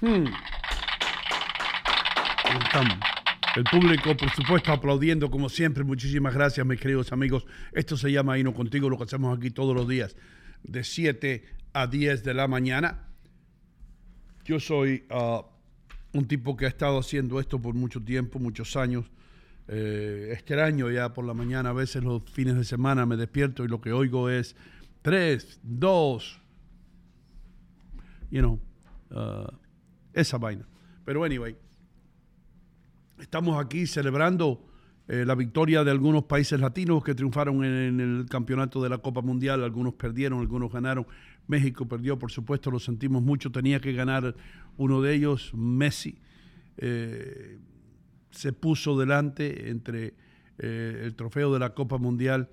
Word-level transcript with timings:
Hmm. 0.00 0.24
El 3.56 3.64
público, 3.64 4.16
por 4.16 4.30
supuesto, 4.30 4.72
aplaudiendo 4.72 5.30
como 5.30 5.48
siempre. 5.48 5.84
Muchísimas 5.84 6.32
gracias, 6.32 6.66
mis 6.66 6.80
queridos 6.80 7.12
amigos. 7.12 7.46
Esto 7.72 7.96
se 7.96 8.10
llama 8.10 8.38
Hino 8.38 8.54
Contigo, 8.54 8.88
lo 8.88 8.96
que 8.96 9.04
hacemos 9.04 9.36
aquí 9.36 9.50
todos 9.50 9.74
los 9.74 9.86
días, 9.88 10.16
de 10.62 10.84
7 10.84 11.44
a 11.72 11.86
10 11.86 12.24
de 12.24 12.34
la 12.34 12.48
mañana. 12.48 13.08
Yo 14.44 14.58
soy 14.58 15.04
ah, 15.10 15.44
un 16.12 16.26
tipo 16.26 16.56
que 16.56 16.64
ha 16.64 16.68
estado 16.68 16.98
haciendo 16.98 17.38
esto 17.38 17.60
por 17.60 17.74
mucho 17.74 18.02
tiempo, 18.02 18.38
muchos 18.38 18.76
años. 18.76 19.04
Eh, 19.68 20.30
extraño 20.32 20.90
ya 20.90 21.12
por 21.12 21.24
la 21.24 21.34
mañana, 21.34 21.70
a 21.70 21.74
veces 21.74 22.02
los 22.02 22.22
fines 22.30 22.56
de 22.56 22.64
semana 22.64 23.04
me 23.04 23.16
despierto 23.16 23.64
y 23.64 23.68
lo 23.68 23.80
que 23.80 23.92
oigo 23.92 24.30
es 24.30 24.56
3, 25.02 25.60
2, 25.62 26.40
you 28.30 28.40
know, 28.40 28.60
ah, 29.10 29.52
esa 30.12 30.38
vaina. 30.38 30.66
Pero 31.04 31.24
anyway, 31.24 31.56
estamos 33.18 33.62
aquí 33.62 33.86
celebrando 33.86 34.64
eh, 35.08 35.24
la 35.24 35.34
victoria 35.34 35.82
de 35.82 35.90
algunos 35.90 36.22
países 36.22 36.60
latinos 36.60 37.02
que 37.02 37.16
triunfaron 37.16 37.64
en, 37.64 37.98
el 37.98 38.26
campeonato 38.28 38.80
de 38.80 38.88
la 38.88 38.98
Copa 38.98 39.22
Mundial. 39.22 39.64
Algunos 39.64 39.94
perdieron, 39.94 40.38
algunos 40.38 40.72
ganaron. 40.72 41.04
México 41.48 41.88
perdió, 41.88 42.16
por 42.16 42.30
supuesto, 42.30 42.70
lo 42.70 42.78
sentimos 42.78 43.20
mucho. 43.20 43.50
Tenía 43.50 43.80
que 43.80 43.92
ganar 43.92 44.36
uno 44.76 45.02
de 45.02 45.14
ellos, 45.14 45.52
Messi. 45.52 46.18
Eh, 46.76 47.58
se 48.30 48.52
puso 48.52 48.96
delante 48.96 49.70
entre 49.70 50.14
eh, 50.58 51.02
el 51.04 51.16
trofeo 51.16 51.52
de 51.52 51.58
la 51.58 51.74
Copa 51.74 51.98
Mundial 51.98 52.48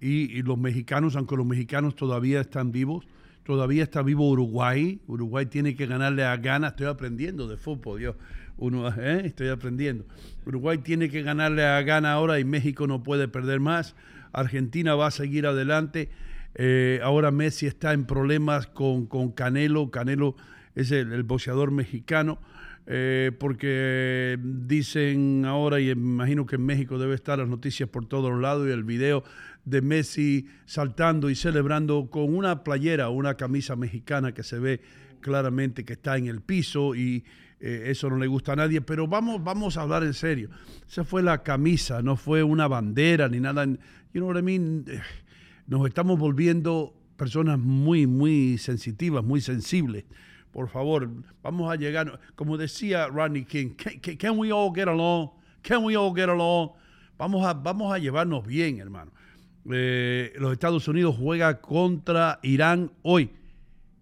y, 0.00 0.36
y, 0.36 0.42
los 0.42 0.58
mexicanos, 0.58 1.14
aunque 1.14 1.36
los 1.36 1.46
mexicanos 1.46 1.94
todavía 1.94 2.40
están 2.40 2.72
vivos. 2.72 3.06
Todavía 3.50 3.82
está 3.82 4.02
vivo 4.02 4.30
Uruguay. 4.30 5.00
Uruguay 5.08 5.44
tiene 5.46 5.74
que 5.74 5.86
ganarle 5.86 6.22
a 6.22 6.36
Ghana. 6.36 6.68
Estoy 6.68 6.86
aprendiendo 6.86 7.48
de 7.48 7.56
fútbol, 7.56 8.00
yo. 8.00 8.14
Uno, 8.56 8.88
¿eh? 8.96 9.22
Estoy 9.24 9.48
aprendiendo. 9.48 10.04
Uruguay 10.46 10.78
tiene 10.78 11.08
que 11.08 11.22
ganarle 11.22 11.64
a 11.64 11.82
Ghana 11.82 12.12
ahora 12.12 12.38
y 12.38 12.44
México 12.44 12.86
no 12.86 13.02
puede 13.02 13.26
perder 13.26 13.58
más. 13.58 13.96
Argentina 14.32 14.94
va 14.94 15.08
a 15.08 15.10
seguir 15.10 15.48
adelante. 15.48 16.10
Eh, 16.54 17.00
ahora 17.02 17.32
Messi 17.32 17.66
está 17.66 17.92
en 17.92 18.04
problemas 18.04 18.68
con, 18.68 19.06
con 19.06 19.32
Canelo. 19.32 19.90
Canelo 19.90 20.36
es 20.76 20.92
el, 20.92 21.24
boxeador 21.24 21.72
mexicano. 21.72 22.38
Eh, 22.86 23.32
porque 23.36 24.38
dicen 24.40 25.44
ahora, 25.44 25.80
y 25.80 25.90
imagino 25.90 26.46
que 26.46 26.54
en 26.54 26.66
México 26.66 27.00
debe 27.00 27.16
estar 27.16 27.40
las 27.40 27.48
noticias 27.48 27.88
por 27.88 28.06
todos 28.06 28.40
lados, 28.40 28.68
y 28.68 28.70
el 28.70 28.84
video 28.84 29.24
de 29.64 29.82
Messi 29.82 30.46
saltando 30.66 31.30
y 31.30 31.34
celebrando 31.34 32.10
con 32.10 32.34
una 32.34 32.64
playera, 32.64 33.08
una 33.08 33.34
camisa 33.34 33.76
mexicana 33.76 34.32
que 34.32 34.42
se 34.42 34.58
ve 34.58 34.80
claramente 35.20 35.84
que 35.84 35.94
está 35.94 36.16
en 36.16 36.26
el 36.26 36.40
piso 36.40 36.94
y 36.94 37.24
eh, 37.60 37.84
eso 37.86 38.08
no 38.08 38.16
le 38.16 38.26
gusta 38.26 38.52
a 38.52 38.56
nadie, 38.56 38.80
pero 38.80 39.06
vamos, 39.06 39.44
vamos 39.44 39.76
a 39.76 39.82
hablar 39.82 40.02
en 40.02 40.14
serio. 40.14 40.48
Esa 40.88 41.04
fue 41.04 41.22
la 41.22 41.42
camisa, 41.42 42.02
no 42.02 42.16
fue 42.16 42.42
una 42.42 42.66
bandera 42.68 43.28
ni 43.28 43.38
nada. 43.38 43.66
You 43.66 44.20
know 44.20 44.28
what 44.28 44.38
I 44.38 44.42
mean? 44.42 44.84
Nos 45.66 45.86
estamos 45.86 46.18
volviendo 46.18 46.94
personas 47.16 47.58
muy, 47.58 48.06
muy 48.06 48.56
sensitivas, 48.56 49.22
muy 49.22 49.42
sensibles. 49.42 50.04
Por 50.52 50.68
favor, 50.68 51.08
vamos 51.42 51.70
a 51.70 51.76
llegar, 51.76 52.18
como 52.34 52.56
decía 52.56 53.06
Rodney 53.06 53.44
King, 53.44 53.74
can, 54.18 54.38
we 54.38 54.50
all 54.50 54.72
get 54.74 54.88
along? 54.88 55.30
Can 55.62 55.84
we 55.84 55.96
all 55.96 56.12
get 56.14 56.28
along? 56.28 56.70
Vamos 57.18 57.46
a, 57.46 57.52
vamos 57.52 57.92
a 57.92 57.98
llevarnos 57.98 58.44
bien, 58.46 58.80
hermano. 58.80 59.12
Eh, 59.70 60.32
los 60.38 60.52
Estados 60.52 60.88
Unidos 60.88 61.16
juega 61.18 61.60
contra 61.60 62.38
Irán 62.42 62.92
hoy. 63.02 63.30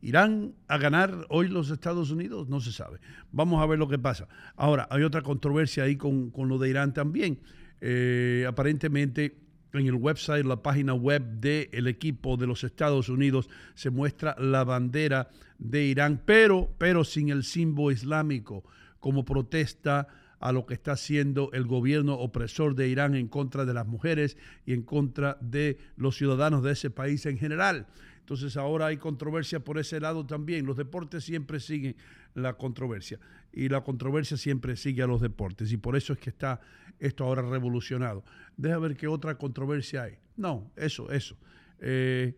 ¿Irán 0.01 0.55
a 0.69 0.79
ganar 0.79 1.27
hoy 1.29 1.49
los 1.49 1.71
Estados 1.71 2.11
Unidos? 2.11 2.49
No 2.49 2.61
se 2.61 2.73
sabe. 2.73 3.01
Vamos 3.33 3.61
a 3.61 3.67
ver 3.67 3.79
lo 3.79 3.89
que 3.89 3.99
pasa. 3.99 4.29
Ahora, 4.57 4.87
hay 4.91 5.03
otra 5.03 5.23
controversia 5.23 5.85
ahí 5.85 5.97
con, 5.97 6.33
lo 6.35 6.59
de 6.59 6.71
Irán 6.71 6.95
también. 6.95 7.41
Eh, 7.81 8.45
aparentemente, 8.49 9.37
en 9.73 9.87
el 9.87 9.95
website, 9.95 10.47
la 10.47 10.63
página 10.63 10.95
web 10.95 11.23
del 11.41 11.89
equipo 11.89 12.37
de 12.37 12.47
los 12.47 12.63
Estados 12.63 13.09
Unidos, 13.09 13.51
se 13.75 13.91
muestra 13.91 14.37
la 14.39 14.63
bandera 14.63 15.29
de 15.59 15.85
Irán, 15.87 16.23
pero, 16.25 16.73
pero 16.79 17.03
sin 17.03 17.31
el 17.31 17.43
símbolo 17.43 17.91
islámico, 17.91 18.65
como 19.01 19.25
protesta 19.25 20.07
a 20.41 20.53
lo 20.53 20.67
que 20.67 20.75
está 20.75 20.93
haciendo 20.93 21.51
el 21.53 21.67
gobierno 21.67 22.15
opresor 22.15 22.75
de 22.75 22.89
Irán 22.89 23.15
en 23.15 23.29
contra 23.29 23.65
de 23.65 23.75
las 23.75 23.87
mujeres 23.87 24.37
y 24.65 24.73
en 24.73 24.83
contra 24.83 25.37
de 25.41 25.79
los 25.97 26.17
ciudadanos 26.17 26.63
de 26.63 26.73
ese 26.73 26.91
país 26.91 27.27
en 27.27 27.39
general. 27.39 27.87
Entonces 28.21 28.57
ahora 28.57 28.87
hay 28.87 28.99
controversia 28.99 29.61
por 29.61 29.79
ese 29.79 30.01
lado 30.01 30.27
también. 30.27 30.67
Los 30.67 30.77
deportes 30.77 31.25
siempre 31.25 31.61
siguen 31.61 31.97
la 32.35 32.55
controversia 32.55 33.19
y 33.53 33.69
la 33.69 33.83
controversia 33.83 34.37
siempre 34.37 34.77
sigue 34.77 35.03
a 35.03 35.07
los 35.07 35.21
deportes 35.21 35.73
y 35.73 35.77
por 35.77 35.97
eso 35.97 36.13
es 36.13 36.19
que 36.19 36.31
está 36.31 36.61
esto 36.99 37.25
ahora 37.25 37.43
revolucionado. 37.43 38.25
Deja 38.57 38.79
ver 38.79 38.97
qué 38.97 39.09
otra 39.09 39.37
controversia 39.37 40.05
hay. 40.05 40.19
No, 40.37 40.71
eso, 40.77 41.11
eso. 41.11 41.37
Eh, 41.81 42.37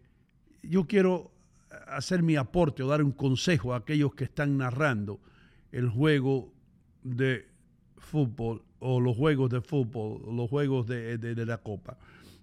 yo 0.62 0.87
quiero 0.87 1.32
hacer 1.88 2.22
mi 2.22 2.37
aporte 2.37 2.82
o 2.82 2.88
dar 2.88 3.03
un 3.03 3.12
consejo 3.12 3.75
a 3.75 3.78
aquellos 3.78 4.15
que 4.15 4.25
están 4.25 4.56
narrando 4.56 5.21
el 5.72 5.88
juego 5.88 6.53
de 7.03 7.50
fútbol 8.00 8.62
o 8.81 9.00
los 9.00 9.16
juegos 9.16 9.50
de 9.50 9.61
fútbol, 9.61 10.22
los 10.34 10.50
juegos 10.50 10.87
de 10.87 11.47
la 11.47 11.59
Copa. 11.59 11.97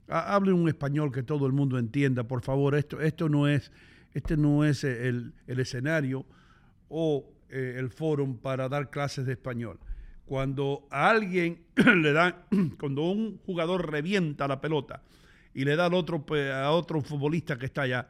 Hable 0.08 0.54
un 0.54 0.70
español 0.70 1.12
que 1.12 1.24
todo 1.24 1.46
el 1.48 1.54
mundo 1.54 1.78
entienda, 1.78 2.24
por 2.24 2.42
favor. 2.42 2.76
Esto, 2.76 3.02
esto 3.02 3.28
no 3.28 3.48
es, 3.48 3.72
este 4.14 4.38
no 4.38 4.64
es 4.64 4.84
el, 4.86 5.34
escenario 5.48 6.26
o 6.88 7.26
eh, 7.50 7.76
el 7.78 7.90
foro 7.90 8.34
para 8.42 8.70
dar 8.70 8.90
clases 8.90 9.26
de 9.26 9.34
español. 9.34 9.80
Cuando 10.26 10.88
a 10.92 11.10
alguien 11.10 11.66
le 11.76 12.14
dan, 12.14 12.36
cuando 12.80 13.04
un 13.04 13.38
jugador 13.46 13.92
revienta 13.92 14.48
la 14.48 14.62
pelota 14.62 15.04
y 15.54 15.66
le 15.66 15.76
da 15.76 15.88
al 15.88 15.94
otro, 15.94 16.24
a 16.54 16.72
otro 16.72 17.02
futbolista 17.02 17.58
que 17.58 17.66
está 17.66 17.82
allá, 17.82 18.08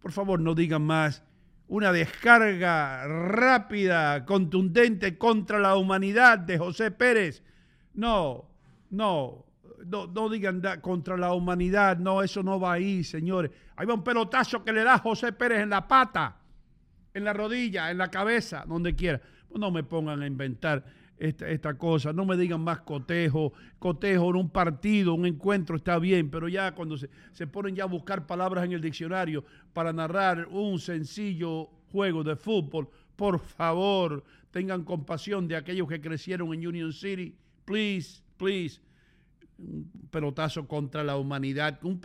por 0.00 0.12
favor 0.12 0.40
no 0.40 0.54
digan 0.54 0.82
más 0.82 1.22
una 1.68 1.92
descarga 1.92 3.06
rápida, 3.06 4.24
contundente 4.24 5.16
contra 5.16 5.58
la 5.58 5.76
humanidad 5.76 6.38
de 6.38 6.58
José 6.58 6.90
Pérez. 6.90 7.42
No, 7.94 8.48
no, 8.90 9.44
no, 9.86 10.28
digan 10.28 10.62
contra 10.80 11.16
la 11.16 11.32
humanidad, 11.32 11.98
no, 11.98 12.22
eso 12.22 12.42
no 12.42 12.60
va 12.60 12.74
ahí, 12.74 13.04
señores. 13.04 13.50
Hay 13.76 13.86
un 13.86 14.04
pelotazo 14.04 14.62
que 14.62 14.72
le 14.72 14.84
da 14.84 14.98
José 14.98 15.32
Pérez 15.32 15.60
en 15.60 15.70
la 15.70 15.86
pata, 15.86 16.36
en 17.12 17.24
la 17.24 17.32
rodilla, 17.32 17.90
en 17.90 17.98
la 17.98 18.10
cabeza, 18.10 18.64
donde 18.66 18.94
quiera. 18.94 19.20
No 19.54 19.70
me 19.70 19.84
pongan 19.84 20.22
a 20.22 20.26
inventar 20.26 20.84
esta, 21.28 21.48
esta, 21.48 21.78
cosa, 21.78 22.12
no 22.12 22.24
me 22.24 22.36
digan 22.36 22.60
más 22.60 22.80
cotejo, 22.80 23.52
cotejo 23.78 24.30
en 24.30 24.36
un 24.36 24.50
partido, 24.50 25.14
un 25.14 25.26
encuentro 25.26 25.76
está 25.76 25.98
bien, 25.98 26.30
pero 26.30 26.48
ya 26.48 26.74
cuando 26.74 26.96
se, 26.98 27.08
se 27.32 27.46
ponen 27.46 27.74
ya 27.74 27.84
a 27.84 27.86
buscar 27.86 28.26
palabras 28.26 28.64
en 28.64 28.72
el 28.72 28.80
diccionario 28.80 29.44
para 29.72 29.92
narrar 29.92 30.46
un 30.50 30.78
sencillo 30.78 31.70
juego 31.90 32.24
de 32.24 32.36
fútbol, 32.36 32.88
por 33.16 33.38
favor, 33.38 34.24
tengan 34.50 34.84
compasión 34.84 35.48
de 35.48 35.56
aquellos 35.56 35.88
que 35.88 36.00
crecieron 36.00 36.52
en 36.52 36.66
Union 36.66 36.92
City, 36.92 37.34
please, 37.64 38.22
please. 38.36 38.80
Un 39.56 39.88
pelotazo 40.10 40.66
contra 40.66 41.04
la 41.04 41.16
humanidad, 41.16 41.78
un, 41.84 42.00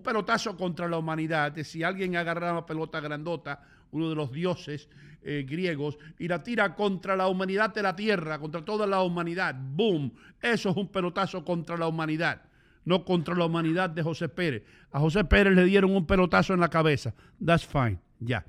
pelotazo 0.00 0.56
contra 0.56 0.88
la 0.88 0.96
humanidad, 0.96 1.56
si 1.64 1.82
alguien 1.82 2.16
agarra 2.16 2.52
una 2.52 2.66
pelota 2.66 3.00
grandota, 3.00 3.62
uno 3.90 4.08
de 4.08 4.14
los 4.14 4.32
dioses 4.32 4.88
eh, 5.24 5.44
griegos, 5.48 5.98
y 6.18 6.28
la 6.28 6.42
tira 6.42 6.74
contra 6.74 7.16
la 7.16 7.28
humanidad 7.28 7.74
de 7.74 7.82
la 7.82 7.96
tierra, 7.96 8.38
contra 8.38 8.64
toda 8.64 8.86
la 8.86 9.02
humanidad, 9.02 9.56
¡boom! 9.58 10.12
Eso 10.40 10.70
es 10.70 10.76
un 10.76 10.88
pelotazo 10.88 11.44
contra 11.44 11.76
la 11.76 11.88
humanidad, 11.88 12.42
no 12.84 13.04
contra 13.04 13.34
la 13.34 13.46
humanidad 13.46 13.90
de 13.90 14.02
José 14.02 14.28
Pérez. 14.28 14.64
A 14.92 15.00
José 15.00 15.24
Pérez 15.24 15.54
le 15.54 15.64
dieron 15.64 15.90
un 15.96 16.06
pelotazo 16.06 16.54
en 16.54 16.60
la 16.60 16.68
cabeza, 16.68 17.14
that's 17.44 17.66
fine, 17.66 17.98
ya. 18.20 18.44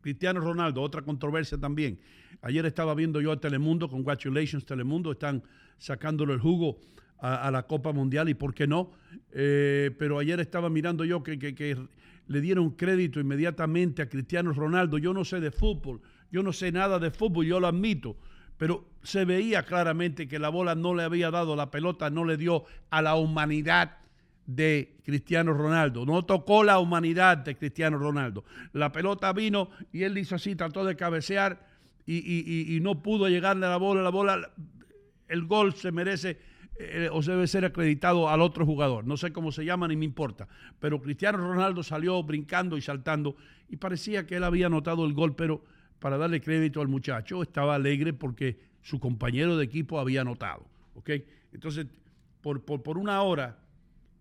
Cristiano 0.00 0.40
Ronaldo, 0.40 0.82
otra 0.82 1.02
controversia 1.02 1.58
también. 1.58 2.00
Ayer 2.42 2.64
estaba 2.66 2.94
viendo 2.94 3.20
yo 3.20 3.32
a 3.32 3.40
Telemundo, 3.40 3.88
congratulations 3.88 4.64
Telemundo, 4.64 5.12
están 5.12 5.42
sacándole 5.78 6.34
el 6.34 6.40
jugo 6.40 6.78
a, 7.20 7.50
la 7.50 7.64
Copa 7.64 7.92
Mundial 7.92 8.28
y 8.28 8.34
por 8.34 8.54
qué 8.54 8.66
no. 8.66 8.90
Eh, 9.32 9.90
pero 9.98 10.18
ayer 10.18 10.40
estaba 10.40 10.70
mirando 10.70 11.04
yo 11.04 11.22
que, 11.22 11.38
que, 11.38 11.76
le 12.28 12.40
dieron 12.40 12.70
crédito 12.70 13.18
inmediatamente 13.20 14.02
a 14.02 14.08
Cristiano 14.08 14.52
Ronaldo. 14.52 14.98
Yo 14.98 15.12
no 15.12 15.24
sé 15.24 15.40
de 15.40 15.50
fútbol, 15.50 16.00
yo 16.30 16.42
no 16.42 16.52
sé 16.52 16.70
nada 16.70 16.98
de 16.98 17.10
fútbol, 17.10 17.46
yo 17.46 17.58
lo 17.58 17.66
admito. 17.66 18.16
Pero 18.56 18.88
se 19.02 19.24
veía 19.24 19.62
claramente 19.62 20.28
que 20.28 20.38
la 20.38 20.48
bola 20.48 20.74
no 20.74 20.94
le 20.94 21.04
había 21.04 21.30
dado, 21.30 21.56
la 21.56 21.70
pelota 21.70 22.10
no 22.10 22.24
le 22.24 22.36
dio 22.36 22.64
a 22.90 23.02
la 23.02 23.14
humanidad 23.14 23.98
de 24.46 24.96
Cristiano 25.04 25.52
Ronaldo. 25.52 26.04
No 26.04 26.24
tocó 26.24 26.64
la 26.64 26.78
humanidad 26.78 27.38
de 27.38 27.56
Cristiano 27.56 27.98
Ronaldo. 27.98 28.44
La 28.72 28.92
pelota 28.92 29.32
vino 29.32 29.70
y 29.92 30.02
él 30.02 30.16
hizo 30.18 30.34
así, 30.34 30.54
trató 30.56 30.84
de 30.84 30.96
cabecear 30.96 31.66
y, 32.04 32.74
y, 32.74 32.80
no 32.80 33.02
pudo 33.02 33.28
llegarle 33.28 33.66
a 33.66 33.68
la 33.68 33.76
bola. 33.76 34.02
La 34.02 34.08
bola, 34.08 34.50
el 35.28 35.44
gol 35.44 35.74
se 35.74 35.92
merece 35.92 36.38
eh, 36.80 37.08
o 37.12 37.20
debe 37.22 37.48
ser 37.48 37.64
acreditado 37.64 38.28
al 38.28 38.40
otro 38.40 38.64
jugador. 38.64 39.04
No 39.04 39.16
sé 39.16 39.32
cómo 39.32 39.50
se 39.50 39.64
llama 39.64 39.88
ni 39.88 39.96
me 39.96 40.04
importa. 40.04 40.46
Pero 40.78 41.00
Cristiano 41.00 41.38
Ronaldo 41.38 41.82
salió 41.82 42.22
brincando 42.22 42.76
y 42.76 42.82
saltando 42.82 43.34
y 43.68 43.76
parecía 43.76 44.26
que 44.26 44.36
él 44.36 44.44
había 44.44 44.66
anotado 44.66 45.04
el 45.04 45.12
gol, 45.12 45.34
pero, 45.34 45.64
para 45.98 46.16
darle 46.16 46.40
crédito 46.40 46.80
al 46.80 46.86
muchacho, 46.86 47.42
estaba 47.42 47.74
alegre 47.74 48.12
porque 48.12 48.58
su 48.82 49.00
compañero 49.00 49.56
de 49.56 49.64
equipo 49.64 49.98
había 49.98 50.20
anotado. 50.20 50.66
¿ok? 50.94 51.10
Entonces, 51.52 51.86
por, 52.40 52.62
por, 52.62 52.96
una 52.96 53.22
hora 53.22 53.58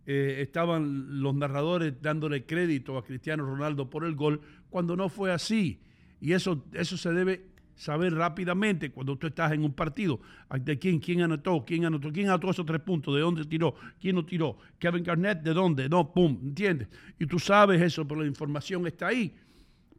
eh, 0.07 0.37
estaban 0.41 1.21
los 1.21 1.35
narradores 1.35 2.01
dándole 2.01 2.45
crédito 2.45 2.97
a 2.97 3.05
Cristiano 3.05 3.45
Ronaldo 3.45 3.89
por 3.89 4.03
el 4.03 4.15
gol, 4.15 4.41
cuando 4.71 4.95
no 4.95 5.09
fue 5.09 5.31
así. 5.31 5.79
Y 6.19 6.33
eso, 6.33 6.65
eso 6.73 6.97
se 6.97 7.13
debe 7.13 7.45
saber 7.77 8.13
rápidamente 8.13 8.91
cuando 8.91 9.15
tú 9.15 9.27
estás 9.27 9.53
en 9.53 9.63
un 9.63 9.71
partido 9.71 10.19
de 10.59 10.77
quién, 10.77 10.99
quién 10.99 11.21
anotó, 11.21 11.63
quién 11.65 11.85
anotó, 11.85 12.11
quién 12.11 12.27
anotó 12.27 12.49
esos 12.49 12.65
tres 12.65 12.81
puntos, 12.81 13.15
de 13.15 13.21
dónde 13.21 13.45
tiró, 13.45 13.75
quién 14.01 14.15
no 14.15 14.25
tiró, 14.25 14.57
Kevin 14.79 15.03
Garnett, 15.03 15.41
de 15.41 15.53
dónde, 15.53 15.87
no, 15.87 16.11
pum, 16.11 16.37
¿entiendes? 16.43 16.89
Y 17.19 17.27
tú 17.27 17.39
sabes 17.39 17.81
eso, 17.81 18.05
pero 18.05 18.21
la 18.21 18.27
información 18.27 18.85
está 18.87 19.07
ahí. 19.07 19.33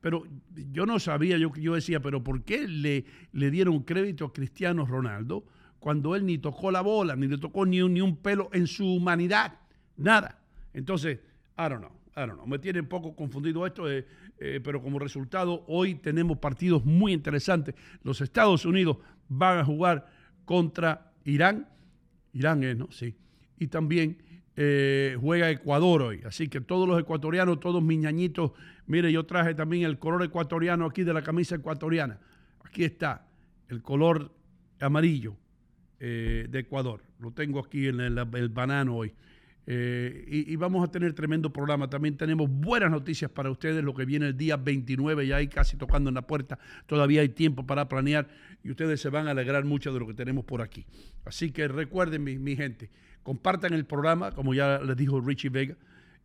Pero 0.01 0.25
yo 0.73 0.87
no 0.87 0.99
sabía, 0.99 1.39
yo, 1.39 1.53
yo 1.55 1.75
decía, 1.75 2.01
pero 2.01 2.23
¿por 2.23 2.43
qué 2.43 2.69
le, 2.69 3.05
le 3.33 3.51
dieron 3.51 3.83
crédito 3.83 4.27
a 4.27 4.33
Cristiano 4.33 4.85
Ronaldo 4.85 5.45
cuando 5.79 6.15
él 6.15 6.27
ni 6.27 6.39
tocó 6.39 6.71
la 6.71 6.83
bola, 6.83 7.17
ni 7.17 7.27
le 7.27 7.39
tocó 7.39 7.65
ni 7.65 7.81
un, 7.81 7.95
ni 7.95 8.01
un 8.01 8.17
pelo 8.17 8.51
en 8.53 8.67
su 8.67 8.87
humanidad? 8.87 9.59
Nada. 9.97 10.41
Entonces, 10.73 11.19
I 11.57 11.69
don't 11.69 11.81
know, 11.81 11.93
I 12.17 12.21
don't 12.21 12.35
know. 12.35 12.47
Me 12.47 12.59
tiene 12.59 12.81
un 12.81 12.87
poco 12.87 13.15
confundido 13.15 13.67
esto, 13.67 13.91
eh, 13.91 14.07
eh, 14.41 14.61
pero 14.63 14.83
como 14.83 14.99
resultado, 14.99 15.65
hoy 15.67 15.95
tenemos 15.97 16.39
partidos 16.39 16.85
muy 16.85 17.13
interesantes. 17.13 17.75
Los 18.03 18.21
Estados 18.21 18.65
Unidos 18.65 18.99
van 19.29 19.59
a 19.59 19.65
jugar 19.65 20.11
contra 20.45 21.13
Irán. 21.25 21.69
Irán 22.33 22.63
es, 22.65 22.77
¿no? 22.77 22.91
Sí. 22.91 23.15
Y 23.59 23.67
también 23.67 24.19
eh, 24.57 25.17
juega 25.21 25.51
Ecuador 25.51 26.03
hoy. 26.03 26.23
Así 26.25 26.49
que 26.49 26.61
todos 26.61 26.89
los 26.89 27.01
ecuatorianos, 27.01 27.61
todos 27.61 27.83
mis 27.83 27.99
ñañitos, 27.99 28.53
mire, 28.87 29.13
yo 29.13 29.25
traje 29.25 29.55
también 29.55 29.85
el 29.85 29.99
color 29.99 30.25
ecuatoriano 30.25 30.87
aquí 30.87 31.05
de 31.05 31.15
la 31.15 31.23
camisa 31.23 31.55
ecuatoriana. 31.55 32.19
Aquí 32.65 32.85
está, 32.85 33.27
el 33.69 33.83
color 33.83 34.33
amarillo 34.81 35.37
eh, 36.01 36.47
de 36.49 36.59
Ecuador. 36.59 37.03
Lo 37.19 37.33
tengo 37.33 37.61
aquí 37.61 37.89
en 37.89 38.01
el, 38.01 38.49
banano 38.51 38.97
hoy. 38.97 39.13
Eh, 39.71 40.25
y, 40.27 40.57
vamos 40.57 40.83
a 40.83 40.91
tener 40.91 41.13
tremendo 41.13 41.53
programa. 41.53 41.91
También 41.91 42.17
tenemos 42.17 42.49
buenas 42.49 42.91
noticias 42.91 43.31
para 43.31 43.51
ustedes. 43.51 43.85
Lo 43.85 43.93
que 43.93 44.07
viene 44.07 44.29
el 44.29 44.37
día 44.37 44.57
29, 44.57 45.27
ya 45.27 45.37
hay 45.37 45.49
casi 45.49 45.77
tocando 45.77 46.09
en 46.09 46.15
la 46.15 46.23
puerta. 46.23 46.59
Todavía 46.87 47.21
hay 47.21 47.29
tiempo 47.29 47.67
para 47.67 47.87
planear 47.87 48.29
y 48.65 48.71
ustedes 48.71 48.99
se 48.99 49.11
van 49.11 49.29
a 49.29 49.33
alegrar 49.33 49.67
mucho 49.67 49.93
de 49.93 50.01
lo 50.01 50.07
que 50.07 50.15
tenemos 50.15 50.47
por 50.47 50.63
aquí. 50.63 50.87
Así 51.27 51.51
que 51.51 51.69
recuerden, 51.69 52.25
mi, 52.25 52.39
mi 52.39 52.57
gente, 52.57 52.89
compartan 53.23 53.75
el 53.75 53.85
programa, 53.85 54.33
como 54.33 54.55
ya 54.55 54.79
les 54.79 54.97
dijo 54.97 55.21
Richie 55.21 55.51
Vega, 55.51 55.77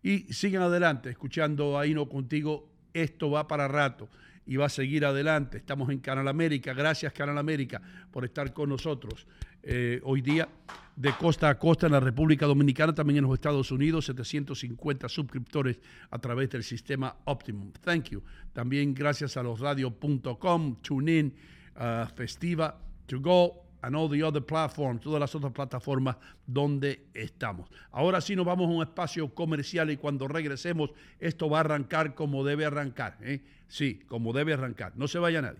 y 0.01 0.19
sigan 0.31 0.61
adelante, 0.61 1.09
escuchando 1.09 1.77
Ahí 1.77 1.93
No 1.93 2.07
Contigo. 2.07 2.69
Esto 2.93 3.29
va 3.29 3.45
para 3.49 3.67
rato 3.67 4.07
y 4.45 4.55
va 4.55 4.67
a 4.67 4.69
seguir 4.69 5.03
adelante. 5.03 5.57
Estamos 5.57 5.89
en 5.89 5.99
Canal 5.99 6.29
América. 6.29 6.73
Gracias, 6.73 7.11
Canal 7.11 7.37
América, 7.37 7.81
por 8.09 8.23
estar 8.23 8.53
con 8.53 8.69
nosotros 8.69 9.27
eh, 9.63 10.01
hoy 10.03 10.21
día 10.21 10.47
de 10.95 11.11
costa 11.13 11.49
a 11.49 11.57
costa 11.57 11.87
en 11.87 11.93
la 11.93 11.99
República 11.99 12.45
Dominicana, 12.45 12.93
también 12.93 13.17
en 13.17 13.23
los 13.23 13.33
Estados 13.33 13.71
Unidos, 13.71 14.05
750 14.05 15.09
suscriptores 15.09 15.79
a 16.11 16.19
través 16.19 16.49
del 16.49 16.63
sistema 16.63 17.15
Optimum. 17.25 17.71
Thank 17.81 18.09
you. 18.09 18.21
También 18.51 18.93
gracias 18.93 19.35
a 19.37 19.43
los 19.43 19.59
radio.com, 19.59 20.75
TuneIn, 20.81 21.33
uh, 21.75 22.05
Festiva, 22.13 22.77
To 23.07 23.19
Go, 23.19 23.63
and 23.83 23.95
all 23.95 24.09
the 24.09 24.23
other 24.23 24.41
platforms, 24.41 25.01
todas 25.01 25.19
las 25.19 25.35
otras 25.35 25.51
plataformas 25.51 26.15
donde 26.45 27.07
estamos. 27.13 27.69
Ahora 27.91 28.21
sí 28.21 28.35
nos 28.35 28.45
vamos 28.45 28.67
a 28.67 28.71
un 28.71 28.81
espacio 28.81 29.33
comercial 29.33 29.91
y 29.91 29.97
cuando 29.97 30.27
regresemos 30.27 30.91
esto 31.19 31.49
va 31.49 31.57
a 31.57 31.61
arrancar 31.61 32.15
como 32.15 32.45
debe 32.45 32.65
arrancar. 32.65 33.17
¿eh? 33.21 33.41
Sí, 33.67 33.99
como 34.07 34.31
debe 34.31 34.53
arrancar. 34.53 34.93
No 34.95 35.07
se 35.07 35.19
vaya 35.19 35.41
nadie. 35.41 35.59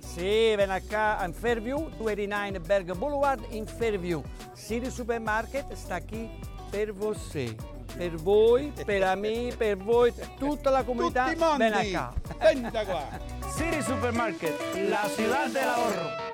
Sì, 0.00 0.54
ven 0.56 0.70
acá 0.70 1.22
in 1.24 1.32
Fairview, 1.32 1.88
289 1.98 2.60
Berg 2.60 2.94
Boulevard 2.96 3.40
in 3.50 3.66
Fairview. 3.66 4.22
City 4.54 4.90
Supermarket 4.90 5.72
sta 5.74 6.00
qui 6.00 6.28
per 6.70 6.92
você. 6.92 7.54
Per 7.96 8.14
voi, 8.16 8.72
per 8.84 9.16
me, 9.16 9.52
per 9.56 9.76
voi, 9.76 10.12
tutta 10.38 10.70
la 10.70 10.84
comunità, 10.84 11.24
Tutti 11.26 11.38
mondi, 11.38 11.58
ven 11.58 11.74
acá. 11.74 12.12
Venta 12.38 12.84
qua. 12.84 13.08
City 13.56 13.82
Supermarket, 13.82 14.54
la 14.88 15.08
ciudad 15.14 15.48
del 15.48 15.68
ahorro. 15.68 16.28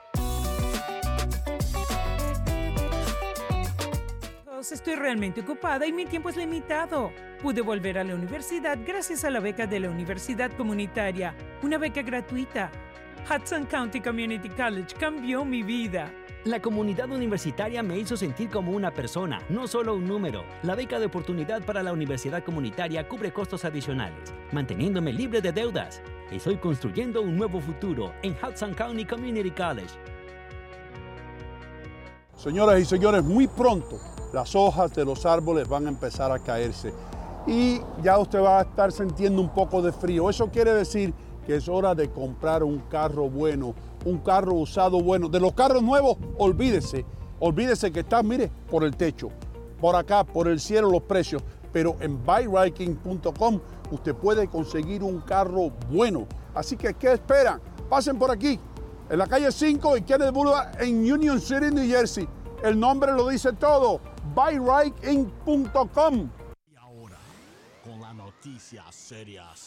Estoy 4.72 4.96
realmente 4.96 5.42
ocupada 5.42 5.86
y 5.86 5.92
mi 5.92 6.06
tiempo 6.06 6.28
es 6.28 6.36
limitado. 6.36 7.12
Pude 7.40 7.62
volver 7.62 7.98
a 7.98 8.04
la 8.04 8.14
universidad 8.14 8.76
gracias 8.84 9.24
a 9.24 9.30
la 9.30 9.38
beca 9.38 9.66
de 9.66 9.78
la 9.78 9.88
Universidad 9.88 10.50
Comunitaria, 10.56 11.34
una 11.62 11.78
beca 11.78 12.02
gratuita. 12.02 12.70
Hudson 13.28 13.66
County 13.66 14.00
Community 14.00 14.48
College 14.48 14.94
cambió 15.00 15.44
mi 15.44 15.64
vida. 15.64 16.12
La 16.44 16.62
comunidad 16.62 17.10
universitaria 17.10 17.82
me 17.82 17.98
hizo 17.98 18.16
sentir 18.16 18.48
como 18.48 18.70
una 18.70 18.92
persona, 18.92 19.42
no 19.48 19.66
solo 19.66 19.96
un 19.96 20.06
número. 20.06 20.44
La 20.62 20.76
beca 20.76 21.00
de 21.00 21.06
oportunidad 21.06 21.64
para 21.64 21.82
la 21.82 21.92
universidad 21.92 22.44
comunitaria 22.44 23.08
cubre 23.08 23.32
costos 23.32 23.64
adicionales, 23.64 24.32
manteniéndome 24.52 25.12
libre 25.12 25.40
de 25.40 25.50
deudas. 25.50 26.00
Estoy 26.30 26.58
construyendo 26.58 27.20
un 27.20 27.36
nuevo 27.36 27.60
futuro 27.60 28.12
en 28.22 28.36
Hudson 28.40 28.74
County 28.74 29.04
Community 29.04 29.50
College. 29.50 29.94
Señoras 32.36 32.80
y 32.80 32.84
señores, 32.84 33.24
muy 33.24 33.48
pronto 33.48 33.98
las 34.32 34.54
hojas 34.54 34.94
de 34.94 35.04
los 35.04 35.26
árboles 35.26 35.66
van 35.66 35.86
a 35.86 35.88
empezar 35.88 36.30
a 36.30 36.38
caerse 36.38 36.94
y 37.44 37.80
ya 38.02 38.18
usted 38.18 38.40
va 38.40 38.60
a 38.60 38.62
estar 38.62 38.92
sintiendo 38.92 39.42
un 39.42 39.48
poco 39.48 39.82
de 39.82 39.90
frío. 39.90 40.30
Eso 40.30 40.48
quiere 40.48 40.72
decir 40.72 41.12
que 41.46 41.56
es 41.56 41.68
hora 41.68 41.94
de 41.94 42.10
comprar 42.10 42.64
un 42.64 42.80
carro 42.90 43.30
bueno, 43.30 43.74
un 44.04 44.18
carro 44.18 44.54
usado 44.54 45.00
bueno. 45.00 45.28
De 45.28 45.38
los 45.38 45.52
carros 45.52 45.82
nuevos, 45.82 46.18
olvídese, 46.38 47.06
olvídese 47.38 47.92
que 47.92 48.00
está, 48.00 48.22
mire, 48.22 48.50
por 48.70 48.82
el 48.84 48.96
techo, 48.96 49.30
por 49.80 49.94
acá, 49.94 50.24
por 50.24 50.48
el 50.48 50.58
cielo 50.58 50.90
los 50.90 51.02
precios, 51.02 51.42
pero 51.72 51.96
en 52.00 52.24
buyriking.com 52.24 53.60
usted 53.90 54.14
puede 54.14 54.48
conseguir 54.48 55.02
un 55.02 55.20
carro 55.20 55.70
bueno. 55.90 56.26
Así 56.54 56.76
que, 56.76 56.94
¿qué 56.94 57.12
esperan? 57.12 57.60
Pasen 57.88 58.18
por 58.18 58.30
aquí, 58.30 58.58
en 59.08 59.18
la 59.18 59.26
calle 59.26 59.52
5 59.52 59.98
y 59.98 60.02
Kennedy 60.02 60.32
Boulevard 60.32 60.82
en 60.82 61.10
Union 61.10 61.40
City, 61.40 61.70
New 61.72 61.88
Jersey. 61.88 62.28
El 62.64 62.80
nombre 62.80 63.12
lo 63.12 63.28
dice 63.28 63.52
todo, 63.52 64.00
buyriking.com. 64.34 66.30
Y 66.72 66.76
ahora, 66.76 67.16
con 67.84 68.00
las 68.00 68.14
noticias 68.14 68.92
serias, 68.94 69.65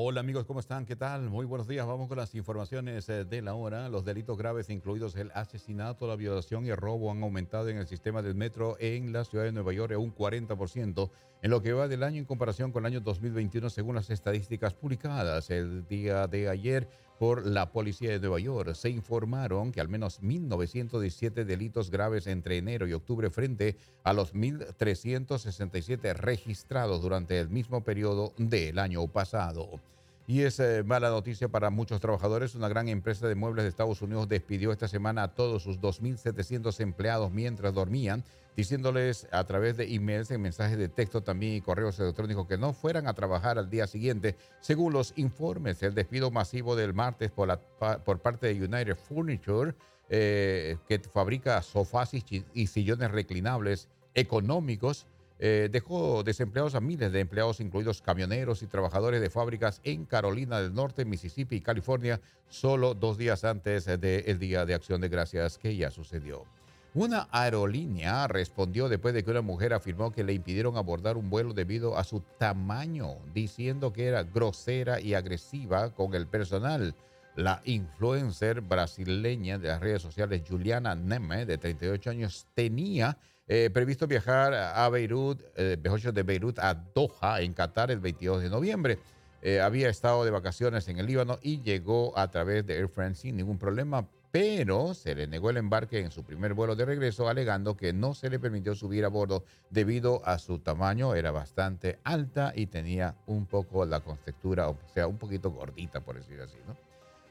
Hola 0.00 0.20
amigos, 0.20 0.44
¿cómo 0.44 0.60
están? 0.60 0.86
¿Qué 0.86 0.94
tal? 0.94 1.28
Muy 1.28 1.44
buenos 1.44 1.66
días. 1.66 1.84
Vamos 1.84 2.06
con 2.06 2.18
las 2.18 2.32
informaciones 2.36 3.08
eh, 3.08 3.24
de 3.24 3.42
la 3.42 3.54
hora. 3.54 3.88
Los 3.88 4.04
delitos 4.04 4.38
graves, 4.38 4.70
incluidos 4.70 5.16
el 5.16 5.32
asesinato, 5.34 6.06
la 6.06 6.14
violación 6.14 6.64
y 6.64 6.68
el 6.68 6.76
robo, 6.76 7.10
han 7.10 7.20
aumentado 7.20 7.68
en 7.68 7.78
el 7.78 7.86
sistema 7.88 8.22
del 8.22 8.36
metro 8.36 8.76
en 8.78 9.12
la 9.12 9.24
ciudad 9.24 9.42
de 9.42 9.50
Nueva 9.50 9.72
York 9.72 9.92
un 9.98 10.14
40% 10.14 11.10
en 11.42 11.50
lo 11.50 11.60
que 11.62 11.72
va 11.72 11.88
del 11.88 12.04
año 12.04 12.18
en 12.18 12.26
comparación 12.26 12.70
con 12.70 12.84
el 12.84 12.92
año 12.92 13.00
2021, 13.00 13.70
según 13.70 13.96
las 13.96 14.08
estadísticas 14.10 14.72
publicadas 14.72 15.50
el 15.50 15.84
día 15.88 16.28
de 16.28 16.48
ayer 16.48 16.88
por 17.18 17.46
la 17.46 17.72
Policía 17.72 18.10
de 18.10 18.20
Nueva 18.20 18.40
York. 18.40 18.74
Se 18.74 18.90
informaron 18.90 19.72
que 19.72 19.80
al 19.80 19.88
menos 19.88 20.20
1.917 20.22 21.44
delitos 21.44 21.90
graves 21.90 22.26
entre 22.26 22.58
enero 22.58 22.86
y 22.86 22.92
octubre 22.92 23.30
frente 23.30 23.76
a 24.04 24.12
los 24.12 24.34
1.367 24.34 26.14
registrados 26.14 27.02
durante 27.02 27.38
el 27.38 27.48
mismo 27.48 27.82
periodo 27.82 28.32
del 28.38 28.78
año 28.78 29.06
pasado. 29.08 29.80
Y 30.28 30.42
es 30.42 30.60
eh, 30.60 30.82
mala 30.84 31.08
noticia 31.08 31.48
para 31.48 31.70
muchos 31.70 32.02
trabajadores. 32.02 32.54
Una 32.54 32.68
gran 32.68 32.88
empresa 32.88 33.26
de 33.26 33.34
muebles 33.34 33.64
de 33.64 33.70
Estados 33.70 34.02
Unidos 34.02 34.28
despidió 34.28 34.72
esta 34.72 34.86
semana 34.86 35.22
a 35.22 35.28
todos 35.28 35.62
sus 35.62 35.80
2.700 35.80 36.78
empleados 36.80 37.32
mientras 37.32 37.72
dormían, 37.72 38.22
diciéndoles 38.58 39.28
a 39.30 39.44
través 39.44 39.76
de 39.76 39.94
emails, 39.94 40.32
en 40.32 40.42
mensajes 40.42 40.76
de 40.76 40.88
texto 40.88 41.22
también 41.22 41.54
y 41.54 41.60
correos 41.60 41.96
electrónicos 42.00 42.48
que 42.48 42.58
no 42.58 42.72
fueran 42.72 43.06
a 43.06 43.14
trabajar 43.14 43.56
al 43.56 43.70
día 43.70 43.86
siguiente. 43.86 44.34
Según 44.60 44.92
los 44.92 45.12
informes, 45.14 45.80
el 45.84 45.94
despido 45.94 46.32
masivo 46.32 46.74
del 46.74 46.92
martes 46.92 47.30
por, 47.30 47.46
la, 47.46 47.60
por 47.60 48.18
parte 48.18 48.48
de 48.48 48.54
United 48.54 48.96
Furniture, 48.96 49.76
eh, 50.08 50.76
que 50.88 50.98
fabrica 50.98 51.62
sofás 51.62 52.10
y 52.14 52.66
sillones 52.66 53.12
reclinables 53.12 53.86
económicos, 54.14 55.06
eh, 55.38 55.68
dejó 55.70 56.24
desempleados 56.24 56.74
a 56.74 56.80
miles 56.80 57.12
de 57.12 57.20
empleados, 57.20 57.60
incluidos 57.60 58.02
camioneros 58.02 58.64
y 58.64 58.66
trabajadores 58.66 59.20
de 59.20 59.30
fábricas 59.30 59.80
en 59.84 60.04
Carolina 60.04 60.60
del 60.60 60.74
Norte, 60.74 61.04
Mississippi 61.04 61.54
y 61.54 61.60
California, 61.60 62.20
solo 62.48 62.94
dos 62.94 63.18
días 63.18 63.44
antes 63.44 63.84
del 63.84 64.38
Día 64.40 64.66
de 64.66 64.74
Acción 64.74 65.00
de 65.00 65.08
Gracias 65.08 65.58
que 65.58 65.76
ya 65.76 65.92
sucedió. 65.92 66.57
Una 66.94 67.28
aerolínea 67.30 68.26
respondió 68.28 68.88
después 68.88 69.12
de 69.12 69.22
que 69.22 69.30
una 69.30 69.42
mujer 69.42 69.74
afirmó 69.74 70.10
que 70.10 70.24
le 70.24 70.32
impidieron 70.32 70.76
abordar 70.76 71.16
un 71.16 71.28
vuelo 71.28 71.52
debido 71.52 71.98
a 71.98 72.04
su 72.04 72.20
tamaño, 72.38 73.16
diciendo 73.34 73.92
que 73.92 74.06
era 74.06 74.22
grosera 74.22 74.98
y 75.00 75.14
agresiva 75.14 75.94
con 75.94 76.14
el 76.14 76.26
personal. 76.26 76.94
La 77.36 77.60
influencer 77.64 78.62
brasileña 78.62 79.58
de 79.58 79.68
las 79.68 79.80
redes 79.80 80.02
sociales 80.02 80.42
Juliana 80.48 80.94
Neme, 80.94 81.46
de 81.46 81.58
38 81.58 82.10
años, 82.10 82.46
tenía 82.54 83.18
eh, 83.46 83.70
previsto 83.72 84.06
viajar 84.06 84.54
a 84.54 84.88
Beirut, 84.88 85.42
eh, 85.56 85.76
de 85.76 86.22
Beirut 86.22 86.58
a 86.58 86.74
Doha, 86.74 87.40
en 87.42 87.54
Qatar, 87.54 87.90
el 87.90 88.00
22 88.00 88.42
de 88.42 88.50
noviembre. 88.50 88.98
Eh, 89.40 89.60
había 89.60 89.88
estado 89.88 90.24
de 90.24 90.30
vacaciones 90.30 90.88
en 90.88 90.98
el 90.98 91.06
Líbano 91.06 91.38
y 91.42 91.62
llegó 91.62 92.16
a 92.18 92.28
través 92.30 92.66
de 92.66 92.76
Air 92.76 92.88
France 92.88 93.22
sin 93.22 93.36
ningún 93.36 93.58
problema, 93.58 94.08
pero 94.30 94.94
se 94.94 95.14
le 95.14 95.26
negó 95.26 95.50
el 95.50 95.56
embarque 95.56 96.00
en 96.00 96.10
su 96.10 96.24
primer 96.24 96.54
vuelo 96.54 96.76
de 96.76 96.84
regreso, 96.84 97.28
alegando 97.28 97.76
que 97.76 97.92
no 97.92 98.14
se 98.14 98.30
le 98.30 98.38
permitió 98.38 98.74
subir 98.74 99.04
a 99.04 99.08
bordo 99.08 99.44
debido 99.70 100.20
a 100.26 100.38
su 100.38 100.58
tamaño, 100.58 101.14
era 101.14 101.30
bastante 101.30 101.98
alta 102.04 102.52
y 102.54 102.66
tenía 102.66 103.16
un 103.26 103.46
poco 103.46 103.84
la 103.86 104.00
contextura, 104.00 104.68
o 104.68 104.78
sea, 104.92 105.06
un 105.06 105.18
poquito 105.18 105.50
gordita, 105.50 106.00
por 106.00 106.16
decir 106.16 106.40
así, 106.40 106.58
¿no? 106.66 106.76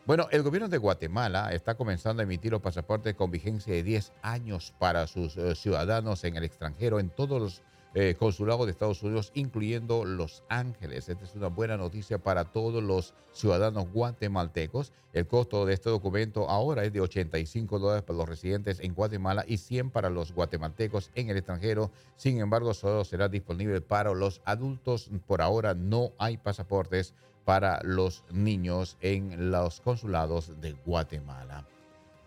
Bueno, 0.08 0.30
el 0.32 0.42
gobierno 0.42 0.70
de 0.70 0.78
Guatemala 0.78 1.52
está 1.52 1.76
comenzando 1.76 2.22
a 2.22 2.24
emitir 2.24 2.54
los 2.54 2.62
pasaportes 2.62 3.14
con 3.14 3.30
vigencia 3.30 3.74
de 3.74 3.84
10 3.84 4.14
años 4.22 4.74
para 4.80 5.06
sus 5.06 5.36
eh, 5.36 5.54
ciudadanos 5.54 6.24
en 6.24 6.38
el 6.38 6.46
extranjero 6.46 7.02
en 7.02 7.10
todos 7.10 7.42
los 7.42 7.62
eh, 8.00 8.14
consulados 8.14 8.68
de 8.68 8.74
Estados 8.74 9.02
Unidos, 9.02 9.32
incluyendo 9.34 10.06
Los 10.06 10.44
Ángeles. 10.50 11.10
Esta 11.10 11.26
es 11.26 11.34
una 11.34 11.48
buena 11.48 11.78
noticia 11.78 12.20
para 12.20 12.46
todos 12.46 12.84
los 12.84 13.16
ciudadanos 13.32 13.92
guatemaltecos. 13.92 14.94
El 15.14 15.26
costo 15.26 15.66
de 15.66 15.74
este 15.74 15.90
documento 15.90 16.48
ahora 16.48 16.84
es 16.84 16.94
de 16.94 17.02
85 17.02 17.80
dólares 17.80 18.04
para 18.04 18.20
los 18.20 18.30
residentes 18.30 18.82
en 18.82 18.94
Guatemala 18.94 19.46
y 19.48 19.58
100 19.58 19.90
para 19.90 20.12
los 20.12 20.32
guatemaltecos 20.32 21.10
en 21.16 21.32
el 21.32 21.38
extranjero. 21.38 21.90
Sin 22.18 22.40
embargo, 22.40 22.76
solo 22.76 23.04
será 23.04 23.30
disponible 23.30 23.82
para 23.82 24.14
los 24.14 24.42
adultos. 24.46 25.10
Por 25.26 25.42
ahora 25.42 25.74
no 25.74 26.12
hay 26.20 26.38
pasaportes 26.38 27.16
para 27.46 27.82
los 27.82 28.24
niños 28.30 28.96
en 29.02 29.50
los 29.50 29.82
consulados 29.82 30.62
de 30.62 30.74
Guatemala. 30.86 31.66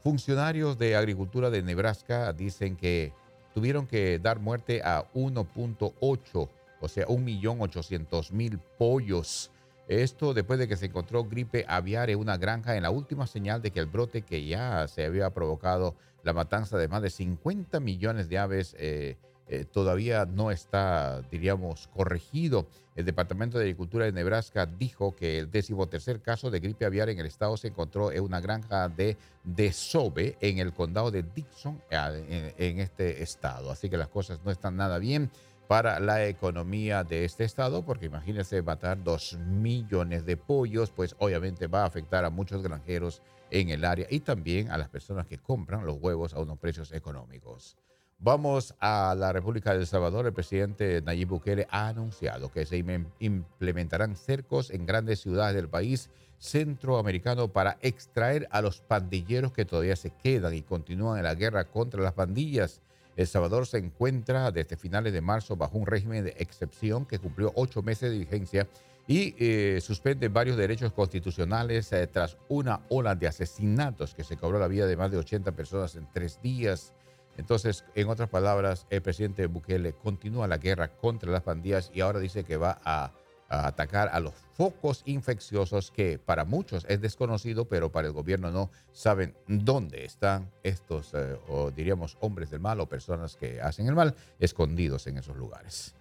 Funcionarios 0.03 0.79
de 0.79 0.97
Agricultura 0.97 1.49
de 1.49 1.63
Nebraska 1.63 2.33
dicen 2.33 2.75
que 2.75 3.13
tuvieron 3.55 3.87
que 3.87 4.19
dar 4.19 4.39
muerte 4.39 4.83
a 4.83 5.05
1.8, 5.15 6.49
o 6.81 6.89
sea, 6.89 7.07
1.800.000 7.07 8.61
pollos. 8.79 9.51
Esto 9.89 10.35
después 10.35 10.59
de 10.59 10.69
que 10.69 10.77
se 10.77 10.87
encontró 10.87 11.25
gripe 11.25 11.65
aviar 11.69 12.11
en 12.11 12.19
una 12.19 12.37
granja 12.37 12.77
en 12.77 12.85
la 12.85 12.91
última 12.91 13.27
señal 13.27 13.61
de 13.61 13.73
que 13.73 13.81
el 13.81 13.87
brote 13.87 14.23
que 14.23 14.47
ya 14.47 14.87
se 14.87 15.05
había 15.05 15.31
provocado 15.31 15.97
la 16.23 16.33
matanza 16.33 16.79
de 16.79 16.87
más 16.87 17.03
de 17.03 17.11
50 17.11 17.81
millones 17.81 18.29
de 18.29 18.39
aves 18.39 18.77
eh, 18.79 19.17
eh, 19.53 19.65
todavía 19.65 20.27
no 20.27 20.53
está, 20.53 21.23
diríamos, 21.23 21.89
corregido. 21.89 22.69
El 22.95 23.05
Departamento 23.05 23.59
de 23.59 23.65
Agricultura 23.65 24.05
de 24.05 24.13
Nebraska 24.13 24.65
dijo 24.65 25.17
que 25.17 25.39
el 25.39 25.51
decimotercer 25.51 26.21
caso 26.21 26.53
de 26.53 26.61
gripe 26.61 26.85
aviar 26.85 27.09
en 27.09 27.19
el 27.19 27.27
estado 27.27 27.57
se 27.57 27.67
encontró 27.67 28.13
en 28.13 28.23
una 28.23 28.41
granja 28.41 28.89
de 28.89 29.17
Desobe 29.43 30.37
en 30.41 30.59
el 30.59 30.73
condado 30.73 31.11
de 31.11 31.25
Dixon, 31.25 31.83
eh, 31.91 32.55
en, 32.59 32.79
este 32.79 33.25
estado. 33.25 33.73
Así 33.73 33.91
que 33.91 33.97
las 33.97 34.07
cosas 34.07 34.39
no 34.45 34.53
están 34.53 34.77
nada 34.77 34.99
bien 34.99 35.33
para 35.67 35.99
la 35.99 36.27
economía 36.27 37.03
de 37.03 37.25
este 37.25 37.43
estado, 37.43 37.85
porque 37.85 38.07
imagínense 38.07 38.63
matar 38.63 39.03
dos 39.03 39.37
millones 39.37 40.25
de 40.25 40.37
pollos, 40.37 40.93
pues 40.93 41.17
obviamente 41.19 41.67
va 41.67 41.83
a 41.83 41.87
afectar 41.87 42.25
a 42.25 42.31
muchos 42.31 42.63
granjeros 42.63 43.21
en 43.51 43.71
el 43.71 43.85
área 43.85 44.07
y 44.11 44.21
también 44.21 44.71
a 44.71 44.79
las 44.79 44.89
personas 44.91 45.27
que 45.27 45.39
compran 45.39 45.85
los 45.85 45.97
huevos 46.01 46.35
a 46.35 46.41
unos 46.41 46.59
precios 46.59 46.93
económicos. 46.93 47.77
Vamos 48.23 48.75
a 48.81 49.15
la 49.17 49.33
República 49.33 49.73
de 49.73 49.79
El 49.79 49.87
Salvador. 49.87 50.27
El 50.27 50.35
presidente 50.35 51.01
Nayib 51.01 51.29
Bukele 51.29 51.67
ha 51.71 51.89
anunciado 51.89 52.53
que 52.53 52.67
se 52.67 52.85
implementarán 53.19 54.15
cercos 54.15 54.71
en 54.71 54.85
grandes 54.85 55.21
ciudades 55.21 55.57
del 55.57 55.71
país 55.71 56.11
centroamericano 56.39 57.49
para 57.49 57.79
extraer 57.81 58.47
a 58.51 58.61
los 58.61 58.83
pandilleros 58.83 59.53
que 59.53 59.65
todavía 59.65 59.97
se 59.97 60.11
quedan 60.11 60.53
y 60.55 60.61
continúan 60.61 61.17
en 61.17 61.25
la 61.25 61.35
guerra 61.35 61.65
contra 61.65 62.03
las 62.03 62.13
pandillas. 62.13 62.83
El 63.17 63.27
Salvador 63.27 63.67
se 63.67 63.79
encuentra 63.79 64.51
desde 64.51 64.77
finales 64.77 65.15
de 65.15 65.23
marzo 65.23 65.57
bajo 65.57 65.79
un 65.79 65.87
régimen 65.87 66.25
de 66.25 66.35
excepción 66.37 67.07
que 67.07 67.19
cumplió 67.19 67.53
ocho 67.55 67.81
meses 67.81 68.11
de 68.11 68.19
vigencia 68.19 68.69
y 69.09 69.35
eh, 69.39 69.81
suspende 69.81 70.29
varios 70.29 70.59
derechos 70.59 70.93
constitucionales 70.93 71.91
eh, 71.95 72.07
tras 72.07 72.37
una 72.51 72.83
ola 72.91 73.15
de 73.15 73.29
asesinatos 73.29 74.15
que 74.15 74.25
se 74.25 74.37
cobró 74.37 74.59
la 74.59 74.69
vida 74.69 74.87
de 74.87 74.99
más 74.99 75.11
de 75.11 75.17
80 75.17 75.53
personas 75.53 75.97
en 75.97 76.07
tres 76.13 76.39
días. 76.43 76.93
Entonces, 77.41 77.87
en 77.95 78.09
otras 78.09 78.29
palabras, 78.29 78.87
el 78.91 79.01
presidente 79.01 79.47
Bukele 79.47 79.95
continúa 79.95 80.47
la 80.47 80.59
guerra 80.59 80.89
contra 80.89 81.33
las 81.33 81.43
pandillas 81.43 81.91
y 81.95 82.03
ahora 82.03 82.21
dice 82.21 82.45
que 82.45 82.59
va 82.59 82.79
a, 82.85 83.13
atacar 83.49 84.11
a 84.13 84.21
los 84.21 84.35
focos 84.53 85.03
infecciosos 85.07 85.91
que 85.91 86.21
para 86.21 86.45
muchos 86.45 86.87
es 86.89 87.01
desconocido, 87.01 87.65
pero 87.65 87.91
para 87.91 88.07
el 88.07 88.13
gobierno 88.13 88.53
no 88.53 88.71
saben 88.93 89.35
dónde 89.49 90.05
están 90.05 90.53
estos, 90.63 91.13
eh, 91.15 91.37
diríamos, 91.75 92.17
hombres 92.21 92.51
del 92.51 92.61
mal 92.61 92.79
o 92.79 92.89
personas 92.89 93.37
que 93.37 93.61
hacen 93.61 93.89
el 93.89 93.97
mal 93.97 94.15
escondidos 94.39 95.09
en 95.09 95.19
esos 95.19 95.37
lugares. 95.37 95.97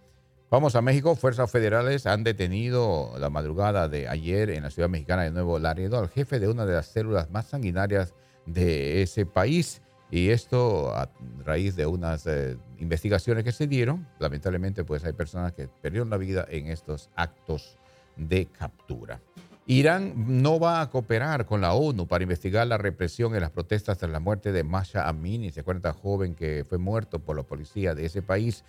Vamos 0.51 0.75
a 0.75 0.81
México. 0.81 1.15
Fuerzas 1.15 1.50
federales 1.50 2.05
han 2.05 2.24
detenido 2.24 3.13
la 3.17 3.29
madrugada 3.29 3.88
de 3.88 4.08
ayer 4.08 4.50
en 4.50 4.63
la 4.63 4.69
ciudad 4.69 4.89
mexicana 4.89 5.24
de 5.24 5.31
Nuevo 5.31 5.58
Laredo 5.58 5.98
al 5.98 6.10
jefe 6.10 6.39
de 6.39 6.50
una 6.50 6.65
de 6.65 6.74
las 6.74 6.88
células 6.88 7.31
más 7.31 7.48
sanguinarias 7.48 8.13
de 8.46 9.01
ese 9.01 9.25
país. 9.25 9.81
Y 10.12 10.30
esto 10.30 10.96
a 10.96 11.10
raíz 11.46 11.75
de 11.75 11.86
unas 11.86 12.25
eh, 12.25 12.58
investigaciones 12.80 13.44
que 13.44 13.51
se 13.51 13.68
dieron, 13.68 14.08
lamentablemente 14.20 14.84
pues 14.84 15.04
hay 15.06 15.13
personas 15.13 15.54
que 15.54 15.68
perdieron 15.68 16.10
la 16.10 16.18
vida 16.18 16.46
en 16.50 16.68
estos 16.68 17.10
actos 17.16 17.78
de 18.16 18.48
captura. 18.48 19.22
Irán 19.68 20.42
no 20.42 20.60
va 20.60 20.82
a 20.82 20.89
cooperar 20.89 21.46
con 21.46 21.62
la 21.62 21.74
ONU 21.74 22.08
para 22.08 22.24
investigar 22.24 22.66
la 22.66 22.80
represión 22.80 23.36
en 23.36 23.42
las 23.42 23.51
protestas 23.51 24.00
tras 24.00 24.12
la 24.12 24.20
muerte 24.20 24.51
de 24.51 24.63
Masha 24.63 25.08
Amini, 25.08 25.51
se 25.51 25.60
acuerda 25.60 25.94
joven 25.94 26.34
que 26.34 26.66
fue 26.68 26.80
muerto 26.80 27.20
por 27.20 27.38
la 27.38 27.44
policía 27.44 27.94
de 27.94 28.06
ese 28.06 28.24
país 28.24 28.63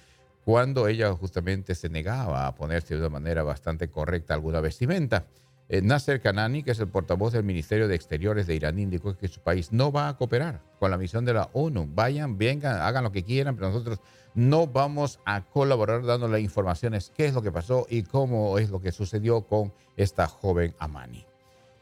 cuando 0.45 0.89
ella 0.89 1.13
justamente 1.15 1.75
se 1.75 1.89
negaba 1.89 2.47
a 2.47 2.55
ponerse 2.55 2.95
de 2.95 3.01
una 3.01 3.09
manera 3.09 3.43
bastante 3.43 3.89
correcta 3.89 4.35
alguna 4.35 4.61
vestimenta. 4.61 5.25
Eh, 5.73 5.83
Nasser 5.83 6.21
Kanani, 6.21 6.65
que 6.65 6.73
es 6.73 6.81
el 6.81 6.89
portavoz 6.89 7.33
del 7.33 7.45
Ministerio 7.45 7.87
de 7.87 7.95
Exteriores 7.95 8.49
de 8.49 8.57
Irán, 8.57 8.81
indicó 8.81 9.17
que 9.17 9.29
su 9.29 9.39
país 9.41 9.71
no 9.71 9.93
va 9.93 10.09
a 10.09 10.17
cooperar 10.17 10.61
con 10.81 10.91
la 10.91 10.99
misión 10.99 11.25
de 11.25 11.33
la 11.33 11.49
ONU. 11.53 11.89
Vayan, 11.95 12.37
vengan, 12.37 12.81
hagan 12.81 13.05
lo 13.05 13.13
que 13.13 13.23
quieran, 13.23 13.55
pero 13.55 13.69
nosotros 13.69 14.01
no 14.35 14.67
vamos 14.67 15.21
a 15.25 15.45
colaborar 15.45 16.05
dándole 16.05 16.41
informaciones 16.41 17.13
qué 17.17 17.27
es 17.27 17.35
lo 17.35 17.43
que 17.43 17.53
pasó 17.53 17.87
y 17.89 18.03
cómo 18.03 18.59
es 18.59 18.71
lo 18.71 18.81
que 18.81 18.91
sucedió 18.91 19.43
con 19.43 19.73
esta 19.97 20.27
joven 20.27 20.75
Amani. 20.81 21.25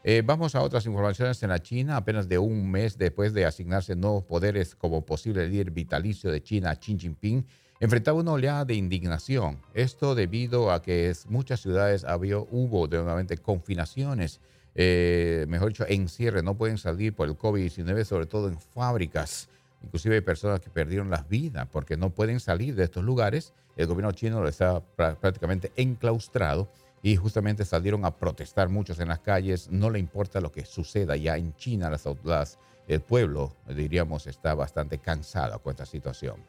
Eh, 0.03 0.21
vamos 0.23 0.53
a 0.53 0.61
otras 0.61 0.85
informaciones 0.85 1.41
en 1.41 1.49
la 1.49 1.59
China. 1.59 1.97
Apenas 1.97 2.29
de 2.29 2.37
un 2.37 2.69
mes 2.69 2.95
después 2.95 3.33
de 3.33 3.45
asignarse 3.45 3.95
nuevos 3.95 4.23
poderes 4.23 4.75
como 4.75 5.03
posible 5.03 5.47
líder 5.47 5.71
vitalicio 5.71 6.31
de 6.31 6.43
China, 6.43 6.75
Xi 6.75 6.95
Jinping, 6.95 7.43
enfrentaba 7.79 8.19
una 8.19 8.33
oleada 8.33 8.65
de 8.65 8.75
indignación. 8.75 9.59
Esto 9.73 10.15
debido 10.15 10.71
a 10.71 10.81
que 10.81 11.13
muchas 11.27 11.61
ciudades 11.61 12.03
había, 12.03 12.37
hubo 12.37 12.87
nuevamente 12.87 13.37
confinaciones, 13.37 14.41
eh, 14.75 15.45
mejor 15.47 15.69
dicho, 15.69 15.85
encierre, 15.87 16.43
no 16.43 16.55
pueden 16.55 16.77
salir 16.77 17.13
por 17.13 17.27
el 17.27 17.37
COVID-19, 17.37 18.03
sobre 18.03 18.25
todo 18.25 18.47
en 18.47 18.59
fábricas. 18.59 19.49
Inclusive 19.83 20.15
hay 20.15 20.21
personas 20.21 20.59
que 20.59 20.69
perdieron 20.69 21.09
las 21.09 21.27
vidas 21.27 21.67
porque 21.71 21.97
no 21.97 22.09
pueden 22.09 22.39
salir 22.39 22.75
de 22.75 22.83
estos 22.83 23.03
lugares. 23.03 23.53
El 23.77 23.87
gobierno 23.87 24.11
chino 24.11 24.45
está 24.47 24.81
prácticamente 24.81 25.71
enclaustrado 25.77 26.69
y 27.01 27.15
justamente 27.15 27.63
salieron 27.63 28.03
a 28.03 28.17
protestar 28.17 28.67
muchos 28.67 28.99
en 28.99 29.07
las 29.07 29.19
calles. 29.19 29.69
No 29.71 29.89
le 29.89 29.99
importa 29.99 30.41
lo 30.41 30.51
que 30.51 30.65
suceda 30.65 31.15
ya 31.15 31.37
en 31.37 31.55
China. 31.55 31.89
Las, 31.89 32.59
el 32.87 33.01
pueblo, 33.01 33.55
diríamos, 33.73 34.27
está 34.27 34.53
bastante 34.53 34.97
cansado 34.97 35.59
con 35.61 35.71
esta 35.71 35.85
situación. 35.85 36.43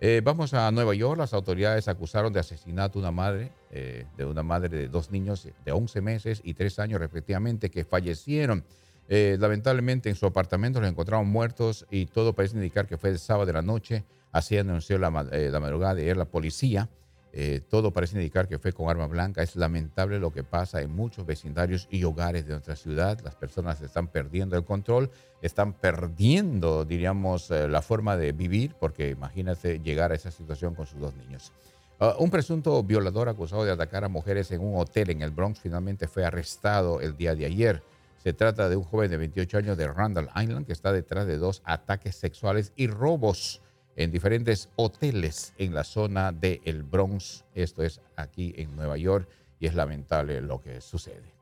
Eh, 0.00 0.20
vamos 0.22 0.54
a 0.54 0.70
Nueva 0.70 0.94
York. 0.94 1.18
Las 1.18 1.34
autoridades 1.34 1.88
acusaron 1.88 2.32
de 2.32 2.40
asesinato 2.40 2.98
a 2.98 3.02
una 3.02 3.10
madre, 3.10 3.50
eh, 3.70 4.06
de 4.16 4.24
una 4.24 4.44
madre 4.44 4.68
de 4.68 4.88
dos 4.88 5.10
niños 5.10 5.48
de 5.64 5.72
11 5.72 6.00
meses 6.00 6.40
y 6.44 6.54
3 6.54 6.78
años 6.78 7.00
respectivamente, 7.00 7.70
que 7.70 7.84
fallecieron. 7.84 8.64
Eh, 9.08 9.36
lamentablemente 9.40 10.08
en 10.08 10.14
su 10.14 10.26
apartamento 10.26 10.80
los 10.80 10.88
encontraron 10.88 11.26
muertos 11.26 11.86
y 11.90 12.06
todo 12.06 12.34
parece 12.34 12.56
indicar 12.56 12.86
que 12.86 12.98
fue 12.98 13.10
el 13.10 13.18
sábado 13.18 13.46
de 13.46 13.54
la 13.54 13.62
noche. 13.62 14.04
Así 14.30 14.56
anunció 14.56 14.98
la, 14.98 15.10
la 15.10 15.60
madrugada 15.60 15.94
de 15.96 16.02
ayer 16.02 16.16
la 16.16 16.26
policía. 16.26 16.88
Eh, 17.32 17.60
todo 17.68 17.92
parece 17.92 18.16
indicar 18.16 18.48
que 18.48 18.58
fue 18.58 18.72
con 18.72 18.88
arma 18.88 19.06
blanca. 19.06 19.42
Es 19.42 19.56
lamentable 19.56 20.18
lo 20.18 20.32
que 20.32 20.44
pasa 20.44 20.80
en 20.80 20.90
muchos 20.94 21.26
vecindarios 21.26 21.86
y 21.90 22.04
hogares 22.04 22.46
de 22.46 22.52
nuestra 22.52 22.76
ciudad. 22.76 23.20
Las 23.20 23.34
personas 23.34 23.80
están 23.82 24.08
perdiendo 24.08 24.56
el 24.56 24.64
control, 24.64 25.10
están 25.42 25.74
perdiendo, 25.74 26.84
diríamos, 26.84 27.50
eh, 27.50 27.68
la 27.68 27.82
forma 27.82 28.16
de 28.16 28.32
vivir, 28.32 28.74
porque 28.80 29.10
imagínate 29.10 29.80
llegar 29.80 30.12
a 30.12 30.14
esa 30.14 30.30
situación 30.30 30.74
con 30.74 30.86
sus 30.86 31.00
dos 31.00 31.14
niños. 31.16 31.52
Ah, 32.00 32.14
un 32.18 32.30
presunto 32.30 32.82
violador 32.82 33.28
acusado 33.28 33.64
de 33.64 33.72
atacar 33.72 34.04
a 34.04 34.08
mujeres 34.08 34.50
en 34.52 34.60
un 34.60 34.80
hotel 34.80 35.10
en 35.10 35.22
el 35.22 35.32
Bronx 35.32 35.58
finalmente 35.58 36.06
fue 36.06 36.24
arrestado 36.24 37.00
el 37.00 37.16
día 37.16 37.34
de 37.34 37.44
ayer. 37.44 37.82
Se 38.22 38.32
trata 38.32 38.68
de 38.68 38.76
un 38.76 38.84
joven 38.84 39.10
de 39.10 39.16
28 39.16 39.58
años 39.58 39.76
de 39.76 39.88
Randall 39.88 40.30
Island 40.36 40.66
que 40.66 40.72
está 40.72 40.92
detrás 40.92 41.26
de 41.26 41.38
dos 41.38 41.60
ataques 41.64 42.14
sexuales 42.16 42.72
y 42.76 42.86
robos 42.86 43.62
en 43.98 44.12
diferentes 44.12 44.68
hoteles 44.76 45.52
en 45.58 45.74
la 45.74 45.82
zona 45.82 46.30
de 46.30 46.60
El 46.64 46.84
Bronx. 46.84 47.44
Esto 47.52 47.82
es 47.82 48.00
aquí 48.14 48.54
en 48.56 48.76
Nueva 48.76 48.96
York 48.96 49.28
y 49.58 49.66
es 49.66 49.74
lamentable 49.74 50.40
lo 50.40 50.60
que 50.60 50.80
sucede. 50.80 51.34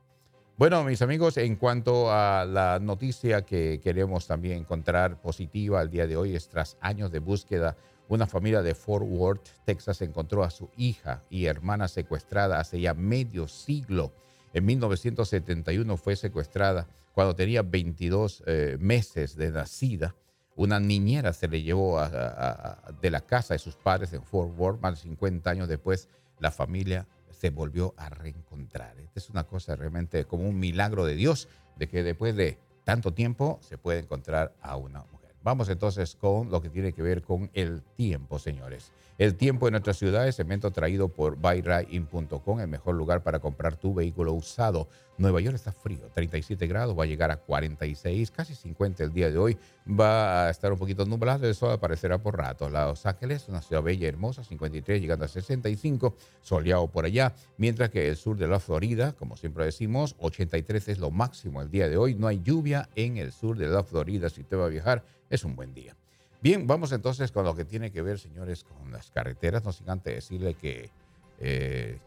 Bueno, 0.57 0.83
mis 0.83 1.03
amigos, 1.03 1.37
en 1.37 1.55
cuanto 1.55 2.11
a 2.11 2.45
la 2.45 2.79
noticia 2.79 3.43
que 3.43 3.79
queremos 3.79 4.25
también 4.25 4.57
encontrar 4.57 5.21
positiva 5.21 5.79
al 5.79 5.91
día 5.91 6.07
de 6.07 6.17
hoy, 6.17 6.35
es 6.35 6.49
tras 6.49 6.77
años 6.81 7.11
de 7.11 7.19
búsqueda, 7.19 7.77
una 8.09 8.25
familia 8.25 8.63
de 8.63 8.73
Fort 8.73 9.05
Worth, 9.07 9.49
Texas, 9.63 10.01
encontró 10.01 10.43
a 10.43 10.49
su 10.49 10.71
hija 10.77 11.21
y 11.29 11.45
hermana 11.45 11.87
secuestrada 11.87 12.59
hace 12.59 12.81
ya 12.81 12.95
medio 12.95 13.47
siglo. 13.47 14.11
En 14.51 14.65
1971 14.65 15.95
fue 15.95 16.15
secuestrada 16.15 16.87
cuando 17.13 17.35
tenía 17.35 17.61
22 17.61 18.43
eh, 18.47 18.77
meses 18.79 19.35
de 19.35 19.51
nacida 19.51 20.15
una 20.57 20.79
niñera 20.79 21.31
se 21.33 21.47
le 21.47 21.61
llevó 21.61 22.01
de 23.01 23.11
la 23.11 23.21
casa 23.21 23.53
de 23.53 23.59
sus 23.59 23.75
padres 23.75 24.11
en 24.13 24.23
Fort 24.23 24.57
Worth, 24.57 24.81
más 24.81 24.95
de 24.95 25.01
50 25.03 25.49
años 25.49 25.67
después, 25.69 26.09
la 26.39 26.51
familia 26.51 27.07
se 27.31 27.51
volvió 27.51 27.93
a 27.95 28.09
reencontrar. 28.09 28.99
Esta 28.99 29.19
es 29.19 29.29
una 29.29 29.43
cosa 29.43 29.75
realmente 29.75 30.25
como 30.25 30.49
un 30.49 30.59
milagro 30.59 31.05
de 31.05 31.15
Dios, 31.15 31.47
de 31.77 31.87
que 31.87 32.03
después 32.03 32.35
de 32.35 32.57
tanto 32.83 33.13
tiempo 33.13 33.59
se 33.61 33.77
puede 33.77 33.99
encontrar 33.99 34.53
a 34.61 34.75
una 34.75 35.03
mujer. 35.11 35.35
Vamos 35.43 35.69
entonces 35.69 36.15
con 36.15 36.49
lo 36.49 36.61
que 36.61 36.69
tiene 36.69 36.91
que 36.91 37.03
ver 37.03 37.21
con 37.21 37.51
el 37.53 37.83
tiempo, 37.95 38.39
señores. 38.39 38.91
El 39.17 39.33
tiempo 39.33 39.67
en 39.67 39.71
nuestra 39.71 39.95
ciudad 39.95 40.27
es 40.27 40.39
evento 40.39 40.69
traído 40.69 41.09
por 41.09 41.37
buyrain.com, 41.37 42.59
el 42.59 42.67
mejor 42.67 42.93
lugar 42.93 43.23
para 43.23 43.39
comprar 43.39 43.75
tu 43.75 43.95
vehículo 43.95 44.33
usado. 44.33 44.89
Nueva 45.17 45.41
York 45.41 45.55
está 45.55 45.71
frío, 45.71 46.07
37 46.13 46.67
grados, 46.67 46.95
va 46.95 47.05
a 47.05 47.07
llegar 47.07 47.31
a 47.31 47.37
46, 47.37 48.29
casi 48.29 48.53
50 48.53 49.03
el 49.03 49.11
día 49.11 49.31
de 49.31 49.39
hoy. 49.39 49.57
Va 49.89 50.45
a 50.45 50.49
estar 50.51 50.71
un 50.71 50.77
poquito 50.77 51.03
nublado, 51.05 51.47
el 51.47 51.55
sol 51.55 51.71
aparecerá 51.71 52.19
por 52.19 52.37
rato. 52.37 52.69
Los 52.69 53.07
Ángeles, 53.07 53.49
una 53.49 53.63
ciudad 53.63 53.81
bella 53.81 54.05
y 54.05 54.09
hermosa, 54.09 54.43
53 54.43 55.01
llegando 55.01 55.25
a 55.25 55.27
65, 55.27 56.15
soleado 56.43 56.85
por 56.85 57.05
allá, 57.05 57.33
mientras 57.57 57.89
que 57.89 58.09
el 58.09 58.17
sur 58.17 58.37
de 58.37 58.47
la 58.47 58.59
Florida, 58.59 59.13
como 59.13 59.35
siempre 59.35 59.65
decimos, 59.65 60.15
83 60.19 60.89
es 60.89 60.99
lo 60.99 61.09
máximo 61.09 61.63
el 61.63 61.71
día 61.71 61.89
de 61.89 61.97
hoy. 61.97 62.13
No 62.13 62.27
hay 62.27 62.43
lluvia 62.43 62.87
en 62.93 63.17
el 63.17 63.31
sur 63.31 63.57
de 63.57 63.65
la 63.65 63.83
Florida. 63.83 64.29
Si 64.29 64.41
usted 64.41 64.59
va 64.59 64.65
a 64.65 64.69
viajar, 64.69 65.03
es 65.31 65.43
un 65.43 65.55
buen 65.55 65.73
día. 65.73 65.95
Bien, 66.41 66.67
vamos 66.67 66.91
entonces 66.91 67.31
con 67.31 67.45
lo 67.45 67.55
que 67.55 67.65
tiene 67.65 67.91
que 67.91 68.01
ver, 68.01 68.19
señores, 68.19 68.63
con 68.63 68.91
las 68.91 69.09
carreteras. 69.11 69.63
No 69.65 69.71
sin 69.71 69.89
antes 69.89 70.13
decirle 70.13 70.53
que 70.53 70.89
eh, 71.39 71.97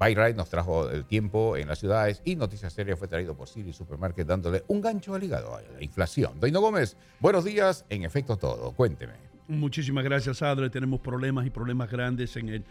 Ride 0.00 0.34
nos 0.34 0.48
trajo 0.48 0.88
el 0.88 1.04
tiempo 1.04 1.56
en 1.56 1.68
las 1.68 1.78
ciudades 1.78 2.22
y 2.24 2.36
Noticias 2.36 2.72
Seria 2.72 2.96
fue 2.96 3.08
traído 3.08 3.36
por 3.36 3.48
Siri 3.48 3.72
Supermarket 3.72 4.26
dándole 4.26 4.64
un 4.68 4.80
gancho 4.80 5.14
al 5.14 5.24
hígado 5.24 5.54
a 5.54 5.60
la 5.60 5.82
inflación. 5.82 6.38
Doino 6.40 6.60
Gómez, 6.60 6.96
buenos 7.20 7.44
días. 7.44 7.84
En 7.88 8.04
efecto, 8.04 8.36
todo. 8.36 8.72
Cuénteme. 8.72 9.14
Muchísimas 9.48 10.04
gracias, 10.04 10.42
Adre. 10.42 10.70
Tenemos 10.70 11.00
problemas 11.00 11.46
y 11.46 11.50
problemas 11.50 11.90
grandes 11.90 12.36
en 12.36 12.48
el, 12.48 12.64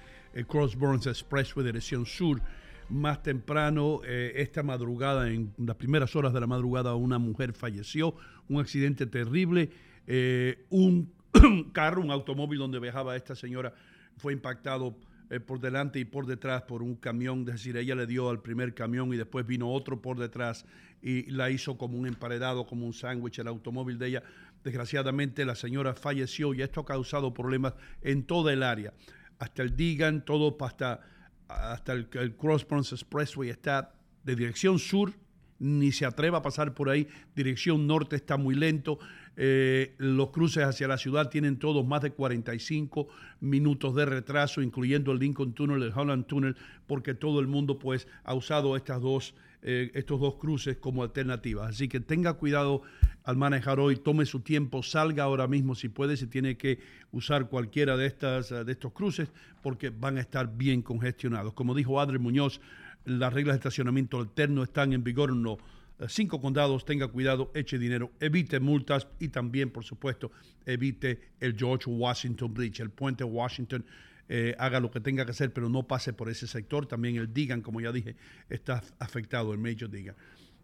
Cross 0.47 0.75
Burns 0.75 1.07
Expressway, 1.07 1.65
dirección 1.65 2.05
sur. 2.05 2.41
Más 2.89 3.21
temprano, 3.21 4.01
eh, 4.05 4.33
esta 4.35 4.63
madrugada, 4.63 5.27
en 5.27 5.53
las 5.57 5.75
primeras 5.75 6.15
horas 6.15 6.33
de 6.33 6.39
la 6.39 6.47
madrugada, 6.47 6.95
una 6.95 7.17
mujer 7.17 7.53
falleció. 7.53 8.15
Un 8.47 8.61
accidente 8.61 9.05
terrible 9.05 9.71
eh, 10.07 10.65
un 10.69 11.13
carro, 11.73 12.01
un 12.01 12.11
automóvil 12.11 12.59
donde 12.59 12.79
viajaba 12.79 13.15
esta 13.15 13.35
señora 13.35 13.73
fue 14.17 14.33
impactado 14.33 14.97
eh, 15.29 15.39
por 15.39 15.59
delante 15.59 15.99
y 15.99 16.05
por 16.05 16.25
detrás 16.25 16.61
por 16.63 16.81
un 16.81 16.95
camión, 16.95 17.41
es 17.41 17.45
decir, 17.55 17.75
ella 17.75 17.95
le 17.95 18.07
dio 18.07 18.29
al 18.29 18.41
primer 18.41 18.73
camión 18.73 19.13
y 19.13 19.17
después 19.17 19.45
vino 19.45 19.69
otro 19.69 20.01
por 20.01 20.17
detrás 20.17 20.65
y 21.01 21.29
la 21.29 21.49
hizo 21.49 21.77
como 21.77 21.97
un 21.97 22.07
emparedado, 22.07 22.65
como 22.65 22.85
un 22.85 22.93
sándwich 22.93 23.39
el 23.39 23.47
automóvil 23.47 23.99
de 23.99 24.07
ella. 24.07 24.23
Desgraciadamente 24.63 25.45
la 25.45 25.55
señora 25.55 25.93
falleció 25.93 26.53
y 26.53 26.61
esto 26.61 26.81
ha 26.81 26.85
causado 26.85 27.33
problemas 27.33 27.73
en 28.01 28.23
toda 28.23 28.53
el 28.53 28.63
área. 28.63 28.93
Hasta 29.37 29.63
el 29.63 29.75
Digan, 29.75 30.23
todo 30.23 30.55
hasta, 30.61 31.01
hasta 31.47 31.93
el, 31.93 32.07
el 32.13 32.35
Cross 32.35 32.65
Expressway 32.93 33.49
está 33.49 33.93
de 34.23 34.35
dirección 34.35 34.79
sur, 34.79 35.13
ni 35.59 35.91
se 35.91 36.05
atreva 36.05 36.39
a 36.39 36.41
pasar 36.41 36.73
por 36.73 36.89
ahí. 36.89 37.07
Dirección 37.35 37.85
norte 37.85 38.15
está 38.15 38.37
muy 38.37 38.55
lento. 38.55 38.99
Eh, 39.39 39.93
los 39.99 40.31
cruces 40.31 40.63
hacia 40.63 40.87
la 40.87 40.97
ciudad 40.97 41.29
tienen 41.29 41.57
todos 41.57 41.85
más 41.85 42.01
de 42.01 42.09
45 42.11 43.07
minutos 43.39 43.93
de 43.93 44.07
retraso, 44.07 44.63
incluyendo 44.63 45.11
el 45.11 45.19
Lincoln 45.19 45.53
Tunnel, 45.53 45.83
el 45.83 45.93
Holland 45.95 46.25
Tunnel, 46.25 46.55
porque 46.87 47.13
todo 47.13 47.39
el 47.39 47.45
mundo 47.45 47.77
pues 47.77 48.07
ha 48.23 48.33
usado 48.33 48.75
estas 48.75 48.99
dos, 48.99 49.35
eh, 49.61 49.91
estos 49.93 50.19
dos 50.19 50.35
cruces 50.35 50.77
como 50.77 51.03
alternativas. 51.03 51.69
Así 51.69 51.87
que 51.87 51.99
tenga 51.99 52.33
cuidado 52.33 52.81
al 53.25 53.37
manejar 53.37 53.79
hoy, 53.79 53.97
tome 53.97 54.25
su 54.25 54.39
tiempo, 54.39 54.81
salga 54.81 55.25
ahora 55.25 55.47
mismo 55.47 55.75
si 55.75 55.87
puede, 55.87 56.17
si 56.17 56.25
tiene 56.25 56.57
que 56.57 56.79
usar 57.11 57.47
cualquiera 57.47 57.95
de, 57.95 58.07
estas, 58.07 58.49
de 58.49 58.71
estos 58.71 58.91
cruces, 58.91 59.29
porque 59.61 59.91
van 59.91 60.17
a 60.17 60.21
estar 60.21 60.57
bien 60.57 60.81
congestionados. 60.81 61.53
Como 61.53 61.75
dijo 61.75 61.99
Adri 61.99 62.17
Muñoz, 62.17 62.59
las 63.05 63.31
reglas 63.31 63.53
de 63.55 63.57
estacionamiento 63.59 64.17
alterno 64.19 64.63
están 64.63 64.93
en 64.93 65.03
vigor 65.03 65.31
los 65.31 65.59
cinco 66.07 66.39
condados, 66.39 66.85
tenga 66.85 67.07
cuidado, 67.07 67.51
eche 67.55 67.77
dinero, 67.79 68.11
evite 68.19 68.59
multas 68.59 69.07
y 69.19 69.29
también, 69.29 69.71
por 69.71 69.83
supuesto, 69.83 70.31
evite 70.65 71.31
el 71.39 71.57
George 71.57 71.89
Washington 71.89 72.53
Bridge, 72.53 72.79
el 72.81 72.91
puente 72.91 73.23
Washington. 73.23 73.83
Eh, 74.29 74.55
haga 74.59 74.79
lo 74.79 74.91
que 74.91 74.99
tenga 74.99 75.23
que 75.25 75.31
hacer, 75.31 75.53
pero 75.53 75.69
no 75.69 75.87
pase 75.87 76.13
por 76.13 76.29
ese 76.29 76.47
sector. 76.47 76.85
También 76.85 77.15
el 77.15 77.33
Digan, 77.33 77.61
como 77.61 77.81
ya 77.81 77.91
dije, 77.91 78.15
está 78.49 78.83
afectado, 78.99 79.53
el 79.53 79.59
Major 79.59 79.89
Digan. 79.89 80.15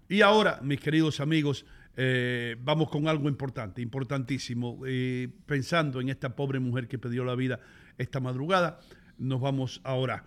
Y 0.10 0.22
ahora, 0.22 0.60
mis 0.62 0.80
queridos 0.82 1.20
amigos, 1.22 1.66
eh, 1.96 2.58
vamos 2.62 2.90
con 2.90 3.08
algo 3.08 3.30
importante, 3.30 3.82
importantísimo. 3.82 4.82
Eh, 4.86 5.30
pensando 5.46 6.02
en 6.02 6.10
esta 6.10 6.36
pobre 6.36 6.60
mujer 6.60 6.88
que 6.88 7.00
perdió 7.00 7.24
la 7.24 7.36
vida 7.36 7.60
esta 7.98 8.20
madrugada, 8.20 8.80
nos 9.18 9.40
vamos 9.40 9.80
ahora 9.84 10.26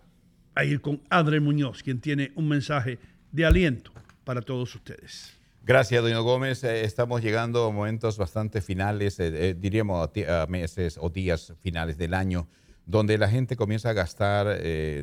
a 0.55 0.65
ir 0.65 0.81
con 0.81 1.03
Adre 1.11 1.39
Muñoz, 1.39 1.83
quien 1.83 2.01
tiene 2.01 2.33
un 2.37 2.49
mensaje 2.49 2.99
de 3.31 3.45
aliento 3.45 3.93
para 4.27 4.43
todos 4.43 4.75
ustedes. 4.75 5.33
Gracias, 5.63 6.03
doña 6.03 6.19
Gómez. 6.19 6.65
Eh, 6.65 6.85
estamos 6.85 7.23
llegando 7.23 7.65
a 7.65 7.71
momentos 7.71 8.19
bastante 8.19 8.61
finales, 8.61 9.19
eh, 9.21 9.51
eh, 9.51 9.55
diríamos 9.57 10.11
a, 10.29 10.47
meses 10.49 10.99
o 11.01 11.09
días 11.11 11.55
finales 11.61 11.97
del 11.97 12.13
año, 12.13 12.49
donde 12.87 13.19
la 13.19 13.29
gente 13.29 13.57
comienza 13.57 13.91
a 13.91 13.93
gastar 13.93 14.61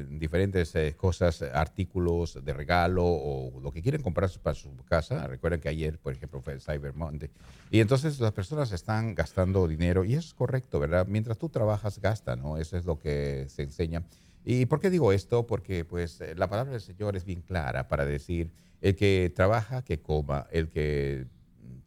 diferentes 0.07 0.73
cosas, 0.95 1.41
artículos 1.41 2.39
de 2.41 2.53
regalo 2.53 3.03
o 3.05 3.59
lo 3.61 3.73
que 3.73 3.81
quieren 3.81 4.01
comprar 4.01 4.29
para 4.41 4.55
su 4.55 4.73
casa. 4.85 5.27
Recuerden 5.27 5.59
que 5.59 5.67
ayer, 5.67 5.99
por 5.99 6.13
ejemplo, 6.13 6.39
fue 6.41 6.53
el 6.53 6.61
Cyber 6.61 6.93
Monday. 6.93 7.29
Y 7.71 7.81
entonces 7.81 8.21
las 8.21 8.31
personas 8.31 8.71
están 8.71 9.15
gastando 9.15 9.67
dinero 9.67 10.05
y 10.05 10.13
eso 10.13 10.27
es 10.29 10.33
correcto, 10.33 10.79
¿verdad? 10.79 11.07
Mientras 11.09 11.37
tú 11.37 11.49
trabajas, 11.49 11.99
gasta, 11.99 12.37
¿no? 12.37 12.57
Eso 12.57 12.77
es 12.77 12.85
lo 12.85 12.99
que 12.99 13.47
se 13.49 13.63
enseña. 13.63 14.03
¿Y 14.45 14.65
por 14.65 14.79
qué 14.79 14.89
digo 14.89 15.11
esto? 15.11 15.45
Porque 15.45 15.83
pues 15.83 16.21
la 16.37 16.47
palabra 16.47 16.71
del 16.71 16.81
Señor 16.81 17.17
es 17.17 17.25
bien 17.25 17.41
clara 17.41 17.89
para 17.89 18.05
decir 18.05 18.49
el 18.83 18.97
que 18.97 19.31
trabaja, 19.33 19.81
que 19.81 20.01
coma. 20.01 20.45
El 20.51 20.67
que 20.67 21.25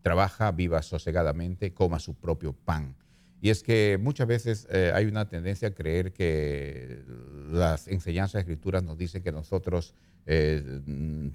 trabaja, 0.00 0.50
viva 0.50 0.80
sosegadamente, 0.80 1.74
coma 1.74 1.98
su 1.98 2.14
propio 2.14 2.54
pan. 2.54 2.96
Y 3.42 3.50
es 3.50 3.62
que 3.62 3.98
muchas 4.00 4.26
veces 4.26 4.66
eh, 4.70 4.92
hay 4.94 5.04
una 5.04 5.28
tendencia 5.28 5.68
a 5.68 5.70
creer 5.72 6.14
que 6.14 7.04
las 7.50 7.86
enseñanzas 7.86 8.32
de 8.32 8.40
escrituras 8.40 8.82
nos 8.82 8.96
dicen 8.96 9.22
que 9.22 9.30
nosotros 9.30 9.94
eh, 10.24 10.80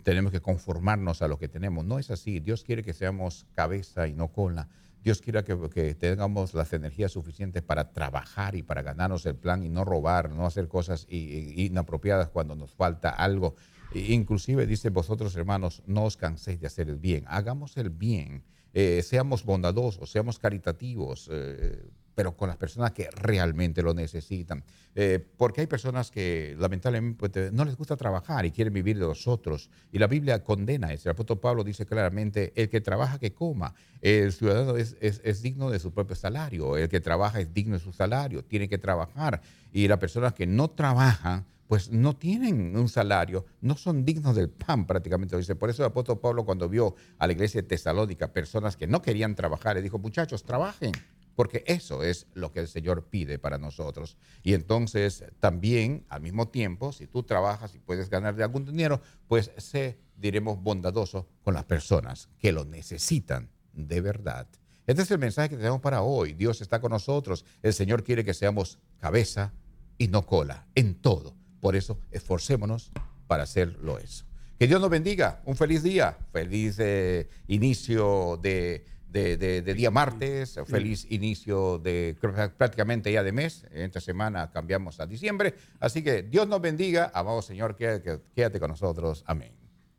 tenemos 0.03 0.31
que 0.31 0.41
conformarnos 0.41 1.21
a 1.21 1.27
lo 1.27 1.37
que 1.37 1.47
tenemos. 1.47 1.85
No 1.85 1.99
es 1.99 2.09
así. 2.09 2.39
Dios 2.39 2.63
quiere 2.63 2.81
que 2.81 2.93
seamos 2.93 3.45
cabeza 3.53 4.07
y 4.07 4.13
no 4.13 4.29
cola. 4.29 4.67
Dios 5.03 5.21
quiere 5.21 5.43
que, 5.43 5.93
tengamos 5.93 6.55
las 6.55 6.73
energías 6.73 7.11
suficientes 7.11 7.61
para 7.61 7.91
trabajar 7.91 8.55
y 8.55 8.63
para 8.63 8.81
ganarnos 8.81 9.27
el 9.27 9.35
plan 9.35 9.63
y 9.63 9.69
no 9.69 9.85
robar, 9.85 10.31
no 10.31 10.47
hacer 10.47 10.67
cosas 10.67 11.05
inapropiadas 11.07 12.29
cuando 12.29 12.55
nos 12.55 12.73
falta 12.73 13.11
algo. 13.11 13.55
Inclusive 13.93 14.65
dice 14.65 14.89
vosotros 14.89 15.35
hermanos, 15.35 15.83
no 15.85 16.05
os 16.05 16.15
canséis 16.17 16.59
de 16.59 16.67
hacer 16.67 16.89
el 16.89 16.97
bien, 16.97 17.25
hagamos 17.27 17.75
el 17.77 17.89
bien, 17.89 18.43
eh, 18.73 19.01
seamos 19.03 19.43
bondadosos, 19.43 20.09
seamos 20.09 20.39
caritativos, 20.39 21.29
eh, 21.31 21.83
pero 22.15 22.35
con 22.35 22.47
las 22.49 22.57
personas 22.57 22.91
que 22.91 23.09
realmente 23.11 23.81
lo 23.81 23.93
necesitan. 23.93 24.63
Eh, 24.95 25.25
porque 25.37 25.61
hay 25.61 25.67
personas 25.67 26.11
que 26.11 26.55
lamentablemente 26.59 27.51
no 27.51 27.63
les 27.65 27.75
gusta 27.77 27.95
trabajar 27.95 28.45
y 28.45 28.51
quieren 28.51 28.73
vivir 28.73 28.97
de 28.99 29.05
los 29.05 29.27
otros. 29.27 29.69
Y 29.91 29.97
la 29.99 30.07
Biblia 30.07 30.43
condena 30.43 30.91
eso. 30.93 31.09
El 31.09 31.13
apóstol 31.13 31.39
Pablo 31.39 31.63
dice 31.63 31.85
claramente, 31.85 32.51
el 32.55 32.69
que 32.69 32.81
trabaja, 32.81 33.17
que 33.17 33.33
coma. 33.33 33.73
El 34.01 34.33
ciudadano 34.33 34.75
es, 34.75 34.97
es- 34.99 35.21
es 35.23 35.41
digno 35.41 35.69
de 35.69 35.79
su 35.79 35.93
propio 35.93 36.15
salario. 36.17 36.77
El 36.77 36.89
que 36.89 36.99
trabaja 36.99 37.39
es 37.39 37.53
digno 37.53 37.75
de 37.75 37.79
su 37.83 37.93
salario. 37.93 38.43
Tiene 38.43 38.67
que 38.67 38.77
trabajar. 38.77 39.41
Y 39.71 39.87
las 39.87 39.97
personas 39.97 40.33
que 40.33 40.45
no 40.45 40.69
trabajan, 40.69 41.45
pues 41.71 41.89
no 41.89 42.17
tienen 42.17 42.75
un 42.75 42.89
salario, 42.89 43.45
no 43.61 43.77
son 43.77 44.03
dignos 44.03 44.35
del 44.35 44.49
pan 44.49 44.85
prácticamente. 44.85 45.37
Dice, 45.37 45.55
por 45.55 45.69
eso 45.69 45.83
el 45.83 45.87
apóstol 45.87 46.19
Pablo 46.19 46.43
cuando 46.43 46.67
vio 46.67 46.95
a 47.17 47.27
la 47.27 47.31
iglesia 47.31 47.61
de 47.61 47.67
Tesalónica 47.69 48.33
personas 48.33 48.75
que 48.75 48.87
no 48.87 49.01
querían 49.01 49.35
trabajar, 49.35 49.77
le 49.77 49.81
dijo, 49.81 49.97
muchachos, 49.97 50.43
trabajen, 50.43 50.91
porque 51.33 51.63
eso 51.65 52.03
es 52.03 52.27
lo 52.33 52.51
que 52.51 52.59
el 52.59 52.67
Señor 52.67 53.05
pide 53.05 53.39
para 53.39 53.57
nosotros. 53.57 54.17
Y 54.43 54.53
entonces 54.53 55.23
también, 55.39 56.03
al 56.09 56.21
mismo 56.21 56.49
tiempo, 56.49 56.91
si 56.91 57.07
tú 57.07 57.23
trabajas 57.23 57.73
y 57.73 57.79
puedes 57.79 58.09
ganar 58.09 58.35
de 58.35 58.43
algún 58.43 58.65
dinero, 58.65 58.99
pues 59.29 59.51
sé, 59.55 59.97
diremos, 60.17 60.61
bondadoso 60.61 61.29
con 61.41 61.53
las 61.53 61.63
personas 61.63 62.27
que 62.37 62.51
lo 62.51 62.65
necesitan 62.65 63.49
de 63.71 64.01
verdad. 64.01 64.45
Este 64.87 65.03
es 65.03 65.11
el 65.11 65.19
mensaje 65.19 65.51
que 65.51 65.55
tenemos 65.55 65.79
para 65.79 66.01
hoy. 66.01 66.33
Dios 66.33 66.59
está 66.59 66.81
con 66.81 66.91
nosotros. 66.91 67.45
El 67.61 67.73
Señor 67.73 68.03
quiere 68.03 68.25
que 68.25 68.33
seamos 68.33 68.77
cabeza 68.97 69.53
y 69.97 70.09
no 70.09 70.25
cola 70.25 70.67
en 70.75 70.95
todo. 70.95 71.39
Por 71.61 71.75
eso, 71.75 71.97
esforcémonos 72.11 72.91
para 73.27 73.43
hacerlo 73.43 73.97
eso. 73.99 74.25
Que 74.59 74.67
Dios 74.67 74.81
nos 74.81 74.89
bendiga. 74.89 75.41
Un 75.45 75.55
feliz 75.55 75.81
día. 75.83 76.17
Feliz 76.31 76.77
eh, 76.79 77.27
inicio 77.47 78.37
de, 78.41 78.85
de- 79.09 79.37
de- 79.37 79.61
de 79.61 79.73
día 79.73 79.89
martes. 79.91 80.59
Feliz 80.65 81.07
inicio 81.09 81.79
de 81.79 82.15
prácticamente 82.57 83.11
ya 83.11 83.23
de 83.23 83.31
mes. 83.31 83.65
Esta 83.71 83.99
semana 84.01 84.51
cambiamos 84.51 84.99
a 84.99 85.05
diciembre. 85.07 85.55
Así 85.79 86.03
que 86.03 86.23
Dios 86.23 86.47
nos 86.47 86.61
bendiga. 86.61 87.11
Amado 87.13 87.41
Señor, 87.41 87.75
quédate, 87.75 88.19
quédate 88.35 88.59
con 88.59 88.69
nosotros. 88.69 89.23
Amén. 89.25 89.51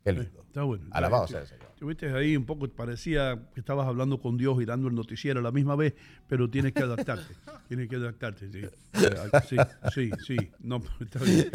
Qué 0.03 0.11
lindo. 0.13 0.43
Está 0.47 0.63
bueno. 0.63 0.85
Alabado 0.91 1.27
sea 1.27 1.39
el 1.41 1.47
Señor. 1.47 1.67
Estuviste 1.83 2.13
ahí 2.13 2.37
un 2.37 2.45
poco, 2.45 2.65
parecía 2.69 3.37
que 3.53 3.59
estabas 3.59 3.85
hablando 3.85 4.17
con 4.21 4.37
Dios 4.37 4.61
y 4.61 4.63
dando 4.63 4.87
el 4.87 4.95
noticiero 4.95 5.41
a 5.41 5.43
la 5.43 5.51
misma 5.51 5.75
vez, 5.75 5.93
pero 6.29 6.49
tienes 6.49 6.71
que 6.71 6.81
adaptarte. 6.81 7.35
tienes 7.67 7.89
que 7.89 7.97
adaptarte, 7.97 8.49
sí. 8.49 8.61
Sí, 9.49 9.57
sí, 9.93 10.11
sí. 10.25 10.37
No, 10.61 10.81
está 11.01 11.19
bien. 11.19 11.51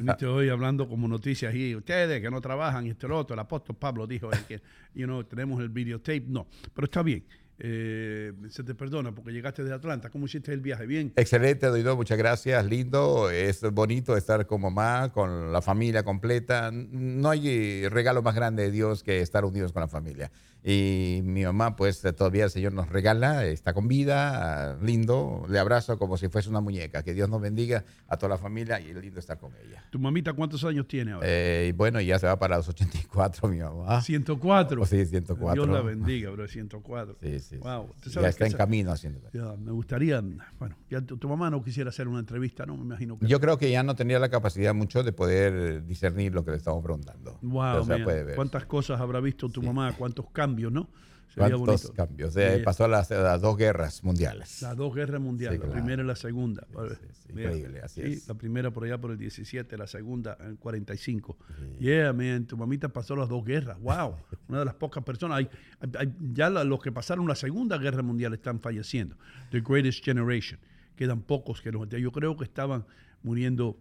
Viniste 0.00 0.26
hoy 0.26 0.48
hablando 0.48 0.88
como 0.88 1.06
noticias 1.06 1.54
y 1.54 1.76
ustedes 1.76 2.20
que 2.20 2.32
no 2.32 2.40
trabajan 2.40 2.88
este 2.88 3.06
lo 3.06 3.16
otro. 3.16 3.34
El 3.34 3.40
apóstol 3.40 3.76
Pablo 3.76 4.08
dijo 4.08 4.28
que 4.48 4.60
you 4.92 5.06
know, 5.06 5.22
tenemos 5.22 5.60
el 5.60 5.68
videotape. 5.68 6.24
No, 6.26 6.48
pero 6.74 6.86
está 6.86 7.04
bien. 7.04 7.22
Eh, 7.58 8.32
se 8.48 8.64
te 8.64 8.74
perdona 8.74 9.14
porque 9.14 9.32
llegaste 9.32 9.62
de 9.62 9.72
Atlanta. 9.72 10.10
¿Cómo 10.10 10.26
hiciste 10.26 10.52
el 10.52 10.60
viaje? 10.60 10.86
¿Bien? 10.86 11.12
Excelente, 11.16 11.66
Doido, 11.66 11.96
muchas 11.96 12.18
gracias. 12.18 12.64
Lindo, 12.66 13.30
es 13.30 13.62
bonito 13.72 14.16
estar 14.16 14.46
con 14.46 14.60
mamá, 14.60 15.12
con 15.12 15.52
la 15.52 15.62
familia 15.62 16.02
completa. 16.02 16.70
No 16.72 17.30
hay 17.30 17.88
regalo 17.88 18.22
más 18.22 18.34
grande 18.34 18.64
de 18.64 18.70
Dios 18.70 19.02
que 19.02 19.20
estar 19.20 19.44
unidos 19.44 19.72
con 19.72 19.80
la 19.80 19.88
familia. 19.88 20.30
Y 20.66 21.20
mi 21.24 21.44
mamá, 21.44 21.76
pues 21.76 22.00
todavía 22.00 22.44
el 22.44 22.50
Señor 22.50 22.72
nos 22.72 22.88
regala, 22.88 23.44
está 23.44 23.74
con 23.74 23.86
vida, 23.86 24.78
lindo. 24.80 25.44
Le 25.50 25.58
abrazo 25.58 25.98
como 25.98 26.16
si 26.16 26.28
fuese 26.28 26.48
una 26.48 26.62
muñeca. 26.62 27.02
Que 27.02 27.12
Dios 27.12 27.28
nos 27.28 27.42
bendiga 27.42 27.84
a 28.08 28.16
toda 28.16 28.30
la 28.30 28.38
familia 28.38 28.80
y 28.80 28.88
es 28.88 28.96
lindo 28.96 29.20
estar 29.20 29.38
con 29.38 29.52
ella. 29.62 29.84
¿Tu 29.90 29.98
mamita 29.98 30.32
cuántos 30.32 30.64
años 30.64 30.88
tiene 30.88 31.12
ahora? 31.12 31.26
Eh, 31.28 31.74
bueno, 31.76 32.00
ya 32.00 32.18
se 32.18 32.26
va 32.26 32.38
para 32.38 32.56
los 32.56 32.66
84, 32.66 33.46
mi 33.48 33.58
mamá. 33.58 34.00
104. 34.00 34.80
Oh, 34.80 34.86
sí, 34.86 35.04
104. 35.04 35.52
Dios 35.54 35.68
la 35.68 35.82
bendiga, 35.82 36.30
bro, 36.30 36.48
104. 36.48 37.18
Sí, 37.20 37.40
sí. 37.40 37.56
Wow. 37.58 37.90
sí. 38.02 38.10
Tú 38.10 38.20
Ya 38.22 38.28
está 38.28 38.44
en 38.46 38.48
esa- 38.48 38.56
camino 38.56 38.90
haciendo. 38.90 39.20
Ya, 39.34 39.54
me 39.58 39.70
gustaría, 39.72 40.22
bueno, 40.58 40.76
ya 40.88 41.02
tu, 41.02 41.18
tu 41.18 41.28
mamá 41.28 41.50
no 41.50 41.62
quisiera 41.62 41.90
hacer 41.90 42.08
una 42.08 42.20
entrevista, 42.20 42.64
¿no? 42.64 42.78
Me 42.78 42.84
imagino 42.84 43.18
que. 43.18 43.26
Yo 43.26 43.38
creo 43.38 43.58
que 43.58 43.70
ya 43.70 43.82
no 43.82 43.94
tenía 43.96 44.18
la 44.18 44.30
capacidad 44.30 44.72
mucho 44.72 45.02
de 45.02 45.12
poder 45.12 45.84
discernir 45.84 46.32
lo 46.32 46.42
que 46.42 46.52
le 46.52 46.56
estamos 46.56 46.82
preguntando. 46.82 47.38
wow, 47.42 47.84
puede 47.86 48.24
ver. 48.24 48.34
cuántas 48.34 48.64
cosas 48.64 48.98
habrá 48.98 49.20
visto 49.20 49.50
tu 49.50 49.62
mamá, 49.62 49.92
cuántos 49.92 50.30
cambios, 50.30 50.53
¿no? 50.72 50.88
Sería 51.28 51.56
¿Cuántos 51.56 51.82
bonito. 51.82 51.92
cambios? 51.94 52.36
Eh, 52.36 52.62
pasó 52.64 52.86
las, 52.86 53.10
las 53.10 53.40
dos 53.40 53.56
guerras 53.56 54.04
mundiales. 54.04 54.62
Las 54.62 54.76
dos 54.76 54.94
guerras 54.94 55.20
mundiales, 55.20 55.60
Sí, 55.60 55.66
la 55.66 55.72
primera 55.72 56.02
y 56.02 56.06
la 56.06 56.14
segunda. 56.14 56.64
sí, 56.70 56.94
sí, 57.12 57.32
Mira, 57.34 57.48
increíble, 57.50 57.80
así 57.82 58.02
sí, 58.02 58.12
es. 58.12 58.28
La 58.28 58.34
primera 58.34 58.70
por 58.70 58.84
allá 58.84 58.98
por 58.98 59.10
el 59.10 59.18
17, 59.18 59.76
la 59.76 59.88
segunda 59.88 60.36
en 60.38 60.50
el 60.50 60.56
45. 60.58 61.36
Yeah, 61.80 62.12
man, 62.12 62.46
tu 62.46 62.56
mamita 62.56 62.88
pasó 62.88 63.16
las 63.16 63.28
dos 63.28 63.44
guerras. 63.44 63.80
Wow, 63.80 64.14
una 64.48 64.60
de 64.60 64.64
las 64.64 64.74
pocas 64.74 65.02
personas. 65.02 65.38
Hay, 65.38 65.48
hay- 65.80 65.90
hay- 65.98 66.12
ya 66.32 66.50
la- 66.50 66.62
los 66.62 66.80
que 66.80 66.92
pasaron 66.92 67.26
la 67.26 67.34
segunda 67.34 67.78
guerra 67.78 68.02
mundial 68.02 68.32
están 68.34 68.60
falleciendo. 68.60 69.16
The 69.50 69.60
Greatest 69.60 70.04
Generation. 70.04 70.60
Quedan 70.94 71.22
pocos 71.22 71.60
que 71.60 71.72
los. 71.72 71.88
Yo 71.88 72.12
creo 72.12 72.36
que 72.36 72.44
estaban 72.44 72.84
muriendo 73.24 73.76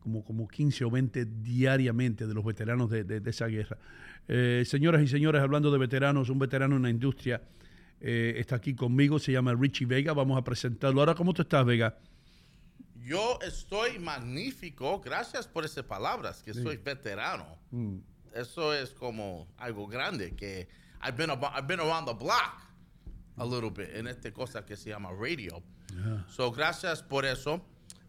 como, 0.00 0.24
como 0.24 0.46
15 0.48 0.84
o 0.84 0.90
20 0.90 1.24
diariamente 1.24 2.26
de 2.26 2.34
los 2.34 2.44
veteranos 2.44 2.90
de, 2.90 3.04
de- 3.04 3.20
de 3.20 3.30
esa 3.30 3.46
guerra. 3.46 3.78
Eh, 4.28 4.62
señoras 4.66 5.02
y 5.02 5.08
señores, 5.08 5.40
hablando 5.42 5.70
de 5.70 5.78
veteranos, 5.78 6.28
un 6.28 6.38
veterano 6.38 6.76
en 6.76 6.82
la 6.82 6.90
industria 6.90 7.42
eh, 8.00 8.34
está 8.38 8.56
aquí 8.56 8.74
conmigo, 8.74 9.18
se 9.18 9.32
llama 9.32 9.54
Richie 9.54 9.86
Vega. 9.86 10.12
Vamos 10.12 10.38
a 10.38 10.42
presentarlo. 10.44 11.00
Ahora, 11.00 11.14
¿cómo 11.14 11.32
tú 11.34 11.42
estás, 11.42 11.64
Vega? 11.64 11.96
Yo 13.04 13.38
estoy 13.46 13.98
magnífico, 13.98 15.00
gracias 15.00 15.48
por 15.48 15.64
esas 15.64 15.84
palabras, 15.84 16.42
que 16.42 16.52
soy 16.52 16.76
veterano. 16.76 17.56
Eso 18.34 18.74
es 18.74 18.90
como 18.90 19.48
algo 19.56 19.86
grande, 19.86 20.34
que 20.36 20.68
I've 21.02 21.16
been, 21.16 21.30
I've 21.30 21.66
been 21.66 21.80
around 21.80 22.06
the 22.06 22.12
block 22.14 22.60
a 23.38 23.44
little 23.46 23.70
bit 23.70 23.94
en 23.94 24.06
esta 24.08 24.30
cosa 24.32 24.64
que 24.66 24.76
se 24.76 24.90
llama 24.90 25.10
radio. 25.18 25.62
So, 26.28 26.52
gracias 26.52 27.02
por 27.02 27.24
eso. 27.24 27.64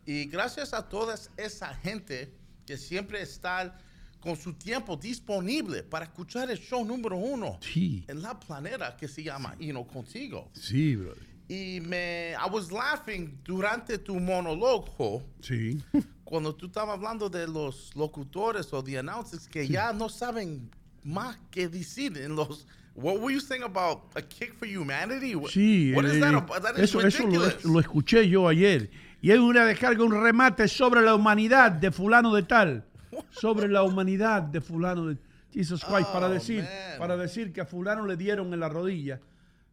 Y 0.09 0.25
gracias 0.25 0.73
a 0.73 0.89
toda 0.89 1.13
esa 1.37 1.67
gente 1.75 2.33
que 2.65 2.77
siempre 2.77 3.21
está 3.21 3.77
con 4.19 4.35
su 4.35 4.53
tiempo 4.53 4.97
disponible 4.97 5.83
para 5.83 6.05
escuchar 6.05 6.49
el 6.49 6.57
show 6.57 6.83
número 6.83 7.15
uno 7.15 7.59
Sí. 7.61 8.05
en 8.07 8.23
la 8.23 8.39
planeta 8.39 8.97
que 8.97 9.07
se 9.07 9.21
llama 9.21 9.55
Ino 9.59 9.85
Contigo. 9.85 10.49
Sí, 10.53 10.95
brother. 10.95 11.21
Y 11.47 11.79
me, 11.81 12.31
I 12.31 12.49
was 12.51 12.71
laughing 12.71 13.37
durante 13.43 13.99
tu 13.99 14.19
monólogo 14.19 15.21
Sí. 15.41 15.79
cuando 16.23 16.55
tú 16.55 16.65
estabas 16.65 16.95
hablando 16.97 17.29
de 17.29 17.47
los 17.47 17.95
locutores 17.95 18.73
o 18.73 18.81
de 18.81 18.97
announcers 18.97 19.47
que 19.47 19.67
ya 19.67 19.93
no 19.93 20.09
saben 20.09 20.71
más 21.03 21.37
que 21.51 21.69
decir 21.69 22.17
en 22.17 22.35
los. 22.35 22.65
What 22.95 23.19
were 23.19 23.31
you 23.31 23.39
saying 23.39 23.61
about 23.63 24.11
a 24.17 24.23
kick 24.23 24.55
for 24.57 24.67
humanity? 24.67 25.35
What- 25.35 25.51
Sí, 25.51 25.93
what 25.95 26.05
is 26.05 26.13
eh, 26.15 26.19
that 26.19 26.33
about? 26.33 26.63
That 26.63 26.77
is 26.79 26.85
eso, 26.89 26.99
eso 27.01 27.27
lo, 27.27 27.47
lo 27.73 27.79
escuché 27.79 28.27
yo 28.27 28.47
ayer. 28.47 28.89
Y 29.21 29.31
hay 29.31 29.37
una 29.37 29.65
descarga, 29.65 30.03
un 30.03 30.11
remate 30.23 30.67
sobre 30.67 31.01
la 31.01 31.13
humanidad 31.15 31.71
de 31.71 31.91
fulano 31.91 32.33
de 32.33 32.43
tal. 32.43 32.85
Sobre 33.31 33.67
la 33.67 33.83
humanidad 33.83 34.43
de 34.43 34.61
fulano 34.61 35.07
de 35.07 35.17
Jesus 35.51 35.83
Christ. 35.83 36.09
para, 36.13 36.27
Oh, 36.27 36.29
decir, 36.29 36.61
man. 36.63 36.69
para 36.99 37.17
decir 37.17 37.51
que 37.51 37.61
a 37.61 37.65
fulano 37.65 38.05
le 38.05 38.15
dieron 38.15 38.53
en 38.53 38.59
la 38.59 38.69
rodilla. 38.69 39.19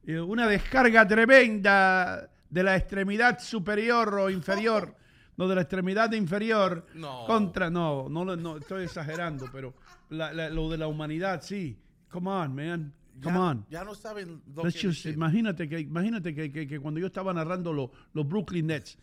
Eh, 0.06 0.18
una 0.20 0.46
descarga 0.48 1.06
tremenda 1.06 2.28
de 2.48 2.62
la 2.62 2.76
extremidad 2.76 3.38
superior 3.38 4.14
o 4.14 4.30
inferior. 4.30 4.94
No, 5.36 5.46
de 5.48 5.54
la 5.54 5.60
extremidad 5.62 6.10
inferior 6.12 6.86
No. 6.94 7.24
contra. 7.26 7.68
No, 7.68 8.08
no, 8.08 8.56
estoy 8.56 8.84
exagerando, 8.84 9.46
pero 9.52 9.74
la- 10.08 10.32
la- 10.32 10.48
lo 10.48 10.70
de 10.70 10.78
la 10.78 10.86
humanidad, 10.86 11.42
sí. 11.42 11.78
Come 12.08 12.30
on, 12.30 12.54
man. 12.54 12.92
Come 13.22 13.34
ya, 13.36 13.42
on. 13.42 13.66
ya 13.70 13.84
no 13.84 13.94
saben 13.94 14.40
lo 14.54 14.64
Let's 14.64 14.74
que 14.80 14.88
just- 14.88 15.02
decir. 15.04 15.14
imagínate 15.14 15.68
que, 15.68 15.80
imagínate 15.80 16.34
que, 16.34 16.50
que- 16.50 16.66
que 16.66 16.80
cuando 16.80 17.00
yo 17.00 17.06
estaba 17.08 17.34
narrando 17.34 17.72
lo- 17.72 17.90
los 18.14 18.26
Brooklyn 18.26 18.66
Nets, 18.68 18.98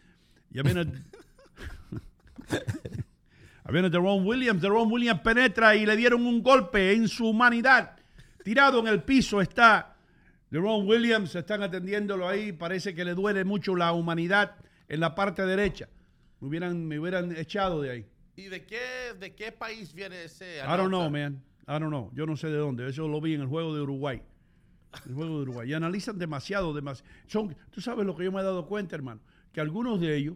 y 0.53 0.59
había 0.59 0.85
había 3.63 3.89
Deron 3.89 4.25
Williams, 4.25 4.61
Deron 4.61 4.91
Williams 4.91 5.21
penetra 5.21 5.75
y 5.75 5.85
le 5.85 5.95
dieron 5.95 6.25
un 6.25 6.43
golpe 6.43 6.93
en 6.93 7.07
su 7.07 7.29
humanidad. 7.29 7.97
Tirado 8.43 8.79
en 8.79 8.87
el 8.87 9.03
piso 9.03 9.41
está 9.41 9.95
Deron 10.49 10.87
Williams, 10.87 11.35
están 11.35 11.63
atendiéndolo 11.63 12.27
ahí, 12.27 12.51
parece 12.51 12.93
que 12.93 13.03
le 13.03 13.15
duele 13.15 13.43
mucho 13.43 13.75
la 13.75 13.91
humanidad 13.93 14.55
en 14.87 14.99
la 14.99 15.15
parte 15.15 15.45
derecha. 15.45 15.89
Me 16.39 16.47
hubieran, 16.47 16.85
me 16.85 16.99
hubieran 16.99 17.35
echado 17.35 17.81
de 17.81 17.89
ahí. 17.89 18.05
¿Y 18.35 18.43
de 18.43 18.65
qué, 18.65 19.13
de 19.19 19.33
qué 19.33 19.51
país 19.51 19.93
viene 19.93 20.23
ese? 20.25 20.57
I 20.57 20.77
don't 20.77 20.89
know, 20.89 21.09
man. 21.09 21.41
I 21.67 21.79
don't 21.79 21.87
know. 21.87 22.11
Yo 22.13 22.25
no 22.25 22.35
sé 22.35 22.47
de 22.47 22.57
dónde. 22.57 22.87
Eso 22.87 23.07
lo 23.07 23.21
vi 23.21 23.33
en 23.33 23.41
el 23.41 23.47
juego 23.47 23.73
de 23.73 23.81
Uruguay. 23.81 24.21
El 25.07 25.13
juego 25.13 25.37
de 25.37 25.41
Uruguay. 25.43 25.69
Y 25.69 25.73
analizan 25.73 26.19
demasiado, 26.19 26.73
demasiado. 26.73 27.09
Son, 27.27 27.55
tú 27.71 27.81
sabes 27.81 28.05
lo 28.05 28.15
que 28.15 28.25
yo 28.25 28.31
me 28.31 28.41
he 28.41 28.43
dado 28.43 28.67
cuenta, 28.67 28.95
hermano. 28.95 29.21
Que 29.53 29.61
algunos 29.61 30.01
de 30.01 30.17
ellos, 30.17 30.35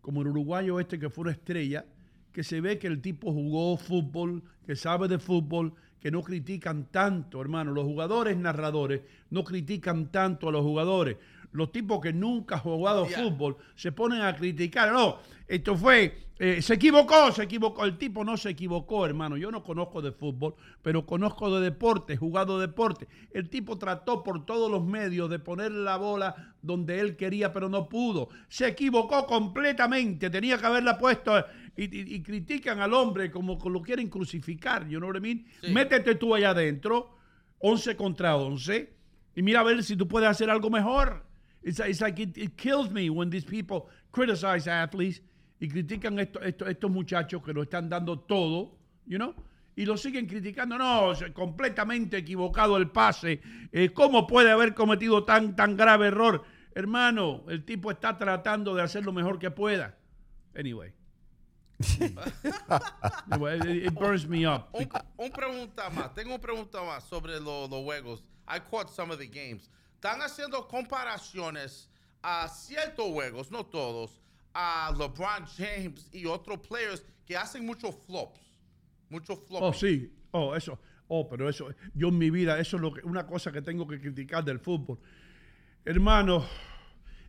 como 0.00 0.22
el 0.22 0.28
uruguayo 0.28 0.80
este 0.80 0.98
que 0.98 1.10
fue 1.10 1.22
una 1.22 1.32
estrella, 1.32 1.84
que 2.32 2.42
se 2.42 2.60
ve 2.60 2.78
que 2.78 2.88
el 2.88 3.00
tipo 3.00 3.32
jugó 3.32 3.76
fútbol, 3.76 4.42
que 4.66 4.74
sabe 4.74 5.06
de 5.06 5.18
fútbol, 5.20 5.74
que 6.00 6.10
no 6.10 6.22
critican 6.22 6.90
tanto, 6.90 7.40
hermano. 7.40 7.72
Los 7.72 7.84
jugadores 7.84 8.36
narradores 8.36 9.02
no 9.30 9.44
critican 9.44 10.10
tanto 10.10 10.48
a 10.48 10.52
los 10.52 10.62
jugadores. 10.62 11.16
Los 11.54 11.72
tipos 11.72 12.00
que 12.00 12.12
nunca 12.12 12.56
han 12.56 12.60
jugado 12.62 13.06
Yeah. 13.08 13.18
fútbol 13.22 13.56
se 13.74 13.90
ponen 13.92 14.20
a 14.22 14.34
criticar. 14.36 14.92
No, 14.92 15.18
esto 15.48 15.76
fue, 15.76 16.18
eh, 16.38 16.60
se 16.60 16.74
equivocó, 16.74 17.30
se 17.32 17.44
equivocó. 17.44 17.84
El 17.84 17.96
tipo 17.96 18.24
no 18.24 18.36
se 18.36 18.50
equivocó, 18.50 19.06
hermano. 19.06 19.36
Yo 19.36 19.50
no 19.52 19.62
conozco 19.62 20.02
de 20.02 20.10
fútbol, 20.12 20.54
pero 20.82 21.06
conozco 21.06 21.54
de 21.54 21.62
deporte, 21.64 22.16
jugado 22.16 22.58
deporte. 22.58 23.06
El 23.32 23.48
tipo 23.48 23.78
trató 23.78 24.22
por 24.24 24.44
todos 24.44 24.68
los 24.70 24.84
medios 24.84 25.30
de 25.30 25.38
poner 25.38 25.70
la 25.72 25.96
bola 25.96 26.54
donde 26.60 26.98
él 26.98 27.16
quería, 27.16 27.52
pero 27.52 27.68
no 27.68 27.88
pudo. 27.88 28.28
Se 28.48 28.66
equivocó 28.66 29.26
completamente. 29.26 30.30
Tenía 30.30 30.58
que 30.58 30.66
haberla 30.66 30.98
puesto. 30.98 31.38
eh, 31.38 31.44
Y, 31.76 31.84
y- 31.84 32.14
y 32.16 32.22
critican 32.22 32.80
al 32.80 32.94
hombre 32.94 33.30
como 33.32 33.58
que 33.58 33.68
lo 33.68 33.82
quieren 33.82 34.08
crucificar. 34.08 34.86
You 34.88 34.98
know 34.98 35.08
what 35.10 35.16
I 35.16 35.20
mean? 35.20 35.44
Sí. 35.60 35.72
Métete 35.72 36.14
tú 36.14 36.32
allá 36.32 36.50
adentro, 36.50 37.16
11 37.58 37.96
contra 37.96 38.36
11, 38.36 38.92
y 39.34 39.42
mira 39.42 39.58
a 39.58 39.64
ver 39.64 39.82
si 39.82 39.96
tú 39.96 40.06
puedes 40.06 40.28
hacer 40.28 40.50
algo 40.50 40.70
mejor. 40.70 41.24
It's, 41.64 41.80
it's 41.80 42.00
like 42.00 42.20
it, 42.22 42.36
it 42.36 42.56
kills 42.56 42.90
me 42.90 43.08
when 43.08 43.30
these 43.30 43.44
people 43.44 43.88
criticize 44.12 44.68
athletes 44.68 45.22
y 45.60 45.66
critican 45.68 46.18
esto- 46.18 46.40
esto- 46.42 46.66
estos 46.68 46.90
muchachos 46.90 47.42
que 47.42 47.52
lo 47.54 47.62
están 47.62 47.88
dando 47.88 48.18
todo, 48.18 48.76
you 49.06 49.16
know, 49.16 49.34
y 49.76 49.84
lo 49.86 49.96
siguen 49.96 50.26
criticando. 50.26 50.76
No, 50.76 51.12
es 51.12 51.24
completamente 51.32 52.18
equivocado 52.18 52.76
el 52.76 52.90
pase. 52.90 53.40
Eh, 53.72 53.90
¿Cómo 53.94 54.26
puede 54.26 54.50
haber 54.50 54.74
cometido 54.74 55.24
tan, 55.24 55.56
tan 55.56 55.76
grave 55.76 56.08
error? 56.08 56.44
Hermano, 56.74 57.44
el 57.48 57.64
tipo 57.64 57.90
está 57.90 58.18
tratando 58.18 58.74
de 58.74 58.82
hacer 58.82 59.04
lo 59.04 59.12
mejor 59.12 59.38
que 59.38 59.50
pueda. 59.50 59.96
Anyway. 60.54 60.92
Anyway, 63.32 63.58
it, 63.60 63.86
it 63.86 63.94
burns 63.94 64.26
me 64.26 64.46
up. 64.46 64.68
Un, 64.72 64.88
un 65.18 65.30
pregunta 65.30 65.90
más. 65.90 66.14
Tengo 66.14 66.30
una 66.34 66.40
pregunta 66.40 66.82
más 66.82 67.04
sobre 67.04 67.40
lo- 67.40 67.66
los 67.68 67.82
juegos. 67.82 68.22
I 68.46 68.58
caught 68.60 68.90
some 68.90 69.10
of 69.12 69.18
the 69.18 69.26
games. 69.26 69.68
Están 70.04 70.20
haciendo 70.20 70.68
comparaciones 70.68 71.88
a 72.22 72.46
ciertos 72.46 73.06
juegos, 73.06 73.50
no 73.50 73.64
todos, 73.64 74.20
a 74.52 74.92
LeBron 74.92 75.46
James 75.56 76.10
y 76.12 76.26
otros 76.26 76.58
players 76.58 77.02
que 77.24 77.34
hacen 77.34 77.64
muchos 77.64 77.94
flops. 78.06 78.38
Muchos 79.08 79.38
flops. 79.48 79.62
Oh, 79.64 79.72
sí. 79.72 80.12
Oh, 80.32 80.54
eso. 80.54 80.78
Oh, 81.08 81.26
pero 81.26 81.48
eso, 81.48 81.70
yo 81.94 82.08
en 82.08 82.18
mi 82.18 82.28
vida, 82.28 82.58
eso 82.60 82.76
es 82.76 82.82
lo 82.82 82.92
que, 82.92 83.00
una 83.00 83.26
cosa 83.26 83.50
que 83.50 83.62
tengo 83.62 83.88
que 83.88 83.98
criticar 83.98 84.44
del 84.44 84.58
fútbol. 84.60 84.98
Hermano, 85.86 86.46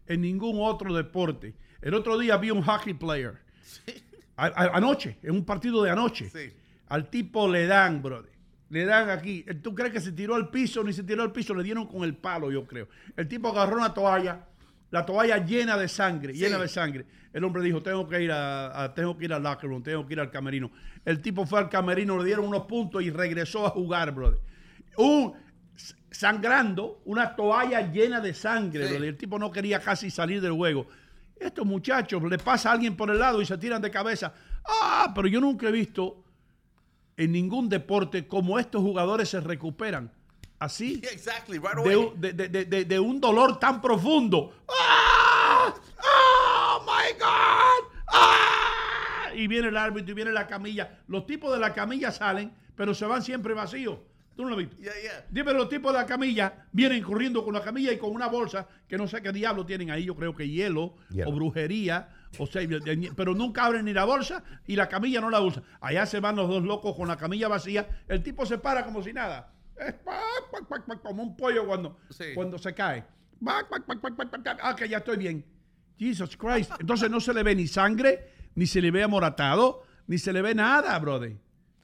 en 0.05 0.19
ningún 0.19 0.57
otro 0.59 0.93
deporte. 0.93 1.55
El 1.81 1.93
otro 1.93 2.17
día 2.17 2.35
vi 2.35 2.51
un 2.51 2.61
hockey 2.61 2.93
player. 2.93 3.37
A- 4.35 4.47
a- 4.47 4.75
anoche, 4.75 5.17
en 5.23 5.31
un 5.31 5.45
partido 5.45 5.81
de 5.81 5.91
anoche. 5.91 6.29
Sí. 6.29 6.53
Al 6.87 7.09
tipo 7.09 7.47
le 7.47 7.67
dan, 7.67 8.01
brother. 8.03 8.33
Le 8.69 8.85
dan 8.85 9.09
aquí. 9.09 9.45
¿Tú 9.61 9.75
crees 9.75 9.93
que 9.93 10.01
se 10.01 10.11
tiró 10.11 10.35
al 10.35 10.49
piso? 10.49 10.83
Ni 10.83 10.91
se 10.93 11.03
tiró 11.03 11.21
al 11.23 11.31
piso, 11.31 11.53
le 11.53 11.63
dieron 11.63 11.85
con 11.87 12.03
el 12.03 12.15
palo, 12.15 12.51
yo 12.51 12.65
creo. 12.65 12.87
El 13.15 13.27
tipo 13.27 13.49
agarró 13.49 13.77
una 13.77 13.93
toalla, 13.93 14.45
la 14.91 15.05
toalla 15.05 15.37
llena 15.45 15.77
de 15.77 15.87
sangre, 15.87 16.33
llena 16.33 16.57
de 16.57 16.67
sangre. 16.67 17.05
El 17.31 17.43
hombre 17.43 17.61
dijo, 17.61 17.81
tengo 17.83 18.07
que 18.07 18.23
ir 18.23 18.31
a, 18.31 18.83
a- 18.83 18.93
tengo 18.93 19.17
que 19.17 19.25
ir 19.25 19.33
al 19.33 19.43
locker 19.43 19.69
room, 19.69 19.83
tengo 19.83 20.05
que 20.07 20.13
ir 20.13 20.19
al 20.19 20.31
camerino. 20.31 20.71
El 21.03 21.21
tipo 21.21 21.45
fue 21.45 21.59
al 21.59 21.69
camerino, 21.69 22.17
le 22.17 22.25
dieron 22.25 22.45
unos 22.45 22.63
puntos 22.65 23.03
y 23.03 23.11
regresó 23.11 23.65
a 23.67 23.69
jugar, 23.69 24.11
brother. 24.13 24.39
Un, 24.97 25.33
sangrando, 26.09 27.01
una 27.05 27.35
toalla 27.35 27.81
llena 27.91 28.21
de 28.21 28.33
sangre, 28.33 28.85
Sí. 28.87 28.93
brother. 28.93 29.09
El 29.09 29.17
tipo 29.17 29.37
no 29.37 29.51
quería 29.51 29.79
casi 29.79 30.09
salir 30.09 30.41
del 30.41 30.53
juego. 30.53 30.87
Estos 31.37 31.65
muchachos, 31.65 32.23
le 32.23 32.37
pasa 32.37 32.69
a 32.69 32.73
alguien 32.73 32.95
por 32.95 33.11
el 33.11 33.19
lado 33.19 33.41
y 33.41 33.45
se 33.45 33.57
tiran 33.57 33.81
de 33.81 33.91
cabeza. 33.91 34.33
Ah, 34.65 35.11
pero 35.13 35.27
yo 35.27 35.41
nunca 35.41 35.67
he 35.67 35.71
visto 35.71 36.23
en 37.17 37.31
ningún 37.31 37.69
deporte 37.69 38.27
cómo 38.27 38.59
estos 38.59 38.81
jugadores 38.81 39.29
se 39.29 39.39
recuperan. 39.39 40.11
Así 40.59 40.99
Yeah, 41.01 41.11
exactly, 41.13 41.57
right 41.57 41.73
de, 41.75 41.81
away. 41.81 41.95
un- 41.95 42.21
de- 42.21 42.33
de- 42.33 42.49
de- 42.49 42.65
de- 42.65 42.85
de 42.85 42.99
un 42.99 43.19
dolor 43.21 43.59
tan 43.59 43.81
profundo. 43.81 44.53
¡Ah! 44.69 45.73
¡Oh, 46.03 46.81
my 46.85 47.13
God! 47.19 47.97
¡Ah! 48.07 49.33
Y 49.35 49.47
viene 49.47 49.67
el 49.67 49.77
árbitro 49.77 50.11
y 50.11 50.15
viene 50.15 50.31
la 50.31 50.47
camilla. 50.47 50.99
Los 51.07 51.25
tipos 51.25 51.51
de 51.53 51.59
la 51.59 51.73
camilla 51.73 52.11
salen, 52.11 52.53
pero 52.75 52.93
se 52.93 53.05
van 53.05 53.21
siempre 53.21 53.53
vacíos. 53.53 53.97
¿Tú 54.35 54.43
no 54.43 54.49
lo 54.49 54.55
has 54.55 54.59
visto? 54.59 54.75
Yeah, 54.77 54.91
yeah. 55.01 55.25
Dime, 55.31 55.53
los 55.53 55.69
tipos 55.69 55.93
de 55.93 55.99
la 55.99 56.05
camilla 56.05 56.65
vienen 56.73 57.01
corriendo 57.01 57.43
con 57.45 57.53
la 57.53 57.61
camilla 57.61 57.91
y 57.93 57.97
con 57.97 58.11
una 58.11 58.27
bolsa 58.27 58.67
que 58.87 58.97
no 58.97 59.07
sé 59.07 59.21
qué 59.21 59.31
diablo 59.31 59.65
tienen 59.65 59.91
ahí. 59.91 60.03
Yo 60.05 60.15
creo 60.15 60.35
que 60.35 60.47
hielo, 60.49 60.95
Hielo. 61.09 61.29
o 61.29 61.33
brujería, 61.33 62.09
o 62.37 62.45
sea, 62.45 62.61
pero 63.15 63.33
nunca 63.33 63.65
abren 63.65 63.85
ni 63.85 63.93
la 63.93 64.03
bolsa 64.03 64.43
y 64.67 64.75
la 64.75 64.89
camilla 64.89 65.21
no 65.21 65.29
la 65.29 65.39
usan. 65.39 65.63
Allá 65.79 66.05
se 66.05 66.19
van 66.19 66.35
los 66.35 66.49
dos 66.49 66.63
locos 66.63 66.95
con 66.95 67.07
la 67.07 67.15
camilla 67.15 67.47
vacía. 67.47 67.87
El 68.09 68.21
tipo 68.23 68.45
se 68.45 68.57
para 68.57 68.83
como 68.85 69.01
si 69.01 69.13
nada. 69.13 69.53
Como 71.01 71.23
un 71.23 71.35
pollo 71.37 71.65
cuando, 71.65 71.97
Sí. 72.09 72.25
cuando 72.33 72.57
se 72.57 72.73
cae. 72.73 73.03
Ah, 73.47 74.75
que 74.75 74.87
ya 74.89 74.97
estoy 74.97 75.17
bien. 75.17 75.45
Jesus 75.97 76.35
Christ. 76.35 76.71
Entonces 76.79 77.09
no 77.09 77.19
se 77.19 77.33
le 77.33 77.43
ve 77.43 77.55
ni 77.55 77.67
sangre, 77.67 78.31
ni 78.55 78.65
se 78.67 78.81
le 78.81 78.91
ve 78.91 79.03
amoratado, 79.03 79.83
ni 80.07 80.17
se 80.17 80.33
le 80.33 80.41
ve 80.41 80.53
nada, 80.55 80.97
brother. 80.99 81.37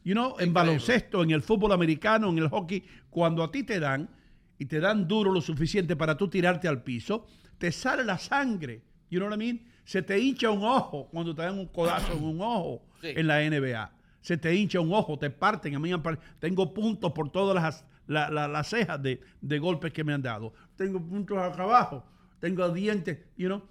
You 0.03 0.13
know, 0.13 0.35
en 0.39 0.51
baloncesto, 0.53 1.21
en 1.23 1.31
el 1.31 1.41
fútbol 1.43 1.71
americano, 1.73 2.29
en 2.29 2.37
el 2.39 2.47
hockey, 2.49 2.83
cuando 3.09 3.43
a 3.43 3.51
ti 3.51 3.63
te 3.63 3.79
dan 3.79 4.09
y 4.57 4.65
te 4.65 4.79
dan 4.79 5.07
duro 5.07 5.31
lo 5.31 5.41
suficiente 5.41 5.95
para 5.95 6.17
tú 6.17 6.27
tirarte 6.27 6.67
al 6.67 6.81
piso, 6.83 7.27
te 7.57 7.71
sale 7.71 8.03
la 8.03 8.17
sangre. 8.17 8.81
You 9.09 9.19
know 9.19 9.29
what 9.29 9.35
I 9.35 9.37
mean? 9.37 9.61
Se 9.83 10.01
te 10.01 10.17
hincha 10.19 10.49
un 10.49 10.63
ojo 10.63 11.07
cuando 11.11 11.35
te 11.35 11.41
dan 11.43 11.57
un 11.59 11.67
codazo 11.67 12.13
en 12.13 12.23
un 12.23 12.41
ojo 12.41 12.83
Sí. 13.01 13.09
en 13.15 13.27
la 13.27 13.41
NBA. 13.43 13.91
Se 14.21 14.37
te 14.37 14.55
hincha 14.55 14.79
un 14.79 14.93
ojo, 14.93 15.17
te 15.19 15.29
parten. 15.29 15.75
A 15.75 15.79
mí 15.79 15.91
tengo 16.39 16.73
puntos 16.73 17.11
por 17.11 17.29
todas 17.31 17.55
las, 17.61 17.83
la- 18.07 18.29
la- 18.29 18.47
las 18.47 18.67
cejas 18.69 19.01
de, 19.01 19.19
de 19.41 19.59
golpes 19.59 19.91
que 19.91 20.03
me 20.03 20.13
han 20.13 20.21
dado. 20.21 20.53
Tengo 20.75 20.99
puntos 21.01 21.37
acá 21.37 21.63
abajo, 21.63 22.03
tengo 22.39 22.69
dientes, 22.69 23.17
you 23.37 23.47
know. 23.47 23.61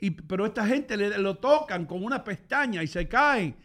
Y, 0.00 0.10
pero 0.12 0.46
esta 0.46 0.66
gente 0.66 0.96
le, 0.96 1.18
lo 1.18 1.36
tocan 1.36 1.84
con 1.86 2.02
una 2.04 2.22
pestaña 2.24 2.82
y 2.82 2.86
se 2.86 3.06
caen. 3.08 3.56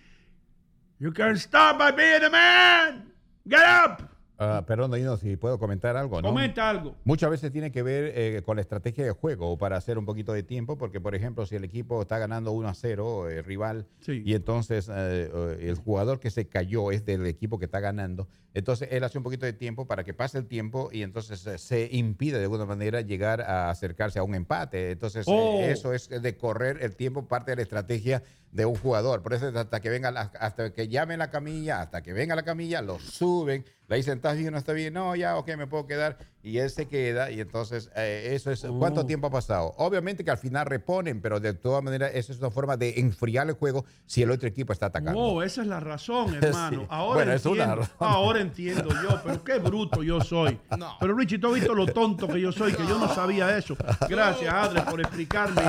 You 1.04 1.12
can't 1.12 1.36
stop 1.38 1.78
by 1.78 1.92
being 1.92 2.24
a 2.24 2.30
man. 2.30 3.12
Get 3.46 3.60
up. 3.60 4.08
Ah, 4.40 4.64
perdón, 4.66 4.90
Danilo, 4.92 5.18
si 5.18 5.36
puedo 5.36 5.60
comentar 5.60 5.98
algo, 5.98 6.22
¿no? 6.22 6.30
Comenta 6.30 6.70
algo. 6.70 6.96
Muchas 7.04 7.30
veces 7.30 7.52
tiene 7.52 7.74
que 7.74 7.84
ver 7.84 8.14
eh, 8.16 8.42
con 8.44 8.56
la 8.56 8.62
estrategia 8.62 9.04
de 9.04 9.12
juego 9.12 9.58
para 9.58 9.76
hacer 9.76 9.98
un 9.98 10.06
poquito 10.06 10.32
de 10.32 10.44
tiempo, 10.44 10.78
porque 10.78 11.02
por 11.02 11.14
ejemplo, 11.14 11.46
si 11.46 11.58
el 11.58 11.66
equipo 11.66 12.02
está 12.02 12.20
ganando 12.20 12.54
1 12.54 12.70
a 12.70 12.74
0, 12.74 13.30
el 13.30 13.44
rival, 13.44 13.86
Sí. 14.00 14.24
y 14.26 14.34
entonces 14.34 14.88
eh, 14.88 15.30
eh, 15.34 15.58
el 15.62 15.76
jugador 15.76 16.22
que 16.22 16.32
se 16.32 16.48
cayó 16.48 16.92
es 16.92 17.06
del 17.06 17.26
equipo 17.26 17.60
que 17.60 17.66
está 17.66 17.82
ganando, 17.82 18.30
entonces 18.54 18.88
él 18.92 19.04
hace 19.04 19.18
un 19.18 19.26
poquito 19.26 19.46
de 19.46 19.54
tiempo 19.54 19.86
para 19.86 20.06
que 20.06 20.14
pase 20.14 20.38
el 20.38 20.48
tiempo 20.48 20.90
y 20.92 21.04
entonces 21.04 21.46
eh, 21.46 21.58
se 21.58 21.90
impide 21.92 22.38
de 22.38 22.44
alguna 22.46 22.66
manera 22.66 23.02
llegar 23.02 23.42
a 23.42 23.70
acercarse 23.70 24.20
a 24.20 24.24
un 24.24 24.36
empate. 24.36 24.92
Entonces, 24.92 25.28
eh, 25.28 25.32
Oh. 25.32 25.60
eso 25.62 25.94
es 25.94 26.08
de 26.10 26.38
correr 26.38 26.80
el 26.82 26.96
tiempo, 26.96 27.28
parte 27.28 27.52
de 27.52 27.58
la 27.58 27.62
estrategia 27.64 28.24
de 28.54 28.66
un 28.66 28.76
jugador. 28.76 29.22
Por 29.24 29.34
eso 29.34 29.48
es 29.50 29.56
hasta 29.56 29.80
que 29.82 29.90
venga, 29.90 30.12
la- 30.12 30.32
hasta 30.40 30.72
que 30.72 30.88
llamen 30.88 31.20
la 31.20 31.30
camilla, 31.30 31.82
hasta 31.82 32.02
que 32.04 32.14
venga 32.14 32.36
la 32.36 32.44
camilla, 32.44 32.82
lo 32.82 33.00
suben, 33.00 33.66
le 33.88 33.98
dicen, 33.98 34.14
¿estás 34.18 34.38
bien 34.38 34.52
no 34.52 34.58
está 34.60 34.74
bien? 34.74 34.94
No, 34.94 35.16
ya, 35.16 35.36
ok, 35.38 35.56
me 35.58 35.68
puedo 35.68 35.88
quedar. 35.88 36.18
Y 36.44 36.58
él 36.58 36.70
se 36.70 36.88
queda 36.88 37.32
y 37.32 37.40
entonces 37.40 37.90
eh, 37.96 38.30
eso 38.34 38.52
es, 38.52 38.66
¿cuánto 38.78 39.02
Oh. 39.02 39.06
tiempo 39.06 39.28
ha 39.28 39.30
pasado? 39.32 39.74
Obviamente 39.78 40.24
que 40.24 40.32
al 40.32 40.38
final 40.38 40.66
reponen, 40.66 41.22
pero 41.22 41.40
de 41.40 41.54
todas 41.54 41.82
maneras 41.84 42.12
eso 42.14 42.32
es 42.34 42.40
una 42.40 42.50
forma 42.52 42.76
de 42.78 43.00
enfriar 43.00 43.48
el 43.48 43.54
juego 43.56 43.86
si 44.06 44.22
el 44.24 44.30
otro 44.32 44.48
equipo 44.50 44.72
está 44.74 44.88
atacando. 44.88 45.20
Wow, 45.20 45.42
esa 45.42 45.62
es 45.62 45.68
la 45.68 45.80
razón, 45.80 46.36
hermano. 46.42 46.82
Sí. 46.82 46.88
Ahora 46.90 47.16
Bueno, 47.16 47.34
es 47.34 47.46
una 47.46 47.64
entiendo. 47.64 47.76
razón. 47.82 47.96
Ahora 48.00 48.42
entiendo 48.42 48.90
yo, 49.02 49.22
pero 49.24 49.44
qué 49.44 49.58
bruto 49.60 50.04
yo 50.04 50.22
soy. 50.22 50.60
No. 50.78 50.96
Pero 51.00 51.16
Richie, 51.16 51.40
tú 51.40 51.48
has 51.48 51.56
visto 51.56 51.74
lo 51.74 51.86
tonto 51.88 52.28
que 52.28 52.40
yo 52.42 52.52
soy, 52.52 52.74
que 52.74 52.86
yo 52.86 53.00
no 53.00 53.14
sabía 53.14 53.58
eso. 53.58 53.76
Gracias, 54.10 54.54
Adri, 54.54 54.82
por 54.82 55.00
explicarme 55.02 55.62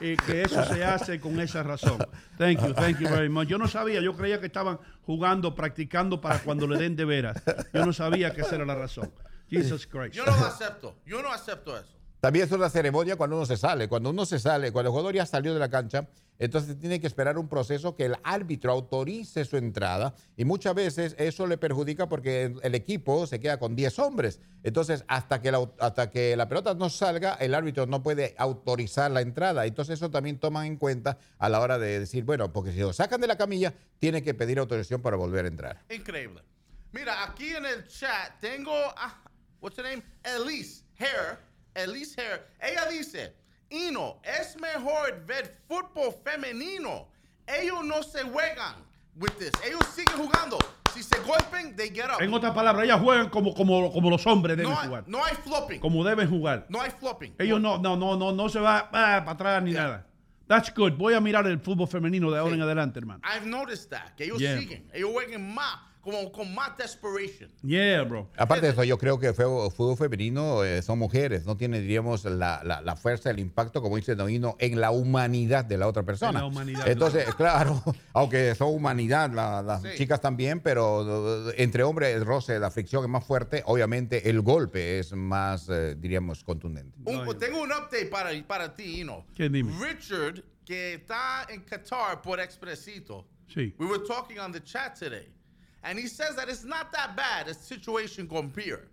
eh, 0.00 0.16
que 0.26 0.42
eso 0.42 0.64
se 0.64 0.84
hace 0.84 1.18
con 1.20 1.40
esa 1.40 1.62
razón. 1.62 1.98
Thank 2.38 2.60
you, 2.62 2.72
thank 2.74 2.98
you 2.98 3.08
very 3.08 3.28
much. 3.28 3.48
Yo 3.48 3.58
no 3.58 3.68
sabía, 3.68 4.00
yo 4.00 4.16
creía 4.16 4.40
que 4.40 4.46
estaban 4.46 4.78
jugando, 5.02 5.54
practicando 5.54 6.20
para 6.20 6.38
cuando 6.38 6.66
le 6.66 6.78
den 6.78 6.96
de 6.96 7.04
veras. 7.04 7.42
Yo 7.72 7.84
no 7.84 7.92
sabía 7.92 8.32
que 8.32 8.40
esa 8.40 8.56
era 8.56 8.64
la 8.64 8.74
razón. 8.74 9.12
Jesus 9.48 9.86
Christ. 9.86 10.14
Yo 10.14 10.24
no 10.24 10.36
lo 10.36 10.46
acepto. 10.46 10.96
Yo 11.04 11.22
no 11.22 11.32
acepto 11.32 11.76
eso. 11.76 11.98
También 12.20 12.46
es 12.46 12.52
una 12.52 12.70
ceremonia 12.70 13.16
cuando 13.16 13.36
uno 13.36 13.46
se 13.46 13.56
sale. 13.56 13.88
Cuando 13.88 14.10
uno 14.10 14.24
se 14.24 14.38
sale, 14.38 14.72
cuando 14.72 14.88
el 14.88 14.92
jugador 14.92 15.14
ya 15.14 15.26
salió 15.26 15.52
de 15.52 15.58
la 15.58 15.68
cancha, 15.68 16.06
entonces 16.40 16.78
tiene 16.78 17.00
que 17.00 17.06
esperar 17.06 17.36
un 17.38 17.48
proceso 17.48 17.94
que 17.94 18.06
el 18.06 18.16
árbitro 18.24 18.72
autorice 18.72 19.44
su 19.44 19.58
entrada 19.58 20.14
y 20.38 20.46
muchas 20.46 20.74
veces 20.74 21.14
eso 21.18 21.46
le 21.46 21.58
perjudica 21.58 22.08
porque 22.08 22.54
el, 22.62 22.74
equipo 22.74 23.26
se 23.26 23.40
queda 23.40 23.58
con 23.58 23.76
10 23.76 23.98
hombres. 23.98 24.40
Entonces, 24.62 25.04
hasta 25.06 25.42
que, 25.42 25.52
la, 25.52 25.70
hasta 25.78 26.10
que 26.10 26.34
la 26.36 26.48
pelota 26.48 26.72
no 26.72 26.88
salga, 26.88 27.34
el 27.34 27.54
árbitro 27.54 27.84
no 27.84 28.02
puede 28.02 28.34
autorizar 28.38 29.10
la 29.10 29.20
entrada. 29.20 29.66
Entonces, 29.66 29.98
eso 29.98 30.10
también 30.10 30.38
toman 30.38 30.64
en 30.64 30.76
cuenta 30.78 31.18
a 31.38 31.50
la 31.50 31.60
hora 31.60 31.78
de 31.78 32.00
decir, 32.00 32.24
bueno, 32.24 32.50
porque 32.54 32.72
si 32.72 32.80
lo 32.80 32.94
sacan 32.94 33.20
de 33.20 33.26
la 33.26 33.36
camilla, 33.36 33.74
tiene 33.98 34.22
que 34.22 34.32
pedir 34.32 34.58
autorización 34.58 35.02
para 35.02 35.18
volver 35.18 35.44
a 35.44 35.48
entrar. 35.48 35.84
Increíble. 35.90 36.42
Mira, 36.92 37.22
aquí 37.22 37.50
en 37.50 37.66
el 37.66 37.86
chat 37.86 38.40
tengo, 38.40 38.72
ah, 38.74 39.22
what's 39.60 39.78
her 39.78 39.84
name? 39.84 40.02
Elise 40.24 40.84
Hair. 40.98 41.38
Elise 41.74 42.18
Hair. 42.18 42.46
Ella 42.60 42.86
dice, 42.88 43.34
Ino, 43.70 44.20
es 44.24 44.56
mejor 44.60 45.24
ver 45.26 45.56
fútbol 45.68 46.12
femenino. 46.24 47.08
Ellos 47.46 47.84
no 47.84 48.02
se 48.02 48.22
juegan 48.22 48.76
with 49.16 49.30
this. 49.38 49.52
Ellos 49.64 49.84
siguen 49.94 50.16
jugando. 50.16 50.58
Si 50.92 51.04
se 51.04 51.18
golpen, 51.20 51.76
they 51.76 51.88
get 51.88 52.06
up. 52.06 52.20
En 52.20 52.34
otras 52.34 52.52
palabras, 52.52 52.84
ellas 52.84 53.00
juegan 53.00 53.28
como, 53.28 53.54
como, 53.54 53.92
como 53.92 54.10
los 54.10 54.26
hombres 54.26 54.56
deben 54.56 54.72
No 54.72 54.78
hay, 54.80 54.88
jugar. 54.88 55.04
no 55.06 55.24
hay 55.24 55.34
flopping. 55.36 55.78
Como 55.80 56.04
deben 56.04 56.28
jugar. 56.28 56.66
No 56.68 56.80
hay 56.80 56.90
flopping. 56.90 57.34
Ellos 57.38 57.60
no, 57.60 57.78
no, 57.78 57.96
no, 57.96 58.16
no, 58.16 58.32
no 58.32 58.48
se 58.48 58.58
va 58.58 58.78
ah, 58.78 58.90
para 59.24 59.30
atrás 59.30 59.62
ni 59.62 59.72
nada. 59.72 60.06
That's 60.48 60.74
good. 60.74 60.94
Voy 60.94 61.14
a 61.14 61.20
mirar 61.20 61.46
el 61.46 61.60
fútbol 61.60 61.86
femenino 61.86 62.28
de 62.28 62.38
ahora 62.40 62.50
Sí. 62.50 62.56
en 62.56 62.62
adelante, 62.62 62.98
hermano. 62.98 63.20
I've 63.24 63.46
noticed 63.46 63.88
that. 63.90 64.16
Que 64.16 64.24
ellos 64.24 64.40
Yeah. 64.40 64.58
siguen. 64.58 64.90
Ellos 64.92 65.10
juegan 65.12 65.54
más. 65.54 65.78
Como 66.00 66.32
con 66.32 66.54
más 66.54 66.76
desperation. 66.78 67.50
Yeah, 67.62 68.02
bro. 68.04 68.30
Aparte 68.38 68.64
de 68.66 68.72
eso, 68.72 68.84
yo 68.84 68.96
creo 68.96 69.18
que 69.18 69.26
el 69.28 69.34
fútbol, 69.34 69.70
fútbol 69.70 69.96
femenino 69.98 70.64
eh, 70.64 70.80
son 70.80 70.98
mujeres, 70.98 71.44
no 71.44 71.58
tienen, 71.58 71.82
diríamos, 71.82 72.24
la, 72.24 72.62
la- 72.64 72.80
la 72.80 72.96
fuerza, 72.96 73.28
el 73.30 73.38
impacto, 73.38 73.82
como 73.82 73.96
dice 73.96 74.16
Noino, 74.16 74.56
en 74.60 74.80
la 74.80 74.90
humanidad 74.92 75.64
de 75.64 75.76
la 75.76 75.86
otra 75.86 76.02
persona. 76.02 76.30
En 76.30 76.36
la 76.36 76.46
humanidad. 76.46 76.88
Entonces, 76.88 77.34
claro, 77.34 77.82
aunque 78.14 78.54
son 78.54 78.74
humanidad, 78.74 79.30
la- 79.30 79.60
las 79.62 79.82
Sí. 79.82 79.88
chicas 79.98 80.20
también, 80.22 80.60
pero 80.60 81.50
eh, 81.50 81.54
entre 81.58 81.82
hombres 81.82 82.16
el 82.16 82.24
roce, 82.24 82.58
la 82.58 82.70
fricción 82.70 83.04
es 83.04 83.10
más 83.10 83.24
fuerte, 83.26 83.62
obviamente 83.66 84.30
el 84.30 84.40
golpe 84.40 84.98
es 85.00 85.12
más, 85.12 85.68
eh, 85.68 85.96
diríamos, 85.98 86.42
contundente. 86.44 86.96
Un- 87.04 87.38
tengo 87.38 87.60
un 87.60 87.70
update 87.72 88.06
para, 88.06 88.30
para 88.46 88.74
ti, 88.74 89.02
Ino. 89.02 89.26
¿Qué 89.34 89.48
dime? 89.50 89.72
Richard, 89.78 90.42
que 90.64 90.94
está 90.94 91.46
en 91.50 91.60
Qatar 91.62 92.22
por 92.22 92.40
Expresito. 92.40 93.26
Sí. 93.48 93.74
We 93.78 93.86
were 93.86 94.02
talking 94.06 94.38
on 94.38 94.52
the 94.52 94.62
chat 94.62 94.98
today. 94.98 95.28
And 95.82 95.98
he 95.98 96.06
says 96.08 96.36
that 96.36 96.48
it's 96.48 96.64
not 96.64 96.92
that 96.92 97.16
bad, 97.16 97.48
a 97.48 97.54
situation 97.54 98.26
con 98.28 98.48
beer. 98.48 98.88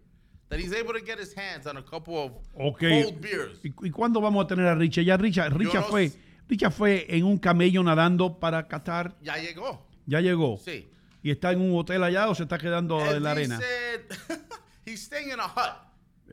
That 0.50 0.60
he's 0.60 0.72
able 0.74 0.94
to 0.94 1.02
get 1.02 1.20
his 1.20 1.34
hands 1.34 1.68
on 1.68 1.76
a 1.78 1.82
couple 1.82 2.18
of 2.18 2.32
Ok. 2.58 2.80
cold 3.04 3.20
beers. 3.22 3.60
¿Y, 3.64 3.74
y 3.88 3.92
cuándo 3.92 4.22
vamos 4.22 4.46
a 4.46 4.48
tener 4.48 4.66
a 4.68 4.76
Richard? 4.76 5.04
Ya 5.04 5.18
Richard, 5.18 5.54
Richard 5.58 5.82
no 5.82 5.88
fue, 5.90 6.12
Richard 6.48 6.72
fue 6.72 7.06
en 7.10 7.26
un 7.26 7.38
camello 7.38 7.84
nadando 7.84 8.40
para 8.40 8.66
Qatar. 8.68 9.14
Ya 9.22 9.36
llegó. 9.38 9.86
Ya 10.06 10.22
llegó. 10.22 10.58
Sí. 10.64 10.88
¿Y 11.22 11.32
está 11.32 11.52
en 11.52 11.60
un 11.60 11.78
hotel 11.78 12.02
allá 12.04 12.30
o 12.30 12.36
se 12.36 12.44
está 12.44 12.58
quedando 12.58 12.98
And 13.00 13.18
en 13.18 13.24
la 13.24 13.30
he 13.32 13.34
arena? 13.34 13.60
said 13.60 14.40
he's 14.86 15.02
staying 15.04 15.32
in 15.32 15.40
a 15.42 15.48
hut. 15.48 15.76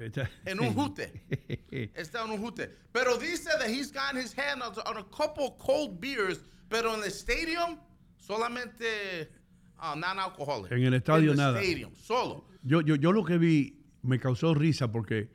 Está- 0.00 0.28
En 0.46 0.60
un 0.60 0.72
jute. 0.74 1.10
Está 1.96 2.22
en 2.24 2.30
un 2.32 2.38
jute. 2.38 2.68
Pero 2.92 3.16
dice 3.18 3.48
that 3.58 3.68
he's 3.68 3.90
gotten 3.92 4.16
his 4.20 4.32
hand 4.32 4.62
on, 4.62 4.72
on 4.86 4.96
a 4.98 5.04
couple 5.10 5.56
cold 5.58 6.00
beers, 6.00 6.38
pero 6.68 6.94
en 6.94 7.02
el 7.02 7.10
stadium 7.10 7.78
solamente 8.20 9.28
uh, 9.92 9.98
non-alcoholic. 9.98 10.72
En 10.72 10.82
el 10.84 10.94
estadio 10.94 11.30
In 11.32 11.36
the 11.36 11.42
nada. 11.42 11.60
stadium, 11.62 11.92
solo. 11.94 12.44
Yo, 12.62 12.80
yo, 12.80 12.94
yo 12.96 13.12
lo 13.12 13.24
que 13.24 13.38
vi 13.38 13.78
me 14.02 14.18
causó 14.18 14.54
risa 14.54 14.90
porque 14.90 15.28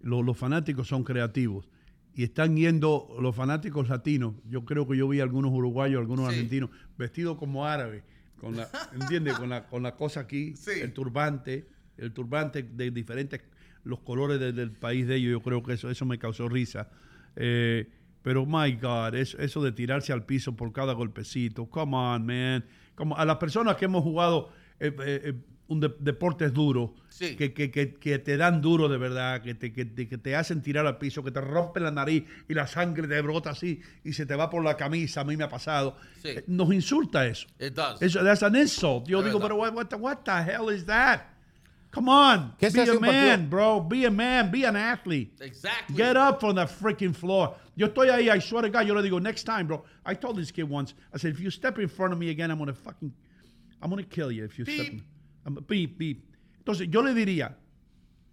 lo- 0.00 0.22
los 0.22 0.36
fanáticos 0.36 0.88
son 0.88 1.04
creativos 1.04 1.68
y 2.14 2.24
están 2.24 2.56
yendo 2.56 3.08
los 3.20 3.34
fanáticos 3.34 3.88
latinos. 3.88 4.34
Yo 4.48 4.64
creo 4.64 4.86
que 4.86 4.96
yo 4.96 5.08
vi 5.08 5.20
algunos 5.20 5.52
uruguayos, 5.52 6.00
algunos 6.00 6.28
Sí. 6.28 6.34
argentinos 6.34 6.70
vestidos 6.98 7.38
como 7.38 7.64
árabes, 7.66 8.02
con 8.38 8.56
la, 8.56 8.68
¿entiendes? 8.92 9.34
Con 9.38 9.48
la, 9.48 9.66
con 9.66 9.82
la 9.82 9.94
cosa 9.96 10.20
aquí, 10.20 10.54
Sí. 10.56 10.72
el 10.80 10.92
turbante, 10.92 11.66
el 11.96 12.12
turbante 12.12 12.62
de 12.64 12.90
diferentes 12.90 13.40
los 13.84 14.00
colores 14.00 14.38
de- 14.38 14.52
del 14.52 14.70
país 14.72 15.06
de 15.06 15.16
ellos. 15.16 15.32
Yo 15.32 15.40
creo 15.42 15.62
que 15.62 15.72
eso, 15.74 15.90
eso 15.90 16.04
me 16.06 16.18
causó 16.18 16.48
risa. 16.48 16.88
Eh, 17.36 17.88
pero 18.22 18.46
my 18.46 18.72
God, 18.80 19.14
eso, 19.16 19.38
eso 19.38 19.62
de 19.62 19.72
tirarse 19.72 20.12
al 20.12 20.24
piso 20.24 20.54
por 20.54 20.72
cada 20.72 20.92
golpecito, 20.92 21.66
come 21.66 21.96
on, 21.96 22.24
man. 22.26 22.64
Como 22.94 23.16
a 23.16 23.24
las 23.24 23.36
personas 23.36 23.76
que 23.76 23.86
hemos 23.86 24.02
jugado 24.02 24.50
eh, 24.80 24.88
eh, 24.98 25.20
eh, 25.26 25.34
un 25.68 25.80
de- 25.80 25.94
deportes 26.00 26.52
duros, 26.52 26.90
Sí. 27.08 27.36
que, 27.36 27.54
que, 27.54 27.70
que, 27.70 27.94
que 27.94 28.18
te 28.18 28.36
dan 28.36 28.60
duro 28.60 28.88
de 28.88 28.98
verdad, 28.98 29.40
que 29.42 29.54
te, 29.54 29.72
que, 29.72 29.84
te, 29.86 30.08
que 30.08 30.18
te 30.18 30.34
hacen 30.36 30.60
tirar 30.60 30.86
al 30.86 30.98
piso, 30.98 31.22
que 31.22 31.30
te 31.30 31.40
rompen 31.40 31.84
la 31.84 31.90
nariz 31.90 32.24
y 32.48 32.54
la 32.54 32.66
sangre 32.66 33.06
te 33.08 33.20
brota 33.22 33.50
así 33.50 33.80
y 34.04 34.12
se 34.12 34.26
te 34.26 34.34
va 34.34 34.50
por 34.50 34.62
la 34.64 34.76
camisa, 34.76 35.20
a 35.22 35.24
mí 35.24 35.36
me 35.36 35.44
ha 35.44 35.48
pasado. 35.48 35.96
Sí. 36.20 36.28
Eh, 36.30 36.44
Nos 36.48 36.72
insulta 36.74 37.26
eso. 37.26 37.46
It 37.58 37.74
does. 37.74 38.02
Eso, 38.02 38.22
that's 38.24 38.42
an 38.42 38.56
insult. 38.56 39.06
Yo 39.08 39.22
digo, 39.22 39.40
pero 39.40 39.56
what, 39.56 39.72
what, 39.72 39.86
the, 39.86 39.96
what 39.96 40.18
the 40.24 40.42
hell 40.42 40.68
is 40.70 40.84
that? 40.86 41.22
Come 41.90 42.08
on, 42.10 42.54
¿Qué 42.58 42.70
se 42.70 42.84
be 42.84 42.90
a 42.90 42.98
man, 43.00 43.50
bro. 43.50 43.80
Be 43.82 44.06
a 44.06 44.10
man, 44.10 44.50
be 44.50 44.64
an 44.66 44.76
athlete. 44.76 45.34
Exactly. 45.40 45.94
Get 45.96 46.16
up 46.16 46.40
from 46.40 46.56
the 46.56 46.64
freaking 46.66 47.14
floor. 47.14 47.54
Yo 47.74 47.86
estoy 47.86 48.08
ahí, 48.10 48.28
I 48.28 48.40
swear 48.40 48.62
to 48.62 48.70
God, 48.70 48.86
yo 48.86 48.94
le 48.94 49.02
digo, 49.02 49.20
next 49.20 49.44
time, 49.44 49.64
bro. 49.66 49.84
I 50.04 50.14
told 50.14 50.36
this 50.36 50.52
kid 50.52 50.64
once, 50.68 50.94
I 51.14 51.18
said, 51.18 51.32
if 51.32 51.40
you 51.40 51.50
step 51.50 51.78
in 51.78 51.88
front 51.88 52.12
of 52.12 52.18
me 52.18 52.28
again, 52.30 52.50
I'm 52.50 52.58
gonna 52.58 52.74
fucking, 52.74 53.12
I'm 53.80 53.88
gonna 53.90 54.02
kill 54.04 54.30
you 54.30 54.44
if 54.44 54.58
you 54.58 54.64
step. 54.64 54.90
Beep. 54.90 55.02
I'm, 55.46 55.54
beep, 55.66 55.98
beep. 55.98 56.24
Entonces, 56.58 56.88
yo 56.90 57.00
le 57.02 57.14
diría 57.14 57.56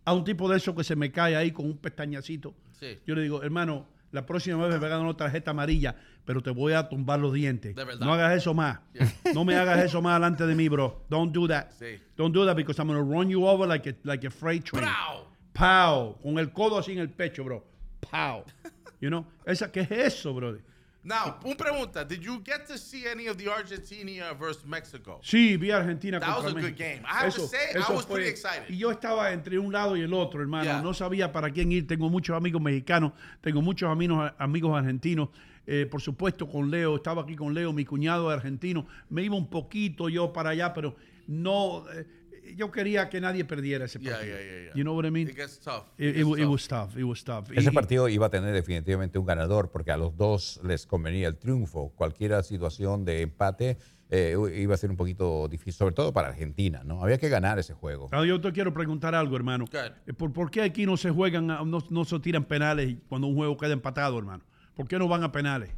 a 0.05 0.13
un 0.13 0.23
tipo 0.23 0.49
de 0.49 0.57
eso 0.57 0.75
que 0.75 0.83
se 0.83 0.95
me 0.95 1.11
cae 1.11 1.35
ahí 1.35 1.51
con 1.51 1.65
un 1.65 1.77
pestañacito, 1.77 2.53
Sí. 2.79 2.97
yo 3.05 3.15
le 3.15 3.21
digo, 3.23 3.41
hermano, 3.43 3.87
la 4.11 4.25
próxima 4.25 4.57
vez 4.65 4.73
me 4.73 4.79
va 4.79 4.87
a 4.87 4.89
dar 4.89 5.01
una 5.01 5.15
tarjeta 5.15 5.51
amarilla, 5.51 5.95
pero 6.25 6.41
te 6.41 6.49
voy 6.49 6.73
a 6.73 6.89
tumbar 6.89 7.19
los 7.19 7.31
dientes. 7.33 7.75
De 7.75 7.83
verdad. 7.83 8.05
No 8.05 8.13
hagas 8.13 8.35
eso 8.37 8.53
más. 8.53 8.79
No 9.33 9.45
me 9.45 9.55
hagas 9.55 9.83
eso 9.85 10.01
más 10.01 10.15
delante 10.19 10.45
de 10.47 10.55
mí, 10.55 10.67
bro. 10.67 11.05
Don't 11.09 11.31
do 11.33 11.47
that. 11.47 11.69
Sí. 11.79 11.99
Don't 12.17 12.33
do 12.33 12.45
that 12.45 12.55
because 12.55 12.79
I'm 12.79 12.87
gonna 12.87 13.01
run 13.03 13.29
you 13.29 13.45
over 13.47 13.67
like 13.67 13.87
a, 13.89 13.93
like 14.03 14.25
a 14.27 14.31
freight 14.31 14.63
train. 14.65 14.83
Pow. 14.85 15.27
Pow. 15.53 16.17
Con 16.23 16.37
el 16.39 16.51
codo 16.51 16.77
así 16.79 16.91
en 16.93 16.99
el 16.99 17.09
pecho, 17.09 17.43
bro. 17.43 17.63
Pow. 18.01 18.43
You 18.99 19.09
know? 19.09 19.25
Esa, 19.45 19.71
¿Qué 19.71 19.81
es 19.81 19.91
eso, 19.91 20.33
bro? 20.33 20.57
Now, 21.01 21.37
una 21.45 21.55
pregunta. 21.55 22.05
Did 22.05 22.21
you 22.21 22.41
get 22.43 22.67
to 22.67 22.77
see 22.77 23.07
any 23.07 23.27
of 23.27 23.37
the 23.37 23.47
Argentina 23.49 24.33
versus 24.33 24.65
Mexico? 24.65 25.21
Sí, 25.23 25.55
vi 25.57 25.71
Argentina 25.71 26.19
That 26.19 26.25
contra 26.27 26.43
was 26.43 26.51
a 26.51 26.55
good 26.55 26.73
México. 26.73 26.77
game. 26.77 27.05
I 27.05 27.23
have 27.25 27.33
to 27.35 27.47
say, 27.47 27.73
I 27.73 27.93
was 27.93 28.05
pretty 28.05 28.27
excited. 28.27 28.67
Y 28.69 28.77
yo 28.77 28.91
estaba 28.91 29.31
entre 29.31 29.57
un 29.57 29.71
lado 29.71 29.95
y 29.95 30.01
el 30.01 30.13
otro, 30.13 30.41
hermano. 30.41 30.65
Yeah. 30.65 30.81
No 30.81 30.93
sabía 30.93 31.31
para 31.31 31.49
quién 31.51 31.71
ir. 31.71 31.87
Tengo 31.87 32.09
muchos 32.09 32.35
amigos 32.35 32.61
mexicanos, 32.61 33.13
tengo 33.39 33.61
muchos 33.61 33.89
amigos, 33.89 34.29
amigos 34.37 34.77
argentinos. 34.77 35.29
Eh, 35.65 35.85
por 35.89 36.01
supuesto, 36.01 36.49
con 36.49 36.69
Leo. 36.69 36.97
Estaba 36.97 37.21
aquí 37.21 37.37
con 37.37 37.53
Leo, 37.53 37.71
mi 37.71 37.85
cuñado 37.85 38.29
argentino. 38.29 38.85
Me 39.09 39.23
iba 39.23 39.35
un 39.35 39.49
poquito 39.49 40.09
yo 40.09 40.33
para 40.33 40.49
allá, 40.49 40.73
pero 40.73 40.97
no... 41.27 41.85
eh, 41.93 42.05
yo 42.55 42.71
quería 42.71 43.09
que 43.09 43.19
nadie 43.21 43.45
perdiera 43.45 43.85
ese 43.85 43.99
partido. 43.99 44.21
yeah, 44.23 44.37
yeah, 44.41 44.63
yeah. 44.65 44.73
You 44.75 44.83
know 44.83 44.95
what 44.95 45.05
I 45.05 45.11
mean? 45.11 45.27
It 45.29 45.35
gets 45.35 45.59
tough. 45.59 45.85
It, 45.97 46.15
gets 46.15 46.17
it- 46.17 46.21
it 46.21 46.43
tough. 46.43 46.49
was 46.51 46.67
tough. 46.67 46.97
It 46.97 47.03
was 47.03 47.23
tough. 47.23 47.51
Ese 47.51 47.69
Y- 47.69 47.73
partido 47.73 48.07
iba 48.09 48.27
a 48.27 48.29
tener 48.29 48.53
definitivamente 48.53 49.17
un 49.19 49.25
ganador 49.25 49.69
porque 49.71 49.91
a 49.91 49.97
los 49.97 50.15
dos 50.17 50.59
les 50.63 50.85
convenía 50.85 51.27
el 51.27 51.37
triunfo. 51.37 51.89
Cualquier 51.95 52.43
situación 52.43 53.05
de 53.05 53.21
empate 53.21 53.77
eh, 54.11 54.35
iba 54.55 54.73
a 54.73 54.77
ser 54.77 54.89
un 54.89 54.97
poquito 54.97 55.47
difícil, 55.47 55.73
sobre 55.73 55.93
todo 55.93 56.11
para 56.11 56.29
Argentina, 56.29 56.81
¿no? 56.83 57.03
Había 57.03 57.19
que 57.19 57.29
ganar 57.29 57.59
ese 57.59 57.73
juego. 57.75 58.09
Ah, 58.11 58.25
yo 58.25 58.41
te 58.41 58.51
quiero 58.51 58.73
preguntar 58.73 59.13
algo, 59.13 59.35
hermano. 59.35 59.65
Eh, 60.07 60.13
¿Por, 60.13 60.33
por 60.33 60.49
qué 60.49 60.63
aquí 60.63 60.85
no 60.87 60.97
se 60.97 61.11
juegan, 61.11 61.51
a- 61.51 61.63
no, 61.63 61.77
no 61.91 62.05
se 62.05 62.19
tiran 62.19 62.43
penales 62.45 62.95
cuando 63.07 63.27
un 63.27 63.35
juego 63.35 63.55
queda 63.57 63.73
empatado, 63.73 64.17
hermano? 64.17 64.43
¿Por 64.75 64.87
qué 64.87 64.97
no 64.97 65.07
van 65.07 65.23
a 65.23 65.31
penales? 65.31 65.69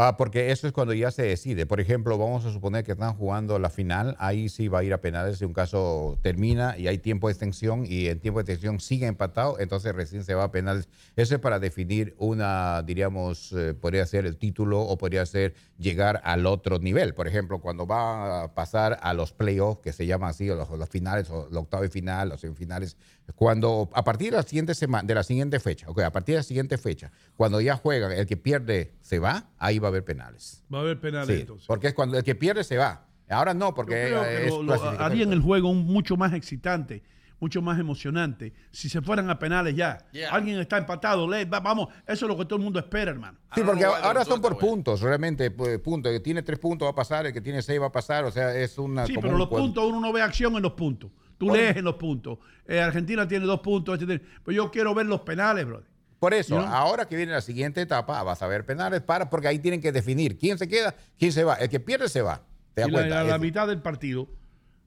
Ah, 0.00 0.16
porque 0.16 0.52
eso 0.52 0.68
es 0.68 0.72
cuando 0.72 0.94
ya 0.94 1.10
se 1.10 1.22
decide. 1.22 1.66
Por 1.66 1.80
ejemplo, 1.80 2.16
vamos 2.16 2.44
a 2.44 2.52
suponer 2.52 2.84
que 2.84 2.92
están 2.92 3.14
jugando 3.14 3.58
la 3.58 3.68
final, 3.68 4.14
ahí 4.20 4.48
sí 4.48 4.68
va 4.68 4.78
a 4.78 4.84
ir 4.84 4.92
a 4.92 5.00
penales 5.00 5.38
si 5.38 5.44
un 5.44 5.52
caso 5.52 6.20
termina 6.22 6.78
y 6.78 6.86
hay 6.86 6.98
tiempo 6.98 7.26
de 7.26 7.32
extensión 7.32 7.84
y 7.84 8.06
en 8.06 8.20
tiempo 8.20 8.38
de 8.38 8.42
extensión 8.42 8.78
sigue 8.78 9.08
empatado, 9.08 9.58
entonces 9.58 9.92
recién 9.96 10.22
se 10.22 10.34
va 10.34 10.44
a 10.44 10.52
penales. 10.52 10.88
Eso 11.16 11.34
es 11.34 11.40
para 11.40 11.58
definir 11.58 12.14
una, 12.16 12.82
diríamos, 12.82 13.50
eh, 13.50 13.74
podría 13.74 14.06
ser 14.06 14.24
el 14.24 14.36
título 14.36 14.80
o 14.82 14.96
podría 14.96 15.26
ser 15.26 15.56
llegar 15.78 16.20
al 16.22 16.46
otro 16.46 16.78
nivel. 16.78 17.12
Por 17.12 17.26
ejemplo, 17.26 17.60
cuando 17.60 17.84
va 17.84 18.44
a 18.44 18.54
pasar 18.54 19.00
a 19.02 19.14
los 19.14 19.32
playoffs, 19.32 19.80
que 19.82 19.92
se 19.92 20.06
llaman 20.06 20.30
así, 20.30 20.48
o 20.48 20.54
los, 20.54 20.88
finales, 20.88 21.28
o 21.28 21.48
la 21.50 21.58
octava 21.58 21.84
y 21.84 21.88
final, 21.88 22.28
los 22.28 22.40
semifinales, 22.40 22.96
cuando 23.34 23.90
a 23.92 24.04
partir 24.04 24.30
de 24.30 24.36
la 24.36 24.42
siguiente 24.44 24.76
semana, 24.76 25.04
de 25.04 25.14
la 25.16 25.24
siguiente 25.24 25.58
fecha, 25.58 25.90
ok, 25.90 26.02
a 26.02 26.12
partir 26.12 26.34
de 26.34 26.38
la 26.38 26.44
siguiente 26.44 26.78
fecha, 26.78 27.10
cuando 27.36 27.60
ya 27.60 27.76
juegan, 27.76 28.12
el 28.12 28.26
que 28.26 28.36
pierde 28.36 28.94
se 29.02 29.18
va, 29.18 29.50
ahí 29.58 29.80
va 29.80 29.87
a 29.88 29.90
haber 29.90 30.04
penales. 30.04 30.62
Va 30.72 30.78
a 30.78 30.80
haber 30.82 31.00
penales 31.00 31.34
Sí, 31.34 31.40
entonces. 31.42 31.66
porque 31.66 31.88
es 31.88 31.94
cuando 31.94 32.16
el 32.18 32.24
que 32.24 32.34
pierde 32.34 32.64
se 32.64 32.76
va. 32.76 33.04
Ahora 33.28 33.52
no, 33.52 33.68
Yo 33.68 33.74
porque 33.74 33.92
creo 34.06 34.22
que 34.22 34.44
es 34.46 34.50
lo, 34.50 34.62
lo 34.62 34.66
clasificatorio. 34.68 35.04
harían 35.06 35.32
el 35.32 35.40
juego 35.42 35.68
un- 35.70 35.84
mucho 35.86 36.16
más 36.16 36.32
excitante, 36.32 37.02
mucho 37.40 37.60
más 37.60 37.78
emocionante. 37.78 38.54
Si 38.72 38.88
se 38.88 39.02
fueran 39.02 39.28
a 39.28 39.38
penales 39.38 39.76
ya. 39.76 39.98
Yeah. 40.12 40.30
Alguien 40.30 40.58
está 40.58 40.78
empatado, 40.78 41.28
le- 41.28 41.44
va- 41.44 41.60
vamos, 41.60 41.88
eso 42.06 42.24
es 42.24 42.28
lo 42.28 42.36
que 42.38 42.44
todo 42.46 42.56
el 42.56 42.64
mundo 42.64 42.78
espera, 42.78 43.10
hermano. 43.10 43.38
Sí, 43.54 43.60
porque 43.64 43.84
ahora 43.84 44.24
son 44.24 44.40
por 44.40 44.52
way. 44.54 44.60
puntos, 44.60 45.00
realmente, 45.02 45.50
pues, 45.50 45.78
puntos. 45.80 46.10
El 46.10 46.18
que 46.18 46.24
tiene 46.24 46.42
tres 46.42 46.58
puntos 46.58 46.86
va 46.86 46.90
a 46.92 46.94
pasar, 46.94 47.26
el 47.26 47.32
que 47.34 47.40
tiene 47.42 47.60
seis 47.60 47.80
va 47.80 47.86
a 47.86 47.92
pasar, 47.92 48.24
o 48.24 48.30
sea, 48.30 48.54
es 48.56 48.78
una... 48.78 49.04
Sí, 49.06 49.12
pero 49.20 49.34
un 49.34 49.38
los 49.38 49.48
cuadro. 49.48 49.66
puntos, 49.66 49.84
uno 49.84 50.00
no 50.00 50.12
ve 50.12 50.22
acción 50.22 50.56
en 50.56 50.62
los 50.62 50.72
puntos. 50.72 51.10
Tú 51.36 51.50
lees 51.50 51.76
en 51.76 51.84
los 51.84 51.94
puntos. 51.94 52.38
Eh, 52.66 52.80
Argentina 52.80 53.28
tiene 53.28 53.44
dos 53.46 53.60
puntos, 53.60 53.94
este 53.94 54.06
tiene- 54.06 54.24
pero 54.44 54.56
yo 54.56 54.70
quiero 54.70 54.92
ver 54.94 55.06
los 55.06 55.20
penales, 55.20 55.66
brother. 55.66 55.86
Por 56.18 56.34
eso, 56.34 56.58
ahora 56.58 57.06
que 57.06 57.16
viene 57.16 57.30
la 57.32 57.40
siguiente 57.40 57.80
etapa, 57.80 58.22
vas 58.24 58.42
a 58.42 58.48
ver 58.48 58.64
penales 58.66 59.02
para, 59.02 59.30
porque 59.30 59.46
ahí 59.48 59.58
tienen 59.60 59.80
que 59.80 59.92
definir 59.92 60.36
quién 60.36 60.58
se 60.58 60.66
queda, 60.66 60.94
quién 61.18 61.32
se 61.32 61.44
va. 61.44 61.54
El 61.54 61.68
que 61.68 61.78
pierde 61.78 62.08
se 62.08 62.22
va. 62.22 62.42
¿Te 62.74 62.80
das 62.82 62.88
Y 62.88 62.92
la, 62.92 62.98
cuenta? 62.98 63.24
la- 63.24 63.38
mitad 63.38 63.68
del 63.68 63.80
partido, 63.80 64.28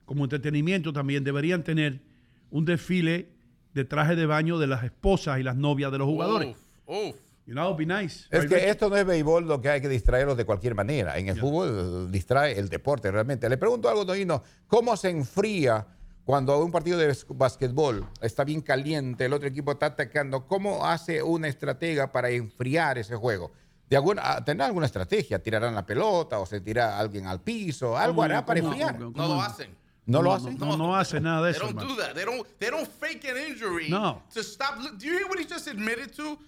como 0.06 0.26
entretenimiento 0.26 0.92
también, 0.92 1.24
deberían 1.24 1.64
tener 1.64 2.02
un 2.50 2.66
desfile 2.66 3.30
de 3.74 3.86
traje 3.86 4.18
de 4.18 4.26
baño 4.26 4.60
de 4.60 4.68
las 4.68 4.84
esposas 4.84 5.40
y 5.40 5.44
las 5.44 5.56
novias 5.56 5.92
de 5.94 5.98
los 6.00 6.08
jugadores. 6.08 6.50
Uf, 6.86 6.98
uf. 7.10 7.16
You 7.48 7.54
know, 7.54 7.76
be 7.76 7.86
nice. 7.86 8.26
Es 8.30 8.46
que 8.46 8.70
esto 8.70 8.90
no 8.90 8.96
es 8.98 9.06
béisbol 9.06 9.48
lo 9.48 9.60
que 9.62 9.70
hay 9.70 9.82
que 9.82 9.90
distraerlos 9.90 10.38
de 10.38 10.46
cualquier 10.46 10.76
manera. 10.76 11.18
En 11.18 11.28
el 11.28 11.40
fútbol 11.40 12.12
distrae 12.12 12.58
el 12.60 12.70
deporte 12.70 13.10
realmente. 13.10 13.50
Le 13.50 13.58
pregunto 13.58 13.90
algo, 13.90 14.06
Toino, 14.06 14.44
¿cómo 14.68 14.96
se 14.96 15.10
enfría 15.10 15.86
cuando 16.26 16.64
un 16.64 16.72
partido 16.72 16.98
de 16.98 17.10
bas- 17.10 17.26
basquetbol 17.30 18.08
está 18.22 18.44
bien 18.44 18.62
caliente, 18.62 19.26
el 19.26 19.34
otro 19.34 19.48
equipo 19.48 19.72
está 19.72 19.88
atacando? 19.88 20.46
¿Cómo 20.48 20.86
hace 20.86 21.22
una 21.24 21.48
estratega 21.48 22.12
para 22.12 22.30
enfriar 22.30 22.98
ese 22.98 23.16
juego? 23.16 23.52
De 23.90 23.98
alguna, 23.98 24.22
ah, 24.24 24.46
¿Tendrá 24.46 24.68
alguna 24.68 24.86
estrategia? 24.86 25.40
¿Tirarán 25.40 25.76
la 25.76 25.86
pelota 25.86 26.40
o 26.40 26.46
se 26.46 26.62
tira 26.62 26.98
alguien 26.98 27.28
al 27.28 27.42
piso? 27.42 27.98
Algo 27.98 28.16
¿Cómo- 28.16 28.24
hará 28.24 28.46
para 28.46 28.62
cómo- 28.62 28.72
enfriar. 28.74 28.98
cómo- 28.98 29.12
No 29.18 29.28
lo 29.28 29.42
hacen. 29.42 29.76
¿No 30.06 30.22
lo 30.22 30.34
hacen? 30.34 30.58
No, 30.58 30.78
no 30.78 30.96
hace 30.96 31.20
nada 31.20 31.46
de 31.48 31.54
They 31.54 31.62
eso. 31.68 31.74
don't 31.74 31.88
do 31.90 31.96
that. 31.98 32.14
They 32.14 32.26
don't. 32.26 32.48
They 32.58 32.70
don't 32.70 32.88
fake 32.88 33.26
an 33.30 33.38
injury. 33.52 33.90
No. 33.90 34.24
To 34.34 34.40
stop. 34.42 34.78
Do 34.80 35.06
you 35.06 35.14
hear 35.14 35.26
what 35.28 35.38
he 35.40 35.46
just 35.46 35.68
admitted 35.68 36.12
to? 36.16 36.40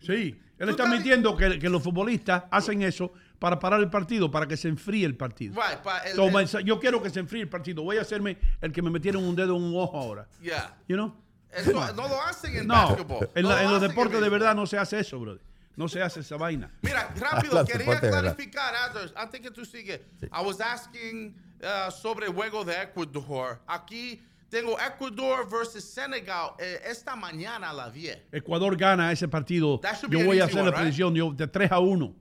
Sí, 0.00 0.38
él 0.58 0.68
está 0.68 0.86
mintiendo 0.86 1.34
que, 1.36 1.58
que 1.58 1.68
los 1.70 1.82
futbolistas 1.82 2.44
hacen 2.50 2.82
eso 2.82 3.12
para 3.44 3.58
parar 3.58 3.78
el 3.80 3.90
partido, 3.90 4.30
para 4.30 4.48
que 4.48 4.56
se 4.56 4.68
enfríe 4.68 5.04
el 5.04 5.16
partido. 5.18 5.54
Right, 5.54 5.78
el- 6.06 6.46
So, 6.48 6.58
el- 6.60 6.64
yo 6.64 6.80
quiero 6.80 7.02
que 7.02 7.10
se 7.10 7.20
enfríe 7.20 7.42
el 7.42 7.48
partido. 7.50 7.82
Voy 7.82 7.98
a 7.98 8.00
hacerme 8.00 8.38
el 8.62 8.72
que 8.72 8.80
me 8.80 8.88
metieron 8.88 9.22
un 9.22 9.36
dedo 9.36 9.54
en 9.54 9.62
un 9.64 9.76
ojo 9.76 9.98
ahora. 9.98 10.26
yeah. 10.40 10.74
You 10.88 10.96
know? 10.96 11.14
Eso 11.52 11.72
no 11.92 12.08
lo 12.08 12.22
hacen 12.22 12.56
en 12.56 12.66
No, 12.66 12.72
basketball. 12.74 13.28
en, 13.34 13.42
No 13.42 13.50
la- 13.50 13.56
lo 13.56 13.60
en 13.66 13.70
los 13.72 13.80
deportes 13.82 14.18
de 14.18 14.30
verdad 14.30 14.54
no 14.54 14.64
se 14.64 14.78
hace 14.78 14.98
eso, 15.00 15.20
brother. 15.20 15.42
No 15.76 15.88
se 15.88 16.00
hace 16.00 16.20
esa 16.20 16.38
vaina. 16.38 16.70
Mira, 16.80 17.12
rápido, 17.20 17.62
quería 17.66 18.00
clarificar 18.00 18.74
antes, 18.74 19.12
antes 19.14 19.40
que 19.42 19.50
tú 19.50 19.66
sigues. 19.66 20.00
I 20.22 20.42
was 20.42 20.58
asking 20.62 21.36
uh, 21.60 21.90
sobre 21.90 22.28
el 22.28 22.32
juego 22.32 22.64
de 22.64 22.72
Ecuador. 22.80 23.60
Aquí 23.66 24.22
tengo 24.48 24.78
Ecuador 24.80 25.46
versus 25.50 25.84
Senegal 25.84 26.52
eh, 26.58 26.80
esta 26.86 27.14
mañana 27.14 27.68
a 27.68 27.72
las 27.74 27.92
10. 27.92 28.18
Ecuador 28.32 28.74
gana 28.74 29.12
ese 29.12 29.28
partido. 29.28 29.78
That 29.80 29.96
should 30.00 30.10
Yo 30.14 30.24
voy 30.24 30.40
a 30.40 30.44
hacer 30.46 30.60
one, 30.60 30.64
la 30.64 30.70
right? 30.70 30.80
predicción 30.80 31.14
yo, 31.14 31.30
de 31.30 31.46
3 31.46 31.70
a 31.72 31.78
1. 31.78 32.14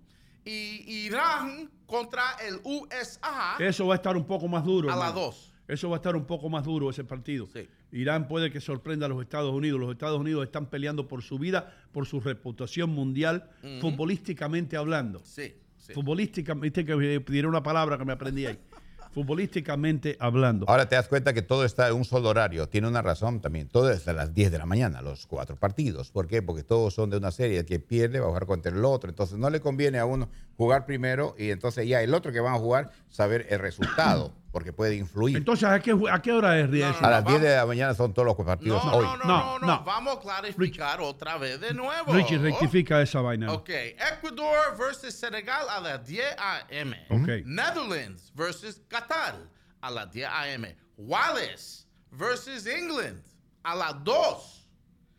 Y 0.46 1.06
Irán 1.06 1.70
contra 1.86 2.24
el 2.46 2.60
USA 2.64 3.56
Eso 3.60 3.88
va 3.88 3.96
a 3.96 3.98
estar 3.98 4.18
un 4.18 4.26
poco 4.26 4.48
más 4.48 4.64
duro. 4.64 4.92
a 4.92 4.96
las 4.96 5.10
hermano. 5.10 5.28
2. 5.28 5.54
Eso 5.68 5.90
va 5.90 5.96
a 5.96 6.00
estar 6.00 6.16
un 6.16 6.26
poco 6.26 6.50
más 6.50 6.66
duro 6.66 6.90
ese 6.90 7.04
partido. 7.06 7.48
Sí. 7.54 7.68
Irán 7.92 8.28
puede 8.28 8.52
que 8.52 8.60
sorprenda 8.60 9.06
a 9.06 9.10
los 9.10 9.22
Estados 9.22 9.54
Unidos. 9.54 9.80
Los 9.80 9.92
Estados 9.92 10.20
Unidos 10.20 10.44
están 10.44 10.66
peleando 10.70 11.08
por 11.08 11.22
su 11.22 11.40
vida, 11.40 11.74
por 11.92 12.06
su 12.06 12.20
reputación 12.20 12.90
mundial, 12.90 13.50
futbolísticamente 13.80 14.76
hablando. 14.76 15.22
Sí, 15.24 15.54
sí. 15.78 15.94
Futbolísticamente, 15.94 16.64
viste 16.66 16.86
que 16.86 16.96
me 16.96 17.20
pidieron 17.22 17.50
una 17.52 17.64
palabra 17.64 17.98
que 17.98 18.06
me 18.06 18.14
aprendí 18.14 18.46
ahí. 18.46 18.60
futbolísticamente 19.14 20.18
hablando. 20.20 20.66
Ahora 20.68 20.90
te 20.90 20.96
das 20.96 21.08
cuenta 21.08 21.34
que 21.34 21.42
todo 21.42 21.66
está 21.66 21.88
en 21.88 21.96
un 21.96 22.06
solo 22.06 22.30
horario. 22.30 22.68
Tiene 22.68 22.88
una 22.88 23.02
razón 23.02 23.42
también. 23.42 23.68
Todo 23.68 23.92
es 23.92 24.08
a 24.08 24.14
las 24.14 24.34
10 24.34 24.52
de 24.52 24.58
la 24.58 24.66
mañana, 24.66 25.02
los 25.02 25.28
cuatro 25.28 25.56
partidos. 25.56 26.12
¿Por 26.12 26.28
qué? 26.28 26.42
Porque 26.42 26.64
todos 26.64 26.94
son 26.94 27.10
de 27.10 27.18
una 27.18 27.32
serie. 27.32 27.60
El 27.60 27.66
que 27.66 27.80
pierde 27.80 28.20
va 28.20 28.26
a 28.26 28.30
jugar 28.30 28.46
contra 28.46 28.72
el 28.72 28.84
otro. 28.84 29.10
Entonces 29.10 29.38
no 29.38 29.50
le 29.50 29.60
conviene 29.60 30.00
a 30.00 30.06
uno 30.06 30.30
jugar 30.58 30.86
primero 30.86 31.36
y 31.38 31.50
entonces 31.52 31.88
ya 31.88 32.02
el 32.02 32.14
otro 32.14 32.32
que 32.32 32.40
van 32.40 32.54
a 32.54 32.58
jugar 32.60 32.92
saber 33.10 33.48
el 33.50 33.60
resultado, 33.60 34.34
porque 34.52 34.72
puede 34.72 34.96
influir. 34.96 35.36
Entonces, 35.38 35.68
¿a 35.68 35.80
qué, 35.80 35.98
a 36.12 36.22
qué 36.22 36.32
hora 36.32 36.60
es 36.60 36.70
Ries? 36.70 36.86
a 37.02 37.10
las 37.10 37.24
vamos. 37.24 37.40
10 37.40 37.42
de 37.42 37.56
la 37.58 37.66
mañana 37.66 37.94
son 37.96 38.14
todos 38.14 38.26
los 38.28 38.36
partidos 38.46 38.84
No, 38.86 38.92
hoy. 38.94 39.04
no, 39.06 39.18
no, 39.18 39.24
No, 39.26 39.28
no, 39.28 39.60
no, 39.60 39.68
no. 39.80 39.84
Vamos 39.84 40.18
a 40.18 40.20
clarificar 40.20 41.02
otra 41.02 41.38
vez 41.38 41.60
de 41.60 41.74
nuevo. 41.74 42.14
Richie, 42.14 42.38
rectifica 42.38 43.02
esa 43.02 43.22
vaina. 43.22 43.52
Ok, 43.52 43.70
Ecuador 43.70 44.78
versus 44.78 45.14
Senegal 45.14 45.68
a 45.70 45.80
las 45.80 46.06
10 46.06 46.36
a.m. 46.38 46.98
Ok. 47.10 47.46
Netherlands 47.46 48.32
versus 48.36 48.80
Qatar 48.88 49.36
a 49.82 49.90
las 49.92 50.12
10 50.12 50.28
a.m. 50.30 50.76
Wales 50.98 51.88
versus 52.12 52.66
England 52.68 53.24
a 53.64 53.76
las 53.76 54.04
2. 54.04 54.70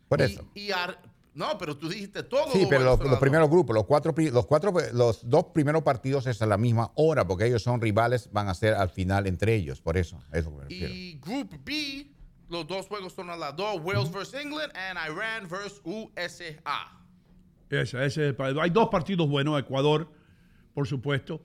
Por 0.07 0.21
Y- 0.21 0.23
eso. 0.23 0.47
Y, 0.53 0.71
Ar- 0.71 0.97
no, 1.35 1.57
pero 1.57 1.75
tú 1.75 1.89
dijiste 1.89 2.23
todo. 2.23 2.49
Sí, 2.53 2.65
pero 2.69 2.85
los, 2.85 2.99
los 3.01 3.19
primeros 3.19 3.49
grupos, 3.49 3.75
los 3.75 3.85
cuatro, 3.85 4.15
los 4.17 4.45
cuatro, 4.45 4.73
los 4.93 5.29
dos 5.29 5.47
primeros 5.53 5.83
partidos 5.83 6.25
es 6.27 6.41
a 6.41 6.45
la 6.45 6.57
misma 6.57 6.93
hora, 6.95 7.27
porque 7.27 7.45
ellos 7.45 7.61
son 7.61 7.81
rivales, 7.81 8.29
van 8.31 8.47
a 8.47 8.53
ser 8.53 8.73
al 8.73 8.89
final 8.89 9.27
entre 9.27 9.53
ellos. 9.53 9.81
Por 9.81 9.97
eso, 9.97 10.17
eso 10.31 10.49
me 10.49 10.63
refiero. 10.63 10.93
Y 10.93 11.19
Group 11.19 11.59
B, 11.65 12.07
los 12.47 12.65
dos 12.65 12.87
juegos 12.87 13.11
son 13.11 13.29
a 13.29 13.35
las 13.35 13.53
2. 13.53 13.81
Wales 13.83 14.09
versus 14.09 14.33
England 14.33 14.71
and 14.77 14.97
Iran 14.97 15.49
versus 15.49 15.81
USA. 15.83 17.03
Ese, 17.69 17.81
ese 17.81 18.05
es 18.05 18.17
el 18.17 18.35
partido. 18.35 18.61
Hay 18.61 18.69
dos 18.69 18.87
partidos 18.87 19.27
buenos, 19.27 19.59
Ecuador, 19.59 20.09
por 20.73 20.87
supuesto, 20.87 21.41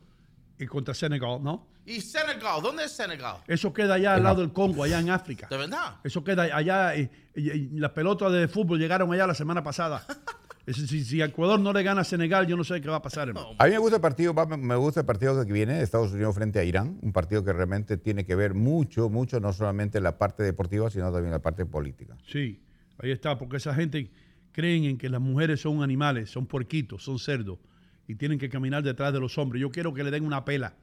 y 0.56 0.66
contra 0.66 0.94
Senegal, 0.94 1.42
¿no? 1.42 1.66
Y 1.86 2.00
Senegal, 2.00 2.60
¿dónde 2.62 2.84
es 2.84 2.92
Senegal? 2.92 3.38
Eso 3.46 3.72
queda 3.72 3.94
allá 3.94 4.14
al 4.14 4.22
lado 4.22 4.40
del 4.42 4.52
Congo, 4.52 4.84
allá 4.84 5.00
en 5.00 5.10
África. 5.10 5.48
¿De 5.50 5.56
verdad? 5.56 5.96
Eso 6.04 6.22
queda 6.22 6.42
allá. 6.54 6.94
y- 6.96 7.10
y- 7.34 7.50
y 7.50 7.78
las 7.80 7.90
pelotas 7.92 8.32
de 8.32 8.46
fútbol 8.48 8.78
llegaron 8.78 9.12
allá 9.12 9.26
la 9.26 9.34
semana 9.34 9.62
pasada. 9.62 10.04
Si, 10.66 11.02
si 11.02 11.20
Ecuador 11.20 11.58
no 11.58 11.72
le 11.72 11.82
gana 11.82 12.02
a 12.02 12.04
Senegal, 12.04 12.46
yo 12.46 12.56
no 12.56 12.62
sé 12.62 12.80
qué 12.80 12.88
va 12.88 12.96
a 12.96 13.02
pasar, 13.02 13.26
hermano. 13.26 13.48
A 13.58 13.64
mí 13.64 13.70
me 13.72 13.78
gusta 13.78 13.96
el 13.96 14.02
partido, 14.02 14.32
me 14.34 14.76
gusta 14.76 15.00
el 15.00 15.06
partido 15.06 15.44
que 15.44 15.52
viene 15.52 15.72
de 15.74 15.82
Estados 15.82 16.12
Unidos 16.12 16.32
frente 16.36 16.60
a 16.60 16.64
Irán, 16.64 16.96
un 17.02 17.12
partido 17.12 17.42
que 17.44 17.52
realmente 17.52 17.96
tiene 17.96 18.24
que 18.24 18.36
ver 18.36 18.54
mucho, 18.54 19.08
mucho, 19.08 19.40
no 19.40 19.52
solamente 19.52 20.00
la 20.00 20.16
parte 20.16 20.44
deportiva, 20.44 20.88
sino 20.88 21.10
también 21.10 21.32
la 21.32 21.40
parte 21.42 21.66
política. 21.66 22.16
Sí, 22.30 22.60
ahí 22.98 23.10
está, 23.10 23.36
porque 23.36 23.56
esa 23.56 23.74
gente 23.74 24.12
creen 24.52 24.84
en 24.84 24.98
que 24.98 25.08
las 25.08 25.20
mujeres 25.20 25.60
son 25.60 25.82
animales, 25.82 26.30
son 26.30 26.46
puerquitos, 26.46 27.02
son 27.02 27.18
cerdos 27.18 27.58
y 28.06 28.14
tienen 28.14 28.38
que 28.38 28.48
caminar 28.48 28.84
detrás 28.84 29.12
de 29.12 29.18
los 29.18 29.38
hombres. 29.38 29.60
Yo 29.60 29.72
quiero 29.72 29.92
que 29.92 30.04
le 30.04 30.12
den 30.12 30.24
una 30.24 30.44
pela. 30.44 30.74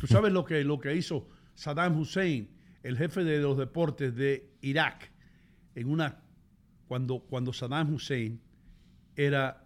¿Tú 0.00 0.06
sabes 0.06 0.32
lo 0.32 0.44
que, 0.44 0.64
lo 0.64 0.78
que 0.80 0.94
hizo 0.94 1.28
Saddam 1.54 1.98
Hussein, 1.98 2.48
el 2.82 2.96
jefe 2.96 3.24
de 3.24 3.38
los 3.38 3.56
deportes 3.58 4.14
de 4.14 4.50
Irak, 4.60 5.10
en 5.74 5.88
una 5.90 6.18
cuando, 6.88 7.20
cuando 7.20 7.52
Saddam 7.52 7.94
Hussein 7.94 8.40
era 9.16 9.64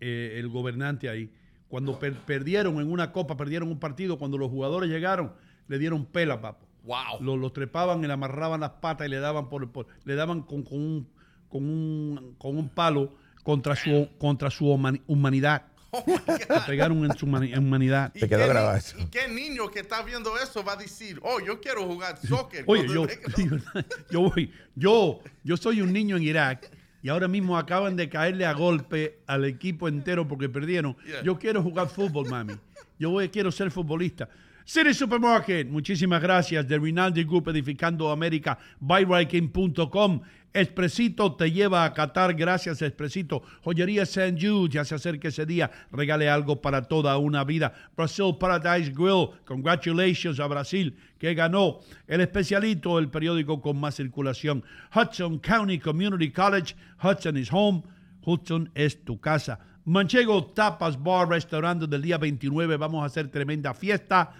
eh, 0.00 0.36
el 0.38 0.48
gobernante 0.48 1.08
ahí, 1.08 1.32
cuando 1.68 1.98
per- 1.98 2.14
perdieron 2.14 2.80
en 2.80 2.90
una 2.90 3.12
copa, 3.12 3.36
perdieron 3.36 3.68
un 3.68 3.78
partido, 3.78 4.18
cuando 4.18 4.38
los 4.38 4.50
jugadores 4.50 4.90
llegaron, 4.90 5.32
le 5.68 5.78
dieron 5.78 6.06
pela, 6.06 6.40
papo. 6.40 6.66
Wow. 6.84 7.20
Lo, 7.20 7.36
lo 7.36 7.52
trepaban 7.52 8.02
y 8.02 8.06
le 8.06 8.12
amarraban 8.12 8.60
las 8.60 8.70
patas 8.70 9.06
y 9.06 9.10
le 9.10 9.18
daban 9.18 9.48
por, 9.48 9.70
por- 9.70 9.86
le 10.04 10.14
daban 10.14 10.42
con, 10.42 10.62
con 10.62 10.78
un, 10.80 11.08
con, 11.48 11.64
un, 11.64 12.34
con 12.38 12.56
un 12.56 12.68
palo 12.70 13.14
contra 13.42 13.76
su, 13.76 14.08
contra 14.18 14.50
su 14.50 14.66
humani- 14.66 15.02
humanidad. 15.06 15.66
Oh 15.90 16.04
my 16.06 16.14
Le 16.38 16.44
God. 16.46 16.66
pegaron 16.66 17.04
en 17.04 17.16
su 17.16 17.26
mani- 17.26 17.56
humanidad. 17.56 18.12
¿Y 18.14 18.20
Te 18.20 18.28
quedó 18.28 18.46
grabado 18.46 18.76
eso. 18.76 18.96
¿Y 18.98 19.06
qué 19.06 19.26
niño 19.28 19.70
que 19.70 19.80
está 19.80 20.02
viendo 20.02 20.36
eso 20.38 20.62
va 20.62 20.72
a 20.74 20.76
decir, 20.76 21.18
oh, 21.22 21.40
yo 21.40 21.60
quiero 21.60 21.84
jugar 21.86 22.18
soccer? 22.26 22.64
Oye, 22.66 22.86
yo, 22.88 23.06
venga"? 23.06 23.64
yo 24.10 24.20
voy, 24.22 24.52
yo, 24.74 25.20
yo 25.44 25.56
soy 25.56 25.80
un 25.80 25.92
niño 25.92 26.16
en 26.16 26.22
Irak 26.24 26.70
y 27.02 27.08
ahora 27.08 27.28
mismo 27.28 27.56
acaban 27.56 27.96
de 27.96 28.08
caerle 28.08 28.44
a 28.44 28.52
golpe 28.52 29.20
al 29.26 29.44
equipo 29.44 29.88
entero 29.88 30.26
porque 30.28 30.48
perdieron. 30.48 30.96
Yeah. 31.06 31.22
Yo 31.22 31.38
quiero 31.38 31.62
jugar 31.62 31.88
fútbol, 31.88 32.28
mami. 32.28 32.54
Yo 32.98 33.10
voy, 33.10 33.28
quiero 33.28 33.50
ser 33.52 33.70
futbolista. 33.70 34.28
City 34.64 34.92
Supermarket, 34.92 35.66
muchísimas 35.68 36.20
gracias. 36.20 36.68
De 36.68 36.78
Rinaldi 36.78 37.24
Group 37.24 37.48
Edificando 37.48 38.10
América, 38.10 38.58
buyriking.com. 38.80 40.20
Expresito 40.54 41.34
te 41.36 41.50
lleva 41.50 41.84
a 41.84 41.92
Qatar, 41.92 42.34
gracias 42.34 42.80
Expresito. 42.80 43.42
Joyería 43.62 44.02
St. 44.04 44.36
Jude, 44.40 44.70
ya 44.72 44.84
se 44.84 44.94
acerca 44.94 45.28
ese 45.28 45.44
día, 45.44 45.70
regale 45.92 46.28
algo 46.28 46.62
para 46.62 46.82
toda 46.82 47.16
una 47.18 47.44
vida. 47.44 47.74
Brazil 47.96 48.36
Paradise 48.40 48.90
Grill, 48.90 49.28
congratulations 49.44 50.40
a 50.40 50.46
Brasil 50.46 50.96
que 51.18 51.34
ganó. 51.34 51.80
El 52.06 52.22
especialito, 52.22 52.98
el 52.98 53.10
periódico 53.10 53.60
con 53.60 53.78
más 53.78 53.96
circulación. 53.96 54.64
Hudson 54.94 55.38
County 55.38 55.78
Community 55.78 56.30
College, 56.30 56.74
Hudson 57.02 57.36
is 57.36 57.50
home, 57.52 57.82
Hudson 58.24 58.70
es 58.74 59.04
tu 59.04 59.20
casa. 59.20 59.58
Manchego 59.84 60.44
Tapas 60.46 61.02
Bar 61.02 61.28
Restaurante 61.28 61.86
del 61.86 62.02
día 62.02 62.18
29, 62.18 62.76
vamos 62.76 63.02
a 63.02 63.06
hacer 63.06 63.28
tremenda 63.28 63.74
fiesta. 63.74 64.32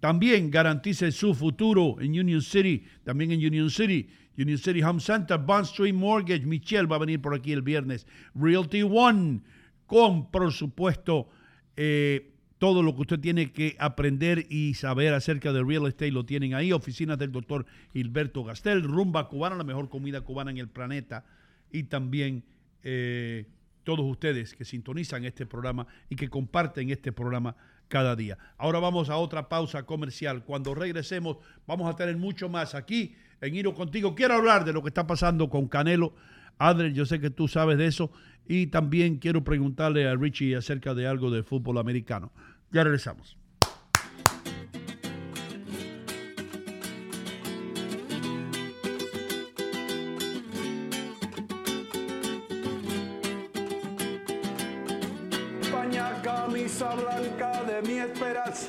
También 0.00 0.50
garantice 0.50 1.10
su 1.10 1.34
futuro 1.34 1.96
en 2.00 2.18
Union 2.18 2.42
City, 2.42 2.84
también 3.04 3.32
en 3.32 3.44
Union 3.44 3.70
City, 3.70 4.08
Union 4.38 4.58
City 4.58 4.82
Home 4.82 5.00
Center, 5.00 5.36
Bond 5.38 5.66
Street 5.66 5.94
Mortgage. 5.94 6.46
Michelle 6.46 6.86
va 6.86 6.96
a 6.96 7.00
venir 7.00 7.20
por 7.20 7.34
aquí 7.34 7.52
el 7.52 7.62
viernes. 7.62 8.06
Realty 8.34 8.82
One, 8.82 9.40
con 9.86 10.30
por 10.30 10.52
supuesto 10.52 11.28
eh, 11.76 12.32
todo 12.58 12.82
lo 12.82 12.94
que 12.94 13.02
usted 13.02 13.20
tiene 13.20 13.52
que 13.52 13.76
aprender 13.78 14.46
y 14.48 14.74
saber 14.74 15.14
acerca 15.14 15.52
de 15.52 15.62
real 15.62 15.86
estate 15.86 16.12
lo 16.12 16.24
tienen 16.24 16.54
ahí. 16.54 16.72
Oficinas 16.72 17.18
del 17.18 17.32
doctor 17.32 17.66
Gilberto 17.92 18.44
Gastel, 18.44 18.82
Rumba 18.82 19.28
Cubana, 19.28 19.56
la 19.56 19.64
mejor 19.64 19.88
comida 19.88 20.20
cubana 20.20 20.50
en 20.50 20.58
el 20.58 20.68
planeta. 20.68 21.24
Y 21.70 21.84
también 21.84 22.44
eh, 22.82 23.46
todos 23.84 24.04
ustedes 24.04 24.54
que 24.54 24.64
sintonizan 24.64 25.24
este 25.24 25.46
programa 25.46 25.86
y 26.08 26.16
que 26.16 26.28
comparten 26.28 26.90
este 26.90 27.12
programa 27.12 27.56
cada 27.88 28.14
día. 28.14 28.38
Ahora 28.56 28.78
vamos 28.78 29.10
a 29.10 29.16
otra 29.16 29.48
pausa 29.48 29.84
comercial. 29.84 30.44
Cuando 30.44 30.74
regresemos 30.74 31.38
vamos 31.66 31.92
a 31.92 31.96
tener 31.96 32.16
mucho 32.16 32.48
más 32.48 32.74
aquí 32.74 33.16
en 33.40 33.54
Iro 33.54 33.74
Contigo. 33.74 34.14
Quiero 34.14 34.34
hablar 34.34 34.64
de 34.64 34.72
lo 34.72 34.82
que 34.82 34.88
está 34.88 35.06
pasando 35.06 35.48
con 35.48 35.68
Canelo. 35.68 36.14
Adler, 36.58 36.92
yo 36.92 37.06
sé 37.06 37.20
que 37.20 37.30
tú 37.30 37.48
sabes 37.48 37.78
de 37.78 37.86
eso. 37.86 38.10
Y 38.46 38.68
también 38.68 39.18
quiero 39.18 39.44
preguntarle 39.44 40.08
a 40.08 40.14
Richie 40.14 40.56
acerca 40.56 40.94
de 40.94 41.06
algo 41.06 41.30
de 41.30 41.42
fútbol 41.42 41.78
americano. 41.78 42.32
Ya 42.70 42.84
regresamos. 42.84 43.37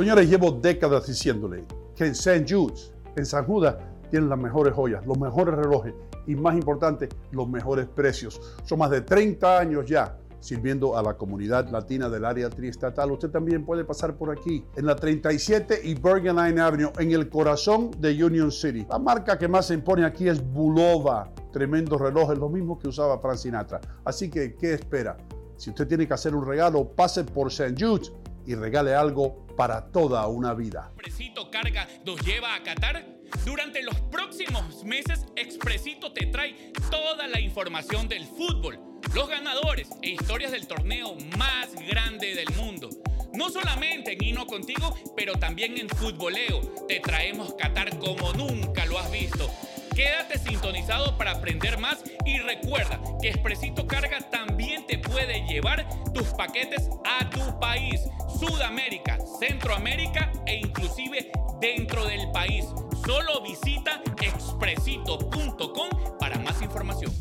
Señores, 0.00 0.30
llevo 0.30 0.52
décadas 0.52 1.06
diciéndole 1.06 1.62
que 1.94 2.06
en 2.06 2.12
St. 2.12 2.46
Jude's, 2.48 2.90
en 3.16 3.26
San 3.26 3.44
Judas, 3.44 3.76
tienen 4.10 4.30
las 4.30 4.38
mejores 4.38 4.72
joyas, 4.72 5.04
los 5.04 5.18
mejores 5.18 5.54
relojes 5.54 5.92
y 6.26 6.34
más 6.34 6.54
importante, 6.54 7.06
los 7.32 7.46
mejores 7.46 7.86
precios. 7.86 8.40
Son 8.64 8.78
más 8.78 8.90
de 8.90 9.02
30 9.02 9.58
años 9.58 9.84
ya 9.84 10.16
sirviendo 10.38 10.96
a 10.96 11.02
la 11.02 11.18
comunidad 11.18 11.68
latina 11.68 12.08
del 12.08 12.24
área 12.24 12.48
triestatal. 12.48 13.12
Usted 13.12 13.28
también 13.28 13.66
puede 13.66 13.84
pasar 13.84 14.16
por 14.16 14.30
aquí, 14.30 14.64
en 14.74 14.86
la 14.86 14.96
37 14.96 15.82
y 15.84 15.92
Bergen 15.92 16.36
Line 16.36 16.58
Avenue, 16.62 16.92
en 16.98 17.12
el 17.12 17.28
corazón 17.28 17.90
de 17.98 18.24
Union 18.24 18.50
City. 18.50 18.86
La 18.88 18.98
marca 18.98 19.36
que 19.36 19.48
más 19.48 19.66
se 19.66 19.74
impone 19.74 20.06
aquí 20.06 20.28
es 20.28 20.42
Bulova. 20.42 21.30
Tremendos 21.52 22.00
relojes, 22.00 22.38
lo 22.38 22.48
mismo 22.48 22.78
que 22.78 22.88
usaba 22.88 23.18
Frank 23.18 23.36
Sinatra. 23.36 23.82
Así 24.06 24.30
que, 24.30 24.54
¿qué 24.54 24.72
espera? 24.72 25.18
Si 25.58 25.68
usted 25.68 25.86
tiene 25.86 26.08
que 26.08 26.14
hacer 26.14 26.34
un 26.34 26.46
regalo, 26.46 26.88
pase 26.88 27.22
por 27.22 27.48
St. 27.48 27.74
Jude's 27.78 28.10
y 28.46 28.54
regale 28.54 28.94
algo 28.94 29.46
para 29.56 29.90
toda 29.90 30.26
una 30.26 30.54
vida. 30.54 30.90
Expresito 30.96 31.50
Carga 31.50 31.86
nos 32.04 32.20
lleva 32.24 32.54
a 32.54 32.62
Qatar? 32.62 33.04
Durante 33.44 33.82
los 33.82 33.94
próximos 34.10 34.84
meses, 34.84 35.24
Expresito 35.36 36.12
te 36.12 36.26
trae 36.26 36.72
toda 36.90 37.28
la 37.28 37.40
información 37.40 38.08
del 38.08 38.26
fútbol, 38.26 38.78
los 39.14 39.28
ganadores 39.28 39.88
e 40.02 40.10
historias 40.10 40.52
del 40.52 40.66
torneo 40.66 41.14
más 41.36 41.74
grande 41.88 42.34
del 42.34 42.54
mundo. 42.56 42.88
No 43.32 43.48
solamente 43.48 44.14
en 44.14 44.24
Hino 44.24 44.46
Contigo, 44.46 44.96
pero 45.16 45.34
también 45.34 45.78
en 45.78 45.88
Futboleo. 45.88 46.60
Te 46.88 47.00
traemos 47.00 47.54
Qatar 47.54 47.98
como 47.98 48.32
nunca 48.32 48.84
lo 48.86 48.98
has 48.98 49.10
visto. 49.12 49.48
Quédate 49.94 50.38
sintonizado 50.38 51.16
para 51.18 51.32
aprender 51.32 51.78
más 51.78 52.02
y 52.24 52.38
recuerda 52.38 53.00
que 53.20 53.28
Expresito 53.28 53.86
Carga 53.86 54.20
también 54.30 54.86
te 54.86 54.98
puede 54.98 55.46
llevar 55.46 55.86
tus 56.14 56.28
paquetes 56.28 56.88
a 57.04 57.28
tu 57.30 57.58
país, 57.58 58.00
Sudamérica, 58.38 59.18
Centroamérica 59.38 60.32
e 60.46 60.56
inclusive 60.56 61.30
dentro 61.60 62.06
del 62.06 62.30
país. 62.32 62.66
Solo 63.04 63.42
visita 63.42 64.02
expresito.com 64.20 66.18
para 66.18 66.38
más 66.38 66.62
información. 66.62 67.12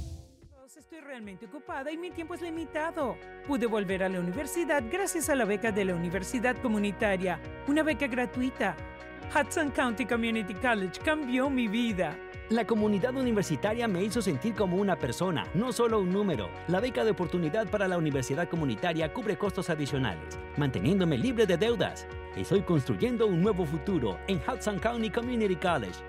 Estoy 0.78 1.01
realmente 1.01 1.45
ocupada 1.45 1.91
y 1.91 1.97
mi 1.97 2.09
tiempo 2.09 2.34
es 2.34 2.41
limitado. 2.41 3.15
Pude 3.47 3.67
volver 3.67 4.03
a 4.03 4.09
la 4.09 4.20
universidad 4.20 4.84
gracias 4.91 5.30
a 5.30 5.36
la 5.36 5.45
beca 5.45 5.72
de 5.72 5.86
la 5.86 5.93
Universidad 5.93 6.55
Comunitaria, 6.57 7.39
una 7.67 7.84
beca 7.84 8.07
gratuita. 8.07 8.76
Hudson 9.36 9.70
County 9.70 10.05
Community 10.05 10.55
College 10.55 10.99
cambió 11.03 11.49
mi 11.49 11.67
vida. 11.67 12.17
La 12.49 12.65
comunidad 12.65 13.15
universitaria 13.15 13.87
me 13.87 14.03
hizo 14.03 14.23
sentir 14.23 14.55
como 14.55 14.77
una 14.77 14.95
persona, 14.95 15.45
no 15.53 15.71
solo 15.71 15.99
un 15.99 16.11
número. 16.11 16.49
La 16.67 16.79
beca 16.79 17.03
de 17.03 17.11
oportunidad 17.11 17.67
para 17.67 17.87
la 17.87 17.95
universidad 17.95 18.49
comunitaria 18.49 19.13
cubre 19.13 19.37
costos 19.37 19.69
adicionales, 19.69 20.39
manteniéndome 20.57 21.19
libre 21.19 21.45
de 21.45 21.57
deudas. 21.57 22.07
Estoy 22.35 22.61
construyendo 22.61 23.27
un 23.27 23.43
nuevo 23.43 23.67
futuro 23.67 24.17
en 24.27 24.41
Hudson 24.47 24.79
County 24.79 25.11
Community 25.11 25.55
College. 25.57 25.99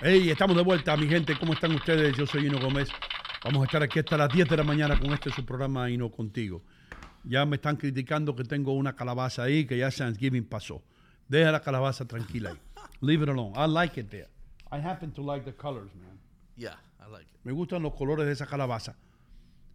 Hey, 0.04 0.32
estamos 0.32 0.58
de 0.58 0.64
vuelta, 0.64 0.97
mi 0.97 1.08
gente. 1.08 1.38
¿Cómo 1.38 1.54
están 1.54 1.76
ustedes? 1.76 2.18
Yo 2.18 2.26
soy 2.26 2.47
Hino 2.47 2.60
Gómez. 2.60 2.89
Vamos 3.43 3.62
a 3.62 3.66
estar 3.66 3.84
aquí 3.84 3.99
hasta 3.99 4.18
las 4.18 4.34
10 4.34 4.49
de 4.49 4.58
la 4.58 4.64
mañana 4.64 4.99
con 4.99 5.14
este 5.14 5.30
su 5.30 5.45
programa 5.45 5.91
Hino 5.91 6.10
Contigo. 6.10 6.64
Ya 7.24 7.45
me 7.45 7.58
están 7.58 7.76
criticando 7.76 8.36
que 8.36 8.43
tengo 8.43 8.74
una 8.74 8.95
calabaza 8.95 9.43
ahí, 9.43 9.68
que 9.68 9.78
ya 9.78 9.91
Thanksgiving 9.91 10.45
pasó. 10.45 10.82
Deja 11.28 11.52
la 11.52 11.60
calabaza 11.60 12.06
tranquila 12.06 12.49
ahí. 12.49 12.58
Leave 13.02 13.26
it 13.26 13.30
alone. 13.30 13.54
I 13.56 13.72
like 13.72 13.99
it 13.99 14.10
there. 14.10 14.28
I 14.72 14.84
happen 14.84 15.12
to 15.12 15.22
like 15.22 15.45
the 15.45 15.56
colors, 15.56 15.91
man. 15.93 16.18
Yeah, 16.56 16.80
I 16.99 17.08
like 17.12 17.28
it. 17.32 17.39
Me 17.43 17.52
gustan 17.52 17.84
los 17.84 17.93
colores 17.93 18.26
de 18.26 18.32
esa 18.32 18.47
calabaza. 18.47 18.95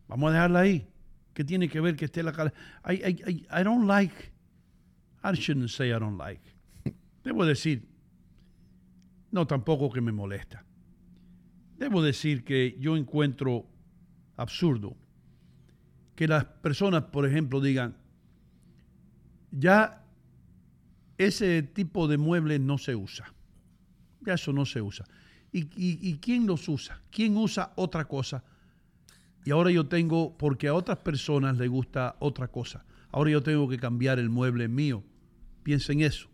Vamos 0.09 0.31
a 0.31 0.33
dejarla 0.33 0.59
ahí. 0.59 0.89
¿Qué 1.35 1.45
tiene 1.45 1.69
que 1.69 1.81
ver 1.81 1.95
que 1.95 2.07
esté 2.07 2.25
la 2.25 2.33
calabaza? 2.33 2.57
I, 2.85 2.95
I, 2.95 3.23
I, 3.31 3.61
I 3.61 3.63
don't 3.63 3.87
like. 3.87 4.33
I 5.23 5.35
shouldn't 5.35 5.71
say 5.71 5.91
I 5.91 6.01
don't 6.01 6.19
like. 6.19 6.43
Debo 7.23 7.47
decir, 7.47 7.87
no 9.37 9.47
tampoco 9.47 9.93
que 9.93 10.01
me 10.01 10.13
molesta. 10.13 10.65
Debo 11.77 12.03
decir 12.03 12.43
que 12.43 12.75
yo 12.81 12.97
encuentro 12.97 13.67
absurdo 14.35 14.97
que 16.15 16.27
las 16.27 16.47
personas, 16.47 17.03
por 17.05 17.27
ejemplo, 17.27 17.61
digan, 17.61 17.99
ya 19.51 20.07
ese 21.19 21.63
tipo 21.63 22.09
de 22.09 22.17
muebles 22.17 22.61
no 22.61 22.79
se 22.79 22.97
usa. 22.97 23.35
Ya 24.23 24.35
eso 24.35 24.55
no 24.55 24.65
se 24.65 24.81
usa. 24.81 25.05
¿Y, 25.53 25.65
y, 25.77 25.99
y 26.01 26.17
quién 26.17 26.47
los 26.47 26.67
usa? 26.67 27.03
¿Quién 27.11 27.37
usa 27.37 27.75
otra 27.77 28.07
cosa? 28.07 28.43
Y 29.45 29.51
ahora 29.51 29.71
yo 29.71 29.87
tengo, 29.87 30.37
porque 30.39 30.69
a 30.69 30.75
otras 30.75 30.99
personas 30.99 31.59
les 31.59 31.69
gusta 31.69 32.17
otra 32.21 32.49
cosa. 32.49 32.87
Ahora 33.11 33.31
yo 33.31 33.43
tengo 33.43 33.69
que 33.69 33.77
cambiar 33.77 34.19
el 34.19 34.31
mueble 34.31 34.67
mío. 34.69 35.05
Piensen 35.63 36.01
eso. 36.01 36.31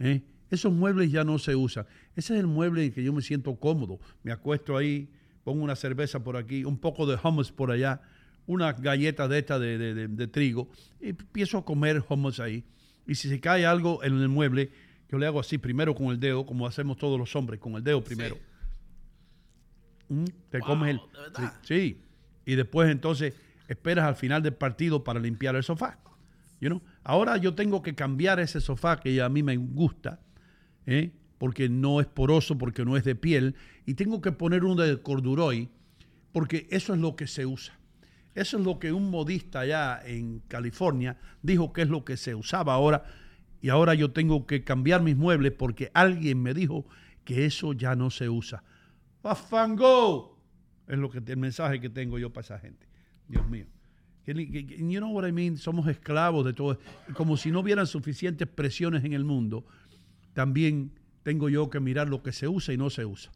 ¿eh? 0.00 0.24
Esos 0.50 0.72
muebles 0.72 1.10
ya 1.10 1.24
no 1.24 1.38
se 1.38 1.54
usan. 1.56 1.86
Ese 2.16 2.34
es 2.34 2.40
el 2.40 2.46
mueble 2.46 2.84
en 2.84 2.92
que 2.92 3.02
yo 3.02 3.12
me 3.12 3.22
siento 3.22 3.54
cómodo. 3.56 3.98
Me 4.22 4.32
acuesto 4.32 4.76
ahí, 4.76 5.08
pongo 5.42 5.64
una 5.64 5.76
cerveza 5.76 6.22
por 6.22 6.36
aquí, 6.36 6.64
un 6.64 6.78
poco 6.78 7.06
de 7.06 7.18
hummus 7.22 7.50
por 7.52 7.70
allá, 7.70 8.00
unas 8.46 8.80
galletas 8.80 9.28
de 9.28 9.38
esta 9.38 9.58
de, 9.58 9.78
de, 9.78 9.94
de, 9.94 10.08
de 10.08 10.26
trigo, 10.28 10.68
y 11.00 11.10
empiezo 11.10 11.58
a 11.58 11.64
comer 11.64 12.02
hummus 12.08 12.40
ahí. 12.40 12.64
Y 13.06 13.14
si 13.16 13.28
se 13.28 13.40
cae 13.40 13.66
algo 13.66 14.02
en 14.04 14.20
el 14.20 14.28
mueble, 14.28 14.70
yo 15.10 15.18
le 15.18 15.26
hago 15.26 15.40
así 15.40 15.58
primero 15.58 15.94
con 15.94 16.06
el 16.06 16.20
dedo, 16.20 16.46
como 16.46 16.66
hacemos 16.66 16.96
todos 16.96 17.18
los 17.18 17.34
hombres, 17.36 17.60
con 17.60 17.74
el 17.74 17.84
dedo 17.84 18.02
primero. 18.02 18.38
Mm, 20.08 20.24
Te 20.50 20.58
Wow, 20.58 20.66
comes 20.66 20.90
el. 20.90 21.00
Sí, 21.36 21.44
sí. 21.62 22.00
Y 22.46 22.54
después 22.54 22.90
entonces 22.90 23.34
esperas 23.68 24.04
al 24.06 24.16
final 24.16 24.42
del 24.42 24.54
partido 24.54 25.02
para 25.04 25.20
limpiar 25.20 25.56
el 25.56 25.62
sofá. 25.62 25.98
You 26.60 26.68
know? 26.68 26.82
Ahora 27.02 27.36
yo 27.36 27.54
tengo 27.54 27.82
que 27.82 27.94
cambiar 27.94 28.40
ese 28.40 28.60
sofá 28.60 29.00
que 29.00 29.20
a 29.20 29.28
mí 29.28 29.42
me 29.42 29.56
gusta, 29.56 30.20
¿eh? 30.86 31.12
Porque 31.44 31.68
no 31.68 32.00
es 32.00 32.06
poroso, 32.06 32.56
porque 32.56 32.86
no 32.86 32.96
es 32.96 33.04
de 33.04 33.14
piel, 33.14 33.54
y 33.84 33.92
tengo 33.92 34.22
que 34.22 34.32
poner 34.32 34.64
uno 34.64 34.80
de 34.80 35.02
corduroy, 35.02 35.68
porque 36.32 36.66
eso 36.70 36.94
es 36.94 37.00
lo 37.00 37.16
que 37.16 37.26
se 37.26 37.44
usa. 37.44 37.78
Eso 38.34 38.56
es 38.56 38.64
lo 38.64 38.78
que 38.78 38.94
un 38.94 39.10
modista 39.10 39.60
allá 39.60 40.00
en 40.06 40.38
California 40.48 41.18
dijo 41.42 41.70
que 41.74 41.82
es 41.82 41.90
lo 41.90 42.02
que 42.02 42.16
se 42.16 42.34
usaba 42.34 42.72
ahora 42.72 43.04
y 43.60 43.68
ahora 43.68 43.92
yo 43.92 44.10
tengo 44.10 44.46
que 44.46 44.64
cambiar 44.64 45.02
mis 45.02 45.18
muebles 45.18 45.52
porque 45.52 45.90
alguien 45.92 46.42
me 46.42 46.54
dijo 46.54 46.86
que 47.26 47.44
eso 47.44 47.74
ya 47.74 47.94
no 47.94 48.08
se 48.08 48.30
usa. 48.30 48.64
¡Afango! 49.22 50.40
Es 50.88 50.96
lo 50.96 51.10
que 51.10 51.18
el 51.18 51.36
mensaje 51.36 51.78
que 51.78 51.90
tengo 51.90 52.18
yo 52.18 52.32
para 52.32 52.46
esa 52.46 52.58
gente. 52.58 52.86
Dios 53.28 53.46
mío. 53.50 53.66
You 54.26 54.98
know 54.98 55.10
what 55.10 55.28
I 55.28 55.32
mean? 55.32 55.58
Somos 55.58 55.88
esclavos 55.88 56.46
de 56.46 56.54
todo. 56.54 56.78
Como 57.12 57.36
si 57.36 57.50
no 57.50 57.60
hubieran 57.60 57.86
suficientes 57.86 58.48
presiones 58.48 59.04
en 59.04 59.12
el 59.12 59.26
mundo, 59.26 59.66
también 60.32 61.03
tengo 61.24 61.48
yo 61.48 61.68
que 61.70 61.80
mirar 61.80 62.08
lo 62.08 62.22
que 62.22 62.30
se 62.30 62.46
usa 62.46 62.72
y 62.72 62.76
no 62.76 62.90
se 62.90 63.04
usa. 63.04 63.32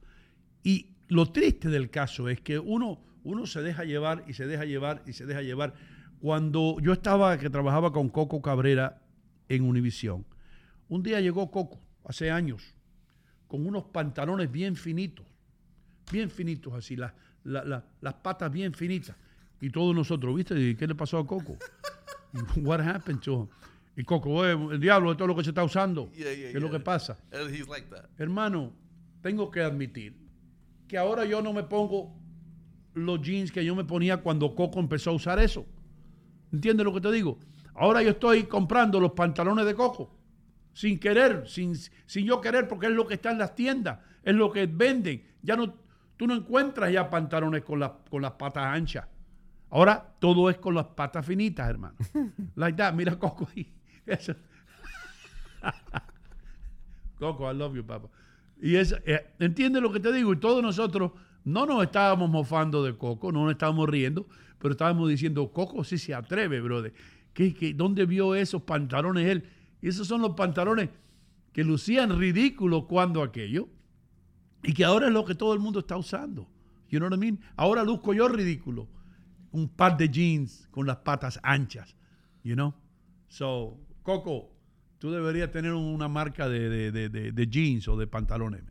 Y 0.62 0.94
lo 1.08 1.32
triste 1.32 1.68
del 1.70 1.90
caso 1.90 2.28
es 2.28 2.40
que 2.40 2.58
uno, 2.58 3.00
uno 3.24 3.46
se 3.46 3.62
deja 3.62 3.82
llevar 3.84 4.24
y 4.28 4.34
se 4.34 4.46
deja 4.46 4.64
llevar 4.64 5.02
y 5.06 5.14
se 5.14 5.26
deja 5.26 5.42
llevar. 5.42 5.74
Cuando 6.20 6.76
yo 6.80 6.92
estaba, 6.92 7.36
que 7.38 7.50
trabajaba 7.50 7.92
con 7.92 8.10
Coco 8.10 8.42
Cabrera 8.42 9.02
en 9.48 9.64
Univisión, 9.64 10.26
un 10.88 11.02
día 11.02 11.20
llegó 11.20 11.50
Coco, 11.50 11.80
hace 12.04 12.30
años, 12.30 12.74
con 13.46 13.66
unos 13.66 13.84
pantalones 13.84 14.52
bien 14.52 14.76
finitos, 14.76 15.26
bien 16.12 16.30
finitos 16.30 16.74
así, 16.74 16.94
las, 16.94 17.14
las 17.42 18.14
patas 18.22 18.52
bien 18.52 18.74
finitas. 18.74 19.16
Y 19.60 19.70
todos 19.70 19.94
nosotros, 19.94 20.36
¿viste? 20.36 20.76
¿Qué 20.76 20.86
le 20.86 20.94
pasó 20.94 21.18
a 21.18 21.26
Coco? 21.26 21.56
What 22.56 22.80
happened 22.80 23.22
to 23.22 23.42
him? 23.42 23.48
Y 23.98 24.04
Coco, 24.04 24.44
el 24.46 24.78
diablo 24.78 25.10
de 25.10 25.16
todo 25.16 25.26
lo 25.26 25.34
que 25.34 25.42
se 25.42 25.50
está 25.50 25.64
usando. 25.64 26.08
¿Qué 26.12 26.56
es 26.56 26.62
lo 26.62 26.70
que 26.70 26.78
pasa? 26.78 27.18
Hermano, 28.16 28.72
tengo 29.22 29.50
que 29.50 29.60
admitir 29.60 30.16
que 30.86 30.96
ahora 30.96 31.24
yo 31.24 31.42
no 31.42 31.52
me 31.52 31.64
pongo 31.64 32.16
los 32.94 33.20
jeans 33.20 33.50
que 33.50 33.64
yo 33.64 33.74
me 33.74 33.82
ponía 33.82 34.18
cuando 34.18 34.54
Coco 34.54 34.78
empezó 34.78 35.10
a 35.10 35.14
usar 35.14 35.40
eso. 35.40 35.66
¿Entiendes 36.52 36.84
lo 36.84 36.94
que 36.94 37.00
te 37.00 37.10
digo? 37.10 37.40
Ahora 37.74 38.00
yo 38.00 38.10
estoy 38.10 38.44
comprando 38.44 39.00
los 39.00 39.14
pantalones 39.14 39.66
de 39.66 39.74
Coco. 39.74 40.16
Sin 40.72 41.00
querer, 41.00 41.48
sin, 41.48 41.74
sin 41.74 42.24
yo 42.24 42.40
querer, 42.40 42.68
porque 42.68 42.86
es 42.86 42.92
lo 42.92 43.04
que 43.04 43.14
está 43.14 43.32
en 43.32 43.38
las 43.38 43.56
tiendas, 43.56 43.98
es 44.22 44.34
lo 44.36 44.52
que 44.52 44.66
venden. 44.66 45.24
Ya 45.42 45.56
no, 45.56 45.74
tú 46.16 46.28
no 46.28 46.36
encuentras 46.36 46.92
ya 46.92 47.10
pantalones 47.10 47.64
con, 47.64 47.80
con 48.08 48.22
las 48.22 48.32
patas 48.34 48.64
anchas. 48.64 49.08
Ahora 49.70 50.14
todo 50.20 50.48
es 50.50 50.58
con 50.58 50.76
las 50.76 50.86
patas 50.86 51.26
finitas, 51.26 51.68
hermano. 51.68 51.96
Like 52.54 52.76
that, 52.76 52.94
mira 52.94 53.18
Coco 53.18 53.48
ahí. 53.56 53.74
Coco, 57.18 57.50
I 57.50 57.54
love 57.54 57.74
you, 57.74 57.84
papá. 57.84 58.08
Y 58.60 58.76
es, 58.76 58.94
eh, 59.06 59.34
entiende 59.38 59.80
lo 59.80 59.92
que 59.92 60.00
te 60.00 60.12
digo. 60.12 60.32
Y 60.32 60.36
todos 60.36 60.62
nosotros 60.62 61.12
no 61.44 61.66
nos 61.66 61.82
estábamos 61.82 62.30
mofando 62.30 62.82
de 62.82 62.96
Coco, 62.96 63.32
no 63.32 63.44
nos 63.44 63.52
estábamos 63.52 63.88
riendo, 63.88 64.26
pero 64.58 64.72
estábamos 64.72 65.08
diciendo, 65.08 65.52
Coco 65.52 65.84
sí 65.84 65.98
se 65.98 66.14
atreve, 66.14 66.60
brother. 66.60 66.92
¿Qué, 67.32 67.72
dónde 67.74 68.04
vio 68.06 68.34
esos 68.34 68.62
pantalones 68.62 69.26
él? 69.26 69.44
Y 69.80 69.88
esos 69.88 70.08
son 70.08 70.22
los 70.22 70.34
pantalones 70.34 70.90
que 71.52 71.62
lucían 71.62 72.18
ridículos 72.18 72.84
cuando 72.88 73.22
aquello. 73.22 73.68
Y 74.62 74.72
que 74.72 74.84
ahora 74.84 75.06
es 75.06 75.12
lo 75.12 75.24
que 75.24 75.36
todo 75.36 75.54
el 75.54 75.60
mundo 75.60 75.80
está 75.80 75.96
usando. 75.96 76.48
You 76.90 76.98
know 76.98 77.08
what 77.08 77.16
I 77.16 77.20
mean? 77.20 77.40
Ahora 77.56 77.84
luzco 77.84 78.12
yo 78.12 78.28
ridículo. 78.28 78.88
Un 79.52 79.68
par 79.68 79.96
de 79.96 80.08
jeans 80.08 80.68
con 80.70 80.86
las 80.86 80.96
patas 80.98 81.38
anchas. 81.42 81.94
You 82.42 82.54
know? 82.54 82.74
So, 83.28 83.78
Coco, 84.08 84.48
tú 84.98 85.12
deberías 85.12 85.50
tener 85.50 85.74
una 85.74 86.08
marca 86.08 86.48
de, 86.48 86.70
de, 86.70 87.10
de, 87.10 87.30
de 87.30 87.46
jeans 87.46 87.86
o 87.88 87.96
de 87.98 88.06
pantalones. 88.06 88.62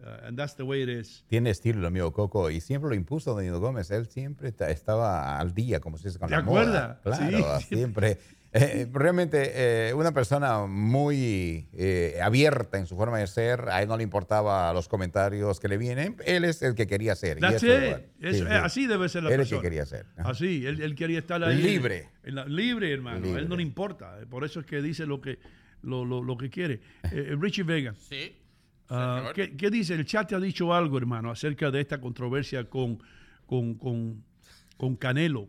Uh, 0.00 0.26
and 0.26 0.36
that's 0.36 0.56
the 0.56 0.64
way 0.64 0.82
it 0.82 0.88
is. 0.88 1.24
Tiene 1.28 1.50
estilo 1.50 1.78
el 1.78 1.86
amigo 1.86 2.12
Coco 2.12 2.50
y 2.50 2.60
siempre 2.60 2.88
lo 2.88 2.96
impuso 2.96 3.32
Danilo 3.32 3.60
Gómez. 3.60 3.92
Él 3.92 4.08
siempre 4.08 4.52
estaba 4.68 5.38
al 5.38 5.54
día, 5.54 5.78
como 5.78 5.98
se 5.98 6.08
dice 6.08 6.18
con 6.18 6.28
¿Te 6.28 6.34
la 6.34 6.40
acuerdas? 6.40 6.98
Claro, 7.04 7.60
siempre. 7.60 8.18
Eh, 8.54 8.86
realmente 8.92 9.88
eh, 9.88 9.94
una 9.94 10.12
persona 10.12 10.66
muy 10.66 11.68
eh, 11.72 12.18
abierta 12.22 12.76
en 12.76 12.86
su 12.86 12.96
forma 12.96 13.18
de 13.18 13.26
ser, 13.26 13.68
a 13.70 13.80
él 13.80 13.88
no 13.88 13.96
le 13.96 14.02
importaba 14.02 14.72
los 14.74 14.88
comentarios 14.88 15.58
que 15.58 15.68
le 15.68 15.78
vienen, 15.78 16.16
él 16.26 16.44
es 16.44 16.60
el 16.60 16.74
que 16.74 16.86
quería 16.86 17.14
ser. 17.14 17.42
Así 17.42 17.66
debe 18.86 19.08
ser 19.08 19.22
la 19.22 19.30
él 19.30 19.36
persona. 19.36 19.42
es 19.42 19.52
el 19.52 19.58
que 19.58 19.62
quería 19.62 19.86
ser. 19.86 20.06
Así, 20.18 20.66
él, 20.66 20.82
él, 20.82 20.94
quería 20.94 21.20
estar 21.20 21.42
ahí. 21.42 21.62
Libre. 21.62 22.10
En 22.24 22.34
la, 22.34 22.44
libre, 22.44 22.92
hermano. 22.92 23.34
A 23.34 23.38
él 23.38 23.48
no 23.48 23.56
le 23.56 23.62
importa. 23.62 24.18
Por 24.28 24.44
eso 24.44 24.60
es 24.60 24.66
que 24.66 24.82
dice 24.82 25.06
lo 25.06 25.22
que, 25.22 25.38
lo, 25.80 26.04
lo, 26.04 26.22
lo 26.22 26.36
que 26.36 26.50
quiere. 26.50 26.80
Richie 27.38 27.62
Vega. 27.62 27.94
Sí. 27.94 28.36
Uh, 28.90 29.32
¿qué, 29.34 29.56
¿qué, 29.56 29.70
dice? 29.70 29.94
El 29.94 30.04
chat 30.04 30.28
te 30.28 30.34
ha 30.34 30.40
dicho 30.40 30.74
algo, 30.74 30.98
hermano, 30.98 31.30
acerca 31.30 31.70
de 31.70 31.80
esta 31.80 31.98
controversia 31.98 32.64
con, 32.64 33.02
con, 33.46 33.74
con, 33.74 34.22
con 34.76 34.96
Canelo. 34.96 35.48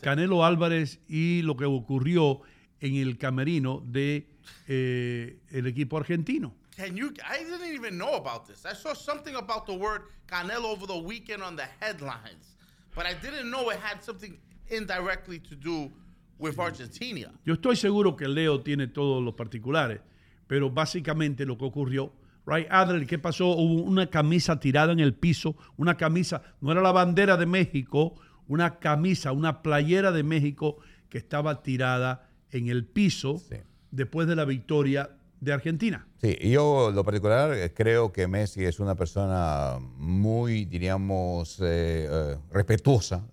Canelo 0.00 0.44
Álvarez 0.44 1.00
y 1.08 1.42
lo 1.42 1.56
que 1.56 1.64
ocurrió 1.64 2.40
en 2.80 2.96
el 2.96 3.16
camerino 3.18 3.82
de 3.86 4.26
eh, 4.68 5.38
el 5.50 5.66
equipo 5.66 5.96
argentino. 5.96 6.54
Can 6.76 6.96
you? 6.96 7.12
I 7.22 7.44
didn't 7.44 7.72
even 7.72 7.96
know 7.96 8.14
about 8.16 8.46
this. 8.46 8.66
I 8.66 8.74
saw 8.74 8.94
something 8.94 9.36
about 9.36 9.66
the 9.66 9.74
word 9.74 10.02
Canelo 10.26 10.72
over 10.72 10.86
the 10.86 10.98
weekend 10.98 11.42
on 11.42 11.56
the 11.56 11.66
headlines, 11.80 12.56
but 12.94 13.06
I 13.06 13.14
didn't 13.14 13.48
know 13.48 13.70
it 13.70 13.78
had 13.78 14.02
something 14.02 14.36
indirectly 14.68 15.38
to 15.38 15.54
do 15.54 15.92
with 16.38 16.58
Argentina. 16.58 17.30
Yo 17.44 17.54
estoy 17.54 17.76
seguro 17.76 18.16
que 18.16 18.26
Leo 18.26 18.60
tiene 18.62 18.88
todos 18.88 19.22
los 19.22 19.34
particulares, 19.34 20.00
pero 20.48 20.68
básicamente 20.68 21.46
lo 21.46 21.56
que 21.56 21.64
ocurrió, 21.64 22.12
right, 22.44 22.66
Adler, 22.70 23.06
¿qué 23.06 23.18
pasó? 23.18 23.54
Hubo 23.56 23.82
una 23.82 24.10
camisa 24.10 24.58
tirada 24.58 24.92
en 24.92 25.00
el 25.00 25.14
piso, 25.14 25.56
una 25.76 25.96
camisa, 25.96 26.42
no 26.60 26.72
era 26.72 26.82
la 26.82 26.92
bandera 26.92 27.36
de 27.36 27.46
México, 27.46 28.14
una 28.48 28.78
camisa, 28.78 29.32
una 29.32 29.62
playera 29.62 30.12
de 30.12 30.22
México 30.22 30.78
que 31.08 31.18
estaba 31.18 31.62
tirada 31.62 32.28
en 32.50 32.68
el 32.68 32.84
piso 32.84 33.42
después 33.90 34.28
de 34.28 34.36
la 34.36 34.44
victoria 34.44 35.10
de 35.40 35.52
Argentina. 35.52 36.06
Sí, 36.20 36.36
yo 36.40 36.90
lo 36.92 37.04
particular 37.04 37.52
eh, 37.52 37.72
creo 37.74 38.12
que 38.12 38.26
Messi 38.26 38.64
es 38.64 38.80
una 38.80 38.94
persona 38.94 39.78
muy, 39.96 40.64
diríamos, 40.64 41.60
eh, 41.60 42.08
eh, 42.10 42.36
respetuosa, 42.50 43.26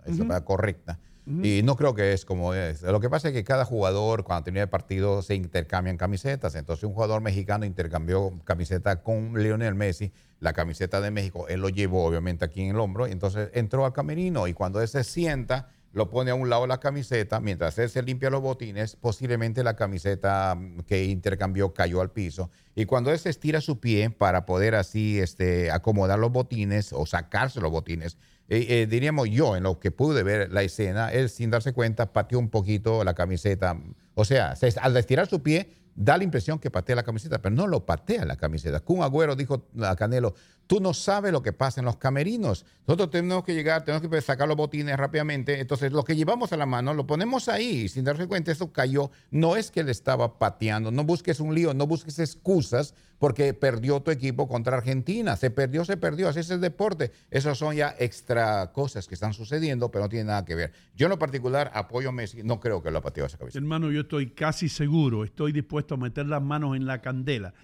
correcta. 0.44 0.98
Y 1.24 1.62
no 1.62 1.76
creo 1.76 1.94
que 1.94 2.12
es 2.12 2.24
como 2.24 2.52
es. 2.52 2.82
Lo 2.82 2.98
que 2.98 3.08
pasa 3.08 3.28
es 3.28 3.34
que 3.34 3.44
cada 3.44 3.64
jugador, 3.64 4.24
cuando 4.24 4.44
termina 4.44 4.64
el 4.64 4.68
partido, 4.68 5.22
se 5.22 5.36
intercambian 5.36 5.96
camisetas. 5.96 6.56
Entonces, 6.56 6.82
un 6.82 6.94
jugador 6.94 7.22
mexicano 7.22 7.64
intercambió 7.64 8.32
camiseta 8.44 9.02
con 9.02 9.40
Lionel 9.40 9.76
Messi, 9.76 10.12
la 10.40 10.52
camiseta 10.52 11.00
de 11.00 11.12
México. 11.12 11.46
Él 11.48 11.60
lo 11.60 11.68
llevó, 11.68 12.04
obviamente, 12.04 12.44
aquí 12.44 12.62
en 12.62 12.70
el 12.70 12.80
hombro. 12.80 13.06
Entonces 13.06 13.50
entró 13.54 13.84
al 13.86 13.92
camerino. 13.92 14.48
Y 14.48 14.52
cuando 14.52 14.80
él 14.80 14.88
se 14.88 15.04
sienta, 15.04 15.68
lo 15.92 16.08
pone 16.10 16.32
a 16.32 16.34
un 16.34 16.50
lado 16.50 16.66
la 16.66 16.80
camiseta. 16.80 17.38
Mientras 17.38 17.78
él 17.78 17.88
se 17.88 18.02
limpia 18.02 18.30
los 18.30 18.42
botines, 18.42 18.96
posiblemente 18.96 19.62
la 19.62 19.76
camiseta 19.76 20.58
que 20.86 21.04
intercambió 21.04 21.72
cayó 21.72 22.00
al 22.00 22.10
piso. 22.10 22.50
Y 22.74 22.86
cuando 22.86 23.12
él 23.12 23.18
se 23.18 23.30
estira 23.30 23.60
su 23.60 23.78
pie 23.78 24.10
para 24.10 24.44
poder 24.44 24.74
así 24.74 25.20
este, 25.20 25.70
acomodar 25.70 26.18
los 26.18 26.32
botines 26.32 26.92
o 26.92 27.06
sacarse 27.06 27.60
los 27.60 27.70
botines, 27.70 28.16
eh, 28.48 28.66
eh, 28.68 28.86
diríamos 28.88 29.30
yo, 29.30 29.56
en 29.56 29.62
lo 29.62 29.78
que 29.78 29.90
pude 29.90 30.22
ver 30.22 30.52
la 30.52 30.62
escena, 30.62 31.12
él 31.12 31.30
sin 31.30 31.50
darse 31.50 31.72
cuenta 31.72 32.12
pateó 32.12 32.38
un 32.38 32.50
poquito 32.50 33.04
la 33.04 33.14
camiseta. 33.14 33.78
O 34.14 34.24
sea, 34.24 34.54
al 34.80 34.96
estirar 34.96 35.28
su 35.28 35.42
pie, 35.42 35.70
da 35.94 36.16
la 36.16 36.24
impresión 36.24 36.58
que 36.58 36.70
patea 36.70 36.96
la 36.96 37.02
camiseta, 37.02 37.40
pero 37.40 37.54
no 37.54 37.66
lo 37.66 37.84
patea 37.84 38.24
la 38.24 38.36
camiseta. 38.36 38.80
Kun 38.80 39.02
Agüero 39.02 39.36
dijo 39.36 39.66
a 39.82 39.94
Canelo, 39.96 40.34
tú 40.66 40.80
no 40.80 40.94
sabes 40.94 41.32
lo 41.32 41.42
que 41.42 41.52
pasa 41.52 41.80
en 41.80 41.84
los 41.84 41.96
camerinos. 41.96 42.64
Nosotros 42.86 43.10
tenemos 43.10 43.44
que 43.44 43.54
llegar, 43.54 43.84
tenemos 43.84 44.08
que 44.08 44.20
sacar 44.20 44.48
los 44.48 44.56
botines 44.56 44.96
rápidamente. 44.96 45.60
Entonces, 45.60 45.92
lo 45.92 46.04
que 46.04 46.16
llevamos 46.16 46.52
a 46.52 46.56
la 46.56 46.66
mano 46.66 46.94
lo 46.94 47.06
ponemos 47.06 47.48
ahí. 47.48 47.88
Sin 47.88 48.04
darse 48.04 48.26
cuenta, 48.26 48.52
eso 48.52 48.72
cayó. 48.72 49.10
No 49.30 49.56
es 49.56 49.70
que 49.70 49.80
él 49.80 49.88
estaba 49.88 50.38
pateando. 50.38 50.90
No 50.90 51.04
busques 51.04 51.40
un 51.40 51.54
lío, 51.54 51.74
no 51.74 51.86
busques 51.86 52.18
excusas 52.18 52.94
porque 53.22 53.54
perdió 53.54 54.00
tu 54.00 54.10
equipo 54.10 54.48
contra 54.48 54.76
Argentina. 54.76 55.36
Se 55.36 55.52
perdió, 55.52 55.84
se 55.84 55.96
perdió. 55.96 56.28
Así 56.28 56.40
es 56.40 56.50
el 56.50 56.60
deporte. 56.60 57.12
Esas 57.30 57.56
son 57.56 57.76
ya 57.76 57.94
extra 58.00 58.72
cosas 58.72 59.06
que 59.06 59.14
están 59.14 59.32
sucediendo, 59.32 59.92
pero 59.92 60.02
no 60.02 60.08
tiene 60.08 60.24
nada 60.24 60.44
que 60.44 60.56
ver. 60.56 60.72
Yo 60.96 61.06
en 61.06 61.10
lo 61.10 61.20
particular 61.20 61.70
apoyo 61.72 62.08
a 62.08 62.12
Messi. 62.12 62.42
No 62.42 62.58
creo 62.58 62.82
que 62.82 62.90
lo 62.90 62.98
ha 62.98 63.00
pateado 63.00 63.28
esa 63.28 63.38
cabeza. 63.38 63.56
Hermano, 63.56 63.92
yo 63.92 64.00
estoy 64.00 64.30
casi 64.30 64.68
seguro, 64.68 65.22
estoy 65.22 65.52
dispuesto 65.52 65.94
a 65.94 65.98
meter 65.98 66.26
las 66.26 66.42
manos 66.42 66.74
en 66.74 66.84
la 66.84 67.00
candela 67.00 67.54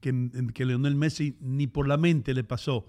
que, 0.00 0.30
que 0.54 0.64
Leonel 0.64 0.94
Messi 0.94 1.36
ni 1.42 1.66
por 1.66 1.86
la 1.86 1.98
mente 1.98 2.32
le 2.32 2.42
pasó 2.42 2.86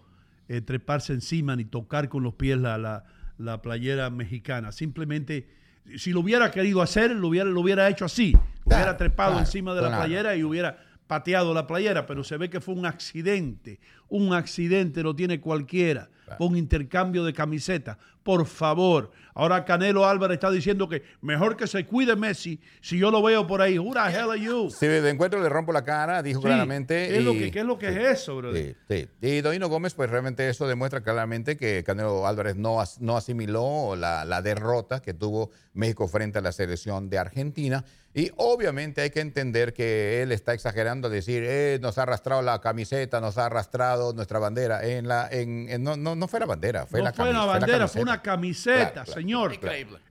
eh, 0.47 0.61
treparse 0.61 1.11
encima 1.11 1.57
ni 1.57 1.65
tocar 1.65 2.07
con 2.07 2.23
los 2.23 2.35
pies 2.35 2.57
la, 2.57 2.77
la, 2.77 3.03
la, 3.37 3.61
playera 3.61 4.09
mexicana. 4.09 4.71
Simplemente, 4.71 5.49
si 5.97 6.13
lo 6.13 6.21
hubiera 6.21 6.49
querido 6.49 6.81
hacer, 6.81 7.11
lo 7.11 7.27
hubiera, 7.27 7.49
lo 7.49 7.59
hubiera 7.59 7.89
hecho 7.89 8.05
así. 8.05 8.37
hubiera 8.63 8.95
trepado 8.95 9.37
encima 9.37 9.75
de 9.75 9.81
la 9.81 9.97
playera 9.97 10.37
y 10.37 10.45
hubiera 10.45 10.84
pateado 11.07 11.53
la 11.53 11.67
playera, 11.67 12.05
pero 12.05 12.23
se 12.23 12.37
ve 12.37 12.49
que 12.49 12.61
fue 12.61 12.73
un 12.73 12.85
accidente, 12.85 13.79
Un 14.15 14.33
accidente 14.33 15.03
lo 15.03 15.15
tiene 15.15 15.39
cualquiera. 15.41 16.09
Un 16.39 16.57
intercambio 16.57 17.23
de 17.23 17.33
camisetas. 17.33 17.97
Por 18.23 18.47
favor. 18.47 19.11
Ahora 19.35 19.63
Canelo 19.65 20.05
Álvarez 20.07 20.35
está 20.35 20.49
diciendo 20.49 20.89
que 20.89 21.03
mejor 21.21 21.55
que 21.55 21.67
se 21.67 21.85
cuide 21.85 22.15
Messi 22.15 22.59
si 22.81 22.97
yo 22.97 23.11
lo 23.11 23.21
veo 23.21 23.45
por 23.45 23.61
ahí. 23.61 23.77
Who 23.77 23.93
the 23.93 23.99
hell 24.09 24.31
are 24.31 24.39
you? 24.41 24.71
Si 24.71 24.87
de 24.87 25.07
encuentro 25.07 25.39
le 25.43 25.49
rompo 25.49 25.71
la 25.71 25.83
cara, 25.83 26.23
dijo 26.23 26.39
Sí, 26.39 26.45
claramente. 26.47 27.09
¿qué 27.09 27.17
es 27.17 27.23
lo 27.23 27.33
que- 27.33 27.51
qué 27.51 27.59
es 27.59 27.65
lo 27.65 27.77
que 27.77 27.89
es 27.89 27.97
eso, 28.21 28.37
brother? 28.37 28.75
Sí. 28.89 29.07
Y 29.21 29.41
Doino 29.41 29.67
Gómez, 29.69 29.93
pues 29.93 30.09
realmente 30.09 30.49
eso 30.49 30.67
demuestra 30.67 31.01
claramente 31.03 31.57
que 31.57 31.83
Canelo 31.83 32.25
Álvarez 32.25 32.55
no, 32.55 32.81
as- 32.81 32.99
no 33.01 33.15
asimiló 33.17 33.95
la, 33.95 34.25
la 34.25 34.41
derrota 34.41 35.01
que 35.03 35.13
tuvo 35.13 35.51
México 35.73 36.07
frente 36.07 36.39
a 36.39 36.41
la 36.41 36.51
selección 36.53 37.09
de 37.09 37.19
Argentina. 37.19 37.85
Y 38.17 38.31
obviamente 38.37 39.01
hay 39.01 39.09
que 39.09 39.19
entender 39.19 39.73
que 39.73 40.21
él 40.23 40.31
está 40.31 40.53
exagerando 40.53 41.09
decir, 41.09 41.43
eh, 41.45 41.79
nos 41.81 41.97
ha 41.97 42.03
arrastrado 42.03 42.41
la 42.41 42.61
camiseta, 42.61 43.19
nos 43.19 43.37
ha 43.37 43.47
arrastrado 43.47 44.04
nuestra 44.13 44.39
bandera. 44.39 44.85
En 44.85 45.07
la, 45.07 45.27
en, 45.31 45.67
en- 45.69 45.83
no, 45.83 45.95
no, 45.97 46.15
no 46.15 46.27
fue 46.27 46.39
la 46.39 46.45
bandera, 46.45 46.85
fue 46.85 46.99
no 46.99 47.05
la 47.05 47.13
fue 47.13 47.31
la 47.33 47.45
bandera, 47.45 47.87
fue 47.87 48.01
camiseta. 48.01 48.01
una 48.01 48.21
camiseta, 48.21 48.91
Claro, 48.91 49.05
claro. 49.05 49.13
señor. 49.21 49.59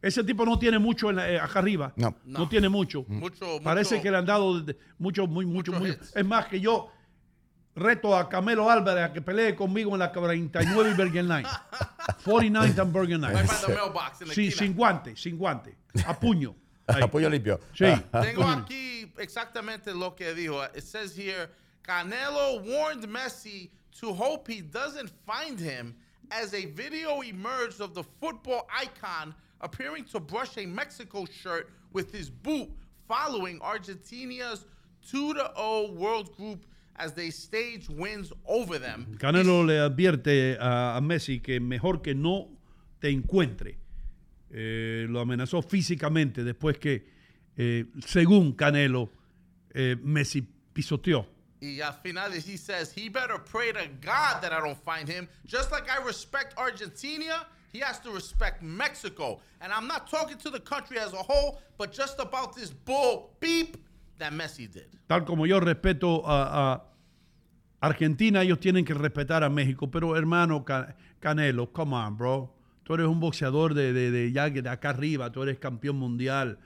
Ese 0.03 0.25
tipo 0.25 0.45
no 0.45 0.59
tiene 0.59 0.79
mucho 0.79 1.11
en 1.11 1.17
la- 1.17 1.31
eh, 1.31 1.39
acá 1.39 1.59
arriba. 1.61 1.93
No. 1.97 2.17
No, 2.25 2.49
tiene 2.49 2.69
mucho. 2.69 3.05
Mucho, 3.09 3.61
Parece 3.63 3.95
mucho- 3.97 4.03
que 4.03 4.11
le 4.11 4.17
han 4.17 4.27
dado 4.27 4.61
de- 4.61 4.77
mucho, 4.99 5.27
muy, 5.27 5.47
mucho, 5.47 5.73
muy. 5.73 5.91
hits. 5.91 6.17
Es 6.17 6.25
más 6.25 6.47
que 6.47 6.61
yo 6.61 6.91
reto 7.77 8.17
a 8.17 8.29
Camelo 8.29 8.71
Álvarez 8.71 9.05
a 9.05 9.13
que 9.13 9.21
pelee 9.21 9.55
conmigo 9.55 9.93
en 9.95 9.99
la 9.99 10.13
49 10.13 10.91
y 10.91 10.95
Bergen 10.95 11.29
Line. 11.29 11.49
49 12.25 12.75
and 12.81 12.93
Bergen 12.93 13.21
Line. 13.21 13.37
Sí, 14.33 14.49
esquina. 14.49 14.51
sin 14.57 14.75
guante, 14.75 15.17
sin 15.17 15.37
guante. 15.39 15.77
A 16.07 16.19
puño. 16.19 16.55
Ahí. 16.87 17.03
Apoyo 17.03 17.31
limpio. 17.31 17.59
Sí. 17.73 17.87
Tengo 18.13 18.43
Puño. 18.43 18.53
aquí 18.65 19.11
exactamente 19.19 19.93
lo 19.95 20.15
que 20.15 20.35
dijo. 20.35 20.63
It 20.77 20.83
says 20.85 21.17
here, 21.19 21.49
Canelo 21.83 22.61
warned 22.63 23.09
Messi 23.09 23.71
to 24.01 24.13
hope 24.13 24.49
he 24.49 24.61
doesn't 24.61 25.11
find 25.27 25.59
him 25.59 25.95
as 26.31 26.55
a 26.55 26.67
video 26.67 27.21
emerged 27.21 27.81
of 27.81 27.95
the 27.95 28.03
football 28.03 28.67
icon 28.75 29.35
appearing 29.61 30.05
to 30.05 30.21
brush 30.21 30.57
a 30.59 30.67
Mexico 30.67 31.25
shirt 31.25 31.71
with 31.93 32.13
his 32.13 32.29
boot 32.29 32.69
following 33.07 33.61
Argentina's 33.63 34.65
2-0 35.11 35.95
World 35.95 36.35
Group 36.37 36.65
as 36.97 37.13
they 37.13 37.31
stage 37.31 37.89
wins 37.89 38.33
over 38.47 38.79
them. 38.79 39.17
Canelo 39.19 39.65
le 39.65 39.81
advierte 39.81 40.57
a, 40.59 40.97
a 40.97 41.01
Messi 41.01 41.41
que 41.41 41.61
mejor 41.61 42.01
que 42.03 42.15
no 42.15 42.49
te 43.01 43.11
encuentre. 43.11 43.79
Eh, 44.51 45.07
lo 45.09 45.21
amenazó 45.21 45.63
físicamente 45.63 46.45
después 46.45 46.79
que, 46.79 47.05
eh, 47.57 47.87
según 48.07 48.53
Canelo, 48.53 49.11
eh, 49.73 49.97
Messi 50.01 50.47
pisoteó. 50.73 51.27
Y 51.65 51.81
al 51.81 51.95
final 51.95 52.31
he 52.33 52.57
says 52.59 52.93
he 52.93 53.09
better 53.09 53.39
pray 53.39 53.73
to 53.73 53.89
God 54.03 54.43
that 54.43 54.53
I 54.53 54.61
don't 54.61 54.77
find 54.85 55.09
him. 55.09 55.27
Just 55.47 55.71
like 55.73 55.89
I 55.91 56.05
respect 56.05 56.55
Argentina, 56.59 57.47
he 57.73 57.79
has 57.81 57.99
to 58.01 58.11
respect 58.11 58.63
Mexico. 58.63 59.41
And 59.63 59.73
I'm 59.73 59.87
not 59.89 60.11
talking 60.11 60.37
to 60.39 60.51
the 60.51 60.61
country 60.61 60.99
as 60.99 61.15
a 61.15 61.23
whole, 61.23 61.59
but 61.79 61.91
just 61.91 62.21
about 62.21 62.55
this 62.55 62.71
bull 62.71 63.31
beep 63.41 63.79
that 64.19 64.33
Messi 64.33 64.71
did. 64.71 64.89
Tal 65.09 65.25
como 65.25 65.47
yo 65.47 65.59
respeto 65.61 66.23
a, 66.27 66.83
Argentina, 67.81 68.43
ellos 68.43 68.61
tienen 68.61 68.85
que 68.85 68.95
respetar 68.95 69.43
a 69.43 69.51
México. 69.51 69.91
Pero 69.91 70.17
hermano 70.17 70.65
Ca- 70.65 70.95
Canelo, 71.21 71.73
come 71.73 71.95
on, 71.95 72.17
bro. 72.17 72.51
Tú 72.85 72.95
eres 72.95 73.07
un 73.07 73.21
boxeador 73.21 73.73
de, 73.75 73.93
de, 73.95 74.11
de 74.11 74.31
de 74.31 74.69
acá 74.69 74.91
arriba, 74.91 75.33
tú 75.33 75.43
eres 75.43 75.59
campeón 75.59 75.97
mundial. 75.97 76.59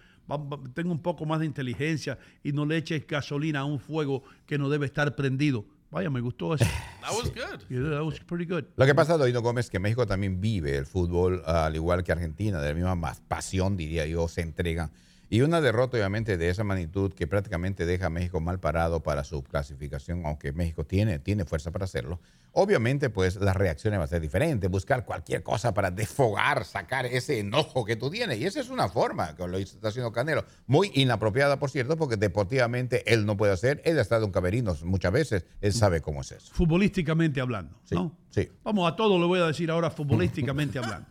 Tengo 0.75 0.93
un 0.93 1.01
poco 1.01 1.25
más 1.25 1.41
de 1.41 1.47
inteligencia 1.47 2.19
y 2.43 2.53
no 2.53 2.67
le 2.67 2.77
eches 2.77 3.07
gasolina 3.07 3.61
a 3.61 3.65
un 3.65 3.81
fuego 3.81 4.23
que 4.47 4.59
no 4.59 4.69
debe 4.69 4.87
estar 4.87 5.17
prendido. 5.17 5.65
Vaya, 5.91 6.11
me 6.11 6.21
gustó 6.21 6.55
eso. 6.55 6.65
That 7.01 7.13
was 7.13 7.31
good. 7.31 7.63
Yeah, 7.71 7.91
that 7.97 8.05
was 8.05 8.21
pretty 8.21 8.45
good. 8.45 8.65
Lo 8.77 8.85
que 8.85 8.95
pasa, 8.95 9.17
Doino 9.17 9.41
Gómez, 9.41 9.67
es 9.67 9.71
que 9.71 9.79
México 9.79 10.07
también 10.07 10.41
vive 10.41 10.77
el 10.77 10.85
fútbol, 10.85 11.43
al 11.47 11.75
igual 11.75 12.05
que 12.05 12.13
Argentina, 12.13 12.61
de 12.61 12.69
la 12.69 12.75
misma 12.75 12.95
más 12.95 13.21
pasión, 13.23 13.77
diría 13.77 14.05
yo, 14.07 14.29
se 14.29 14.43
entregan. 14.43 14.91
Y 15.31 15.43
una 15.43 15.61
derrota, 15.61 15.97
obviamente, 15.99 16.39
de 16.39 16.49
esa 16.49 16.65
magnitud 16.65 17.13
que 17.13 17.27
prácticamente 17.27 17.85
deja 17.85 18.07
a 18.07 18.11
México 18.11 18.41
mal 18.41 18.61
parado 18.61 19.03
para 19.03 19.25
su 19.25 19.43
clasificación, 19.43 20.25
aunque 20.25 20.53
México 20.53 20.85
tiene, 20.87 21.19
tiene 21.19 21.45
fuerza 21.45 21.71
para 21.71 21.85
hacerlo. 21.85 22.19
Obviamente, 22.53 23.11
pues 23.11 23.37
las 23.37 23.55
reacciones 23.55 23.99
van 23.99 24.05
a 24.05 24.09
ser 24.09 24.23
diferentes, 24.23 24.71
buscar 24.71 25.05
cualquier 25.05 25.43
cosa 25.43 25.75
para 25.75 25.91
desfogar, 25.91 26.65
sacar 26.65 27.05
ese 27.05 27.41
enojo 27.41 27.85
que 27.85 27.95
tú 27.95 28.11
tienes. 28.11 28.39
Y 28.39 28.47
esa 28.47 28.61
es 28.61 28.71
una 28.71 28.89
forma 28.89 29.37
que 29.37 29.47
lo 29.47 29.59
está 29.59 29.89
haciendo 29.89 30.13
Canelo. 30.13 30.45
Muy 30.67 30.91
inapropiada, 30.95 31.59
por 31.59 31.71
cierto, 31.71 31.97
porque 31.99 32.17
deportivamente 32.17 33.13
él 33.13 33.27
no 33.27 33.37
puede 33.37 33.53
hacer. 33.53 33.83
Él 33.85 33.99
ha 33.99 34.03
estado 34.03 34.25
en 34.25 34.33
camerinos 34.33 34.83
muchas 34.83 35.13
veces, 35.13 35.45
él 35.61 35.73
sabe 35.75 36.01
cómo 36.01 36.23
es 36.23 36.33
eso. 36.33 36.53
Futbolísticamente 36.55 37.41
hablando, 37.43 37.79
Sí, 37.85 37.95
¿no? 37.95 38.17
sí. 38.31 38.49
Vamos 38.65 38.91
a 38.91 38.97
todo, 38.97 39.19
le 39.19 39.27
voy 39.27 39.41
a 39.41 39.47
decir 39.47 39.71
ahora 39.71 39.91
futbolísticamente 39.91 40.79
hablando. 40.79 41.07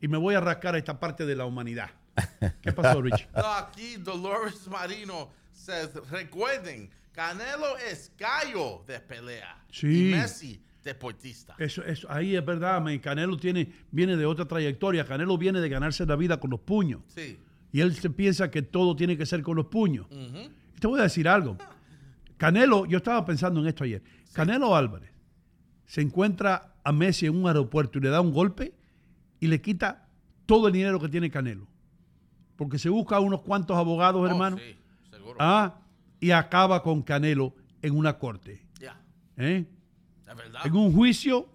Y 0.00 0.08
me 0.08 0.18
voy 0.18 0.34
a 0.34 0.40
rascar 0.40 0.74
a 0.74 0.78
esta 0.78 0.98
parte 0.98 1.24
de 1.24 1.36
la 1.36 1.46
humanidad. 1.46 1.90
¿Qué 2.62 2.72
pasó, 2.72 3.00
Rich? 3.00 3.28
No, 3.34 3.52
aquí 3.52 3.96
Dolores 3.96 4.66
Marino 4.68 5.30
says, 5.52 5.90
recuerden, 6.10 6.90
Canelo 7.12 7.76
es 7.78 8.12
gallo 8.18 8.82
de 8.86 9.00
pelea. 9.00 9.64
Sí. 9.70 10.10
Y 10.10 10.12
Messi, 10.12 10.62
deportista. 10.82 11.54
Eso, 11.58 11.82
eso, 11.84 12.06
ahí 12.10 12.36
es 12.36 12.44
verdad, 12.44 12.80
man. 12.80 12.98
Canelo 12.98 13.36
tiene, 13.36 13.72
viene 13.90 14.16
de 14.16 14.26
otra 14.26 14.46
trayectoria. 14.46 15.04
Canelo 15.04 15.36
viene 15.36 15.60
de 15.60 15.68
ganarse 15.68 16.06
la 16.06 16.16
vida 16.16 16.38
con 16.38 16.50
los 16.50 16.60
puños. 16.60 17.02
Sí. 17.08 17.38
Y 17.72 17.80
él 17.80 17.94
se 17.94 18.10
piensa 18.10 18.50
que 18.50 18.62
todo 18.62 18.96
tiene 18.96 19.16
que 19.16 19.26
ser 19.26 19.42
con 19.42 19.56
los 19.56 19.66
puños. 19.66 20.06
Te 20.80 20.86
voy 20.86 21.00
a 21.00 21.04
decir 21.04 21.28
algo. 21.28 21.56
Canelo, 22.36 22.86
yo 22.86 22.98
estaba 22.98 23.24
pensando 23.24 23.60
en 23.60 23.66
esto 23.66 23.84
ayer. 23.84 24.02
Canelo 24.32 24.74
Álvarez 24.74 25.10
se 25.90 26.00
encuentra 26.00 26.76
a 26.84 26.92
Messi 26.92 27.26
en 27.26 27.34
un 27.34 27.48
aeropuerto 27.48 27.98
y 27.98 28.02
le 28.02 28.10
da 28.10 28.20
un 28.20 28.32
golpe 28.32 28.72
y 29.40 29.48
le 29.48 29.60
quita 29.60 30.06
todo 30.46 30.68
el 30.68 30.72
dinero 30.72 31.00
que 31.00 31.08
tiene 31.08 31.32
Canelo. 31.32 31.66
Porque 32.60 32.78
se 32.78 32.90
busca 32.90 33.18
unos 33.20 33.40
cuantos 33.40 33.74
abogados, 33.74 34.20
Oh, 34.20 34.26
hermano. 34.26 34.58
sí, 34.58 34.76
seguro. 35.10 35.36
Ah, 35.40 35.78
y 36.20 36.30
acaba 36.30 36.82
con 36.82 37.00
Canelo 37.00 37.54
en 37.80 37.96
una 37.96 38.18
corte. 38.18 38.60
Ya, 38.78 39.00
¿eh? 39.38 39.64
es 40.28 40.36
verdad. 40.36 40.60
en 40.66 40.76
un 40.76 40.92
juicio 40.94 41.48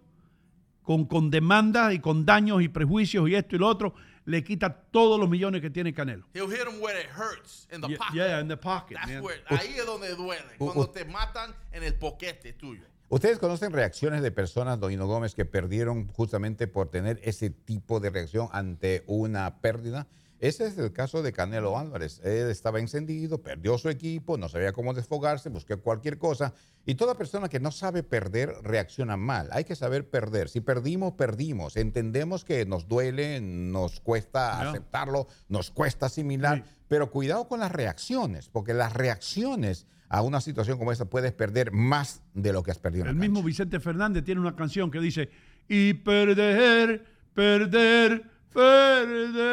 con, 0.81 1.05
con 1.05 1.29
demandas 1.29 1.93
y 1.93 1.99
con 1.99 2.25
daños 2.25 2.63
y 2.63 2.69
prejuicios 2.69 3.29
y 3.29 3.35
esto 3.35 3.55
y 3.55 3.59
lo 3.59 3.67
otro, 3.67 3.93
le 4.25 4.43
quita 4.43 4.73
todos 4.89 5.19
los 5.19 5.29
millones 5.29 5.61
que 5.61 5.69
tiene 5.69 5.93
Canelo. 5.93 6.25
He'll 6.33 6.49
hit 6.49 6.61
him 6.67 6.81
where 6.81 6.99
it 6.99 7.05
hurts, 7.15 7.67
in 7.71 7.81
the 7.81 7.87
Yeah, 7.89 7.97
pocket. 7.99 8.15
yeah, 8.15 8.41
in 8.41 8.47
the 8.47 8.57
pocket, 8.57 8.97
That's 8.97 9.07
man. 9.11 9.23
where- 9.23 9.43
ahí 9.49 9.75
es 9.77 9.85
donde 9.85 10.15
duele, 10.15 10.41
Uh, 10.57 10.65
cuando 10.65 10.81
uh. 10.85 10.87
te 10.91 11.05
matan 11.05 11.53
en 11.71 11.83
el 11.83 11.93
poquete 11.93 12.53
tuyo. 12.53 12.81
¿Ustedes 13.09 13.37
conocen 13.37 13.71
reacciones 13.71 14.23
de 14.23 14.31
personas, 14.31 14.79
Doino 14.79 15.05
Gómez, 15.05 15.35
que 15.35 15.45
perdieron 15.45 16.07
justamente 16.07 16.65
por 16.65 16.89
tener 16.89 17.19
ese 17.23 17.51
tipo 17.51 17.99
de 17.99 18.09
reacción 18.09 18.47
ante 18.51 19.03
una 19.05 19.57
pérdida? 19.61 20.07
Ese 20.39 20.67
es 20.67 20.77
el 20.77 20.91
caso 20.91 21.23
de 21.23 21.31
Canelo 21.31 21.77
Álvarez. 21.77 22.19
Él 22.23 22.49
estaba 22.49 22.79
encendido, 22.79 23.41
perdió 23.41 23.77
su 23.77 23.89
equipo, 23.89 24.37
no 24.37 24.49
sabía 24.49 24.73
cómo 24.73 24.93
desfogarse, 24.93 25.49
buscó 25.49 25.79
cualquier 25.79 26.17
cosa. 26.17 26.53
Y 26.85 26.95
toda 26.95 27.15
persona 27.15 27.47
que 27.49 27.59
no 27.59 27.71
sabe 27.71 28.03
perder 28.03 28.53
reacciona 28.61 29.15
mal. 29.17 29.47
Hay 29.51 29.63
que 29.63 29.75
saber 29.75 30.09
perder. 30.09 30.49
Si 30.49 30.59
perdimos, 30.61 31.13
perdimos. 31.13 31.77
Entendemos 31.77 32.43
que 32.43 32.65
nos 32.65 32.87
duele, 32.87 33.39
nos 33.41 34.01
cuesta 34.01 34.61
Ya. 34.61 34.69
aceptarlo, 34.71 35.27
nos 35.47 35.71
cuesta 35.71 36.07
asimilar. 36.07 36.57
Sí. 36.65 36.71
Pero 36.89 37.09
cuidado 37.09 37.47
con 37.47 37.59
las 37.61 37.71
reacciones, 37.71 38.49
porque 38.49 38.73
las 38.73 38.93
reacciones 38.93 39.87
a 40.09 40.21
una 40.21 40.39
situación 40.41 40.77
como 40.77 40.91
esta 40.91 41.05
puedes 41.05 41.31
perder 41.33 41.71
más 41.71 42.21
de 42.33 42.53
lo 42.53 42.61
que 42.61 42.71
has 42.71 42.77
perdido. 42.79 43.05
en 43.05 43.11
El 43.11 43.15
la 43.15 43.21
mismo. 43.21 43.41
Vicente 43.41 43.79
Fernández 43.79 44.23
tiene 44.23 44.39
una 44.41 44.55
canción 44.55 44.91
que 44.91 44.99
dice, 44.99 45.29
y 45.67 45.95
perder, 45.95 47.03
perder, 47.33 48.29
perder. 48.55 49.43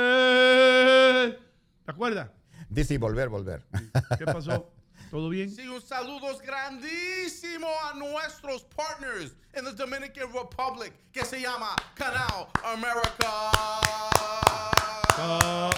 ¿Te 1.84 1.90
acuerdas? 1.90 2.30
Dice 2.68 2.94
y 2.94 2.98
volver, 2.98 3.28
volver. 3.28 3.64
¿Qué 4.16 4.24
pasó? 4.24 4.70
¿Todo 5.10 5.28
bien? 5.28 5.50
Sí, 5.50 5.66
un 5.66 5.82
saludos 5.82 6.40
grandísimo 6.40 7.66
a 7.84 7.94
nuestros 7.94 8.62
partners 8.76 9.34
en 9.52 9.64
the 9.64 9.72
Dominican 9.72 10.32
Republic 10.32 10.94
que 11.12 11.24
se 11.24 11.40
llama 11.40 11.74
Canal 11.94 12.46
America. 12.64 13.50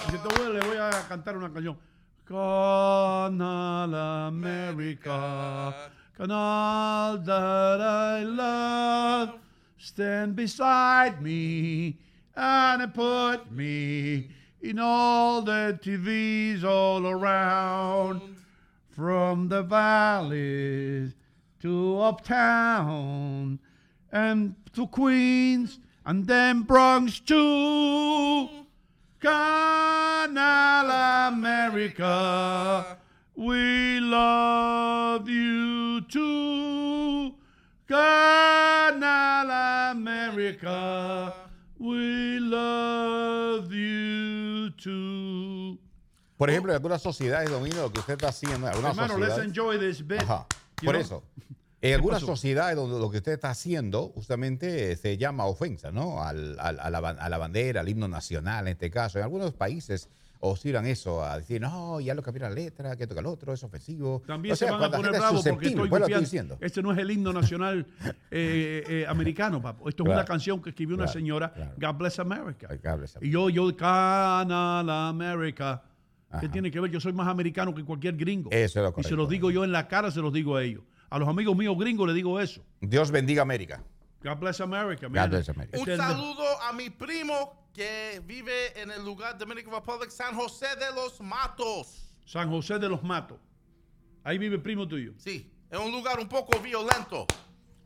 Si 0.09 0.17
te 0.17 0.27
voy, 0.37 0.53
le 0.53 0.61
voy 0.65 0.77
a 0.77 0.89
cantar 1.09 1.35
una 1.35 1.51
canción. 1.51 1.77
Canal 2.25 3.93
America, 4.27 5.91
canal 6.17 7.23
that 7.23 7.81
I 7.81 8.23
love, 8.23 9.39
stand 9.77 10.35
beside 10.35 11.21
me 11.21 11.97
and 12.35 12.81
it 12.81 12.93
put 12.93 13.51
me 13.51 14.29
in 14.61 14.79
all 14.79 15.41
the 15.41 15.79
TVs 15.81 16.63
all 16.63 17.07
around, 17.07 18.21
from 18.89 19.49
the 19.49 19.61
valleys 19.61 21.13
to 21.61 21.99
uptown 21.99 23.59
and 24.11 24.55
to 24.73 24.87
Queens 24.87 25.79
and 26.05 26.27
then 26.27 26.61
Bronx 26.61 27.19
too. 27.19 28.47
Canal 29.19 30.91
America, 31.33 32.97
we 33.35 33.99
love 33.99 35.27
you 35.27 36.01
too. 36.01 37.33
Canal 37.87 39.91
America, 39.91 41.33
we 41.79 42.39
love 42.39 43.69
you 43.71 44.71
too. 44.77 45.79
Por 46.37 46.49
ejemplo, 46.49 46.71
en 46.71 46.75
algunas 46.75 47.01
sociedades, 47.01 47.49
Domingo, 47.49 47.77
lo 47.83 47.91
que 47.93 47.99
usted 48.01 48.13
está 48.13 48.27
haciendo, 48.29 48.67
Hermano, 48.67 49.17
let's 49.17 49.37
enjoy 49.37 49.77
this 49.79 50.05
bit. 50.05 50.21
Ajá. 50.21 50.45
Por 50.75 50.93
know? 50.93 51.01
eso. 51.01 51.23
En 51.81 51.93
algunas 51.93 52.21
pasó? 52.21 52.35
sociedades 52.35 52.75
donde 52.75 52.99
lo 52.99 53.09
que 53.11 53.17
usted 53.17 53.33
está 53.33 53.51
haciendo 53.51 54.09
justamente 54.09 54.91
eh, 54.91 54.95
se 54.97 55.17
llama 55.17 55.45
ofensa, 55.45 55.91
¿no? 55.91 56.23
Al- 56.23 56.57
al- 56.59 56.79
a, 56.79 56.89
la, 56.89 56.97
a 56.97 57.29
la 57.29 57.37
bandera, 57.37 57.81
al 57.81 57.89
himno 57.89 58.07
nacional 58.07 58.67
en 58.67 58.73
este 58.73 58.89
caso. 58.89 59.19
En 59.19 59.23
algunos 59.23 59.53
países 59.53 60.09
oscilan 60.47 60.85
eso, 60.85 61.23
a 61.23 61.37
decir, 61.37 61.59
no, 61.61 61.99
ya 62.01 62.13
lo 62.13 62.21
cambió 62.21 62.43
la 62.43 62.49
letra, 62.49 62.95
que 62.95 63.07
toca 63.07 63.19
el 63.21 63.25
otro, 63.27 63.53
es 63.53 63.63
ofensivo. 63.63 64.21
También 64.25 64.53
O 64.53 64.55
sea, 64.55 64.67
se 64.67 64.73
van 64.73 64.83
a 64.83 64.91
poner 64.91 65.11
bravos 65.11 65.43
porque 65.47 65.67
estoy 65.67 65.89
pues 65.89 65.89
lo 66.01 66.07
estoy 66.07 66.13
confiando. 66.13 66.19
diciendo. 66.21 66.57
Este 66.61 66.81
no 66.81 66.91
es 66.91 66.97
el 66.97 67.11
himno 67.11 67.33
nacional 67.33 67.85
eh, 68.31 68.83
eh, 68.87 69.05
americano, 69.07 69.61
papo. 69.61 69.87
Esto 69.89 70.03
es 70.03 70.09
una 70.09 70.25
canción 70.25 70.61
que 70.61 70.69
escribió 70.69 70.95
una 70.95 71.07
señora, 71.07 71.51
claro. 71.53 71.73
God 71.77 71.95
Bless 71.99 72.19
America. 72.19 72.67
Y 73.21 73.29
yo, 73.29 73.49
yo, 73.49 73.75
Canal 73.75 74.89
America. 74.89 75.83
¿Qué 76.31 76.37
Ajá. 76.47 76.51
tiene 76.51 76.69
que 76.69 76.79
ver? 76.81 76.91
Yo 76.91 76.99
soy 76.99 77.13
más 77.13 77.27
americano 77.27 77.73
que 77.73 77.83
cualquier 77.85 78.17
gringo. 78.17 78.49
Eso 78.51 78.79
es 78.79 78.83
lo 78.83 78.89
Y 78.89 78.91
se 78.91 78.93
correcto. 78.93 79.15
los 79.15 79.29
digo 79.29 79.51
yo 79.51 79.63
en 79.63 79.71
la 79.71 79.87
cara, 79.87 80.11
se 80.11 80.19
los 80.19 80.33
digo 80.33 80.57
a 80.57 80.63
ellos. 80.63 80.83
A 81.09 81.17
los 81.19 81.29
amigos 81.29 81.55
míos 81.55 81.77
gringos 81.79 82.07
les 82.07 82.15
digo 82.15 82.39
eso. 82.41 82.61
Dios 82.81 83.09
bendiga 83.11 83.41
América. 83.41 83.81
God 84.23 84.37
bless 84.39 84.59
America, 84.59 85.07
man. 85.07 85.29
bless 85.29 85.47
America. 85.49 85.77
Un 85.77 85.81
Este 85.81 85.93
es 85.93 85.99
el- 85.99 86.05
saludo 86.05 86.43
a 86.67 86.73
mi 86.73 86.89
primo 86.89 87.64
que 87.75 88.21
vive 88.25 88.79
en 88.81 88.89
el 88.89 89.03
lugar 89.03 89.37
Dominican 89.37 89.73
Republic, 89.73 90.09
San 90.09 90.33
José 90.33 90.67
de 90.79 90.95
los 90.95 91.19
Matos. 91.19 92.09
San 92.25 92.49
José 92.49 92.79
de 92.79 92.87
los 92.87 93.03
Matos. 93.03 93.37
Ahí 94.23 94.37
vive 94.37 94.55
el 94.55 94.61
primo 94.61 94.87
tuyo. 94.87 95.13
Sí, 95.17 95.51
es 95.69 95.77
un 95.77 95.91
lugar 95.91 96.19
un 96.19 96.27
poco 96.29 96.57
violento. 96.61 97.27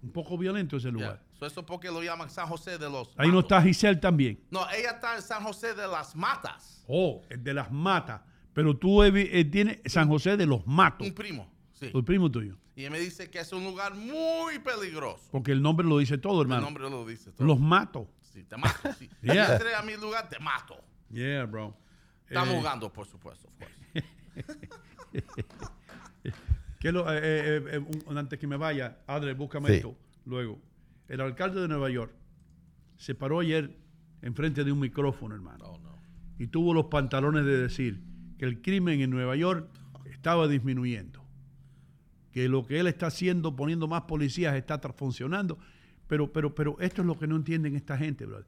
Un 0.03 0.11
poco 0.11 0.37
violento 0.37 0.77
ese 0.77 0.89
Yeah. 0.89 0.91
lugar. 0.93 1.23
So 1.39 1.45
eso 1.47 1.65
porque 1.65 1.87
lo 1.89 2.03
llaman 2.03 2.29
San 2.29 2.47
José 2.47 2.77
de 2.77 2.89
los 2.89 3.09
Ahí 3.17 3.27
no 3.29 3.35
Matos. 3.37 3.51
está 3.51 3.61
Giselle 3.63 3.99
también. 3.99 4.39
No, 4.51 4.69
ella 4.69 4.91
está 4.91 5.15
en 5.15 5.21
San 5.23 5.43
José 5.43 5.73
de 5.73 5.87
las 5.87 6.15
Matas. 6.15 6.83
Oh, 6.87 7.21
el 7.29 7.43
de 7.43 7.53
las 7.53 7.71
matas. 7.71 8.21
Pero 8.53 8.77
tú 8.77 9.03
eh, 9.03 9.45
tienes 9.45 9.79
San 9.85 10.07
José 10.07 10.37
de 10.37 10.45
los 10.45 10.65
Matos. 10.67 11.07
Un 11.07 11.13
primo. 11.13 11.51
Sí. 11.73 11.89
El 11.93 12.03
primo 12.03 12.29
tuyo. 12.29 12.57
Y 12.75 12.83
él 12.85 12.91
me 12.91 12.99
dice 12.99 13.29
que 13.29 13.39
es 13.39 13.51
un 13.53 13.63
lugar 13.63 13.93
muy 13.95 14.59
peligroso. 14.59 15.23
Porque 15.31 15.51
el 15.51 15.61
nombre 15.61 15.85
lo 15.87 15.97
dice 15.97 16.17
todo, 16.17 16.41
El 16.41 16.47
hermano. 16.47 16.61
nombre 16.61 16.89
lo 16.89 17.05
dice 17.05 17.31
todo. 17.31 17.45
Los 17.47 17.59
Matos. 17.59 18.07
Sí, 18.39 18.45
te 18.45 18.57
mato. 18.57 18.93
Sí. 18.97 19.09
Yeah. 19.21 19.45
Si 19.47 19.51
entres 19.53 19.75
a 19.75 19.81
mi 19.81 19.95
lugar, 19.97 20.29
te 20.29 20.39
mato. 20.39 20.75
Yeah, 21.09 21.45
bro. 21.45 21.75
Estamos 22.27 22.53
Eh, 22.55 22.57
jugando, 22.57 22.93
por 22.93 23.05
supuesto. 23.07 23.47
of 23.47 23.53
course. 23.57 24.07
que 26.79 26.91
lo- 26.91 27.11
eh, 27.11 27.19
eh, 27.21 27.63
eh, 27.73 27.77
un- 28.07 28.17
antes 28.17 28.39
que 28.39 28.47
me 28.47 28.55
vaya, 28.57 28.99
Adre, 29.07 29.33
búscame 29.33 29.67
Sí. 29.69 29.73
esto. 29.75 29.95
Luego, 30.25 30.61
el 31.07 31.21
alcalde 31.21 31.59
de 31.61 31.67
Nueva 31.67 31.89
York 31.89 32.13
se 32.97 33.15
paró 33.15 33.39
ayer 33.39 33.75
enfrente 34.21 34.63
de 34.63 34.71
un 34.71 34.79
micrófono, 34.79 35.35
hermano. 35.35 35.65
Oh, 35.65 35.77
no. 35.79 35.89
y 36.37 36.47
tuvo 36.47 36.73
los 36.73 36.85
pantalones 36.85 37.43
de 37.43 37.57
decir 37.57 38.01
que 38.37 38.45
el 38.45 38.61
crimen 38.61 39.01
en 39.01 39.09
Nueva 39.09 39.35
York 39.35 39.67
estaba 40.05 40.47
disminuyendo, 40.47 41.21
que 42.31 42.47
lo 42.47 42.65
que 42.65 42.79
él 42.79 42.87
está 42.87 43.07
haciendo, 43.07 43.57
poniendo 43.57 43.87
más 43.89 44.03
policías, 44.03 44.55
está 44.55 44.79
funcionando. 44.93 45.59
Pero, 46.09 46.33
pero, 46.33 46.55
pero 46.55 46.75
esto 46.79 47.03
es 47.03 47.07
lo 47.07 47.17
que 47.19 47.27
no 47.27 47.35
entienden 47.35 47.75
esta 47.75 47.95
gente, 47.95 48.25
brother. 48.25 48.47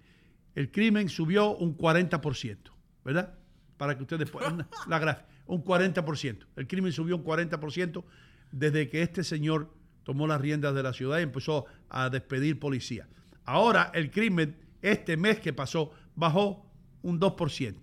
El 0.56 0.72
crimen 0.72 1.08
subió 1.10 1.56
un 1.56 1.78
40%, 1.78 2.58
¿verdad? 3.06 3.36
Para 3.78 3.96
que 3.96 4.02
ustedes 4.02 4.30
puedan, 4.32 4.68
la 4.88 4.98
gráfica, 4.98 5.30
un 5.46 5.64
40%. 5.64 6.40
El 6.56 6.68
crimen 6.68 6.92
subió 6.92 7.16
un 7.16 7.24
40% 7.24 8.04
desde 8.52 8.90
que 8.90 9.04
este 9.04 9.24
señor 9.24 9.72
tomó 10.04 10.26
las 10.26 10.42
riendas 10.42 10.74
de 10.74 10.82
la 10.82 10.92
ciudad 10.92 11.20
y 11.20 11.22
empezó 11.22 11.66
a 11.88 12.10
despedir 12.10 12.60
policías. 12.60 13.08
Ahora 13.46 13.92
el 13.94 14.10
crimen, 14.10 14.58
este 14.82 15.16
mes 15.16 15.40
que 15.40 15.54
pasó, 15.54 15.92
bajó 16.16 16.66
un 17.04 17.20
2%. 17.20 17.76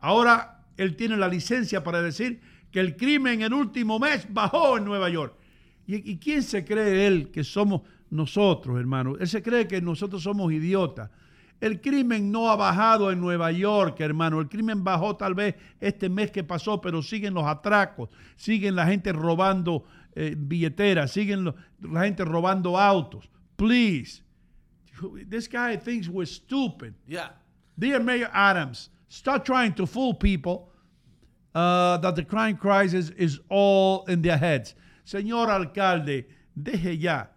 Ahora 0.00 0.66
él 0.76 0.96
tiene 0.96 1.16
la 1.16 1.28
licencia 1.28 1.84
para 1.84 2.02
decir 2.02 2.40
que 2.72 2.80
el 2.80 2.96
crimen 2.96 3.42
el 3.42 3.52
último 3.52 4.00
mes 4.00 4.26
bajó 4.28 4.78
en 4.78 4.84
Nueva 4.84 5.08
York. 5.10 5.36
¿Y, 5.86 6.10
y 6.10 6.18
quién 6.18 6.42
se 6.42 6.64
cree 6.64 7.06
él 7.06 7.30
que 7.30 7.44
somos 7.44 7.82
nosotros, 8.10 8.78
hermano? 8.78 9.16
Él 9.18 9.28
se 9.28 9.42
cree 9.42 9.66
que 9.66 9.80
nosotros 9.80 10.22
somos 10.22 10.52
idiotas. 10.52 11.10
El 11.60 11.80
crimen 11.80 12.30
no 12.30 12.50
ha 12.50 12.56
bajado 12.56 13.10
en 13.10 13.20
Nueva 13.20 13.50
York, 13.50 13.98
hermano. 14.00 14.40
El 14.40 14.48
crimen 14.48 14.84
bajó 14.84 15.16
tal 15.16 15.34
vez 15.34 15.54
este 15.80 16.08
mes 16.10 16.30
que 16.30 16.44
pasó, 16.44 16.80
pero 16.80 17.02
siguen 17.02 17.32
los 17.34 17.44
atracos, 17.44 18.10
siguen 18.36 18.76
la 18.76 18.86
gente 18.86 19.10
robando 19.12 19.84
eh, 20.14 20.34
billeteras, 20.36 21.12
siguen 21.12 21.44
lo- 21.44 21.54
la 21.80 22.02
gente 22.04 22.24
robando 22.24 22.78
autos. 22.78 23.28
Please. 23.56 24.22
This 25.28 25.48
guy 25.48 25.76
thinks 25.76 26.08
we're 26.08 26.26
stupid. 26.26 26.94
Yeah. 27.06 27.30
Dear 27.78 28.00
Mayor 28.02 28.30
Adams, 28.32 28.90
stop 29.08 29.44
trying 29.44 29.72
to 29.74 29.86
fool 29.86 30.14
people 30.14 30.70
uh, 31.54 31.96
that 31.98 32.16
the 32.16 32.24
crime 32.24 32.56
crisis 32.56 33.10
is 33.16 33.40
all 33.48 34.04
in 34.08 34.20
their 34.22 34.38
heads. 34.38 34.74
Señor 35.06 35.48
alcalde, 35.50 36.26
deje 36.58 36.98
ya 36.98 37.28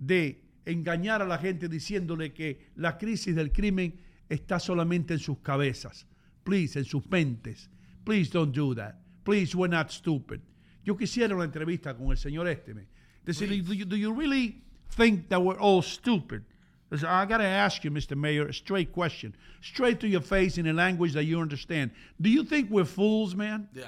de 0.00 0.42
engañar 0.64 1.20
a 1.20 1.26
la 1.26 1.38
gente 1.38 1.68
diciéndole 1.68 2.32
que 2.32 2.70
la 2.76 2.96
crisis 2.96 3.34
del 3.34 3.52
crimen 3.52 3.94
está 4.28 4.58
solamente 4.58 5.14
en 5.14 5.20
sus 5.20 5.38
cabezas. 5.38 6.06
Please, 6.42 6.78
en 6.78 6.84
sus 6.84 7.08
mentes. 7.10 7.68
Please 8.04 8.30
don't 8.30 8.54
do 8.54 8.74
that. 8.74 8.96
Please, 9.24 9.54
we're 9.54 9.68
not 9.68 9.90
stupid. 9.90 10.40
Yo 10.84 10.96
quisiera 10.96 11.34
una 11.34 11.44
entrevista 11.44 11.94
con 11.94 12.10
el 12.10 12.16
señor 12.16 12.48
este. 12.48 12.74
me. 12.74 12.86
Decirle, 13.26 13.62
do 13.62 13.74
you, 13.74 13.84
do 13.84 13.96
you 13.96 14.12
really 14.12 14.62
think 14.92 15.28
that 15.28 15.42
we're 15.42 15.60
all 15.60 15.82
stupid? 15.82 16.42
Listen, 16.90 17.08
I 17.08 17.26
got 17.26 17.38
to 17.38 17.44
ask 17.44 17.84
you, 17.84 17.90
Mr. 17.90 18.16
Mayor, 18.16 18.48
a 18.48 18.54
straight 18.54 18.92
question, 18.92 19.36
straight 19.60 20.00
to 20.00 20.08
your 20.08 20.22
face 20.22 20.58
in 20.58 20.66
a 20.66 20.72
language 20.72 21.12
that 21.12 21.24
you 21.24 21.40
understand. 21.40 21.92
Do 22.20 22.30
you 22.30 22.42
think 22.42 22.70
we're 22.70 22.84
fools, 22.84 23.34
man? 23.34 23.68
Yeah. 23.74 23.84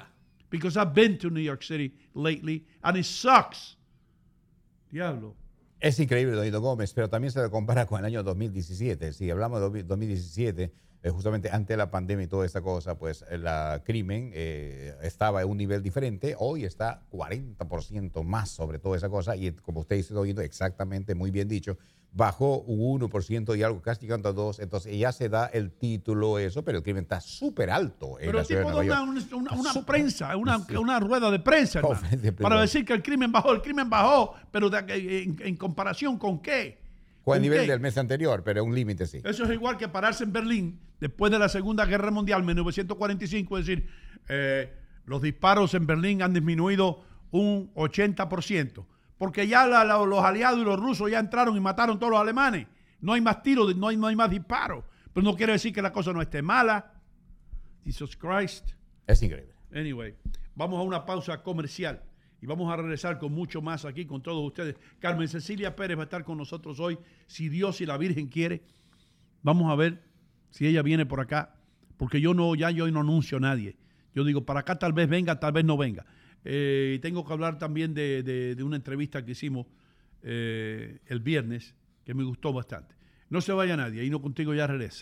Because 0.49 0.77
I've 0.77 0.93
been 0.93 1.17
to 1.17 1.29
New 1.29 1.41
York 1.41 1.63
City 1.63 1.91
lately 2.13 2.63
and 2.83 2.95
it 2.95 3.05
sucks. 3.05 3.75
Diablo. 4.93 5.35
Es 5.83 5.99
increíble, 5.99 6.33
Donito 6.33 6.61
Gómez, 6.61 6.93
pero 6.93 7.09
también 7.09 7.33
se 7.33 7.41
le 7.41 7.49
compara 7.49 7.85
con 7.85 7.99
el 7.99 8.05
año 8.05 8.23
2017. 8.23 9.11
Si 9.11 9.29
hablamos 9.29 9.59
de 9.73 9.83
2017, 9.83 10.71
eh, 11.03 11.09
justamente 11.09 11.49
antes 11.51 11.67
de 11.67 11.75
la 11.75 11.91
pandemia 11.91 12.23
y 12.23 12.27
toda 12.29 12.45
esta 12.45 12.61
cosa, 12.61 12.97
pues 12.97 13.25
el 13.29 13.45
crimen 13.83 14.31
eh, 14.33 14.95
estaba 15.01 15.41
en 15.41 15.49
un 15.49 15.57
nivel 15.57 15.83
diferente. 15.83 16.37
Hoy 16.39 16.63
está 16.63 17.03
40% 17.11 18.23
más 18.23 18.49
sobre 18.49 18.79
toda 18.79 18.95
esa 18.95 19.09
cosa. 19.09 19.35
Y 19.35 19.51
como 19.51 19.81
usted 19.81 19.97
dice, 19.97 20.13
Donito, 20.13 20.39
exactamente, 20.39 21.15
muy 21.15 21.31
bien 21.31 21.49
dicho, 21.49 21.77
bajó 22.15 22.59
un 22.61 22.99
1% 23.01 23.57
y 23.57 23.63
algo, 23.63 23.81
casi 23.81 24.01
llegando 24.01 24.29
a 24.29 24.33
2%. 24.35 24.59
Entonces 24.61 24.97
ya 24.97 25.11
se 25.11 25.29
da 25.29 25.47
el 25.47 25.71
título, 25.71 26.37
eso, 26.37 26.63
pero 26.63 26.77
el 26.77 26.83
crimen 26.83 27.03
está 27.03 27.19
súper 27.19 27.71
alto 27.71 28.19
en 28.19 28.27
Pero 28.27 28.33
la 28.33 28.41
el 28.41 28.47
tipo 28.47 28.59
de 28.59 28.65
Nueva 28.65 28.81
una, 28.81 29.15
York. 29.21 29.33
una- 29.33 29.51
una 29.53 29.85
prensa, 29.85 30.37
una, 30.37 30.59
Sí. 30.59 30.75
una 30.75 30.99
rueda 30.99 31.31
de 31.31 31.39
prensa, 31.39 31.79
hermano, 31.79 31.95
Conferencia 31.95 32.31
de 32.31 32.37
para 32.37 32.61
decir 32.61 32.85
que 32.85 32.93
el 32.93 33.01
crimen 33.01 33.31
bajó. 33.31 33.51
El 33.53 33.61
crimen 33.61 33.89
bajó, 33.89 34.35
pero 34.51 34.69
de- 34.69 35.23
en, 35.23 35.37
en 35.43 35.55
comparación 35.57 36.17
con 36.19 36.39
qué? 36.41 36.81
Con 37.23 37.35
el 37.35 37.39
¿Con 37.39 37.41
nivel 37.41 37.61
qué? 37.65 37.71
del 37.71 37.79
mes 37.79 37.97
anterior, 37.97 38.43
pero 38.43 38.63
un 38.63 38.75
límite 38.75 39.07
sí. 39.07 39.19
Eso 39.23 39.45
es 39.45 39.49
igual 39.51 39.77
que 39.77 39.87
pararse 39.87 40.23
en 40.23 40.33
Berlín 40.33 40.79
después 40.99 41.31
de 41.31 41.39
la 41.39 41.49
Segunda 41.49 41.85
Guerra 41.85 42.11
Mundial, 42.11 42.43
1945, 42.43 43.57
es 43.57 43.65
decir, 43.65 43.87
eh, 44.29 44.71
los 45.05 45.21
disparos 45.21 45.73
en 45.73 45.87
Berlín 45.87 46.21
han 46.21 46.33
disminuido 46.33 47.01
un 47.31 47.71
80%, 47.73 48.85
porque 49.17 49.47
ya 49.47 49.65
la- 49.65 49.83
la- 49.83 50.05
los 50.05 50.23
aliados 50.23 50.59
y 50.59 50.63
los 50.63 50.79
rusos 50.79 51.09
ya 51.11 51.19
entraron 51.19 51.55
y 51.55 51.59
mataron 51.59 51.97
todos 51.99 52.11
los 52.11 52.19
alemanes. 52.21 52.67
No 53.01 53.13
hay 53.13 53.21
más 53.21 53.41
tiros, 53.43 53.75
no 53.75 53.87
hay, 53.89 53.97
no 53.97 54.07
hay 54.07 54.15
más 54.15 54.29
disparos. 54.29 54.83
Pero 55.13 55.23
no 55.23 55.35
quiere 55.35 55.53
decir 55.53 55.73
que 55.73 55.81
la 55.81 55.91
cosa 55.91 56.13
no 56.13 56.21
esté 56.21 56.41
mala. 56.41 56.93
Jesus 57.83 58.15
Christ. 58.15 58.71
Es 59.07 59.21
increíble. 59.21 59.53
Anyway, 59.75 60.15
vamos 60.55 60.79
a 60.79 60.83
una 60.83 61.05
pausa 61.05 61.41
comercial 61.43 62.01
y 62.41 62.45
vamos 62.45 62.71
a 62.71 62.75
regresar 62.77 63.19
con 63.19 63.33
mucho 63.33 63.61
más 63.61 63.85
aquí 63.85 64.05
con 64.05 64.21
todos 64.21 64.45
ustedes. 64.45 64.75
Carmen 64.99 65.27
Cecilia 65.27 65.75
Pérez 65.75 65.97
va 65.97 66.01
a 66.01 66.05
estar 66.05 66.23
con 66.23 66.37
nosotros 66.37 66.79
hoy, 66.79 66.97
si 67.27 67.49
Dios 67.49 67.81
y 67.81 67.85
la 67.85 67.97
Virgen 67.97 68.27
quiere. 68.27 68.63
Vamos 69.41 69.71
a 69.71 69.75
ver 69.75 70.01
si 70.49 70.65
ella 70.67 70.81
viene 70.81 71.05
por 71.05 71.19
acá, 71.19 71.55
porque 71.97 72.21
yo 72.21 72.33
no, 72.33 72.55
ya 72.55 72.71
yo 72.71 72.89
no 72.89 73.01
anuncio 73.01 73.37
a 73.37 73.41
nadie. 73.41 73.75
Yo 74.15 74.23
digo, 74.23 74.45
para 74.45 74.61
acá 74.61 74.77
tal 74.77 74.93
vez 74.93 75.09
venga, 75.09 75.39
tal 75.39 75.51
vez 75.51 75.65
no 75.65 75.75
venga. 75.75 76.05
Eh, 76.45 76.93
y 76.95 76.99
tengo 76.99 77.25
que 77.25 77.33
hablar 77.33 77.57
también 77.57 77.93
de, 77.93 78.23
de- 78.23 78.63
una 78.63 78.75
entrevista 78.75 79.23
que 79.23 79.31
hicimos 79.31 79.65
eh, 80.23 80.99
el 81.07 81.19
viernes, 81.19 81.73
que 82.05 82.13
me 82.13 82.23
gustó 82.23 82.51
bastante. 82.53 82.95
No 83.29 83.41
se 83.41 83.53
vaya 83.53 83.75
nadie, 83.77 84.01
ahí 84.01 84.09
no 84.09 84.21
contigo 84.21 84.53
ya 84.53 84.67
regresa. 84.67 85.01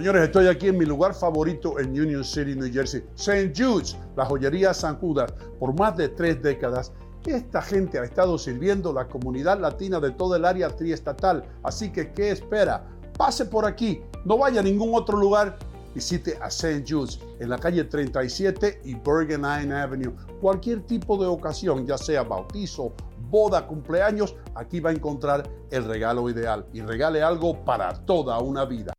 Señores, 0.00 0.22
estoy 0.22 0.46
aquí 0.46 0.68
en 0.68 0.78
mi 0.78 0.86
lugar 0.86 1.12
favorito 1.12 1.78
en 1.78 1.90
Union 1.90 2.24
City, 2.24 2.54
New 2.54 2.72
Jersey, 2.72 3.04
St. 3.16 3.52
Jude's, 3.54 3.98
la 4.16 4.24
joyería 4.24 4.72
San 4.72 4.96
Judas, 4.96 5.30
por 5.58 5.78
más 5.78 5.94
de 5.94 6.08
tres 6.08 6.40
décadas. 6.40 6.90
Esta 7.26 7.60
gente 7.60 7.98
ha 7.98 8.04
estado 8.04 8.38
sirviendo 8.38 8.94
la 8.94 9.06
comunidad 9.06 9.60
latina 9.60 10.00
de 10.00 10.12
todo 10.12 10.36
el 10.36 10.46
área 10.46 10.70
triestatal, 10.70 11.44
así 11.64 11.92
que 11.92 12.14
¿qué 12.14 12.30
espera? 12.30 12.82
Pase 13.18 13.44
por 13.44 13.66
aquí, 13.66 14.00
no 14.24 14.38
vaya 14.38 14.60
a 14.60 14.62
ningún 14.62 14.94
otro 14.94 15.18
lugar, 15.18 15.58
visite 15.94 16.38
a 16.40 16.46
St. 16.46 16.82
Jude's 16.88 17.20
en 17.38 17.50
la 17.50 17.58
calle 17.58 17.84
37 17.84 18.80
y 18.82 18.94
Bergen 18.94 19.44
Avenue. 19.44 20.14
Cualquier 20.40 20.80
tipo 20.86 21.18
de 21.18 21.26
ocasión, 21.26 21.86
ya 21.86 21.98
sea 21.98 22.22
bautizo, 22.22 22.94
boda, 23.28 23.66
cumpleaños, 23.66 24.34
aquí 24.54 24.80
va 24.80 24.88
a 24.88 24.94
encontrar 24.94 25.46
el 25.70 25.84
regalo 25.84 26.30
ideal 26.30 26.64
y 26.72 26.80
regale 26.80 27.22
algo 27.22 27.62
para 27.66 27.92
toda 28.06 28.38
una 28.38 28.64
vida. 28.64 28.94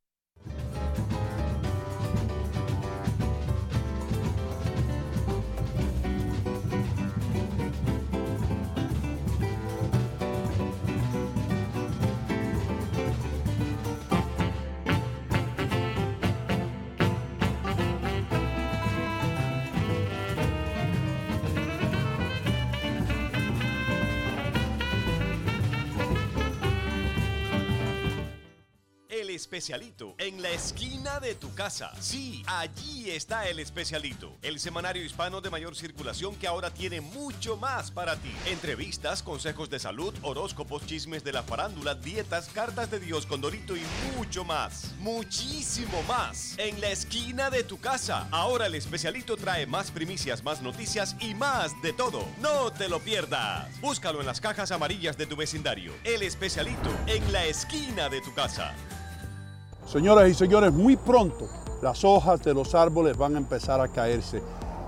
Especialito, 29.51 30.15
en 30.17 30.41
la 30.41 30.49
esquina 30.49 31.19
de 31.19 31.35
tu 31.35 31.53
casa. 31.53 31.91
Sí, 31.99 32.41
allí 32.47 33.11
está 33.11 33.49
El 33.49 33.59
Especialito, 33.59 34.33
el 34.41 34.61
semanario 34.61 35.03
hispano 35.03 35.41
de 35.41 35.49
mayor 35.49 35.75
circulación 35.75 36.37
que 36.37 36.47
ahora 36.47 36.73
tiene 36.73 37.01
mucho 37.01 37.57
más 37.57 37.91
para 37.91 38.15
ti. 38.15 38.31
Entrevistas, 38.45 39.21
consejos 39.21 39.69
de 39.69 39.77
salud, 39.77 40.15
horóscopos, 40.21 40.85
chismes 40.85 41.25
de 41.25 41.33
la 41.33 41.43
farándula, 41.43 41.95
dietas, 41.95 42.47
cartas 42.47 42.89
de 42.91 43.01
Dios 43.01 43.25
con 43.25 43.41
Dorito 43.41 43.75
y 43.75 43.81
mucho 44.15 44.45
más. 44.45 44.93
Muchísimo 44.99 46.01
más. 46.03 46.55
En 46.57 46.79
la 46.79 46.89
esquina 46.89 47.49
de 47.49 47.65
tu 47.65 47.77
casa. 47.77 48.29
Ahora 48.31 48.67
El 48.67 48.75
Especialito 48.75 49.35
trae 49.35 49.65
más 49.65 49.91
primicias, 49.91 50.45
más 50.45 50.61
noticias 50.61 51.17
y 51.19 51.35
más 51.35 51.73
de 51.81 51.91
todo. 51.91 52.25
No 52.39 52.71
te 52.71 52.87
lo 52.87 53.01
pierdas. 53.01 53.67
Búscalo 53.81 54.21
en 54.21 54.27
las 54.27 54.39
cajas 54.39 54.71
amarillas 54.71 55.17
de 55.17 55.25
tu 55.25 55.35
vecindario. 55.35 55.91
El 56.05 56.23
Especialito, 56.23 56.89
en 57.05 57.33
la 57.33 57.43
esquina 57.43 58.07
de 58.07 58.21
tu 58.21 58.33
casa. 58.33 58.73
Señoras 59.91 60.29
y 60.29 60.33
señores, 60.33 60.71
muy 60.71 60.95
pronto 60.95 61.49
las 61.81 62.05
hojas 62.05 62.41
de 62.43 62.53
los 62.53 62.73
árboles 62.75 63.17
van 63.17 63.35
a 63.35 63.39
empezar 63.39 63.81
a 63.81 63.89
caerse 63.89 64.41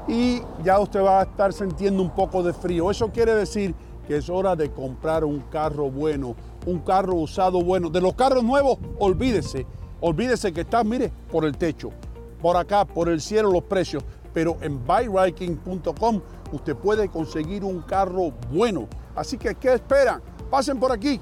y 0.08 0.42
ya 0.64 0.80
usted 0.80 1.04
va 1.04 1.20
a 1.20 1.24
estar 1.24 1.52
sintiendo 1.52 2.02
un 2.02 2.12
poco 2.12 2.42
de 2.42 2.54
frío. 2.54 2.90
Eso 2.90 3.12
quiere 3.12 3.36
decir 3.36 3.76
que 4.08 4.16
es 4.16 4.30
hora 4.30 4.56
de 4.56 4.72
comprar 4.72 5.26
un 5.26 5.42
carro 5.52 5.92
bueno, 5.92 6.38
un 6.66 6.80
carro 6.80 7.16
usado 7.16 7.62
bueno. 7.62 7.90
De 7.90 8.00
los 8.00 8.14
carros 8.14 8.46
nuevos, 8.46 8.78
olvídese, 8.98 9.68
olvídese 10.00 10.54
que 10.54 10.62
está, 10.62 10.86
mire, 10.86 11.12
por 11.30 11.44
el 11.44 11.58
techo, 11.58 11.90
por 12.42 12.56
acá, 12.56 12.86
por 12.86 13.10
el 13.10 13.20
cielo 13.20 13.52
los 13.52 13.64
precios, 13.64 14.06
pero 14.34 14.56
en 14.62 14.80
buyriking.com 14.88 16.22
usted 16.54 16.78
puede 16.78 17.10
conseguir 17.10 17.66
un 17.66 17.82
carro 17.82 18.32
bueno. 18.54 18.88
Así 19.18 19.38
que, 19.38 19.54
¿qué 19.56 19.74
esperan? 19.74 20.22
Pasen 20.50 20.80
por 20.80 20.94
aquí, 20.94 21.20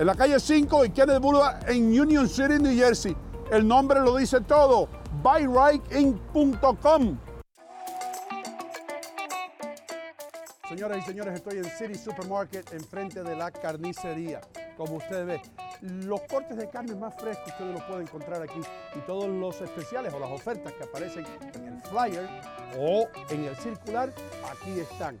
en 0.00 0.06
la 0.06 0.14
calle 0.14 0.40
5 0.40 0.86
y 0.86 0.90
Kennedy 0.90 1.18
Boulevard 1.18 1.68
en 1.68 2.00
Union 2.00 2.26
City, 2.26 2.58
New 2.58 2.74
Jersey. 2.74 3.14
El 3.52 3.68
nombre 3.68 4.00
lo 4.00 4.16
dice 4.16 4.40
todo, 4.40 4.88
buyrightinc.com. 5.22 7.18
Señoras 10.70 10.98
y 10.98 11.02
señores, 11.02 11.34
estoy 11.34 11.58
en 11.58 11.64
City 11.64 11.96
Supermarket 11.96 12.72
enfrente 12.72 13.22
de 13.22 13.36
la 13.36 13.50
carnicería. 13.50 14.40
Como 14.78 14.94
ustedes 14.96 15.26
ven, 15.26 15.42
los 16.06 16.22
cortes 16.22 16.56
de 16.56 16.70
carne 16.70 16.94
más 16.94 17.14
frescos 17.20 17.48
ustedes 17.48 17.74
los 17.74 17.82
pueden 17.82 18.04
encontrar 18.04 18.40
aquí 18.40 18.60
y 18.94 19.00
todos 19.00 19.28
los 19.28 19.60
especiales 19.60 20.14
o 20.14 20.18
las 20.18 20.30
ofertas 20.30 20.72
que 20.72 20.84
aparecen 20.84 21.26
en 21.54 21.66
el 21.66 21.82
flyer 21.82 22.26
o 22.78 23.06
en 23.28 23.44
el 23.44 23.54
circular, 23.56 24.10
aquí 24.50 24.80
están. 24.80 25.20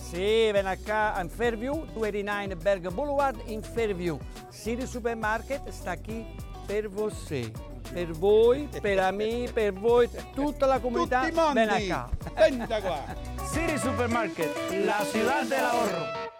Sì, 0.00 0.50
ven 0.50 0.66
acá 0.66 1.20
in 1.20 1.28
Fairview, 1.28 1.84
289 1.92 2.56
Berg 2.56 2.88
Boulevard 2.90 3.40
in 3.46 3.62
Fairview. 3.62 4.18
City 4.50 4.86
Supermarket 4.86 5.68
sta 5.68 5.96
qui 5.96 6.26
per 6.66 6.88
você. 6.88 7.50
Per 7.92 8.10
voi, 8.12 8.68
per 8.80 9.12
me, 9.12 9.48
per 9.52 9.72
voi, 9.72 10.08
tutta 10.34 10.66
la 10.66 10.78
comunità. 10.78 11.22
Tutti 11.22 11.34
mondi. 11.34 11.54
Ven 11.54 11.68
acá. 11.70 12.80
Qua. 12.80 13.04
City 13.52 13.78
Supermarket, 13.78 14.54
la 14.84 15.04
ciudad 15.10 15.44
del 15.46 15.64
ahorro. 15.64 16.39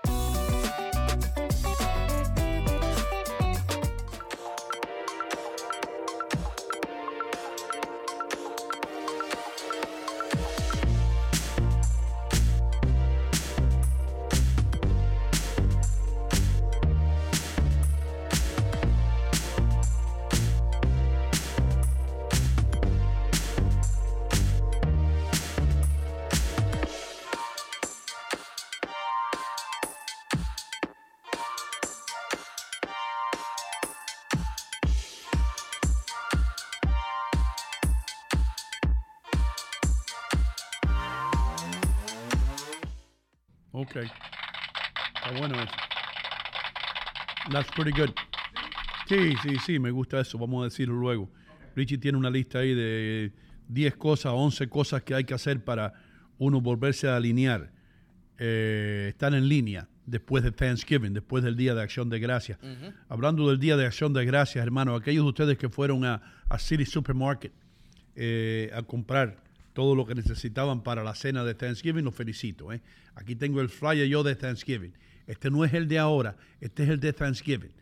Ok. 43.90 43.96
Está 43.96 45.38
bueno 45.38 45.54
eso. 45.60 45.72
That's 47.50 47.70
pretty 47.72 47.90
good. 47.90 48.10
Sí, 49.08 49.34
sí, 49.42 49.56
sí, 49.66 49.78
me 49.78 49.90
gusta 49.90 50.20
eso. 50.20 50.38
Vamos 50.38 50.62
a 50.62 50.64
decirlo 50.64 50.94
luego. 50.94 51.28
Richie 51.74 51.98
tiene 51.98 52.16
una 52.16 52.30
lista 52.30 52.60
ahí 52.60 52.74
de 52.74 53.32
10 53.68 53.96
cosas, 53.96 54.32
11 54.34 54.68
cosas 54.68 55.02
que 55.02 55.14
hay 55.14 55.24
que 55.24 55.34
hacer 55.34 55.64
para 55.64 55.92
uno 56.38 56.60
volverse 56.60 57.08
a 57.08 57.16
alinear. 57.16 57.72
Eh, 58.38 59.08
estar 59.10 59.34
en 59.34 59.48
línea 59.48 59.88
después 60.06 60.42
de 60.42 60.52
Thanksgiving, 60.52 61.12
después 61.12 61.42
del 61.44 61.56
Día 61.56 61.74
de 61.74 61.82
Acción 61.82 62.08
de 62.08 62.20
Gracias. 62.20 62.58
Hablando 63.08 63.48
del 63.48 63.58
Día 63.58 63.76
de 63.76 63.86
Acción 63.86 64.12
de 64.12 64.24
Gracias, 64.24 64.64
hermano, 64.64 64.94
aquellos 64.94 65.24
de 65.24 65.28
ustedes 65.28 65.58
que 65.58 65.68
fueron 65.68 66.04
a, 66.04 66.22
a 66.48 66.58
City 66.58 66.86
Supermarket 66.86 67.52
eh, 68.16 68.70
a 68.74 68.82
comprar 68.82 69.42
todo 69.72 69.94
lo 69.94 70.06
que 70.06 70.14
necesitaban 70.14 70.82
para 70.82 71.04
la 71.04 71.14
cena 71.14 71.44
de 71.44 71.54
Thanksgiving, 71.54 72.04
los 72.04 72.14
felicito. 72.14 72.72
¿eh? 72.72 72.80
Aquí 73.14 73.36
tengo 73.36 73.60
el 73.60 73.68
flyer 73.68 74.08
yo 74.08 74.22
de 74.22 74.34
Thanksgiving. 74.34 74.92
Este 75.26 75.50
no 75.50 75.64
es 75.64 75.72
el 75.74 75.88
de 75.88 75.98
ahora, 75.98 76.36
este 76.60 76.82
es 76.84 76.88
el 76.88 77.00
de 77.00 77.12
Thanksgiving. 77.12 77.72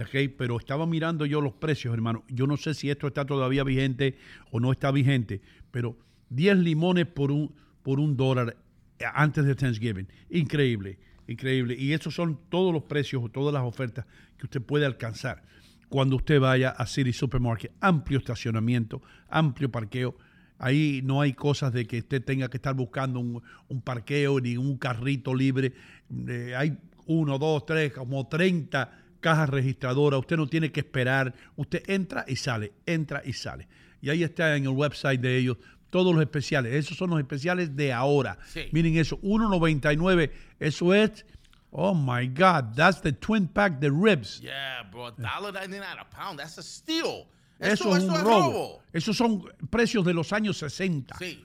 ¿ok? 0.00 0.32
Pero 0.36 0.58
estaba 0.58 0.86
mirando 0.86 1.26
yo 1.26 1.40
los 1.40 1.54
precios, 1.54 1.92
hermano. 1.94 2.24
Yo 2.28 2.46
no 2.46 2.56
sé 2.56 2.74
si 2.74 2.90
esto 2.90 3.06
está 3.06 3.24
todavía 3.24 3.64
vigente 3.64 4.16
o 4.50 4.60
no 4.60 4.72
está 4.72 4.90
vigente, 4.90 5.40
pero 5.70 5.98
10 6.30 6.58
limones 6.58 7.06
por 7.06 7.30
un, 7.30 7.54
por 7.82 8.00
un 8.00 8.16
dólar 8.16 8.56
eh, 8.98 9.04
antes 9.12 9.44
de 9.44 9.54
Thanksgiving. 9.54 10.08
Increíble, 10.30 10.98
increíble. 11.26 11.76
Y 11.78 11.92
esos 11.92 12.14
son 12.14 12.38
todos 12.48 12.72
los 12.72 12.84
precios, 12.84 13.30
todas 13.32 13.52
las 13.52 13.62
ofertas 13.62 14.06
que 14.38 14.46
usted 14.46 14.62
puede 14.62 14.86
alcanzar 14.86 15.42
cuando 15.88 16.16
usted 16.16 16.40
vaya 16.40 16.70
a 16.70 16.86
City 16.86 17.12
Supermarket. 17.12 17.72
Amplio 17.80 18.18
estacionamiento, 18.18 19.02
amplio 19.28 19.70
parqueo. 19.70 20.16
Ahí 20.58 21.00
no 21.04 21.20
hay 21.20 21.32
cosas 21.32 21.72
de 21.72 21.86
que 21.86 21.98
usted 21.98 22.24
tenga 22.24 22.48
que 22.48 22.58
estar 22.58 22.74
buscando 22.74 23.20
un, 23.20 23.42
un 23.68 23.80
parqueo 23.82 24.40
ni 24.40 24.56
un 24.56 24.78
carrito 24.78 25.34
libre. 25.34 25.72
Eh, 26.28 26.54
hay 26.56 26.78
uno, 27.06 27.38
dos, 27.38 27.66
tres, 27.66 27.92
como 27.92 28.26
30 28.28 28.90
cajas 29.20 29.48
registradoras. 29.48 30.20
Usted 30.20 30.36
no 30.36 30.46
tiene 30.46 30.70
que 30.70 30.80
esperar. 30.80 31.34
Usted 31.56 31.82
entra 31.88 32.24
y 32.28 32.36
sale, 32.36 32.72
entra 32.86 33.22
y 33.24 33.32
sale. 33.32 33.68
Y 34.00 34.10
ahí 34.10 34.22
está 34.22 34.56
en 34.56 34.64
el 34.64 34.70
website 34.70 35.20
de 35.20 35.36
ellos 35.36 35.56
todos 35.94 36.12
los 36.12 36.22
especiales. 36.22 36.74
Esos 36.74 36.96
son 36.96 37.10
los 37.10 37.20
especiales 37.20 37.76
de 37.76 37.92
ahora. 37.92 38.36
Sí. 38.48 38.66
Miren 38.72 38.96
eso, 38.96 39.16
1.99. 39.20 40.30
Eso 40.58 40.92
es, 40.92 41.24
oh 41.70 41.94
my 41.94 42.26
God, 42.26 42.74
that's 42.74 43.00
the 43.00 43.12
twin 43.12 43.46
pack 43.46 43.78
de 43.78 43.90
ribs. 43.90 44.40
Yeah, 44.40 44.82
bro, 44.90 45.12
$1.99 45.12 45.82
a 46.00 46.04
pound. 46.10 46.40
That's 46.40 46.58
a 46.58 46.62
steal. 46.62 47.28
Eso, 47.58 47.96
es 47.96 48.04
un 48.04 48.20
robo. 48.20 48.82
Esos 48.92 49.16
son 49.16 49.44
precios 49.70 50.04
de 50.04 50.14
los 50.14 50.32
años 50.32 50.58
60. 50.58 51.16
Sí. 51.18 51.44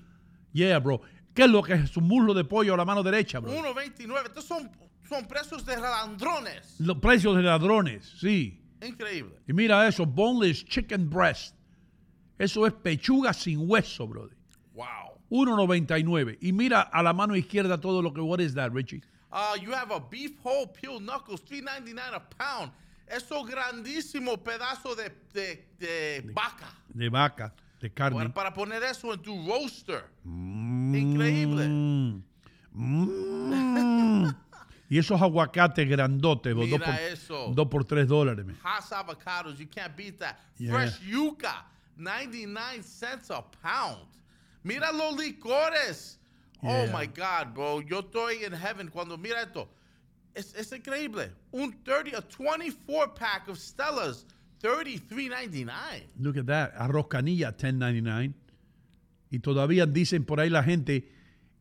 Yeah, 0.54 0.80
bro. 0.80 1.02
¿Qué 1.34 1.44
es 1.44 1.50
lo 1.50 1.62
que 1.62 1.74
es 1.74 1.96
un 1.96 2.08
muslo 2.08 2.34
de 2.34 2.44
pollo 2.44 2.74
a 2.74 2.78
la 2.78 2.86
mano 2.86 3.04
derecha, 3.04 3.40
bro? 3.40 3.52
1.29. 3.52 4.26
Estos 4.26 4.46
son, 4.46 4.70
son 5.08 5.28
precios 5.28 5.66
de 5.66 5.78
ladrones. 5.78 6.76
Los 6.80 6.98
precios 6.98 7.36
de 7.36 7.44
ladrones, 7.44 8.14
sí. 8.20 8.62
Increíble. 8.82 9.36
Y 9.48 9.54
mira 9.54 9.88
eso, 9.88 10.06
boneless 10.06 10.66
chicken 10.66 11.10
breast. 11.10 11.56
Eso 12.38 12.66
es 12.66 12.74
pechuga 12.74 13.34
sin 13.34 13.70
hueso, 13.70 14.08
brother. 14.08 14.36
Wow. 14.74 15.20
1.99. 15.30 16.38
Y 16.42 16.52
mira 16.54 16.82
a 16.82 17.04
la 17.04 17.14
mano 17.14 17.36
izquierda 17.36 17.80
todo 17.80 18.02
lo 18.02 18.14
que, 18.14 18.22
what 18.22 18.40
is 18.40 18.54
that, 18.56 18.72
Richie? 18.72 19.02
Uh, 19.32 19.56
you 19.62 19.72
have 19.72 19.92
a 19.92 20.00
beef 20.00 20.32
whole 20.44 20.66
peeled 20.66 21.04
knuckles, 21.04 21.42
$3.99 21.42 22.16
a 22.16 22.20
pound. 22.38 22.72
Eso 23.10 23.44
grandísimo 23.44 24.38
pedazo 24.38 24.96
de, 24.96 25.10
de, 25.34 25.68
de 25.80 26.32
vaca. 26.34 26.72
De 26.90 27.10
vaca, 27.10 27.54
de 27.82 27.92
carne. 27.92 28.16
Para, 28.18 28.34
para 28.34 28.54
poner 28.54 28.84
eso 28.84 29.12
en 29.14 29.22
tu 29.22 29.48
roaster. 29.48 30.06
Increíble. 30.24 31.68
Mm. 31.68 32.24
Mm. 32.72 34.30
y 34.90 34.98
esos 35.00 35.20
aguacates 35.22 35.90
grandotes, 35.90 36.54
bro, 36.54 36.68
dos 36.68 36.80
Mira 36.80 36.86
por, 36.86 36.96
eso. 37.02 37.52
dos 37.54 37.68
por 37.68 37.84
tres 37.86 38.08
dólares. 38.08 38.46
Hass 38.64 38.92
avocados, 38.92 39.58
you 39.58 39.68
can't 39.68 39.96
beat 39.96 40.20
that. 40.20 40.38
Yeah. 40.58 40.74
Fresh 40.74 41.00
yuca, 41.02 41.66
99 41.98 42.84
cents 42.84 43.32
a 43.32 43.44
pound. 43.62 44.08
Mira 44.64 44.92
los 44.92 45.16
licores. 45.18 46.20
Oh 46.62 46.86
my 46.94 47.08
God, 47.08 47.54
bro. 47.54 47.82
Yo 47.82 48.02
estoy 48.02 48.44
en 48.44 48.54
heaven 48.54 48.90
cuando 48.90 49.18
mira 49.18 49.42
esto. 49.42 49.68
Es, 50.34 50.54
es 50.56 50.72
increíble. 50.72 51.32
Un 51.52 51.84
30, 51.84 52.18
a 52.18 52.22
24 52.22 53.14
pack 53.16 53.50
of 53.50 53.58
Stellas, 53.58 54.26
33.99. 54.62 56.08
Look 56.20 56.38
at 56.38 56.46
that. 56.46 56.72
Arroz 56.78 57.08
canilla, 57.08 57.56
10.99. 57.56 58.34
Y 59.32 59.40
todavía 59.40 59.86
dicen 59.86 60.26
por 60.26 60.40
ahí 60.40 60.50
la 60.50 60.64
gente 60.64 61.12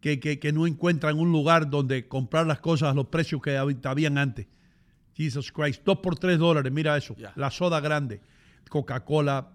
que, 0.00 0.20
que, 0.20 0.38
que 0.38 0.52
no 0.52 0.66
encuentran 0.66 1.18
un 1.18 1.30
lugar 1.32 1.68
donde 1.68 2.06
comprar 2.08 2.46
las 2.46 2.60
cosas 2.60 2.90
a 2.92 2.94
los 2.94 3.06
precios 3.08 3.42
que 3.42 3.56
hab- 3.58 3.84
habían 3.86 4.16
antes. 4.18 4.46
Jesus 5.14 5.50
Christ. 5.50 5.82
Dos 5.84 5.98
por 5.98 6.16
tres 6.18 6.38
dólares. 6.38 6.72
Mira 6.72 6.96
eso. 6.96 7.14
Yeah. 7.16 7.32
La 7.36 7.50
soda 7.50 7.80
grande. 7.80 8.20
Coca-Cola, 8.68 9.50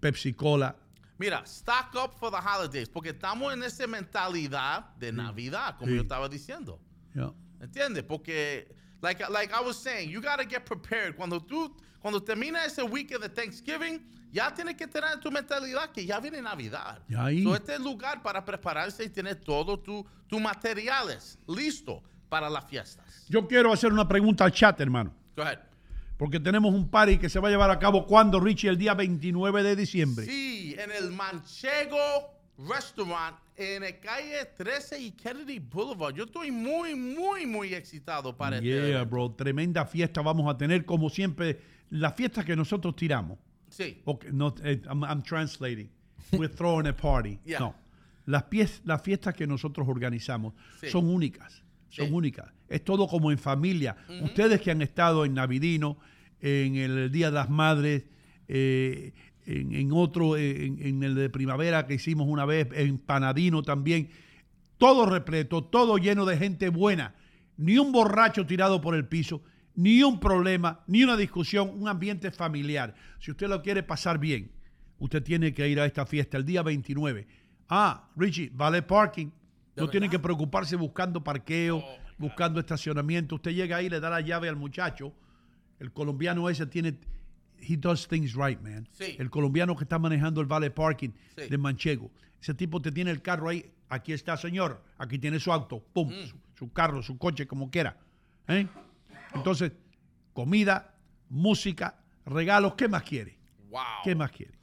Pepsi-Cola. 0.00 0.76
Mira, 1.18 1.42
stock 1.44 1.94
up 1.94 2.12
for 2.18 2.30
the 2.30 2.38
holidays, 2.38 2.88
porque 2.88 3.10
estamos 3.10 3.52
en 3.52 3.62
esa 3.62 3.86
mentalidad 3.86 4.94
de 4.96 5.12
Navidad, 5.12 5.76
como 5.78 5.90
Sí. 5.90 5.96
yo 5.96 6.02
estaba 6.02 6.28
diciendo. 6.28 6.80
Yeah. 7.14 7.32
¿Entiendes? 7.60 8.04
Porque, 8.04 8.68
like, 9.02 9.22
like 9.30 9.52
I 9.52 9.60
was 9.64 9.76
saying, 9.76 10.10
you 10.10 10.20
gotta 10.20 10.44
get 10.44 10.64
prepared. 10.64 11.14
Cuando 11.16 11.40
tú, 11.40 11.76
cuando 12.00 12.22
termina 12.22 12.64
ese 12.64 12.82
weekend 12.82 13.22
de 13.22 13.28
Thanksgiving, 13.28 14.00
ya 14.32 14.52
tienes 14.54 14.76
que 14.76 14.86
tener 14.86 15.18
tu 15.20 15.30
mentalidad 15.30 15.90
que 15.92 16.06
ya 16.06 16.20
viene 16.20 16.40
Navidad. 16.40 17.02
Ahí. 17.16 17.42
So, 17.42 17.54
este 17.54 17.72
es 17.72 17.78
el 17.78 17.84
lugar 17.84 18.22
para 18.22 18.44
prepararse 18.44 19.04
y 19.04 19.08
tener 19.08 19.36
todos 19.36 19.82
tus 19.82 20.04
tu 20.28 20.38
materiales 20.38 21.38
listo 21.48 22.02
para 22.28 22.48
las 22.48 22.64
fiestas. 22.66 23.26
Yo 23.28 23.46
quiero 23.46 23.72
hacer 23.72 23.92
una 23.92 24.06
pregunta 24.06 24.44
al 24.44 24.52
chat, 24.52 24.80
hermano. 24.80 25.12
Go 25.36 25.42
ahead. 25.42 25.58
Porque 26.16 26.38
tenemos 26.38 26.72
un 26.72 26.88
party 26.88 27.18
que 27.18 27.28
se 27.28 27.40
va 27.40 27.48
a 27.48 27.50
llevar 27.50 27.70
a 27.70 27.78
cabo 27.78 28.06
cuando, 28.06 28.38
Richie, 28.38 28.68
el 28.68 28.78
día 28.78 28.94
29 28.94 29.62
de 29.62 29.74
diciembre. 29.74 30.26
Sí, 30.26 30.76
en 30.78 30.92
el 30.92 31.10
Manchego 31.10 32.39
Restaurant 32.68 33.36
en 33.56 33.82
el 33.84 33.98
calle 34.00 34.44
13 34.56 35.00
y 35.00 35.10
Kennedy 35.12 35.58
Boulevard. 35.58 36.14
Yo 36.14 36.24
estoy 36.24 36.50
muy, 36.50 36.94
muy, 36.94 37.46
muy 37.46 37.74
excitado 37.74 38.36
para 38.36 38.56
este 38.56 38.68
Yeah, 38.90 39.04
bro. 39.04 39.30
Tremenda 39.32 39.84
fiesta 39.86 40.20
vamos 40.22 40.52
a 40.52 40.56
tener, 40.56 40.84
como 40.84 41.08
siempre, 41.10 41.60
la 41.90 42.12
fiesta 42.12 42.44
que 42.44 42.54
nosotros 42.56 42.94
tiramos. 42.96 43.38
Sí. 43.68 44.00
Okay, 44.04 44.30
no, 44.32 44.54
eh, 44.64 44.80
I'm, 44.88 45.02
I'm 45.04 45.22
translating. 45.22 45.88
We're 46.32 46.48
throwing 46.52 46.86
a 46.86 46.96
party. 46.96 47.38
Yeah. 47.44 47.60
No. 47.60 47.74
Las, 48.26 48.44
pies- 48.44 48.80
las 48.84 49.02
fiestas 49.02 49.34
que 49.34 49.46
nosotros 49.46 49.88
organizamos 49.88 50.54
Sí. 50.80 50.88
son 50.90 51.08
únicas. 51.08 51.62
Son 51.88 52.06
Sí. 52.06 52.12
únicas. 52.12 52.46
Es 52.68 52.84
todo 52.84 53.08
como 53.08 53.32
en 53.32 53.38
familia. 53.38 53.96
Ustedes 54.22 54.60
que 54.60 54.70
han 54.70 54.80
estado 54.82 55.24
en 55.24 55.34
Navidino, 55.34 55.98
en 56.40 56.76
el 56.76 57.10
Día 57.10 57.26
de 57.26 57.32
las 57.34 57.50
Madres, 57.50 58.04
eh, 58.46 59.12
en, 59.46 59.72
en 59.72 59.92
otro, 59.92 60.36
en, 60.36 60.78
en 60.80 61.02
el 61.02 61.14
de 61.14 61.30
primavera 61.30 61.86
que 61.86 61.94
hicimos 61.94 62.26
una 62.28 62.44
vez, 62.44 62.68
en 62.72 62.98
Panadino 62.98 63.62
también. 63.62 64.10
Todo 64.78 65.06
repleto, 65.06 65.64
todo 65.64 65.98
lleno 65.98 66.24
de 66.24 66.38
gente 66.38 66.68
buena. 66.68 67.14
Ni 67.56 67.78
un 67.78 67.92
borracho 67.92 68.46
tirado 68.46 68.80
por 68.80 68.94
el 68.94 69.06
piso, 69.06 69.42
ni 69.74 70.02
un 70.02 70.18
problema, 70.20 70.80
ni 70.86 71.04
una 71.04 71.16
discusión, 71.16 71.70
un 71.74 71.88
ambiente 71.88 72.30
familiar. 72.30 72.94
Si 73.18 73.30
usted 73.30 73.48
lo 73.48 73.62
quiere 73.62 73.82
pasar 73.82 74.18
bien, 74.18 74.50
usted 74.98 75.22
tiene 75.22 75.52
que 75.52 75.68
ir 75.68 75.80
a 75.80 75.86
esta 75.86 76.06
fiesta 76.06 76.36
el 76.36 76.44
día 76.44 76.62
29. 76.62 77.26
Ah, 77.68 78.08
Richie, 78.16 78.50
vale 78.54 78.82
parking. 78.82 79.28
No 79.76 79.88
tiene 79.88 80.10
que 80.10 80.18
preocuparse 80.18 80.76
buscando 80.76 81.22
parqueo, 81.22 81.82
buscando 82.18 82.60
estacionamiento. 82.60 83.36
Usted 83.36 83.52
llega 83.52 83.76
ahí, 83.76 83.88
le 83.88 84.00
da 84.00 84.10
la 84.10 84.20
llave 84.20 84.48
al 84.48 84.56
muchacho. 84.56 85.14
El 85.78 85.92
colombiano 85.92 86.50
ese 86.50 86.66
tiene, 86.66 86.98
he 87.60 87.76
does 87.76 88.06
things 88.06 88.34
right, 88.34 88.60
man. 88.60 88.88
Sí. 88.92 89.16
El 89.18 89.30
colombiano 89.30 89.76
que 89.76 89.84
está 89.84 89.98
manejando 89.98 90.40
el 90.40 90.46
vale 90.46 90.70
parking 90.70 91.10
Sí. 91.36 91.48
de 91.48 91.58
Manchego. 91.58 92.10
Ese 92.40 92.54
tipo 92.54 92.80
te 92.80 92.90
tiene 92.90 93.10
el 93.10 93.20
carro 93.22 93.48
ahí. 93.48 93.70
Aquí 93.88 94.12
está, 94.12 94.36
señor. 94.36 94.82
Aquí 94.98 95.18
tiene 95.18 95.38
su 95.40 95.52
auto. 95.52 95.80
Pum. 95.92 96.08
Mm. 96.08 96.26
Su, 96.26 96.36
su 96.56 96.72
carro, 96.72 97.02
su 97.02 97.18
coche, 97.18 97.46
como 97.46 97.70
quiera. 97.70 97.98
¿Eh? 98.48 98.66
Entonces, 99.34 99.72
comida, 100.32 100.94
música, 101.28 102.02
regalos. 102.24 102.74
¿Qué 102.74 102.88
más 102.88 103.02
quiere? 103.02 103.38
Wow. 103.68 103.82
¿Qué 104.04 104.14
más 104.14 104.30
quiere? 104.30 104.58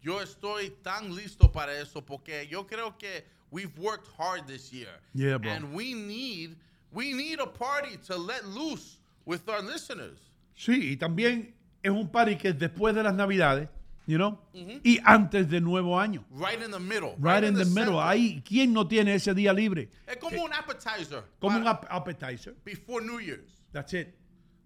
Yo 0.00 0.22
estoy 0.22 0.70
tan 0.82 1.14
listo 1.14 1.50
para 1.50 1.78
eso 1.80 2.04
porque 2.04 2.46
yo 2.48 2.66
creo 2.66 2.96
que 2.96 3.26
we've 3.50 3.72
worked 3.78 4.06
hard 4.16 4.46
this 4.46 4.70
year. 4.70 5.00
Yeah, 5.14 5.36
bro. 5.38 5.50
And 5.50 5.74
we 5.74 5.94
need 5.94 6.56
we 6.92 7.12
need 7.12 7.40
a 7.40 7.46
party 7.52 7.96
to 8.06 8.16
let 8.16 8.44
loose 8.44 8.98
with 9.24 9.48
our 9.48 9.62
listeners. 9.62 10.20
Sí, 10.54 10.92
y 10.92 10.96
también 10.96 11.55
es 11.86 11.92
un 11.92 12.08
party 12.08 12.36
que 12.36 12.48
es 12.48 12.58
después 12.58 12.94
de 12.94 13.02
las 13.02 13.14
Navidades, 13.14 13.68
you 14.06 14.16
know, 14.16 14.38
y 14.82 14.98
antes 15.04 15.48
del 15.48 15.62
nuevo 15.64 15.98
año. 15.98 16.24
Right 16.30 16.62
in 16.64 16.70
the 16.70 16.78
middle. 16.78 17.14
Right, 17.18 17.44
in 17.44 17.54
the, 17.54 17.64
middle. 17.64 17.98
Ahí, 18.00 18.42
¿quién 18.46 18.72
no 18.72 18.86
tiene 18.86 19.14
ese 19.14 19.34
día 19.34 19.52
libre? 19.52 19.88
Es 20.06 20.16
como 20.18 20.42
un 20.42 20.52
appetizer. 20.52 21.22
Como 21.38 21.58
un 21.58 21.66
ap- 21.66 21.86
appetizer. 21.90 22.54
before 22.64 23.04
New 23.04 23.20
Year's. 23.20 23.62
That's 23.72 23.92
it. 23.94 24.08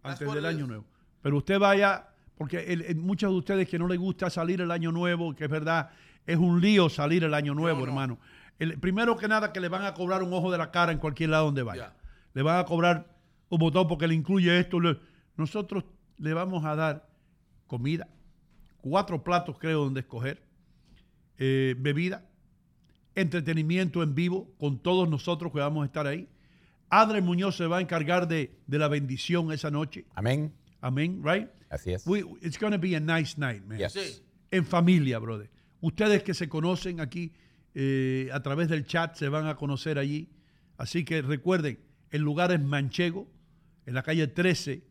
Antes 0.02 0.32
del 0.32 0.46
año 0.46 0.62
is. 0.64 0.68
nuevo. 0.68 0.84
Pero 1.22 1.36
usted 1.38 1.58
vaya, 1.58 2.08
porque 2.36 2.58
el- 2.72 2.82
el- 2.82 2.96
muchos 2.96 3.30
de 3.30 3.36
ustedes 3.38 3.68
que 3.68 3.78
no 3.78 3.86
les 3.88 3.98
gusta 3.98 4.30
salir 4.30 4.60
el 4.60 4.70
año 4.70 4.92
nuevo, 4.92 5.34
que 5.34 5.44
es 5.44 5.50
verdad, 5.50 5.90
es 6.26 6.36
un 6.36 6.60
lío 6.60 6.88
salir 6.88 7.24
el 7.24 7.34
año 7.34 7.54
nuevo, 7.54 7.80
no. 7.80 7.86
hermano. 7.86 8.18
El, 8.58 8.78
primero 8.78 9.16
que 9.16 9.26
nada, 9.28 9.52
que 9.52 9.60
le 9.60 9.68
van 9.68 9.84
a 9.84 9.94
cobrar 9.94 10.22
un 10.22 10.32
ojo 10.32 10.50
de 10.52 10.58
la 10.58 10.70
cara 10.70 10.92
en 10.92 10.98
cualquier 10.98 11.30
lado 11.30 11.46
donde 11.46 11.62
vaya. 11.62 11.94
Ya. 11.94 11.96
Le 12.34 12.42
van 12.42 12.58
a 12.58 12.64
cobrar 12.64 13.06
un 13.48 13.58
botón 13.58 13.88
porque 13.88 14.06
le 14.06 14.14
incluye 14.14 14.58
esto. 14.58 14.78
le- 14.80 14.98
nosotros 15.36 15.84
le 16.18 16.34
vamos 16.34 16.64
a 16.66 16.76
dar 16.76 17.08
comida, 17.70 18.08
cuatro 18.80 19.22
platos 19.22 19.56
creo 19.60 19.84
donde 19.84 20.00
escoger, 20.00 20.42
eh, 21.38 21.76
bebida, 21.78 22.26
entretenimiento 23.14 24.02
en 24.02 24.16
vivo 24.16 24.52
con 24.58 24.80
todos 24.82 25.08
nosotros 25.08 25.52
que 25.52 25.60
vamos 25.60 25.84
a 25.84 25.86
estar 25.86 26.04
ahí. 26.08 26.28
Adre 26.88 27.20
Muñoz 27.20 27.56
se 27.56 27.66
va 27.66 27.78
a 27.78 27.80
encargar 27.80 28.26
de, 28.26 28.58
de 28.66 28.78
la 28.80 28.88
bendición 28.88 29.52
esa 29.52 29.70
noche. 29.70 30.04
Amén. 30.16 30.52
Amén, 30.80 31.22
right? 31.24 31.48
Así 31.68 31.92
es. 31.92 32.04
We- 32.08 32.24
it's 32.42 32.58
going 32.58 32.72
to 32.72 32.78
be 32.78 32.96
a 32.96 33.00
nice 33.00 33.38
night, 33.38 33.64
man. 33.64 33.78
Yes. 33.78 33.92
Sí. 33.92 34.20
En 34.50 34.64
familia, 34.66 35.20
brother. 35.20 35.48
Ustedes 35.80 36.24
que 36.24 36.34
se 36.34 36.48
conocen 36.48 36.98
aquí 37.00 37.32
eh, 37.74 38.28
a 38.32 38.42
través 38.42 38.68
del 38.68 38.84
chat 38.84 39.14
se 39.14 39.28
van 39.28 39.46
a 39.46 39.54
conocer 39.54 39.96
allí. 39.96 40.28
Así 40.76 41.04
que 41.04 41.22
recuerden, 41.22 41.78
el 42.10 42.22
lugar 42.22 42.50
es 42.50 42.60
Manchego, 42.60 43.30
en 43.86 43.94
la 43.94 44.02
calle 44.02 44.26
13 44.26 44.82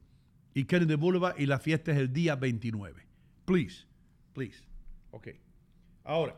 y 0.53 0.65
Kennedy 0.65 0.95
Boulevard, 0.95 1.39
y 1.39 1.45
la 1.45 1.59
fiesta 1.59 1.91
es 1.91 1.97
el 1.97 2.11
día 2.11 2.35
29. 2.35 3.05
Please, 3.45 3.85
please. 4.33 4.63
Ok. 5.11 5.29
Ahora, 6.03 6.35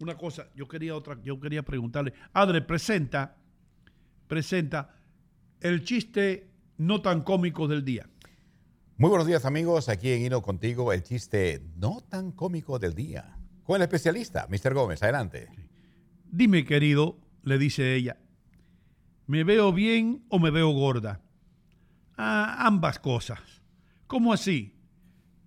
una 0.00 0.16
cosa, 0.16 0.48
yo 0.54 0.68
quería 0.68 0.94
otra, 0.94 1.18
yo 1.22 1.40
quería 1.40 1.62
preguntarle. 1.62 2.12
Adre, 2.32 2.62
presenta, 2.62 3.36
presenta 4.26 4.94
el 5.60 5.82
chiste 5.84 6.50
no 6.76 7.02
tan 7.02 7.22
cómico 7.22 7.66
del 7.66 7.84
día. 7.84 8.08
Muy 8.96 9.10
buenos 9.10 9.26
días 9.26 9.44
amigos, 9.44 9.88
aquí 9.88 10.10
en 10.10 10.22
Hino 10.22 10.42
contigo 10.42 10.92
el 10.92 11.02
chiste 11.02 11.62
no 11.76 12.00
tan 12.08 12.32
cómico 12.32 12.78
del 12.78 12.94
día. 12.94 13.36
Con 13.64 13.76
el 13.76 13.82
especialista, 13.82 14.46
Mr. 14.48 14.74
Gómez, 14.74 15.02
adelante. 15.02 15.48
Dime, 16.30 16.64
querido, 16.64 17.18
le 17.42 17.58
dice 17.58 17.94
ella, 17.94 18.16
¿me 19.26 19.44
veo 19.44 19.72
bien 19.72 20.24
o 20.28 20.38
me 20.38 20.50
veo 20.50 20.70
gorda? 20.70 21.20
"Ah, 22.18 22.66
ambas 22.66 22.98
cosas. 22.98 23.40
¿Cómo 24.06 24.32
así? 24.32 24.74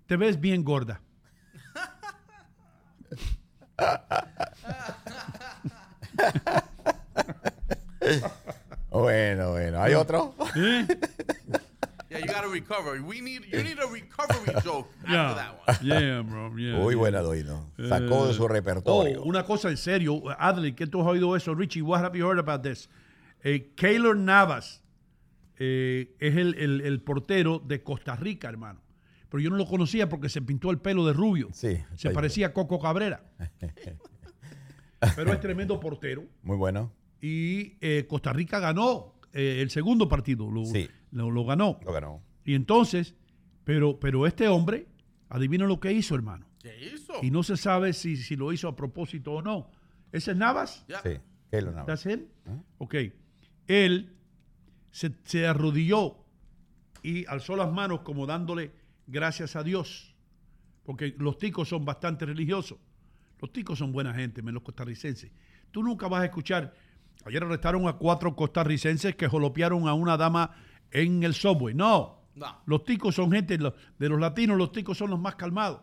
Te 0.08 0.16
ves 0.18 0.40
bien 0.40 0.64
gorda. 0.64 1.02
Bueno, 8.90 9.52
bueno, 9.52 9.82
¿hay 9.82 9.94
otro? 9.94 10.36
¿Eh? 10.56 10.86
Yeah, 12.10 12.20
you 12.20 12.26
gotta 12.28 12.48
recover. 12.52 13.02
We 13.02 13.22
need 13.22 13.44
you 13.46 13.64
need 13.64 13.80
a 13.80 13.88
recovery 13.90 14.54
joke 14.66 14.90
after 15.06 15.12
Yeah, 15.14 15.34
that 15.34 15.56
one. 15.66 15.88
yeah, 15.88 16.22
bro, 16.22 16.58
yeah, 16.58 16.76
Muy 16.78 16.96
buena, 16.96 17.22
Doino. 17.22 17.72
Sacó 17.88 18.28
de 18.28 18.34
su 18.34 18.44
Oh, 18.44 18.48
repertorio. 18.50 19.24
una 19.24 19.44
cosa 19.46 19.70
en 19.70 19.78
serio, 19.78 20.22
Adley, 20.38 20.74
¿qué 20.74 20.88
tú 20.88 21.00
has 21.02 21.08
oído 21.08 21.36
eso? 21.38 21.56
Richie, 21.56 21.82
what 21.82 22.02
have 22.04 22.18
you 22.18 22.28
heard 22.28 22.40
about 22.40 22.64
this? 22.64 22.90
Eh, 23.44 23.72
Keylor 23.78 24.18
Navas 24.18 24.81
eh, 25.64 26.16
es 26.20 26.36
el, 26.38 26.56
el- 26.56 26.82
el 26.82 27.02
portero 27.02 27.60
de 27.60 27.84
Costa 27.84 28.16
Rica, 28.16 28.50
hermano. 28.50 28.82
Pero 29.30 29.42
yo 29.44 29.50
no 29.52 29.58
lo 29.58 29.66
conocía 29.68 30.10
porque 30.10 30.28
se 30.28 30.42
pintó 30.42 30.72
el 30.72 30.80
pelo 30.80 31.06
de 31.06 31.14
rubio. 31.14 31.50
Sí, 31.54 31.78
Se 31.96 32.10
parecía 32.10 32.48
a 32.48 32.54
Coco 32.54 32.80
Cabrera. 32.80 33.24
Pero 35.16 35.34
es 35.34 35.40
tremendo 35.40 35.80
portero. 35.80 36.26
Muy 36.44 36.58
bueno. 36.58 36.92
Y 37.22 37.78
eh, 37.82 38.06
Costa 38.08 38.34
Rica 38.34 38.60
ganó 38.60 39.14
eh, 39.34 39.60
el 39.62 39.70
segundo 39.70 40.08
partido. 40.10 40.50
Lo, 40.52 40.66
Sí. 40.66 40.90
lo, 41.12 41.32
lo 41.32 41.46
ganó. 41.46 41.80
Lo 41.86 41.94
ganó. 41.94 42.22
Y 42.44 42.56
entonces, 42.56 43.16
pero, 43.64 44.00
pero 44.00 44.28
este 44.28 44.48
hombre, 44.48 44.88
adivina 45.30 45.66
lo 45.66 45.80
que 45.80 45.92
hizo, 45.94 46.16
hermano. 46.16 46.48
¿Qué 46.60 46.92
hizo? 46.94 47.14
Y 47.22 47.32
no 47.32 47.44
se 47.44 47.58
sabe 47.58 47.94
si, 47.94 48.18
si 48.18 48.36
lo 48.36 48.52
hizo 48.52 48.68
a 48.68 48.76
propósito 48.76 49.34
o 49.34 49.42
no. 49.42 49.70
¿Ese 50.12 50.32
es 50.32 50.38
Navas? 50.38 50.86
Yeah. 50.88 51.02
Sí, 51.04 51.18
Keylor 51.50 51.74
Navas. 51.74 51.88
¿That's 51.88 52.06
him? 52.06 52.26
¿Ah? 52.48 52.58
Ok. 52.80 52.96
Él 53.68 54.14
se, 54.92 55.12
se 55.24 55.48
arrodilló 55.48 56.18
y 57.04 57.26
alzó 57.26 57.56
las 57.56 57.72
manos 57.72 58.02
como 58.02 58.26
dándole 58.26 58.72
gracias 59.08 59.56
a 59.56 59.64
Dios. 59.64 60.14
Porque 60.84 61.16
los 61.18 61.38
ticos 61.38 61.70
son 61.70 61.86
bastante 61.86 62.26
religiosos. 62.26 62.78
Los 63.40 63.52
ticos 63.52 63.80
son 63.80 63.92
buena 63.92 64.14
gente, 64.14 64.42
menos 64.42 64.56
los 64.56 64.64
costarricenses. 64.64 65.32
Tú 65.72 65.82
nunca 65.84 66.08
vas 66.08 66.22
a 66.22 66.26
escuchar. 66.26 66.74
Ayer 67.26 67.44
arrestaron 67.44 67.88
a 67.88 67.94
cuatro 67.94 68.36
costarricenses 68.36 69.16
que 69.16 69.28
jolopearon 69.28 69.88
a 69.88 69.94
una 69.94 70.18
dama 70.18 70.52
en 70.92 71.24
el 71.24 71.34
subway. 71.34 71.74
No. 71.74 72.20
No. 72.36 72.62
Los 72.66 72.84
ticos 72.86 73.16
son 73.16 73.32
gente, 73.32 73.58
de 73.58 74.10
los 74.10 74.20
latinos, 74.20 74.58
los 74.58 74.72
ticos 74.72 74.98
son 74.98 75.10
los 75.10 75.20
más 75.20 75.36
calmados. 75.36 75.82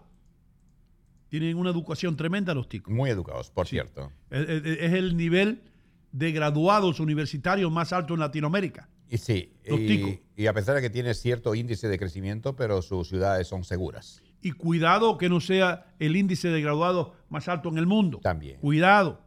Tienen 1.28 1.56
una 1.58 1.70
educación 1.70 2.16
tremenda 2.16 2.54
los 2.54 2.68
ticos. 2.68 2.92
Muy 2.94 3.10
educados, 3.10 3.50
por 3.50 3.66
cierto. 3.66 4.10
Es, 4.30 4.48
es- 4.48 4.64
es 4.80 4.92
el 4.94 5.16
nivel 5.16 5.62
de 6.10 6.32
graduados 6.32 7.00
universitarios 7.00 7.70
más 7.70 7.92
alto 7.92 8.14
en 8.14 8.20
Latinoamérica. 8.20 8.88
Y 9.10 9.18
sí, 9.18 9.54
y, 9.64 10.20
y 10.36 10.46
a 10.46 10.52
pesar 10.52 10.74
de 10.74 10.82
que 10.82 10.90
tiene 10.90 11.14
cierto 11.14 11.54
índice 11.54 11.88
de 11.88 11.98
crecimiento, 11.98 12.56
pero 12.56 12.82
sus 12.82 13.08
ciudades 13.08 13.46
son 13.46 13.64
seguras. 13.64 14.22
Y 14.42 14.52
cuidado 14.52 15.18
que 15.18 15.28
no 15.28 15.40
sea 15.40 15.94
el 15.98 16.16
índice 16.16 16.48
de 16.48 16.60
graduados 16.60 17.12
más 17.28 17.48
alto 17.48 17.70
en 17.70 17.78
el 17.78 17.86
mundo. 17.86 18.20
También. 18.22 18.60
Cuidado. 18.60 19.20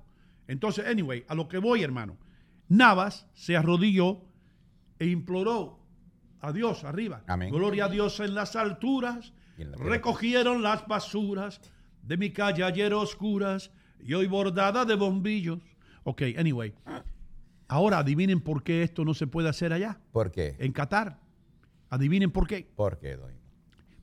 Entonces, 0.47 0.85
anyway, 0.85 1.25
a 1.27 1.35
lo 1.35 1.47
que 1.47 1.57
voy, 1.57 1.83
hermano. 1.83 2.17
Navas 2.69 3.27
se 3.33 3.57
arrodilló 3.57 4.21
e 4.99 5.07
imploró 5.07 5.79
a 6.39 6.51
Dios 6.51 6.83
arriba. 6.83 7.23
Amén. 7.27 7.51
Gloria 7.51 7.85
a 7.85 7.89
Dios 7.89 8.19
en 8.19 8.35
las 8.35 8.55
alturas. 8.55 9.33
En 9.57 9.71
la. 9.71 9.77
Recogieron 9.77 10.61
las 10.61 10.87
basuras 10.87 11.59
de 12.03 12.17
mi 12.17 12.31
calle 12.31 12.63
ayer 12.63 12.93
oscuras 12.93 13.71
y 13.99 14.13
hoy 14.13 14.27
bordada 14.27 14.85
de 14.85 14.95
bombillos. 14.95 15.59
Ok, 16.03 16.23
anyway. 16.37 16.73
Ahora 17.71 17.99
adivinen 17.99 18.41
por 18.41 18.63
qué 18.63 18.83
esto 18.83 19.05
no 19.05 19.13
se 19.13 19.27
puede 19.27 19.47
hacer 19.47 19.71
allá, 19.71 19.97
¿Por 20.11 20.29
qué? 20.29 20.57
en 20.59 20.73
Qatar. 20.73 21.21
Adivinen 21.89 22.29
por 22.29 22.45
qué. 22.45 22.67
¿Por 22.75 22.99
qué, 22.99 23.15
Doino? 23.15 23.39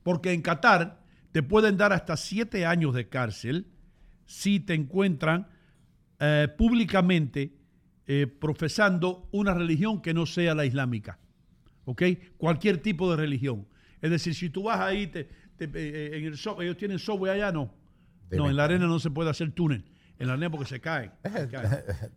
Porque 0.01 0.33
en 0.33 0.41
Qatar 0.41 1.03
te 1.31 1.43
pueden 1.43 1.77
dar 1.77 1.93
hasta 1.93 2.17
siete 2.17 2.65
años 2.65 2.95
de 2.95 3.09
cárcel 3.09 3.67
si 4.25 4.59
te 4.59 4.73
encuentran 4.73 5.47
eh, 6.19 6.47
públicamente 6.57 7.53
eh, 8.07 8.25
profesando 8.25 9.27
una 9.31 9.53
religión 9.53 10.01
que 10.01 10.15
no 10.15 10.25
sea 10.25 10.55
la 10.55 10.65
islámica. 10.65 11.19
¿Ok? 11.85 12.01
Cualquier 12.37 12.79
tipo 12.79 13.11
de 13.11 13.17
religión. 13.17 13.67
Es 14.01 14.09
decir, 14.09 14.33
si 14.33 14.49
tú 14.49 14.63
vas 14.63 14.79
ahí, 14.79 15.05
te, 15.05 15.25
te- 15.57 15.65
eh, 15.75 16.17
en 16.17 16.25
el 16.25 16.37
so- 16.37 16.59
ellos 16.59 16.75
tienen 16.75 16.97
software 16.97 17.33
allá, 17.33 17.51
no. 17.51 17.71
De 18.31 18.37
no, 18.37 18.49
en 18.49 18.55
la 18.55 18.63
arena 18.63 18.87
no 18.87 18.97
se 18.97 19.11
puede 19.11 19.29
hacer 19.29 19.51
túnel. 19.51 19.85
En 20.19 20.27
la 20.27 20.33
arena 20.33 20.49
porque 20.51 20.67
se 20.67 20.79
caen. 20.81 21.11
Se 21.23 21.47
caen. 21.51 21.69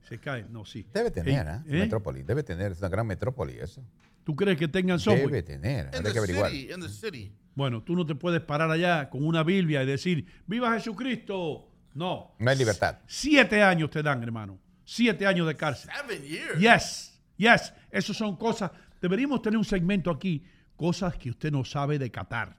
Se 0.08 0.18
caen. 0.18 0.46
No, 0.52 0.64
sí. 0.64 0.86
Debe 0.92 1.10
tener, 1.10 1.46
Eh. 1.46 1.60
¿eh? 1.66 1.78
Metrópoli. 1.80 2.22
Debe 2.22 2.42
tener, 2.42 2.72
es 2.72 2.78
una 2.80 2.88
gran 2.88 3.06
metrópoli 3.06 3.54
eso. 3.58 3.82
¿Tú 4.24 4.36
crees 4.36 4.58
que 4.58 4.68
tengan 4.68 4.98
software? 4.98 5.26
Debe 5.26 5.42
tener, 5.42 5.86
In 5.86 5.94
hay 5.94 6.02
the 6.02 6.12
que 6.12 6.18
averiguar. 6.18 6.50
city, 6.50 6.72
in 6.72 6.80
the 6.80 6.88
city. 6.88 7.32
Bueno, 7.54 7.82
tú 7.82 7.94
no 7.94 8.04
te 8.06 8.14
puedes 8.14 8.40
parar 8.40 8.70
allá 8.70 9.08
con 9.10 9.24
una 9.24 9.42
Biblia 9.42 9.82
y 9.82 9.86
decir, 9.86 10.26
¡Viva 10.46 10.72
Jesucristo! 10.74 11.68
No. 11.94 12.34
No 12.38 12.50
hay 12.50 12.56
libertad. 12.56 12.98
Siete 13.06 13.62
años 13.62 13.90
te 13.90 14.02
dan, 14.02 14.22
hermano. 14.22 14.58
Siete 14.84 15.26
años 15.26 15.46
de 15.46 15.54
cárcel. 15.56 15.90
Seven 15.94 16.22
years. 16.22 16.58
Yes, 16.58 17.20
yes. 17.36 17.74
Esas 17.90 18.16
son 18.16 18.36
cosas. 18.36 18.70
Deberíamos 19.00 19.42
tener 19.42 19.58
un 19.58 19.64
segmento 19.64 20.10
aquí. 20.10 20.44
Cosas 20.76 21.16
que 21.16 21.30
usted 21.30 21.52
no 21.52 21.64
sabe 21.64 21.98
de 21.98 22.10
Qatar. 22.10 22.56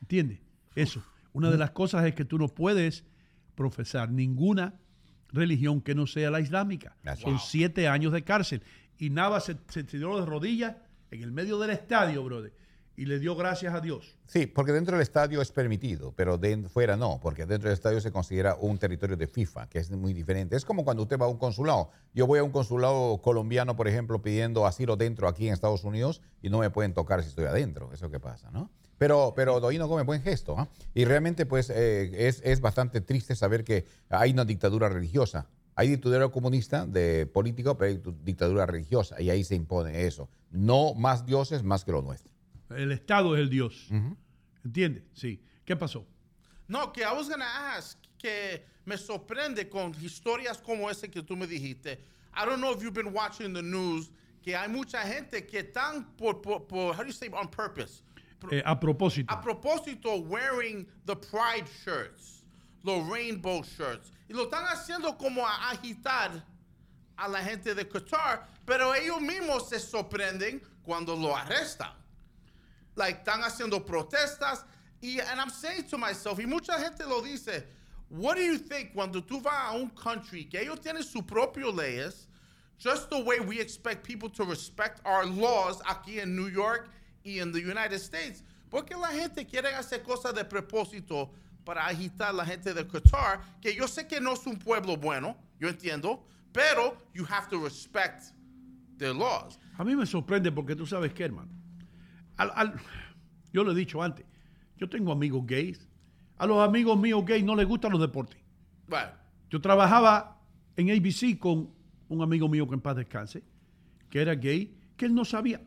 ¿Entiende? 0.00 0.40
Eso. 0.74 1.02
Una 1.32 1.50
de 1.50 1.58
las 1.58 1.70
cosas 1.72 2.06
es 2.06 2.14
que 2.14 2.24
tú 2.24 2.38
no 2.38 2.48
puedes 2.48 3.04
profesar 3.54 4.10
ninguna 4.10 4.74
religión 5.34 5.80
que 5.80 5.94
no 5.94 6.06
sea 6.06 6.30
la 6.30 6.40
islámica. 6.40 6.96
Son 7.18 7.38
siete 7.38 7.88
años 7.88 8.12
de 8.12 8.22
cárcel. 8.22 8.62
Y 8.98 9.10
Navas 9.10 9.44
se, 9.44 9.56
se 9.68 9.84
tiró 9.84 10.18
de 10.20 10.26
rodillas 10.26 10.76
en 11.10 11.22
el 11.22 11.32
medio 11.32 11.58
del 11.58 11.70
estadio, 11.70 12.22
brother. 12.22 12.52
Y 12.96 13.06
le 13.06 13.18
dio 13.18 13.34
gracias 13.34 13.74
a 13.74 13.80
Dios. 13.80 14.16
Sí, 14.26 14.46
porque 14.46 14.70
dentro 14.70 14.96
del 14.96 15.02
estadio 15.02 15.42
es 15.42 15.50
permitido, 15.50 16.12
pero 16.12 16.38
de 16.38 16.68
fuera 16.68 16.96
no, 16.96 17.18
porque 17.20 17.44
dentro 17.44 17.68
del 17.68 17.74
estadio 17.74 18.00
se 18.00 18.12
considera 18.12 18.54
un 18.54 18.78
territorio 18.78 19.16
de 19.16 19.26
FIFA, 19.26 19.68
que 19.68 19.80
es 19.80 19.90
muy 19.90 20.14
diferente. 20.14 20.54
Es 20.54 20.64
como 20.64 20.84
cuando 20.84 21.02
usted 21.02 21.18
va 21.18 21.26
a 21.26 21.28
un 21.28 21.38
consulado. 21.38 21.90
Yo 22.14 22.28
voy 22.28 22.38
a 22.38 22.44
un 22.44 22.52
consulado 22.52 23.20
colombiano, 23.20 23.74
por 23.74 23.88
ejemplo, 23.88 24.22
pidiendo 24.22 24.64
asilo 24.64 24.96
dentro 24.96 25.26
aquí 25.26 25.48
en 25.48 25.54
Estados 25.54 25.82
Unidos 25.82 26.22
y 26.40 26.50
no 26.50 26.60
me 26.60 26.70
pueden 26.70 26.94
tocar 26.94 27.20
si 27.24 27.30
estoy 27.30 27.46
adentro. 27.46 27.92
Eso 27.92 28.10
que 28.10 28.20
pasa, 28.20 28.52
¿no? 28.52 28.70
Pero, 28.98 29.32
pero 29.34 29.60
Doino 29.60 29.88
come 29.88 30.02
buen 30.02 30.22
gesto, 30.22 30.58
¿ah? 30.58 30.68
Y 30.94 31.04
realmente, 31.04 31.46
pues, 31.46 31.70
eh, 31.70 32.28
es, 32.28 32.40
es 32.44 32.60
bastante 32.60 33.00
triste 33.00 33.34
saber 33.34 33.64
que 33.64 33.84
hay 34.08 34.32
una 34.32 34.44
dictadura 34.44 34.88
religiosa. 34.88 35.48
Hay 35.76 35.88
dictadura 35.88 36.28
comunista 36.28 36.86
de 36.86 37.26
político, 37.26 37.76
pero 37.76 37.90
hay 37.90 38.00
dictadura 38.22 38.64
religiosa 38.64 39.20
y 39.20 39.30
ahí 39.30 39.42
se 39.42 39.56
impone 39.56 40.06
eso. 40.06 40.28
No 40.50 40.94
más 40.94 41.26
dioses 41.26 41.64
más 41.64 41.84
que 41.84 41.90
lo 41.90 42.02
nuestro. 42.02 42.30
El 42.70 42.92
Estado 42.92 43.34
es 43.34 43.42
el 43.42 43.50
Dios. 43.50 43.88
¿Entiende? 44.64 45.04
Sí. 45.12 45.42
¿Qué 45.64 45.74
pasó? 45.74 46.06
No, 46.68 46.92
que 46.92 47.02
I 47.02 47.12
was 47.12 47.28
gonna 47.28 47.76
ask, 47.76 47.98
que 48.18 48.64
me 48.84 48.96
sorprende 48.96 49.68
con 49.68 49.94
historias 50.00 50.58
como 50.58 50.88
ese 50.88 51.10
que 51.10 51.22
tú 51.22 51.36
me 51.36 51.46
dijiste. 51.46 51.98
I 52.36 52.46
don't 52.46 52.58
know 52.60 52.72
if 52.72 52.82
you've 52.82 52.94
been 52.94 53.12
watching 53.12 53.52
the 53.52 53.62
news, 53.62 54.10
que 54.42 54.56
hay 54.56 54.68
mucha 54.68 55.02
gente 55.02 55.46
que 55.46 55.60
están 55.60 56.16
por, 56.16 56.40
por, 56.40 56.66
por 56.66 56.94
how 56.94 57.02
do 57.02 57.06
you 57.06 57.12
say, 57.12 57.28
on 57.32 57.48
purpose? 57.48 58.02
Eh, 58.50 58.62
a 58.64 58.78
propósito. 58.78 59.32
a 59.32 59.40
propósito, 59.40 60.26
wearing 60.26 60.86
the 61.06 61.16
pride 61.16 61.66
shirts, 61.84 62.42
los 62.82 63.06
rainbow 63.08 63.62
shirts. 63.62 64.10
Y 64.28 64.34
lo 64.34 64.46
están 64.46 64.64
haciendo 64.66 65.16
como 65.18 65.44
a 65.44 65.70
agitar 65.72 66.42
a 67.16 67.28
la 67.28 67.38
gente 67.38 67.74
de 67.74 67.84
Qatar, 67.84 68.46
pero 68.66 68.92
ellos 68.94 69.20
mismos 69.20 69.68
se 69.68 69.78
sorprenden 69.78 70.60
cuando 70.84 71.14
lo 71.14 71.34
arrestan. 71.34 71.92
Like, 72.96 73.24
están 73.24 73.42
haciendo 73.42 73.84
protestas. 73.84 74.64
Y, 75.00 75.20
and 75.20 75.40
I'm 75.40 75.50
saying 75.50 75.84
to 75.84 75.98
myself, 75.98 76.38
y 76.38 76.46
mucha 76.46 76.78
gente 76.78 77.04
lo 77.06 77.20
dice, 77.20 77.64
what 78.08 78.36
do 78.36 78.42
you 78.42 78.58
think 78.58 78.94
cuando 78.94 79.20
tú 79.20 79.42
vas 79.42 79.72
a 79.72 79.76
un 79.76 79.90
country 79.90 80.44
que 80.44 80.60
ellos 80.60 80.80
tienen 80.80 81.02
sus 81.02 81.22
propios 81.22 81.74
leyes, 81.74 82.26
just 82.78 83.10
the 83.10 83.18
way 83.18 83.40
we 83.40 83.60
expect 83.60 84.04
people 84.04 84.28
to 84.28 84.44
respect 84.44 85.00
our 85.04 85.26
laws 85.26 85.80
aquí 85.82 86.20
en 86.20 86.34
New 86.34 86.48
York 86.48 86.88
y 87.24 87.40
en 87.40 87.50
the 87.52 87.58
United 87.58 87.94
States? 87.94 88.44
Porque 88.70 88.94
la 88.94 89.08
gente 89.08 89.44
quiere 89.46 89.74
hacer 89.74 90.02
cosas 90.02 90.34
de 90.34 90.44
propósito 90.44 91.32
para 91.64 91.86
agitar 91.86 92.28
a 92.28 92.32
la 92.32 92.44
gente 92.44 92.72
de 92.74 92.86
Qatar, 92.86 93.40
que 93.60 93.74
yo 93.74 93.88
sé 93.88 94.06
que 94.06 94.20
no 94.20 94.34
es 94.34 94.46
un 94.46 94.58
pueblo 94.58 94.96
bueno, 94.96 95.36
yo 95.58 95.68
entiendo, 95.68 96.22
pero 96.52 96.96
you 97.14 97.24
have 97.28 97.48
to 97.48 97.58
respect 97.64 98.24
their 98.98 99.14
laws. 99.14 99.58
A 99.78 99.84
mí 99.84 99.96
me 99.96 100.06
sorprende 100.06 100.52
porque 100.52 100.76
tú 100.76 100.86
sabes 100.86 101.12
qué, 101.14 101.24
hermano. 101.24 101.50
Al- 102.36 102.52
al- 102.54 102.74
yo 103.52 103.64
lo 103.64 103.72
he 103.72 103.74
dicho 103.74 104.02
antes. 104.02 104.26
Yo 104.76 104.88
tengo 104.88 105.10
amigos 105.12 105.44
gays. 105.46 105.88
A 106.36 106.46
los 106.46 106.58
amigos 106.62 106.98
míos 106.98 107.24
gays 107.24 107.44
no 107.44 107.54
les 107.56 107.66
gustan 107.66 107.92
los 107.92 108.00
deportes. 108.00 108.38
Right. 108.88 109.14
Yo 109.50 109.60
trabajaba 109.60 110.38
en 110.76 110.90
ABC 110.90 111.38
con 111.38 111.70
un 112.08 112.22
amigo 112.22 112.48
mío 112.48 112.68
que 112.68 112.74
en 112.74 112.80
paz 112.80 112.96
descanse, 112.96 113.42
que 114.10 114.20
era 114.20 114.34
gay, 114.34 114.76
que 114.96 115.06
él 115.06 115.14
no 115.14 115.24
sabía. 115.24 115.60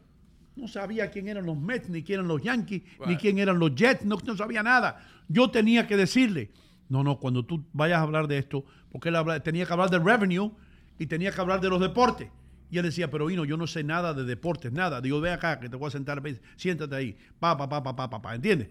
No 0.58 0.68
sabía 0.68 1.10
quién 1.12 1.28
eran 1.28 1.46
los 1.46 1.58
Mets, 1.58 1.88
ni 1.90 2.04
quién 2.04 2.20
eran 2.20 2.28
los 2.28 2.42
Yankees, 2.42 2.82
ni 3.08 3.16
quién 3.18 3.38
eran 3.40 3.60
los 3.60 3.76
Jets, 3.76 4.04
no, 4.06 4.18
no 4.26 4.36
sabía 4.36 4.64
nada. 4.64 5.06
Yo 5.28 5.50
tenía 5.52 5.86
que 5.88 5.96
decirle, 5.96 6.52
no, 6.90 7.04
no, 7.04 7.20
cuando 7.20 7.46
tú 7.46 7.64
vayas 7.74 8.00
a 8.00 8.02
hablar 8.02 8.28
de 8.28 8.38
esto, 8.40 8.66
porque 8.92 9.10
él 9.10 9.16
habla- 9.16 9.40
tenía 9.42 9.66
que 9.66 9.74
hablar 9.74 9.90
de 9.90 10.00
revenue 10.00 10.52
y 10.98 11.06
tenía 11.06 11.32
que 11.32 11.40
hablar 11.40 11.62
de 11.62 11.70
los 11.70 11.80
deportes. 11.80 12.30
Y 12.72 12.78
él 12.80 12.84
decía, 12.84 13.10
pero 13.10 13.30
Hino, 13.30 13.46
yo 13.46 13.56
no 13.56 13.68
sé 13.68 13.84
nada 13.84 14.14
de 14.14 14.24
deportes, 14.26 14.72
nada. 14.74 15.00
Digo, 15.00 15.22
ve 15.22 15.32
acá, 15.32 15.60
que 15.60 15.70
te 15.70 15.76
voy 15.78 15.88
a 15.88 15.92
sentar, 15.92 16.22
siéntate 16.58 16.96
ahí, 16.96 17.16
pa, 17.40 17.56
pa, 17.56 17.70
pa, 17.70 17.82
pa, 17.84 17.96
pa, 17.96 18.10
pa, 18.10 18.22
pa, 18.22 18.36
¿entiendes? 18.36 18.70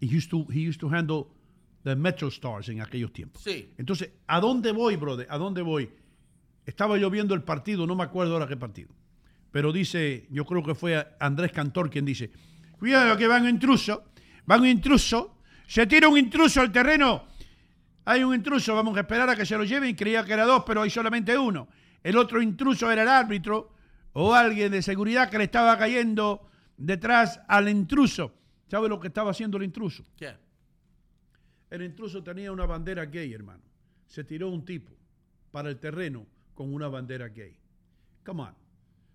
He 0.00 0.06
used 0.16 0.30
to, 0.30 0.46
he 0.50 0.66
used 0.68 0.80
to 0.80 0.88
handle 0.88 1.26
the 1.84 1.94
Metro 1.94 2.28
Stars 2.28 2.68
en 2.70 2.80
aquellos 2.80 3.12
tiempos. 3.12 3.42
Sí. 3.42 3.68
Entonces, 3.78 4.10
¿a 4.26 4.40
dónde 4.40 4.72
voy, 4.72 4.96
brother? 4.96 5.26
¿A 5.30 5.36
dónde 5.38 5.60
voy? 5.62 5.90
Estaba 6.66 6.96
yo 6.98 7.10
viendo 7.10 7.34
el 7.34 7.42
partido, 7.42 7.86
no 7.86 7.94
me 7.94 8.04
acuerdo 8.04 8.32
ahora 8.32 8.46
qué 8.48 8.56
partido. 8.56 8.88
Pero 9.50 9.72
dice, 9.72 10.26
yo 10.30 10.44
creo 10.44 10.62
que 10.62 10.74
fue 10.74 11.06
Andrés 11.18 11.52
Cantor 11.52 11.90
quien 11.90 12.04
dice, 12.04 12.30
cuidado 12.78 13.16
que 13.16 13.26
van 13.26 13.48
intruso, 13.48 14.04
van 14.46 14.60
un 14.60 14.68
intruso, 14.68 15.38
se 15.66 15.86
tira 15.86 16.08
un 16.08 16.18
intruso 16.18 16.60
al 16.60 16.70
terreno, 16.70 17.24
hay 18.04 18.22
un 18.24 18.34
intruso, 18.34 18.74
vamos 18.74 18.96
a 18.96 19.00
esperar 19.00 19.28
a 19.28 19.36
que 19.36 19.46
se 19.46 19.56
lo 19.56 19.64
lleven, 19.64 19.94
creía 19.94 20.24
que 20.24 20.32
era 20.32 20.44
dos, 20.44 20.64
pero 20.66 20.82
hay 20.82 20.90
solamente 20.90 21.36
uno. 21.36 21.68
El 22.02 22.16
otro 22.16 22.40
intruso 22.40 22.90
era 22.90 23.02
el 23.02 23.08
árbitro 23.08 23.72
o 24.12 24.34
alguien 24.34 24.72
de 24.72 24.82
seguridad 24.82 25.30
que 25.30 25.38
le 25.38 25.44
estaba 25.44 25.76
cayendo 25.78 26.48
detrás 26.76 27.40
al 27.46 27.68
intruso. 27.68 28.34
¿Sabe 28.68 28.88
lo 28.88 28.98
que 29.00 29.08
estaba 29.08 29.32
haciendo 29.32 29.58
el 29.58 29.64
intruso? 29.64 30.04
¿Qué? 30.16 30.34
El 31.70 31.82
intruso 31.82 32.22
tenía 32.22 32.50
una 32.50 32.66
bandera 32.66 33.04
gay, 33.04 33.32
hermano. 33.32 33.62
Se 34.06 34.24
tiró 34.24 34.48
un 34.48 34.64
tipo 34.64 34.92
para 35.50 35.68
el 35.68 35.78
terreno 35.78 36.26
con 36.54 36.72
una 36.72 36.88
bandera 36.88 37.28
gay. 37.28 37.56
Come 38.24 38.42
on. 38.42 38.59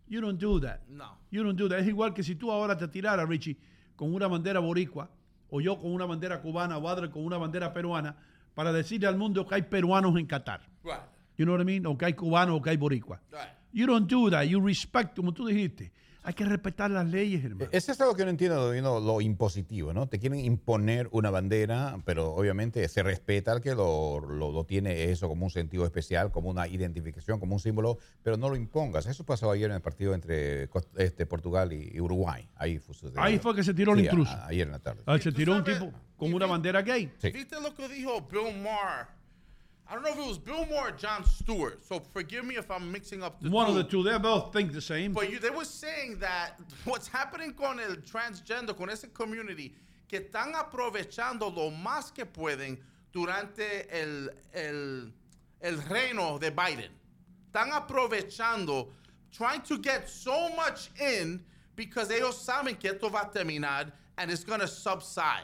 You 0.08 0.22
don't 0.22 0.40
do 0.40 0.60
that. 0.60 0.82
No. 0.88 1.18
You 1.32 1.44
don't 1.44 1.58
do 1.58 1.68
that. 1.70 1.80
Es 1.80 1.88
igual 1.88 2.14
que 2.14 2.24
si 2.24 2.36
tú 2.36 2.52
ahora 2.52 2.78
te 2.78 2.88
tiraras, 2.88 3.28
Richie, 3.28 3.58
con 3.96 4.14
una 4.14 4.28
bandera 4.28 4.60
boricua, 4.60 5.10
o 5.50 5.62
yo 5.62 5.78
con 5.78 5.92
una 5.92 6.06
bandera 6.06 6.42
cubana, 6.42 6.78
o 6.78 6.88
Adler 6.88 7.10
con 7.10 7.26
una 7.26 7.38
bandera 7.38 7.74
peruana, 7.74 8.16
para 8.54 8.72
decirle 8.72 9.08
al 9.08 9.18
mundo 9.18 9.46
que 9.46 9.56
hay 9.56 9.62
peruanos 9.64 10.16
en 10.18 10.26
Qatar. 10.26 10.62
Right. 10.84 11.00
You 11.38 11.46
know 11.46 11.56
what 11.56 11.62
I 11.62 11.66
mean? 11.66 11.86
O 11.86 11.98
que 11.98 12.06
hay 12.06 12.14
cubanos 12.14 12.58
o 12.58 12.62
que 12.62 12.70
hay 12.70 12.78
boricua. 12.78 13.20
Right. 13.32 13.50
You 13.74 13.86
don't 13.88 14.10
do 14.10 14.30
that. 14.30 14.44
You 14.44 14.62
respect, 14.62 15.16
como 15.16 15.34
tú 15.34 15.46
dijiste. 15.46 15.92
Hay 16.28 16.34
que 16.34 16.44
respetar 16.44 16.90
las 16.90 17.06
leyes, 17.06 17.46
hermano. 17.46 17.70
Es 17.72 17.88
esto 17.88 18.04
lo 18.06 18.16
que 18.16 18.24
no 18.24 18.32
entiendo, 18.32 18.72
Dino, 18.72 19.00
lo 19.00 19.22
impositivo, 19.22 19.94
¿no? 19.94 20.08
Te 20.08 20.18
quieren 20.18 20.40
imponer 20.40 21.08
una 21.12 21.30
bandera, 21.30 22.00
pero 22.04 22.34
obviamente 22.34 22.88
se 22.90 23.04
respeta 23.04 23.52
al 23.52 23.62
que 23.62 23.76
lo, 23.76 24.20
lo- 24.20 24.52
lo 24.52 24.64
tiene 24.66 25.12
eso 25.12 25.28
como 25.28 25.46
un 25.46 25.52
sentido 25.52 25.86
especial, 25.86 26.32
como 26.32 26.50
una 26.50 26.68
identificación, 26.68 27.40
como 27.40 27.54
un 27.54 27.60
símbolo, 27.60 28.00
pero 28.24 28.38
no 28.38 28.50
lo 28.50 28.56
impongas. 28.56 29.06
Eso 29.06 29.24
pasó 29.24 29.52
ayer 29.52 29.70
en 29.70 29.76
el 29.76 29.82
partido 29.82 30.16
entre 30.16 30.68
este, 30.98 31.26
Portugal 31.28 31.72
y, 31.72 31.92
y 31.94 32.02
Uruguay. 32.02 32.50
Ahí 32.56 32.80
fue. 32.80 32.96
Ahí 33.18 33.38
fue 33.38 33.54
que 33.56 33.64
se 33.64 33.76
tiró 33.76 33.94
el 33.94 34.00
Sí, 34.00 34.06
intruso. 34.06 34.32
a- 34.32 34.48
ayer 34.48 34.66
en 34.66 34.72
la 34.72 34.80
tarde. 34.80 35.04
Ah, 35.06 35.20
se 35.20 35.32
tiró 35.32 35.54
un 35.56 35.64
tipo 35.64 35.92
con 36.18 36.34
una 36.34 36.48
bandera 36.48 36.82
gay. 36.82 37.12
Sí. 37.20 37.30
¿Viste 37.30 37.62
lo 37.62 37.76
que 37.76 37.88
dijo 37.88 38.22
Bill 38.32 38.62
Maher? 38.64 39.06
I 39.88 39.94
don't 39.94 40.04
know 40.04 40.10
if 40.12 40.18
it 40.18 40.28
was 40.28 40.40
Bill 40.40 40.66
Moore 40.66 40.88
or 40.88 40.92
John 40.92 41.24
Stewart, 41.24 41.86
so 41.86 42.02
forgive 42.12 42.44
me 42.44 42.56
if 42.56 42.72
I'm 42.72 42.92
mixing 42.92 43.22
up 43.22 43.40
the 43.40 43.52
One 43.52 43.68
two. 43.68 43.72
of 43.72 43.78
the 43.78 43.84
two. 43.84 44.02
They 44.04 44.18
both 44.18 44.52
think 44.52 44.74
the 44.74 44.82
same. 44.82 45.14
But 45.14 45.32
you, 45.32 45.38
they 45.38 45.52
were 45.52 45.64
saying 45.66 46.18
that 46.20 46.60
what's 46.86 47.08
happening 47.08 47.54
con 47.54 47.80
el 47.80 47.98
transgender, 47.98 48.76
con 48.76 48.90
ese 48.90 49.06
community, 49.14 49.76
que 50.08 50.22
están 50.22 50.54
aprovechando 50.54 51.56
lo 51.56 51.70
más 51.70 52.12
que 52.14 52.26
pueden 52.26 52.80
durante 53.14 53.88
el, 53.92 54.30
el, 54.54 55.12
el 55.62 55.78
reino 55.90 56.40
de 56.40 56.50
Biden. 56.50 56.90
Están 57.52 57.72
aprovechando, 57.72 58.88
trying 59.32 59.62
to 59.62 59.78
get 59.78 60.10
so 60.10 60.50
much 60.56 60.90
in 61.00 61.44
because 61.76 62.10
ellos 62.10 62.44
saben 62.44 62.80
que 62.80 62.92
esto 62.92 63.10
va 63.10 63.22
a 63.22 63.32
terminar 63.32 63.92
and 64.18 64.32
it's 64.32 64.44
going 64.44 64.60
to 64.60 64.68
subside 64.68 65.44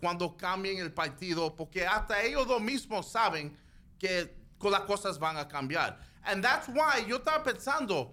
cuando 0.00 0.30
cambien 0.30 0.80
el 0.80 0.90
partido, 0.90 1.54
porque 1.54 1.86
hasta 1.86 2.22
ellos 2.22 2.46
dos 2.46 2.60
mismos 2.60 3.10
saben 3.10 3.50
que 3.98 4.28
las 4.62 4.82
cosas 4.82 5.18
van 5.18 5.36
a 5.36 5.44
cambiar. 5.44 5.96
And 6.24 6.42
that's 6.42 6.68
why 6.68 7.04
yo 7.06 7.18
estaba 7.18 7.44
pensando, 7.44 8.10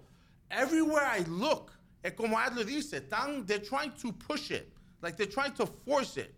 everywhere 0.50 1.04
I 1.04 1.24
look, 1.28 1.72
es 2.02 2.12
como 2.12 2.36
Adler 2.38 2.64
dice, 2.64 3.00
están, 3.00 3.46
they're 3.46 3.58
trying 3.58 3.92
to 3.92 4.12
push 4.12 4.50
it, 4.50 4.72
like 5.02 5.16
they're 5.16 5.26
trying 5.26 5.52
to 5.54 5.66
force 5.66 6.16
it. 6.16 6.34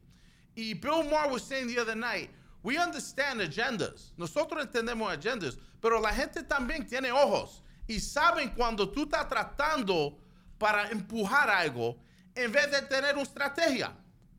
Y 0.56 0.74
Bill 0.80 1.02
Maher 1.04 1.30
was 1.30 1.44
saying 1.44 1.66
the 1.66 1.78
other 1.78 1.94
night, 1.94 2.30
we 2.62 2.78
understand 2.78 3.40
agendas. 3.40 4.12
Nosotros 4.16 4.66
entendemos 4.66 5.16
agendas, 5.16 5.58
pero 5.80 6.00
la 6.00 6.12
gente 6.12 6.42
también 6.42 6.88
tiene 6.88 7.10
ojos 7.10 7.60
y 7.88 7.96
saben 7.96 8.54
cuando 8.54 8.88
tú 8.88 9.04
estás 9.04 9.28
tratando 9.28 10.16
para 10.58 10.88
empujar 10.90 11.50
algo 11.50 11.96
en 12.34 12.50
vez 12.52 12.70
de 12.70 12.82
tener 12.82 13.14
una 13.14 13.22
estrategia. 13.22 13.92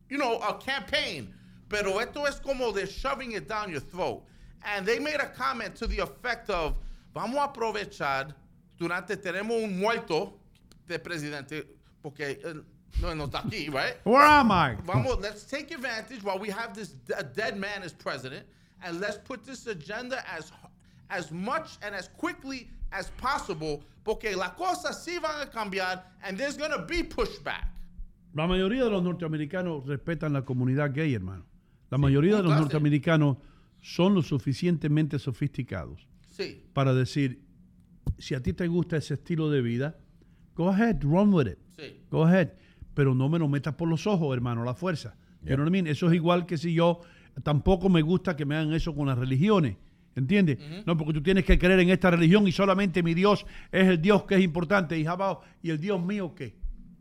You 0.10 0.18
know, 0.18 0.42
a 0.42 0.58
campaign. 0.60 1.34
Pero 1.70 2.00
esto 2.00 2.26
es 2.26 2.40
como 2.40 2.72
they're 2.72 2.88
shoving 2.88 3.34
it 3.34 3.48
down 3.48 3.70
your 3.70 3.82
throat. 3.82 4.24
And 4.64 4.86
they 4.86 5.00
made 5.00 5.20
a 5.20 5.28
comment 5.28 5.76
to 5.78 5.88
the 5.88 6.00
effect 6.00 6.50
of, 6.50 6.78
vamos 7.14 7.38
a 7.38 7.48
aprovechar 7.48 8.34
durante 8.78 9.16
tenemos 9.16 9.64
un 9.64 9.80
muerto 9.80 10.34
de 10.88 11.00
presidente, 11.00 11.64
porque 12.04 12.38
él 12.44 12.64
no, 13.02 13.14
no 13.14 13.28
está 13.28 13.44
aquí, 13.46 13.70
right? 13.74 13.96
Where 14.04 14.24
am 14.24 14.52
I? 14.52 14.76
Vamos, 14.86 15.20
let's 15.22 15.44
take 15.44 15.72
advantage 15.72 16.24
while 16.24 16.40
we 16.40 16.50
have 16.50 16.74
this 16.74 16.96
a 17.16 17.24
dead 17.24 17.58
man 17.58 17.84
as 17.84 17.94
president, 17.94 18.46
and 18.84 19.00
let's 19.00 19.18
put 19.18 19.44
this 19.46 19.68
agenda 19.68 20.24
as 20.30 20.52
as 21.10 21.32
much 21.32 21.78
and 21.82 21.96
as 21.96 22.10
quickly 22.18 22.68
as 22.92 23.10
possible, 23.18 23.82
porque 24.04 24.36
las 24.36 24.52
cosas 24.52 25.06
sí 25.06 25.20
van 25.22 25.42
a 25.42 25.46
cambiar, 25.46 26.02
and 26.24 26.38
there's 26.38 26.58
gonna 26.58 26.86
be 26.86 27.04
pushback. 27.04 27.66
La 28.34 28.46
mayoría 28.46 28.84
de 28.84 28.92
los 28.92 29.04
norteamericanos 29.04 29.86
respetan 29.88 30.34
la 30.34 30.42
comunidad 30.42 30.94
gay, 30.94 31.14
hermano. 31.14 31.44
La 31.90 31.98
mayoría 31.98 32.38
de 32.38 32.44
los 32.44 32.60
norteamericanos 32.60 33.38
son 33.96 34.14
lo 34.16 34.22
suficientemente 34.22 35.18
sofisticados 35.18 36.08
Sí. 36.30 36.62
para 36.74 36.94
decir, 36.94 37.42
si 38.18 38.36
a 38.36 38.42
ti 38.44 38.52
te 38.54 38.68
gusta 38.68 38.98
ese 38.98 39.14
estilo 39.14 39.50
de 39.50 39.62
vida, 39.62 39.98
go 40.56 40.70
ahead, 40.70 41.02
run 41.04 41.34
with 41.34 41.48
it. 41.48 41.58
Sí. 41.78 42.02
Go 42.12 42.26
ahead. 42.26 42.50
Pero 42.94 43.16
no 43.16 43.30
me 43.30 43.40
lo 43.40 43.48
metas 43.48 43.76
por 43.76 43.88
los 43.88 44.06
ojos, 44.06 44.36
hermano, 44.36 44.64
la 44.66 44.74
fuerza. 44.74 45.16
You 45.44 45.56
know 45.56 45.60
what 45.64 45.68
I 45.68 45.72
mean? 45.72 45.88
Eso 45.88 46.08
es 46.10 46.16
igual 46.16 46.46
que 46.46 46.58
si 46.58 46.74
yo 46.74 47.00
tampoco 47.44 47.88
me 47.90 48.02
gusta 48.02 48.36
que 48.36 48.46
me 48.46 48.56
hagan 48.56 48.74
eso 48.74 48.94
con 48.94 49.08
las 49.08 49.18
religiones. 49.18 49.78
¿Entiendes? 50.16 50.58
No, 50.86 50.98
porque 50.98 51.14
tú 51.14 51.22
tienes 51.22 51.46
que 51.46 51.58
creer 51.60 51.80
en 51.80 51.90
esta 51.92 52.10
religión 52.12 52.48
y 52.48 52.52
solamente 52.52 53.04
mi 53.04 53.14
Dios 53.14 53.46
es 53.72 53.88
el 53.88 54.02
Dios 54.02 54.24
que 54.24 54.36
es 54.36 54.42
importante. 54.44 54.98
Y, 55.00 55.06
about- 55.06 55.42
y 55.62 55.70
el 55.70 55.80
Dios 55.80 56.04
mío 56.04 56.34
qué? 56.36 56.56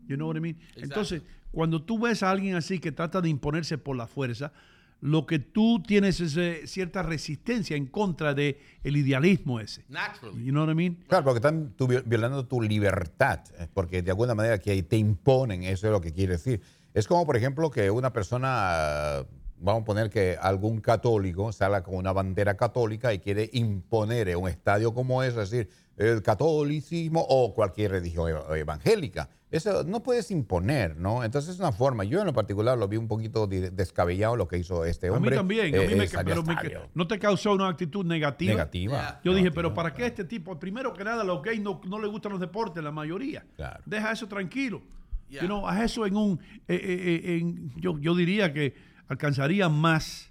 You 0.07 0.15
know 0.15 0.27
what 0.29 0.37
I 0.37 0.39
mean? 0.39 0.57
Entonces, 0.75 1.23
cuando 1.51 1.81
tú 1.81 1.97
ves 1.99 2.21
a 2.23 2.29
alguien 2.31 2.55
así 2.55 2.79
que 2.79 2.91
trata 2.91 3.19
de 3.19 3.29
imponerse 3.29 3.77
por 3.79 3.95
la 3.97 4.05
fuerza, 4.07 4.53
lo 5.01 5.25
que 5.25 5.37
tú 5.39 5.83
tienes 5.85 6.19
es 6.21 6.35
eh, 6.37 6.61
cierta 6.65 7.03
resistencia 7.03 7.77
en 7.77 7.85
contra 7.85 8.33
de 8.33 8.59
el 8.83 8.97
idealismo 8.97 9.59
ese. 9.59 9.85
Naturally. 9.89 10.43
You 10.43 10.51
know 10.51 10.63
what 10.65 10.71
I 10.71 10.75
mean? 10.75 10.97
Claro, 11.07 11.23
porque 11.25 11.37
están 11.37 11.73
tu- 11.77 11.87
violando 11.87 12.45
tu 12.47 12.61
libertad, 12.61 13.41
eh, 13.59 13.67
porque 13.73 14.01
de 14.01 14.11
alguna 14.11 14.33
manera 14.33 14.57
que 14.57 14.81
te 14.83 14.97
imponen, 14.97 15.63
eso 15.63 15.87
es 15.87 15.91
lo 15.91 16.01
que 16.01 16.11
quiere 16.13 16.33
decir. 16.33 16.61
Es 16.93 17.07
como, 17.07 17.25
por 17.25 17.37
ejemplo, 17.37 17.69
que 17.69 17.91
una 17.91 18.11
persona, 18.11 19.23
vamos 19.59 19.83
a 19.83 19.85
poner 19.85 20.09
que 20.09 20.35
algún 20.41 20.81
católico 20.81 21.51
salga 21.51 21.83
con 21.83 21.95
una 21.95 22.11
bandera 22.11 22.57
católica 22.57 23.13
y 23.13 23.19
quiere 23.19 23.49
imponer 23.53 24.29
en 24.29 24.37
un 24.39 24.49
estadio 24.49 24.93
como 24.93 25.21
ese, 25.21 25.41
es 25.43 25.49
decir, 25.51 25.69
el 25.97 26.21
catolicismo 26.23 27.25
o 27.29 27.53
cualquier 27.53 27.91
religión 27.91 28.31
ev- 28.31 28.57
evangélica. 28.57 29.29
Eso 29.49 29.85
no 29.85 30.03
puedes 30.03 30.29
imponer, 30.29 30.97
¿no? 30.97 31.23
Entonces 31.23 31.53
es 31.55 31.59
una 31.59 31.71
forma. 31.71 32.03
Yo 32.03 32.19
en 32.19 32.25
lo 32.25 32.33
particular 32.33 32.77
lo 32.77 32.87
vi 32.89 32.97
un 32.97 33.07
poquito 33.07 33.47
descabellado 33.47 34.35
lo 34.35 34.45
que 34.47 34.57
hizo 34.57 34.83
este 34.83 35.07
A 35.07 35.11
mí 35.11 35.15
hombre. 35.17 35.35
también. 35.37 35.73
a 35.73 35.77
Eh, 35.77 35.87
mí 35.87 35.95
me, 35.95 36.03
eh, 36.03 36.09
pero 36.25 36.43
me- 36.43 36.53
estadio. 36.53 36.89
no 36.93 37.07
te 37.07 37.17
causó 37.17 37.53
una 37.53 37.69
actitud 37.69 38.05
negativa. 38.05 38.51
Negativa. 38.53 39.21
Yo 39.23 39.33
dije, 39.33 39.51
pero 39.51 39.73
¿para 39.73 39.93
qué 39.93 40.05
este 40.05 40.25
tipo? 40.25 40.59
Primero 40.59 40.91
que 40.93 41.03
nada, 41.05 41.21
a 41.21 41.25
los 41.25 41.41
gays 41.41 41.61
no, 41.61 41.79
no 41.87 41.97
les 42.01 42.11
gustan 42.11 42.33
los 42.33 42.41
deportes, 42.41 42.83
la 42.83 42.91
mayoría. 42.91 43.45
Claro. 43.55 43.81
Deja 43.85 44.11
eso 44.11 44.27
tranquilo. 44.27 44.81
Yeah. 45.29 45.41
You 45.43 45.47
know, 45.47 45.65
haz 45.67 45.81
eso 45.81 46.05
en 46.05 46.17
un... 46.17 46.39
eh, 46.67 46.75
eh, 46.75 47.21
eh, 47.23 47.37
en- 47.37 47.71
yo, 47.79 47.97
yo 47.99 48.15
diría 48.15 48.51
que 48.53 48.73
alcanzaría 49.07 49.69
más, 49.69 50.29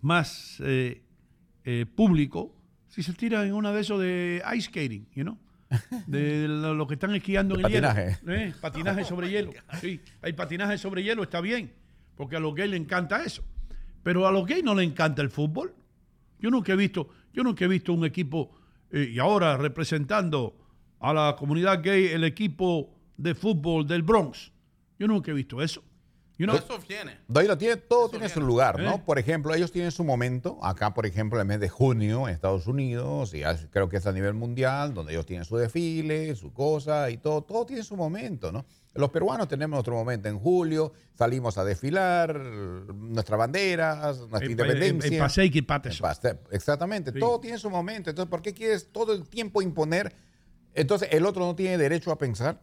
más 0.00 0.58
eh, 0.64 1.02
eh, 1.64 1.86
público 1.94 2.54
si 2.88 3.02
se 3.02 3.12
tira 3.14 3.44
en 3.46 3.54
una 3.54 3.72
de 3.72 3.80
esos 3.80 4.00
de 4.00 4.42
ice 4.54 4.68
skating, 4.68 5.06
you 5.14 5.22
know? 5.24 5.38
De 6.06 6.46
lo, 6.48 6.86
que 6.86 6.94
están 6.94 7.14
esquiando 7.14 7.54
en 7.54 7.64
el 7.64 7.72
hielo. 7.72 7.88
patinaje. 7.88 8.18
Eh, 8.28 8.54
patinaje 8.60 9.04
sobre 9.04 9.30
hielo. 9.30 9.52
Sí, 9.80 10.00
hay 10.20 10.32
patinaje 10.32 10.78
sobre 10.78 11.02
hielo, 11.02 11.22
está 11.22 11.40
bien, 11.40 11.72
porque 12.16 12.36
a 12.36 12.40
los 12.40 12.54
gays 12.54 12.70
les 12.70 12.80
encanta 12.80 13.22
eso. 13.24 13.42
Pero 14.02 14.26
a 14.26 14.32
los 14.32 14.46
gays 14.46 14.64
no 14.64 14.74
les 14.74 14.86
encanta 14.88 15.22
el 15.22 15.30
fútbol. 15.30 15.74
Yo 16.38 16.50
nunca 16.50 16.72
he 16.72 16.76
visto, 16.76 17.08
yo 17.32 17.42
nunca 17.42 17.64
he 17.64 17.68
visto 17.68 17.92
un 17.92 18.04
equipo, 18.04 18.50
eh, 18.90 19.10
y 19.12 19.18
ahora 19.18 19.56
representando 19.56 20.56
a 21.00 21.12
la 21.12 21.36
comunidad 21.38 21.82
gay, 21.82 22.06
el 22.06 22.24
equipo 22.24 22.94
de 23.16 23.34
fútbol 23.34 23.86
del 23.86 24.02
Bronx. 24.02 24.52
Yo 24.98 25.06
nunca 25.06 25.30
he 25.30 25.34
visto 25.34 25.62
eso. 25.62 25.82
You 26.38 26.46
know? 26.46 26.56
Eso. 26.56 26.78
Doylo 27.28 27.58
tiene, 27.58 27.76
todo 27.76 28.08
tiene 28.08 28.26
viene. 28.26 28.34
su 28.34 28.40
lugar, 28.40 28.80
¿no? 28.80 28.94
Eh. 28.94 29.02
Por 29.04 29.18
ejemplo, 29.18 29.54
ellos 29.54 29.70
tienen 29.70 29.92
su 29.92 30.02
momento. 30.02 30.58
Acá, 30.64 30.92
por 30.94 31.06
ejemplo, 31.06 31.38
en 31.38 31.42
el 31.42 31.46
mes 31.46 31.60
de 31.60 31.68
junio 31.68 32.26
en 32.26 32.34
Estados 32.34 32.66
Unidos, 32.66 33.34
y 33.34 33.42
creo 33.70 33.88
que 33.88 33.98
es 33.98 34.06
a 34.06 34.12
nivel 34.12 34.34
mundial, 34.34 34.94
donde 34.94 35.12
ellos 35.12 35.26
tienen 35.26 35.44
su 35.44 35.56
desfile, 35.56 36.34
su 36.34 36.52
cosa 36.52 37.10
y 37.10 37.18
todo. 37.18 37.42
Todo 37.42 37.66
tiene 37.66 37.82
su 37.84 37.96
momento, 37.96 38.50
¿no? 38.50 38.64
Los 38.94 39.10
peruanos 39.10 39.46
tenemos 39.48 39.76
nuestro 39.76 39.94
momento 39.94 40.28
en 40.28 40.38
julio, 40.38 40.92
salimos 41.14 41.56
a 41.58 41.64
desfilar, 41.64 42.34
nuestras 42.38 43.38
banderas, 43.38 44.18
nuestra 44.18 44.44
en- 44.44 44.50
independencia. 44.50 45.12
en 45.12 45.18
Passeig 45.18 45.54
y 45.54 45.58
En 45.58 45.66
Patterson. 45.66 46.02
Paste- 46.08 46.38
Exactamente, 46.50 47.12
Sí. 47.12 47.18
todo 47.20 47.40
tiene 47.40 47.58
su 47.58 47.70
momento. 47.70 48.10
Entonces, 48.10 48.30
¿por 48.30 48.42
qué 48.42 48.52
quieres 48.52 48.90
todo 48.90 49.12
el 49.12 49.28
tiempo 49.28 49.62
imponer? 49.62 50.12
Entonces, 50.74 51.08
el 51.12 51.24
otro 51.26 51.44
no 51.44 51.54
tiene 51.54 51.78
derecho 51.78 52.10
a 52.10 52.18
pensar, 52.18 52.60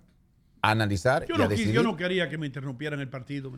a 0.61 0.71
analizar 0.71 1.25
Yo 1.27 1.35
y 1.35 1.35
a 1.35 1.37
no, 1.39 1.45
quis- 1.45 1.49
decidir. 1.49 1.73
yo 1.73 1.83
no 1.83 1.95
quería 1.95 2.29
que 2.29 2.37
me 2.37 2.45
interrumpieran 2.47 2.99
el 2.99 3.09
partido. 3.09 3.51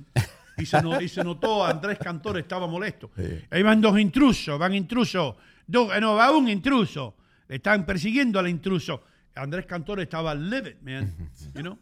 Y 0.58 0.66
se, 0.66 0.82
no- 0.82 1.02
y 1.02 1.08
se 1.08 1.24
notó, 1.24 1.66
Andrés 1.66 1.98
Cantor 1.98 2.38
estaba 2.38 2.68
molesto. 2.68 3.12
Ahí 3.50 3.64
van 3.64 3.82
dos 3.82 4.00
intrusos, 4.00 4.58
van 4.60 4.74
intrusos. 4.76 5.36
Dos, 5.66 5.96
eh, 5.96 6.02
no, 6.02 6.16
va 6.16 6.32
un 6.36 6.50
intruso. 6.50 7.16
Le 7.48 7.56
están 7.56 7.86
persiguiendo 7.86 8.40
al 8.40 8.48
intruso. 8.50 9.04
Andrés 9.36 9.66
Cantor 9.66 10.02
estaba 10.02 10.36
livid, 10.36 10.76
man. 10.82 11.14
You 11.56 11.62
know? 11.62 11.80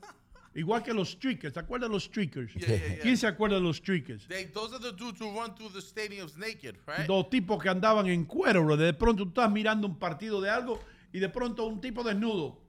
Igual 0.55 0.81
que 0.83 0.93
los 0.93 1.11
streakers. 1.11 1.53
¿Te 1.53 1.59
acuerdas 1.59 1.89
de 1.89 1.93
los 1.93 2.03
streakers? 2.05 2.53
Yeah, 2.55 2.67
yeah, 2.67 2.77
yeah. 2.87 2.99
¿Quién 3.01 3.17
se 3.17 3.27
acuerda 3.27 3.55
de 3.57 3.61
los 3.61 3.77
streakers? 3.77 4.27
They, 4.27 4.47
those 4.47 4.75
are 4.75 4.83
the 4.83 4.91
dudes 4.95 5.21
who 5.21 5.31
run 5.31 5.53
through 5.55 5.71
the 5.73 5.79
stadiums 5.81 6.35
naked, 6.37 6.75
right? 6.87 7.07
Dos 7.07 7.29
tipos 7.29 7.61
que 7.61 7.69
andaban 7.69 8.07
en 8.07 8.25
cuero, 8.25 8.63
bro. 8.65 8.75
De 8.75 8.93
pronto 8.93 9.23
tú 9.23 9.29
estás 9.29 9.51
mirando 9.51 9.87
un 9.87 9.97
partido 9.99 10.41
de 10.41 10.49
algo 10.49 10.79
y 11.13 11.19
de 11.19 11.29
pronto 11.29 11.65
un 11.65 11.79
tipo 11.79 12.03
desnudo 12.03 12.59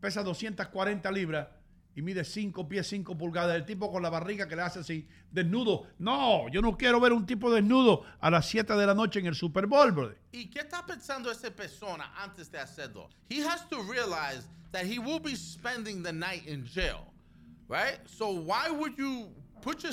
pesa 0.00 0.22
240 0.22 1.10
libras 1.12 1.48
y 1.96 2.02
mide 2.02 2.24
5 2.24 2.68
pies 2.68 2.86
5 2.88 3.16
pulgadas. 3.16 3.56
El 3.56 3.64
tipo 3.64 3.90
con 3.90 4.02
la 4.02 4.10
barriga 4.10 4.48
que 4.48 4.56
le 4.56 4.62
hace 4.62 4.80
así, 4.80 5.06
desnudo. 5.30 5.86
No, 5.98 6.48
yo 6.48 6.60
no 6.60 6.76
quiero 6.76 7.00
ver 7.00 7.12
un 7.12 7.26
tipo 7.26 7.52
desnudo 7.52 8.04
a 8.20 8.30
las 8.30 8.46
7 8.48 8.74
de 8.74 8.86
la 8.86 8.94
noche 8.94 9.20
en 9.20 9.26
el 9.26 9.34
Super 9.34 9.66
Bowl, 9.66 9.92
brother. 9.92 10.18
¿Y 10.32 10.46
qué 10.50 10.60
está 10.60 10.84
pensando 10.84 11.30
esa 11.30 11.50
persona 11.50 12.12
antes 12.16 12.50
de 12.50 12.58
hacerlo? 12.58 13.08
He 13.30 13.42
has 13.42 13.68
to 13.68 13.82
realize 13.82 14.46
that 14.72 14.84
he 14.84 14.98
will 14.98 15.20
be 15.20 15.36
spending 15.36 16.02
the 16.02 16.12
night 16.12 16.46
in 16.46 16.64
jail, 16.64 17.12
right? 17.68 17.98
So 18.06 18.30
why 18.30 18.70
would 18.70 18.98
you 18.98 19.28
put 19.62 19.84
your, 19.84 19.92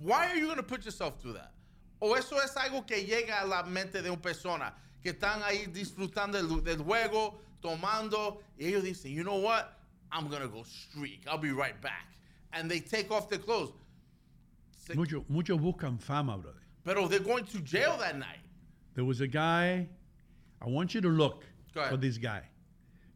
why 0.00 0.28
are 0.28 0.36
you 0.36 0.46
going 0.46 0.58
to 0.58 0.62
put 0.62 0.84
yourself 0.84 1.20
through 1.20 1.34
that? 1.34 1.52
O 2.00 2.14
eso 2.14 2.36
es 2.38 2.56
algo 2.56 2.86
que 2.86 2.96
llega 3.04 3.42
a 3.42 3.46
la 3.46 3.62
mente 3.64 4.02
de 4.02 4.10
una 4.10 4.20
persona 4.20 4.72
que 5.02 5.12
están 5.12 5.42
ahí 5.42 5.66
disfrutando 5.66 6.38
del, 6.38 6.62
del 6.62 6.78
juego, 6.78 7.40
tomando, 7.60 8.40
y 8.58 8.66
ellos 8.66 8.84
dicen, 8.84 9.12
you 9.12 9.22
know 9.22 9.40
what? 9.40 9.66
I'm 10.12 10.28
to 10.28 10.48
go 10.48 10.62
streak. 10.64 11.24
I'll 11.28 11.38
be 11.38 11.52
right 11.52 11.80
back. 11.80 12.08
And 12.52 12.70
they 12.70 12.80
take 12.80 13.10
off 13.10 13.28
their 13.28 13.38
clothes. 13.38 13.72
Muchos, 14.94 15.22
muchos 15.28 15.58
buscan 15.58 15.98
fama, 16.00 16.36
brother. 16.36 16.58
Pero 16.84 17.08
they're 17.08 17.20
going 17.20 17.44
to 17.46 17.60
jail 17.60 17.96
that 17.98 18.18
night. 18.18 18.40
There 18.94 19.04
was 19.04 19.20
a 19.20 19.26
guy, 19.26 19.88
I 20.60 20.68
want 20.68 20.94
you 20.94 21.00
to 21.00 21.08
look 21.08 21.44
for 21.88 21.96
this 21.96 22.18
guy. 22.18 22.42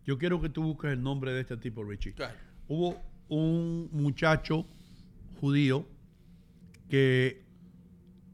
Yo 0.05 0.17
quiero 0.17 0.41
que 0.41 0.49
tú 0.49 0.63
busques 0.63 0.93
el 0.93 1.03
nombre 1.03 1.33
de 1.33 1.41
este 1.41 1.57
tipo, 1.57 1.83
Richie. 1.83 2.15
Hubo 2.69 2.97
un 3.29 3.91
muchacho 3.93 4.65
judío 5.41 5.85
que 6.89 7.45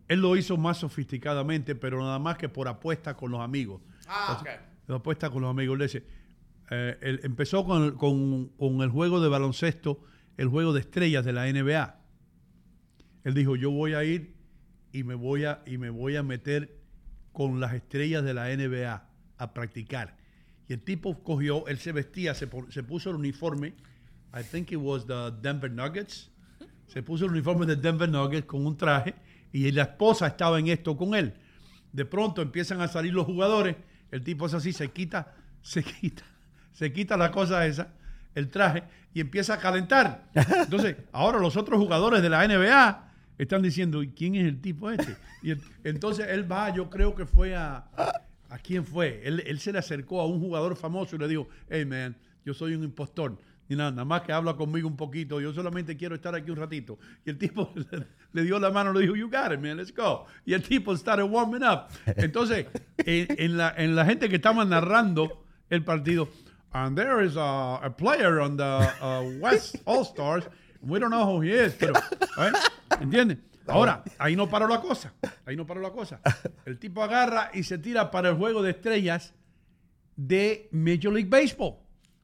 él 0.09 0.21
lo 0.21 0.37
hizo 0.37 0.57
más 0.57 0.79
sofisticadamente, 0.79 1.75
pero 1.75 1.99
nada 2.01 2.19
más 2.19 2.37
que 2.37 2.49
por 2.49 2.69
apuesta 2.69 3.15
con 3.17 3.31
los 3.31 3.41
amigos. 3.41 3.81
Ah, 4.07 4.39
ok. 4.41 4.49
Lo 4.87 4.97
apuesta 4.97 5.31
con 5.31 5.41
los 5.43 5.51
amigos. 5.51 5.79
Le 5.79 5.85
dice, 5.87 6.05
eh, 6.71 7.21
empezó 7.23 7.65
con, 7.65 7.97
con- 7.97 8.49
con 8.57 8.81
el 8.83 8.89
juego 8.91 9.21
de 9.21 9.29
baloncesto, 9.29 10.03
el 10.37 10.49
juego 10.49 10.73
de 10.73 10.81
estrellas 10.81 11.25
de 11.25 11.33
la 11.33 11.47
NBA. 11.53 12.01
Él 13.25 13.35
dijo, 13.35 13.57
yo 13.57 13.71
voy 13.71 13.95
a 13.95 14.05
ir 14.05 14.35
y 14.93 15.05
me 15.05 15.15
voy 15.15 15.45
a, 15.45 15.63
y 15.67 15.79
me 15.79 15.91
voy 15.91 16.17
a 16.17 16.23
meter 16.23 16.79
con 17.33 17.61
las 17.61 17.73
estrellas 17.75 18.25
de 18.25 18.35
la 18.35 18.49
NBA 18.55 19.09
a 19.39 19.55
practicar. 19.55 20.17
Y 20.69 20.73
el 20.75 20.83
tipo 20.83 21.23
cogió, 21.23 21.67
él 21.67 21.79
se 21.79 21.93
vestía, 21.93 22.35
se, 22.35 22.49
se 22.71 22.83
puso 22.83 23.11
el 23.11 23.17
uniforme, 23.17 23.75
I 24.35 24.43
think 24.43 24.73
it 24.73 24.79
was 24.79 25.07
the 25.07 25.31
Denver 25.43 25.71
Nuggets, 25.71 26.31
se 26.87 27.03
puso 27.03 27.25
el 27.27 27.33
uniforme 27.33 27.67
de 27.67 27.77
Denver 27.77 28.09
Nuggets 28.09 28.47
con 28.47 28.67
un 28.67 28.77
traje 28.77 29.15
y 29.53 29.71
la 29.73 29.83
esposa 29.83 30.27
estaba 30.27 30.59
en 30.59 30.69
esto 30.69 30.97
con 30.97 31.15
él. 31.15 31.35
De 31.93 32.05
pronto 32.05 32.41
empiezan 32.43 32.81
a 32.81 32.89
salir 32.89 33.13
los 33.13 33.27
jugadores, 33.27 33.77
el 34.11 34.23
tipo 34.25 34.47
es 34.47 34.55
así, 34.55 34.73
se 34.73 34.91
quita, 34.91 35.35
se 35.61 35.83
quita, 35.83 36.25
se 36.73 36.93
quita 36.93 37.17
la 37.17 37.31
cosa 37.31 37.67
esa, 37.67 37.89
el 38.35 38.49
traje, 38.49 38.83
y 39.15 39.21
empieza 39.21 39.55
a 39.55 39.59
calentar. 39.59 40.25
Entonces, 40.35 40.97
ahora 41.13 41.39
los 41.39 41.57
otros 41.57 41.79
jugadores 41.79 42.23
de 42.23 42.31
la 42.31 42.47
NBA 42.47 43.09
están 43.39 43.63
diciendo, 43.63 44.03
¿y 44.03 44.09
quién 44.09 44.35
es 44.37 44.47
el 44.47 44.61
tipo 44.61 44.91
este? 44.91 45.17
Y 45.43 45.51
el- 45.51 45.61
entonces 45.85 46.27
él 46.29 46.51
va, 46.51 46.71
yo 46.75 46.89
creo 46.89 47.15
que 47.15 47.27
fue 47.27 47.55
a... 47.57 47.85
¿A 48.49 48.59
quién 48.59 48.85
fue? 48.85 49.23
Él, 49.25 49.43
él 49.47 49.59
se 49.61 49.73
le 49.73 49.79
acercó 49.79 50.21
a 50.21 50.27
un 50.27 50.39
jugador 50.39 50.77
famoso 50.77 51.17
y 51.17 51.19
le 51.19 51.27
dijo, 51.27 51.49
hey 51.71 51.87
man, 51.87 52.15
yo 52.45 52.53
soy 52.53 52.75
un 52.75 52.85
impostor. 52.85 53.39
Y 53.67 53.75
nada, 53.77 53.91
nada 53.91 54.05
más 54.05 54.21
que 54.23 54.33
habla 54.33 54.55
conmigo 54.57 54.87
un 54.87 54.97
poquito, 54.97 55.41
yo 55.41 55.55
solamente 55.55 55.97
quiero 55.97 56.15
estar 56.15 56.35
aquí 56.35 56.51
un 56.51 56.59
ratito. 56.59 56.99
Y 57.25 57.31
el 57.31 57.39
tipo 57.39 57.73
le, 57.91 58.07
le 58.35 58.43
dio 58.43 58.59
la 58.59 58.71
mano, 58.71 58.93
le 58.93 59.01
dijo, 59.01 59.17
you 59.17 59.31
got 59.31 59.53
it, 59.53 59.59
man, 59.59 59.79
let's 59.79 59.95
go. 59.95 60.27
Y 60.45 60.53
el 60.53 60.63
tipo 60.63 60.95
started 60.95 61.25
warming 61.25 61.63
up. 61.65 61.85
Entonces, 62.05 62.67
en, 62.99 63.27
en 63.39 63.57
la, 63.57 63.73
en 63.75 63.97
la 63.97 64.05
gente 64.05 64.29
que 64.29 64.37
estaba 64.37 64.67
narrando 64.67 65.47
el 65.71 65.83
partido, 65.83 66.29
and 66.75 66.97
there 66.97 67.21
is 67.25 67.37
a, 67.37 67.81
a 67.83 67.91
player 67.91 68.41
on 68.41 68.57
the 68.57 68.65
uh, 69.01 69.23
West 69.41 69.77
All 69.85 70.05
Stars, 70.05 70.45
we 70.81 70.99
don't 70.99 71.11
know 71.11 71.25
who 71.27 71.41
he 71.43 71.53
is, 71.53 71.75
pero, 71.75 71.93
¿eh? 72.39 72.53
¿entiendes? 73.01 73.39
Ahora, 73.69 74.03
ahí 74.19 74.35
no 74.37 74.49
paró 74.49 74.67
la 74.67 74.81
cosa. 74.81 75.13
Ahí 75.47 75.57
no 75.57 75.65
paró 75.67 75.81
la 75.81 75.91
cosa. 75.93 76.21
El 76.67 76.79
tipo 76.79 77.03
agarra 77.03 77.51
y 77.55 77.63
se 77.63 77.79
tira 77.79 78.11
para 78.11 78.31
el 78.31 78.37
juego 78.37 78.61
de 78.63 78.71
estrellas 78.71 79.35
de 80.17 80.69
Major 80.73 81.13
League 81.13 81.29
Baseball. 81.31 81.77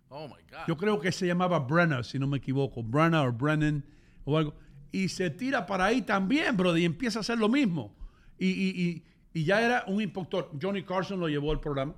Oh 0.09 0.27
my 0.27 0.35
God. 0.51 0.67
Yo 0.67 0.77
creo 0.77 0.99
que 1.01 1.13
se 1.13 1.27
llamaba 1.27 1.61
Brenner, 1.61 2.05
si 2.05 2.19
no 2.19 2.27
me 2.27 2.39
equivoco. 2.39 2.83
Brenner 2.83 3.29
o 3.29 3.33
Brennan 3.33 3.85
o 4.25 4.37
algo. 4.37 4.55
Y 4.91 5.09
se 5.11 5.31
tira 5.31 5.65
para 5.67 5.85
ahí 5.87 6.03
también, 6.03 6.57
brother, 6.57 6.81
y 6.83 6.85
empieza 6.87 7.19
a 7.19 7.21
hacer 7.21 7.39
lo 7.39 7.49
mismo. 7.49 7.95
Y, 8.39 8.49
y- 8.49 8.83
y- 8.83 9.05
y 9.41 9.45
ya 9.45 9.61
era 9.63 9.85
un 9.87 10.01
impostor. 10.01 10.51
Johnny 10.61 10.83
Carson 10.83 11.21
lo 11.21 11.29
llevó 11.29 11.53
al 11.53 11.61
programa. 11.61 11.95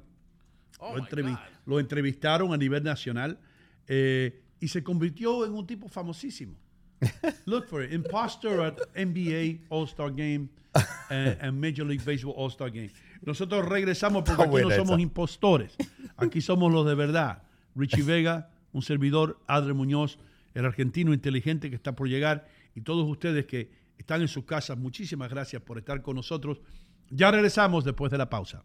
Oh 0.81 0.97
lo, 0.97 1.03
my 1.03 1.09
entrevi- 1.09 1.31
God. 1.33 1.39
Lo 1.71 1.79
entrevistaron 1.79 2.53
a 2.53 2.57
nivel 2.57 2.83
nacional 2.83 3.39
eh, 3.87 4.43
y 4.59 4.67
se 4.67 4.83
convirtió 4.83 5.47
en 5.47 5.53
un 5.53 5.65
tipo 5.65 5.89
famosísimo. 5.89 6.57
Look 7.47 7.69
for 7.69 7.85
it. 7.85 7.93
Imposter 7.93 8.61
at 8.61 8.79
NBA 8.97 9.67
All-Star 9.69 10.11
Game 10.11 10.49
eh, 11.11 11.39
and 11.41 11.53
Major 11.61 11.87
League 11.87 12.05
Baseball 12.05 12.35
All-Star 12.37 12.71
Game. 12.71 12.91
Nosotros 13.23 13.69
regresamos 13.69 14.25
porque 14.25 14.43
aquí 14.43 14.69
no 14.69 14.71
somos 14.71 14.99
impostores. 14.99 15.77
Aquí 16.17 16.41
somos 16.41 16.73
los 16.73 16.85
de 16.85 16.97
verdad. 16.97 17.45
Richie 17.77 18.03
Vega, 18.03 18.51
un 18.73 18.83
servidor, 18.83 19.39
Adre 19.47 19.73
Muñoz, 19.73 20.19
el 20.55 20.67
argentino 20.67 21.15
inteligente 21.15 21.71
que 21.71 21.77
está 21.77 21.95
por 21.95 22.09
llegar 22.09 22.49
y 22.75 22.81
todos 22.81 23.09
ustedes 23.09 23.47
que 23.47 23.71
están 23.97 24.23
en 24.23 24.29
sus 24.29 24.45
casas, 24.45 24.77
muchísimas 24.77 25.31
gracias 25.31 25.63
por 25.63 25.79
estar 25.79 26.03
con 26.03 26.17
nosotros. 26.17 26.61
Ya 27.11 27.31
regresamos 27.31 27.85
después 27.85 28.11
de 28.11 28.19
la 28.19 28.29
pausa. 28.29 28.65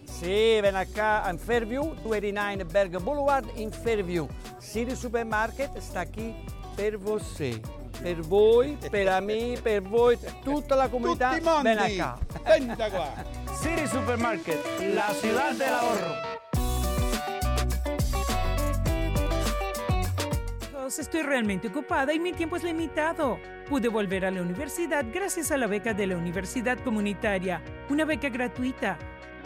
Sì, 0.21 0.59
ven 0.61 0.75
acá 0.75 1.27
in 1.31 1.39
Fairview, 1.39 1.95
289 2.03 2.65
Berg 2.65 2.99
Boulevard 3.01 3.49
in 3.55 3.71
Fairview. 3.71 4.27
City 4.59 4.95
Supermarket 4.95 5.75
sta 5.79 6.05
qui 6.05 6.35
per 6.75 6.99
voi. 6.99 7.59
Per 7.99 8.19
voi, 8.19 8.77
per 8.91 9.19
me, 9.19 9.57
per 9.59 9.81
voi, 9.81 10.19
tutta 10.43 10.75
la 10.75 10.89
comunità. 10.89 11.31
Tutti. 11.37 11.63
Ven 11.63 11.79
acá. 11.79 12.19
Venta 12.43 12.89
qua. 12.91 13.11
City 13.59 13.87
Supermarket, 13.87 14.63
la 14.93 15.11
ciudad 15.19 15.55
del 15.55 15.73
ahorro. 15.73 16.29
estoy 20.99 21.21
realmente 21.23 21.69
ocupada 21.69 22.13
y 22.13 22.19
mi 22.19 22.33
tiempo 22.33 22.57
es 22.57 22.63
limitado. 22.63 23.39
Pude 23.67 23.87
volver 23.87 24.25
a 24.25 24.29
la 24.29 24.41
universidad 24.43 25.03
gracias 25.11 25.51
a 25.51 25.57
la 25.57 25.65
beca 25.65 25.95
de 25.95 26.05
la 26.05 26.17
Universidad 26.17 26.77
Comunitaria, 26.83 27.61
una 27.89 28.05
beca 28.05 28.29
gratuita. 28.29 28.99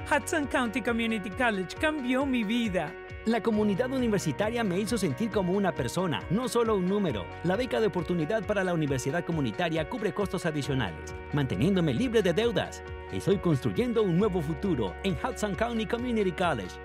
Hudson 0.06 0.46
County 0.46 0.84
Community 0.84 1.32
College 1.32 1.76
cambió 1.82 2.28
mi 2.28 2.44
vida. 2.44 2.94
La 3.26 3.42
comunidad 3.42 3.92
universitaria 3.92 4.64
me 4.64 4.80
hizo 4.80 5.00
sentir 5.00 5.32
como 5.32 5.54
una 5.54 5.72
persona, 5.72 6.22
no 6.30 6.48
solo 6.48 6.76
un 6.76 6.88
número. 6.88 7.26
La 7.44 7.56
beca 7.56 7.80
de 7.80 7.88
oportunidad 7.88 8.46
para 8.46 8.64
la 8.64 8.76
universidad 8.76 9.26
comunitaria 9.26 9.90
cubre 9.90 10.14
costos 10.14 10.46
adicionales, 10.46 11.16
manteniéndome 11.34 11.92
libre 11.92 12.22
de 12.22 12.34
deudas. 12.34 12.84
Estoy 13.12 13.40
construyendo 13.40 14.04
un 14.04 14.20
nuevo 14.20 14.42
futuro 14.44 14.94
en 15.04 15.18
Hudson 15.24 15.56
County 15.56 15.88
Community 15.88 16.32
College. 16.32 16.76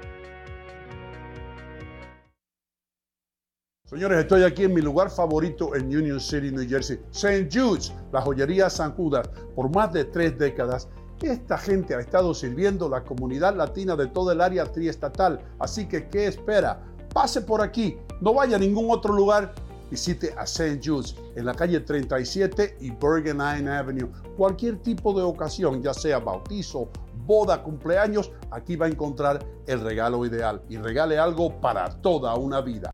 Señores, 3.85 4.21
estoy 4.21 4.45
aquí 4.45 4.63
en 4.63 4.73
mi 4.73 4.81
lugar 4.81 5.11
favorito 5.11 5.75
en 5.75 5.87
Union 5.87 6.21
City, 6.21 6.53
New 6.53 6.67
Jersey, 6.67 7.01
St. 7.11 7.49
Jude's, 7.53 7.93
la 8.13 8.23
joyería 8.23 8.71
San 8.71 8.93
Judas. 8.93 9.29
Por 9.57 9.69
más 9.75 9.93
de 9.93 10.05
tres 10.05 10.39
décadas, 10.39 10.89
esta 11.23 11.59
gente 11.59 11.95
ha 11.95 12.01
estado 12.01 12.35
sirviendo 12.35 12.89
la 12.89 13.05
comunidad 13.05 13.57
latina 13.57 13.97
de 13.97 14.07
todo 14.07 14.33
el 14.33 14.41
área 14.41 14.65
triestatal. 14.65 15.41
Así 15.59 15.87
que, 15.87 16.09
¿qué 16.09 16.27
espera? 16.27 16.81
Pase 17.13 17.43
por 17.43 17.61
aquí, 17.61 17.99
no 18.21 18.35
vaya 18.35 18.57
a 18.57 18.59
ningún 18.59 18.91
otro 18.91 19.13
lugar. 19.13 19.53
Visite 19.91 20.33
a 20.39 20.45
St. 20.45 20.81
Jude's 20.85 21.17
en 21.35 21.45
la 21.45 21.55
calle 21.55 21.81
37 21.81 22.77
y 22.81 22.91
Bergen 22.93 23.41
Avenue. 23.41 24.09
Cualquier 24.37 24.79
tipo 24.83 25.13
de 25.13 25.23
ocasión, 25.23 25.83
ya 25.83 25.93
sea 25.93 26.21
bautizo, 26.21 26.89
boda, 27.27 27.63
cumpleaños, 27.63 28.31
aquí 28.51 28.77
va 28.77 28.87
a 28.87 28.89
encontrar 28.89 29.45
el 29.67 29.81
regalo 29.81 30.25
ideal 30.25 30.63
y 30.69 30.77
regale 30.77 31.19
algo 31.19 31.61
para 31.61 31.89
toda 32.01 32.35
una 32.37 32.61
vida. 32.61 32.93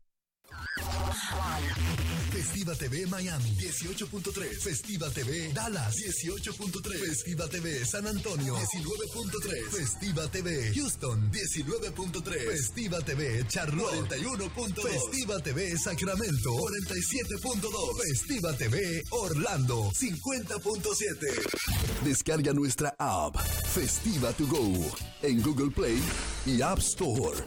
Festiva 2.67 2.75
TV 2.75 3.07
Miami 3.07 3.55
18.3. 3.55 4.59
Festiva 4.59 5.09
TV 5.09 5.53
Dallas 5.53 5.95
18.3. 5.95 6.99
Festiva 6.99 7.47
TV 7.47 7.85
San 7.85 8.05
Antonio 8.05 8.55
19.3. 8.55 9.71
Festiva 9.71 10.27
TV 10.27 10.73
Houston 10.73 11.31
19.3. 11.31 12.51
Festiva 12.51 13.01
TV 13.01 13.45
Charlotte 13.47 14.17
41.2. 14.17 14.81
Festiva 14.81 15.39
TV 15.39 15.77
Sacramento 15.77 16.57
47.2. 16.57 17.69
Festiva 18.09 18.53
TV 18.53 19.01
Orlando 19.11 19.89
50.7. 19.93 22.03
Descarga 22.03 22.51
nuestra 22.51 22.93
app 22.97 23.39
Festiva 23.39 24.33
to 24.33 24.45
Go 24.45 24.73
en 25.21 25.41
Google 25.41 25.71
Play 25.71 26.01
y 26.45 26.61
App 26.61 26.79
Store. 26.79 27.45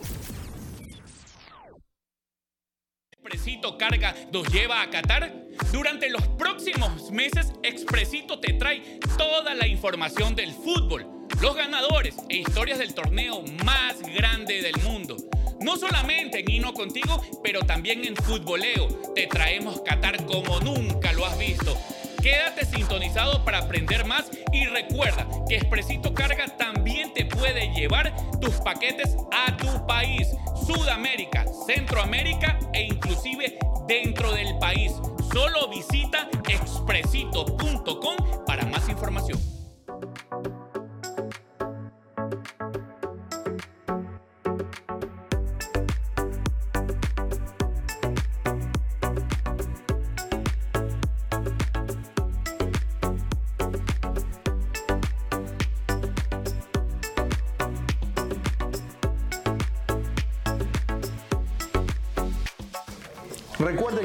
Expresito 3.41 3.75
Carga 3.75 4.13
nos 4.31 4.47
lleva 4.49 4.83
a 4.83 4.89
Qatar? 4.91 5.33
Durante 5.71 6.11
los 6.11 6.21
próximos 6.37 7.09
meses, 7.09 7.51
Expresito 7.63 8.39
te 8.39 8.53
trae 8.53 8.99
toda 9.17 9.55
la 9.55 9.65
información 9.65 10.35
del 10.35 10.53
fútbol, 10.53 11.07
los 11.41 11.55
ganadores 11.55 12.17
e 12.29 12.37
historias 12.37 12.77
del 12.77 12.93
torneo 12.93 13.41
más 13.65 13.99
grande 14.15 14.61
del 14.61 14.77
mundo. 14.83 15.17
No 15.59 15.75
solamente 15.75 16.41
en 16.41 16.51
Hino 16.51 16.71
Contigo, 16.75 17.19
pero 17.43 17.61
también 17.61 18.05
en 18.05 18.15
Futboleo. 18.15 18.89
Te 19.15 19.25
traemos 19.25 19.81
Qatar 19.81 20.23
como 20.27 20.59
nunca 20.59 21.11
lo 21.11 21.25
has 21.25 21.39
visto. 21.39 21.75
Quédate 22.21 22.65
sintonizado 22.65 23.43
para 23.43 23.59
aprender 23.59 24.05
más 24.05 24.29
y 24.51 24.65
recuerda 24.67 25.27
que 25.47 25.55
Expresito 25.55 26.13
Carga 26.13 26.45
también 26.55 27.13
te 27.13 27.25
puede 27.25 27.73
llevar 27.73 28.13
tus 28.39 28.55
paquetes 28.61 29.15
a 29.31 29.57
tu 29.57 29.87
país, 29.87 30.27
Sudamérica, 30.67 31.45
Centroamérica 31.65 32.59
e 32.73 32.83
inclusive 32.83 33.57
dentro 33.87 34.31
del 34.33 34.57
país. 34.59 34.93
Solo 35.33 35.67
visita 35.69 36.29
expresito.com 36.47 38.45
para 38.45 38.65
más 38.65 38.87
información. 38.87 39.39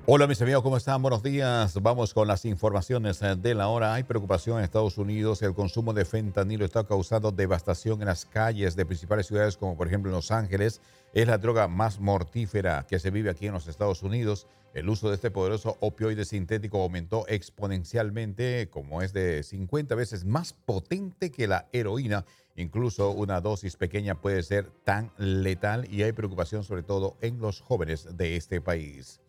Hola 0.05 0.27
mis 0.27 0.43
amigos, 0.43 0.65
¿cómo 0.65 0.77
están? 0.77 1.01
Buenos 1.01 1.23
días. 1.23 1.81
Vamos 1.81 2.12
con 2.12 2.27
las 2.27 2.45
informaciones 2.45 3.23
eh, 3.23 3.37
de 3.37 3.55
la 3.55 3.69
hora. 3.69 3.95
Hay 3.95 4.03
preocupación 4.03 4.59
en 4.59 4.65
Estados 4.65 4.99
Unidos. 4.99 5.43
El 5.43 5.55
consumo 5.55 5.93
de 5.93 6.05
fentanilo 6.05 6.65
está 6.65 6.83
causando 6.83 7.31
devastación 7.31 8.01
en 8.01 8.09
las 8.09 8.27
calles 8.27 8.74
de 8.74 8.85
principales 8.85 9.29
ciudades 9.29 9.57
como 9.57 9.77
por 9.77 9.87
ejemplo 9.87 10.11
en 10.11 10.16
Los 10.16 10.33
Ángeles. 10.33 10.81
Es 11.15 11.29
la 11.29 11.39
droga 11.39 11.69
más 11.69 12.01
mortífera 12.01 12.85
que 12.89 12.99
se 12.99 13.12
vive 13.12 13.31
aquí 13.31 13.47
en 13.47 13.53
los 13.53 13.69
Estados 13.69 14.03
Unidos. 14.03 14.49
El 14.74 14.89
uso 14.89 15.09
de 15.09 15.15
este 15.15 15.31
poderoso 15.31 15.77
opioide 15.79 16.24
sintético 16.24 16.83
aumentó 16.83 17.24
exponencialmente, 17.29 18.69
como 18.70 19.03
es 19.03 19.12
de 19.12 19.45
50 19.45 19.95
veces 19.95 20.24
más 20.24 20.53
potente 20.53 21.31
que 21.31 21.47
la 21.47 21.69
heroína. 21.73 22.24
Incluso 22.57 23.12
una 23.12 23.41
dosis 23.41 23.77
pequeña 23.77 24.20
puede 24.20 24.43
ser 24.43 24.69
tan 24.83 25.12
letal 25.16 25.87
y 25.89 26.03
hay 26.03 26.11
preocupación 26.11 26.65
sobre 26.65 26.83
todo 26.83 27.16
en 27.20 27.39
los 27.39 27.61
jóvenes 27.61 28.16
de 28.16 28.35
este 28.35 28.61
país. 28.61 29.22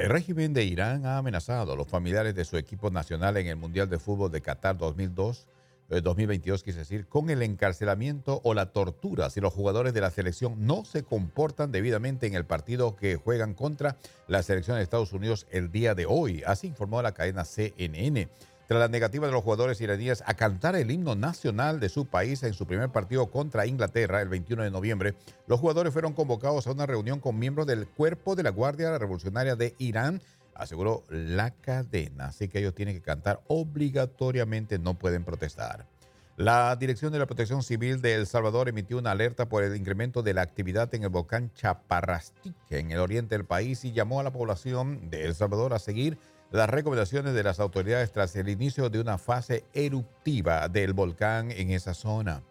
El 0.00 0.08
régimen 0.08 0.54
de 0.54 0.64
Irán 0.64 1.04
ha 1.04 1.18
amenazado 1.18 1.74
a 1.74 1.76
los 1.76 1.86
familiares 1.86 2.34
de 2.34 2.46
su 2.46 2.56
equipo 2.56 2.90
nacional 2.90 3.36
en 3.36 3.48
el 3.48 3.56
Mundial 3.56 3.90
de 3.90 3.98
Fútbol 3.98 4.32
de 4.32 4.40
Qatar 4.40 4.78
2002, 4.78 5.46
eh, 5.90 6.00
2022, 6.00 6.62
quise 6.62 6.78
decir, 6.78 7.06
con 7.06 7.28
el 7.28 7.42
encarcelamiento 7.42 8.40
o 8.42 8.54
la 8.54 8.72
tortura 8.72 9.28
si 9.28 9.42
los 9.42 9.52
jugadores 9.52 9.92
de 9.92 10.00
la 10.00 10.10
selección 10.10 10.54
no 10.66 10.86
se 10.86 11.02
comportan 11.02 11.70
debidamente 11.70 12.26
en 12.26 12.34
el 12.34 12.46
partido 12.46 12.96
que 12.96 13.16
juegan 13.16 13.52
contra 13.52 13.98
la 14.26 14.42
selección 14.42 14.78
de 14.78 14.84
Estados 14.84 15.12
Unidos 15.12 15.46
el 15.50 15.70
día 15.70 15.94
de 15.94 16.06
hoy. 16.06 16.44
Así 16.46 16.68
informó 16.68 17.02
la 17.02 17.12
cadena 17.12 17.44
CNN. 17.44 18.30
Tras 18.70 18.78
la 18.78 18.86
negativa 18.86 19.26
de 19.26 19.32
los 19.32 19.42
jugadores 19.42 19.80
iraníes 19.80 20.22
a 20.26 20.34
cantar 20.34 20.76
el 20.76 20.92
himno 20.92 21.16
nacional 21.16 21.80
de 21.80 21.88
su 21.88 22.06
país 22.06 22.40
en 22.44 22.54
su 22.54 22.68
primer 22.68 22.90
partido 22.90 23.28
contra 23.28 23.66
Inglaterra 23.66 24.22
el 24.22 24.28
21 24.28 24.62
de 24.62 24.70
noviembre, 24.70 25.16
los 25.48 25.58
jugadores 25.58 25.92
fueron 25.92 26.12
convocados 26.12 26.68
a 26.68 26.70
una 26.70 26.86
reunión 26.86 27.18
con 27.18 27.36
miembros 27.36 27.66
del 27.66 27.88
cuerpo 27.88 28.36
de 28.36 28.44
la 28.44 28.50
Guardia 28.50 28.96
Revolucionaria 28.96 29.56
de 29.56 29.74
Irán, 29.78 30.22
aseguró 30.54 31.02
la 31.08 31.50
cadena. 31.50 32.26
Así 32.26 32.46
que 32.46 32.60
ellos 32.60 32.72
tienen 32.72 32.94
que 32.94 33.02
cantar 33.02 33.40
obligatoriamente, 33.48 34.78
no 34.78 34.96
pueden 34.96 35.24
protestar. 35.24 35.88
La 36.36 36.76
Dirección 36.76 37.12
de 37.12 37.18
la 37.18 37.26
Protección 37.26 37.64
Civil 37.64 38.00
de 38.00 38.14
El 38.14 38.28
Salvador 38.28 38.68
emitió 38.68 38.98
una 38.98 39.10
alerta 39.10 39.48
por 39.48 39.64
el 39.64 39.74
incremento 39.74 40.22
de 40.22 40.32
la 40.32 40.42
actividad 40.42 40.94
en 40.94 41.02
el 41.02 41.08
volcán 41.08 41.52
Chaparrastique 41.54 42.78
en 42.78 42.92
el 42.92 43.00
oriente 43.00 43.34
del 43.34 43.44
país 43.44 43.84
y 43.84 43.90
llamó 43.90 44.20
a 44.20 44.22
la 44.22 44.32
población 44.32 45.10
de 45.10 45.24
El 45.24 45.34
Salvador 45.34 45.74
a 45.74 45.80
seguir 45.80 46.18
las 46.50 46.68
recomendaciones 46.68 47.34
de 47.34 47.42
las 47.42 47.60
autoridades 47.60 48.12
tras 48.12 48.34
el 48.36 48.48
inicio 48.48 48.90
de 48.90 49.00
una 49.00 49.18
fase 49.18 49.64
eruptiva 49.72 50.68
del 50.68 50.92
volcán 50.92 51.50
en 51.52 51.70
esa 51.70 51.94
zona. 51.94 52.42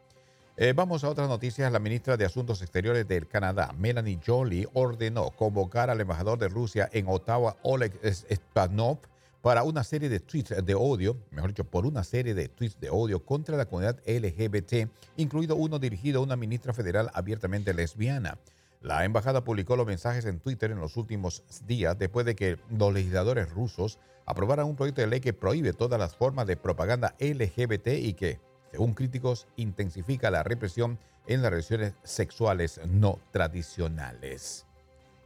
Eh, 0.56 0.74
vamos 0.74 1.04
a 1.04 1.10
otras 1.10 1.30
noticias. 1.30 1.72
La 1.72 1.80
ministra 1.80 2.18
de 2.18 2.26
Asuntos 2.26 2.62
Exteriores 2.62 3.08
del 3.08 3.28
Canadá, 3.28 3.74
Melanie 3.78 4.20
Jolie, 4.26 4.68
ordenó 4.74 5.32
convocar 5.32 5.90
al 5.90 6.02
embajador 6.02 6.38
de 6.38 6.50
Rusia 6.50 6.90
en 6.92 7.08
Ottawa, 7.08 7.58
Oleg 7.64 7.94
Spanov, 8.04 9.00
para 9.42 9.64
una 9.64 9.86
serie 9.86 10.10
de 10.10 10.20
tweets 10.20 10.66
de 10.66 10.76
odio, 10.76 11.18
mejor 11.32 11.52
dicho, 11.52 11.64
por 11.64 11.86
una 11.86 12.04
serie 12.04 12.34
de 12.34 12.50
tweets 12.50 12.80
de 12.80 12.90
odio 12.90 13.24
contra 13.24 13.56
la 13.56 13.66
comunidad 13.66 14.00
LGBT, 14.06 14.90
incluido 15.16 15.56
uno 15.56 15.80
dirigido 15.80 16.20
a 16.20 16.24
una 16.24 16.36
ministra 16.36 16.74
federal 16.74 17.10
abiertamente 17.14 17.74
lesbiana. 17.74 18.38
La 18.82 19.04
embajada 19.04 19.44
publicó 19.44 19.76
los 19.76 19.86
mensajes 19.86 20.24
en 20.26 20.40
Twitter 20.40 20.72
en 20.72 20.80
los 20.80 20.96
últimos 20.96 21.44
días 21.68 22.00
después 22.00 22.26
de 22.26 22.36
que 22.36 22.58
los 22.70 22.94
legisladores 22.94 23.50
rusos 23.50 24.00
aprobaran 24.26 24.68
un 24.68 24.78
proyecto 24.78 25.02
de 25.02 25.08
ley 25.08 25.20
que 25.20 25.34
prohíbe 25.34 25.74
todas 25.74 26.00
las 26.00 26.16
formas 26.16 26.48
de 26.48 26.56
propaganda 26.56 27.14
LGBT 27.20 27.88
y 27.88 28.14
que, 28.14 28.40
según 28.72 28.94
críticos, 28.94 29.48
intensifica 29.58 30.32
la 30.32 30.44
represión 30.44 30.98
en 31.28 31.42
las 31.42 31.52
relaciones 31.52 31.94
sexuales 32.04 32.80
no 32.88 33.20
tradicionales. 33.32 34.66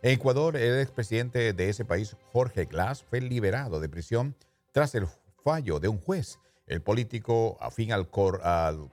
En 0.01 0.13
Ecuador, 0.13 0.57
el 0.57 0.79
expresidente 0.79 1.53
de 1.53 1.69
ese 1.69 1.85
país, 1.85 2.17
Jorge 2.31 2.65
Glass, 2.65 3.03
fue 3.03 3.21
liberado 3.21 3.79
de 3.79 3.87
prisión 3.87 4.35
tras 4.71 4.95
el 4.95 5.07
fallo 5.43 5.79
de 5.79 5.89
un 5.89 5.99
juez. 5.99 6.39
El 6.65 6.81
político 6.81 7.57
afín 7.61 7.91
al, 7.91 8.09
al, 8.41 8.89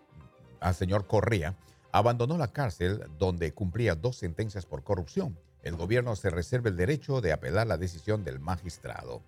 al 0.61 0.74
señor 0.74 1.07
Correa 1.07 1.57
abandonó 1.93 2.39
la 2.39 2.53
cárcel 2.53 3.05
donde 3.19 3.53
cumplía 3.53 3.95
dos 3.95 4.17
sentencias 4.17 4.67
por 4.67 4.83
corrupción. 4.83 5.39
El 5.62 5.77
gobierno 5.77 6.17
se 6.17 6.31
reserva 6.31 6.71
el 6.71 6.77
derecho 6.77 7.21
de 7.21 7.33
apelar 7.33 7.67
la 7.67 7.77
decisión 7.77 8.25
del 8.25 8.41
magistrado. 8.41 9.23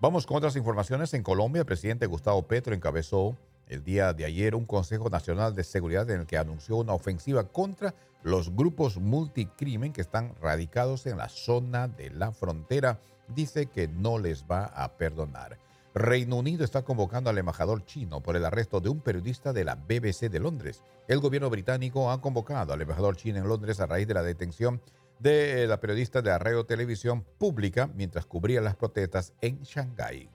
Vamos 0.00 0.26
con 0.26 0.36
otras 0.36 0.56
informaciones. 0.56 1.14
En 1.14 1.22
Colombia, 1.22 1.60
el 1.60 1.66
presidente 1.66 2.06
Gustavo 2.06 2.42
Petro 2.42 2.74
encabezó 2.74 3.36
el 3.68 3.84
día 3.84 4.12
de 4.12 4.24
ayer 4.24 4.54
un 4.54 4.64
Consejo 4.64 5.10
Nacional 5.10 5.54
de 5.54 5.64
Seguridad 5.64 6.08
en 6.10 6.20
el 6.20 6.26
que 6.26 6.38
anunció 6.38 6.76
una 6.76 6.94
ofensiva 6.94 7.44
contra 7.44 7.94
los 8.22 8.54
grupos 8.54 8.98
multicrimen 8.98 9.92
que 9.92 10.00
están 10.00 10.34
radicados 10.40 11.06
en 11.06 11.18
la 11.18 11.28
zona 11.28 11.88
de 11.88 12.10
la 12.10 12.32
frontera. 12.32 12.98
Dice 13.28 13.66
que 13.66 13.88
no 13.88 14.18
les 14.18 14.44
va 14.44 14.64
a 14.64 14.96
perdonar. 14.96 15.58
Reino 15.98 16.36
Unido 16.36 16.64
está 16.64 16.82
convocando 16.82 17.28
al 17.28 17.38
embajador 17.38 17.84
chino 17.84 18.22
por 18.22 18.36
el 18.36 18.44
arresto 18.44 18.80
de 18.80 18.88
un 18.88 19.00
periodista 19.00 19.52
de 19.52 19.64
la 19.64 19.74
BBC 19.74 20.30
de 20.30 20.38
Londres. 20.38 20.82
El 21.08 21.18
gobierno 21.18 21.50
británico 21.50 22.10
ha 22.10 22.20
convocado 22.20 22.72
al 22.72 22.80
embajador 22.80 23.16
chino 23.16 23.38
en 23.38 23.48
Londres 23.48 23.80
a 23.80 23.86
raíz 23.86 24.06
de 24.06 24.14
la 24.14 24.22
detención 24.22 24.80
de 25.18 25.66
la 25.66 25.80
periodista 25.80 26.22
de 26.22 26.30
la 26.30 26.38
radio 26.38 26.64
televisión 26.64 27.24
pública 27.38 27.90
mientras 27.94 28.26
cubría 28.26 28.60
las 28.60 28.76
protestas 28.76 29.32
en 29.40 29.60
Shanghái. 29.62 30.30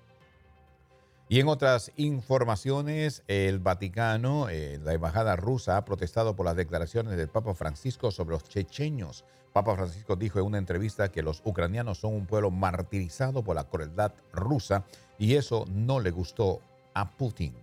Y 1.29 1.39
en 1.39 1.47
otras 1.47 1.91
informaciones, 1.95 3.23
el 3.27 3.59
Vaticano, 3.59 4.49
eh, 4.49 4.79
la 4.83 4.93
embajada 4.93 5.35
rusa, 5.35 5.77
ha 5.77 5.85
protestado 5.85 6.35
por 6.35 6.45
las 6.45 6.55
declaraciones 6.55 7.17
del 7.17 7.29
Papa 7.29 7.53
Francisco 7.53 8.11
sobre 8.11 8.35
los 8.35 8.43
checheños. 8.43 9.23
Papa 9.53 9.75
Francisco 9.75 10.15
dijo 10.15 10.39
en 10.39 10.45
una 10.45 10.57
entrevista 10.57 11.11
que 11.11 11.21
los 11.21 11.41
ucranianos 11.45 11.99
son 11.99 12.15
un 12.15 12.25
pueblo 12.25 12.49
martirizado 12.49 13.43
por 13.43 13.55
la 13.55 13.65
crueldad 13.65 14.11
rusa 14.33 14.83
y 15.19 15.35
eso 15.35 15.65
no 15.71 15.99
le 15.99 16.09
gustó 16.09 16.59
a 16.95 17.11
Putin. 17.11 17.53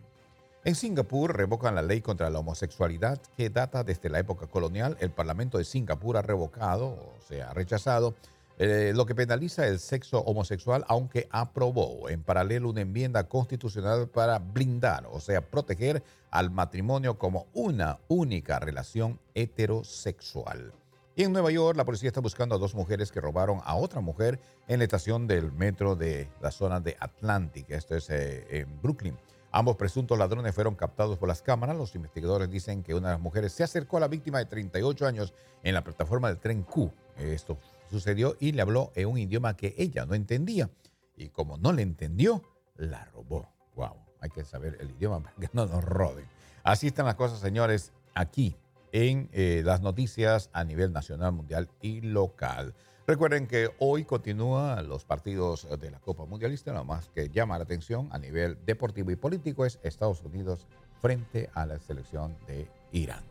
En 0.65 0.77
Singapur 0.77 1.37
revocan 1.37 1.75
la 1.75 1.83
ley 1.83 2.01
contra 2.01 2.31
la 2.31 2.39
homosexualidad 2.39 3.21
que 3.37 3.51
data 3.51 3.83
desde 3.83 4.09
la 4.09 4.21
época 4.21 4.47
colonial. 4.47 4.97
El 5.01 5.11
Parlamento 5.11 5.59
de 5.59 5.65
Singapur 5.65 6.17
ha 6.17 6.23
revocado, 6.23 6.89
o 6.89 7.19
sea, 7.27 7.51
ha 7.51 7.55
rechazado 7.55 8.15
eh, 8.59 8.93
lo 8.95 9.07
que 9.07 9.15
penaliza 9.15 9.67
el 9.67 9.81
sexo 9.81 10.21
homosexual, 10.21 10.85
aunque 10.87 11.29
aprobó 11.31 12.11
en 12.11 12.23
paralelo 12.23 12.69
una 12.69 12.83
enmienda 12.83 13.25
constitucional 13.25 14.07
para 14.09 14.39
blindar, 14.39 15.09
o 15.11 15.19
sea, 15.19 15.41
proteger 15.41 16.05
al 16.31 16.51
matrimonio 16.51 17.19
como 17.19 17.47
una 17.55 17.99
única 18.07 18.61
relación 18.61 19.19
heterosexual. 19.35 20.75
Y 21.21 21.25
en 21.25 21.35
Nueva 21.35 21.51
York, 21.51 21.77
la 21.77 21.85
policía 21.85 22.09
está 22.09 22.23
buscando 22.23 22.55
a 22.55 22.59
dos 22.59 22.75
mujeres 22.75 23.13
que 23.13 23.21
robaron 23.21 23.61
a 23.65 23.75
otra 23.75 24.01
mujer 24.01 24.41
en 24.69 24.79
la 24.79 24.85
estación 24.85 25.27
del 25.27 25.53
metro 25.53 25.95
de 25.95 26.31
la 26.41 26.51
zona 26.51 26.81
de 26.81 26.97
Atlantic, 26.99 27.69
esto 27.69 27.95
es 27.95 28.09
eh, 28.09 28.47
en 28.49 28.81
Brooklyn. 28.81 29.19
Ambos 29.53 29.77
presuntos 29.77 30.17
ladrones 30.17 30.55
fueron 30.55 30.77
captados 30.77 31.19
por 31.19 31.29
las 31.29 31.43
cámaras. 31.43 31.77
Los 31.77 31.95
investigadores 31.95 32.51
dicen 32.51 32.83
que 32.83 32.95
una 32.95 33.09
de 33.09 33.15
las 33.17 33.21
mujeres 33.21 33.53
se 33.53 33.63
acercó 33.63 33.99
a 33.99 34.01
la 34.01 34.09
víctima 34.09 34.39
de 34.39 34.47
38 34.47 35.07
años 35.07 35.35
en 35.63 35.75
la 35.75 35.85
plataforma 35.85 36.29
del 36.29 36.39
tren 36.39 36.63
Q. 36.63 36.91
Esto 37.19 37.59
sucedió 37.91 38.39
y 38.41 38.53
le 38.53 38.63
habló 38.63 38.91
en 38.95 39.09
un 39.09 39.19
idioma 39.19 39.59
que 39.59 39.75
ella 39.77 40.07
no 40.07 40.15
entendía. 40.15 40.71
Y 41.19 41.29
como 41.29 41.59
no 41.59 41.75
le 41.75 41.83
entendió, 41.83 42.43
la 42.77 43.05
robó. 43.05 43.47
Wow, 43.77 43.97
hay 44.21 44.31
que 44.31 44.43
saber 44.43 44.79
el 44.81 44.93
idioma 44.93 45.21
para 45.21 45.37
que 45.37 45.51
no 45.53 45.67
nos 45.67 45.85
roben. 45.85 46.25
Así 46.63 46.87
están 46.87 47.05
las 47.05 47.17
cosas, 47.17 47.41
señores, 47.41 47.93
aquí 48.15 48.57
en 48.93 49.29
eh, 49.33 49.63
las 49.65 49.81
noticias 49.81 50.51
a 50.53 50.65
nivel 50.65 50.93
nacional, 50.93 51.33
mundial 51.33 51.69
y 51.81 52.01
local. 52.01 52.75
Recuerden 53.07 53.47
que 53.47 53.71
hoy 53.81 54.05
continúan 54.05 54.89
los 54.89 55.05
partidos 55.05 55.67
de 55.81 55.91
la 55.91 55.99
Copa 55.99 56.27
Mundialista. 56.27 56.73
Lo 56.73 56.85
más 56.85 57.09
que 57.09 57.29
llama 57.29 57.59
la 57.59 57.65
atención 57.65 58.09
a 58.13 58.19
nivel 58.19 58.57
deportivo 58.65 59.11
y 59.11 59.17
político 59.17 59.67
es 59.67 59.81
Estados 59.83 60.23
Unidos 60.23 60.69
frente 61.01 61.51
a 61.55 61.67
la 61.67 61.79
selección 61.81 62.37
de 62.47 62.69
Irán. 62.93 63.25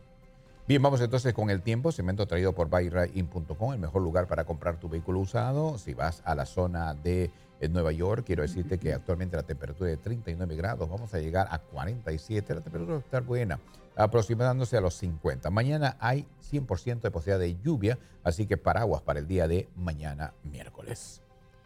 Bien, 0.68 0.82
vamos 0.82 1.00
entonces 1.00 1.32
con 1.32 1.50
el 1.50 1.62
tiempo. 1.62 1.92
Cemento 1.92 2.26
traído 2.26 2.54
por 2.54 2.68
buyrain.com, 2.68 3.72
el 3.72 3.78
mejor 3.80 4.02
lugar 4.02 4.26
para 4.26 4.44
comprar 4.44 4.78
tu 4.78 4.88
vehículo 4.88 5.20
usado. 5.20 5.78
Si 5.78 5.94
vas 5.94 6.22
a 6.24 6.34
la 6.34 6.46
zona 6.46 6.94
de 6.94 7.30
eh, 7.60 7.68
Nueva 7.68 7.92
York, 7.92 8.24
quiero 8.26 8.42
decirte 8.42 8.78
que 8.78 8.94
actualmente 8.94 9.36
la 9.36 9.42
temperatura 9.42 9.90
es 9.90 9.98
de 9.98 10.02
39 10.02 10.56
grados. 10.56 10.88
Vamos 10.88 11.12
a 11.14 11.18
llegar 11.18 11.46
a 11.50 11.58
47. 11.58 12.54
La 12.54 12.60
temperatura 12.62 12.94
va 12.94 13.00
a 13.00 13.04
estar 13.04 13.22
buena, 13.22 13.60
aproximándose 13.96 14.76
a 14.76 14.80
los 14.80 14.94
50. 14.94 15.50
Mañana 15.50 15.96
hay 16.00 16.26
100% 16.50 17.00
de 17.00 17.10
posibilidad 17.10 17.38
de 17.38 17.56
lluvia, 17.62 17.98
así 18.24 18.46
que 18.46 18.56
paraguas 18.56 19.02
para 19.02 19.18
el 19.18 19.26
día 19.26 19.46
de 19.46 19.68
mañana 19.76 20.32
miércoles. 20.42 21.20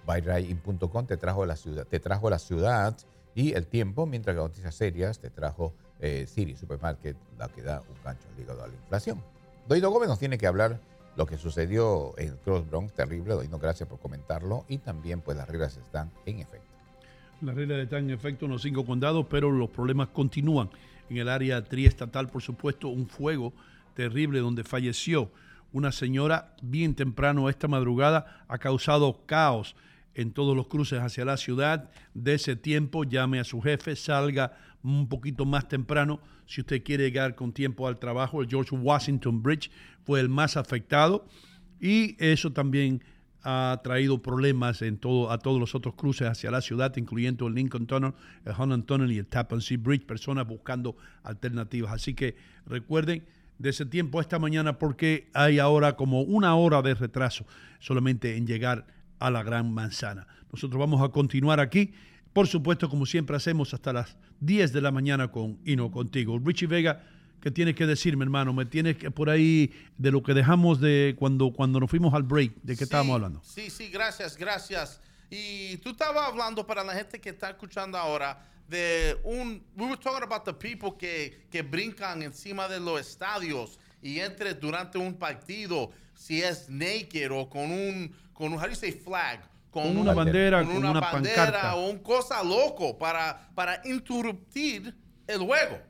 Buyrain.com 0.05 1.07
te 1.07 1.16
trajo 1.16 1.47
la 1.47 1.57
ciudad, 1.57 1.87
te 1.87 2.01
trajo 2.01 2.29
la 2.29 2.39
ciudad 2.39 2.97
y 3.35 3.53
el 3.53 3.66
tiempo, 3.66 4.05
mientras 4.05 4.35
que 4.35 4.43
noticias 4.43 4.75
serias 4.75 5.19
te 5.19 5.31
trajo 5.31 5.73
eh, 6.01 6.27
Siri 6.27 6.57
Supermarket, 6.57 7.16
la 7.39 7.49
que 7.49 7.62
da 7.62 7.81
un 7.81 7.97
gancho 8.05 8.29
ligado 8.37 8.62
a 8.62 8.69
la 8.69 8.75
inflación. 8.75 9.23
Doido 9.66 9.91
Gómez 9.91 10.09
nos 10.09 10.19
tiene 10.19 10.37
que 10.39 10.47
hablar 10.47 10.79
lo 11.16 11.27
que 11.27 11.39
sucedió 11.39 12.15
en 12.19 12.36
Cross 12.45 12.69
Bronx, 12.69 12.93
terrible. 12.93 13.35
Doido, 13.35 13.59
gracias 13.59 13.89
por 13.89 13.99
comentarlo. 13.99 14.65
Y 14.69 14.78
también, 14.78 15.20
pues, 15.20 15.36
las 15.36 15.49
reglas 15.49 15.77
están 15.77 16.11
en 16.27 16.41
efecto. 16.41 16.66
Las 17.41 17.55
reglas 17.55 17.78
están 17.78 18.05
en 18.05 18.11
efecto 18.11 18.47
en 18.47 18.53
los 18.53 18.62
cinco 18.62 18.85
condados, 18.85 19.27
pero 19.28 19.51
los 19.51 19.70
problemas 19.70 20.09
continúan. 20.09 20.70
En 21.11 21.19
el 21.19 21.28
área 21.28 21.62
triestatal, 21.62 22.28
por 22.28 22.43
supuesto, 22.43 22.89
un 22.89 23.07
fuego 23.07 23.53
terrible 23.95 24.41
donde 24.41 24.65
falleció 24.65 25.31
una 25.74 25.91
señora 25.91 26.55
bien 26.62 26.95
temprano 26.95 27.49
esta 27.49 27.66
madrugada 27.66 28.45
ha 28.47 28.59
causado 28.59 29.27
caos 29.27 29.74
en 30.15 30.32
todos 30.32 30.57
los 30.57 30.69
cruces 30.69 31.01
hacia 31.01 31.24
la 31.24 31.36
ciudad. 31.36 31.91
De 32.15 32.35
ese 32.35 32.55
tiempo, 32.55 33.03
llame 33.03 33.41
a 33.41 33.45
su 33.45 33.61
jefe, 33.61 33.97
salga 33.97 34.57
un 34.85 35.09
poquito 35.09 35.44
más 35.47 35.66
temprano 35.69 36.20
si 36.47 36.61
usted 36.61 36.82
quiere 36.85 37.05
llegar 37.05 37.35
con 37.35 37.52
tiempo 37.52 37.89
al 37.89 37.98
trabajo. 37.98 38.43
El 38.43 38.48
George 38.48 38.77
Washington 38.77 39.43
Bridge 39.43 39.70
fue 40.05 40.20
el 40.20 40.28
más 40.28 40.56
afectado 40.56 41.27
y 41.81 42.16
eso 42.24 42.52
también 42.52 43.02
ha 43.43 43.81
traído 43.82 44.23
problemas 44.23 44.81
en 44.82 44.97
todo, 44.97 45.31
a 45.31 45.39
todos 45.39 45.61
los 45.61 45.74
otros 45.74 45.94
cruces 45.94 46.28
hacia 46.28 46.51
la 46.51 46.61
ciudad, 46.61 46.97
incluyendo 46.97 47.47
el 47.47 47.55
Lincoln 47.55 47.86
Tunnel, 47.86 48.15
el 48.44 48.55
Holland 48.56 48.86
Tunnel 48.86 49.12
y 49.12 49.19
el 49.19 49.27
Tappan 49.27 49.61
Sea 49.61 49.77
Bridge, 49.78 50.06
personas 50.06 50.47
buscando 50.47 50.97
alternativas. 51.23 51.93
Así 51.93 52.15
que 52.15 52.36
recuerden 52.66 53.24
de 53.59 53.70
ese 53.70 53.86
tiempo 53.86 54.20
esta 54.20 54.39
mañana 54.39 54.78
porque 54.78 55.28
hay 55.35 55.59
ahora 55.59 55.97
como 55.97 56.23
una 56.23 56.55
hora 56.55 56.82
de 56.82 56.94
retraso 56.94 57.47
solamente 57.81 58.36
en 58.36 58.47
llegar 58.47 58.86
a 59.19 59.31
la 59.31 59.43
Gran 59.43 59.73
Manzana. 59.73 60.27
Nosotros 60.51 60.78
vamos 60.78 61.02
a 61.02 61.11
continuar 61.11 61.61
aquí 61.61 61.93
por 62.35 62.48
supuesto, 62.48 62.90
como 62.90 63.06
siempre 63.06 63.36
hacemos, 63.36 63.73
hasta 63.73 63.93
las 63.93 64.16
10 64.40 64.73
de 64.73 64.81
la 64.81 64.90
mañana 64.90 65.31
con 65.31 65.61
Ino 65.65 65.90
Contigo. 65.93 66.39
Richie 66.44 66.66
Vega, 66.66 67.02
¿qué 67.40 67.52
tienes 67.52 67.77
que 67.77 67.86
decirme, 67.86 68.24
hermano? 68.24 68.52
Me 68.52 68.66
tienes 68.66 68.97
que 68.97 69.11
por 69.12 69.31
ahí 69.31 69.73
de 69.97 70.11
lo 70.11 70.20
que 70.23 70.35
dejamos 70.35 70.81
de 70.81 71.15
cuando, 71.16 71.52
cuando 71.52 71.78
nos 71.78 71.89
fuimos 71.89 72.12
al 72.12 72.24
break, 72.24 72.56
¿de 72.62 72.77
qué 72.77 72.85
estábamos 72.85 73.15
hablando? 73.15 73.40
Sí, 73.44 73.70
sí, 73.70 73.89
gracias, 73.89 74.36
gracias. 74.36 75.01
Y 75.31 75.77
tú 75.77 75.90
estabas 75.90 76.28
hablando 76.28 76.66
para 76.66 76.82
la 76.82 76.93
gente 76.93 77.20
que 77.20 77.31
está 77.31 77.51
escuchando 77.51 77.97
ahora 77.97 78.44
de 78.69 79.16
un. 79.23 79.62
We 79.77 79.86
were 79.86 79.97
talking 79.97 80.24
about 80.24 80.44
the 80.44 80.52
people 80.52 80.98
que, 80.98 81.47
que 81.52 81.62
brincan 81.62 82.20
encima 82.23 82.66
de 82.66 82.81
los 82.81 83.01
estadios 83.01 83.78
y 84.02 84.19
entre 84.19 84.55
durante 84.55 84.98
un 84.98 85.15
partido, 85.15 85.93
si 86.15 86.43
es 86.43 86.69
naked 86.69 87.31
o 87.31 87.48
con 87.48 87.70
un, 87.70 88.12
con 88.32 88.52
un, 88.52 88.59
how 88.59 88.65
do 88.65 88.70
you 88.70 88.74
say 88.74 88.90
flag? 88.90 89.48
Con, 89.74 89.96
una 89.96 90.14
bandera, 90.14 90.64
con, 90.64 90.76
una, 90.76 91.01
bandera 91.01 91.74
o 91.74 91.90
un 91.90 91.98
cosa 91.98 92.44
loco 92.44 92.96
para, 92.96 93.48
para 93.56 93.80
interrumpir 93.84 94.94
el 95.26 95.38
juego. 95.40 95.80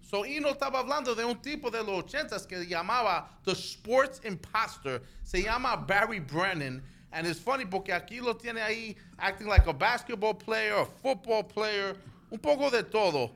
So, 0.00 0.26
y 0.26 0.40
no 0.40 0.48
estaba 0.48 0.80
hablando 0.80 1.14
de 1.14 1.24
un 1.24 1.40
tipo 1.40 1.70
de 1.70 1.78
los 1.78 1.90
ochentas 1.90 2.44
que 2.44 2.66
llamaba 2.66 3.38
The 3.44 3.52
Sports 3.52 4.20
Imposter. 4.24 5.00
Se 5.22 5.44
llama 5.44 5.76
Barry 5.76 6.18
Brennan. 6.18 6.82
And 7.12 7.24
it's 7.24 7.38
funny 7.38 7.64
porque 7.64 7.92
aquí 7.92 8.18
lo 8.18 8.36
tiene 8.36 8.62
ahí 8.62 8.96
acting 9.16 9.46
like 9.46 9.68
a 9.68 9.72
basketball 9.72 10.34
player, 10.34 10.80
a 10.80 10.84
football 10.84 11.46
player, 11.46 11.96
un 12.30 12.38
poco 12.40 12.68
de 12.68 12.82
todo. 12.82 13.30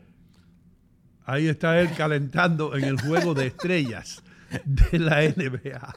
Ahí 1.24 1.46
está 1.46 1.78
él 1.78 1.94
calentando 1.96 2.74
en 2.76 2.82
el 2.82 3.00
juego 3.00 3.32
de 3.32 3.46
estrellas 3.46 4.24
de 4.64 4.98
la 4.98 5.22
NBA. 5.22 5.94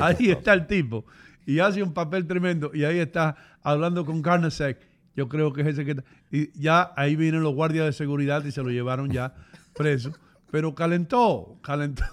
Ahí 0.00 0.30
está 0.30 0.52
el 0.52 0.68
tipo 0.68 1.04
y 1.46 1.58
hace 1.58 1.82
un 1.82 1.92
papel 1.92 2.26
tremendo. 2.26 2.70
Y 2.74 2.84
ahí 2.84 2.98
está 2.98 3.36
hablando 3.62 4.04
con 4.04 4.22
Carnasek. 4.22 4.78
Yo 5.14 5.28
creo 5.28 5.52
que 5.52 5.62
es 5.62 5.66
ese 5.68 5.84
que 5.84 6.02
Y 6.30 6.58
ya 6.58 6.92
ahí 6.96 7.16
vienen 7.16 7.42
los 7.42 7.54
guardias 7.54 7.86
de 7.86 7.92
seguridad 7.92 8.44
y 8.44 8.52
se 8.52 8.62
lo 8.62 8.70
llevaron 8.70 9.10
ya 9.10 9.34
preso. 9.74 10.12
Pero 10.50 10.74
calentó, 10.74 11.58
calentó. 11.62 12.04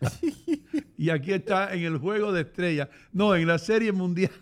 y 0.98 1.10
aquí 1.10 1.32
está 1.32 1.74
en 1.74 1.84
el 1.84 1.98
juego 1.98 2.32
de 2.32 2.42
estrellas. 2.42 2.88
No, 3.12 3.34
en 3.34 3.46
la 3.46 3.58
serie 3.58 3.92
mundial. 3.92 4.32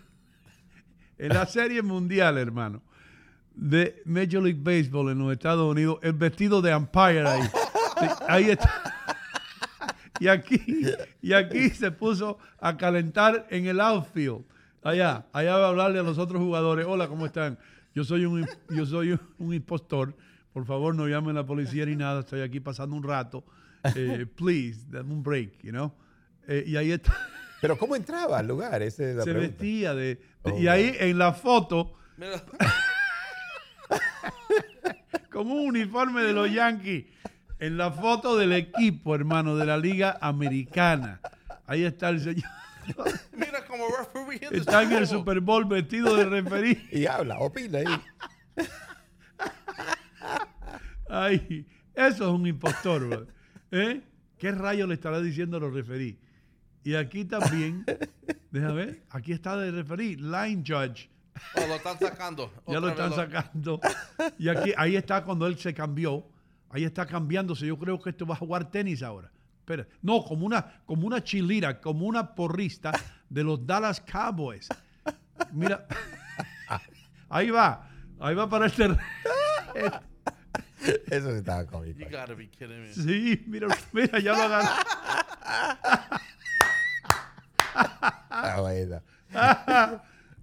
En 1.17 1.29
la 1.29 1.45
serie 1.45 1.81
mundial, 1.81 2.37
hermano. 2.37 2.81
De 3.53 4.01
Major 4.05 4.41
League 4.41 4.61
Baseball 4.61 5.11
en 5.11 5.19
los 5.19 5.33
Estados 5.33 5.69
Unidos. 5.69 5.99
El 6.01 6.13
vestido 6.13 6.61
de 6.61 6.73
umpire 6.73 7.27
ahí. 7.27 7.49
ahí 8.27 8.49
está. 8.51 8.98
Y 10.19 10.27
aquí, 10.27 10.85
y 11.21 11.33
aquí 11.33 11.69
se 11.69 11.91
puso 11.91 12.37
a 12.59 12.77
calentar 12.77 13.47
en 13.49 13.67
el 13.67 13.79
outfield. 13.79 14.43
Allá, 14.83 15.25
allá 15.33 15.57
va 15.57 15.65
a 15.65 15.69
hablarle 15.69 15.99
a 15.99 16.03
los 16.03 16.17
otros 16.17 16.41
jugadores. 16.41 16.85
Hola, 16.87 17.07
¿cómo 17.07 17.25
están? 17.25 17.57
Yo 17.95 18.03
soy 18.03 18.25
un, 18.25 18.47
yo 18.69 18.85
soy 18.85 19.17
un 19.37 19.53
impostor. 19.53 20.15
Por 20.53 20.65
favor, 20.65 20.95
no 20.95 21.07
llamen 21.07 21.31
a 21.31 21.41
la 21.41 21.45
policía 21.45 21.85
ni 21.85 21.95
nada. 21.95 22.21
Estoy 22.21 22.41
aquí 22.41 22.59
pasando 22.59 22.95
un 22.95 23.03
rato. 23.03 23.43
eh, 23.95 24.25
please, 24.35 24.81
dame 24.89 25.13
un 25.13 25.23
break, 25.23 25.61
you 25.63 25.71
know. 25.71 25.93
Eh, 26.47 26.63
y 26.67 26.75
ahí 26.75 26.91
está. 26.91 27.15
Pero 27.61 27.77
¿cómo 27.77 27.95
entraba 27.95 28.39
al 28.39 28.47
lugar? 28.47 28.81
Esa 28.81 29.09
es 29.09 29.15
la 29.17 29.23
se 29.23 29.31
pregunta. 29.31 29.51
vestía 29.57 29.93
de, 29.93 30.15
de- 30.15 30.21
Oh, 30.43 30.57
y 30.57 30.67
ahí 30.69 30.95
en 30.99 31.17
la 31.17 31.33
foto 31.33 31.93
con 35.31 35.49
un 35.51 35.67
uniforme 35.67 36.21
de 36.23 36.33
los 36.33 36.51
Yankees 36.51 37.05
en 37.59 37.77
la 37.77 37.91
foto 37.91 38.37
del 38.37 38.53
equipo 38.53 39.15
hermano 39.15 39.55
de 39.55 39.65
la 39.65 39.77
liga 39.77 40.17
americana 40.21 41.19
ahí 41.67 41.83
está 41.83 42.09
el 42.09 42.19
señor 42.21 42.49
mira 43.33 43.65
como 43.65 43.85
referee 43.97 44.35
in 44.43 44.49
the 44.49 44.57
está 44.57 44.83
en 44.83 44.91
el 44.93 45.07
Super 45.07 45.39
Bowl 45.41 45.65
vestido 45.65 46.15
de 46.15 46.25
referí 46.25 46.87
Y 46.91 47.05
habla, 47.05 47.39
opina 47.39 47.79
ahí. 47.79 48.67
ay 51.09 51.67
eso 51.93 52.27
es 52.27 52.33
un 52.33 52.47
impostor 52.47 53.07
bro. 53.07 53.27
¿Eh? 53.71 54.01
qué 54.37 54.51
rayo 54.51 54.87
le 54.87 54.95
estará 54.95 55.21
diciendo 55.21 55.57
a 55.57 55.59
los 55.59 55.73
referí 55.73 56.17
y 56.83 56.95
aquí 56.95 57.25
también 57.25 57.85
déjame 58.51 58.73
ver 58.73 59.03
aquí 59.09 59.33
está 59.33 59.57
de 59.57 59.71
referí 59.71 60.15
line 60.15 60.63
judge 60.65 61.09
Oh, 61.55 61.67
lo 61.67 61.75
están 61.75 61.97
sacando. 61.99 62.51
Ya 62.67 62.79
lo 62.79 62.89
están 62.89 63.13
sacando. 63.13 63.79
Y 64.37 64.49
aquí, 64.49 64.73
ahí 64.77 64.95
está 64.95 65.23
cuando 65.23 65.47
él 65.47 65.57
se 65.57 65.73
cambió. 65.73 66.25
Ahí 66.69 66.83
está 66.83 67.05
cambiándose. 67.05 67.65
Yo 67.65 67.77
creo 67.77 67.99
que 68.01 68.11
esto 68.11 68.25
va 68.25 68.35
a 68.35 68.37
jugar 68.37 68.69
tenis 68.69 69.01
ahora. 69.03 69.31
Espera. 69.59 69.87
No, 70.01 70.23
como 70.23 70.45
una, 70.45 70.81
como 70.85 71.07
una 71.07 71.23
chilira, 71.23 71.79
como 71.79 72.05
una 72.05 72.35
porrista 72.35 72.91
de 73.29 73.43
los 73.43 73.65
Dallas 73.65 74.01
Cowboys. 74.01 74.67
Mira. 75.51 75.85
Ahí 77.29 77.49
va. 77.49 77.87
Ahí 78.19 78.35
va 78.35 78.49
para 78.49 78.65
el 78.65 78.71
terreno. 78.71 78.99
Eso 80.81 81.31
sí 81.31 81.37
estaba 81.37 81.65
cómico. 81.65 81.99
You 81.99 82.05
gotta 82.05 82.33
be 82.33 82.49
kidding 82.49 82.81
me. 82.81 82.93
Sí, 82.93 83.43
mira, 83.47 83.67
mira, 83.91 84.19
ya 84.19 84.33
lo 84.33 84.43
agarró. 84.43 84.69
Ah, 88.31 88.61
bueno. 88.61 89.01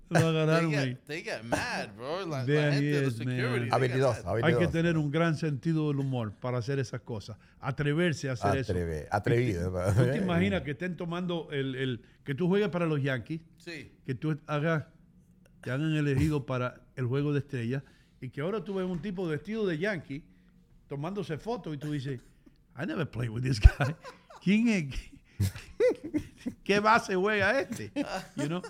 Lo 0.08 0.18
agarraron 0.18 0.70
They 0.70 0.78
ahí. 0.78 0.88
get, 0.90 1.04
they 1.06 1.22
get 1.22 1.42
mad, 1.42 1.88
bro. 1.96 2.24
La, 2.26 2.44
la 2.44 2.72
gente 2.72 3.02
man. 3.02 3.10
security. 3.10 3.68
Habilidoso, 3.72 4.22
mad. 4.24 4.34
Hay 4.36 4.40
que 4.40 4.46
habilidoso. 4.46 4.70
tener 4.72 4.96
un 4.98 5.10
gran 5.10 5.36
sentido 5.36 5.88
del 5.88 5.98
humor 5.98 6.32
para 6.40 6.58
hacer 6.58 6.78
esas 6.78 7.00
cosas. 7.00 7.36
Atreverse 7.60 8.28
a 8.28 8.32
hacer 8.34 8.56
eso. 8.58 8.72
Atreve- 8.72 9.08
atrevido. 9.10 9.72
¿Tú 9.94 10.04
te 10.04 10.16
imaginas 10.22 10.62
que 10.62 10.70
estén 10.72 10.96
tomando 10.96 11.48
el, 11.50 11.74
el- 11.74 12.02
que 12.24 12.34
tú 12.34 12.46
juegues 12.48 12.68
para 12.68 12.86
los 12.86 13.02
Yankees, 13.02 13.40
Sí. 13.56 13.90
que 14.04 14.14
tú 14.14 14.38
hagas, 14.46 14.84
te 15.60 15.70
hagan 15.72 15.94
elegido 15.96 16.46
para 16.46 16.82
el 16.94 17.06
juego 17.06 17.32
de 17.32 17.40
estrellas 17.40 17.82
y 18.20 18.30
que 18.30 18.40
ahora 18.42 18.62
tú 18.62 18.74
ves 18.74 18.86
un 18.86 19.02
tipo 19.02 19.26
vestido 19.26 19.66
de 19.66 19.78
Yankee 19.78 20.24
tomándose 20.88 21.36
fotos 21.38 21.74
y 21.74 21.78
tú 21.78 21.90
dices, 21.90 22.20
I 22.80 22.86
never 22.86 23.10
played 23.10 23.30
with 23.30 23.42
this 23.42 23.60
guy. 23.60 23.94
¿Quién 24.42 24.68
es? 24.68 24.94
¿Qué 26.64 26.78
base 26.80 27.16
juega 27.16 27.58
este? 27.60 27.90
You 28.36 28.46
know? 28.46 28.62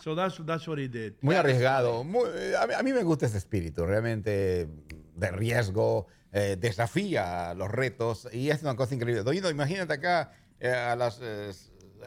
So 0.00 0.14
that's, 0.14 0.38
that's 0.44 0.66
what 0.66 0.78
he 0.78 0.88
did. 0.88 1.14
Muy 1.20 1.34
arriesgado. 1.36 2.00
a, 2.00 2.82
mí, 2.82 2.92
me 2.92 3.02
gusta 3.02 3.26
ese 3.26 3.38
espíritu, 3.38 3.84
realmente 3.84 4.68
de 5.14 5.30
riesgo, 5.30 6.06
eh, 6.32 6.56
desafía 6.58 7.54
los 7.54 7.70
retos 7.70 8.28
y 8.32 8.50
es 8.50 8.62
una 8.62 8.76
cosa 8.76 8.94
increíble. 8.94 9.22
Doñito, 9.22 9.50
imagínate 9.50 9.92
acá, 9.92 10.32
eh, 10.58 10.70
a 10.70 10.96
las, 10.96 11.20
eh, 11.22 11.50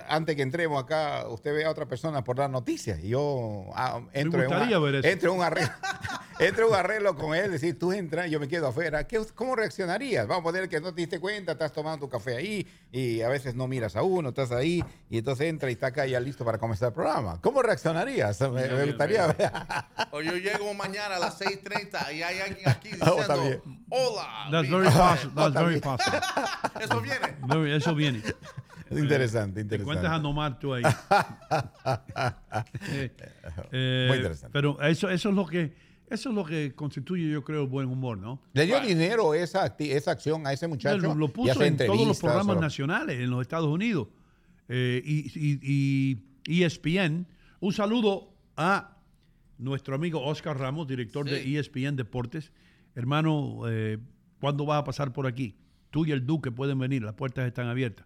antes 0.07 0.35
que 0.35 0.41
entremos 0.41 0.81
acá, 0.83 1.25
usted 1.29 1.53
ve 1.53 1.65
a 1.65 1.69
otra 1.69 1.85
persona 1.85 2.23
por 2.23 2.35
dar 2.37 2.49
noticias 2.49 2.99
y 3.03 3.09
yo 3.09 3.65
ah, 3.75 4.01
entro, 4.13 4.41
en, 4.41 4.47
gustaría 4.49 4.77
una- 4.79 4.85
ver 4.91 4.95
eso. 4.95 5.07
entro 5.07 5.31
en 5.31 5.37
un 5.39 5.43
arreglo. 5.45 5.71
Entro 6.39 6.65
en 6.65 6.71
un 6.73 6.75
arreglo 6.79 7.15
con 7.15 7.35
él, 7.35 7.51
decir, 7.51 7.77
tú 7.77 7.93
entras, 7.93 8.27
yo 8.29 8.39
me 8.39 8.47
quedo 8.47 8.67
afuera. 8.67 9.05
¿Qué, 9.05 9.21
¿Cómo 9.35 9.55
reaccionarías? 9.55 10.25
Vamos 10.27 10.41
a 10.41 10.43
poner 10.45 10.67
que 10.67 10.81
no 10.81 10.91
te 10.91 11.01
diste 11.01 11.19
cuenta, 11.19 11.51
estás 11.51 11.71
tomando 11.71 12.07
tu 12.07 12.09
café 12.09 12.35
ahí 12.35 12.67
y 12.91 13.21
a 13.21 13.29
veces 13.29 13.53
no 13.53 13.67
miras 13.67 13.95
a 13.95 14.01
uno, 14.01 14.29
estás 14.29 14.51
ahí 14.51 14.83
y 15.11 15.19
entonces 15.19 15.45
entra 15.47 15.69
y 15.69 15.73
está 15.73 15.87
acá 15.87 16.07
ya 16.07 16.19
listo 16.19 16.43
para 16.43 16.57
comenzar 16.57 16.87
el 16.87 16.93
programa. 16.95 17.39
¿Cómo 17.39 17.61
reaccionarías? 17.61 18.41
Me, 18.41 18.67
me 18.67 18.85
gustaría 18.87 19.27
ver. 19.27 19.51
O 20.09 20.21
yo 20.21 20.33
llego 20.35 20.73
mañana 20.73 21.17
a 21.17 21.19
las 21.19 21.39
6.30 21.39 22.15
y 22.15 22.23
hay 22.23 22.39
alguien 22.39 22.67
aquí 22.67 22.89
Oh, 22.93 22.95
diciendo, 22.95 23.27
también. 23.27 23.61
hola. 23.91 24.47
That's 24.51 24.69
very 24.71 24.89
possible. 24.89 25.33
That's 25.35 25.53
very 25.63 25.79
possible. 25.79 26.19
Eso 26.81 26.99
viene. 26.99 27.75
Eso 27.77 27.95
viene. 27.95 28.23
Interesante, 28.99 29.63
Te 29.65 29.77
cuentas 29.79 30.05
a 30.11 30.17
interesante. 30.17 30.23
nomar 30.23 30.59
tú 30.59 30.73
ahí. 30.73 30.83
Eh, 32.91 33.11
eh, 33.71 34.05
Muy 34.09 34.17
interesante. 34.17 34.53
Pero 34.53 34.81
eso, 34.81 35.09
eso 35.09 35.29
es 35.29 35.35
lo 35.35 35.45
que 35.45 35.73
eso 36.09 36.29
es 36.29 36.35
lo 36.35 36.45
que 36.45 36.73
constituye, 36.75 37.27
yo 37.29 37.43
creo, 37.43 37.63
el 37.63 37.67
buen 37.69 37.87
humor, 37.87 38.17
¿no? 38.19 38.39
¿Le 38.53 38.65
dio 38.67 38.79
dinero 38.81 39.33
esa, 39.33 39.75
esa 39.79 40.11
acción 40.11 40.45
a 40.45 40.53
ese 40.53 40.67
muchacho? 40.67 40.97
Lo, 41.01 41.15
lo 41.15 41.25
Y 41.25 41.29
puso 41.29 41.51
hace 41.53 41.65
en 41.67 41.77
todos 41.77 42.07
los 42.07 42.19
programas 42.19 42.59
nacionales 42.59 43.19
en 43.19 43.29
los 43.31 43.41
Estados 43.41 43.67
Unidos. 43.69 44.09
Eh, 44.69 45.01
y, 45.03 45.31
y- 45.35 46.23
y 46.45 46.63
ESPN. 46.63 47.25
Un 47.61 47.73
saludo 47.73 48.33
a 48.57 48.97
nuestro 49.57 49.95
amigo 49.95 50.21
Oscar 50.23 50.57
Ramos, 50.59 50.87
director 50.87 51.25
de 51.27 51.57
ESPN 51.57 51.95
Deportes. 51.95 52.51
Hermano, 52.95 53.61
eh, 53.67 53.97
¿cuándo 54.39 54.65
vas 54.65 54.81
a 54.81 54.83
pasar 54.83 55.13
por 55.13 55.25
aquí? 55.25 55.55
Tú 55.89 56.05
y 56.05 56.11
el 56.11 56.25
Duque 56.27 56.51
pueden 56.51 56.77
venir, 56.77 57.01
las 57.01 57.13
puertas 57.15 57.47
están 57.47 57.67
abiertas. 57.67 58.05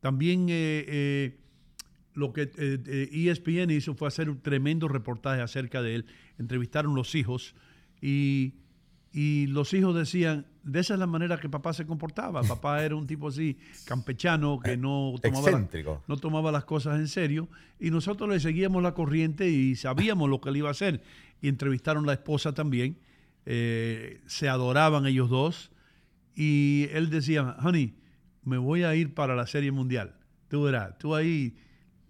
También 0.00 0.46
eh, 0.48 0.84
eh, 0.88 1.36
lo 2.14 2.32
que 2.32 2.42
eh, 2.42 2.50
eh, 2.86 3.08
ESPN 3.30 3.70
hizo 3.70 3.94
fue 3.94 4.08
hacer 4.08 4.30
un 4.30 4.40
tremendo 4.40 4.88
reportaje 4.88 5.40
acerca 5.40 5.82
de 5.82 5.96
él. 5.96 6.06
Entrevistaron 6.38 6.94
los 6.94 7.14
hijos 7.14 7.54
y, 8.00 8.54
y 9.12 9.46
los 9.48 9.72
hijos 9.74 9.94
decían, 9.94 10.46
de 10.62 10.80
esa 10.80 10.94
es 10.94 11.00
la 11.00 11.06
manera 11.06 11.38
que 11.40 11.48
papá 11.48 11.72
se 11.72 11.86
comportaba. 11.86 12.42
Papá 12.60 12.84
era 12.84 12.94
un 12.94 13.06
tipo 13.06 13.28
así, 13.28 13.56
campechano, 13.86 14.60
que 14.60 14.76
no 14.76 15.14
tomaba, 15.30 15.50
la- 15.50 15.56
no 16.06 16.16
tomaba 16.18 16.52
las 16.52 16.64
cosas 16.64 16.98
en 17.00 17.08
serio. 17.08 17.48
Y 17.80 17.90
nosotros 17.90 18.28
le 18.28 18.38
seguíamos 18.40 18.82
la 18.82 18.94
corriente 18.94 19.48
y 19.50 19.74
sabíamos 19.76 20.28
lo 20.28 20.40
que 20.40 20.50
él 20.50 20.58
iba 20.58 20.68
a 20.68 20.72
hacer. 20.72 21.02
Y 21.40 21.48
entrevistaron 21.48 22.04
la 22.06 22.12
esposa 22.12 22.52
también. 22.52 22.98
Eh, 23.46 24.20
se 24.26 24.48
adoraban 24.48 25.06
ellos 25.06 25.30
dos. 25.30 25.70
Y 26.36 26.86
él 26.92 27.08
decía, 27.10 27.56
honey, 27.62 27.94
me 28.48 28.58
voy 28.58 28.82
a 28.82 28.94
ir 28.96 29.14
para 29.14 29.36
la 29.36 29.46
Serie 29.46 29.70
Mundial. 29.70 30.14
Tú 30.48 30.64
verás, 30.64 30.98
tú 30.98 31.14
ahí. 31.14 31.56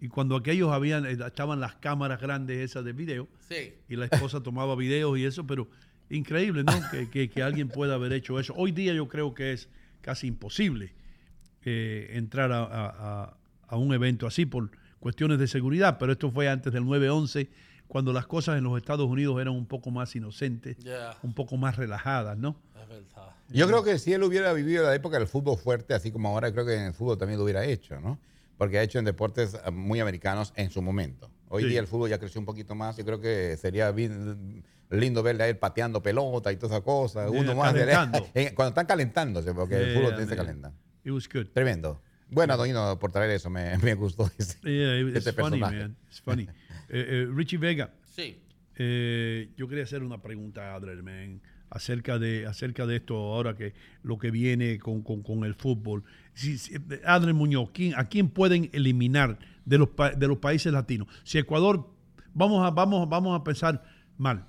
Y 0.01 0.07
cuando 0.07 0.35
aquellos 0.37 0.71
habían, 0.71 1.05
eh, 1.05 1.17
estaban 1.27 1.59
las 1.59 1.75
cámaras 1.75 2.21
grandes 2.21 2.57
esas 2.59 2.85
de 2.85 2.93
video, 2.93 3.27
Sí. 3.49 3.73
y 3.89 3.95
la 3.97 4.05
esposa 4.05 4.41
tomaba 4.43 4.75
videos 4.75 5.17
y 5.19 5.25
eso, 5.25 5.45
pero 5.45 5.69
increíble, 6.09 6.63
¿no? 6.63 6.73
Que, 6.89 7.09
que- 7.09 7.29
que 7.29 7.43
alguien 7.43 7.67
pueda 7.67 7.95
haber 7.95 8.13
hecho 8.13 8.39
eso. 8.39 8.53
Hoy 8.55 8.71
día 8.71 8.93
yo 8.93 9.07
creo 9.09 9.33
que 9.33 9.51
es 9.53 9.69
casi 10.01 10.27
imposible 10.27 10.93
eh, 11.65 12.11
entrar 12.13 12.51
a, 12.53 12.63
a- 12.63 13.23
a- 13.23 13.37
a 13.67 13.75
un 13.77 13.93
evento 13.93 14.25
así 14.25 14.45
por 14.45 14.71
cuestiones 14.99 15.37
de 15.37 15.47
seguridad, 15.47 15.97
pero 15.99 16.13
esto 16.13 16.31
fue 16.31 16.47
antes 16.49 16.71
del 16.73 16.83
9-11, 16.83 17.49
cuando 17.89 18.13
las 18.13 18.25
cosas 18.27 18.57
en 18.57 18.63
los 18.63 18.77
Estados 18.77 19.07
Unidos 19.09 19.41
eran 19.41 19.53
un 19.55 19.65
poco 19.65 19.91
más 19.91 20.15
inocentes, 20.15 20.77
Yeah. 20.77 21.17
un 21.23 21.33
poco 21.33 21.57
más 21.57 21.75
relajadas, 21.75 22.37
¿no? 22.37 22.55
Es 22.81 22.87
verdad. 22.87 23.31
Yo 23.49 23.67
creo 23.67 23.83
que 23.83 23.97
si 23.99 24.13
él 24.13 24.23
hubiera 24.23 24.53
vivido 24.53 24.85
la 24.85 24.93
época 24.95 25.17
del 25.17 25.27
fútbol 25.27 25.57
fuerte, 25.57 25.93
así 25.95 26.11
como 26.11 26.29
ahora, 26.29 26.51
creo 26.53 26.65
que 26.65 26.75
en 26.75 26.83
el 26.83 26.93
fútbol 26.93 27.17
también 27.17 27.39
lo 27.39 27.43
hubiera 27.43 27.65
hecho, 27.65 27.99
¿no? 27.99 28.19
Porque 28.57 28.77
ha 28.77 28.83
hecho 28.83 28.99
en 28.99 29.05
deportes 29.05 29.55
eh, 29.65 29.71
muy 29.71 29.99
americanos 29.99 30.53
en 30.55 30.69
su 30.69 30.81
momento. 30.83 31.29
Hoy 31.49 31.63
Sí. 31.63 31.69
día 31.69 31.79
el 31.79 31.87
fútbol 31.87 32.09
ya 32.11 32.19
creció 32.19 32.39
un 32.39 32.45
poquito 32.45 32.75
más. 32.75 32.95
Yo 32.95 33.03
creo 33.05 33.19
que 33.19 33.57
sería 33.57 33.91
bien 33.91 34.63
lindo 34.91 35.23
verle 35.23 35.43
a 35.45 35.47
él 35.47 35.57
pateando 35.57 36.01
pelota 36.03 36.51
y 36.51 36.57
todas 36.57 36.71
esas 36.75 36.83
cosas. 36.85 37.31
Yeah, 37.31 37.39
Uno 37.41 37.55
más 37.55 37.73
de- 37.73 37.79
calentando. 37.87 38.27
en- 38.35 38.53
cuando 38.53 38.69
están 38.69 38.85
calentándose, 38.85 39.51
porque 39.53 39.75
el 39.77 39.85
Yeah, 39.85 39.93
fútbol 39.95 40.09
también 40.11 40.29
se 40.29 40.35
man. 40.35 40.45
calienta. 40.45 40.73
It 41.03 41.11
was 41.11 41.27
good. 41.27 41.47
Tremendo. 41.53 42.01
Bueno, 42.31 42.55
Doñino, 42.55 42.99
por 42.99 43.11
traer 43.11 43.31
eso, 43.31 43.49
me, 43.49 43.75
me 43.79 43.95
gustó 43.95 44.29
ese, 44.37 44.57
Yeah, 44.61 44.99
it's 45.09 45.17
ese 45.25 45.33
funny, 45.33 45.59
personaje. 45.59 45.77
man. 45.79 45.97
It's 46.07 46.21
funny. 46.21 46.47
Eh, 46.89 47.05
eh, 47.07 47.27
Richie 47.33 47.57
Vega, 47.57 47.93
Sí. 48.03 48.37
eh, 48.75 49.49
yo 49.57 49.67
quería 49.67 49.83
hacer 49.83 50.03
una 50.03 50.21
pregunta 50.21 50.71
a 50.71 50.75
Adler, 50.75 51.03
man, 51.03 51.41
acerca 51.69 52.17
de, 52.17 52.47
acerca 52.47 52.85
de 52.87 52.95
esto 52.95 53.15
ahora 53.15 53.55
que 53.55 53.73
lo 54.01 54.17
que 54.17 54.31
viene 54.31 54.79
con, 54.79 55.03
con- 55.03 55.21
con 55.21 55.43
el 55.43 55.53
fútbol. 55.53 56.03
Si, 56.33 56.57
si- 56.57 56.73
Adler 57.05 57.33
Muñoz, 57.35 57.69
¿quién- 57.71 57.93
¿a 57.95 58.09
quién 58.09 58.29
pueden 58.29 58.69
eliminar 58.73 59.37
de 59.65 59.77
los, 59.77 59.89
de 60.17 60.27
los 60.27 60.39
países 60.39 60.73
latinos? 60.73 61.07
Si 61.23 61.37
Ecuador, 61.37 61.87
vamos 62.33 62.65
a, 62.65 62.71
vamos, 62.71 63.07
vamos 63.07 63.39
a 63.39 63.43
pensar 63.43 63.83
mal. 64.17 64.45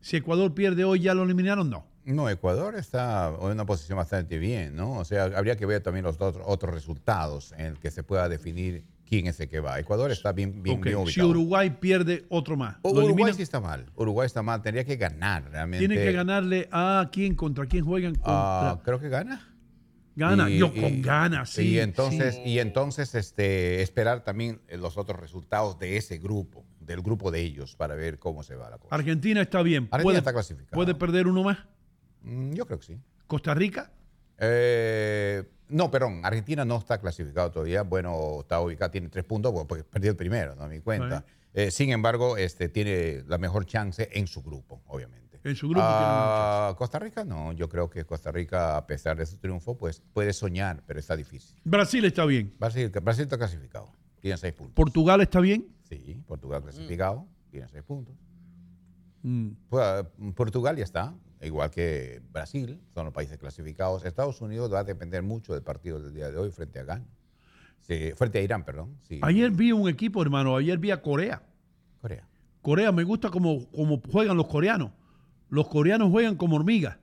Si 0.00 0.16
Ecuador 0.16 0.52
pierde 0.54 0.84
hoy, 0.84 1.00
¿ya 1.00 1.14
lo 1.14 1.22
eliminaron? 1.22 1.70
No. 1.70 1.86
No, 2.04 2.28
Ecuador 2.28 2.74
está 2.74 3.32
en 3.40 3.46
una 3.52 3.64
posición 3.64 3.96
bastante 3.96 4.38
bien, 4.38 4.76
¿no? 4.76 4.98
O 4.98 5.04
sea, 5.06 5.24
habría 5.24 5.56
que 5.56 5.64
ver 5.64 5.80
también 5.82 6.04
los 6.04 6.16
otros, 6.20 6.44
otros 6.46 6.74
resultados 6.74 7.52
en 7.52 7.66
el 7.66 7.78
que 7.78 7.90
se 7.90 8.02
pueda 8.02 8.28
definir 8.28 8.84
quién 9.14 9.26
es 9.28 9.38
el 9.40 9.48
que 9.48 9.60
va. 9.60 9.78
Ecuador 9.78 10.10
está 10.10 10.32
bien, 10.32 10.62
bien, 10.62 10.78
Ok, 10.78 10.84
bien 10.84 10.96
Si 10.98 11.02
ubicado. 11.04 11.28
Uruguay 11.28 11.70
pierde, 11.80 12.24
otro 12.28 12.56
más. 12.56 12.76
¿Lo 12.82 12.90
Uruguay 12.90 13.32
sí 13.34 13.42
está 13.42 13.60
mal. 13.60 13.86
Uruguay 13.94 14.26
está 14.26 14.42
mal. 14.42 14.60
Tendría 14.62 14.84
que 14.84 14.96
ganar 14.96 15.50
realmente. 15.50 15.86
Tienen 15.86 16.04
que 16.04 16.12
ganarle 16.12 16.68
a 16.72 17.08
quién, 17.12 17.34
contra 17.34 17.66
quién 17.66 17.84
juegan. 17.84 18.14
Ah, 18.24 18.70
Contra- 18.74 18.84
creo 18.84 19.00
que 19.00 19.08
gana. 19.08 19.50
Gana, 20.16 20.48
Y- 20.48 20.58
yo 20.58 20.70
y- 20.74 20.80
con 20.80 21.02
ganas, 21.02 21.50
sí. 21.50 21.70
Y 21.70 21.78
entonces, 21.80 22.36
sí. 22.36 22.42
y 22.44 22.58
entonces 22.60 23.14
este, 23.16 23.82
esperar 23.82 24.22
también 24.22 24.60
los 24.78 24.96
otros 24.96 25.18
resultados 25.20 25.78
de 25.80 25.96
ese 25.96 26.18
grupo, 26.18 26.64
del 26.80 27.00
grupo 27.02 27.30
de 27.32 27.40
ellos, 27.40 27.74
para 27.74 27.94
ver 27.96 28.18
cómo 28.20 28.42
se 28.44 28.54
va 28.54 28.70
la 28.70 28.78
cosa. 28.78 28.94
Argentina 28.94 29.42
está 29.42 29.62
bien. 29.62 29.84
Argentina 29.90 30.02
puede, 30.04 30.18
está 30.18 30.32
clasificado. 30.32 30.70
¿Puede 30.72 30.94
perder 30.94 31.26
uno 31.26 31.42
más? 31.42 31.58
Mm, 32.22 32.52
Yo 32.52 32.64
creo 32.66 32.78
que 32.78 32.86
sí. 32.86 32.98
¿Costa 33.26 33.54
Rica? 33.54 33.90
Eh, 34.38 35.42
No, 35.68 35.90
perdón, 35.90 36.20
Argentina 36.24 36.64
no 36.64 36.76
está 36.78 36.98
clasificado 36.98 37.50
todavía. 37.50 37.82
Bueno, 37.82 38.40
está 38.40 38.60
ubicado, 38.60 38.90
tiene 38.90 39.08
tres 39.08 39.24
puntos 39.24 39.52
porque 39.66 39.84
perdió 39.84 40.10
el 40.10 40.16
primero, 40.16 40.54
no 40.54 40.68
me 40.68 40.80
cuenta. 40.80 41.24
Eh, 41.52 41.70
sin 41.70 41.90
embargo, 41.90 42.36
este, 42.36 42.68
tiene 42.68 43.22
la 43.26 43.38
mejor 43.38 43.64
chance 43.64 44.08
en 44.12 44.26
su 44.26 44.42
grupo, 44.42 44.82
obviamente. 44.86 45.24
En 45.44 45.54
su 45.56 45.68
grupo 45.68 45.86
tiene 45.86 46.02
Ah, 46.06 46.74
Costa 46.76 46.98
Rica 46.98 47.22
no, 47.24 47.52
yo 47.52 47.68
creo 47.68 47.90
que 47.90 48.04
Costa 48.06 48.32
Rica, 48.32 48.76
a 48.78 48.86
pesar 48.86 49.16
de 49.18 49.26
su 49.26 49.36
triunfo, 49.36 49.76
pues 49.76 50.00
puede 50.12 50.32
soñar, 50.32 50.82
pero 50.86 50.98
está 50.98 51.14
difícil. 51.16 51.54
Brasil 51.64 52.04
está 52.06 52.24
bien. 52.24 52.54
Brasil, 52.58 52.90
Brasil 53.02 53.24
está 53.24 53.36
clasificado, 53.36 53.92
tiene 54.20 54.36
seis 54.38 54.54
puntos. 54.54 54.74
Portugal 54.74 55.20
está 55.20 55.40
bien. 55.40 55.68
Sí, 55.88 56.22
Portugal 56.26 56.62
clasificado, 56.62 57.26
tiene 57.50 57.68
seis 57.68 57.84
puntos. 57.84 58.14
Mm. 59.22 59.48
Pues, 59.68 60.04
Portugal 60.34 60.76
ya 60.76 60.84
está, 60.84 61.14
igual 61.42 61.70
que 61.70 62.22
Brasil, 62.32 62.80
son 62.92 63.06
los 63.06 63.14
países 63.14 63.38
clasificados. 63.38 64.04
Estados 64.04 64.40
Unidos 64.40 64.72
va 64.72 64.80
a 64.80 64.84
depender 64.84 65.22
mucho 65.22 65.52
del 65.54 65.62
partido 65.62 66.00
del 66.00 66.14
día 66.14 66.30
de 66.30 66.38
hoy 66.38 66.50
frente 66.50 66.78
a 66.78 66.84
Ghana. 66.84 67.04
Sí, 67.80 68.12
frente 68.16 68.38
a 68.38 68.42
Irán, 68.42 68.64
perdón. 68.64 68.96
Sí. 69.02 69.20
Ayer 69.22 69.50
vi 69.50 69.72
un 69.72 69.88
equipo, 69.88 70.22
hermano. 70.22 70.56
Ayer 70.56 70.78
vi 70.78 70.90
a 70.90 71.02
Corea. 71.02 71.42
Corea. 72.00 72.26
Corea, 72.62 72.92
me 72.92 73.04
gusta 73.04 73.28
como, 73.30 73.68
como 73.70 74.00
juegan 74.10 74.36
los 74.36 74.46
coreanos. 74.46 74.90
Los 75.50 75.68
coreanos 75.68 76.10
juegan 76.10 76.36
como 76.36 76.56
hormigas. 76.56 76.96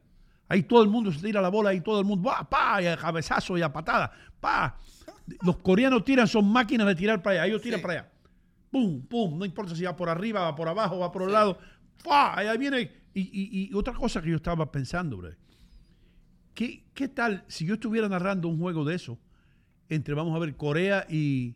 Ahí 0.47 0.63
todo 0.63 0.83
el 0.83 0.89
mundo 0.89 1.11
se 1.11 1.21
tira 1.21 1.39
la 1.39 1.49
bola, 1.49 1.69
ahí 1.69 1.81
todo 1.81 1.99
el 1.99 2.05
mundo, 2.05 2.29
¡pa! 2.29 2.43
pa, 2.49 2.81
y 2.81 2.87
a 2.87 2.97
cabezazo 2.97 3.57
y 3.57 3.61
a 3.61 3.71
patada, 3.71 4.11
pa. 4.39 4.77
Los 5.43 5.57
coreanos 5.57 6.03
tiran, 6.03 6.27
son 6.27 6.51
máquinas 6.51 6.87
de 6.87 6.95
tirar 6.95 7.21
para 7.21 7.35
allá. 7.35 7.47
Ellos 7.47 7.61
tiran 7.61 7.81
para 7.81 7.93
allá. 7.93 8.11
Pum, 8.69 9.01
pum. 9.05 9.37
No 9.37 9.45
importa 9.45 9.75
si 9.75 9.83
va 9.83 9.95
por 9.95 10.09
arriba, 10.09 10.41
va 10.41 10.55
por 10.55 10.67
abajo, 10.67 10.99
va 10.99 11.11
por 11.11 11.21
el 11.23 11.31
lado. 11.31 11.57
¡Fa! 11.97 12.37
Ahí 12.37 12.57
viene. 12.57 13.00
Y, 13.13 13.21
y- 13.21 13.69
y 13.69 13.73
otra 13.75 13.93
cosa 13.93 14.21
que 14.21 14.29
yo 14.29 14.37
estaba 14.37 14.71
pensando, 14.71 15.17
bro. 15.17 15.31
¿Qué, 16.53 16.83
¿Qué 16.93 17.07
tal 17.07 17.43
si 17.47 17.65
yo 17.65 17.75
estuviera 17.75 18.07
narrando 18.09 18.47
un 18.47 18.59
juego 18.59 18.83
de 18.85 18.95
eso 18.95 19.17
entre, 19.89 20.13
vamos 20.13 20.35
a 20.35 20.39
ver, 20.39 20.55
Corea 20.55 21.05
y, 21.09 21.55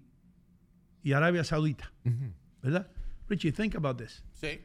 y 1.03 1.13
Arabia 1.13 1.43
Saudita? 1.43 1.91
¿Verdad? 2.61 2.89
Richie, 3.27 3.51
think 3.51 3.75
about 3.75 3.97
this. 3.97 4.23
Sí. 4.33 4.59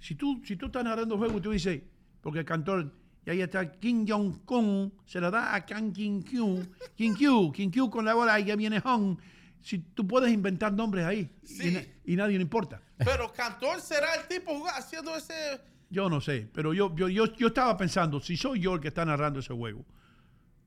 Si 0.00 0.14
tú, 0.14 0.42
si 0.44 0.56
tú 0.56 0.66
estás 0.66 0.84
narrando 0.84 1.14
el 1.14 1.18
juego 1.20 1.38
y 1.38 1.40
tú 1.40 1.50
dices, 1.52 1.82
porque 2.20 2.40
el 2.40 2.44
cantor, 2.44 2.92
y 3.24 3.30
ahí 3.30 3.40
está 3.40 3.70
Kim 3.72 4.06
Jong-un, 4.06 4.92
se 5.04 5.20
la 5.20 5.30
da 5.30 5.54
a 5.54 5.64
Kang 5.64 5.92
Kim 5.92 6.22
Kyu, 6.22 6.64
Kim 6.94 7.14
Kyu, 7.14 7.52
Kim 7.52 7.70
Kyu 7.70 7.88
con 7.90 8.04
la 8.04 8.14
bola, 8.14 8.38
y 8.40 8.44
ya 8.44 8.56
viene 8.56 8.80
Hong. 8.80 9.16
Si 9.60 9.78
tú 9.78 10.06
puedes 10.06 10.32
inventar 10.32 10.72
nombres 10.72 11.04
ahí 11.06 11.28
y, 11.60 11.70
na- 11.70 11.82
y 12.04 12.14
nadie 12.16 12.36
le 12.36 12.42
importa. 12.42 12.80
Pero 12.98 13.32
Cantor 13.32 13.80
será 13.80 14.14
el 14.14 14.28
tipo 14.28 14.64
haciendo 14.68 15.14
ese. 15.16 15.60
Yo 15.88 16.08
no 16.08 16.20
sé, 16.20 16.48
pero 16.52 16.72
yo, 16.74 16.94
yo, 16.96 17.08
yo, 17.08 17.26
yo 17.36 17.46
estaba 17.48 17.76
pensando, 17.76 18.20
si 18.20 18.36
soy 18.36 18.60
yo 18.60 18.74
el 18.74 18.80
que 18.80 18.88
está 18.88 19.04
narrando 19.04 19.38
ese 19.40 19.54
juego, 19.54 19.84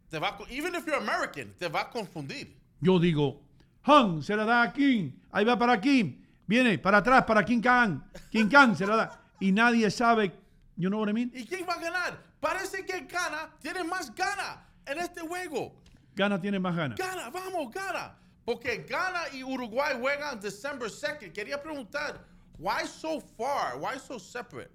Te 0.09 0.17
va 0.17 0.37
even 0.49 0.73
if 0.75 0.85
you're 0.85 0.97
American, 0.97 1.53
te 1.57 1.67
va 1.67 1.81
a 1.81 1.89
confundir. 1.89 2.55
yo 2.81 2.99
digo, 2.99 3.41
Hong 3.83 4.21
se 4.21 4.35
la 4.35 4.45
da 4.45 4.63
a 4.63 4.73
Kim, 4.73 5.13
ahí 5.31 5.43
va 5.45 5.57
para 5.57 5.79
Kim, 5.79 6.23
viene 6.47 6.77
para 6.79 6.99
atrás 6.99 7.25
para 7.25 7.43
Kim 7.43 7.61
Kang, 7.61 8.01
Kim 8.31 8.49
Kang 8.49 8.75
se 8.75 8.87
la 8.87 8.95
da, 8.95 9.21
y 9.39 9.51
nadie 9.51 9.89
sabe, 9.91 10.31
you 10.77 10.89
know 10.89 10.99
what 10.99 11.09
I 11.09 11.13
mean? 11.13 11.31
¿Y 11.33 11.45
quién 11.45 11.65
va 11.67 11.73
a 11.73 11.79
ganar? 11.81 12.23
Parece 12.39 12.85
que 12.85 13.01
Gana 13.01 13.49
tiene 13.61 13.83
más 13.83 14.15
gana 14.15 14.65
en 14.85 14.97
este 14.99 15.21
juego. 15.21 15.75
Gana 16.15 16.39
tiene 16.39 16.59
más 16.59 16.75
ganas. 16.75 16.97
Gana, 16.97 17.29
vamos, 17.29 17.71
gana. 17.73 18.15
Porque 18.45 18.85
Ghana 18.89 19.29
y 19.33 19.43
Uruguay 19.43 19.95
juegan 19.99 20.39
December 20.39 20.89
2nd. 20.89 21.31
Quería 21.33 21.61
preguntar, 21.61 22.25
why 22.57 22.85
so 22.87 23.19
far? 23.37 23.77
Why 23.77 23.99
so 23.99 24.17
separate? 24.17 24.71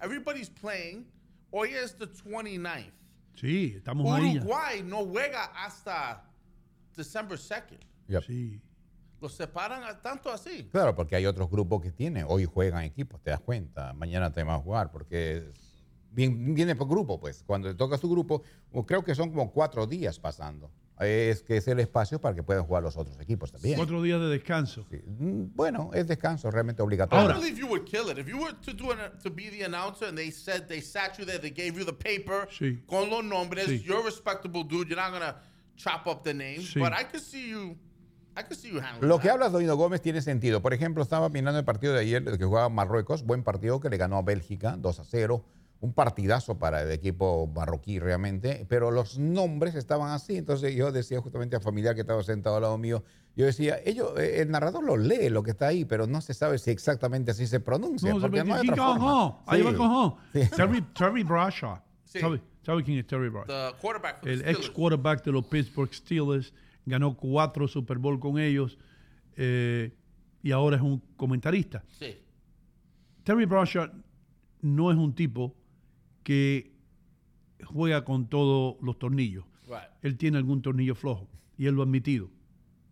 Everybody's 0.00 0.50
playing. 0.50 1.06
Hoy 1.50 1.70
es 1.74 1.96
the 1.96 2.06
29th. 2.06 2.92
Sí, 3.34 3.74
estamos 3.76 4.06
ahí. 4.12 4.38
Uruguay 4.38 4.82
no 4.82 5.04
juega 5.06 5.44
hasta 5.54 6.24
December 6.96 7.38
2nd. 7.38 7.78
Yep. 8.08 8.24
Sí. 8.24 8.60
Los 9.20 9.34
separan 9.34 9.82
tanto 10.02 10.30
así. 10.30 10.68
Claro, 10.70 10.94
porque 10.94 11.16
hay 11.16 11.26
otros 11.26 11.50
grupos 11.50 11.82
que 11.82 11.90
tienen, 11.90 12.24
hoy 12.28 12.44
juegan 12.44 12.84
equipos, 12.84 13.20
te 13.20 13.30
das 13.30 13.40
cuenta, 13.40 13.92
mañana 13.92 14.32
te 14.32 14.42
van 14.44 14.56
a 14.56 14.58
jugar, 14.60 14.92
porque 14.92 15.52
viene 16.12 16.76
por 16.76 16.88
grupo, 16.88 17.18
pues. 17.18 17.42
Cuando 17.44 17.68
te 17.68 17.74
toca 17.74 17.98
su 17.98 18.08
grupo, 18.08 18.42
creo 18.86 19.02
que 19.02 19.14
son 19.14 19.30
como 19.30 19.50
cuatro 19.52 19.86
días 19.86 20.20
pasando. 20.20 20.70
Es 21.00 21.42
que 21.42 21.56
es 21.58 21.68
el 21.68 21.78
espacio 21.80 22.20
para 22.20 22.34
que 22.34 22.42
puedan 22.42 22.64
jugar 22.64 22.82
los 22.82 22.96
otros 22.96 23.18
equipos 23.20 23.52
también. 23.52 23.76
Cuatro 23.76 24.02
días 24.02 24.20
de 24.20 24.26
descanso. 24.28 24.84
Mm, 24.90 25.54
Bueno, 25.54 25.90
es 25.94 26.06
descanso 26.08 26.50
realmente 26.50 26.82
obligatorio. 26.82 27.30
I 27.30 27.32
believe 27.40 27.58
you 27.58 27.66
would 27.68 27.84
kill 27.84 28.10
it. 28.10 28.18
If 28.18 28.26
you 28.26 28.38
were 28.38 28.54
to 28.64 28.72
do 28.72 28.90
an, 28.92 28.98
to 29.22 29.30
be 29.30 29.48
the 29.50 29.64
announcer 29.64 30.08
and 30.08 30.16
they 30.18 30.30
said 30.32 30.66
they 30.66 30.80
sat 30.82 31.16
you 31.18 31.24
there, 31.24 31.38
they 31.38 31.50
gave 31.52 31.78
you 31.78 31.84
the 31.84 31.92
paper 31.92 32.48
Sí. 32.50 32.82
con 32.86 33.08
los 33.10 33.22
nombres. 33.22 33.66
Sí. 33.66 33.82
You're 33.84 34.00
a 34.00 34.04
respectable 34.04 34.64
dude. 34.64 34.88
You're 34.88 34.96
not 35.00 35.12
gonna 35.12 35.36
chop 35.76 36.06
up 36.06 36.24
the 36.24 36.34
names. 36.34 36.72
Sí. 36.72 36.80
But 36.80 36.92
I 36.92 37.04
could 37.04 37.22
see 37.22 37.48
you. 37.50 37.76
I 38.36 38.42
could 38.42 38.56
see 38.58 38.68
you 38.72 38.80
handling 38.80 39.08
Lo 39.08 39.18
que 39.18 39.28
that. 39.28 39.34
habla 39.34 39.48
Doino 39.50 39.76
Gómez 39.76 40.00
tiene 40.00 40.20
sentido. 40.22 40.62
Por 40.62 40.72
ejemplo, 40.74 41.02
estaba 41.02 41.28
mirando 41.28 41.58
el 41.58 41.64
partido 41.64 41.92
de 41.92 42.00
ayer 42.00 42.24
que 42.24 42.44
jugaba 42.44 42.68
Marruecos, 42.68 43.24
buen 43.24 43.42
partido 43.42 43.80
que 43.80 43.88
le 43.88 43.96
ganó 43.96 44.16
a 44.16 44.22
Bélgica 44.22 44.76
2 44.78 45.00
a 45.00 45.04
0. 45.04 45.44
Un 45.80 45.92
partidazo 45.92 46.58
para 46.58 46.82
el 46.82 46.90
equipo 46.90 47.46
marroquí 47.54 48.00
realmente, 48.00 48.66
pero 48.68 48.90
los 48.90 49.16
nombres 49.18 49.76
estaban 49.76 50.10
así. 50.10 50.36
Entonces 50.36 50.74
yo 50.74 50.90
decía 50.90 51.20
justamente 51.20 51.54
al 51.54 51.62
familiar 51.62 51.94
que 51.94 52.00
estaba 52.00 52.22
sentado 52.24 52.56
al 52.56 52.62
lado 52.62 52.78
mío, 52.78 53.04
yo 53.36 53.46
decía, 53.46 53.78
ellos, 53.84 54.18
eh, 54.18 54.40
el 54.42 54.50
narrador 54.50 54.82
lo 54.82 54.96
lee 54.96 55.28
lo 55.28 55.44
que 55.44 55.52
está 55.52 55.68
ahí, 55.68 55.84
pero 55.84 56.08
no 56.08 56.20
se 56.20 56.34
sabe 56.34 56.58
si 56.58 56.72
exactamente 56.72 57.30
así 57.30 57.46
se 57.46 57.60
pronuncia. 57.60 58.12
No, 58.12 58.20
porque 58.20 58.38
se 58.38 58.44
no 58.44 58.54
hay 58.56 58.62
King 58.62 58.70
otra 58.72 58.84
Kong, 58.84 58.98
forma. 58.98 59.38
ahí 59.46 59.62
va 59.62 59.74
con. 59.76 60.14
Sí. 60.32 60.50
Terry, 60.56 60.82
Terry 60.92 61.22
Bradshaw. 61.22 61.78
Sí. 62.04 62.18
¿Sabe, 62.18 62.40
sabe 62.64 62.82
quién 62.82 62.98
es 62.98 63.06
Terry 63.06 63.28
Bradshaw? 63.28 63.72
The 63.74 63.78
quarterback 63.80 64.20
for 64.20 64.28
El 64.30 64.48
ex 64.48 64.68
quarterback 64.70 65.24
de 65.24 65.30
los 65.32 65.44
Pittsburgh 65.46 65.94
Steelers. 65.94 66.52
Ganó 66.86 67.16
cuatro 67.16 67.68
Super 67.68 67.98
Bowl 67.98 68.18
con 68.18 68.38
ellos. 68.38 68.76
eh, 69.36 69.94
y 70.42 70.50
ahora 70.52 70.76
es 70.76 70.82
un 70.82 70.98
comentarista. 71.16 71.84
Sí. 71.98 72.16
Terry 73.24 73.44
Bradshaw 73.44 73.88
no 74.62 74.90
es 74.90 74.96
un 74.96 75.14
tipo 75.14 75.54
que 76.28 76.70
juega 77.64 78.04
con 78.04 78.28
todos 78.28 78.76
los 78.82 78.98
tornillos. 78.98 79.46
Right. 79.66 79.88
Él 80.02 80.18
tiene 80.18 80.36
algún 80.36 80.60
tornillo 80.60 80.94
flojo 80.94 81.26
y 81.56 81.64
él 81.64 81.74
lo 81.74 81.80
ha 81.80 81.84
admitido. 81.86 82.28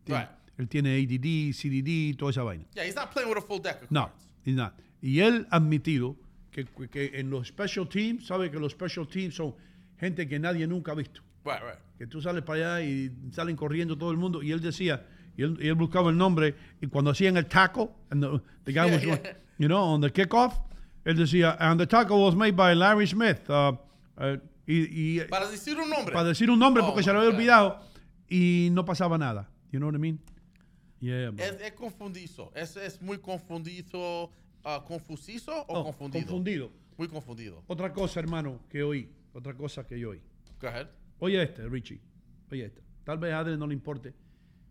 Tiene- 0.05 0.21
Right. 0.21 0.31
Él 0.57 0.69
tiene 0.69 0.95
ADD, 0.97 1.53
CDD, 1.53 2.17
toda 2.17 2.31
esa 2.31 2.43
vaina. 2.43 2.65
Yeah, 2.75 2.87
he's 2.87 2.97
not 2.97 3.13
playing 3.13 3.29
with 3.29 3.37
a 3.37 3.43
full 3.43 3.61
deck 3.61 3.83
of 3.83 3.91
No, 3.91 4.11
he's 4.43 4.55
not. 4.57 4.73
Y 5.03 5.21
él 5.21 5.47
ha 5.51 5.57
admitido 5.57 6.17
que, 6.51 6.65
que 6.89 7.11
en 7.21 7.29
los 7.29 7.49
special 7.49 7.87
teams, 7.87 8.27
sabe 8.27 8.51
que 8.51 8.59
los 8.59 8.73
special 8.73 9.07
teams 9.07 9.35
son 9.35 9.55
gente 10.01 10.27
que 10.27 10.39
nadie 10.39 10.67
nunca 10.67 10.93
ha 10.93 10.95
visto. 10.95 11.21
Right, 11.45 11.61
right. 11.61 11.79
Que 11.99 12.07
tú 12.07 12.23
sales 12.23 12.43
para 12.43 12.79
allá 12.79 12.87
y 12.89 13.13
salen 13.33 13.55
corriendo 13.55 13.99
todo 13.99 14.11
el 14.13 14.17
mundo. 14.17 14.43
Y 14.43 14.51
él 14.51 14.63
decía, 14.63 15.07
y 15.37 15.43
él, 15.43 15.59
y 15.61 15.69
él 15.69 15.75
buscaba 15.75 16.09
el 16.09 16.17
nombre, 16.17 16.55
y 16.81 16.87
cuando 16.87 17.11
hacían 17.11 17.37
el 17.37 17.45
the, 17.47 18.41
the 18.65 18.73
guy 18.73 18.91
was, 18.91 19.03
you 19.59 19.67
know, 19.69 19.83
on 19.93 20.01
the 20.01 20.11
kickoff, 20.11 20.59
él 21.07 21.17
decía, 21.17 21.57
and 21.59 21.81
the 21.81 21.87
tackle 21.87 22.17
was 22.23 22.35
made 22.35 22.53
by 22.53 22.75
Larry 22.75 23.07
Smith. 23.07 23.49
uh, 23.49 23.73
uh, 24.19 24.37
y, 24.67 25.21
y- 25.21 25.25
Para 25.29 25.49
decir 25.49 25.79
un 25.79 25.89
nombre. 25.89 26.13
para 26.13 26.29
decir 26.29 26.51
un 26.51 26.59
nombre 26.59 26.83
Oh, 26.83 26.87
porque 26.89 27.03
se 27.03 27.13
lo 27.13 27.21
había 27.21 27.31
olvidado 27.31 27.81
y 28.29 28.69
no 28.73 28.85
pasaba 28.85 29.17
nada. 29.17 29.49
You 29.73 29.79
know 29.79 29.89
what 29.89 29.95
I 29.97 29.99
mean? 30.01 30.19
Yeah. 31.01 31.31
Es, 31.39 31.61
es 31.61 31.73
confundizo. 31.73 32.51
Es, 32.55 32.77
es 32.77 33.01
muy 33.01 33.19
confundido. 33.19 34.31
ah, 34.65 34.83
¿Confusizo 34.87 35.53
o 35.53 35.65
Oh, 35.81 35.85
confundido? 35.85 36.25
confundido. 36.27 36.71
Muy 36.97 37.09
confundido. 37.09 37.63
Otra 37.69 37.93
cosa, 37.93 38.19
hermano, 38.21 38.61
que 38.69 38.83
oí. 38.83 39.09
Otra 39.35 39.55
cosa 39.55 39.87
que 39.87 40.01
yo 40.01 40.11
oí. 40.11 40.21
Go 40.61 40.69
ahead. 40.69 40.89
Oye 41.21 41.43
este, 41.43 41.69
Richie. 41.69 42.01
Oye 42.51 42.65
este. 42.67 42.83
Tal 43.05 43.19
vez 43.19 43.33
a 43.35 43.41
Adrián 43.41 43.59
no 43.61 43.67
le 43.67 43.75
importe 43.75 44.15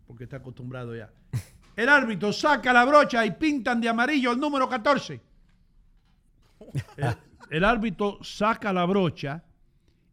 porque 0.07 0.23
está 0.25 0.37
acostumbrado 0.37 0.95
ya. 0.95 1.09
El 1.75 1.87
árbitro 1.89 2.33
saca 2.33 2.73
la 2.73 2.83
brocha 2.85 3.25
y 3.25 3.31
pintan 3.31 3.79
de 3.79 3.87
amarillo 3.89 4.31
el 4.31 4.39
número 4.39 4.67
14. 4.67 5.21
El, 6.97 7.15
el 7.51 7.63
árbitro 7.63 8.19
saca 8.23 8.73
la 8.73 8.85
brocha 8.85 9.43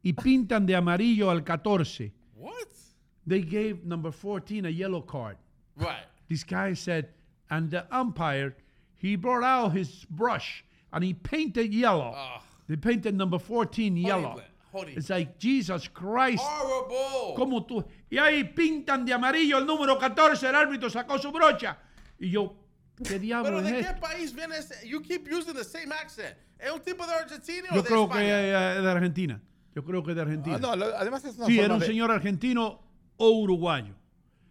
y 0.03 0.13
pintan 0.13 0.67
de 0.67 0.77
amarillo 0.77 1.31
al 1.31 1.43
14. 1.45 2.13
What? 2.37 2.53
They 3.27 3.43
gave 3.43 3.85
number 3.85 4.13
14 4.13 4.67
a 4.67 4.71
yellow 4.71 5.01
card. 5.01 5.37
Right. 5.77 6.07
This 6.29 6.45
guy 6.45 6.75
said, 6.75 7.09
and 7.51 7.71
the 7.71 7.87
umpire, 7.91 8.57
he 8.97 9.17
brought 9.17 9.45
out 9.45 9.73
his 9.73 10.07
brush 10.11 10.65
and 10.93 11.05
he 11.05 11.15
painted 11.15 11.73
yellow. 11.73 12.15
They 12.69 12.77
painted 12.77 13.15
number 13.15 13.39
14 13.39 13.97
yellow. 13.97 14.41
horrible. 14.73 14.97
It's 14.97 15.11
like, 15.11 15.39
Jesus 15.39 15.89
Christ. 15.89 16.43
Horrible. 16.43 17.35
¿Cómo 17.37 17.67
tú? 17.67 17.85
Y 18.11 18.19
ahí 18.19 18.45
pintan 18.45 19.05
de 19.05 19.13
amarillo 19.13 19.59
el 19.59 19.67
número 19.67 19.99
14, 19.99 20.49
el 20.49 20.55
árbitro 20.55 20.91
sacó 20.91 21.19
su 21.19 21.31
brocha. 21.31 21.77
Y 22.19 22.31
yo, 22.31 22.55
¿qué 23.07 23.19
diablo 23.19 23.45
Pero 23.45 23.59
es 23.61 23.65
¿de 23.73 23.81
esto? 23.81 23.95
qué 23.95 24.01
país 24.01 24.35
viene 24.35 24.57
ese? 24.59 24.89
You 24.89 25.01
keep 25.03 25.27
using 25.33 25.55
the 25.55 25.65
same 25.65 25.93
accent. 25.95 26.37
¿Es 26.59 26.71
un 26.71 26.81
tipo 26.81 27.07
de 27.07 27.13
Argentina 27.15 27.69
o 27.73 27.75
Yo 27.75 27.83
de 27.83 27.89
creo 27.89 28.09
que 28.09 28.15
España? 28.19 28.75
es 28.77 28.83
de 28.83 28.91
Argentina. 28.91 29.41
Yo 29.75 29.85
creo 29.85 30.05
que 30.05 30.11
es 30.11 30.17
de 30.17 30.23
Argentina. 30.23 30.57
Ah, 30.57 30.61
no, 30.61 30.77
lo- 30.77 30.97
además 30.97 31.25
es 31.25 31.37
una 31.37 31.47
sí, 31.47 31.55
forma 31.55 31.65
era 31.65 31.75
un 31.75 31.81
de- 31.81 31.87
señor 31.87 32.11
argentino 32.11 32.81
o 33.17 33.31
uruguayo. 33.31 33.95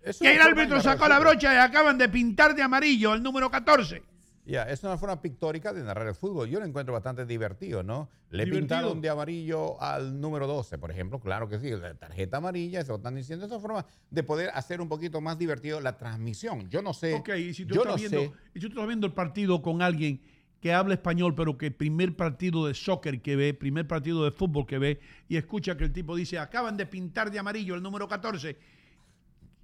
es 0.04 0.20
Y 0.22 0.26
una 0.26 0.32
el 0.34 0.38
forma 0.42 0.62
árbitro 0.62 0.82
sacó 0.82 1.08
la 1.08 1.20
brocha 1.20 1.54
y 1.54 1.58
acaban 1.58 1.98
de 1.98 2.10
pintar 2.10 2.56
de 2.56 2.64
amarillo 2.64 3.14
el 3.14 3.22
número 3.24 3.50
14. 3.52 4.04
Ya, 4.44 4.64
es 4.64 4.84
una 4.84 4.98
forma 4.98 5.22
pictórica 5.22 5.72
de 5.72 5.84
narrar 5.84 6.08
el 6.08 6.16
fútbol. 6.16 6.50
Yo 6.50 6.60
lo 6.60 6.66
encuentro 6.66 6.94
bastante 6.94 7.26
divertido, 7.26 7.84
¿no? 7.84 8.10
Le 8.32 8.46
Divertido. 8.46 8.60
pintaron 8.60 9.02
de 9.02 9.10
amarillo 9.10 9.80
al 9.82 10.20
número 10.20 10.48
12, 10.48 10.80
por 10.80 10.90
ejemplo. 10.90 11.20
Claro 11.20 11.48
que 11.48 11.60
sí, 11.60 11.70
la 11.70 11.94
tarjeta 11.94 12.38
amarilla, 12.38 12.80
eso 12.82 12.94
lo 12.94 12.98
están 12.98 13.16
diciendo. 13.16 13.46
Es 13.46 13.52
una 13.52 13.62
forma 13.62 13.86
de 14.10 14.24
poder 14.24 14.50
hacer 14.56 14.82
un 14.82 14.90
poquito 14.90 15.22
más 15.22 15.38
divertido 15.38 15.80
la 15.80 15.96
transmisión. 15.98 16.68
Yo 16.70 16.82
no 16.82 16.94
sé. 16.94 17.14
Ok, 17.14 17.30
y 17.38 17.54
si 17.54 17.66
tú, 17.66 17.76
yo 17.76 17.82
estás 17.82 17.94
no 17.94 18.00
viendo, 18.10 18.20
sé. 18.20 18.40
y 18.56 18.60
si 18.62 18.68
tú 18.68 18.74
estás 18.74 18.88
viendo 18.88 19.06
el 19.06 19.14
partido 19.14 19.62
con 19.62 19.82
alguien 19.84 20.22
que 20.60 20.74
habla 20.74 20.96
español, 20.96 21.34
pero 21.36 21.58
que 21.58 21.70
primer 21.72 22.16
partido 22.16 22.66
de 22.66 22.74
soccer 22.74 23.22
que 23.22 23.36
ve, 23.36 23.54
primer 23.54 23.88
partido 23.88 24.24
de 24.24 24.32
fútbol 24.32 24.66
que 24.66 24.80
ve, 24.80 25.00
y 25.28 25.38
escucha 25.38 25.78
que 25.78 25.84
el 25.84 25.92
tipo 25.94 26.16
dice, 26.16 26.40
acaban 26.40 26.78
de 26.78 26.86
pintar 26.88 27.32
de 27.32 27.40
amarillo 27.40 27.74
el 27.76 27.82
número 27.82 28.08
14, 28.08 28.58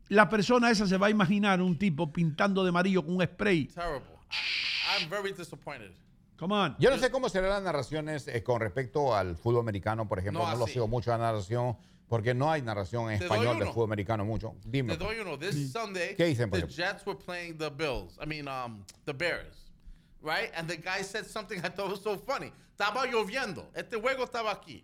la 0.09 0.29
persona 0.29 0.71
esa 0.71 0.87
se 0.87 0.97
va 0.97 1.07
a 1.07 1.09
imaginar 1.09 1.61
un 1.61 1.77
tipo 1.77 2.11
pintando 2.11 2.63
de 2.63 2.69
amarillo 2.69 3.03
con 3.05 3.15
un 3.15 3.23
spray. 3.23 3.67
Terrible. 3.67 4.16
I, 4.31 5.01
I'm 5.03 5.09
very 5.09 5.31
disappointed. 5.33 5.91
Come 6.37 6.51
on. 6.53 6.75
Yo 6.79 6.89
no 6.91 6.97
sé 6.97 7.09
cómo 7.09 7.29
serán 7.29 7.49
las 7.49 7.63
narraciones 7.63 8.27
eh, 8.27 8.43
con 8.43 8.59
respecto 8.61 9.15
al 9.15 9.35
fútbol 9.37 9.61
americano, 9.61 10.07
por 10.07 10.19
ejemplo. 10.19 10.43
No, 10.43 10.51
No, 10.51 10.57
lo 10.57 10.67
sigo 10.67 10.87
mucho 10.87 11.09
la 11.11 11.17
narración 11.17 11.75
porque 12.07 12.33
no 12.35 12.51
hay 12.51 12.61
narración 12.61 13.11
en 13.11 13.19
Te 13.19 13.25
doy 13.25 13.33
español 13.37 13.57
de 13.57 13.63
uno. 13.63 13.73
fútbol 13.73 13.87
americano 13.89 14.23
mucho. 14.23 14.55
Dime. 14.63 14.95
Te 14.95 15.03
doy 15.03 15.19
uno. 15.19 15.37
This 15.37 15.71
Sunday, 15.71 16.15
¿Qué 16.15 16.25
dicen, 16.25 16.49
por 16.49 16.59
the 16.59 16.65
ejemplo? 16.67 16.75
Jets 16.85 17.05
were 17.05 17.17
playing 17.17 17.57
the 17.57 17.69
Bills. 17.71 18.17
I 18.21 18.25
mean, 18.27 18.47
um, 18.47 18.85
the 19.05 19.13
Bears, 19.13 19.71
right? 20.21 20.51
And 20.55 20.67
the 20.69 20.77
guy 20.77 21.01
said 21.01 21.25
something 21.25 21.59
I 21.65 21.69
thought 21.69 21.89
was 21.89 22.01
so 22.01 22.17
funny. 22.17 22.51
Estaba 22.77 23.05
lloviendo. 23.07 23.65
Este 23.75 23.97
juego 23.99 24.23
estaba 24.25 24.51
aquí. 24.51 24.83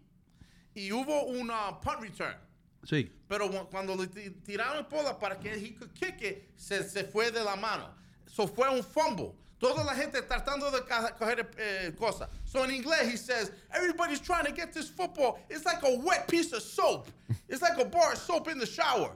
Y 0.75 0.89
hubo 0.91 1.25
un 1.27 1.51
uh, 1.51 1.79
punt 1.81 2.01
return. 2.01 2.35
Sí. 2.83 3.11
Pero 3.29 3.47
cu- 3.49 3.69
cuando 3.69 3.95
le 3.95 4.07
ti- 4.07 4.31
tiraron 4.43 4.87
bola 4.89 5.17
para 5.19 5.37
que 5.39 5.53
he 5.53 5.75
could 5.75 5.93
kick 5.93 6.19
it, 6.23 6.49
se, 6.57 6.81
se 6.89 7.03
fue 7.03 7.29
de 7.31 7.43
la 7.43 7.55
mano. 7.55 7.93
So 8.27 8.47
fue 8.47 8.67
un 8.69 8.81
fumble. 8.83 9.33
Toda 9.59 9.83
la 9.85 9.93
gente 9.93 10.21
tratando 10.23 10.69
de 10.71 10.81
coger 11.17 11.47
eh, 11.57 11.91
cosas. 11.97 12.27
So 12.43 12.63
in 12.65 12.71
inglés, 12.71 13.09
he 13.09 13.15
says, 13.15 13.51
everybody's 13.73 14.19
trying 14.19 14.45
to 14.45 14.51
get 14.51 14.73
this 14.73 14.89
football. 14.89 15.39
It's 15.49 15.63
like 15.65 15.81
a 15.83 15.97
wet 15.99 16.27
piece 16.27 16.51
of 16.51 16.61
soap. 16.61 17.07
It's 17.47 17.61
like 17.61 17.77
a 17.79 17.85
bar 17.85 18.11
of 18.13 18.17
soap 18.17 18.49
in 18.49 18.59
the 18.59 18.65
shower. 18.65 19.11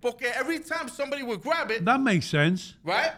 Porque 0.00 0.24
every 0.34 0.58
time 0.58 0.88
somebody 0.88 1.22
would 1.22 1.40
grab 1.42 1.70
it, 1.70 1.84
That 1.84 2.00
makes 2.00 2.26
sense. 2.26 2.74
right? 2.84 3.12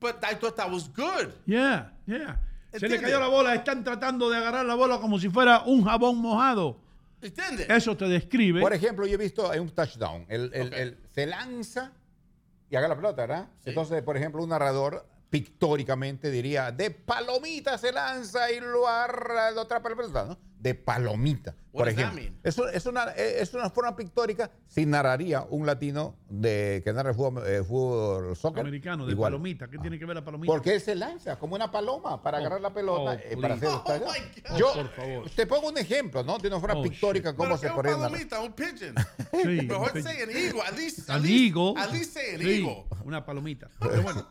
But 0.00 0.24
I 0.24 0.34
thought 0.34 0.56
that 0.56 0.70
was 0.70 0.88
good. 0.88 1.32
Yeah, 1.46 1.86
yeah. 2.06 2.36
Se 2.74 2.88
le 2.88 2.96
¿Entiendes? 2.96 3.02
cayó 3.02 3.20
la 3.20 3.28
bola, 3.28 3.54
están 3.54 3.84
tratando 3.84 4.30
de 4.30 4.36
agarrar 4.38 4.64
la 4.64 4.74
bola 4.74 4.98
como 4.98 5.18
si 5.18 5.28
fuera 5.28 5.62
un 5.66 5.84
jabón 5.84 6.16
mojado. 6.16 6.76
¿Entiendes? 7.20 7.68
Eso 7.68 7.94
te 7.96 8.06
describe. 8.08 8.60
Por 8.62 8.72
ejemplo, 8.72 9.06
yo 9.06 9.14
he 9.14 9.18
visto 9.18 9.52
en 9.52 9.60
un 9.60 9.68
touchdown. 9.70 10.24
El, 10.28 10.50
el- 10.54 10.72
el- 10.74 10.98
se 11.14 11.26
lanza 11.26 11.92
y 12.72 12.76
agarra 12.76 12.94
la 12.94 12.96
pelota, 12.96 13.26
¿verdad? 13.26 13.48
Entonces, 13.66 14.02
por 14.02 14.16
ejemplo, 14.16 14.42
un 14.42 14.48
narrador 14.48 15.06
pictóricamente 15.32 16.30
diría, 16.30 16.70
de 16.72 16.90
palomita 16.90 17.78
se 17.78 17.90
lanza 17.90 18.52
y 18.52 18.60
lo 18.60 18.86
agarra, 18.86 19.50
lo 19.50 19.62
atrapa 19.62 19.88
la 19.88 19.96
pelota, 19.96 20.24
¿no? 20.26 20.38
De 20.58 20.74
palomita, 20.76 21.56
por 21.72 21.88
ejemplo. 21.88 22.22
Eso 22.44 22.68
es 22.68 22.86
una, 22.86 23.06
eh, 23.16 23.40
es 23.40 23.52
una 23.54 23.68
forma 23.70 23.96
pictórica 23.96 24.48
si 24.68 24.86
narraría 24.86 25.44
un 25.50 25.66
latino 25.66 26.14
de 26.28 26.82
que 26.84 26.92
narra 26.92 27.10
el 27.10 27.16
fútbol, 27.16 27.42
eh, 27.46 27.64
fútbol 27.64 28.36
soccer. 28.36 28.60
Americano, 28.60 29.04
de 29.06 29.12
igual. 29.12 29.32
palomita. 29.32 29.68
¿Qué 29.68 29.78
tiene 29.78 29.98
que 29.98 30.04
ver 30.04 30.14
la 30.16 30.24
palomita? 30.24 30.52
Porque 30.52 30.74
él 30.74 30.80
se 30.80 30.94
lanza 30.94 31.36
como 31.36 31.56
una 31.56 31.68
paloma 31.72 32.22
para 32.22 32.38
agarrar 32.38 32.60
la 32.60 32.72
pelota 32.72 33.10
oh, 33.10 33.12
eh, 33.14 33.36
para 33.40 33.54
hacer. 33.54 33.68
Oh, 33.70 33.82
my 33.88 34.42
God. 34.50 34.56
Yo 34.58 34.68
Oh, 34.70 34.74
por 34.74 34.88
favor. 34.90 35.30
te 35.30 35.46
pongo 35.48 35.68
un 35.70 35.78
ejemplo, 35.78 36.22
¿no? 36.22 36.38
De 36.38 36.46
una 36.46 36.60
forma 36.60 36.78
Oh, 36.78 36.82
pictórica 36.82 37.30
shit. 37.30 37.36
cómo 37.36 37.48
Pero 37.48 37.58
se 37.58 37.66
que 37.66 37.70
un 37.70 37.76
podría 37.76 37.92
narrar. 37.96 38.10
palomita, 38.10 38.40
un 38.40 38.52
pigeon. 38.52 38.94
Sí, 39.42 39.66
Mejor 39.66 40.02
say 40.02 40.22
an 40.22 40.30
eagle. 40.30 40.60
At 40.62 40.76
least, 40.76 40.98
at 41.10 41.16
Al 41.16 41.22
least- 41.22 41.32
higo. 41.48 41.74
At 41.78 41.90
least 41.90 42.12
say 42.12 42.34
an 42.36 42.40
Sí, 42.40 42.50
eagle. 42.60 42.84
Una 43.04 43.24
palomita. 43.24 43.68
Pero 43.80 44.02
bueno, 44.02 44.28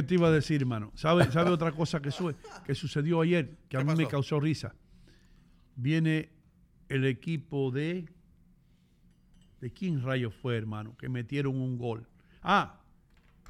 ¿qué 0.00 0.06
te 0.06 0.14
iba 0.14 0.28
a 0.28 0.30
decir, 0.30 0.60
hermano? 0.62 0.92
¿Sabe, 0.94 1.30
sabe 1.32 1.50
otra 1.50 1.72
cosa 1.72 2.00
que, 2.00 2.10
sue- 2.10 2.36
que 2.64 2.74
sucedió 2.74 3.20
ayer 3.20 3.56
que 3.68 3.76
a 3.76 3.80
¿Qué 3.80 3.84
mí 3.86 3.94
me 3.96 4.06
causó 4.06 4.38
risa? 4.40 4.74
Viene 5.76 6.30
el 6.88 7.04
equipo 7.04 7.70
de. 7.70 8.06
¿De 9.60 9.72
quién 9.72 10.02
rayos 10.02 10.34
fue, 10.34 10.56
hermano? 10.56 10.96
Que 10.96 11.08
metieron 11.08 11.56
un 11.60 11.78
gol. 11.78 12.06
Ah, 12.42 12.80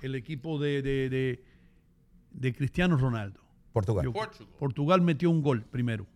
el 0.01 0.15
equipo 0.15 0.59
de, 0.59 0.81
de, 0.81 1.11
de, 1.11 1.45
de 2.31 2.55
Cristiano 2.55 2.97
Ronaldo. 2.97 3.41
Portugal. 3.73 4.05
Yo- 4.07 4.13
Portugal. 4.13 4.55
Portugal 4.59 5.01
metió 5.03 5.29
un 5.31 5.43
gol 5.43 5.63
primero. 5.65 6.07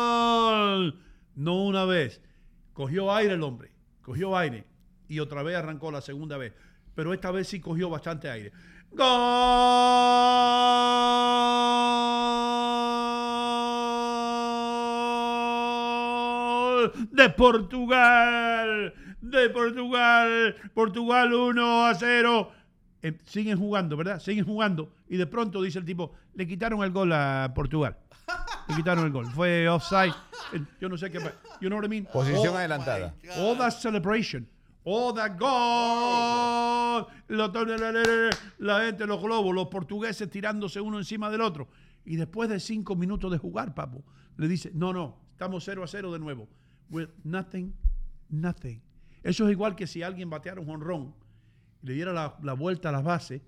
¡Gol! 0.00 0.98
No 1.36 1.64
una 1.64 1.84
vez. 1.84 2.20
Cogió 2.72 3.12
aire 3.14 3.34
el 3.34 3.42
hombre. 3.42 3.69
Cogió 4.10 4.36
aire. 4.36 4.64
Y 5.06 5.20
otra 5.20 5.44
vez 5.44 5.54
arrancó 5.54 5.92
la 5.92 6.00
segunda 6.00 6.36
vez. 6.36 6.52
Pero 6.96 7.14
esta 7.14 7.30
vez 7.30 7.46
sí 7.46 7.60
cogió 7.60 7.88
bastante 7.88 8.28
aire. 8.28 8.50
¡Gol! 8.90 9.06
De 17.12 17.30
Portugal. 17.30 18.92
De 19.20 19.48
Portugal. 19.50 20.56
Portugal 20.74 21.32
1 21.32 21.86
a 21.86 21.94
0. 21.94 22.50
Eh, 23.02 23.16
siguen 23.26 23.58
jugando, 23.58 23.96
¿verdad? 23.96 24.18
Siguen 24.18 24.44
jugando. 24.44 24.92
Y 25.08 25.18
de 25.18 25.28
pronto 25.28 25.62
dice 25.62 25.78
el 25.78 25.84
tipo, 25.84 26.16
le 26.34 26.48
quitaron 26.48 26.82
el 26.82 26.90
gol 26.90 27.12
a 27.12 27.52
Portugal. 27.54 27.96
Le 28.70 28.76
quitaron 28.76 29.04
el 29.04 29.10
gol. 29.12 29.26
Fue 29.26 29.68
offside. 29.68 30.12
Eh, 30.52 30.60
Yo 30.80 30.88
no 30.88 30.96
sé 30.96 31.10
qué. 31.10 31.20
pa- 31.20 31.32
You 31.60 31.68
know 31.68 31.78
what 31.78 31.84
I 31.84 31.88
mean? 31.88 32.06
Posición 32.06 32.48
All- 32.54 32.56
adelantada. 32.58 33.14
All 33.36 33.56
that 33.58 33.70
celebration. 33.72 34.48
All 34.84 35.12
that 35.14 35.36
goal. 35.38 37.06
La, 37.28 38.80
gente, 38.80 39.06
los 39.06 39.20
globos, 39.22 39.54
los 39.54 39.68
portugueses 39.68 40.28
tirándose 40.30 40.80
uno 40.80 40.98
encima 40.98 41.30
del 41.30 41.40
otro. 41.42 41.68
Y 42.04 42.16
después 42.16 42.48
de 42.48 42.58
cinco 42.60 42.96
minutos 42.96 43.30
de 43.30 43.38
jugar, 43.38 43.74
papo, 43.74 44.02
le 44.36 44.48
dice, 44.48 44.70
no, 44.74 44.92
no, 44.92 45.16
estamos 45.32 45.62
0 45.64 45.82
a 45.84 45.86
0 45.86 46.12
de 46.12 46.18
nuevo. 46.18 46.48
With 46.90 47.08
nothing, 47.24 47.74
nothing. 48.30 48.80
Eso 49.22 49.44
es 49.46 49.52
igual 49.52 49.76
que 49.76 49.86
si 49.86 50.02
alguien 50.02 50.30
bateara 50.30 50.60
un 50.60 50.66
jonrón 50.66 51.14
y 51.82 51.86
le 51.88 51.92
diera 51.94 52.12
la, 52.12 52.36
la 52.42 52.54
vuelta 52.54 52.88
a 52.88 52.92
las 52.92 53.04
bases 53.04 53.42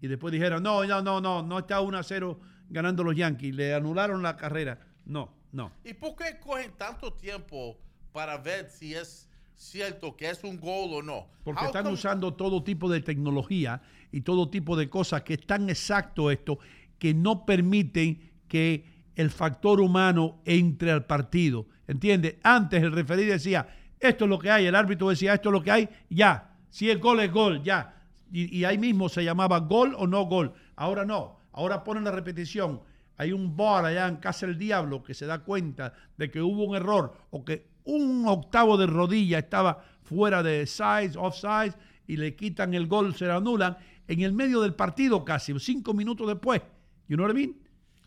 y 0.00 0.06
después 0.06 0.32
dijera, 0.32 0.60
no, 0.60 0.84
no, 0.84 1.02
no, 1.02 1.20
no, 1.20 1.42
no 1.42 1.58
está 1.58 1.80
1 1.80 1.98
a 1.98 2.02
0 2.02 2.38
ganando 2.68 3.04
los 3.04 3.14
Yankees, 3.16 3.54
le 3.54 3.74
anularon 3.74 4.22
la 4.22 4.36
carrera. 4.36 4.80
No, 5.04 5.32
no. 5.52 5.72
¿Y 5.84 5.94
por 5.94 6.16
qué 6.16 6.38
cogen 6.40 6.72
tanto 6.76 7.12
tiempo 7.12 7.78
para 8.12 8.38
ver 8.38 8.68
si 8.70 8.94
es 8.94 9.28
cierto 9.54 10.16
que 10.16 10.28
es 10.30 10.42
un 10.44 10.58
gol 10.60 10.92
o 10.94 11.02
no? 11.02 11.26
Porque 11.44 11.60
How 11.62 11.66
están 11.66 11.84
come- 11.84 11.94
usando 11.94 12.34
todo 12.34 12.62
tipo 12.62 12.90
de 12.90 13.00
tecnología 13.00 13.82
y 14.12 14.20
todo 14.22 14.48
tipo 14.50 14.76
de 14.76 14.88
cosas 14.88 15.22
que 15.22 15.34
es 15.34 15.46
tan 15.46 15.68
exacto 15.70 16.30
esto 16.30 16.58
que 16.98 17.14
no 17.14 17.44
permiten 17.46 18.32
que 18.48 18.84
el 19.16 19.30
factor 19.30 19.80
humano 19.80 20.40
entre 20.44 20.90
al 20.90 21.06
partido. 21.06 21.66
¿Entiendes? 21.88 22.36
Antes 22.42 22.82
el 22.82 22.92
referí 22.92 23.24
decía, 23.24 23.68
esto 24.00 24.24
es 24.24 24.30
lo 24.30 24.38
que 24.38 24.50
hay, 24.50 24.66
el 24.66 24.74
árbitro 24.74 25.08
decía, 25.08 25.34
esto 25.34 25.48
es 25.50 25.52
lo 25.52 25.62
que 25.62 25.70
hay, 25.70 25.88
ya. 26.10 26.56
Si 26.68 26.90
es 26.90 26.98
gol, 27.00 27.20
es 27.20 27.30
gol, 27.32 27.62
ya. 27.62 28.02
Y, 28.32 28.54
y 28.58 28.64
ahí 28.64 28.76
mismo 28.76 29.08
se 29.08 29.22
llamaba 29.24 29.58
gol 29.60 29.94
o 29.96 30.06
no 30.06 30.24
gol. 30.24 30.52
Ahora 30.74 31.04
no. 31.04 31.35
Ahora 31.56 31.82
ponen 31.82 32.04
la 32.04 32.12
repetición. 32.12 32.80
Hay 33.16 33.32
un 33.32 33.56
bar 33.56 33.86
allá 33.86 34.06
en 34.06 34.16
Casa 34.16 34.46
del 34.46 34.58
Diablo 34.58 35.02
que 35.02 35.14
se 35.14 35.26
da 35.26 35.40
cuenta 35.40 35.94
de 36.16 36.30
que 36.30 36.42
hubo 36.42 36.64
un 36.64 36.76
error 36.76 37.16
o 37.30 37.44
que 37.44 37.66
un 37.84 38.24
octavo 38.28 38.76
de 38.76 38.86
rodilla 38.86 39.38
estaba 39.38 39.82
fuera 40.02 40.42
de 40.42 40.66
size, 40.66 41.12
offside, 41.16 41.74
y 42.06 42.18
le 42.18 42.36
quitan 42.36 42.74
el 42.74 42.86
gol, 42.86 43.14
se 43.14 43.26
lo 43.26 43.36
anulan 43.36 43.76
en 44.06 44.20
el 44.20 44.32
medio 44.32 44.60
del 44.60 44.74
partido 44.74 45.24
casi, 45.24 45.58
cinco 45.58 45.94
minutos 45.94 46.28
después. 46.28 46.60
You 47.08 47.16
know 47.16 47.26
what 47.26 47.34
I 47.34 47.46
mean? 47.46 47.56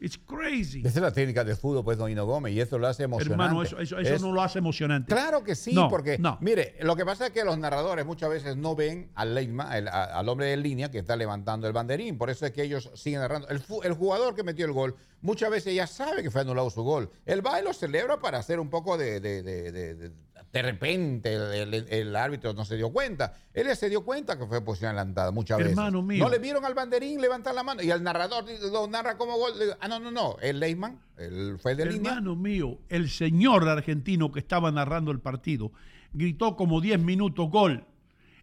It's 0.02 0.18
crazy. 0.18 0.80
Esa 0.80 0.88
es 1.00 1.02
la 1.02 1.12
técnica 1.12 1.44
del 1.44 1.58
fútbol, 1.58 1.84
pues, 1.84 1.98
Don 1.98 2.10
Hino 2.10 2.26
Gómez, 2.26 2.54
y 2.54 2.62
eso 2.62 2.78
lo 2.80 2.88
hace 2.88 3.04
emocionante. 3.04 3.34
Hermano, 3.44 3.64
eso, 3.64 3.80
eso, 3.80 4.00
eso 4.00 4.16
Es- 4.16 4.22
no 4.22 4.32
lo 4.32 4.42
hace 4.42 4.60
emocionante. 4.60 5.14
Claro 5.14 5.44
que 5.44 5.56
sí, 5.56 5.74
No, 5.74 5.90
porque, 5.90 6.18
no. 6.18 6.38
mire, 6.42 6.76
lo 6.82 6.96
que 6.96 7.06
pasa 7.06 7.28
es 7.28 7.32
que 7.34 7.44
los 7.44 7.58
narradores 7.58 8.06
muchas 8.06 8.30
veces 8.30 8.56
no 8.56 8.76
ven 8.76 9.12
al, 9.16 9.36
lineman, 9.36 9.74
el- 9.74 9.88
a- 9.90 10.06
al 10.06 10.30
hombre 10.30 10.48
de 10.48 10.58
línea 10.58 10.90
que 10.90 11.00
está 11.00 11.16
levantando 11.18 11.68
el 11.68 11.74
banderín, 11.74 12.18
por 12.18 12.30
eso 12.30 12.46
es 12.46 12.52
que 12.54 12.64
ellos 12.64 12.90
siguen 12.96 13.20
narrando. 13.20 13.48
El, 13.50 13.60
jugador 13.94 14.36
que 14.36 14.44
metió 14.44 14.66
el 14.66 14.72
gol, 14.72 14.96
muchas 15.22 15.50
veces 15.52 15.76
ya 15.76 15.86
sabe 15.86 16.24
que 16.24 16.32
fue 16.32 16.42
anulado 16.42 16.70
su 16.70 16.82
gol. 16.84 17.10
El 17.26 17.42
baile 17.42 17.68
lo 17.68 17.74
celebra 17.74 18.20
para 18.20 18.38
hacer 18.40 18.60
un 18.60 18.70
poco 18.70 18.98
de... 18.98 19.20
de, 19.20 19.44
de- 19.44 19.72
de- 19.72 20.12
de- 20.52 20.61
repente 20.61 21.34
el, 21.34 21.74
el- 21.74 21.88
el 21.90 22.16
árbitro 22.16 22.53
no 22.53 22.66
se 22.66 22.76
dio 22.76 22.91
cuenta. 22.91 23.34
Él 23.53 23.76
se 23.76 23.90
dio 23.90 24.03
cuenta 24.06 24.38
que 24.38 24.45
fue 24.45 24.61
posición 24.64 24.90
adelantada 24.90 25.32
muchas 25.32 25.57
veces. 25.57 25.72
Hermano 25.74 26.02
mío. 26.02 26.24
No 26.24 26.30
le 26.30 26.40
vieron 26.40 26.66
al 26.66 26.74
banderín 26.74 27.20
levantar 27.22 27.53
la 27.56 27.64
mano 27.64 27.82
y 27.84 27.91
al 27.91 28.02
narrador 28.03 28.45
lo 28.72 28.88
narra 28.88 29.18
como 29.18 29.38
gol. 29.38 29.53
Ah, 29.80 29.88
no, 29.88 29.99
no, 29.99 30.11
no. 30.11 30.38
El 30.41 30.60
Leyman, 30.60 30.99
el 31.18 31.57
fue 31.60 31.76
de 31.76 31.86
línea. 31.86 32.11
Hermano 32.14 32.36
mío, 32.36 32.78
el 32.90 33.10
señor 33.10 33.68
argentino 33.68 34.32
que 34.32 34.40
estaba 34.40 34.72
narrando 34.72 35.11
el 35.11 35.20
partido 35.20 35.72
gritó 36.14 36.56
como 36.56 36.82
10 36.82 36.99
minutos 36.99 37.49
gol. 37.49 37.86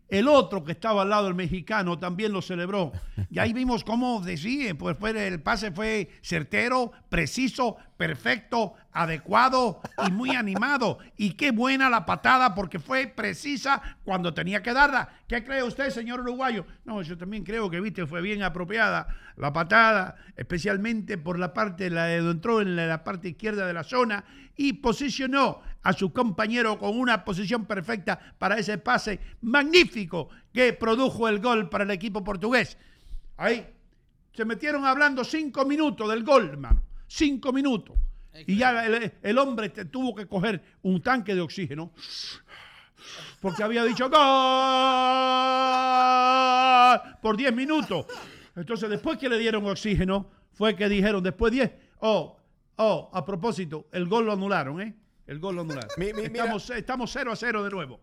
El 0.08 0.28
otro 0.28 0.62
que 0.62 0.72
estaba 0.72 1.02
al 1.02 1.10
lado 1.10 1.24
del 1.24 1.34
mexicano 1.34 1.98
también 1.98 2.32
lo 2.32 2.40
celebró. 2.40 2.92
Y 3.28 3.40
ahí 3.40 3.52
vimos 3.52 3.82
cómo 3.82 4.20
decía, 4.20 4.72
pues 4.76 4.96
fue, 4.98 5.26
el 5.26 5.42
pase 5.42 5.72
fue 5.72 6.10
certero, 6.22 6.92
preciso, 7.08 7.76
perfecto, 7.96 8.74
adecuado 8.92 9.80
y 10.06 10.12
muy 10.12 10.30
animado. 10.30 10.98
Y 11.16 11.32
qué 11.32 11.50
buena 11.50 11.90
la 11.90 12.06
patada 12.06 12.54
porque 12.54 12.78
fue 12.78 13.08
precisa 13.08 13.82
cuando 14.04 14.32
tenía 14.32 14.62
que 14.62 14.72
darla. 14.72 15.08
¿Qué 15.26 15.42
cree 15.42 15.64
usted, 15.64 15.90
señor 15.90 16.20
uruguayo? 16.20 16.66
No, 16.84 17.02
yo 17.02 17.18
también 17.18 17.42
creo 17.42 17.68
que, 17.68 17.80
viste, 17.80 18.06
fue 18.06 18.20
bien 18.20 18.44
apropiada 18.44 19.08
la 19.36 19.52
patada, 19.52 20.16
especialmente 20.36 21.18
por 21.18 21.38
la 21.38 21.52
parte, 21.52 21.90
la, 21.90 22.14
entró 22.14 22.60
en 22.60 22.76
la 22.76 23.02
parte 23.02 23.30
izquierda 23.30 23.66
de 23.66 23.72
la 23.72 23.84
zona 23.84 24.24
y 24.56 24.74
posicionó 24.74 25.60
a 25.86 25.92
su 25.92 26.12
compañero 26.12 26.80
con 26.80 26.98
una 26.98 27.24
posición 27.24 27.64
perfecta 27.64 28.18
para 28.38 28.58
ese 28.58 28.76
pase 28.78 29.20
magnífico 29.42 30.28
que 30.52 30.72
produjo 30.72 31.28
el 31.28 31.38
gol 31.38 31.68
para 31.68 31.84
el 31.84 31.92
equipo 31.92 32.24
portugués. 32.24 32.76
Ahí 33.36 33.64
se 34.32 34.44
metieron 34.44 34.84
hablando 34.84 35.22
cinco 35.22 35.64
minutos 35.64 36.10
del 36.10 36.24
gol, 36.24 36.48
hermano. 36.48 36.82
Cinco 37.06 37.52
minutos. 37.52 37.96
Y 38.48 38.56
ya 38.56 38.84
el, 38.84 39.38
hombre 39.38 39.68
tuvo 39.68 40.12
que 40.12 40.26
coger 40.26 40.60
un 40.82 41.00
tanque 41.00 41.36
de 41.36 41.40
oxígeno 41.40 41.92
porque 43.40 43.62
había 43.62 43.84
dicho 43.84 44.10
gol 44.10 44.18
por 47.22 47.36
diez 47.36 47.54
minutos. 47.54 48.06
Entonces, 48.56 48.90
después 48.90 49.18
que 49.18 49.28
le 49.28 49.38
dieron 49.38 49.64
oxígeno, 49.66 50.28
fue 50.52 50.74
que 50.74 50.88
dijeron, 50.88 51.22
después 51.22 51.52
diez, 51.52 51.70
oh, 52.00 52.36
oh, 52.74 53.08
a 53.12 53.24
propósito, 53.24 53.86
el 53.92 54.06
gol 54.06 54.26
lo 54.26 54.32
anularon, 54.32 54.80
¿eh? 54.80 54.96
El 55.26 55.40
gol 55.40 55.58
estamos, 55.98 56.70
estamos 56.70 57.10
0 57.12 57.32
a 57.32 57.36
0 57.36 57.64
de 57.64 57.70
nuevo. 57.70 58.00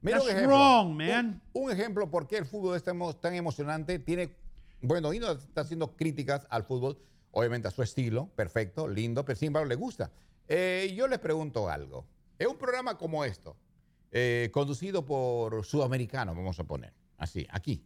Mira 0.00 0.20
un 0.20 0.28
ejemplo, 0.28 0.48
wrong, 0.48 0.90
man. 0.90 1.42
Un, 1.54 1.70
ejemplo 1.70 2.10
por 2.10 2.26
qué 2.26 2.38
el 2.38 2.46
fútbol 2.46 2.76
es 2.76 2.82
tan 2.82 3.34
emocionante. 3.34 3.98
Tiene, 3.98 4.36
bueno, 4.80 5.12
y 5.12 5.18
no 5.18 5.32
está 5.32 5.62
haciendo 5.62 5.96
críticas 5.96 6.46
al 6.50 6.64
fútbol, 6.64 6.98
obviamente 7.32 7.68
a 7.68 7.70
su 7.70 7.82
estilo, 7.82 8.28
perfecto, 8.36 8.86
lindo, 8.86 9.24
pero 9.24 9.36
sin 9.36 9.48
embargo 9.48 9.68
le 9.68 9.74
gusta. 9.74 10.10
Eh, 10.46 10.94
yo 10.96 11.08
les 11.08 11.18
pregunto 11.18 11.68
algo. 11.68 12.06
Es 12.38 12.46
un 12.46 12.56
programa 12.56 12.96
como 12.96 13.24
esto, 13.24 13.56
eh, 14.12 14.50
conducido 14.52 15.04
por 15.04 15.64
sudamericanos, 15.64 16.36
vamos 16.36 16.60
a 16.60 16.64
poner, 16.64 16.92
así, 17.16 17.46
aquí. 17.50 17.82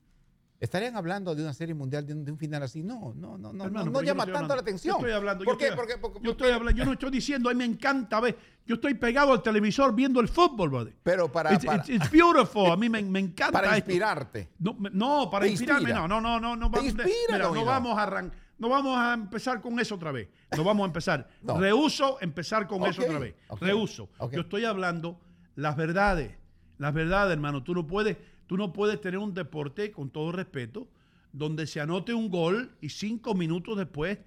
¿Estarían 0.63 0.97
hablando 0.97 1.35
de 1.35 1.43
una 1.43 1.53
serie 1.53 1.75
mundial 1.75 2.07
de 2.07 2.31
un, 2.31 2.39
final 2.39 2.63
así? 2.63 2.85
No, 2.85 3.13
no, 3.17 3.37
no, 3.37 3.53
no, 3.53 3.69
no, 3.69 4.01
llama 4.01 4.25
tanto 4.27 4.55
la 4.55 4.61
atención. 4.61 4.95
Yo 4.95 4.99
estoy 4.99 5.13
hablando. 5.13 5.45
¿Por 5.45 5.59
qué? 5.59 5.73
porque, 5.75 6.21
yo 6.23 6.31
estoy 6.31 6.53
hablando. 6.53 6.79
Yo 6.79 6.85
no 6.85 6.93
estoy 6.93 7.11
diciendo, 7.11 7.51
a 7.51 7.53
mí 7.53 7.59
me 7.59 7.65
encanta 7.65 8.21
ver. 8.21 8.39
Yo 8.65 8.77
estoy 8.77 8.95
pegado 8.95 9.33
al 9.33 9.43
televisor 9.43 9.93
viendo 9.93 10.21
el 10.21 10.29
fútbol, 10.29 10.71
brother. 10.71 10.95
Pero 11.03 11.33
para. 11.33 11.53
It's, 11.53 11.65
para, 11.65 11.83
it's, 11.89 12.09
beautiful. 12.09 12.71
A 12.71 12.77
mí 12.77 12.89
me, 12.89 13.03
me 13.03 13.19
encanta. 13.19 13.61
Para 13.61 13.77
inspirarte. 13.77 14.51
No, 14.61 14.77
no, 14.93 15.29
para 15.29 15.49
inspirarme. 15.49 15.93
No, 15.93 16.07
no, 16.07 16.21
no, 16.21 16.39
no. 16.39 16.55
no, 16.55 16.71
vamos, 16.71 16.87
inspira, 16.87 17.39
no 17.39 17.65
vamos 17.65 17.99
a 17.99 18.31
no 18.59 18.69
vamos 18.69 18.97
a 18.97 19.15
empezar 19.15 19.61
con 19.61 19.81
eso 19.81 19.97
otra 19.97 20.13
vez. 20.13 20.29
No 20.57 20.63
vamos 20.63 20.85
a 20.85 20.87
empezar. 20.87 21.29
Rehuso 21.43 22.19
empezar 22.21 22.69
con 22.69 22.87
eso 22.87 23.03
otra 23.03 23.19
vez. 23.19 23.35
Rehuso. 23.61 24.11
Yo 24.31 24.43
estoy 24.43 24.65
hablando 24.65 25.19
las 25.57 25.75
verdades. 25.75 26.37
Las 26.79 26.95
verdades, 26.95 27.33
hermano. 27.33 27.65
Tú 27.65 27.75
no 27.75 27.85
puedes, 27.87 28.17
tú 28.53 28.59
no 28.59 28.71
puedes 28.71 29.01
tener 29.01 29.19
un 29.19 29.33
deporte, 29.33 29.93
con 29.93 30.11
todo 30.11 30.31
respeto, 30.31 30.87
donde 31.33 31.67
se 31.67 31.81
anote 31.81 32.13
un 32.13 32.29
gol 32.29 32.77
y 32.83 32.91
cinco 32.91 33.35
minutos 33.35 33.79
después, 33.79 34.19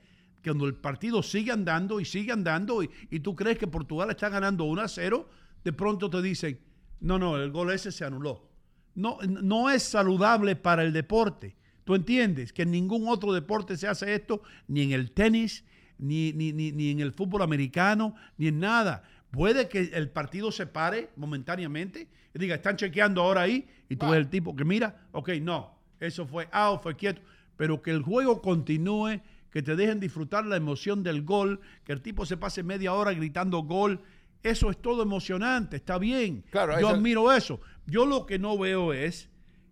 cuando 0.43 0.65
el 0.65 0.73
partido 0.73 1.21
sigue 1.21 1.51
andando 1.51 1.99
y 1.99 2.05
sigue 2.05 2.31
andando 2.31 2.81
y, 2.81 3.19
tú 3.19 3.35
crees 3.35 3.59
que 3.59 3.67
Portugal 3.67 4.09
está 4.09 4.29
ganando 4.29 4.63
1 4.63 4.81
a 4.81 4.87
0, 4.87 5.29
de 5.63 5.73
pronto 5.73 6.09
te 6.09 6.23
dicen, 6.23 6.59
no, 7.01 7.19
no, 7.19 7.37
el 7.37 7.51
gol 7.51 7.69
ese 7.69 7.91
se 7.91 8.03
anuló. 8.03 8.49
No, 8.95 9.19
no 9.21 9.69
es 9.69 9.83
saludable 9.83 10.55
para 10.55 10.81
el 10.81 10.91
deporte. 10.91 11.55
¿Tú 11.83 11.93
entiendes? 11.93 12.51
Que 12.51 12.63
en 12.63 12.71
ningún 12.71 13.07
otro 13.07 13.31
deporte 13.31 13.77
se 13.77 13.87
hace 13.87 14.15
esto, 14.15 14.41
ni 14.67 14.81
en 14.81 14.91
el 14.93 15.11
tenis, 15.11 15.65
ni, 15.99 16.33
ni, 16.33 16.51
ni, 16.51 16.89
en 16.89 16.99
el 16.99 17.11
fútbol 17.11 17.43
americano, 17.43 18.15
ni 18.39 18.47
en 18.47 18.59
nada. 18.59 19.03
Puede 19.29 19.69
que 19.69 19.91
el 19.93 20.09
partido 20.09 20.51
se 20.51 20.65
pare 20.65 21.11
momentáneamente 21.15 22.07
y 22.35 22.39
diga, 22.39 22.55
están 22.55 22.75
chequeando 22.75 23.21
ahora 23.21 23.41
ahí, 23.41 23.65
y 23.87 23.95
tú 23.95 24.09
ves 24.09 24.17
el 24.17 24.29
tipo 24.29 24.55
que 24.55 24.65
mira, 24.65 25.07
ok, 25.13 25.29
no, 25.41 25.73
eso 26.01 26.27
fue 26.27 26.49
out, 26.51 26.83
fue 26.83 26.95
quieto, 26.95 27.21
pero 27.55 27.81
que 27.81 27.91
el 27.91 28.01
juego 28.01 28.41
continúe, 28.41 29.21
que 29.49 29.61
te 29.61 29.77
dejen 29.77 30.01
disfrutar 30.01 30.45
la 30.45 30.57
emoción 30.57 31.01
del 31.01 31.23
gol, 31.23 31.61
que 31.85 31.93
el 31.93 32.01
tipo 32.01 32.25
se 32.25 32.35
pase 32.35 32.61
media 32.61 32.93
hora 32.93 33.13
gritando 33.13 33.59
gol, 33.59 34.01
eso 34.43 34.69
es 34.69 34.81
todo 34.81 35.01
emocionante, 35.01 35.77
está 35.77 35.97
bien. 35.97 36.43
Claro, 36.51 36.77
Yo 36.79 36.89
admiro 36.89 37.31
eso. 37.31 37.61
Yo 37.87 38.05
lo 38.05 38.25
que 38.25 38.37
no 38.37 38.57
veo 38.57 38.91
es 38.91 39.29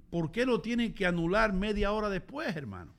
por 0.10 0.32
qué 0.32 0.46
lo 0.46 0.62
tienen 0.62 0.94
que 0.94 1.06
anular 1.06 1.52
media 1.52 1.92
hora 1.92 2.10
después, 2.10 2.56
hermano. 2.56 2.94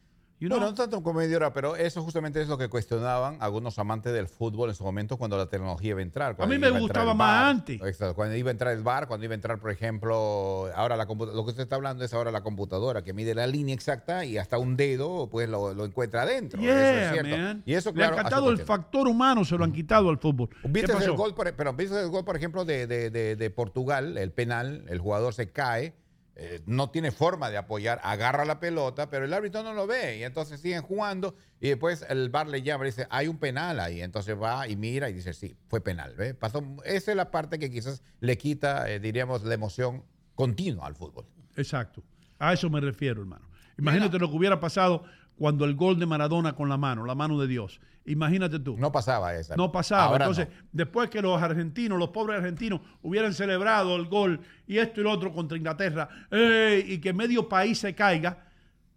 Bueno, 0.48 0.66
no 0.66 0.74
tanto 0.74 1.02
como 1.02 1.20
media 1.20 1.36
hora, 1.36 1.52
pero 1.52 1.76
eso 1.76 2.02
justamente 2.02 2.40
es 2.40 2.48
lo 2.48 2.58
que 2.58 2.68
cuestionaban 2.68 3.36
algunos 3.40 3.78
amantes 3.78 4.12
del 4.12 4.28
fútbol 4.28 4.70
en 4.70 4.74
su 4.74 4.84
momento 4.84 5.16
cuando 5.16 5.36
la 5.36 5.46
tecnología 5.46 5.90
iba 5.90 6.00
a 6.00 6.02
entrar. 6.02 6.36
A 6.38 6.46
mí 6.46 6.58
me 6.58 6.70
gustaba 6.70 7.14
más 7.14 7.50
antes. 7.50 7.80
cuando 8.14 8.36
iba 8.36 8.50
a 8.50 8.52
entrar 8.52 8.72
el 8.72 8.82
bar, 8.82 9.06
cuando 9.06 9.24
iba 9.24 9.32
a 9.32 9.36
entrar, 9.36 9.58
por 9.58 9.70
ejemplo, 9.70 10.68
ahora 10.74 10.96
la 10.96 11.04
lo 11.04 11.44
que 11.44 11.50
usted 11.50 11.62
está 11.62 11.76
hablando 11.76 12.04
es 12.04 12.12
ahora 12.14 12.30
la 12.30 12.42
computadora 12.42 13.02
que 13.02 13.12
mide 13.12 13.34
la 13.34 13.46
línea 13.46 13.74
exacta 13.74 14.24
y 14.24 14.38
hasta 14.38 14.58
un 14.58 14.76
dedo 14.76 15.28
pues 15.30 15.48
lo, 15.48 15.84
encuentra 15.84 16.22
adentro. 16.22 16.60
eso 16.60 16.70
es 16.70 17.12
cierto. 17.12 17.62
Y 17.64 17.74
eso, 17.74 17.92
claro, 17.92 18.14
Le 18.14 18.20
han 18.20 18.26
quitado 18.26 18.50
el 18.50 18.58
factor 18.58 19.08
humano, 19.08 19.44
se 19.44 19.56
lo 19.56 19.64
han 19.64 19.72
quitado 19.72 20.08
al 20.10 20.18
fútbol. 20.18 20.48
¿Viste 20.64 20.92
el 20.92 21.12
gol, 21.12 21.34
por, 21.34 21.52
pero 21.54 21.72
¿viste 21.72 22.00
el 22.00 22.08
gol, 22.08 22.24
por 22.24 22.36
ejemplo, 22.36 22.64
de, 22.64 22.86
de 22.86 23.50
Portugal, 23.50 24.18
el 24.18 24.32
penal, 24.32 24.84
el 24.88 24.98
jugador 24.98 25.34
se 25.34 25.50
cae 25.50 25.94
eh, 26.36 26.62
no 26.66 26.90
tiene 26.90 27.12
forma 27.12 27.48
de 27.48 27.56
apoyar, 27.56 28.00
agarra 28.02 28.44
la 28.44 28.58
pelota, 28.58 29.08
pero 29.08 29.24
el 29.24 29.32
árbitro 29.32 29.62
no 29.62 29.72
lo 29.72 29.86
ve 29.86 30.18
y 30.18 30.24
entonces 30.24 30.60
siguen 30.60 30.82
jugando 30.82 31.36
y 31.60 31.68
después 31.68 32.04
el 32.08 32.28
bar 32.28 32.48
le 32.48 32.62
llama 32.62 32.84
y 32.84 32.88
dice, 32.88 33.06
hay 33.08 33.28
un 33.28 33.38
penal 33.38 33.78
ahí, 33.78 34.00
entonces 34.00 34.36
va 34.40 34.66
y 34.66 34.74
mira 34.74 35.08
y 35.08 35.12
dice, 35.12 35.32
sí, 35.32 35.54
fue 35.68 35.80
penal, 35.80 36.16
¿ve? 36.16 36.34
Pasó, 36.34 36.64
esa 36.84 37.12
es 37.12 37.16
la 37.16 37.30
parte 37.30 37.60
que 37.60 37.70
quizás 37.70 38.02
le 38.18 38.36
quita, 38.36 38.90
eh, 38.90 38.98
diríamos, 38.98 39.44
la 39.44 39.54
emoción 39.54 40.04
continua 40.34 40.86
al 40.86 40.96
fútbol. 40.96 41.24
Exacto, 41.56 42.02
a 42.40 42.52
eso 42.52 42.68
me 42.68 42.80
refiero, 42.80 43.20
hermano. 43.20 43.48
Imagínate 43.78 44.18
lo 44.18 44.28
que 44.28 44.36
hubiera 44.36 44.58
pasado 44.58 45.04
cuando 45.36 45.64
el 45.64 45.74
gol 45.76 45.98
de 45.98 46.06
Maradona 46.06 46.54
con 46.54 46.68
la 46.68 46.76
mano, 46.76 47.04
la 47.04 47.14
mano 47.14 47.40
de 47.40 47.46
Dios. 47.46 47.80
Imagínate 48.06 48.58
tú. 48.58 48.76
No 48.76 48.92
pasaba 48.92 49.34
esa. 49.34 49.56
No 49.56 49.72
pasaba. 49.72 50.16
Entonces, 50.16 50.48
después 50.72 51.08
que 51.08 51.22
los 51.22 51.40
argentinos, 51.40 51.98
los 51.98 52.10
pobres 52.10 52.38
argentinos, 52.38 52.80
hubieran 53.02 53.32
celebrado 53.32 53.96
el 53.96 54.06
gol 54.06 54.40
y 54.66 54.78
esto 54.78 55.00
y 55.00 55.04
lo 55.04 55.10
otro 55.10 55.32
contra 55.32 55.56
Inglaterra, 55.56 56.08
y 56.30 56.98
que 56.98 57.12
medio 57.12 57.48
país 57.48 57.78
se 57.78 57.94
caiga, 57.94 58.46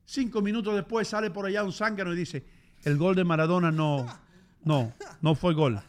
cinco 0.05 0.41
minutos 0.41 0.75
después 0.75 1.07
sale 1.07 1.31
por 1.31 1.45
allá 1.45 1.63
un 1.63 1.71
zángano 1.71 2.13
y 2.13 2.17
dice, 2.17 2.45
el 2.83 2.97
gol 2.97 3.15
de 3.15 3.23
Maradona 3.23 3.71
no, 3.71 4.05
no, 4.63 4.93
no 5.21 5.35
fue 5.35 5.53
gol. 5.53 5.81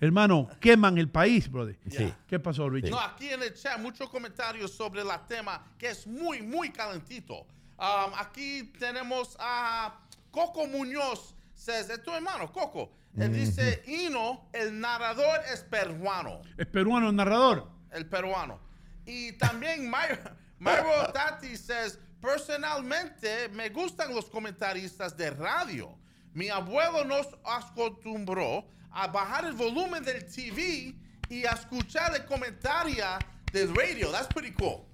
Hermano, 0.00 0.48
queman 0.60 0.96
el 0.98 1.08
país, 1.08 1.50
brother. 1.50 1.76
Sí. 1.90 2.12
¿Qué 2.26 2.38
pasó, 2.38 2.68
Luis? 2.68 2.88
No, 2.88 3.00
aquí 3.00 3.28
en 3.30 3.42
el 3.42 3.52
chat 3.54 3.80
muchos 3.80 4.08
comentarios 4.08 4.70
sobre 4.72 5.00
el 5.00 5.08
tema 5.26 5.64
que 5.76 5.88
es 5.88 6.06
muy, 6.06 6.40
muy 6.40 6.70
calentito. 6.70 7.46
Um, 7.78 8.12
aquí 8.16 8.72
tenemos 8.78 9.36
a 9.40 9.98
Coco 10.30 10.66
Muñoz. 10.66 11.34
Says, 11.58 11.90
es 11.90 12.02
tu 12.04 12.12
hermano, 12.12 12.52
Coco. 12.52 12.92
Él 13.16 13.32
dice, 13.32 13.82
Hino, 13.84 14.48
el 14.52 14.78
narrador 14.78 15.40
es 15.52 15.60
peruano. 15.62 16.40
¿Es 16.56 16.66
peruano 16.66 17.08
el 17.08 17.16
narrador? 17.16 17.68
El 17.90 18.06
peruano. 18.06 18.60
Y 19.04 19.32
también 19.32 19.90
Mario 20.60 21.12
Tati 21.12 21.56
says, 21.56 21.98
personalmente 22.20 23.48
me 23.48 23.70
gustan 23.70 24.14
los 24.14 24.26
comentaristas 24.26 25.16
de 25.16 25.30
radio. 25.30 25.98
Mi 26.32 26.48
abuelo 26.48 27.04
nos 27.04 27.26
acostumbró 27.44 28.64
a 28.92 29.08
bajar 29.08 29.44
el 29.46 29.54
volumen 29.54 30.04
del 30.04 30.24
TV 30.26 30.94
y 31.28 31.44
a 31.44 31.50
escuchar 31.50 32.14
el 32.14 32.24
comentario 32.24 33.04
del 33.52 33.74
radio. 33.74 34.12
That's 34.12 34.28
pretty 34.28 34.52
cool. 34.52 34.86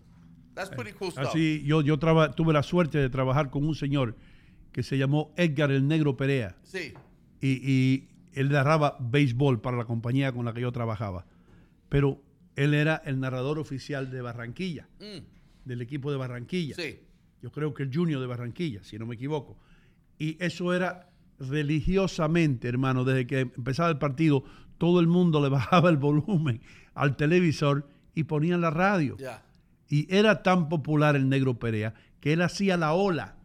That's 0.54 0.70
pretty 0.70 0.92
cool 0.92 1.10
stuff. 1.10 1.26
Así, 1.28 1.62
yo, 1.66 1.82
yo 1.82 1.98
tuve 1.98 2.54
la 2.54 2.62
suerte 2.62 2.96
de 2.96 3.10
trabajar 3.10 3.50
con 3.50 3.66
un 3.66 3.74
señor 3.74 4.16
que 4.74 4.82
se 4.82 4.98
llamó 4.98 5.32
Edgar 5.36 5.70
el 5.70 5.86
Negro 5.86 6.16
Perea. 6.16 6.56
Sí. 6.64 6.92
Y, 7.40 8.08
él 8.32 8.48
narraba 8.48 8.96
béisbol 8.98 9.60
para 9.60 9.76
la 9.76 9.84
compañía 9.84 10.32
con 10.32 10.44
la 10.44 10.52
que 10.52 10.60
yo 10.60 10.72
trabajaba. 10.72 11.24
Pero 11.88 12.20
él 12.56 12.74
era 12.74 13.00
el 13.04 13.20
narrador 13.20 13.60
oficial 13.60 14.10
de 14.10 14.20
Barranquilla, 14.20 14.88
mm. 14.98 15.64
del 15.64 15.80
equipo 15.80 16.10
de 16.10 16.16
Barranquilla. 16.16 16.74
Sí. 16.74 16.98
Yo 17.40 17.52
creo 17.52 17.72
que 17.72 17.84
el 17.84 17.94
junior 17.94 18.20
de 18.20 18.26
Barranquilla, 18.26 18.82
si 18.82 18.98
no 18.98 19.06
me 19.06 19.14
equivoco. 19.14 19.56
Y 20.18 20.36
eso 20.44 20.74
era 20.74 21.08
religiosamente, 21.38 22.66
hermano, 22.66 23.04
desde 23.04 23.28
que 23.28 23.40
empezaba 23.42 23.90
el 23.90 23.98
partido, 23.98 24.42
todo 24.78 24.98
el 24.98 25.06
mundo 25.06 25.40
le 25.40 25.48
bajaba 25.50 25.88
el 25.90 25.98
volumen 25.98 26.60
al 26.94 27.16
televisor 27.16 27.86
y 28.16 28.24
ponían 28.24 28.60
la 28.60 28.70
radio. 28.70 29.16
Y 29.88 30.12
era 30.12 30.42
tan 30.42 30.68
popular 30.68 31.14
el 31.14 31.28
negro 31.28 31.60
Perea 31.60 31.94
que 32.18 32.32
él 32.32 32.42
hacía 32.42 32.76
la 32.76 32.94
ola 32.94 33.36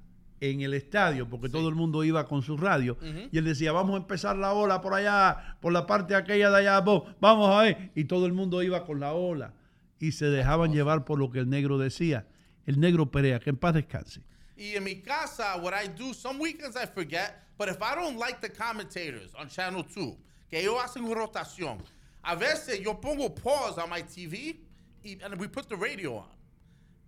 en 0.42 0.62
el 0.62 0.74
estadio, 0.74 1.30
porque 1.30 1.50
todo 1.50 1.70
el 1.70 1.76
mundo 1.76 2.04
iba 2.04 2.28
con 2.28 2.42
su 2.42 2.58
radio, 2.58 2.98
y 3.32 3.38
él 3.38 3.46
decía, 3.46 3.72
vamos 3.72 3.96
a 3.96 3.98
empezar 3.98 4.38
la 4.38 4.54
ola 4.54 4.82
por 4.82 4.94
allá, 4.94 5.58
por 5.60 5.74
la 5.74 5.86
parte 5.86 6.16
aquella 6.16 6.50
de 6.50 6.58
allá, 6.58 6.82
vamos 7.20 7.50
a 7.50 7.64
ver, 7.64 7.92
y 7.96 8.06
todo 8.06 8.26
el 8.26 8.34
mundo 8.34 8.62
iba 8.64 8.86
con 8.86 9.00
la 9.00 9.14
ola, 9.14 9.54
y 10.00 10.12
se 10.14 10.26
dejaban 10.26 10.72
llevar 10.72 11.06
por 11.06 11.20
lo 11.20 11.30
que 11.30 11.40
el 11.40 11.50
negro 11.50 11.78
decía. 11.78 12.26
el 12.70 12.80
negro 12.80 13.10
Perea, 13.10 13.40
que 13.40 13.50
en 13.50 13.58
paz 13.58 13.74
descanse. 13.74 14.22
Y 14.56 14.76
en 14.76 14.84
mi 14.84 15.02
casa, 15.02 15.58
what 15.58 15.74
I 15.74 15.88
do, 15.88 16.14
some 16.14 16.40
weekends 16.40 16.76
I 16.76 16.86
forget, 16.86 17.44
but 17.58 17.68
if 17.68 17.82
I 17.82 17.96
don't 17.96 18.18
like 18.18 18.42
the 18.42 18.50
commentators 18.50 19.34
on 19.34 19.50
Channel 19.50 19.84
2, 19.84 20.16
que 20.50 20.60
ellos 20.60 20.80
hacen 20.84 21.04
una 21.04 21.16
rotación, 21.16 21.82
a 22.24 22.36
veces 22.36 22.80
yo 22.80 22.94
pongo 22.94 23.30
pause 23.34 23.80
on 23.80 23.90
my 23.90 24.04
TV 24.04 24.58
y, 25.04 25.18
and 25.24 25.40
we 25.40 25.48
put 25.48 25.68
the 25.68 25.76
radio 25.76 26.18
on. 26.18 26.30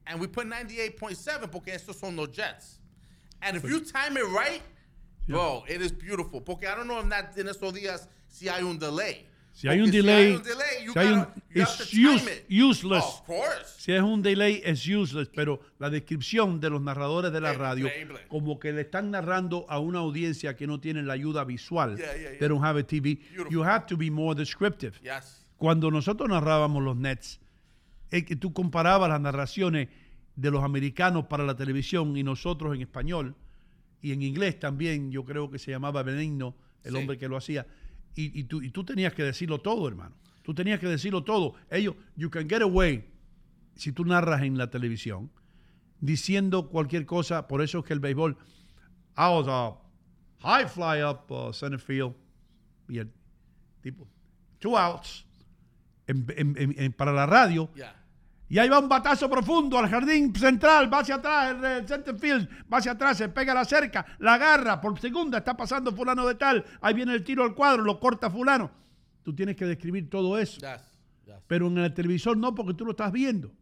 And 0.07 0.19
we 0.19 0.25
put 0.25 0.47
98.7 0.47 1.51
porque 1.51 1.67
estos 1.75 1.99
son 1.99 2.15
los 2.15 2.29
Jets. 2.29 2.79
And 3.41 3.57
if 3.57 3.63
you 3.63 3.79
time 3.81 4.17
it 4.17 4.25
right, 4.27 4.61
bro, 5.27 5.63
it 5.67 5.81
is 5.81 5.91
beautiful. 5.91 6.41
Porque 6.41 6.63
I 6.67 6.75
don't 6.75 6.87
know 6.87 6.99
if 6.99 7.09
that, 7.09 7.37
en 7.37 7.47
estos 7.47 7.73
días 7.73 8.07
si 8.27 8.47
hay 8.49 8.63
un 8.63 8.77
delay. 8.77 9.25
Si 9.53 9.67
hay 9.67 9.81
un 9.81 9.91
delay, 9.91 10.37
delay, 10.37 10.87
si 10.93 10.97
hay 10.99 11.11
un- 11.11 11.27
it. 11.53 12.45
useless. 12.49 13.03
Of 13.03 13.25
course. 13.25 13.75
Si 13.79 13.91
es 13.91 14.01
un 14.01 14.21
delay, 14.21 14.61
es 14.63 14.87
useless, 14.87 15.27
pero 15.27 15.59
la 15.77 15.89
descripción 15.89 16.61
de 16.61 16.69
los 16.69 16.81
narradores 16.81 17.33
de 17.33 17.41
la 17.41 17.51
radio, 17.53 17.89
como 18.29 18.57
que 18.59 18.71
le 18.71 18.81
están 18.81 19.11
narrando 19.11 19.65
a 19.69 19.77
una 19.79 19.99
audiencia 19.99 20.55
que 20.55 20.65
no 20.67 20.79
tiene 20.79 21.03
la 21.03 21.13
ayuda 21.13 21.43
visual, 21.43 21.97
Yeah, 21.97 22.05
yeah, 22.15 22.21
yeah. 22.31 22.39
they 22.39 22.47
don't 22.47 22.63
have 22.63 22.79
a 22.79 22.83
TV, 22.83 23.15
Beautiful. 23.15 23.51
you 23.51 23.61
have 23.63 23.85
to 23.87 23.97
be 23.97 24.09
more 24.09 24.33
descriptive. 24.33 24.97
Yes. 25.03 25.43
Cuando 25.57 25.91
nosotros 25.91 26.29
narrábamos 26.29 26.81
los 26.81 26.95
Nets, 26.95 27.39
es 28.09 28.23
que 28.23 28.37
tú 28.37 28.53
comparabas 28.53 29.09
las 29.09 29.19
narraciones 29.19 29.89
de 30.35 30.51
los 30.51 30.63
americanos 30.63 31.25
para 31.27 31.43
la 31.45 31.55
televisión 31.55 32.15
y 32.17 32.23
nosotros 32.23 32.73
en 32.75 32.81
español, 32.81 33.35
y 34.01 34.11
en 34.13 34.21
inglés 34.23 34.59
también, 34.59 35.11
yo 35.11 35.23
creo 35.25 35.49
que 35.51 35.59
se 35.59 35.71
llamaba 35.71 36.01
Benigno, 36.03 36.55
el 36.83 36.93
Sí. 36.93 36.97
hombre 36.97 37.17
que 37.17 37.27
lo 37.27 37.37
hacía, 37.37 37.67
y, 38.15 38.39
y 38.39 38.43
tú, 38.45 38.61
y 38.61 38.69
tú 38.71 38.83
tenías 38.83 39.13
que 39.13 39.23
decirlo 39.23 39.59
todo, 39.59 39.87
hermano. 39.87 40.15
Tú 40.43 40.53
tenías 40.55 40.79
que 40.79 40.87
decirlo 40.87 41.23
todo. 41.23 41.53
Ellos, 41.69 41.95
you 42.15 42.29
can 42.29 42.49
get 42.49 42.61
away, 42.61 43.05
si 43.75 43.91
tú 43.91 44.03
narras 44.05 44.41
en 44.41 44.57
la 44.57 44.69
televisión, 44.71 45.29
diciendo 45.99 46.69
cualquier 46.69 47.05
cosa, 47.05 47.47
por 47.47 47.61
eso 47.61 47.79
es 47.79 47.85
que 47.85 47.93
el 47.93 47.99
béisbol, 47.99 48.35
I 49.17 49.29
was 49.29 49.47
a 49.47 49.77
high 50.39 50.67
fly 50.67 51.03
up 51.03 51.31
uh, 51.31 51.53
center 51.53 51.79
field, 51.79 52.15
y 52.89 52.97
el 52.97 53.11
tipo, 53.81 54.07
two 54.59 54.75
outs, 54.77 55.25
en- 56.07 56.25
en- 56.35 56.55
en- 56.57 56.75
en- 56.77 56.93
para 56.93 57.11
la 57.13 57.25
radio, 57.27 57.69
Yeah. 57.75 57.95
Y 58.51 58.59
ahí 58.59 58.67
va 58.67 58.79
un 58.79 58.89
batazo 58.89 59.29
profundo 59.29 59.79
al 59.79 59.87
jardín 59.89 60.35
central, 60.35 60.93
va 60.93 60.99
hacia 60.99 61.15
atrás, 61.15 61.55
el, 61.63 61.87
center 61.87 62.19
field, 62.19 62.49
va 62.71 62.79
hacia 62.79 62.91
atrás, 62.91 63.17
se 63.17 63.29
pega 63.29 63.53
la 63.53 63.63
cerca, 63.63 64.05
la 64.19 64.33
agarra, 64.33 64.81
por 64.81 64.99
segunda 64.99 65.37
está 65.37 65.55
pasando 65.55 65.93
fulano 65.95 66.27
de 66.27 66.35
tal, 66.35 66.65
ahí 66.81 66.93
viene 66.93 67.13
el 67.13 67.23
tiro 67.23 67.45
al 67.45 67.55
cuadro, 67.55 67.81
lo 67.83 67.97
corta 67.97 68.29
fulano. 68.29 68.69
Tú 69.23 69.33
tienes 69.33 69.55
que 69.55 69.63
describir 69.65 70.09
todo 70.09 70.37
eso. 70.37 70.59
Yes. 70.59 70.81
Yes. 71.25 71.35
Pero 71.47 71.67
en 71.67 71.77
el 71.77 71.93
televisor 71.93 72.35
no, 72.35 72.53
porque 72.53 72.73
tú 72.73 72.83
lo 72.83 72.91
estás 72.91 73.13
viendo. 73.13 73.53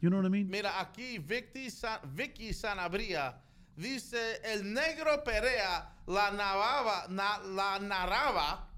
You 0.00 0.08
know 0.08 0.20
what 0.20 0.28
I 0.28 0.30
mean? 0.30 0.48
Mira, 0.50 0.78
aquí 0.80 1.18
Vicky, 1.18 1.68
Sa- 1.68 2.00
Vicky 2.04 2.52
Sanabria 2.54 3.34
dice, 3.74 4.40
el 4.44 4.72
negro 4.72 5.24
Perea 5.24 5.94
la 6.06 6.30
narraba, 6.30 7.06
na- 7.08 7.38
la 7.38 7.80
narraba 7.80 8.68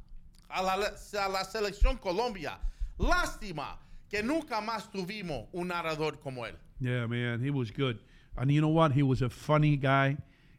a, 0.49 0.63
la, 0.63 0.73
a 0.75 1.29
la 1.29 1.45
selección 1.45 1.99
Colombia. 1.99 2.59
Lástima 2.97 3.79
que 4.09 4.23
nunca 4.23 4.61
más 4.61 4.91
tuvimos 4.91 5.47
un 5.53 5.69
narrador 5.69 6.19
como 6.21 6.47
él. 6.47 6.57
Yeah, 6.81 7.07
man, 7.07 7.45
he 7.45 7.51
was 7.51 7.71
good. 7.71 7.99
And 8.37 8.51
you 8.51 8.61
know 8.61 8.69
what? 8.69 8.93
He 8.93 9.03
was 9.03 9.23
a 9.23 9.29
funny 9.29 9.77
guy. 9.77 10.17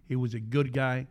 He 0.07 0.15
was 0.15 0.33
a 0.33 0.39
good 0.39 0.71
guy. 0.73 1.07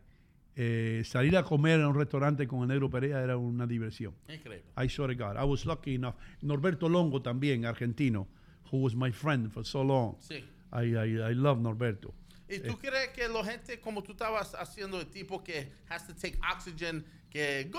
Eh, 0.54 1.02
salir 1.04 1.36
a 1.36 1.44
comer 1.44 1.78
en 1.78 1.86
un 1.86 1.94
restaurante 1.94 2.46
con 2.48 2.62
el 2.62 2.68
negro 2.68 2.90
Perea 2.90 3.22
era 3.22 3.36
una 3.36 3.66
diversión. 3.66 4.14
Increíble. 4.28 4.64
I 4.76 4.88
swear 4.88 5.08
to 5.08 5.14
God. 5.14 5.36
I 5.36 5.44
was 5.44 5.64
lucky 5.64 5.94
enough. 5.94 6.16
Norberto 6.42 6.88
Longo 6.88 7.22
también, 7.22 7.64
argentino, 7.64 8.26
who 8.70 8.78
was 8.78 8.94
my 8.94 9.12
friend 9.12 9.52
for 9.52 9.64
so 9.64 9.82
long. 9.82 10.16
Sí. 10.20 10.44
I, 10.72 10.96
I, 10.96 11.30
I 11.30 11.34
love 11.34 11.60
Norberto. 11.60 12.12
¿Y 12.48 12.60
tú 12.60 12.78
crees 12.78 13.10
que 13.10 13.28
la 13.28 13.44
gente, 13.44 13.78
como 13.78 14.02
tú 14.02 14.12
estabas 14.12 14.54
haciendo, 14.54 14.98
el 14.98 15.06
tipo 15.06 15.44
que 15.44 15.70
has 15.88 16.06
to 16.06 16.14
take 16.14 16.38
oxygen, 16.52 17.04
que 17.30 17.68
go, 17.70 17.78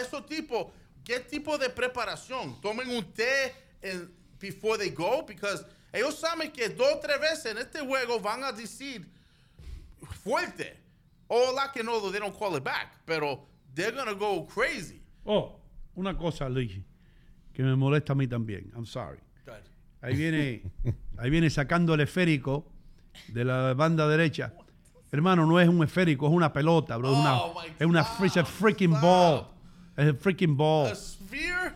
esos 0.00 0.26
tipos, 0.26 0.72
¿qué 1.04 1.20
tipo 1.20 1.56
de 1.58 1.68
preparación? 1.70 2.60
¿Tomen 2.60 2.88
un 2.90 3.04
té 3.12 3.54
en- 3.82 4.10
before 4.40 4.78
they 4.78 4.90
go? 4.90 5.24
Because 5.26 5.64
ellos 5.92 6.14
saben 6.18 6.50
que 6.52 6.68
dos 6.68 6.94
o 6.94 6.98
tres 7.00 7.20
veces 7.20 7.46
en 7.52 7.58
este 7.58 7.80
juego 7.80 8.20
van 8.20 8.44
a 8.44 8.52
decir 8.52 9.06
fuerte. 10.22 10.76
O 11.28 11.52
la 11.54 11.70
que 11.72 11.82
no, 11.84 12.00
they 12.10 12.18
don't 12.20 12.36
call 12.36 12.56
it 12.56 12.64
back, 12.64 13.00
pero 13.04 13.46
they're 13.74 13.92
gonna 13.92 14.12
go 14.14 14.46
crazy. 14.46 15.00
Oh, 15.24 15.60
una 15.94 16.16
cosa, 16.16 16.48
Luigi, 16.48 16.84
que 17.52 17.62
me 17.62 17.76
molesta 17.76 18.12
a 18.12 18.16
mí 18.16 18.26
también. 18.26 18.70
I'm 18.74 18.84
sorry. 18.86 19.18
Good. 19.46 19.54
Ahí 20.02 20.16
viene, 20.16 20.62
ahí 21.18 21.30
viene 21.30 21.48
sacando 21.50 21.94
el 21.94 22.00
esférico 22.00 22.66
de 23.28 23.44
la 23.44 23.74
banda 23.74 24.08
derecha. 24.08 24.52
Hermano, 25.12 25.44
no 25.46 25.58
es 25.60 25.68
un 25.68 25.82
esférico, 25.84 26.26
es 26.26 26.32
una 26.32 26.52
pelota, 26.52 26.96
bro. 26.96 27.12
Es 27.12 27.18
una, 27.18 27.40
Oh, 27.42 27.54
my 27.60 27.66
es 27.78 27.86
una 27.86 28.00
it's 28.24 28.36
a 28.36 28.44
freaking 28.44 28.92
stop. 28.92 29.02
ball. 29.02 29.46
Es 30.00 30.08
a 30.08 30.14
freaking 30.14 30.56
ball. 30.56 30.86
A 30.90 30.94
sphere? 30.94 31.72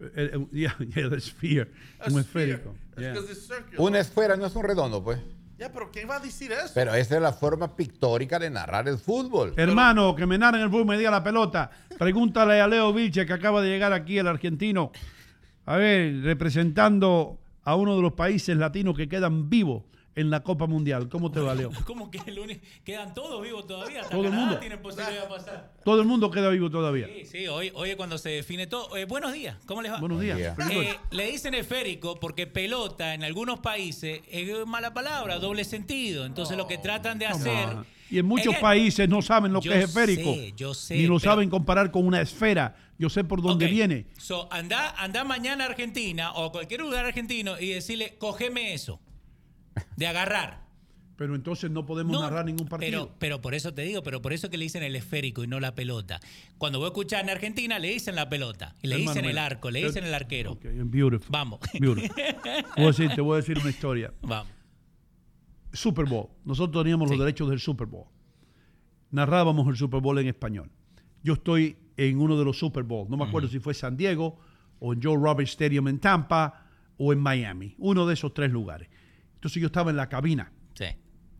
Eh, 0.00 0.30
eh, 0.32 0.46
yeah, 0.52 0.76
yeah, 0.94 1.08
the 1.08 1.20
sphere. 1.20 1.70
A 2.00 2.10
un 2.10 2.22
sphere. 2.22 2.54
esférico. 2.54 2.74
Yeah. 2.96 3.14
circular. 3.14 3.80
Una 3.80 4.00
esfera 4.00 4.36
no 4.36 4.46
es 4.46 4.56
un 4.56 4.64
redondo, 4.64 5.02
pues. 5.02 5.20
Ya, 5.56 5.72
pero 5.72 5.90
¿quién 5.92 6.10
va 6.10 6.16
a 6.16 6.20
decir 6.20 6.50
eso? 6.50 6.72
Pero 6.74 6.94
esa 6.94 7.14
es 7.14 7.22
la 7.22 7.32
forma 7.32 7.76
pictórica 7.76 8.40
de 8.40 8.50
narrar 8.50 8.88
el 8.88 8.98
fútbol. 8.98 9.54
Hermano, 9.56 10.16
que 10.16 10.26
me 10.26 10.36
narren 10.36 10.62
el 10.62 10.68
fútbol, 10.68 10.86
me 10.86 10.98
diga 10.98 11.12
la 11.12 11.22
pelota. 11.22 11.70
Pregúntale 11.96 12.60
a 12.60 12.66
Leo 12.66 12.92
Vilche, 12.92 13.24
que 13.24 13.32
acaba 13.32 13.62
de 13.62 13.68
llegar 13.68 13.92
aquí, 13.92 14.18
el 14.18 14.26
argentino. 14.26 14.90
A 15.66 15.76
ver, 15.76 16.22
representando 16.22 17.38
a 17.62 17.76
uno 17.76 17.94
de 17.94 18.02
los 18.02 18.14
países 18.14 18.56
latinos 18.56 18.96
que 18.96 19.08
quedan 19.08 19.48
vivos 19.48 19.84
en 20.16 20.30
la 20.30 20.42
Copa 20.42 20.66
Mundial. 20.66 21.08
¿Cómo 21.08 21.30
te 21.30 21.40
va, 21.40 21.54
Leo? 21.54 21.70
¿Cómo 21.86 22.10
que 22.10 22.20
el 22.26 22.38
único- 22.38 22.60
quedan 22.84 23.14
todos 23.14 23.42
vivos 23.42 23.66
todavía? 23.66 24.00
Hasta 24.02 24.10
Todo 24.14 24.24
el 24.26 24.32
mundo. 24.32 24.58
tienen 24.58 24.80
posibilidad 24.80 25.22
de 25.22 25.28
pasar. 25.28 25.72
Todo 25.84 26.00
el 26.00 26.06
mundo 26.06 26.30
queda 26.30 26.48
vivo 26.50 26.70
todavía. 26.70 27.06
Sí, 27.06 27.24
sí, 27.26 27.46
hoy, 27.48 27.70
hoy 27.74 27.90
es 27.90 27.96
cuando 27.96 28.18
se 28.18 28.30
define 28.30 28.66
todo. 28.66 28.96
Eh, 28.96 29.04
buenos 29.06 29.32
días, 29.32 29.56
¿cómo 29.66 29.82
les 29.82 29.92
va? 29.92 29.98
Buenos 30.00 30.20
días. 30.20 30.36
día. 30.38 30.56
Eh, 30.70 30.96
le 31.10 31.30
dicen 31.30 31.54
esférico 31.54 32.18
porque 32.20 32.46
pelota 32.46 33.14
en 33.14 33.24
algunos 33.24 33.60
países 33.60 34.20
es 34.30 34.66
mala 34.66 34.94
palabra, 34.94 35.38
doble 35.38 35.64
sentido. 35.64 36.24
Entonces 36.26 36.56
lo 36.56 36.66
que 36.66 36.78
tratan 36.78 37.18
de 37.18 37.26
hacer. 37.26 37.68
Y 38.10 38.18
en 38.18 38.26
muchos 38.26 38.54
países 38.56 39.08
no 39.08 39.22
saben 39.22 39.52
lo 39.52 39.60
yo 39.60 39.72
que 39.72 39.78
es 39.78 39.84
esférico. 39.86 40.34
sé, 40.34 40.52
yo 40.56 40.74
sé, 40.74 40.94
Ni 40.96 41.06
lo 41.06 41.18
pero- 41.18 41.30
saben 41.32 41.50
comparar 41.50 41.90
con 41.90 42.06
una 42.06 42.20
esfera. 42.20 42.76
Yo 42.96 43.10
sé 43.10 43.24
por 43.24 43.42
dónde 43.42 43.66
viene. 43.66 44.06
So, 44.18 44.46
anda, 44.52 44.90
anda 44.96 45.24
mañana 45.24 45.64
a 45.64 45.68
Argentina 45.68 46.30
o 46.34 46.44
a 46.44 46.52
cualquier 46.52 46.80
lugar 46.80 47.04
argentino 47.06 47.58
y 47.58 47.70
decirle, 47.70 48.14
cógeme 48.18 48.72
eso. 48.72 49.00
De 49.96 50.06
agarrar. 50.06 50.62
Pero 51.16 51.36
entonces 51.36 51.70
no 51.70 51.86
podemos 51.86 52.12
No, 52.12 52.22
narrar 52.22 52.44
ningún 52.44 52.66
partido. 52.66 53.06
Pero, 53.06 53.14
pero 53.20 53.40
por 53.40 53.54
eso 53.54 53.72
te 53.72 53.82
digo, 53.82 54.02
pero 54.02 54.20
por 54.20 54.32
eso 54.32 54.50
que 54.50 54.56
le 54.58 54.64
dicen 54.64 54.82
el 54.82 54.96
esférico 54.96 55.44
y 55.44 55.46
no 55.46 55.60
la 55.60 55.74
pelota. 55.76 56.18
Cuando 56.58 56.80
voy 56.80 56.86
a 56.86 56.88
escuchar 56.88 57.22
en 57.22 57.30
Argentina, 57.30 57.78
le 57.78 57.88
dicen 57.90 58.16
la 58.16 58.28
pelota. 58.28 58.74
Y 58.82 58.88
le 58.88 58.96
Hermano, 58.96 59.12
dicen 59.14 59.30
el 59.30 59.38
arco, 59.38 59.70
le 59.70 59.84
dicen 59.84 60.04
el 60.04 60.12
arquero. 60.12 60.58
Beautiful. 60.60 61.28
Vamos. 61.30 61.60
Beautiful. 61.78 62.10
Voy 62.76 62.84
a 62.84 62.88
decir- 62.88 63.14
te 63.14 63.20
voy 63.20 63.34
a 63.34 63.36
decir 63.36 63.58
una 63.58 63.70
historia. 63.70 64.12
Vamos. 64.22 64.52
Super 65.72 66.04
Bowl. 66.06 66.28
Nosotros 66.44 66.82
teníamos 66.82 67.08
Sí. 67.08 67.16
los 67.16 67.24
derechos 67.24 67.48
del 67.48 67.60
Super 67.60 67.86
Bowl. 67.86 68.06
Narrábamos 69.10 69.68
el 69.68 69.76
Super 69.76 70.00
Bowl 70.00 70.18
en 70.18 70.26
español. 70.26 70.70
Yo 71.22 71.34
estoy 71.34 71.76
en 71.96 72.18
uno 72.18 72.36
de 72.36 72.44
los 72.44 72.58
Super 72.58 72.82
Bowl. 72.82 73.08
No 73.08 73.16
me 73.16 73.24
acuerdo 73.24 73.48
si 73.48 73.60
fue 73.60 73.72
San 73.74 73.96
Diego 73.96 74.38
o 74.80 74.92
en 74.92 75.00
Joe 75.02 75.16
Roberts 75.16 75.52
Stadium 75.52 75.86
en 75.88 76.00
Tampa 76.00 76.66
o 76.96 77.12
en 77.12 77.20
Miami. 77.20 77.74
Uno 77.78 78.04
de 78.06 78.14
esos 78.14 78.34
tres 78.34 78.50
lugares. 78.50 78.88
Entonces 79.44 79.60
yo 79.60 79.66
estaba 79.66 79.90
en 79.90 79.98
la 79.98 80.08
cabina 80.08 80.50
Sí. 80.72 80.86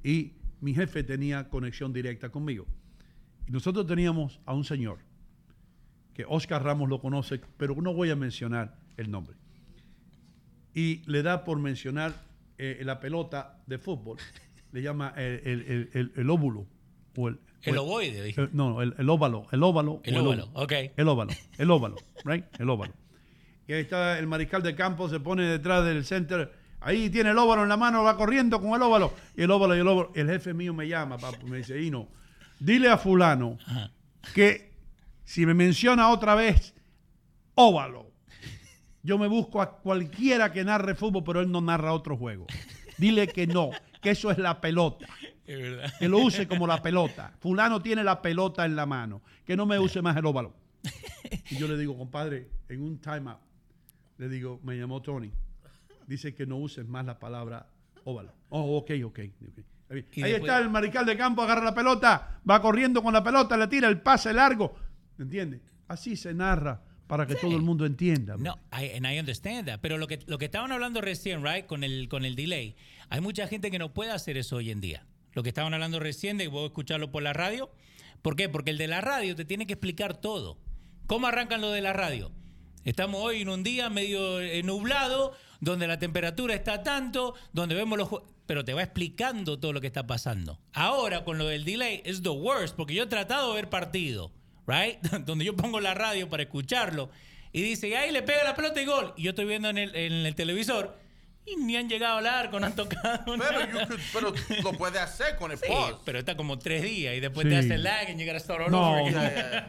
y 0.03 0.35
mi 0.61 0.75
jefe 0.75 1.03
tenía 1.05 1.49
conexión 1.49 1.91
directa 1.95 2.29
conmigo. 2.29 2.67
Y 3.49 3.51
nosotros 3.51 3.87
teníamos 3.87 4.41
a 4.45 4.53
un 4.53 4.63
señor 4.65 4.99
que 6.13 6.27
Oscar 6.29 6.63
Ramos 6.63 6.91
lo 6.91 7.01
conoce, 7.01 7.41
pero 7.57 7.75
no 7.81 7.95
voy 7.95 8.11
a 8.11 8.17
mencionar 8.17 8.77
el 8.99 9.11
nombre. 9.11 9.37
Y 10.75 11.01
le 11.11 11.23
da 11.23 11.45
por 11.45 11.59
mencionar 11.59 12.13
eh, 12.59 12.83
la 12.85 13.01
pelota 13.01 13.63
de 13.67 13.79
fútbol, 13.79 14.19
le 14.73 14.83
llama 14.83 15.15
el, 15.17 15.41
el, 15.47 15.89
el- 15.95 16.13
el- 16.15 16.29
óvulo. 16.31 16.67
O 17.17 17.29
el, 17.29 17.41
El 17.63 17.79
ovoide, 17.79 18.23
dije. 18.23 18.39
el- 18.43 18.51
no, 18.53 18.83
el, 18.83 18.95
el 18.99 19.09
óvalo, 19.09 19.47
el 19.51 19.63
óvalo. 19.63 20.03
El 20.05 20.17
óvalo, 20.19 20.45
óvalo. 20.45 20.63
ok. 20.63 20.73
El 20.95 21.09
óvalo, 21.09 21.33
el 21.57 21.71
óvalo, 21.71 21.97
right? 22.27 22.45
El 22.59 22.69
óvalo. 22.69 22.93
Y 23.67 23.73
ahí 23.73 23.81
está 23.81 24.19
el 24.19 24.27
mariscal 24.27 24.63
de 24.63 24.75
campo, 24.75 25.09
se 25.09 25.21
pone 25.21 25.45
detrás 25.45 25.87
del 25.87 26.05
center. 26.05 26.63
Ahí 26.85 27.09
tiene 27.09 27.31
el 27.31 27.39
óvalo 27.39 27.63
en 27.63 27.69
la 27.71 27.79
mano, 27.79 28.03
va 28.05 28.17
corriendo 28.17 28.61
con 28.61 28.75
el 28.75 28.83
óvalo. 28.83 29.15
Y 29.35 29.43
el 29.43 29.51
óvalo 29.51 29.75
y 29.75 29.81
el 29.81 29.89
óvalo. 29.89 30.13
El 30.15 30.29
jefe 30.29 30.53
mío 30.53 30.75
me 30.75 30.87
llama, 30.87 31.17
papu, 31.17 31.47
me 31.47 31.59
dice, 31.59 31.81
Hino, 31.81 32.09
dile 32.61 32.91
a 32.91 32.99
fulano 32.99 33.59
que 34.35 34.73
si 35.25 35.47
me 35.47 35.55
menciona 35.55 36.11
otra 36.11 36.35
vez 36.35 36.75
óvalo, 37.55 38.13
yo 39.03 39.19
me 39.19 39.27
busco 39.27 39.63
a 39.63 39.79
cualquiera 39.79 40.53
que 40.53 40.65
narre 40.65 40.95
fútbol, 40.95 41.25
pero 41.25 41.41
él 41.41 41.51
no 41.51 41.61
narra 41.61 41.93
otro 41.93 42.17
juego. 42.17 42.47
Dile 42.99 43.29
que 43.29 43.47
no, 43.47 43.71
que 44.03 44.11
eso 44.11 44.31
es 44.31 44.39
la 44.39 44.61
pelota. 44.61 45.07
Es 45.47 45.59
verdad. 45.59 45.93
Que 45.99 46.09
lo 46.09 46.19
use 46.19 46.47
como 46.47 46.67
la 46.67 46.83
pelota. 46.83 47.33
Fulano 47.39 47.83
tiene 47.83 48.05
la 48.05 48.23
pelota 48.23 48.65
en 48.65 48.77
la 48.77 48.87
mano. 48.87 49.23
Que 49.45 49.57
no 49.57 49.67
me 49.67 49.79
use 49.79 50.01
más 50.01 50.17
el 50.17 50.25
óvalo. 50.27 50.55
Y 51.51 51.57
yo 51.57 51.67
le 51.67 51.77
digo, 51.77 51.97
compadre, 51.97 52.51
en 52.69 52.83
un 52.83 52.99
timeout, 52.99 53.41
le 54.19 54.29
digo, 54.29 54.61
me 54.63 54.77
llamó 54.77 55.03
Tony. 55.03 55.31
Dice 56.07 56.35
que 56.35 56.47
no 56.47 56.57
uses 56.57 56.87
más 56.87 57.05
la 57.07 57.19
palabra 57.19 57.69
Óvalo. 58.05 58.33
Oh, 58.51 58.77
ok, 58.77 58.91
ok. 59.05 59.07
ok. 59.07 59.19
Ahí 59.91 60.03
después- 60.03 60.35
está 60.41 60.59
el 60.59 60.71
mariscal 60.71 61.07
de 61.07 61.17
campo, 61.17 61.43
agarra 61.43 61.65
la 61.65 61.75
pelota, 61.75 62.41
va 62.49 62.61
corriendo 62.61 63.03
con 63.03 63.13
la 63.13 63.23
pelota, 63.23 63.57
le 63.57 63.67
tira 63.67 63.89
el 63.89 64.01
pase 64.01 64.33
largo. 64.33 64.75
¿Entiendes? 65.19 65.61
Así 65.89 66.17
se 66.17 66.35
narra 66.35 66.83
para 67.07 67.27
que 67.27 67.35
todo 67.35 67.55
el 67.55 67.63
mundo 67.63 67.85
entienda. 67.87 68.37
No, 68.37 68.59
I, 68.73 68.97
and 68.97 69.07
I 69.07 69.19
understand 69.19 69.69
that. 69.69 69.81
Pero 69.81 69.99
lo 69.99 70.07
que, 70.07 70.21
lo 70.27 70.39
que 70.39 70.47
estaban 70.47 70.73
hablando 70.73 71.01
recién, 71.01 71.45
right, 71.45 71.67
con 71.67 71.85
el, 71.85 72.09
con 72.09 72.25
el 72.25 72.35
delay, 72.35 72.77
hay 73.11 73.21
mucha 73.21 73.47
gente 73.47 73.71
que 73.71 73.79
no 73.79 73.93
puede 73.93 74.11
hacer 74.11 74.37
eso 74.37 74.57
hoy 74.57 74.71
en 74.71 74.81
día. 74.81 75.07
Lo 75.33 75.43
que 75.43 75.51
estaban 75.51 75.75
hablando 75.75 76.01
recién 76.01 76.39
de 76.39 76.49
puedo 76.49 76.67
escucharlo 76.67 77.11
por 77.11 77.23
la 77.23 77.33
radio. 77.33 77.71
¿Por 78.23 78.37
qué? 78.37 78.49
Porque 78.49 78.71
el 78.71 78.79
de 78.79 78.89
la 78.89 79.01
radio 79.01 79.37
te 79.37 79.45
tiene 79.45 79.67
que 79.67 79.75
explicar 79.75 80.17
todo. 80.17 80.59
¿Cómo 81.07 81.27
arrancan 81.27 81.61
lo 81.61 81.71
de 81.71 81.83
la 81.83 81.93
radio? 81.93 82.33
Estamos 82.85 83.21
hoy 83.23 83.43
en 83.43 83.49
un 83.49 83.63
día 83.63 83.89
medio 83.91 84.41
eh, 84.41 84.63
nublado, 84.63 85.33
donde 85.65 85.87
la 85.87 85.99
temperatura 85.99 86.55
está 86.55 86.83
tanto, 86.83 87.35
donde 87.53 87.75
vemos 87.75 87.99
los... 87.99 88.09
Pero 88.47 88.65
te 88.65 88.75
va 88.75 88.83
explicando 88.83 89.59
todo 89.59 89.73
lo 89.73 89.81
que 89.81 89.87
está 89.87 90.07
pasando. 90.07 90.61
Ahora, 90.75 91.25
con 91.25 91.39
lo 91.39 91.47
del 91.47 91.65
delay, 91.65 92.03
es 92.05 92.23
the 92.23 92.29
worst, 92.29 92.77
porque 92.77 92.95
yo 92.95 93.05
he 93.05 93.07
tratado 93.07 93.49
de 93.51 93.55
ver 93.57 93.71
partido, 93.71 94.31
right? 94.67 95.01
donde 95.25 95.45
yo 95.47 95.57
pongo 95.57 95.81
la 95.81 95.95
radio 95.95 96.29
para 96.29 96.43
escucharlo, 96.43 97.09
y 97.53 97.63
dice, 97.63 97.89
y 97.89 97.95
ahí 97.95 98.11
le 98.13 98.23
pega 98.23 98.45
la 98.45 98.55
pelota 98.55 98.83
y 98.83 98.85
gol. 98.85 99.15
Y 99.17 99.23
yo 99.23 99.31
estoy 99.31 99.47
viendo 99.47 99.69
en 99.71 99.79
el, 99.79 99.95
en 99.97 100.13
el 100.13 100.35
televisor, 100.35 100.95
y 101.47 101.57
ni 101.57 101.77
han 101.77 101.89
llegado 101.89 102.19
al 102.19 102.27
arco, 102.27 102.59
no 102.61 102.67
han 102.67 102.75
tocado 102.75 103.21
Pero, 103.25 103.37
nada. 103.37 103.71
you 103.71 103.79
could- 103.79 104.01
pero 104.13 104.35
lo 104.63 104.73
puede 104.73 104.99
hacer 104.99 105.37
con 105.37 105.51
el 105.53 105.59
Sí, 105.59 105.65
pause. 105.69 105.97
pero 106.05 106.19
está 106.19 106.37
como 106.37 106.59
tres 106.59 106.83
días, 106.83 107.15
y 107.17 107.21
después 107.21 107.45
Sí. 107.45 107.51
te 107.51 107.57
hace 107.59 107.79
lag 107.79 108.11
y 108.11 108.15
llegar 108.15 108.37
a 108.37 108.53
all 108.55 108.71
No, 108.71 108.97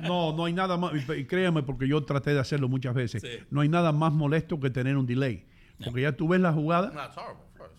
no, 0.01 0.33
no, 0.33 0.45
hay 0.45 0.53
nada 0.53 0.75
más, 0.77 0.91
y- 1.17 1.25
créame 1.25 1.63
porque 1.63 1.87
yo 1.87 2.03
traté 2.03 2.33
de 2.33 2.39
hacerlo 2.39 2.67
muchas 2.69 2.93
veces, 2.93 3.21
Sí. 3.21 3.29
no 3.51 3.61
hay 3.61 3.69
nada 3.69 3.91
más 3.93 4.11
molesto 4.11 4.59
que 4.59 4.69
tener 4.69 4.97
un 4.97 5.05
delay. 5.05 5.45
Porque 5.83 6.01
ya 6.01 6.11
tú 6.13 6.27
ves 6.27 6.39
la 6.39 6.53
jugada 6.53 6.91
No, 6.91 7.03
it's 7.03 7.17
horrible 7.17 7.43
first. 7.57 7.75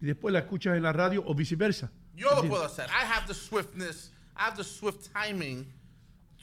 y 0.00 0.06
después 0.06 0.32
la 0.32 0.40
escuchas 0.40 0.76
en 0.76 0.82
la 0.82 0.92
radio 0.92 1.22
o 1.26 1.34
viceversa. 1.34 1.90
Yo 2.14 2.28
lo 2.34 2.42
puedo 2.48 2.64
hacer. 2.64 2.86
I 2.88 3.04
have 3.06 3.26
the 3.26 3.34
swiftness, 3.34 4.12
I 4.36 4.42
have 4.48 4.56
the 4.56 4.64
swift 4.64 5.08
timing 5.12 5.66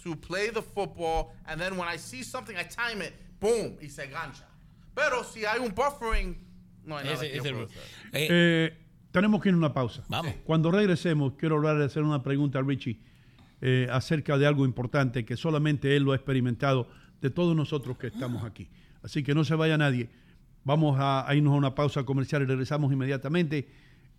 to 0.03 0.15
play 0.15 0.49
the 0.51 0.61
football, 0.61 1.33
and 1.45 1.59
then 1.59 1.77
when 1.77 1.87
I 1.93 1.97
see 1.97 2.23
something, 2.23 2.55
I 2.55 2.63
time 2.67 3.03
it, 3.03 3.13
boom, 3.41 3.77
y 3.81 3.89
se 3.89 4.07
gancha. 4.07 4.47
Pero 4.93 5.23
si 5.23 5.43
hay 5.45 5.59
un 5.59 5.73
buffering, 5.75 6.37
no 6.85 6.97
hay 6.97 7.05
nada 7.05 7.15
Ese- 7.15 7.29
que 7.31 7.35
yo 7.37 7.41
ese- 7.43 7.51
pueda 7.53 7.65
hacer. 7.65 7.81
Eh, 8.13 8.27
Eh, 8.29 8.77
tenemos 9.11 9.41
que 9.41 9.49
ir 9.49 9.55
a 9.55 9.57
una 9.57 9.73
pausa. 9.73 10.03
Vamos. 10.07 10.33
Cuando 10.45 10.71
regresemos, 10.71 11.33
quiero 11.37 11.55
hablar 11.57 11.77
de 11.77 11.85
hacer 11.85 12.03
una 12.03 12.21
pregunta 12.23 12.59
a 12.59 12.61
Richie 12.61 12.99
eh, 13.61 13.87
acerca 13.91 14.37
de 14.37 14.45
algo 14.45 14.63
importante 14.65 15.25
que 15.25 15.35
solamente 15.37 15.95
él 15.95 16.03
lo 16.03 16.11
ha 16.11 16.15
experimentado 16.15 16.87
de 17.21 17.29
todos 17.29 17.55
nosotros 17.55 17.97
que 17.97 18.07
estamos 18.07 18.43
aquí. 18.43 18.69
Así 19.01 19.23
que 19.23 19.33
no 19.33 19.43
se 19.43 19.55
vaya 19.55 19.77
nadie. 19.77 20.09
Vamos 20.65 20.97
a, 20.99 21.27
irnos 21.35 21.53
a 21.53 21.57
una 21.57 21.75
pausa 21.75 22.03
comercial 22.03 22.41
y 22.41 22.45
regresamos 22.45 22.91
inmediatamente 22.91 23.67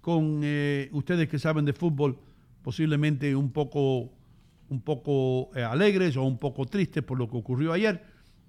con 0.01 0.43
eh, 0.45 0.89
ustedes 0.93 1.29
que 1.29 1.41
saben 1.41 1.65
de 1.65 1.73
fútbol, 1.73 2.17
posiblemente 2.63 3.35
un 3.35 3.51
poco, 3.51 4.13
un 4.69 4.81
poco 4.81 5.51
eh, 5.57 5.65
alegres 5.65 6.17
o 6.17 6.23
un 6.23 6.39
poco 6.39 6.65
tristes 6.65 7.03
por 7.03 7.19
lo 7.19 7.29
que 7.29 7.37
ocurrió 7.37 7.73
ayer, 7.73 8.01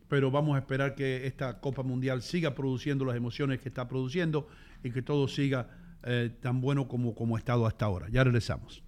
pero 0.07 0.29
vamos 0.29 0.55
a 0.55 0.59
esperar 0.59 0.93
que 0.93 1.25
esta 1.25 1.59
Copa 1.59 1.81
Mundial 1.81 2.21
siga 2.21 2.53
produciendo 2.53 3.03
las 3.03 3.15
emociones 3.15 3.59
que 3.61 3.69
está 3.69 3.87
produciendo 3.87 4.47
y 4.83 4.91
que 4.91 5.01
todo 5.01 5.27
siga 5.27 5.67
eh, 6.03 6.29
tan 6.39 6.61
bueno 6.61 6.87
como, 6.87 7.15
como 7.15 7.35
ha 7.35 7.39
estado 7.39 7.65
hasta 7.65 7.85
ahora. 7.85 8.09
Ya 8.11 8.23
regresamos. 8.23 8.83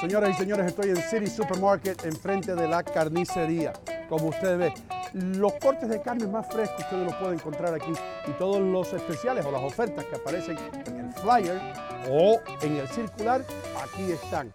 Señoras 0.00 0.30
y 0.30 0.34
señores, 0.34 0.66
estoy 0.66 0.90
en 0.90 0.96
City 0.96 1.28
Supermarket, 1.28 2.04
enfrente 2.06 2.56
de 2.56 2.66
la 2.66 2.82
carnicería. 2.82 3.72
Como 4.08 4.30
usted 4.30 4.58
ve, 4.58 4.74
los 5.12 5.52
cortes 5.54 5.88
de 5.88 6.00
carne 6.00 6.26
más 6.26 6.46
frescos 6.46 6.80
ustedes 6.80 7.06
los 7.06 7.14
pueden 7.16 7.34
encontrar 7.34 7.74
aquí 7.74 7.92
y 8.26 8.30
todos 8.32 8.60
los 8.60 8.92
especiales 8.92 9.44
o 9.44 9.50
las 9.50 9.62
ofertas 9.62 10.04
que 10.04 10.16
aparecen 10.16 10.56
en 10.86 11.00
el 11.06 11.12
flyer 11.14 11.60
o 12.08 12.40
en 12.62 12.76
el 12.76 12.88
circular, 12.88 13.44
aquí 13.82 14.12
están. 14.12 14.54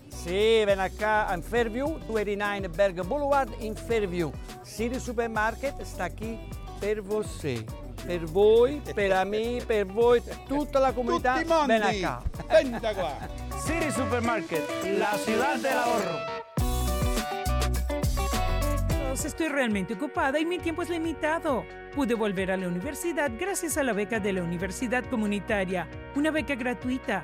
Sì, 0.13 0.63
ven 0.65 0.79
acá 0.79 1.33
in 1.33 1.41
Fairview, 1.41 1.97
289 2.05 2.69
Berg 2.69 3.03
Boulevard 3.03 3.49
in 3.59 3.75
Fairview. 3.75 4.31
City 4.63 4.99
Supermarket 4.99 5.81
sta 5.81 6.11
qui 6.11 6.37
per 6.79 7.01
voi. 7.01 7.25
Per 8.05 8.25
voi, 8.25 8.81
per 8.93 9.25
me, 9.25 9.61
per 9.65 9.85
voi, 9.85 10.21
tutta 10.47 10.79
la 10.79 10.91
comunità. 10.91 11.33
Tutti 11.33 11.47
mondi. 11.47 11.67
Ven 11.67 11.81
acá. 11.83 12.21
Venta 12.47 12.93
qua. 12.93 13.17
City 13.65 13.91
Supermarket, 13.91 14.63
la 14.97 15.17
ciudad 15.23 15.57
del 15.57 15.77
ahorro. 15.77 16.39
Estoy 19.23 19.49
realmente 19.49 19.93
ocupada 19.93 20.39
y 20.39 20.45
mi 20.45 20.57
tiempo 20.57 20.81
es 20.81 20.89
limitado. 20.89 21.63
Pude 21.95 22.15
volver 22.15 22.51
a 22.51 22.57
la 22.57 22.67
universidad 22.67 23.31
gracias 23.39 23.77
a 23.77 23.83
la 23.83 23.93
beca 23.93 24.19
de 24.19 24.33
la 24.33 24.43
Universidad 24.43 25.03
Comunitaria, 25.05 25.87
una 26.15 26.31
beca 26.31 26.55
gratuita. 26.55 27.23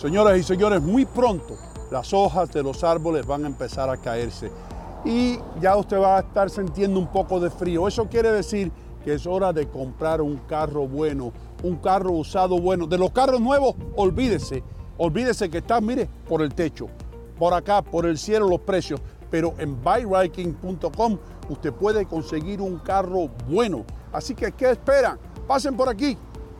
Señoras 0.00 0.38
y 0.38 0.44
señores, 0.44 0.80
muy 0.80 1.04
pronto 1.04 1.56
las 1.90 2.12
hojas 2.12 2.52
de 2.52 2.62
los 2.62 2.84
árboles 2.84 3.26
van 3.26 3.42
a 3.42 3.48
empezar 3.48 3.90
a 3.90 3.96
caerse 3.96 4.52
y 5.04 5.40
ya 5.60 5.76
usted 5.76 5.98
va 5.98 6.18
a 6.18 6.20
estar 6.20 6.50
sintiendo 6.50 7.00
un 7.00 7.08
poco 7.08 7.40
de 7.40 7.50
frío. 7.50 7.88
Eso 7.88 8.06
quiere 8.06 8.30
decir 8.30 8.70
que 9.04 9.14
es 9.14 9.26
hora 9.26 9.52
de 9.52 9.66
comprar 9.66 10.20
un 10.20 10.36
carro 10.46 10.86
bueno, 10.86 11.32
un 11.64 11.78
carro 11.78 12.12
usado 12.12 12.60
bueno. 12.60 12.86
De 12.86 12.96
los 12.96 13.10
carros 13.10 13.40
nuevos, 13.40 13.74
olvídese, 13.96 14.62
olvídese 14.98 15.50
que 15.50 15.58
está, 15.58 15.80
mire, 15.80 16.08
por 16.28 16.42
el 16.42 16.54
techo, 16.54 16.86
por 17.36 17.52
acá, 17.52 17.82
por 17.82 18.06
el 18.06 18.18
cielo 18.18 18.48
los 18.48 18.60
precios. 18.60 19.00
Pero 19.32 19.54
en 19.58 19.82
buyriking.com 19.82 21.18
usted 21.48 21.72
puede 21.72 22.06
conseguir 22.06 22.60
un 22.60 22.78
carro 22.78 23.30
bueno. 23.48 23.84
Así 24.12 24.36
que, 24.36 24.52
¿qué 24.52 24.70
esperan? 24.70 25.18
Pasen 25.48 25.76
por 25.76 25.88
aquí, 25.88 26.16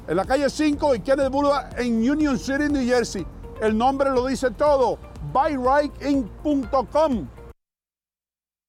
en 0.09 0.17
la 0.17 0.25
calle 0.25 0.49
5 0.49 0.95
y 0.95 1.01
Kennedy 1.01 1.29
Boulevard 1.29 1.79
en 1.79 1.97
Union 2.11 2.39
City, 2.39 2.69
New 2.71 2.83
Jersey. 2.83 3.27
El 3.61 3.77
nombre 3.77 4.11
lo 4.11 4.27
dice 4.27 4.51
todo, 4.53 4.99
buyriking.com. 5.33 7.29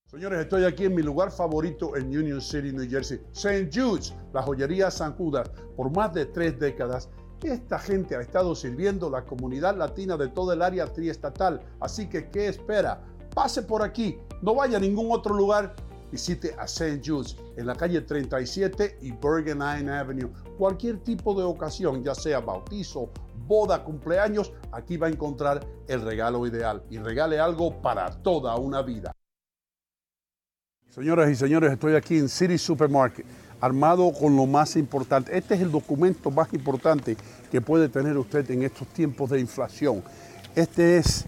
Señores, 0.05 0.39
estoy 0.41 0.65
aquí 0.65 0.85
en 0.85 0.95
mi 0.95 1.01
lugar 1.01 1.31
favorito 1.31 1.95
en 1.95 2.07
Union 2.07 2.41
City, 2.41 2.73
New 2.73 2.89
Jersey, 2.89 3.21
St. 3.31 3.69
Jude's, 3.73 4.13
la 4.33 4.41
joyería 4.41 4.91
San 4.91 5.13
Judas, 5.13 5.49
por 5.77 5.95
más 5.95 6.13
de 6.13 6.25
tres 6.25 6.59
décadas. 6.59 7.09
Esta 7.41 7.79
gente 7.79 8.17
ha 8.17 8.21
estado 8.21 8.53
sirviendo 8.53 9.09
la 9.09 9.23
comunidad 9.23 9.77
latina 9.77 10.17
de 10.17 10.27
todo 10.27 10.51
el 10.51 10.61
área 10.61 10.87
triestatal, 10.87 11.61
así 11.79 12.09
que 12.09 12.29
¿qué 12.29 12.49
espera? 12.49 13.01
Pase 13.33 13.61
por 13.61 13.81
aquí, 13.81 14.17
no 14.41 14.55
vaya 14.55 14.75
a 14.75 14.81
ningún 14.81 15.09
otro 15.11 15.33
lugar 15.35 15.73
visite 16.11 16.55
a 16.57 16.65
St. 16.65 17.01
Jude's 17.05 17.37
en 17.55 17.67
la 17.67 17.75
calle 17.75 18.01
37 18.01 18.97
y 19.01 19.11
Bergen 19.11 19.61
Avenue. 19.61 20.31
Cualquier 20.59 20.97
tipo 20.97 21.33
de 21.33 21.45
ocasión, 21.45 22.03
ya 22.03 22.13
sea 22.13 22.41
bautizo, 22.41 23.09
boda, 23.47 23.81
cumpleaños, 23.81 24.51
aquí 24.73 24.97
va 24.97 25.07
a 25.07 25.09
encontrar 25.09 25.65
el 25.87 26.01
regalo 26.01 26.45
ideal 26.45 26.83
y 26.89 26.97
regale 26.97 27.39
algo 27.39 27.81
para 27.81 28.11
toda 28.21 28.57
una 28.57 28.81
vida. 28.81 29.13
Señoras 30.89 31.31
y 31.31 31.35
señores, 31.35 31.71
estoy 31.71 31.95
aquí 31.95 32.17
en 32.17 32.27
City 32.27 32.57
Supermarket, 32.57 33.25
armado 33.61 34.11
con 34.11 34.35
lo 34.35 34.45
más 34.45 34.75
importante. 34.75 35.37
Este 35.37 35.55
es 35.55 35.61
el 35.61 35.71
documento 35.71 36.29
más 36.29 36.53
importante 36.53 37.15
que 37.49 37.61
puede 37.61 37.87
tener 37.87 38.17
usted 38.17 38.51
en 38.51 38.63
estos 38.63 38.85
tiempos 38.89 39.29
de 39.29 39.39
inflación. 39.39 40.03
Este 40.55 40.97
es 40.97 41.25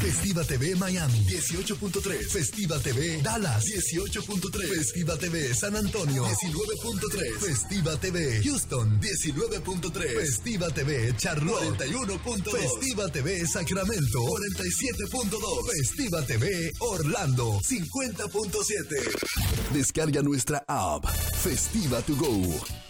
Festiva 0.00 0.44
TV 0.44 0.74
Miami 0.76 1.24
18.3. 1.24 2.28
Festiva 2.28 2.78
TV 2.78 3.20
Dallas 3.22 3.64
18.3. 3.64 4.76
Festiva 4.76 5.16
TV 5.16 5.54
San 5.54 5.76
Antonio 5.76 6.24
19.3. 6.24 7.38
Festiva 7.38 7.96
TV 7.96 8.42
Houston 8.42 8.98
19.3. 8.98 10.16
Festiva 10.16 10.70
TV 10.70 11.14
Charlotte 11.16 11.86
41.2. 11.86 12.50
Festiva 12.50 13.08
TV 13.08 13.46
Sacramento 13.46 14.20
47.2. 14.20 15.76
Festiva 15.76 16.22
TV 16.22 16.72
Orlando 16.78 17.60
50.7. 17.60 19.72
Descarga 19.72 20.22
nuestra 20.22 20.62
app 20.66 21.06
Festiva 21.06 22.02
to 22.02 22.14
Go 22.16 22.40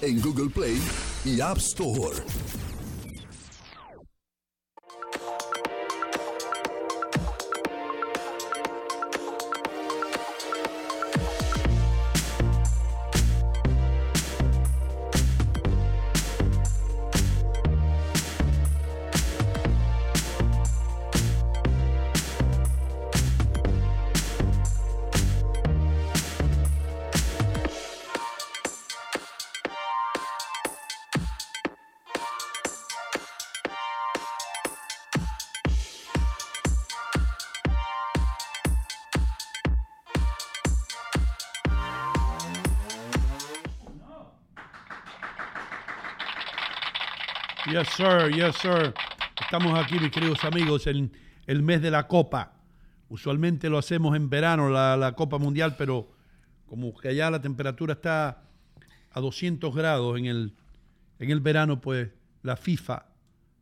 en 0.01 0.21
Google 0.21 0.51
Play 0.51 0.81
y 1.25 1.41
App 1.41 1.59
Store. 1.59 2.70
Yes, 47.71 47.87
sir, 47.97 48.33
yes, 48.35 48.57
sir. 48.57 48.93
Estamos 49.41 49.79
aquí, 49.79 49.97
mis 50.01 50.11
queridos 50.11 50.43
amigos, 50.43 50.89
en 50.89 51.13
el 51.47 51.63
mes 51.63 51.81
de 51.81 51.93
la 51.93 52.09
Copa. 52.09 52.55
Usualmente 53.09 53.71
lo 53.71 53.79
hacemos 53.79 54.17
en 54.17 54.29
verano, 54.29 54.69
la, 54.69 55.15
Copa 55.17 55.39
Mundial, 55.39 55.77
pero 55.79 56.11
como 56.67 56.93
que 56.97 57.11
allá 57.11 57.31
la 57.31 57.41
temperatura 57.41 57.93
está 57.93 58.43
a 59.13 59.21
200 59.21 59.73
grados 59.73 60.19
en 60.19 60.27
el, 60.27 60.55
en 61.21 61.31
el 61.31 61.39
verano, 61.39 61.81
pues 61.81 62.09
la 62.43 62.57
FIFA 62.57 63.07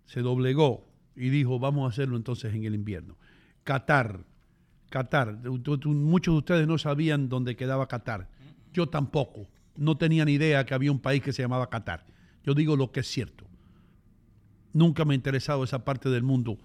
se 0.07 0.23
doblegó 0.23 0.89
y 1.15 1.29
dijo, 1.29 1.59
vamos 1.59 1.85
a 1.85 1.93
hacerlo 1.93 2.17
entonces 2.17 2.55
en 2.55 2.65
el 2.65 2.75
invierno. 2.75 3.19
Qatar, 3.63 4.21
Qatar. 4.89 5.37
Muchos 5.85 6.33
de 6.33 6.39
ustedes 6.39 6.67
no 6.67 6.79
sabían 6.79 7.29
dónde 7.29 7.57
quedaba 7.57 7.89
Qatar. 7.89 8.31
Yo 8.73 8.89
tampoco. 8.89 9.51
No 9.77 9.99
tenía 9.99 10.25
ni 10.25 10.33
idea 10.33 10.65
que 10.65 10.73
había 10.73 10.93
un 10.93 11.01
país 11.01 11.23
que 11.23 11.35
se 11.35 11.43
llamaba 11.43 11.69
Qatar. 11.69 12.07
Yo 12.43 12.55
digo 12.55 12.75
lo 12.75 12.91
que 12.91 13.01
es 13.01 13.07
cierto. 13.07 13.48
Nunca 14.73 15.05
me 15.05 15.15
ha 15.15 15.17
interesado 15.17 15.65
esa 15.65 15.85
parte 15.85 16.09
del 16.11 16.23
mundo 16.23 16.59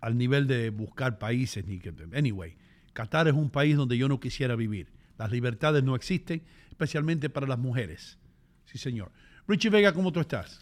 al 0.00 0.16
nivel 0.16 0.46
de 0.46 0.70
buscar 0.70 1.18
países. 1.18 1.66
Ni 1.66 1.78
que, 1.78 1.92
anyway, 2.14 2.56
Qatar 2.92 3.28
es 3.28 3.34
un 3.34 3.50
país 3.50 3.76
donde 3.76 3.96
yo 3.98 4.08
no 4.08 4.20
quisiera 4.20 4.54
vivir. 4.56 4.92
Las 5.18 5.30
libertades 5.30 5.82
no 5.82 5.96
existen, 5.96 6.42
especialmente 6.68 7.30
para 7.30 7.46
las 7.46 7.58
mujeres. 7.58 8.18
Sí, 8.66 8.78
señor. 8.78 9.10
Richie 9.48 9.70
Vega, 9.70 9.92
¿cómo 9.92 10.12
tú 10.12 10.20
estás? 10.20 10.60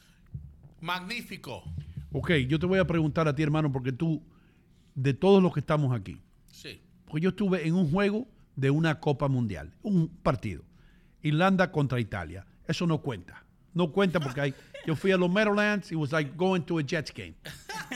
Magnífico. 0.80 1.64
Ok, 2.12 2.30
yo 2.48 2.58
te 2.58 2.66
voy 2.66 2.78
a 2.78 2.86
preguntar 2.86 3.26
a 3.26 3.34
ti, 3.34 3.42
hermano, 3.42 3.72
porque 3.72 3.92
tú, 3.92 4.22
de 4.94 5.14
todos 5.14 5.42
los 5.42 5.52
que 5.52 5.60
estamos 5.60 5.92
aquí, 5.98 6.20
Sí. 6.46 6.80
pues 7.06 7.22
yo 7.22 7.30
estuve 7.30 7.66
en 7.66 7.74
un 7.74 7.90
juego 7.90 8.28
de 8.54 8.70
una 8.70 9.00
Copa 9.00 9.26
Mundial, 9.28 9.74
un 9.82 10.08
partido. 10.08 10.62
Irlanda 11.22 11.72
contra 11.72 11.98
Italia. 11.98 12.46
Eso 12.68 12.86
no 12.86 12.98
cuenta. 13.02 13.43
No 13.74 13.90
cuenta 13.92 14.20
porque 14.20 14.40
hay, 14.40 14.54
yo 14.86 14.94
fui 14.94 15.10
a 15.12 15.16
los 15.16 15.28
Meadowlands, 15.30 15.90
it 15.90 15.96
was 15.96 16.12
like 16.12 16.36
going 16.36 16.62
to 16.62 16.78
a 16.78 16.82
Jets 16.82 17.10
game. 17.12 17.34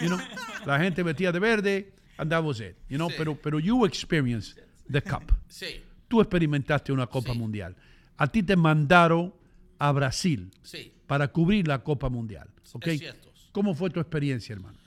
You 0.00 0.08
know, 0.08 0.18
la 0.66 0.78
gente 0.78 1.02
vestía 1.02 1.32
de 1.32 1.38
verde, 1.38 1.92
and 2.18 2.30
that 2.30 2.42
was 2.42 2.60
it. 2.60 2.76
You 2.88 2.96
know, 2.98 3.08
Sí. 3.08 3.14
pero, 3.16 3.34
pero 3.40 3.58
you 3.60 3.84
experienced 3.84 4.58
the 4.90 5.00
cup. 5.00 5.32
Sí. 5.48 5.80
Tú 6.08 6.20
experimentaste 6.20 6.92
una 6.92 7.06
Copa 7.06 7.32
Mundial. 7.34 7.76
A 8.16 8.26
ti 8.26 8.42
te 8.42 8.56
mandaron 8.56 9.32
a 9.78 9.92
Brasil 9.92 10.50
Sí. 10.62 10.92
para 11.06 11.28
cubrir 11.28 11.68
la 11.68 11.78
Copa 11.82 12.08
Mundial. 12.08 12.48
¿ok? 12.72 12.86
Es 12.88 12.98
cierto. 12.98 13.32
¿Cómo 13.52 13.74
fue 13.74 13.90
tu 13.90 14.00
experiencia, 14.00 14.52
hermano? 14.54 14.78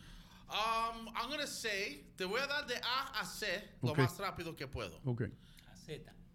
Um, 0.50 1.08
I'm 1.16 1.30
gonna 1.30 1.48
say, 1.48 2.04
te 2.18 2.26
voy 2.26 2.40
a 2.42 2.48
dar 2.48 2.66
de 2.68 2.76
A 2.76 3.22
a 3.22 3.26
C 3.26 3.48
lo 3.82 3.96
más 3.96 4.18
rápido 4.20 4.54
que 4.56 4.68
puedo. 4.68 5.00
Ok. 5.06 5.22
A 5.72 5.76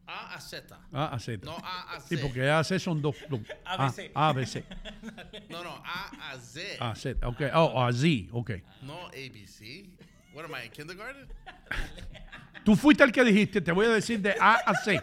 a 0.08 0.40
Z. 0.40 0.78
A 0.92 1.14
a 1.14 1.18
Z. 1.18 1.44
No 1.44 1.56
A 1.62 1.96
a 1.96 2.00
Sí, 2.00 2.16
C. 2.16 2.22
porque 2.22 2.48
A 2.48 2.58
a 2.60 2.64
C 2.64 2.78
son 2.78 3.00
dos. 3.02 3.16
dos- 3.28 3.40
A, 3.64 3.74
ABC. 3.86 4.10
A, 4.14 4.32
B, 4.32 4.46
C. 4.46 4.64
No, 5.50 5.62
no, 5.64 5.82
A 5.84 6.32
a 6.32 6.38
Z. 6.38 6.76
A, 6.80 6.94
Z. 6.94 7.26
Ok. 7.26 7.40
Oh, 7.54 7.82
a 7.82 7.92
Z. 7.92 8.28
Ok. 8.32 8.50
No 8.82 9.06
ABC. 9.08 9.88
What 10.34 10.44
am 10.44 10.54
I, 10.54 10.66
in 10.66 10.70
kindergarten? 10.70 11.26
Tú 12.64 12.74
fuiste 12.76 13.04
el 13.04 13.12
que 13.12 13.22
dijiste, 13.24 13.60
te 13.60 13.70
voy 13.72 13.86
a 13.86 13.90
decir 13.90 14.20
de 14.20 14.34
A 14.40 14.54
a 14.66 14.74
C. 14.74 15.00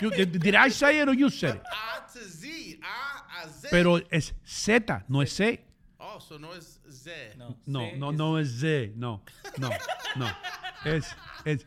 You- 0.00 0.10
did, 0.10 0.40
did 0.42 0.54
I 0.54 0.70
say 0.70 1.00
it 1.00 1.08
or 1.08 1.14
you 1.14 1.30
said 1.30 1.56
it? 1.56 1.62
A 1.66 2.06
to 2.12 2.18
Z. 2.20 2.78
A 2.82 3.42
a 3.44 3.48
Z. 3.48 3.68
Pero 3.70 3.98
es 4.10 4.34
Z, 4.44 5.04
no 5.08 5.22
es 5.22 5.32
C. 5.32 5.60
Oh, 5.98 6.16
Oh, 6.16 6.20
so 6.20 6.38
no 6.38 6.54
es 6.54 6.80
Z. 6.90 7.10
No, 7.66 7.90
no, 7.96 8.12
no 8.12 8.38
es 8.38 8.60
Z, 8.60 8.92
no, 8.96 9.22
no, 9.58 9.70
no. 10.16 10.26
Es, 10.84 11.14
es 11.44 11.64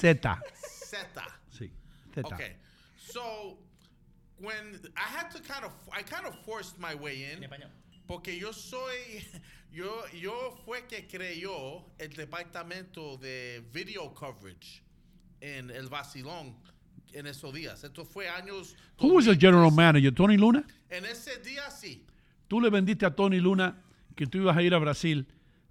Z. 0.00 0.40
Z. 0.54 1.22
Okay. 2.16 2.56
So 2.96 3.58
when 4.38 4.80
I 4.96 5.08
had 5.16 5.30
to 5.30 5.40
kind 5.40 5.64
of 5.64 5.72
I 5.92 6.02
kind 6.02 6.26
of 6.26 6.34
forced 6.44 6.78
my 6.78 6.94
way 6.94 7.24
in 7.32 7.48
porque 8.06 8.38
yo 8.38 8.52
soy 8.52 9.24
yo 9.72 10.04
yo 10.12 10.58
fue 10.64 10.82
que 10.88 11.06
creó 11.06 11.84
el 11.98 12.10
departamento 12.10 13.18
de 13.18 13.62
video 13.72 14.12
coverage 14.14 14.82
en 15.40 15.70
el 15.70 15.88
vacilón 15.88 16.54
en 17.12 17.26
esos 17.26 17.52
días. 17.52 17.84
Esto 17.84 18.04
fue 18.04 18.28
años 18.28 18.74
Who 18.98 19.14
was 19.14 19.26
the 19.26 19.36
general 19.36 19.70
manager? 19.70 20.12
Tony 20.12 20.36
Luna. 20.36 20.64
en 20.90 21.04
ese 21.04 21.38
día 21.42 21.70
sí. 21.70 22.04
Tú 22.48 22.60
le 22.60 22.70
vendiste 22.70 23.06
a 23.06 23.14
Tony 23.14 23.40
Luna 23.40 23.76
que 24.16 24.26
tú 24.26 24.38
ibas 24.38 24.56
a 24.56 24.62
ir 24.62 24.74
a 24.74 24.78
Brasil 24.78 25.26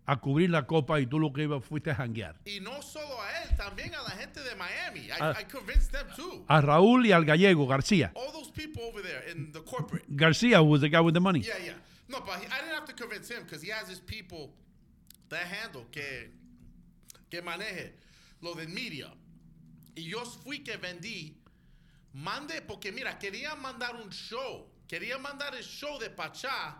a 0.05 0.19
cubrir 0.19 0.49
la 0.49 0.65
copa 0.67 0.99
y 0.99 1.05
tú 1.05 1.17
lo 1.19 1.31
que 1.31 1.43
ibas 1.43 1.63
fuiste 1.63 1.91
a 1.91 1.95
janguear. 1.95 2.35
Y 2.45 2.59
no 2.59 2.81
solo 2.81 3.21
a 3.21 3.43
él, 3.43 3.55
también 3.55 3.93
a 3.95 4.01
la 4.01 4.09
gente 4.11 4.41
de 4.41 4.53
Miami. 4.55 5.07
I, 5.07 5.11
Ah. 5.19 5.33
I 5.39 5.45
convinced 5.45 5.91
them 5.91 6.07
too. 6.15 6.43
A 6.47 6.59
Raúl 6.61 7.05
y 7.05 7.11
al 7.13 7.23
gallego 7.25 7.65
García. 7.67 8.11
All 8.15 8.31
those 8.33 8.51
people 8.51 8.83
over 8.83 9.01
there 9.01 9.29
in 9.31 9.51
the 9.53 9.61
corporate. 9.63 10.05
García 10.09 10.61
was 10.61 10.81
the 10.81 10.89
guy 10.89 10.99
with 10.99 11.13
the 11.13 11.21
money. 11.21 11.39
Yeah, 11.41 11.57
yeah. 11.63 11.73
No, 12.09 12.19
but 12.19 12.35
he- 12.41 12.47
I 12.47 12.59
didn't 12.61 12.75
have 12.75 12.85
to 12.87 12.93
convince 12.95 13.29
him 13.29 13.43
because 13.43 13.61
he 13.65 13.71
has 13.71 13.87
his 13.89 13.99
people 14.01 14.53
that 15.29 15.45
handle 15.47 15.85
que, 15.91 16.31
que 17.31 17.41
maneje 17.41 17.93
lo 18.41 18.53
del 18.55 18.67
media. 18.67 19.09
Y 19.95 20.09
yo 20.09 20.25
fui 20.25 20.59
que 20.63 20.75
vendí, 20.77 21.37
mande, 22.13 22.61
porque 22.61 22.91
mira, 22.91 23.17
quería 23.17 23.55
mandar 23.55 23.95
un 23.95 24.09
show. 24.11 24.67
Quería 24.87 25.17
mandar 25.17 25.55
el 25.55 25.63
show 25.63 25.97
de 25.97 26.09
Pachá 26.09 26.75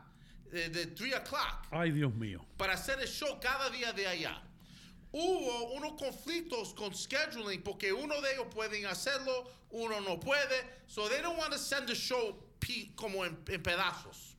eh, 0.53 0.69
de 0.69 0.87
3 0.87 1.15
o'clock 1.15 1.67
Ay, 1.71 1.91
Dios 1.91 2.13
mío. 2.13 2.45
para 2.57 2.73
hacer 2.73 2.99
el 2.99 3.07
show 3.07 3.39
cada 3.39 3.69
día 3.69 3.91
de 3.93 4.07
allá. 4.07 4.41
Hubo 5.11 5.73
unos 5.73 5.93
conflictos 5.93 6.73
con 6.73 6.93
scheduling 6.93 7.61
porque 7.61 7.93
uno 7.93 8.19
de 8.21 8.33
ellos 8.33 8.47
pueden 8.51 8.85
hacerlo, 8.87 9.51
uno 9.69 10.01
no 10.01 10.19
puede. 10.19 10.81
So 10.87 11.07
they 11.07 11.21
don't 11.21 11.37
want 11.37 11.51
to 11.53 11.59
send 11.59 11.87
the 11.87 11.95
show 11.95 12.35
como 12.95 13.23
en, 13.25 13.37
en 13.47 13.61
pedazos. 13.61 14.35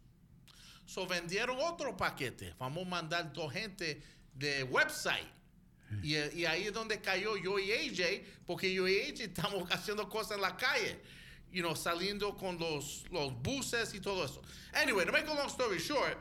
So 0.86 1.06
vendieron 1.06 1.58
otro 1.60 1.96
paquete. 1.96 2.54
Vamos 2.58 2.86
a 2.86 2.88
mandar 2.88 3.32
dos 3.32 3.52
gente 3.52 4.02
de 4.34 4.64
website. 4.64 5.26
Y, 6.02 6.16
y 6.16 6.44
ahí 6.44 6.64
es 6.64 6.72
donde 6.72 7.00
cayó 7.00 7.36
yo 7.36 7.56
y 7.58 7.70
AJ, 7.70 8.24
porque 8.46 8.72
yo 8.72 8.88
y 8.88 9.00
AJ 9.00 9.20
estamos 9.20 9.68
haciendo 9.70 10.08
cosas 10.08 10.36
en 10.36 10.42
la 10.42 10.56
calle. 10.56 11.00
You 11.55 11.62
know, 11.62 11.74
saliendo 11.74 12.36
con 12.36 12.59
los, 12.59 13.05
los 13.10 13.32
buses 13.43 13.94
y 13.94 14.01
todo 14.01 14.24
eso. 14.24 14.43
Anyway, 14.74 15.05
to 15.05 15.12
make 15.12 15.28
a 15.28 15.32
long 15.32 15.48
story 15.48 15.78
short, 15.78 16.18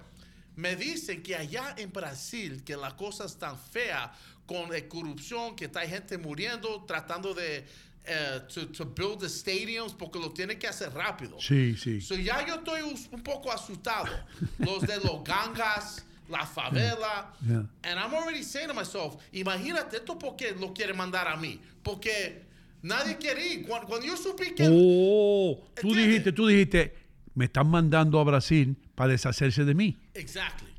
me 0.55 0.75
dicen 0.75 1.23
que 1.23 1.35
allá 1.35 1.73
en 1.77 1.91
Brasil, 1.91 2.63
que 2.63 2.77
la 2.77 2.91
cosa 2.91 3.25
es 3.25 3.35
tan 3.35 3.57
fea 3.57 4.13
con 4.45 4.69
la 4.69 4.79
corrupción, 4.87 5.55
que 5.55 5.65
está 5.65 5.81
gente 5.87 6.17
muriendo, 6.17 6.85
tratando 6.85 7.33
de 7.33 7.65
eh, 8.05 8.41
to, 8.47 8.67
to 8.67 8.85
build 8.85 9.21
the 9.21 9.29
stadiums, 9.29 9.93
porque 9.93 10.19
lo 10.19 10.31
tiene 10.31 10.59
que 10.59 10.67
hacer 10.67 10.93
rápido. 10.93 11.39
Sí, 11.39 11.75
sí. 11.77 12.01
So 12.01 12.15
ya 12.15 12.45
yo 12.45 12.55
estoy 12.55 12.81
un 12.81 13.23
poco 13.23 13.51
asustado. 13.51 14.11
Los 14.59 14.81
de 14.81 14.97
los 14.97 15.23
gangas, 15.23 16.03
la 16.29 16.45
favela. 16.45 17.33
Yeah. 17.47 17.65
And 17.83 17.99
I'm 17.99 18.13
already 18.13 18.43
saying 18.43 18.67
to 18.67 18.73
myself, 18.73 19.15
imagínate 19.33 19.95
esto 19.95 20.17
porque 20.17 20.53
lo 20.59 20.73
quiere 20.73 20.93
mandar 20.93 21.27
a 21.27 21.37
mí. 21.37 21.59
Porque 21.81 22.43
nadie 22.83 23.17
quiere 23.17 23.45
ir. 23.47 23.67
Cuando, 23.67 23.87
cuando 23.87 24.05
yo 24.05 24.15
supe 24.15 24.53
que... 24.53 24.67
Oh, 24.71 25.59
tú 25.81 25.93
dijiste, 25.95 26.31
tú 26.31 26.45
dijiste, 26.47 26.93
me 27.33 27.45
están 27.45 27.67
mandando 27.67 28.19
a 28.19 28.23
Brasil 28.23 28.77
para 28.93 29.11
deshacerse 29.11 29.65
de 29.65 29.73
mí. 29.73 29.97
Exactly. 30.13 30.69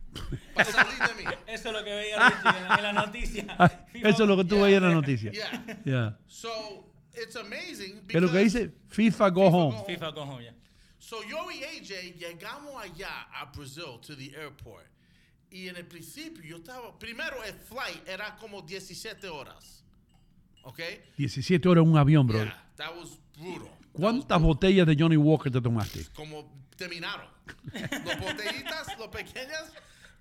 Para 0.55 0.71
salir 0.71 0.99
de 0.99 1.25
mí. 1.25 1.31
Eso 1.49 1.69
es 1.69 1.75
lo 1.75 1.83
que 1.85 1.91
veía 1.93 2.29
Richie 2.29 2.77
en, 2.77 2.83
la 2.83 2.93
noticia. 2.93 3.47
Ah, 3.59 3.87
Eso 3.93 4.23
es 4.23 4.29
lo 4.29 4.37
que 4.37 4.45
tú 4.45 4.61
veías 4.61 4.81
en 4.81 4.89
la 4.89 4.95
noticia. 4.95 5.33
Yeah. 5.33 5.65
Yeah. 5.85 6.19
So, 6.29 6.93
it's 7.15 7.35
amazing 7.35 8.07
¿Qué 8.07 8.19
es 8.19 8.23
lo 8.23 8.31
que 8.31 8.39
because- 8.39 8.59
dice? 8.59 8.73
FIFA 8.89 9.31
go 9.31 9.49
home. 9.49 9.85
FIFA 9.87 10.11
go 10.13 10.23
home, 10.23 10.45
ya. 10.45 10.55
So 10.99 11.23
yo 11.29 11.51
y 11.51 11.63
AJ 11.63 12.17
llegamos 12.17 12.83
allá 12.83 13.23
a 13.35 13.47
Brasil, 13.53 14.01
to 14.01 14.17
the 14.17 14.33
airport. 14.37 14.87
Y 15.51 15.69
en 15.69 15.77
el 15.77 15.87
principio 15.87 16.43
yo 16.43 16.57
estaba, 16.57 16.99
primero 16.99 17.43
el 17.45 17.55
flight 17.55 18.09
era 18.09 18.35
como 18.37 18.63
17 18.63 19.29
horas. 19.29 19.84
¿Ok? 20.65 20.81
17 21.17 21.69
horas 21.69 21.85
en 21.85 21.91
un 21.91 21.99
avión, 21.99 22.27
bro. 22.27 22.43
Yeah, 22.45 22.65
that 22.77 22.95
was 22.97 23.19
brutal. 23.39 23.71
¿Cuántas 23.93 24.41
botellas 24.41 24.87
de 24.87 24.97
Johnny 24.99 25.17
Walker 25.17 25.51
te 25.53 25.61
tomaste? 25.61 26.07
Como 26.15 26.51
terminaron. 26.77 27.27
Los 27.73 28.19
botellitas, 28.21 28.99
los 28.99 29.09
pequeñas, 29.09 29.71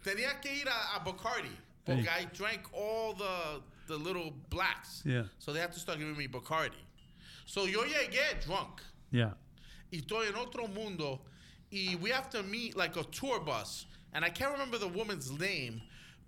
tenía 0.04 0.40
que 0.42 0.56
ir 0.56 0.68
a, 0.70 0.96
a 0.96 1.00
Bacardi. 1.00 1.50
Porque 1.86 2.04
Hey. 2.08 2.24
I 2.24 2.38
drank 2.38 2.62
all 2.74 3.14
the, 3.16 3.62
the 3.88 3.98
little 3.98 4.32
blacks. 4.50 5.02
Yeah. 5.06 5.24
So 5.40 5.52
they 5.54 5.60
had 5.62 5.72
to 5.74 5.80
start 5.80 5.98
giving 5.98 6.16
me 6.18 6.28
Bacardi. 6.28 6.78
So 7.46 7.66
yo 7.66 7.84
llegué 7.84 8.40
drunk. 8.46 8.82
Yeah. 9.12 9.36
y 9.92 10.00
estoy 10.00 10.28
en 10.28 10.36
otro 10.36 10.68
mundo 10.68 11.22
y 11.72 11.96
we 12.02 12.10
have 12.10 12.28
to 12.30 12.42
meet 12.44 12.76
like 12.76 12.96
a 12.98 13.04
tour 13.12 13.40
bus 13.40 13.86
and 14.14 14.26
I 14.26 14.30
can't 14.30 14.52
remember 14.52 14.80
the 14.80 14.88
woman's 14.88 15.30
name 15.32 15.82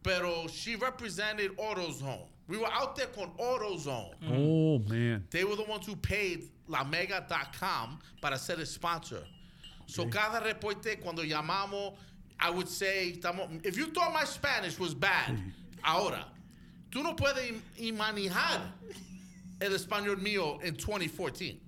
pero 0.03 0.45
she 0.47 0.75
represented 0.75 1.49
AutoZone 1.57 2.27
we 2.47 2.57
were 2.57 2.69
out 2.71 2.95
there 2.95 3.07
con 3.07 3.31
AutoZone 3.39 4.15
mm. 4.23 4.31
Oh, 4.31 4.79
man. 4.89 5.25
they 5.29 5.43
were 5.43 5.55
the 5.55 5.63
ones 5.63 5.85
who 5.85 5.95
paid 5.95 6.49
lamega.com 6.69 7.99
para 8.21 8.37
ser 8.37 8.59
el 8.59 8.65
sponsor 8.65 9.23
so 9.85 10.05
cada 10.07 10.43
reporte 10.43 10.99
cuando 11.01 11.23
llamamos 11.23 11.95
I 12.39 12.49
would 12.49 12.67
say 12.67 13.19
if 13.63 13.77
you 13.77 13.87
thought 13.87 14.13
my 14.13 14.25
Spanish 14.25 14.79
was 14.79 14.93
bad 14.93 15.39
ahora 15.83 16.25
tú 16.91 17.03
no 17.03 17.13
puedes 17.15 17.53
imaginar 17.79 18.61
el 19.61 19.71
español 19.71 20.17
mío 20.17 20.59
en 20.63 20.75
2014 20.75 21.59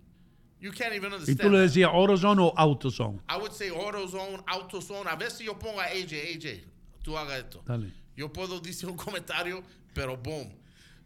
you 0.60 0.72
can't 0.72 0.94
even 0.94 1.14
understand. 1.14 1.40
¿Y 1.40 1.44
tú 1.44 1.52
le 1.52 1.60
decías 1.60 1.92
AutoZone 1.94 2.40
o 2.40 2.52
AutoZone? 2.52 3.20
I 3.30 3.38
would 3.38 3.54
say 3.54 3.70
AutoZone, 3.70 4.44
AutoZone. 4.46 5.06
A 5.06 5.16
veces 5.16 5.42
yo 5.46 5.54
pongo 5.54 5.80
a 5.80 5.86
AJ, 5.86 6.36
AJ, 6.36 6.62
tú 7.04 7.16
haga 7.16 7.38
esto. 7.38 7.62
Dale. 7.66 7.92
Yo 8.16 8.30
puedo 8.30 8.60
decir 8.60 8.90
un 8.90 8.98
comentario, 8.98 9.64
pero 9.94 10.18
boom. 10.18 10.52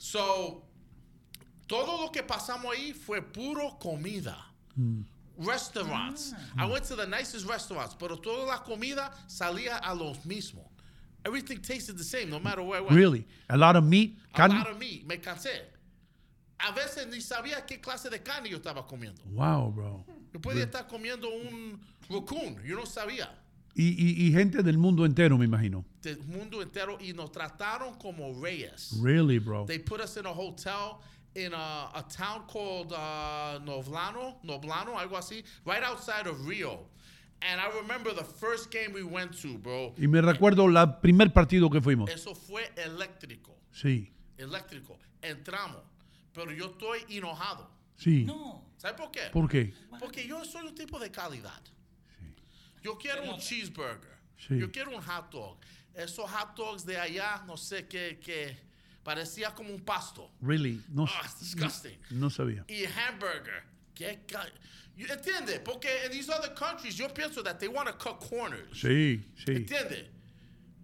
So, 0.02 0.64
todo 1.68 2.02
lo 2.02 2.10
que 2.10 2.24
pasamos 2.24 2.74
ahí 2.74 2.92
fue 2.92 3.22
puro 3.22 3.78
comida. 3.80 4.36
Mm. 4.76 5.04
Restaurants. 5.38 6.34
I 6.58 6.66
went 6.66 6.86
to 6.86 6.96
the 6.96 7.06
nicest 7.06 7.48
restaurants, 7.48 7.94
pero 7.94 8.16
toda 8.16 8.48
la 8.48 8.64
comida 8.64 9.12
salía 9.28 9.78
a 9.78 9.94
los 9.94 10.26
mismos. 10.26 10.66
Everything 11.24 11.60
tasted 11.60 12.00
the 12.00 12.04
same, 12.04 12.32
no 12.32 12.40
matter 12.40 12.64
where 12.64 12.80
I 12.80 12.82
went. 12.82 12.96
Really? 12.96 13.28
A 13.48 13.56
lot 13.56 13.76
of 13.76 13.84
meat? 13.84 14.18
A 14.34 14.48
lot 14.48 14.72
of 14.72 14.80
meat. 14.80 15.06
Me 15.06 15.18
cansé. 15.18 15.62
A 16.60 16.72
veces 16.72 17.06
ni 17.08 17.20
sabía 17.20 17.64
qué 17.68 17.80
clase 17.80 18.10
de 18.10 18.24
carne 18.24 18.50
yo 18.50 18.58
estaba 18.58 18.88
comiendo. 18.88 19.22
Wow, 19.26 19.72
bro. 19.72 20.06
Yo 20.34 20.40
podía 20.40 20.64
estar 20.64 20.88
comiendo 20.88 21.30
un 21.30 21.80
raccoon, 22.10 22.60
yo 22.66 22.76
no 22.76 22.88
sabía. 22.88 23.30
Y, 23.76 23.84
y, 23.90 24.28
y 24.28 24.32
gente 24.32 24.62
del 24.64 24.78
mundo 24.78 25.06
entero, 25.06 25.38
me 25.38 25.46
imagino. 25.46 25.86
Del 26.02 26.20
mundo 26.24 26.62
entero 26.62 26.98
y 27.00 27.14
nos 27.14 27.32
trataron 27.32 27.96
como 27.98 28.34
reyes. 28.42 28.92
Really, 29.02 29.40
bro. 29.40 29.66
They 29.66 29.80
put 29.80 30.02
us 30.02 30.18
in 30.18 30.26
a 30.26 30.32
hotel 30.34 31.00
in 31.36 31.54
a, 31.54 31.90
a 31.94 32.04
town 32.10 32.44
called 32.48 32.92
uh, 32.92 33.60
Novlano, 33.64 34.40
Noblano, 34.44 34.98
algo 35.00 35.18
así, 35.18 35.44
right 35.66 35.84
outside 35.84 36.28
of 36.28 36.46
Rio. 36.46 36.88
And 37.42 37.60
I 37.60 37.70
remember 37.82 38.14
the 38.14 38.24
first 38.26 38.70
game 38.72 38.94
we 38.94 39.04
went 39.04 39.32
to, 39.42 39.58
bro. 39.58 39.94
Y 39.98 40.06
me 40.08 40.22
recuerdo 40.22 40.66
el 40.68 41.00
primer 41.02 41.32
partido 41.34 41.70
que 41.70 41.82
fuimos. 41.82 42.10
Eso 42.10 42.36
fue 42.36 42.70
eléctrico, 42.76 43.58
Sí, 43.72 44.12
eléctrico. 44.38 45.00
Entramos, 45.22 45.82
pero 46.34 46.52
yo 46.52 46.66
estoy 46.68 47.00
enojado. 47.10 47.70
sí. 47.96 48.28
¿Sabes 48.78 48.98
por 48.98 49.12
qué? 49.12 49.22
¿Por 49.32 49.48
qué? 49.48 49.74
Porque 50.00 50.28
yo 50.28 50.44
soy 50.44 50.68
un 50.68 50.74
tipo 50.76 51.00
de 51.00 51.10
calidad. 51.12 51.62
Yo 52.82 52.98
quiero 52.98 53.24
un 53.24 53.40
cheeseburger. 53.40 54.18
Sí. 54.38 54.58
Yo 54.60 54.72
quiero 54.72 54.96
un 54.96 55.02
hot 55.02 55.30
dog. 55.32 55.58
Esos 55.94 56.30
hot 56.30 56.56
dogs 56.56 56.86
de 56.86 56.98
allá, 56.98 57.44
no 57.46 57.56
sé 57.58 57.88
qué, 57.88 58.20
qué 58.24 58.58
parecía 59.04 59.54
como 59.54 59.70
un 59.74 59.82
pasto. 59.82 60.32
Really? 60.42 60.82
No, 60.90 61.06
Ah, 61.06 61.22
it's 61.26 61.40
disgusting. 61.40 61.98
no 62.12 62.30
sabía. 62.30 62.64
Y 62.68 62.86
hamburger. 62.86 63.64
¿Qué 63.94 64.22
ca- 64.28 64.48
You 64.96 65.08
entiende? 65.10 65.60
Porque 65.60 65.88
en 66.06 66.12
these 66.12 66.30
other 66.30 66.54
countries 66.54 66.96
yo 66.96 67.08
pienso 67.14 67.42
that 67.44 67.58
they 67.60 67.68
want 67.68 67.88
to 67.88 67.94
cut 67.98 68.20
corners. 68.20 68.78
Sí, 68.80 69.24
sí. 69.38 69.56
¿Entiende? 69.56 70.10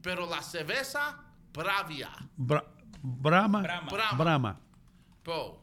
Pero 0.02 0.26
la 0.26 0.41
cerveza, 0.41 1.18
bravia. 1.53 2.10
Bra- 2.38 2.65
Brahma. 3.02 3.61
Brahma. 3.61 4.18
Brahma. 4.18 4.60
Bro, 5.24 5.61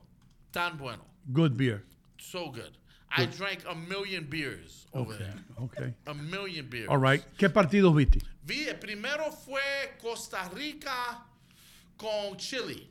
tan 0.53 0.77
bueno. 0.79 1.05
Good 1.33 1.53
beer. 1.57 1.85
So 2.19 2.51
good. 2.51 2.77
I 3.17 3.27
drank 3.27 3.65
a 3.69 3.75
million 3.75 4.25
beers 4.25 4.87
over 4.93 5.13
Okay, 5.15 5.25
there. 5.25 5.35
okay. 5.63 5.95
A 6.07 6.15
million 6.15 6.67
beers. 6.69 6.89
All 6.89 6.99
right. 6.99 7.23
¿Qué 7.39 7.49
partidos 7.49 7.95
viste? 7.95 8.21
Vi, 8.45 8.69
el 8.69 8.75
primero 8.77 9.31
fue 9.31 9.61
Costa 10.03 10.51
Rica 10.55 11.23
con 11.97 12.37
Chile. 12.39 12.89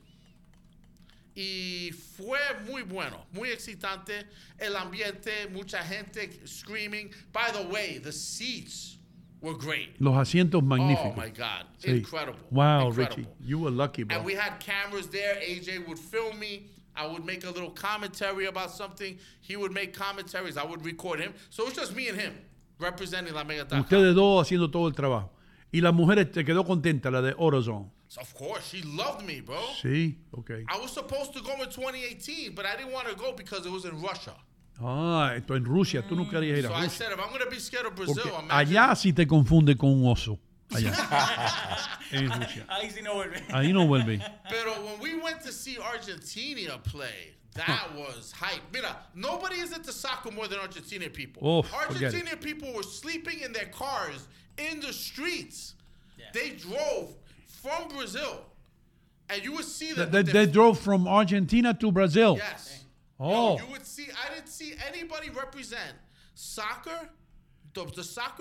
Y 1.36 1.90
fue 2.16 2.38
muy 2.70 2.82
bueno, 2.82 3.26
muy 3.32 3.50
excitante. 3.50 4.24
El 4.58 4.76
ambiente, 4.76 5.48
mucha 5.52 5.82
gente 5.82 6.30
screaming. 6.46 7.10
By 7.32 7.50
the 7.50 7.66
way, 7.68 7.98
the 7.98 8.12
seats 8.12 8.98
were 9.40 9.54
great. 9.54 10.00
Los 10.00 10.14
asientos 10.16 10.62
oh, 10.62 10.64
magníficos. 10.64 11.12
Oh 11.16 11.20
my 11.20 11.28
God, 11.30 11.66
Sí. 11.78 11.98
incredible. 11.98 12.38
Wow, 12.52 12.88
incredible. 12.88 13.16
Richie, 13.16 13.28
you 13.40 13.58
were 13.58 13.72
lucky, 13.72 14.04
bro. 14.04 14.16
And 14.16 14.24
we 14.24 14.34
had 14.34 14.60
cameras 14.60 15.08
there. 15.08 15.34
AJ 15.40 15.86
would 15.88 15.98
film 15.98 16.38
me. 16.38 16.70
I 16.96 17.06
would 17.06 17.24
make 17.24 17.44
a 17.44 17.50
little 17.50 17.70
commentary 17.70 18.46
about 18.46 18.70
something. 18.70 19.18
He 19.40 19.56
would 19.56 19.72
make 19.72 19.92
commentaries. 19.92 20.56
I 20.56 20.64
would 20.64 20.84
record 20.84 21.20
him. 21.20 21.32
So 21.50 21.66
it's 21.66 21.76
just 21.76 21.94
me 21.94 22.08
and 22.08 22.18
him 22.20 22.34
representing 22.78 23.34
La 23.34 23.44
Mega. 23.44 23.64
Ustedes 23.80 24.14
dos 24.14 24.42
haciendo 24.46 24.70
todo 24.70 24.86
el 24.88 24.94
trabajo. 24.94 25.30
Y 25.72 25.80
la 25.80 25.90
mujer 25.92 26.24
te 26.30 26.44
quedó 26.44 26.64
contenta, 26.64 27.10
la 27.10 27.20
de 27.20 27.32
AutoZone. 27.34 27.90
So 28.06 28.20
of 28.20 28.32
course, 28.34 28.68
she 28.68 28.82
loved 28.82 29.26
me, 29.26 29.40
bro. 29.40 29.58
Sí, 29.82 30.18
ok. 30.32 30.50
I 30.68 30.78
was 30.80 30.92
supposed 30.92 31.32
to 31.34 31.40
go 31.42 31.52
in 31.62 31.68
2018, 31.70 32.54
but 32.54 32.64
I 32.64 32.76
didn't 32.76 32.92
want 32.92 33.08
to 33.08 33.16
go 33.16 33.32
because 33.32 33.66
it 33.66 33.72
was 33.72 33.84
in 33.84 34.00
Russia. 34.00 34.34
Ah, 34.80 35.32
esto 35.36 35.54
en 35.54 35.64
Rusia, 35.64 36.02
tú 36.02 36.14
no 36.16 36.28
querías 36.28 36.58
ir 36.58 36.64
So 36.66 36.72
a 36.74 36.78
I 36.78 36.82
Rusia. 36.84 36.90
said, 36.90 37.12
if 37.12 37.18
I'm 37.18 37.28
going 37.30 37.40
to 37.44 37.50
be 37.50 37.58
scared 37.58 37.86
of 37.86 37.94
Brazil, 37.96 38.22
Porque 38.22 38.46
allá 38.50 38.94
sí 38.94 39.12
te 39.12 39.26
confunde 39.26 39.76
con 39.76 39.90
un 39.90 40.06
oso. 40.06 40.38
Allá. 40.74 41.98
en 42.12 42.30
Rusia. 42.30 42.64
Ahí 42.68 42.90
sí 42.90 43.02
no 43.02 43.14
vuelve. 43.14 43.40
Ahí 43.50 43.72
no 43.72 43.86
vuelve. 43.86 44.20
Pero 44.48 44.72
when 44.84 45.00
we 45.00 45.20
went 45.20 45.40
to 45.42 45.52
see 45.52 45.78
Argentina 45.78 46.78
play, 46.78 47.34
that 47.54 47.94
was 47.96 48.32
hype. 48.32 48.62
Mira, 48.72 48.96
nobody 49.14 49.56
is 49.60 49.72
into 49.72 49.92
soccer 49.92 50.30
more 50.30 50.48
than 50.48 50.58
Argentinian 50.58 51.12
people. 51.12 51.42
Oh, 51.46 51.62
forget. 51.62 52.12
Argentinian 52.12 52.40
people 52.40 52.72
were 52.72 52.82
sleeping 52.82 53.40
in 53.40 53.52
their 53.52 53.66
cars 53.66 54.26
in 54.58 54.80
the 54.80 54.92
streets. 54.92 55.74
They 56.32 56.50
drove 56.50 57.14
from 57.46 57.88
Brazil. 57.88 58.44
And 59.30 59.42
you 59.44 59.52
would 59.52 59.64
see 59.64 59.92
They, 59.92 60.04
them. 60.04 60.10
they, 60.10 60.22
they 60.22 60.46
drove 60.46 60.78
from 60.80 61.06
Argentina 61.06 61.72
to 61.74 61.92
Brazil. 61.92 62.36
Yes. 62.36 62.84
Oh, 63.18 63.56
You 63.58 63.66
would 63.70 63.86
see, 63.86 64.08
I 64.10 64.34
didn't 64.34 64.48
see 64.48 64.74
anybody 64.88 65.30
represent 65.30 65.92
soccer, 66.34 66.90
the, 66.90 66.98
the 66.98 66.98
soccer 66.98 67.08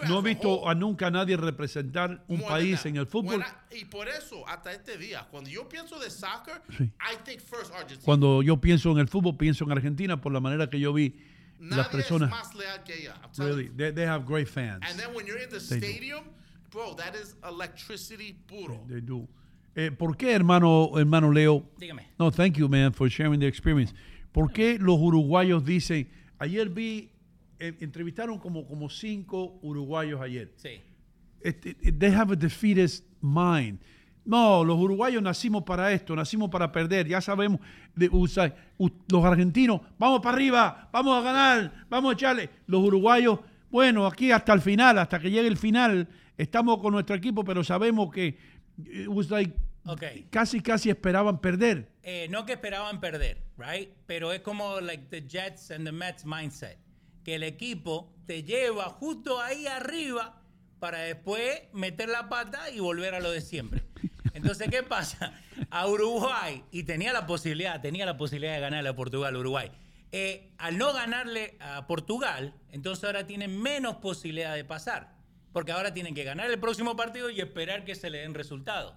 no 0.08 0.20
he 0.20 0.22
visto 0.22 0.50
whole. 0.62 0.72
a 0.72 0.76
nunca 0.76 1.08
a 1.08 1.12
nadie 1.12 1.36
representar 1.38 2.24
un 2.28 2.42
país 2.42 2.86
en 2.86 2.98
el 2.98 3.06
fútbol. 3.08 3.40
When 3.40 3.42
I- 3.72 3.82
y 3.82 3.86
por 3.86 4.08
eso, 4.08 4.48
hasta 4.48 4.72
este 4.72 4.98
día, 4.98 5.28
cuando 5.32 5.50
yo 5.50 5.68
pienso 5.68 6.00
de 6.00 6.10
soccer, 6.10 6.62
Sí. 6.78 6.84
I 7.00 7.16
think 7.26 7.40
first 7.42 7.72
Argentina. 7.74 8.02
Cuando 8.06 8.42
yo 8.44 8.58
pienso 8.62 8.92
en 8.92 9.00
el 9.00 9.08
fútbol, 9.08 9.38
pienso 9.38 9.64
en 9.66 9.72
Argentina 9.72 10.20
por 10.22 10.32
la 10.32 10.40
manera 10.40 10.70
que 10.70 10.80
yo 10.80 10.94
vi 10.94 11.16
las 11.60 11.88
es 11.88 11.92
personas. 11.92 12.30
más 12.30 12.54
leal 12.56 12.84
que 12.84 12.94
ella. 13.02 13.16
Really, 13.38 13.70
they, 13.70 13.92
they 13.92 14.06
have 14.06 14.26
great 14.26 14.48
fans. 14.48 14.82
And 14.88 15.00
then 15.00 15.14
when 15.16 15.26
you're 15.26 15.42
in 15.42 15.50
the 15.50 15.60
They 15.60 15.80
do. 15.80 15.86
stadium, 15.88 16.24
bro, 16.72 16.94
that 16.96 17.16
is 17.16 17.36
electricity 17.48 18.34
puro. 18.48 18.84
They 18.88 19.02
do. 19.02 19.28
Eh, 19.76 19.90
¿Por 19.92 20.16
qué, 20.18 20.34
hermano, 20.34 20.92
hermano 21.00 21.32
Leo? 21.32 21.66
Dígame. 21.80 22.06
No, 22.20 22.30
thank 22.32 22.58
you, 22.58 22.68
man, 22.70 22.94
for 22.94 23.10
sharing 23.10 23.40
the 23.40 23.48
experience. 23.48 23.94
¿Por 24.32 24.52
qué 24.52 24.78
los 24.80 24.98
uruguayos 25.00 25.64
dicen, 25.66 26.08
ayer 26.38 26.70
vi, 26.70 27.10
eh, 27.68 27.78
entrevistaron 27.80 28.40
como, 28.40 28.66
como 28.68 28.90
cinco 28.90 29.60
uruguayos 29.62 30.20
ayer. 30.22 30.52
Sí. 30.58 30.82
Este, 31.42 31.74
they 31.74 32.12
have 32.14 32.34
a 32.34 32.36
defeatist 32.36 33.06
mind. 33.22 33.80
No, 34.26 34.64
los 34.64 34.78
uruguayos 34.78 35.22
nacimos 35.22 35.64
para 35.64 35.92
esto, 35.92 36.16
nacimos 36.16 36.50
para 36.50 36.72
perder. 36.72 37.08
Ya 37.08 37.20
sabemos, 37.20 37.60
de, 37.96 38.08
u- 38.10 38.90
los 39.12 39.26
argentinos, 39.26 39.82
vamos 39.98 40.22
para 40.22 40.36
arriba, 40.36 40.90
vamos 40.94 41.18
a 41.20 41.22
ganar, 41.22 41.86
vamos 41.90 42.12
a 42.12 42.14
echarle. 42.14 42.50
Los 42.68 42.82
uruguayos, 42.82 43.40
bueno, 43.70 44.06
aquí 44.08 44.32
hasta 44.32 44.54
el 44.54 44.62
final, 44.62 44.98
hasta 44.98 45.20
que 45.20 45.30
llegue 45.30 45.48
el 45.48 45.58
final, 45.58 46.08
estamos 46.38 46.78
con 46.80 46.94
nuestro 46.94 47.16
equipo, 47.16 47.44
pero 47.44 47.64
sabemos 47.64 48.12
que 48.14 48.38
it 48.78 49.08
was 49.08 49.30
like, 49.30 49.54
casi, 50.30 50.62
casi 50.62 50.90
esperaban 50.90 51.40
perder. 51.42 51.90
Eh, 52.04 52.28
no 52.30 52.46
que 52.46 52.54
esperaban 52.54 53.02
perder, 53.02 53.44
right? 53.58 53.90
Pero 54.08 54.32
es 54.32 54.40
como 54.40 54.80
like 54.80 55.08
the 55.10 55.22
Jets 55.28 55.70
and 55.72 55.84
the 55.86 55.92
Mets 55.92 56.26
mindset, 56.26 56.78
que 57.24 57.36
el 57.36 57.44
equipo 57.44 58.14
te 58.26 58.44
lleva 58.44 58.86
justo 58.86 59.42
ahí 59.42 59.68
arriba 59.68 60.42
para 60.80 61.00
después 61.00 61.62
meter 61.74 62.10
la 62.10 62.30
pata 62.30 62.70
y 62.70 62.80
volver 62.80 63.16
a 63.16 63.20
lo 63.20 63.32
de 63.32 63.42
siempre. 63.42 63.84
Entonces, 64.34 64.70
¿qué 64.70 64.84
pasa? 64.84 65.40
A 65.70 65.88
Uruguay, 65.88 66.64
y 66.72 66.84
tenía 66.84 67.14
la 67.14 67.26
posibilidad, 67.26 67.80
tenía 67.82 68.06
la 68.06 68.18
posibilidad 68.18 68.56
de 68.56 68.60
ganarle 68.60 68.90
a 68.90 68.96
Portugal, 68.96 69.36
Uruguay. 69.36 69.72
Eh, 70.12 70.52
al 70.58 70.78
no 70.78 70.94
ganarle 70.94 71.58
a 71.60 71.88
Portugal, 71.88 72.54
entonces 72.72 73.04
ahora 73.06 73.26
tienen 73.26 73.62
menos 73.62 73.98
posibilidad 73.98 74.54
de 74.56 74.66
pasar. 74.66 75.14
Porque 75.54 75.72
ahora 75.72 75.94
tienen 75.94 76.16
que 76.16 76.24
ganar 76.24 76.50
el 76.50 76.60
próximo 76.60 76.96
partido 76.96 77.30
y 77.30 77.40
esperar 77.40 77.86
que 77.86 77.94
se 77.94 78.10
le 78.10 78.20
den 78.20 78.34
resultados. 78.34 78.96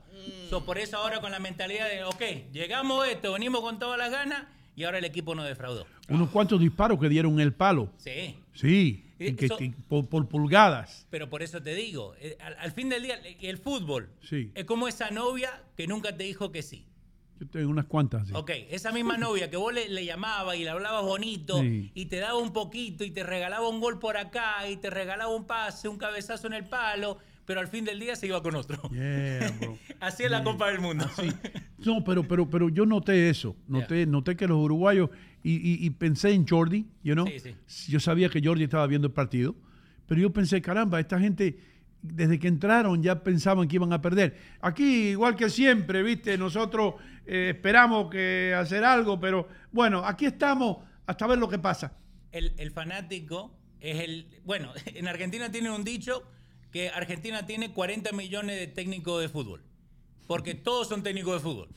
So, 0.49 0.65
por 0.65 0.79
eso 0.79 0.97
ahora 0.97 1.21
con 1.21 1.31
la 1.31 1.39
mentalidad 1.39 1.87
de, 1.89 2.03
ok, 2.05 2.51
llegamos 2.51 3.05
a 3.05 3.11
esto, 3.11 3.33
venimos 3.35 3.61
con 3.61 3.79
todas 3.79 3.99
las 3.99 4.11
ganas 4.11 4.45
y 4.77 4.85
ahora 4.85 4.99
el 4.99 5.05
equipo 5.05 5.35
nos 5.35 5.47
defraudó. 5.47 5.87
Unos 6.09 6.29
cuantos 6.31 6.61
disparos 6.61 7.01
que 7.01 7.09
dieron 7.09 7.41
el 7.41 7.53
palo. 7.53 7.91
Sí. 7.97 8.37
Sí, 8.53 9.03
Eh, 9.19 9.35
que- 9.35 9.49
so- 9.49 9.57
que- 9.57 9.73
por, 9.89 10.07
por 10.09 10.29
pulgadas. 10.29 11.07
Pero 11.11 11.29
por 11.31 11.43
eso 11.43 11.63
te 11.63 11.75
digo, 11.75 12.15
eh, 12.21 12.37
al, 12.41 12.55
al 12.59 12.73
fin 12.73 12.89
del 12.91 13.03
día, 13.03 13.17
eh, 13.25 13.37
el 13.41 13.57
fútbol 13.59 14.11
Sí. 14.23 14.53
es 14.55 14.65
como 14.67 14.87
esa 14.89 15.11
novia 15.11 15.63
que 15.77 15.87
nunca 15.87 16.15
te 16.17 16.25
dijo 16.25 16.53
que 16.53 16.63
sí. 16.63 16.85
Yo 17.41 17.47
tengo 17.49 17.69
unas 17.71 17.85
cuantas. 17.87 18.29
sí. 18.29 18.33
Ok, 18.35 18.51
esa 18.71 18.93
misma 18.93 19.17
novia 19.19 19.51
que 19.51 19.57
vos 19.57 19.73
le, 19.73 19.89
le 19.89 20.05
llamabas 20.05 20.57
y 20.57 20.65
le 20.65 20.71
hablabas 20.71 21.03
bonito 21.03 21.61
Sí. 21.61 21.91
y 21.95 22.07
te 22.07 22.17
daba 22.19 22.39
un 22.39 22.53
poquito 22.53 23.05
y 23.05 23.11
te 23.11 23.23
regalaba 23.25 23.69
un 23.69 23.81
gol 23.81 23.99
por 23.99 24.17
acá 24.19 24.69
y 24.69 24.77
te 24.77 24.91
regalaba 24.91 25.35
un 25.35 25.47
pase, 25.47 25.89
un 25.89 25.99
cabezazo 25.99 26.47
en 26.47 26.53
el 26.55 26.65
palo, 26.67 27.19
pero 27.47 27.61
al 27.61 27.69
fin 27.69 27.85
del 27.85 27.99
día 28.01 28.15
se 28.17 28.27
iba 28.27 28.43
con 28.43 28.55
otro. 28.57 28.81
Yeah, 28.91 29.51
bro. 29.61 29.79
Así 30.01 30.25
es 30.25 30.31
la 30.31 30.43
Copa 30.45 30.69
del 30.71 30.81
Mundo. 30.81 31.09
No, 31.79 32.03
pero, 32.05 32.27
pero, 32.27 32.51
pero 32.51 32.69
yo 32.69 32.85
noté 32.87 33.31
eso. 33.31 33.57
Noté, 33.69 34.05
noté 34.07 34.37
que 34.37 34.47
los 34.47 34.59
uruguayos, 34.59 35.11
y, 35.43 35.55
y- 35.55 35.87
y 35.87 35.91
pensé 35.91 36.33
en 36.33 36.47
Jordi, 36.47 36.87
you 37.03 37.15
know? 37.15 37.27
Sí, 37.27 37.55
sí. 37.67 37.91
Yo 37.93 38.01
sabía 38.01 38.29
que 38.29 38.41
Jordi 38.43 38.65
estaba 38.65 38.87
viendo 38.87 39.07
el 39.07 39.13
partido, 39.15 39.55
pero 40.07 40.21
yo 40.21 40.33
pensé, 40.33 40.61
caramba, 40.61 40.99
esta 41.01 41.19
gente, 41.21 41.59
desde 42.03 42.39
que 42.39 42.49
entraron 42.49 43.03
ya 43.03 43.23
pensaban 43.23 43.69
que 43.69 43.77
iban 43.77 43.93
a 43.93 44.01
perder. 44.03 44.37
Aquí, 44.61 45.09
igual 45.11 45.37
que 45.37 45.49
siempre, 45.49 46.03
viste, 46.03 46.37
nosotros 46.37 46.95
eh, 47.27 47.53
esperamos 47.55 48.11
que 48.11 48.55
hacer 48.57 48.85
algo, 48.85 49.19
pero 49.21 49.49
bueno, 49.73 50.05
aquí 50.05 50.27
estamos 50.27 50.79
hasta 51.07 51.27
ver 51.29 51.39
lo 51.39 51.49
que 51.49 51.59
pasa. 51.61 51.97
El, 52.33 52.53
el 52.59 52.71
fanático 52.73 53.57
es 53.81 54.01
el... 54.01 54.27
Bueno, 54.45 54.73
en 54.87 55.07
Argentina 55.07 55.51
tienen 55.51 55.71
un 55.73 55.85
dicho 55.85 56.25
que 56.73 56.89
Argentina 56.91 57.47
tiene 57.47 57.73
40 57.73 58.13
millones 58.13 58.59
de 58.59 58.67
técnicos 58.67 59.21
de 59.23 59.29
fútbol. 59.29 59.63
Porque 60.27 60.55
todos 60.69 60.89
son 60.89 61.03
técnicos 61.03 61.35
de 61.35 61.41
fútbol. 61.41 61.69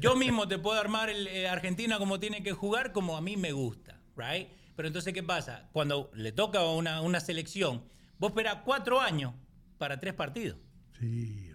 Yo 0.00 0.16
mismo 0.16 0.46
te 0.48 0.58
puedo 0.58 0.80
armar 0.80 1.10
el, 1.10 1.26
eh, 1.26 1.48
Argentina 1.48 1.98
como 1.98 2.20
tiene 2.20 2.42
que 2.42 2.52
jugar, 2.52 2.92
como 2.92 3.16
a 3.16 3.20
mí 3.20 3.36
me 3.36 3.52
gusta, 3.52 4.00
¿right? 4.16 4.48
Pero 4.76 4.88
entonces, 4.88 5.12
¿qué 5.12 5.22
pasa? 5.22 5.68
Cuando 5.72 6.10
le 6.14 6.32
toca 6.32 6.60
a 6.60 6.72
una, 6.72 7.00
una 7.00 7.20
selección, 7.20 7.84
vos 8.18 8.30
esperás 8.30 8.58
cuatro 8.64 9.00
años 9.00 9.32
para 9.78 9.98
tres 9.98 10.14
partidos. 10.14 10.58
Sí, 10.98 11.50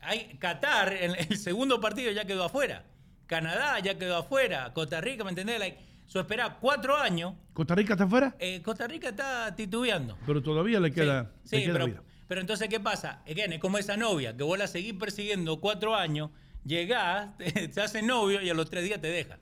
Hay, 0.00 0.36
Qatar, 0.38 0.92
en 0.92 1.14
el 1.16 1.36
segundo 1.38 1.80
partido 1.80 2.12
ya 2.12 2.24
quedó 2.24 2.44
afuera. 2.44 2.84
Canadá 3.26 3.78
ya 3.80 3.98
quedó 3.98 4.16
afuera. 4.16 4.72
Costa 4.72 5.00
Rica, 5.00 5.24
¿me 5.24 5.30
entendés? 5.30 5.58
Like, 5.58 5.78
so 6.06 6.20
espera 6.20 6.58
cuatro 6.60 6.96
años. 6.96 7.34
¿Costa 7.52 7.74
Rica 7.74 7.94
está 7.94 8.04
afuera? 8.04 8.36
Eh, 8.38 8.62
Costa 8.62 8.86
Rica 8.86 9.08
está 9.08 9.54
titubeando. 9.56 10.16
Pero 10.26 10.42
todavía 10.42 10.78
le 10.78 10.92
queda, 10.92 11.32
Sí, 11.44 11.56
le 11.56 11.62
queda 11.64 11.72
pero, 11.72 11.86
vida. 11.86 12.02
Pero 12.28 12.40
entonces, 12.40 12.68
¿qué 12.68 12.80
pasa? 12.80 13.22
Again, 13.28 13.52
es 13.54 13.58
como 13.60 13.78
esa 13.78 13.96
novia 13.96 14.36
que 14.36 14.42
vos 14.42 14.58
la 14.58 14.66
seguís 14.66 14.94
persiguiendo 14.94 15.60
cuatro 15.60 15.94
años, 15.94 16.30
llegás, 16.64 17.36
te, 17.38 17.68
te 17.68 17.80
haces 17.80 18.02
novio 18.04 18.42
y 18.42 18.48
a 18.50 18.54
los 18.54 18.68
tres 18.70 18.84
días 18.84 19.00
te 19.00 19.08
deja. 19.08 19.38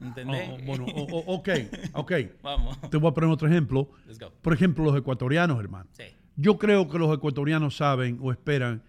¿Entendés? 0.00 0.50
Oh, 0.52 0.58
bueno, 0.66 0.84
o- 0.86 1.02
o- 1.18 1.34
ok, 1.36 1.48
ok. 1.94 2.12
Vamos. 2.42 2.78
Te 2.90 2.96
voy 2.96 3.10
a 3.10 3.14
poner 3.14 3.30
otro 3.30 3.48
ejemplo. 3.48 3.90
Let's 4.06 4.18
go. 4.18 4.32
Por 4.42 4.52
ejemplo, 4.52 4.84
los 4.84 4.96
ecuatorianos, 4.96 5.58
hermano. 5.60 5.88
Sí. 5.92 6.04
Yo 6.36 6.58
creo 6.58 6.88
que 6.88 6.98
los 6.98 7.14
ecuatorianos 7.16 7.76
saben 7.76 8.18
o 8.20 8.32
esperan 8.32 8.82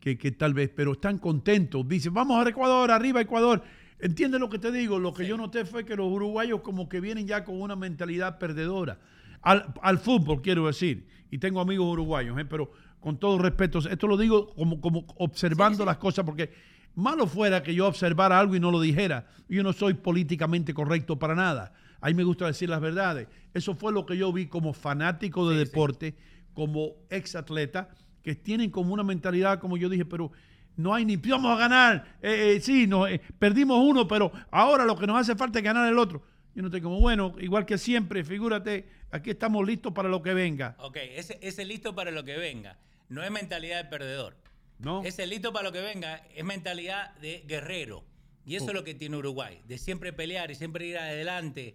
que, 0.00 0.18
que 0.18 0.32
tal 0.32 0.52
vez, 0.54 0.70
pero 0.74 0.92
están 0.92 1.18
contentos. 1.18 1.86
Dicen, 1.88 2.12
vamos 2.12 2.44
a 2.44 2.48
Ecuador, 2.48 2.90
arriba 2.90 3.20
Ecuador. 3.20 3.62
¿Entiendes 4.00 4.40
lo 4.40 4.48
que 4.48 4.58
te 4.58 4.70
digo? 4.72 4.98
Lo 4.98 5.12
que 5.14 5.26
yo 5.26 5.36
noté 5.36 5.64
fue 5.64 5.84
que 5.84 5.96
los 5.96 6.06
uruguayos 6.10 6.60
como 6.60 6.88
que 6.88 7.00
vienen 7.00 7.26
ya 7.26 7.44
con 7.44 7.60
una 7.60 7.76
mentalidad 7.76 8.38
perdedora. 8.38 8.98
Al, 9.42 9.72
al 9.82 9.98
fútbol, 9.98 10.42
quiero 10.42 10.66
decir. 10.66 11.06
Y 11.30 11.38
tengo 11.38 11.60
amigos 11.60 11.86
uruguayos, 11.86 12.38
¿eh? 12.38 12.44
pero 12.44 12.70
con 13.00 13.18
todo 13.18 13.38
respeto, 13.38 13.78
esto 13.78 14.06
lo 14.06 14.16
digo 14.16 14.54
como, 14.54 14.80
como 14.80 15.06
observando 15.16 15.84
las 15.84 15.98
cosas, 15.98 16.24
porque 16.24 16.52
malo 16.94 17.26
fuera 17.26 17.62
que 17.62 17.74
yo 17.74 17.86
observara 17.86 18.38
algo 18.38 18.56
y 18.56 18.60
no 18.60 18.70
lo 18.70 18.80
dijera. 18.80 19.26
Yo 19.48 19.62
no 19.62 19.72
soy 19.72 19.94
políticamente 19.94 20.74
correcto 20.74 21.18
para 21.18 21.34
nada. 21.34 21.72
A 22.00 22.08
mí 22.08 22.14
me 22.14 22.24
gusta 22.24 22.46
decir 22.46 22.68
las 22.68 22.80
verdades. 22.80 23.28
Eso 23.54 23.74
fue 23.74 23.92
lo 23.92 24.06
que 24.06 24.16
yo 24.16 24.32
vi 24.32 24.46
como 24.46 24.72
fanático 24.72 25.48
de 25.48 25.58
deporte, 25.58 26.14
como 26.54 26.94
ex 27.10 27.34
atleta, 27.34 27.88
que 28.22 28.34
tienen 28.34 28.70
como 28.70 28.92
una 28.92 29.02
mentalidad, 29.04 29.58
como 29.58 29.76
yo 29.76 29.88
dije, 29.88 30.04
pero 30.04 30.30
no 30.76 30.94
hay 30.94 31.04
ni 31.04 31.16
vamos 31.16 31.56
a 31.56 31.58
ganar. 31.58 32.18
Eh, 32.22 32.54
eh, 32.56 32.60
sí, 32.60 32.86
no, 32.86 33.06
eh, 33.06 33.20
perdimos 33.38 33.78
uno, 33.84 34.06
pero 34.06 34.30
ahora 34.50 34.84
lo 34.84 34.96
que 34.96 35.06
nos 35.06 35.18
hace 35.18 35.34
falta 35.34 35.58
es 35.58 35.64
ganar 35.64 35.88
el 35.90 35.98
otro. 35.98 36.22
Yo 36.54 36.62
no 36.62 36.68
estoy 36.68 36.80
como, 36.80 37.00
bueno, 37.00 37.34
igual 37.38 37.66
que 37.66 37.78
siempre, 37.78 38.24
figúrate, 38.24 38.88
aquí 39.10 39.30
estamos 39.30 39.66
listos 39.66 39.92
para 39.92 40.08
lo 40.08 40.22
que 40.22 40.34
venga. 40.34 40.76
Ok, 40.80 40.96
ese, 41.14 41.38
ese 41.42 41.64
listo 41.64 41.94
para 41.94 42.10
lo 42.10 42.24
que 42.24 42.36
venga. 42.36 42.78
No 43.08 43.22
es 43.22 43.30
mentalidad 43.30 43.82
de 43.84 43.88
perdedor. 43.90 44.36
No. 44.78 45.02
Ese 45.02 45.26
listo 45.26 45.52
para 45.52 45.64
lo 45.64 45.72
que 45.72 45.80
venga 45.80 46.26
es 46.34 46.44
mentalidad 46.44 47.14
de 47.16 47.42
guerrero. 47.46 48.04
Y 48.44 48.56
eso 48.56 48.66
Oh. 48.66 48.68
es 48.68 48.74
lo 48.74 48.84
que 48.84 48.94
tiene 48.94 49.16
Uruguay, 49.16 49.60
de 49.66 49.76
siempre 49.78 50.12
pelear 50.12 50.50
y 50.50 50.54
siempre 50.54 50.86
ir 50.86 50.98
adelante. 50.98 51.74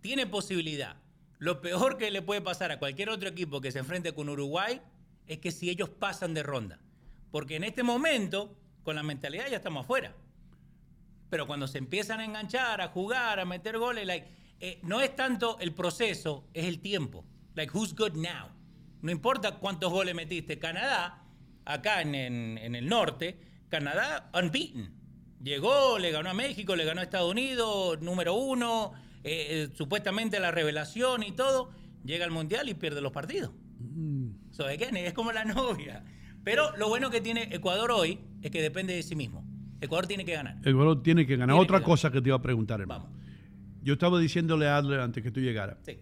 Tiene 0.00 0.26
posibilidad. 0.26 0.96
Lo 1.38 1.60
peor 1.60 1.98
que 1.98 2.10
le 2.10 2.22
puede 2.22 2.40
pasar 2.40 2.70
a 2.72 2.78
cualquier 2.78 3.10
otro 3.10 3.28
equipo 3.28 3.60
que 3.60 3.72
se 3.72 3.78
enfrente 3.80 4.12
con 4.12 4.28
Uruguay 4.28 4.80
es 5.26 5.38
que 5.38 5.50
si 5.50 5.68
ellos 5.70 5.88
pasan 5.88 6.34
de 6.34 6.42
ronda. 6.42 6.78
Porque 7.30 7.56
en 7.56 7.64
este 7.64 7.82
momento, 7.82 8.56
con 8.84 8.96
la 8.96 9.02
mentalidad 9.02 9.48
ya 9.50 9.56
estamos 9.56 9.84
afuera. 9.84 10.14
Pero 11.28 11.46
cuando 11.46 11.66
se 11.66 11.78
empiezan 11.78 12.20
a 12.20 12.24
enganchar, 12.24 12.80
a 12.80 12.88
jugar, 12.88 13.40
a 13.40 13.44
meter 13.44 13.78
goles, 13.78 14.06
like, 14.06 14.28
eh, 14.60 14.78
no 14.82 15.00
es 15.00 15.14
tanto 15.16 15.58
el 15.58 15.74
proceso, 15.74 16.46
es 16.54 16.66
el 16.66 16.80
tiempo. 16.80 17.24
Like, 17.54 17.76
who's 17.76 17.94
good 17.94 18.12
now? 18.14 18.48
No 19.02 19.10
importa 19.10 19.52
cuántos 19.58 19.92
goles 19.92 20.14
metiste. 20.14 20.58
Canadá, 20.58 21.22
acá 21.64 22.00
en, 22.02 22.14
en- 22.14 22.58
en 22.58 22.74
el 22.74 22.86
norte, 22.88 23.38
Canadá 23.68 24.30
unbeaten. 24.34 24.90
Llegó, 25.42 25.98
le 25.98 26.10
ganó 26.10 26.30
a 26.30 26.34
México, 26.34 26.74
le 26.76 26.84
ganó 26.84 27.00
a 27.00 27.04
Estados 27.04 27.30
Unidos, 27.30 28.00
número 28.00 28.34
uno, 28.34 28.92
eh, 29.22 29.46
eh, 29.50 29.68
supuestamente 29.74 30.40
la 30.40 30.50
revelación 30.50 31.22
y 31.22 31.32
todo. 31.32 31.70
Llega 32.04 32.24
al 32.24 32.30
Mundial 32.30 32.68
y 32.68 32.74
pierde 32.74 33.00
los 33.00 33.12
partidos. 33.12 33.50
So, 34.50 34.64
again, 34.66 34.96
es 34.96 35.12
como 35.12 35.32
la 35.32 35.44
novia. 35.44 36.02
Pero 36.42 36.76
lo 36.76 36.88
bueno 36.88 37.10
que 37.10 37.20
tiene 37.20 37.48
Ecuador 37.52 37.90
hoy 37.90 38.18
es 38.42 38.50
que 38.50 38.62
depende 38.62 38.94
de 38.94 39.02
sí 39.02 39.14
mismo. 39.16 39.44
Ecuador 39.80 40.06
tiene 40.06 40.24
que 40.24 40.32
ganar. 40.32 40.56
Ecuador 40.64 41.02
tiene 41.02 41.26
que 41.26 41.36
ganar. 41.36 41.54
Tiene 41.54 41.62
Otra 41.62 41.78
que 41.80 41.84
cosa 41.84 42.10
que 42.10 42.22
te 42.22 42.28
iba 42.30 42.36
a 42.36 42.42
preguntar, 42.42 42.80
hermano. 42.80 43.10
Yo 43.82 43.92
estaba 43.94 44.18
diciéndole 44.18 44.66
a 44.66 44.76
Adler 44.78 45.00
antes 45.00 45.22
que 45.22 45.30
tú 45.30 45.40
llegaras 45.40 45.76
Sí. 45.84 45.98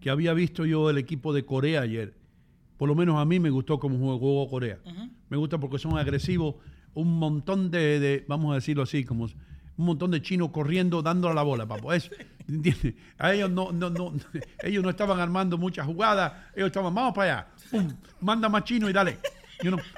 que 0.00 0.10
había 0.10 0.32
visto 0.32 0.64
yo 0.64 0.88
el 0.90 0.96
equipo 0.98 1.32
de 1.32 1.44
Corea 1.44 1.82
ayer. 1.82 2.14
Por 2.80 2.88
lo 2.88 2.94
menos 2.94 3.20
a 3.20 3.26
mí 3.26 3.38
me 3.38 3.50
gustó 3.50 3.78
cómo 3.78 3.98
jugó 4.18 4.48
Corea. 4.48 4.78
Me 5.28 5.36
gusta 5.36 5.58
porque 5.58 5.78
son 5.78 5.98
agresivos. 5.98 6.54
Un 6.94 7.18
montón 7.18 7.70
de, 7.70 8.00
de- 8.00 8.24
vamos 8.26 8.52
a 8.52 8.54
decirlo 8.54 8.84
así, 8.84 9.04
como 9.04 9.24
un 9.24 9.84
montón 9.84 10.10
de 10.12 10.22
chinos 10.22 10.48
corriendo, 10.48 11.02
dándole 11.02 11.34
la 11.34 11.42
bola, 11.42 11.66
papo. 11.66 11.92
Es, 11.92 12.10
¿entiendes? 12.48 12.94
A 13.18 13.34
ellos 13.34 13.50
no, 13.50 13.70
no, 13.70 13.90
no, 13.90 14.14
ellos 14.62 14.82
no 14.82 14.88
estaban 14.88 15.20
armando 15.20 15.58
muchas 15.58 15.84
jugadas. 15.84 16.32
Ellos 16.56 16.68
estaban, 16.68 16.94
vamos 16.94 17.12
para 17.14 17.32
allá. 17.40 17.46
Pum, 17.70 17.86
manda 18.22 18.48
más 18.48 18.64
chino 18.64 18.88
y 18.88 18.94
dale. 18.94 19.18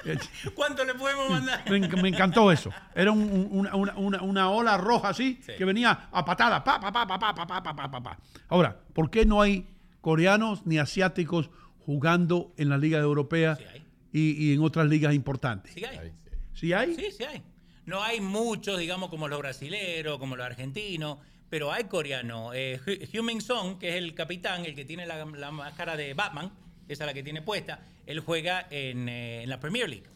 Eh, 0.04 0.18
¿Cuánto 0.56 0.84
le 0.84 0.94
podemos 0.96 1.30
mandar? 1.30 1.62
me, 1.70 1.80
enc- 1.80 2.02
me 2.02 2.08
encantó 2.08 2.50
eso. 2.50 2.70
Era 2.96 3.12
un- 3.12 3.22
un- 3.22 3.68
una, 3.72 3.94
una- 3.94 4.22
una- 4.22 4.50
ola 4.50 4.76
roja 4.76 5.10
así 5.10 5.36
que 5.56 5.64
venía 5.64 6.08
a 6.10 6.24
patada. 6.24 6.64
Pa, 6.64 6.80
pa, 6.80 6.90
pa, 6.92 7.06
pa, 7.06 7.16
pa, 7.16 7.32
pa, 7.32 7.46
pa, 7.46 7.62
pa, 7.62 7.76
pa, 7.76 7.90
pa, 7.92 8.02
pa. 8.02 8.18
Ahora, 8.48 8.76
¿por 8.92 9.08
qué 9.08 9.24
no 9.24 9.40
hay 9.40 9.68
coreanos 10.00 10.66
ni 10.66 10.78
asiáticos 10.78 11.48
jugando 11.84 12.52
en 12.56 12.68
la 12.68 12.78
liga 12.78 12.98
europea 12.98 13.58
y, 14.12 14.48
y 14.48 14.54
en 14.54 14.62
otras 14.62 14.86
ligas 14.88 15.14
importantes? 15.14 15.72
Sí 15.72 15.84
hay. 15.84 16.12
¿Sí 16.54 16.72
hay? 16.72 16.94
Sí, 16.94 17.06
sí 17.16 17.24
hay. 17.24 17.42
No 17.86 18.02
hay 18.02 18.20
muchos, 18.20 18.78
digamos, 18.78 19.08
como 19.10 19.28
los 19.28 19.38
brasileros, 19.38 20.18
como 20.18 20.36
los 20.36 20.46
argentinos, 20.46 21.18
pero 21.50 21.72
hay 21.72 21.84
coreanos. 21.84 22.52
Eh, 22.54 22.80
Heung-Min 23.12 23.40
Song, 23.40 23.78
que 23.78 23.90
es 23.90 23.94
el 23.96 24.14
capitán, 24.14 24.64
el 24.64 24.74
que 24.74 24.84
tiene 24.84 25.06
la, 25.06 25.24
la 25.24 25.50
máscara 25.50 25.96
de 25.96 26.14
Batman, 26.14 26.52
esa 26.88 27.04
es 27.04 27.06
la 27.06 27.14
que 27.14 27.22
tiene 27.22 27.42
puesta, 27.42 27.80
él 28.06 28.20
juega 28.20 28.66
en, 28.70 29.08
eh, 29.08 29.42
en 29.42 29.48
la 29.48 29.58
Premier 29.58 29.88
League. 29.88 30.06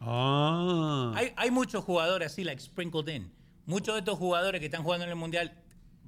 Ah. 0.00 1.12
Hay, 1.14 1.32
hay 1.36 1.50
muchos 1.50 1.84
jugadores 1.84 2.32
así, 2.32 2.42
like 2.42 2.60
sprinkled 2.60 3.08
in. 3.14 3.30
Muchos 3.66 3.94
de 3.94 4.00
estos 4.00 4.18
jugadores 4.18 4.60
que 4.60 4.66
están 4.66 4.82
jugando 4.82 5.04
en 5.04 5.10
el 5.10 5.16
Mundial, 5.16 5.52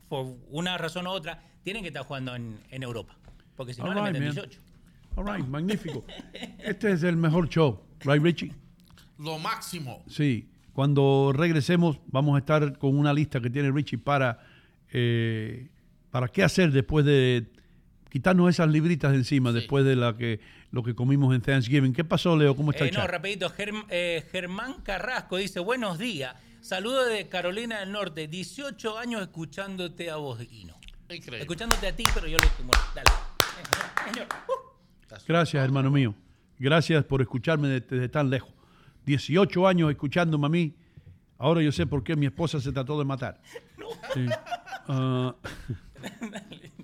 por 0.09 0.35
una 0.49 0.79
razón 0.79 1.07
u 1.07 1.11
otra, 1.11 1.43
tienen 1.63 1.83
que 1.83 1.89
estar 1.89 2.05
jugando 2.05 2.35
en, 2.35 2.59
en 2.71 2.83
Europa. 2.83 3.17
Porque 3.55 3.75
si 3.75 3.83
no, 3.83 3.89
All 3.89 3.95
le 3.95 4.01
right, 4.01 4.13
meten 4.13 4.25
man. 4.25 4.35
18. 4.35 4.61
All 5.17 5.27
right, 5.27 5.47
magnífico. 5.47 6.05
Este 6.59 6.93
es 6.93 7.03
el 7.03 7.17
mejor 7.17 7.49
show, 7.49 7.81
right, 8.05 8.23
Richie? 8.23 8.53
Lo 9.19 9.39
máximo. 9.39 10.03
Sí. 10.09 10.49
Cuando 10.73 11.33
regresemos, 11.37 11.99
vamos 12.07 12.35
a 12.35 12.39
estar 12.39 12.79
con 12.79 12.97
una 12.97 13.13
lista 13.13 13.41
que 13.41 13.51
tiene 13.51 13.71
Richie 13.71 13.99
para, 13.99 14.41
eh, 14.91 15.69
para 16.11 16.29
qué 16.29 16.43
hacer 16.43 16.73
después 16.73 17.05
de 17.05 17.47
quitarnos 18.09 18.49
esas 18.49 18.69
libritas 18.69 19.11
de 19.13 19.19
encima, 19.19 19.53
después 19.53 19.85
de 19.85 19.97
la 19.97 20.17
que, 20.17 20.41
lo 20.71 20.83
que 20.83 20.95
comimos 20.95 21.35
en 21.35 21.43
Thanksgiving. 21.43 21.93
¿Qué 21.93 22.05
pasó, 22.05 22.35
Leo? 22.37 22.57
¿Cómo 22.57 22.71
está 22.71 22.85
Eh, 22.87 22.89
el 22.89 22.95
no, 22.95 23.07
rapidito. 23.07 23.51
Germ- 23.51 23.85
eh, 23.91 24.27
Germán 24.33 24.77
Carrasco 24.83 25.37
dice, 25.37 25.61
buenos 25.61 25.99
días. 25.99 26.35
Saludos 26.63 27.09
de 27.11 27.29
Carolina 27.29 27.81
del 27.81 27.93
Norte. 27.93 28.29
18 28.29 28.99
años 28.99 29.21
escuchándote 29.21 30.11
a 30.11 30.17
vos, 30.17 30.41
Hino. 30.51 30.75
Increíble. 31.11 31.41
Escuchándote 31.41 31.87
a 31.89 31.95
ti, 31.95 32.05
pero 32.15 32.27
yo 32.29 32.39
lo 32.39 32.45
estoy. 32.45 32.65
Dale. 32.95 33.11
Señor. 34.11 34.27
Uh. 34.49 34.72
Gracias, 35.27 35.63
hermano 35.65 35.91
mío. 35.91 36.15
Gracias 36.59 37.05
por 37.05 37.21
escucharme 37.21 37.69
desde, 37.69 38.09
tan 38.09 38.31
lejos. 38.31 38.53
18 39.07 39.67
años 39.67 39.91
escuchándome 39.91 40.47
a 40.47 40.51
mí. 40.51 40.75
Ahora 41.39 41.61
yo 41.63 41.73
sé 41.73 41.87
por 41.87 42.05
qué 42.05 42.15
mi 42.15 42.27
esposa 42.27 42.61
se 42.61 42.71
trató 42.73 42.99
de 42.99 43.05
matar. 43.05 43.41
Sí. 44.15 44.27
Ah, 44.89 45.35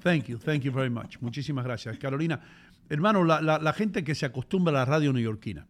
thank 0.03 0.25
you, 0.27 0.39
thank 0.39 0.63
you 0.63 0.73
very 0.73 0.91
much. 0.91 1.19
Muchísimas 1.21 1.65
gracias. 1.65 1.97
Carolina, 1.99 2.41
hermano, 2.89 3.25
la, 3.25 3.41
la- 3.41 3.59
la 3.59 3.73
gente 3.73 4.03
que 4.05 4.15
se 4.15 4.27
acostumbra 4.27 4.71
a 4.73 4.75
la 4.81 4.85
radio 4.85 5.13
neoyorquina, 5.13 5.67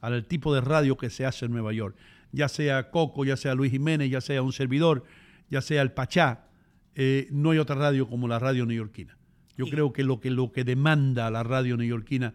al 0.00 0.24
tipo 0.26 0.54
de 0.54 0.60
radio 0.60 0.96
que 0.96 1.10
se 1.10 1.26
hace 1.26 1.46
en 1.46 1.52
Nueva 1.52 1.72
York, 1.72 1.96
ya 2.32 2.48
sea 2.48 2.90
Coco, 2.90 3.24
ya 3.24 3.36
sea 3.36 3.54
Luis 3.54 3.72
Jiménez, 3.72 4.10
ya 4.10 4.20
sea 4.20 4.42
un 4.42 4.52
servidor, 4.52 5.04
ya 5.50 5.60
sea 5.60 5.82
el 5.82 5.90
Pachá, 5.92 6.44
eh, 6.94 7.26
no 7.32 7.50
hay 7.50 7.58
otra 7.58 7.74
radio 7.76 8.08
como 8.08 8.28
la 8.28 8.38
radio 8.38 8.66
neoyorquina. 8.66 9.16
Yo 9.58 9.66
creo 9.66 9.92
que 9.92 10.04
lo 10.04 10.20
que 10.20 10.30
lo 10.30 10.52
que 10.52 10.64
demanda 10.64 11.30
la 11.30 11.42
radio 11.42 11.76
neoyorquina 11.76 12.32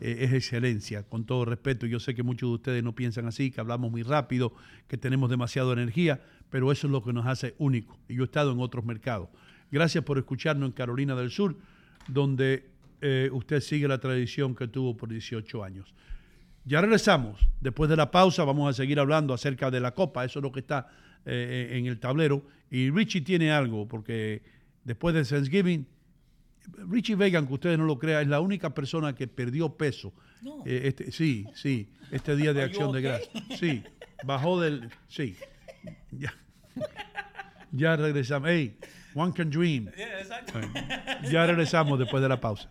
eh, 0.00 0.18
es 0.20 0.32
excelencia, 0.32 1.04
con 1.04 1.24
todo 1.24 1.44
respeto. 1.44 1.86
Yo 1.86 2.00
sé 2.00 2.14
que 2.14 2.24
muchos 2.24 2.50
de 2.50 2.54
ustedes 2.54 2.84
no 2.84 2.94
piensan 2.94 3.26
así, 3.26 3.52
que 3.52 3.60
hablamos 3.60 3.92
muy 3.92 4.02
rápido, 4.02 4.52
que 4.88 4.98
tenemos 4.98 5.30
demasiada 5.30 5.72
energía, 5.72 6.20
pero 6.50 6.72
eso 6.72 6.88
es 6.88 6.90
lo 6.90 7.02
que 7.02 7.12
nos 7.12 7.26
hace 7.26 7.54
únicos. 7.58 7.96
Y 8.08 8.16
yo 8.16 8.22
he 8.22 8.26
estado 8.26 8.52
en 8.52 8.60
otros 8.60 8.84
mercados. 8.84 9.28
Gracias 9.70 10.02
por 10.04 10.18
escucharnos 10.18 10.66
en 10.68 10.72
Carolina 10.72 11.14
del 11.14 11.30
Sur, 11.30 11.56
donde 12.08 12.68
eh, 13.00 13.30
usted 13.32 13.60
sigue 13.60 13.86
la 13.86 13.98
tradición 13.98 14.54
que 14.54 14.66
tuvo 14.66 14.96
por 14.96 15.08
18 15.08 15.62
años. 15.62 15.94
Ya 16.64 16.80
regresamos. 16.80 17.48
Después 17.60 17.88
de 17.88 17.96
la 17.96 18.10
pausa 18.10 18.44
vamos 18.44 18.68
a 18.68 18.72
seguir 18.72 18.98
hablando 18.98 19.32
acerca 19.32 19.70
de 19.70 19.80
la 19.80 19.94
Copa. 19.94 20.24
Eso 20.24 20.40
es 20.40 20.42
lo 20.42 20.50
que 20.50 20.60
está 20.60 20.88
eh, 21.24 21.70
en 21.72 21.86
el 21.86 22.00
tablero. 22.00 22.42
Y 22.70 22.90
Richie 22.90 23.20
tiene 23.20 23.52
algo, 23.52 23.86
porque 23.86 24.42
después 24.82 25.14
de 25.14 25.24
Thanksgiving, 25.24 25.86
Richie 26.88 27.16
Vega, 27.16 27.38
aunque 27.38 27.54
ustedes 27.54 27.78
no 27.78 27.84
lo 27.84 27.98
crean, 27.98 28.22
es 28.22 28.28
la 28.28 28.40
única 28.40 28.74
persona 28.74 29.14
que 29.14 29.26
perdió 29.28 29.76
peso. 29.76 30.12
Eh, 30.64 30.82
este, 30.84 31.10
sí, 31.10 31.46
sí, 31.54 31.90
este 32.10 32.36
día 32.36 32.52
de 32.52 32.62
acción 32.62 32.92
de 32.92 33.02
gracias. 33.02 33.30
Sí, 33.58 33.82
bajó 34.24 34.60
del... 34.60 34.90
Sí. 35.08 35.36
Ya, 36.10 36.34
ya 37.72 37.96
regresamos. 37.96 38.48
Hey, 38.48 38.78
one 39.14 39.32
can 39.32 39.50
dream. 39.50 39.90
Yeah. 39.96 41.30
Ya 41.30 41.46
regresamos 41.46 41.98
después 41.98 42.22
de 42.22 42.28
la 42.28 42.40
pausa. 42.40 42.70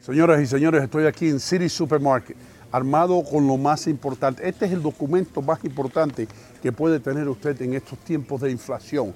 Señoras 0.00 0.40
y 0.40 0.46
señores, 0.46 0.82
estoy 0.82 1.04
aquí 1.04 1.28
en 1.28 1.38
City 1.38 1.68
Supermarket, 1.68 2.34
armado 2.72 3.22
con 3.22 3.46
lo 3.46 3.58
más 3.58 3.86
importante. 3.86 4.48
Este 4.48 4.64
es 4.64 4.72
el 4.72 4.80
documento 4.80 5.42
más 5.42 5.62
importante 5.62 6.26
que 6.62 6.72
puede 6.72 7.00
tener 7.00 7.28
usted 7.28 7.60
en 7.60 7.74
estos 7.74 7.98
tiempos 7.98 8.40
de 8.40 8.50
inflación. 8.50 9.12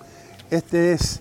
Este 0.51 0.93
es 0.93 1.21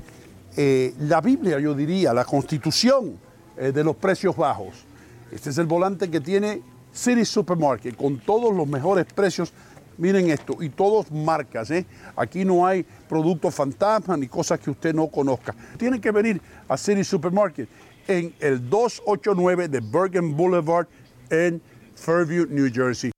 eh, 0.58 0.94
la 1.00 1.22
Biblia, 1.22 1.62
yo 1.62 1.74
diría, 1.74 2.14
la 2.14 2.26
constitución 2.26 3.18
eh, 3.56 3.72
de 3.72 3.86
los 3.86 3.96
precios 3.96 4.36
bajos. 4.36 4.84
Este 5.32 5.50
es 5.50 5.58
el 5.58 5.66
volante 5.66 6.12
que 6.12 6.20
tiene 6.20 6.62
City 6.92 7.24
Supermarket, 7.24 7.96
con 7.96 8.20
todos 8.20 8.54
los 8.54 8.68
mejores 8.68 9.06
precios. 9.06 9.54
Miren 9.98 10.30
esto, 10.30 10.58
y 10.60 10.70
todos 10.70 11.10
marcas, 11.10 11.72
¿eh? 11.72 11.86
Aquí 12.18 12.44
no 12.44 12.66
hay 12.66 12.84
productos 13.08 13.56
fantasmas 13.56 14.18
ni 14.20 14.28
cosas 14.28 14.60
que 14.60 14.72
usted 14.72 14.94
no 14.94 15.08
conozca. 15.08 15.56
Tiene 15.78 16.02
que 16.02 16.12
venir 16.12 16.42
a 16.68 16.76
City 16.76 17.04
Supermarket 17.04 17.70
en 18.08 18.34
el 18.40 18.70
289 18.70 19.68
de 19.68 19.80
Bergen 19.80 20.36
Boulevard 20.36 20.88
en 21.30 21.62
Fairview, 21.96 22.46
New 22.48 22.70
Jersey. 22.72 23.12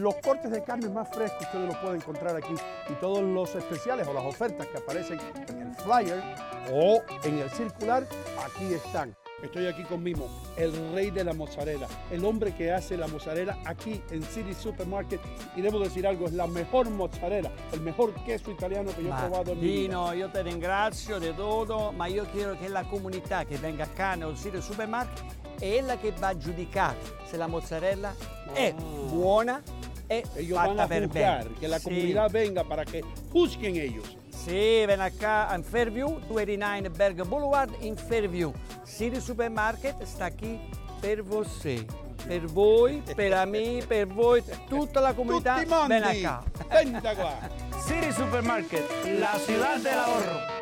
los 0.00 0.14
cortes 0.16 0.50
de 0.50 0.62
carne 0.62 0.88
más 0.88 1.08
frescos 1.08 1.42
ustedes 1.42 1.66
los 1.66 1.76
pueden 1.78 1.96
encontrar 1.96 2.36
aquí 2.36 2.54
y 2.88 2.92
todos 3.00 3.22
los 3.22 3.54
especiales 3.54 4.06
o 4.06 4.12
las 4.12 4.24
ofertas 4.24 4.66
que 4.68 4.78
aparecen 4.78 5.18
en 5.48 5.62
el 5.62 5.74
flyer 5.74 6.22
o 6.70 7.02
en 7.24 7.38
el 7.38 7.50
circular, 7.50 8.06
aquí 8.44 8.72
están. 8.74 9.16
Estoy 9.42 9.66
aquí 9.66 9.82
con 9.82 10.00
Mimo, 10.00 10.28
el 10.56 10.72
rey 10.92 11.10
de 11.10 11.24
la 11.24 11.32
mozzarella, 11.32 11.88
el 12.12 12.24
hombre 12.24 12.54
que 12.54 12.70
hace 12.70 12.96
la 12.96 13.08
mozzarella 13.08 13.58
aquí 13.66 14.00
en 14.10 14.22
City 14.22 14.54
Supermarket. 14.54 15.20
Y 15.56 15.62
debo 15.62 15.80
decir 15.80 16.06
algo, 16.06 16.26
es 16.26 16.32
la 16.32 16.46
mejor 16.46 16.88
mozzarella, 16.90 17.50
el 17.72 17.80
mejor 17.80 18.12
queso 18.24 18.52
italiano 18.52 18.94
que 18.94 19.02
yo 19.02 19.08
he 19.08 19.18
probado 19.18 19.52
en 19.52 19.60
mi 19.60 19.66
vida. 19.66 19.80
Dino, 19.80 20.14
io 20.14 20.30
te 20.30 20.44
ringrazio 20.44 21.18
di 21.18 21.34
tutto, 21.34 21.90
ma 21.90 22.06
io 22.06 22.24
chiedo 22.30 22.56
che 22.56 22.68
la 22.68 22.84
comunità 22.84 23.44
che 23.44 23.56
venga 23.56 23.88
qua 23.88 24.14
nel 24.14 24.36
sito 24.36 24.60
supermarket 24.60 25.24
è 25.58 25.80
la 25.80 25.96
che 25.96 26.12
va 26.12 26.28
a 26.28 26.36
giudicare 26.36 26.96
se 27.24 27.36
la 27.36 27.46
mozzarella 27.46 28.14
è 28.52 28.72
buona 28.72 29.60
e 30.08 30.22
Ellos 30.36 30.58
van 30.58 30.78
a 30.80 30.86
juzgar, 30.86 31.46
que 31.60 31.68
la 31.68 31.78
Sì. 31.78 31.84
comunidad 31.84 32.30
venga 32.30 32.64
para 32.64 32.84
que 32.84 33.02
juzguen 33.32 33.76
ellos. 33.76 34.16
Sì, 34.30 34.84
ven 34.86 35.00
acá 35.00 35.54
in 35.54 35.62
Fairview, 35.62 36.18
289 36.28 36.88
Berg 36.90 37.22
Boulevard 37.24 37.70
in 37.82 37.96
Fairview. 37.96 38.52
City 38.84 39.20
Supermarket 39.20 40.02
sta 40.04 40.30
qui 40.30 40.58
per 41.00 41.22
você. 41.22 41.84
Per 42.26 42.46
voi, 42.46 43.02
per 43.16 43.46
me, 43.46 43.82
per 43.86 44.06
voi, 44.06 44.42
tutta 44.68 45.00
la 45.00 45.12
mondi. 45.12 45.42
Ven 45.88 46.02
acá. 46.04 46.42
Venta 46.68 47.14
qua. 47.18 47.36
City 47.86 48.12
Supermarket, 48.12 48.84
la 49.18 49.36
ciudad 49.44 49.78
del 49.80 49.98
ahorro. 49.98 50.61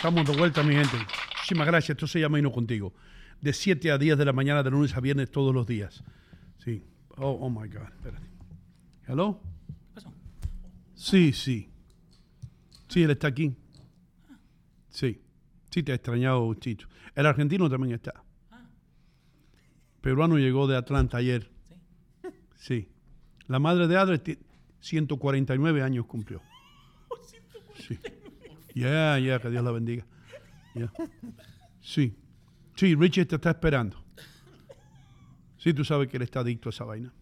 Estamos 0.00 0.24
de 0.26 0.34
vuelta, 0.36 0.62
mi 0.62 0.74
gente. 0.74 0.96
Muchísimas 0.96 1.66
gracias. 1.66 1.90
Esto 1.90 2.06
se 2.06 2.20
llama 2.20 2.38
Hino 2.38 2.50
Contigo. 2.50 2.94
De 3.42 3.52
7 3.52 3.90
a 3.90 3.98
10 3.98 4.16
de 4.16 4.24
la 4.24 4.32
mañana, 4.32 4.62
de 4.62 4.70
lunes 4.70 4.94
a 4.96 5.00
viernes, 5.00 5.30
todos 5.30 5.54
los 5.54 5.66
días. 5.66 6.02
Sí. 6.64 6.82
Oh, 7.18 7.30
oh 7.40 7.50
my 7.50 7.68
God. 7.68 7.82
Espérate. 7.96 8.26
¿Hello? 9.06 9.40
Sí, 10.94 11.32
sí. 11.34 11.70
Sí, 12.88 13.02
él 13.02 13.10
está 13.10 13.28
aquí. 13.28 13.54
Sí. 14.88 15.20
Sí, 15.70 15.82
te 15.82 15.92
ha 15.92 15.96
extrañado, 15.96 16.52
Chicho. 16.54 16.88
El 17.14 17.26
argentino 17.26 17.68
también 17.68 17.94
está. 17.94 18.24
Peruano 20.00 20.38
llegó 20.38 20.66
de 20.66 20.76
Atlanta 20.78 21.18
ayer. 21.18 21.50
Sí. 22.56 22.88
La 23.48 23.58
madre 23.58 23.86
de 23.86 23.96
Adri 23.98 24.18
ti- 24.18 24.38
149 24.80 25.82
años 25.82 26.06
cumplió. 26.06 26.40
Sí. 27.76 27.98
Ya, 28.74 29.18
ya, 29.18 29.38
que 29.38 29.50
Dios 29.50 29.64
la 29.64 29.70
bendiga. 29.70 30.06
Ya. 30.74 30.92
Sí. 31.80 32.16
Sí, 32.76 32.94
Richard 32.94 33.26
te 33.26 33.36
está 33.36 33.50
esperando. 33.50 34.02
Sí, 35.58 35.74
tú 35.74 35.84
sabes 35.84 36.08
que 36.08 36.16
él 36.16 36.22
está 36.22 36.40
adicto 36.40 36.68
a 36.68 36.70
esa 36.70 36.84
vaina. 36.84 37.12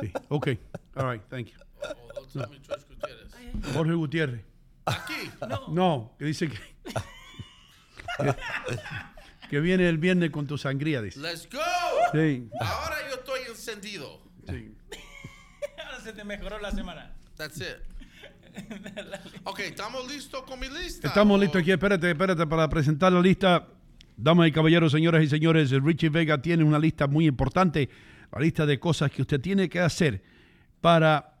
Sí. 0.00 0.12
Ok. 0.28 0.48
All 0.96 1.12
right, 1.12 1.22
thank 1.28 1.46
you. 1.46 1.58
No. 2.34 2.48
Jorge 3.74 3.92
Gutiérrez. 3.94 4.44
Aquí. 4.86 5.30
No, 5.68 6.14
que 6.18 6.24
dice 6.24 6.48
que, 6.48 6.58
que, 8.18 8.34
que 9.48 9.60
viene 9.60 9.88
el 9.88 9.98
viernes 9.98 10.30
con 10.30 10.46
tu 10.46 10.58
sangría, 10.58 11.00
dice. 11.02 11.20
Let's 11.20 11.48
go. 11.50 11.60
Sí. 12.12 12.48
Ahora 12.60 12.96
yo 13.08 13.16
estoy 13.16 13.40
encendido. 13.48 14.22
Sí. 14.48 14.74
Ahora 15.78 16.00
se 16.00 16.12
te 16.12 16.24
mejoró 16.24 16.58
la 16.58 16.72
semana. 16.72 17.14
That's 17.36 17.60
it. 17.60 17.78
Ok, 19.44 19.60
¿estamos 19.60 20.06
listos 20.10 20.42
con 20.42 20.60
mi 20.60 20.68
lista? 20.68 21.08
Estamos 21.08 21.40
listos 21.40 21.62
aquí. 21.62 21.72
Espérate, 21.72 22.10
espérate, 22.10 22.46
para 22.46 22.68
presentar 22.68 23.12
la 23.12 23.20
lista. 23.20 23.68
Damas 24.16 24.48
y 24.48 24.52
caballeros, 24.52 24.92
señoras 24.92 25.24
y 25.24 25.28
señores, 25.28 25.70
Richie 25.70 26.10
Vega 26.10 26.40
tiene 26.40 26.62
una 26.64 26.78
lista 26.78 27.06
muy 27.06 27.26
importante. 27.26 27.88
La 28.30 28.40
lista 28.40 28.66
de 28.66 28.78
cosas 28.78 29.10
que 29.10 29.22
usted 29.22 29.40
tiene 29.40 29.68
que 29.68 29.80
hacer 29.80 30.22
para 30.80 31.38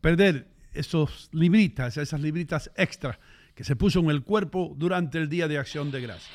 perder 0.00 0.48
esos 0.72 1.28
libritas, 1.32 1.96
esas 1.96 2.20
libritas 2.20 2.70
extra 2.76 3.18
que 3.54 3.64
se 3.64 3.76
puso 3.76 4.00
en 4.00 4.10
el 4.10 4.22
cuerpo 4.22 4.74
durante 4.76 5.18
el 5.18 5.28
Día 5.28 5.48
de 5.48 5.58
Acción 5.58 5.90
de 5.90 6.00
Gracias. 6.00 6.30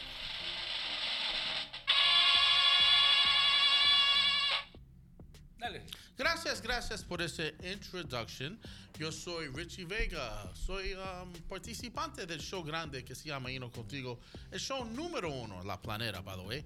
Gracias, 6.18 6.64
gracias 6.64 7.04
por 7.04 7.22
ese 7.22 7.54
introduction. 7.62 8.60
Yo 8.98 9.12
soy 9.12 9.50
Richie 9.50 9.86
Vega, 9.86 10.52
soy 10.56 10.96
um, 10.96 11.32
participante 11.48 12.26
del 12.26 12.40
show 12.40 12.64
grande 12.64 13.06
que 13.06 13.14
se 13.14 13.30
llama 13.30 13.52
Hino 13.52 13.72
Contigo, 13.72 14.20
el 14.50 14.60
show 14.60 14.84
número 14.84 15.30
uno 15.32 15.64
la 15.64 15.80
planeta, 15.80 16.22
by 16.22 16.36
the 16.36 16.42
way. 16.42 16.66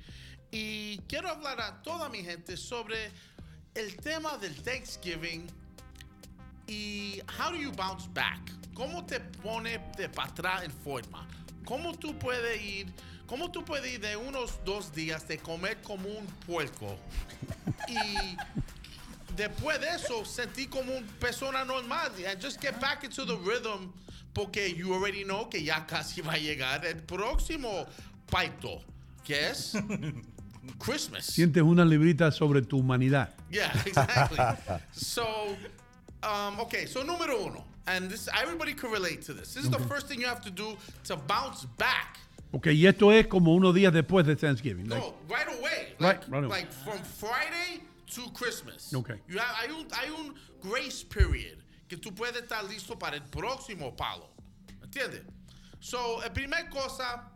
Y 0.51 0.99
quiero 0.99 1.27
hablar 1.27 1.59
a 1.59 1.81
toda 1.81 2.07
mi 2.07 2.23
gente 2.23 2.55
sobre 2.55 3.11
el 3.75 3.97
tema 3.97 4.37
del 4.37 4.55
Thanksgiving 4.55 5.45
y 6.67 7.21
how 7.37 7.51
do 7.51 7.57
you 7.57 7.73
bounce 7.73 8.07
back? 8.13 8.39
¿Cómo 8.73 9.05
te 9.05 9.19
pone 9.19 9.79
de 9.97 10.07
para 10.07 10.29
atrás 10.29 10.63
en 10.63 10.71
forma? 10.71 11.27
¿Cómo 11.65 11.93
tú 11.99 12.17
puedes 12.17 12.61
ir, 12.61 12.87
cómo 13.27 13.51
tú 13.51 13.65
puedes 13.65 13.91
ir 13.91 13.99
de 13.99 14.15
unos 14.15 14.63
dos 14.63 14.93
días 14.93 15.27
de 15.27 15.37
comer 15.39 15.81
como 15.81 16.07
un 16.07 16.25
puerco 16.47 16.97
y 17.89 18.37
después 19.35 19.79
de 19.79 19.87
eso 19.95 20.23
sentí 20.25 20.67
como 20.67 20.91
una 20.93 21.07
persona 21.19 21.63
normal 21.65 22.11
and 22.27 22.41
just 22.41 22.59
get 22.61 22.79
back 22.79 23.03
into 23.03 23.25
the 23.25 23.35
rhythm 23.37 23.91
porque 24.33 24.69
you 24.75 24.93
already 24.93 25.23
know 25.23 25.45
que 25.49 25.61
ya 25.63 25.85
casi 25.87 26.21
va 26.21 26.33
a 26.33 26.37
llegar 26.37 26.85
el 26.85 26.95
próximo 27.01 27.85
paito 28.29 28.81
que 29.23 29.49
es 29.49 29.73
Christmas. 30.79 31.25
Sientes 31.25 31.63
una 31.63 31.83
librita 31.83 32.31
sobre 32.31 32.61
tu 32.61 32.77
humanidad. 32.79 33.29
Yeah, 33.49 33.71
exactly. 33.85 34.37
so, 34.91 35.55
um, 36.23 36.59
okay, 36.59 36.85
so 36.85 37.03
número 37.03 37.45
uno, 37.47 37.63
and 37.87 38.09
this 38.09 38.29
everybody 38.41 38.73
can 38.73 38.91
relate 38.91 39.21
to 39.23 39.33
this. 39.33 39.53
This 39.55 39.63
is 39.65 39.69
the 39.71 39.79
first 39.79 40.07
thing 40.07 40.21
you 40.21 40.27
have 40.27 40.41
to 40.41 40.51
do 40.51 40.77
to 41.05 41.15
bounce 41.17 41.65
back. 41.77 42.17
Ok, 42.53 42.67
y 42.67 42.85
esto 42.85 43.11
es 43.11 43.27
como 43.27 43.53
unos 43.55 43.73
días 43.73 43.91
después 43.93 44.25
de 44.25 44.35
Thanksgiving. 44.35 44.87
like- 44.89 45.01
No, 45.01 45.13
right 45.29 45.47
away. 45.47 45.93
Right, 45.99 46.19
right 46.29 46.43
away. 46.43 46.49
like 46.49 46.71
from 46.71 46.99
Friday 47.03 47.81
to 48.11 48.29
Christmas. 48.33 48.93
Okay. 48.93 49.15
You 49.27 49.39
have, 49.39 49.55
hay, 49.55 49.71
un, 49.71 49.87
hay 49.91 50.09
un 50.09 50.35
grace 50.61 51.03
period 51.03 51.57
que 51.87 51.97
tú 51.97 52.13
puedes 52.13 52.41
estar 52.41 52.63
listo 52.69 52.97
para 52.97 53.15
el 53.15 53.23
próximo 53.23 53.95
palo. 53.95 54.29
¿Entiendes? 54.83 55.23
So, 55.79 56.19
la 56.21 56.29
primera 56.29 56.69
cosa 56.69 57.31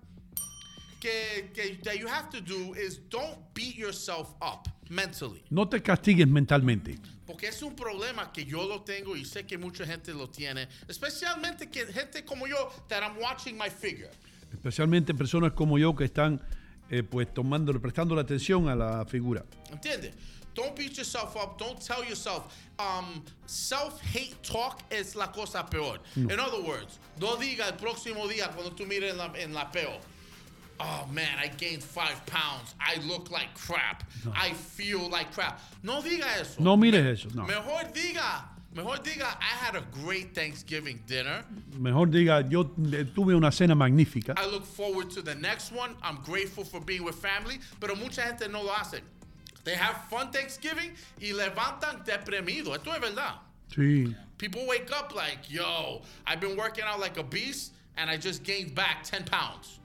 que, 1.00 1.52
que 1.54 1.80
that 1.84 1.98
you 1.98 2.08
have 2.08 2.30
to 2.30 2.42
do 2.42 2.74
is 2.74 2.98
don't 3.10 3.38
beat 3.54 3.76
yourself 3.76 4.34
up 4.42 4.68
mentally. 4.90 5.44
No 5.50 5.66
te 5.66 5.80
castigues 5.82 6.28
mentalmente. 6.28 6.98
Porque 7.26 7.48
es 7.48 7.62
un 7.64 7.76
problema 7.76 8.32
que 8.32 8.46
yo 8.46 8.68
lo 8.68 8.82
tengo 8.82 9.16
y 9.16 9.26
sé 9.26 9.46
que 9.46 9.58
mucha 9.58 9.86
gente 9.86 10.14
lo 10.14 10.30
tiene, 10.30 10.68
especialmente 10.88 11.70
que 11.70 11.86
gente 11.88 12.24
como 12.24 12.46
yo 12.48 12.72
that 12.88 13.02
I'm 13.02 13.18
watching 13.20 13.58
my 13.58 13.70
figure. 13.70 14.12
Especialmente 14.52 15.14
personas 15.14 15.54
como 15.54 15.78
yo 15.78 15.96
que 15.96 16.06
están 16.06 16.40
eh, 16.90 17.02
pues 17.02 17.34
tomando, 17.34 17.74
prestando 17.82 18.14
la 18.16 18.22
atención 18.22 18.70
a 18.70 18.76
la 18.76 19.06
figura. 19.06 19.44
¿Entiendes? 19.72 20.14
Don't 20.56 20.76
beat 20.76 20.98
yourself 20.98 21.38
up. 21.38 21.58
Don't 21.60 21.80
tell 21.80 22.04
yourself. 22.04 22.58
Um, 22.80 23.24
self-hate 23.46 24.42
talk 24.42 24.82
es 24.90 25.16
la 25.16 25.28
cosa 25.28 25.66
peor. 25.70 25.98
No. 26.16 26.34
In 26.34 26.40
other 26.40 26.62
words, 26.62 26.98
no 27.22 27.36
diga 27.36 27.68
el 27.68 27.74
próximo 27.74 28.28
día 28.28 28.52
cuando 28.54 28.72
tú 28.72 28.88
mires 28.88 29.12
en 29.12 29.18
la, 29.18 29.32
en 29.38 29.54
la 29.54 29.66
peo. 29.66 30.00
Oh 30.80 31.08
man, 31.14 31.38
I 31.42 31.48
gained 31.48 31.84
five 31.84 32.26
pounds. 32.26 32.76
I 32.80 33.00
look 33.06 33.32
like 33.32 33.54
crap. 33.54 34.04
I 34.34 34.52
feel 34.52 35.10
like 35.10 35.32
crap. 35.34 35.62
No 35.84 36.02
diga 36.02 36.26
eso. 36.40 36.62
No 36.62 36.76
mires 36.76 37.06
eso, 37.06 37.30
no. 37.34 37.46
Mejor 37.46 37.84
diga, 37.94 38.44
mejor 38.74 38.98
diga, 38.98 39.24
I 39.40 39.56
had 39.58 39.76
a 39.76 39.84
great 40.04 40.36
Thanksgiving 40.36 41.00
dinner. 41.08 41.46
Mejor 41.78 42.08
diga, 42.08 42.50
yo 42.52 42.64
eh, 42.64 43.06
tuve 43.16 43.36
una 43.36 43.52
cena 43.52 43.74
magnífica. 43.74 44.34
I 44.38 44.48
look 44.48 44.66
forward 44.66 45.10
to 45.12 45.22
the 45.22 45.36
next 45.36 45.72
one. 45.72 45.96
I'm 46.04 46.18
grateful 46.26 46.66
for 46.66 46.82
being 46.82 47.06
with 47.06 47.16
family, 47.16 47.60
pero 47.80 47.96
mucha 47.96 48.24
gente 48.24 48.50
no 48.50 48.62
lo 48.62 48.72
hace. 48.74 49.00
They 49.66 49.74
have 49.74 49.98
fun 50.10 50.32
Thanksgiving 50.32 50.94
y 51.20 51.34
levantan 51.34 52.06
deprimido. 52.06 52.76
Esto 52.76 52.92
es 52.94 53.02
verdad. 53.02 53.42
Sí. 53.76 54.16
People 54.38 54.66
wake 54.68 54.92
up 54.92 55.14
like, 55.16 55.50
yo, 55.50 56.02
I've 56.26 56.40
been 56.40 56.56
working 56.56 56.84
out 56.86 57.00
like 57.00 57.18
a 57.18 57.24
beast 57.24 57.74
and 57.98 58.10
I 58.10 58.18
just 58.18 58.44
gained 58.44 58.76
back 58.76 59.04
10 59.04 59.26
pounds. 59.26 59.80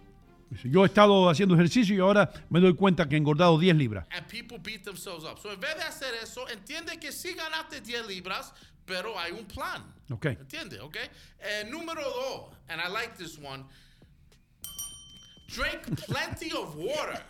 Yo 0.64 0.82
he 0.82 0.88
estado 0.88 1.30
haciendo 1.30 1.54
ejercicio 1.54 1.94
y 1.94 2.00
ahora 2.00 2.28
me 2.50 2.60
doy 2.60 2.74
cuenta 2.74 3.08
que 3.08 3.14
he 3.16 3.18
engordado 3.18 3.58
10 3.58 3.76
libras. 3.76 4.04
And 4.10 4.26
people 4.28 4.58
beat 4.58 4.84
themselves 4.84 5.24
up. 5.24 5.38
So 5.38 5.50
en 5.50 5.60
vez 5.60 5.76
de 5.76 5.82
hacer 5.82 6.12
eso, 6.22 6.46
entiende 6.48 7.00
que 7.00 7.10
sí 7.12 7.34
ganaste 7.34 7.80
10 7.80 8.06
libras, 8.06 8.52
pero 8.84 9.16
hay 9.18 9.30
un 9.30 9.46
plan. 9.46 9.82
Ok. 10.10 10.26
Entiende, 10.26 10.80
ok? 10.80 10.96
Eh, 11.40 11.64
número 11.70 12.02
dos, 12.02 12.52
and 12.68 12.80
I 12.80 12.88
like 12.88 13.16
this 13.16 13.38
one. 13.38 13.64
Drink 15.48 15.96
plenty 15.96 16.52
of 16.52 16.76
water. 16.76 17.22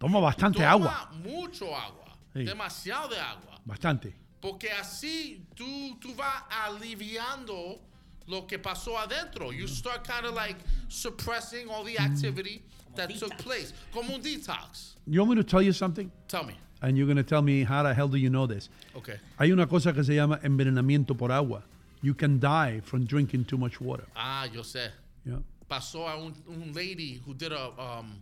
Toma 0.00 0.20
bastante 0.20 0.58
Toma 0.58 0.70
agua. 0.70 1.10
mucho 1.22 1.66
agua. 1.66 2.16
Sí. 2.34 2.44
Demasiado 2.44 3.08
de 3.10 3.18
agua. 3.20 3.60
Bastante. 3.66 4.14
Porque 4.40 4.70
así 4.70 5.44
tú, 5.54 5.98
tú 6.00 6.14
vas 6.16 6.42
aliviando 6.66 7.78
lo 8.26 8.46
que 8.46 8.58
pasó 8.58 8.98
adentro. 8.98 9.52
You 9.52 9.66
start 9.68 10.04
kind 10.04 10.24
of 10.24 10.34
like 10.34 10.56
suppressing 10.88 11.68
all 11.68 11.84
the 11.84 11.98
activity 11.98 12.62
that 12.96 13.10
took 13.18 13.36
place. 13.38 13.74
Como 13.92 14.14
un 14.14 14.22
detox. 14.22 14.94
You 15.06 15.20
want 15.20 15.30
me 15.30 15.36
to 15.36 15.44
tell 15.44 15.60
you 15.60 15.72
something? 15.72 16.10
Tell 16.28 16.44
me. 16.44 16.54
And 16.80 16.96
you're 16.96 17.06
going 17.06 17.18
to 17.18 17.22
tell 17.22 17.42
me 17.42 17.62
how 17.62 17.82
the 17.82 17.92
hell 17.92 18.08
do 18.08 18.16
you 18.16 18.30
know 18.30 18.46
this? 18.46 18.70
Okay. 18.96 19.18
Hay 19.38 19.52
una 19.52 19.66
cosa 19.66 19.92
que 19.92 20.02
se 20.02 20.14
llama 20.14 20.38
envenenamiento 20.42 21.14
por 21.16 21.30
agua. 21.30 21.62
You 22.00 22.14
can 22.14 22.38
die 22.38 22.80
from 22.82 23.04
drinking 23.04 23.44
too 23.44 23.58
much 23.58 23.78
water. 23.82 24.06
Ah, 24.16 24.46
yo 24.50 24.62
sé. 24.62 24.90
Yeah. 25.26 25.40
Pasó 25.70 26.08
a 26.08 26.16
un, 26.16 26.34
un 26.48 26.72
lady 26.74 27.20
who 27.24 27.32
did 27.32 27.52
a, 27.52 27.70
um, 27.78 28.20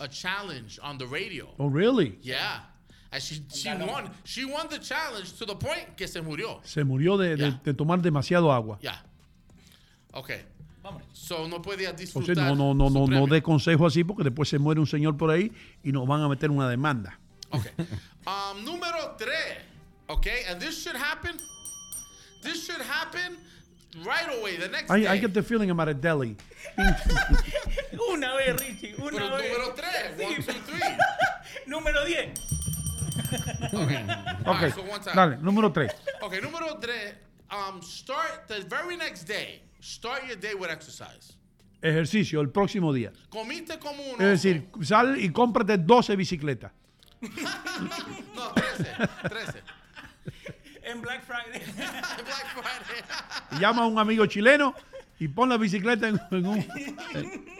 a 0.00 0.06
challenge 0.06 0.78
on 0.82 0.98
the 0.98 1.06
radio. 1.06 1.48
Oh, 1.58 1.68
really? 1.68 2.18
Yeah. 2.20 2.60
And 3.10 3.22
she, 3.22 3.42
she 3.50 3.70
won. 3.70 4.10
She 4.24 4.44
won 4.44 4.68
the 4.68 4.78
challenge 4.78 5.32
to 5.38 5.46
the 5.46 5.54
point 5.54 5.96
que 5.96 6.06
se 6.06 6.20
murió. 6.20 6.60
Se 6.64 6.82
murió 6.84 7.16
de, 7.16 7.36
Yeah. 7.38 7.58
de 7.64 7.72
tomar 7.72 8.02
demasiado 8.02 8.52
agua. 8.52 8.78
Yeah. 8.82 8.98
Okay. 10.12 10.40
So 11.12 11.46
no 11.48 11.60
podía 11.60 11.90
O 11.90 11.96
sea, 11.96 12.04
disfrutar. 12.04 12.36
no, 12.36 12.54
no, 12.54 12.74
no, 12.74 12.88
no, 12.90 13.06
no 13.06 13.26
dé 13.26 13.42
consejo 13.42 13.86
así 13.86 14.04
porque 14.04 14.24
después 14.24 14.48
se 14.48 14.58
muere 14.58 14.80
un 14.80 14.86
señor 14.86 15.16
por 15.16 15.30
ahí 15.30 15.50
y 15.82 15.90
nos 15.92 16.06
van 16.06 16.20
a 16.22 16.28
meter 16.28 16.50
una 16.50 16.68
demanda. 16.68 17.18
Okay. 17.50 17.72
Um, 18.26 18.62
número 18.64 19.14
tres. 19.18 19.56
Okay, 20.08 20.44
and 20.50 20.60
this 20.60 20.82
should 20.82 20.96
happen. 20.96 21.36
This 22.42 22.66
should 22.66 22.80
happen 22.82 23.36
right 24.04 24.28
away. 24.38 24.56
The 24.56 24.68
next 24.68 24.90
I, 24.90 25.00
day. 25.00 25.06
I 25.06 25.16
get 25.18 25.32
the 25.34 25.42
feeling 25.42 25.70
I'm 25.70 25.80
at 25.80 25.88
a 25.88 25.94
deli. 25.94 26.36
Una 28.10 28.34
vez, 28.36 28.60
Richie, 28.60 28.94
una 28.98 29.10
Pero 29.10 29.36
vez. 29.36 29.52
número 29.52 29.74
tres. 29.74 30.26
One, 30.26 30.34
two, 30.36 30.52
three. 30.66 30.96
Número 31.66 32.04
10. 32.06 32.40
Okay. 33.74 34.06
All 34.46 34.54
Ok, 34.54 34.60
right, 34.62 34.74
so 34.74 34.82
one 34.82 35.00
time. 35.00 35.14
dale, 35.14 35.36
número 35.42 35.70
3. 35.72 35.90
Okay, 36.22 36.40
número 36.40 36.78
tres. 36.80 37.14
Um, 37.50 37.82
start 37.82 38.46
the 38.48 38.60
very 38.68 38.96
next 38.96 39.24
day. 39.24 39.62
Start 39.80 40.24
your 40.26 40.36
day 40.36 40.54
with 40.54 40.70
exercise. 40.70 41.34
Ejercicio 41.82 42.40
el 42.40 42.48
próximo 42.50 42.92
día. 42.92 43.12
Comiste 43.30 43.78
como 43.78 44.02
un 44.02 44.20
Es 44.20 44.42
decir, 44.42 44.68
sal 44.82 45.18
y 45.20 45.30
cómprate 45.30 45.78
12 45.78 46.16
bicicletas. 46.16 46.72
No, 48.34 48.52
13. 48.54 48.84
13. 49.28 49.62
En 50.88 51.02
Black 51.02 51.22
Friday. 51.22 51.62
Black 51.76 52.46
Friday. 52.56 53.60
Llama 53.60 53.82
a 53.82 53.86
un 53.86 53.98
amigo 53.98 54.26
chileno 54.26 54.74
y 55.20 55.28
pon 55.28 55.50
la 55.50 55.58
bicicleta 55.58 56.08
en, 56.08 56.18
en 56.30 56.46
un... 56.46 56.64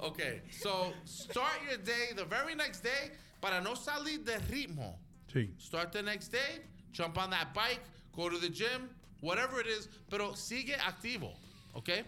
Okay, 0.00 0.40
so 0.50 0.92
start 1.04 1.60
your 1.68 1.78
day 1.78 2.12
the 2.16 2.24
very 2.24 2.56
next 2.56 2.82
day 2.82 3.12
para 3.40 3.60
no 3.60 3.74
salir 3.74 4.24
de 4.24 4.38
ritmo. 4.50 4.98
Sí. 5.32 5.50
Start 5.58 5.92
the 5.92 6.02
next 6.02 6.32
day, 6.32 6.64
jump 6.92 7.18
on 7.18 7.30
that 7.30 7.54
bike, 7.54 7.80
go 8.12 8.28
to 8.28 8.36
the 8.38 8.48
gym, 8.48 8.90
whatever 9.20 9.60
it 9.60 9.68
is, 9.68 9.88
pero 10.10 10.32
sigue 10.34 10.76
activo, 10.76 11.36
okay? 11.76 12.02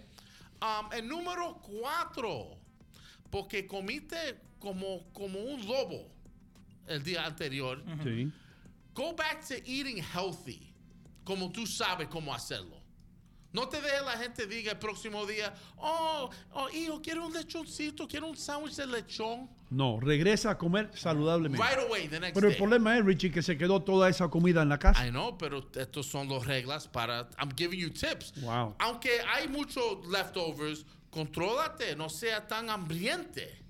Um, 0.60 0.90
el 0.92 1.02
número 1.02 1.60
cuatro, 1.62 2.56
porque 3.30 3.68
comiste 3.68 4.38
como, 4.58 5.04
como 5.14 5.38
un 5.38 5.64
lobo 5.64 6.10
el 6.88 7.00
día 7.00 7.24
anterior. 7.24 7.78
Sí. 8.02 8.32
Go 8.94 9.12
back 9.12 9.44
to 9.48 9.54
eating 9.66 9.98
healthy, 9.98 10.72
como 11.24 11.50
tú 11.50 11.66
sabes 11.66 12.08
cómo 12.08 12.32
hacerlo. 12.32 12.84
No 13.52 13.68
te 13.68 13.80
dejes 13.80 14.02
la 14.04 14.18
gente 14.18 14.48
diga 14.48 14.72
el 14.72 14.78
próximo 14.78 15.24
día, 15.26 15.54
oh, 15.76 16.28
oh, 16.54 16.68
hijo, 16.70 17.00
quiero 17.00 17.24
un 17.24 17.32
lechoncito, 17.32 18.08
quiero 18.08 18.26
un 18.26 18.36
sándwich 18.36 18.74
de 18.74 18.86
lechón. 18.86 19.48
No, 19.70 20.00
regresa 20.00 20.50
a 20.50 20.58
comer 20.58 20.90
saludablemente. 20.94 21.64
Right 21.64 21.78
away, 21.88 22.08
the 22.08 22.18
next 22.18 22.34
Pero 22.34 22.48
el 22.48 22.54
day. 22.54 22.58
problema 22.58 22.98
es, 22.98 23.04
Richie, 23.04 23.30
que 23.30 23.42
se 23.42 23.56
quedó 23.56 23.80
toda 23.80 24.08
esa 24.08 24.28
comida 24.28 24.60
en 24.62 24.68
la 24.68 24.78
casa. 24.80 25.06
I 25.06 25.10
know, 25.10 25.38
pero 25.38 25.64
estos 25.72 26.06
son 26.06 26.28
las 26.28 26.44
reglas 26.44 26.88
para. 26.88 27.28
I'm 27.38 27.50
giving 27.56 27.78
you 27.78 27.90
tips. 27.90 28.32
Wow. 28.40 28.74
Aunque 28.80 29.20
hay 29.32 29.46
muchos 29.46 30.04
leftovers, 30.08 30.84
contrólate, 31.10 31.94
no 31.94 32.08
sea 32.08 32.46
tan 32.46 32.68
hambriente. 32.70 33.62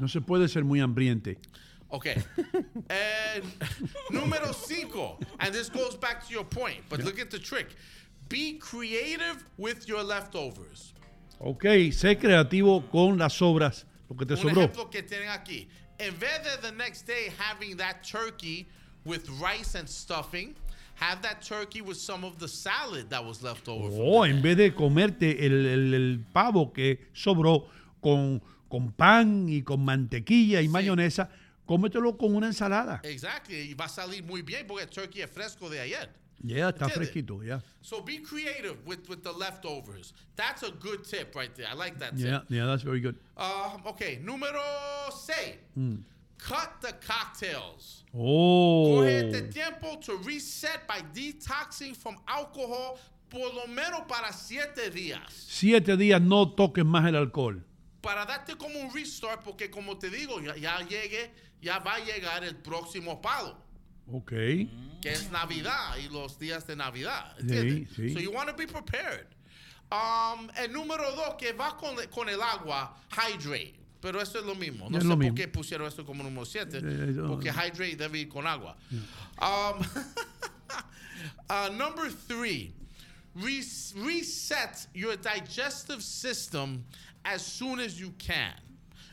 No 0.00 0.08
se 0.08 0.20
puede 0.20 0.48
ser 0.48 0.64
muy 0.64 0.80
hambriente. 0.80 1.38
Ok. 1.90 2.06
and 2.88 3.42
número 4.10 4.54
cinco, 4.54 5.18
and 5.40 5.52
this 5.52 5.68
goes 5.68 5.96
back 5.96 6.24
to 6.26 6.32
your 6.32 6.44
point, 6.44 6.78
but 6.88 7.02
look 7.04 7.18
at 7.18 7.30
the 7.30 7.38
trick. 7.38 7.74
Be 8.28 8.58
creative 8.58 9.44
with 9.58 9.88
your 9.88 10.02
leftovers. 10.02 10.92
Ok, 11.40 11.64
sé 11.92 12.16
creativo 12.18 12.82
con 12.90 13.18
las 13.18 13.34
sobras, 13.34 13.84
lo 14.08 14.16
que 14.16 14.24
te 14.26 14.34
Un 14.34 14.40
sobró. 14.40 14.62
ejemplo 14.62 14.90
que 14.90 15.02
tienen 15.02 15.28
aquí. 15.30 15.66
En 15.98 16.14
vez 16.18 16.40
de 16.44 16.60
the 16.62 16.72
next 16.76 17.06
day 17.06 17.30
having 17.38 17.76
that 17.76 18.02
turkey 18.04 18.66
with 19.04 19.28
rice 19.40 19.74
and 19.74 19.88
stuffing. 19.88 20.54
Have 20.94 21.22
that 21.22 21.40
turkey 21.40 21.80
with 21.80 21.96
some 21.96 22.24
of 22.24 22.38
the 22.38 22.46
salad 22.46 23.08
that 23.08 23.24
was 23.24 23.42
left 23.42 23.68
over. 23.68 23.88
Oh, 23.90 24.22
en 24.24 24.42
vez 24.42 24.54
de 24.58 24.70
comerte 24.70 25.42
el, 25.46 25.66
el- 25.66 25.94
el 25.94 26.18
pavo 26.32 26.72
que 26.74 26.98
sobró 27.14 27.64
con, 28.02 28.42
con 28.68 28.92
pan 28.92 29.48
y 29.48 29.62
con 29.62 29.82
mantequilla 29.82 30.60
y 30.60 30.68
mayonesa, 30.68 31.30
cómetelo 31.70 32.16
con 32.18 32.34
una 32.34 32.48
ensalada. 32.48 33.00
Exactly. 33.04 33.70
Y 33.70 33.74
va 33.74 33.84
a 33.84 33.88
salir 33.88 34.24
muy 34.24 34.42
bien 34.42 34.66
porque 34.66 34.82
el 34.82 34.90
turkey 34.90 35.22
es 35.22 35.30
fresco 35.30 35.70
de 35.70 35.78
ayer. 35.78 36.10
Ya 36.42 36.70
está 36.70 36.88
fresquito, 36.88 37.44
ya. 37.44 37.62
So 37.80 38.02
be 38.02 38.20
creative 38.22 38.76
with, 38.84 39.08
with 39.08 39.22
the 39.22 39.30
leftovers. 39.32 40.12
That's 40.34 40.64
a 40.64 40.70
good 40.70 41.04
tip 41.04 41.36
right 41.36 41.54
there. 41.54 41.68
I 41.68 41.74
like 41.74 41.98
that 42.00 42.16
Yeah, 42.16 42.40
tip. 42.40 42.50
yeah, 42.50 42.66
that's 42.66 42.82
very 42.82 43.00
good. 43.00 43.14
Um, 43.36 43.82
okay, 43.86 44.18
número 44.20 44.60
6. 45.12 45.58
Mm. 45.78 46.02
Cut 46.38 46.80
the 46.80 46.94
cocktails. 47.06 48.02
Oh. 48.14 48.96
Coge 48.96 49.28
este 49.28 49.52
tiempo 49.52 50.00
to 50.00 50.16
reset 50.24 50.88
by 50.88 51.02
detoxing 51.14 51.94
from 51.94 52.16
alcohol 52.26 52.98
por 53.28 53.52
lo 53.54 53.66
menos 53.68 54.08
para 54.08 54.32
siete 54.32 54.90
días. 54.90 55.30
Siete 55.30 55.96
días 55.96 56.20
no 56.20 56.50
toques 56.50 56.84
más 56.84 57.06
el 57.06 57.14
alcohol. 57.14 57.62
Para 58.00 58.24
darte 58.24 58.56
como 58.56 58.80
un 58.80 58.90
restart, 58.92 59.44
porque 59.44 59.70
como 59.70 59.98
te 59.98 60.08
digo, 60.08 60.40
ya, 60.40 60.56
ya 60.56 60.78
llegue, 60.80 61.30
ya 61.60 61.78
va 61.78 61.94
a 61.94 62.00
llegar 62.04 62.42
el 62.44 62.56
próximo 62.56 63.20
palo, 63.20 63.56
Ok. 64.12 64.30
que 64.30 64.68
es 65.12 65.30
Navidad 65.30 65.96
y 65.98 66.08
los 66.08 66.38
días 66.38 66.66
de 66.66 66.76
Navidad. 66.76 67.34
Sí, 67.36 67.42
¿entiendes? 67.42 67.88
sí. 67.96 68.12
So 68.12 68.20
you 68.20 68.30
want 68.32 68.48
to 68.48 68.56
be 68.56 68.66
prepared. 68.66 69.26
Um, 69.92 70.48
el 70.56 70.72
número 70.72 71.10
dos, 71.16 71.34
que 71.36 71.52
va 71.52 71.76
con, 71.76 71.96
con 72.10 72.28
el 72.28 72.40
agua, 72.40 72.96
hydrate. 73.10 73.76
Pero 74.00 74.20
eso 74.20 74.38
es 74.38 74.46
lo 74.46 74.54
mismo. 74.54 74.88
No 74.88 74.96
Es 74.98 75.04
sé 75.04 75.08
por 75.10 75.18
mismo. 75.18 75.34
qué 75.34 75.46
pusieron 75.48 75.86
eso 75.86 76.06
como 76.06 76.22
número 76.22 76.46
siete. 76.46 76.78
Eh, 76.78 77.12
yo- 77.14 77.26
porque 77.28 77.50
hydrate 77.50 77.96
debe 77.96 78.20
ir 78.20 78.28
con 78.28 78.46
agua. 78.46 78.76
Um, 79.40 79.84
uh, 81.50 81.68
number 81.76 82.08
three, 82.10 82.72
res- 83.34 83.92
reset 83.96 84.86
your 84.94 85.16
digestive 85.16 86.02
system 86.02 86.84
as 87.24 87.44
soon 87.44 87.80
as 87.80 87.98
you 88.00 88.12
can. 88.18 88.54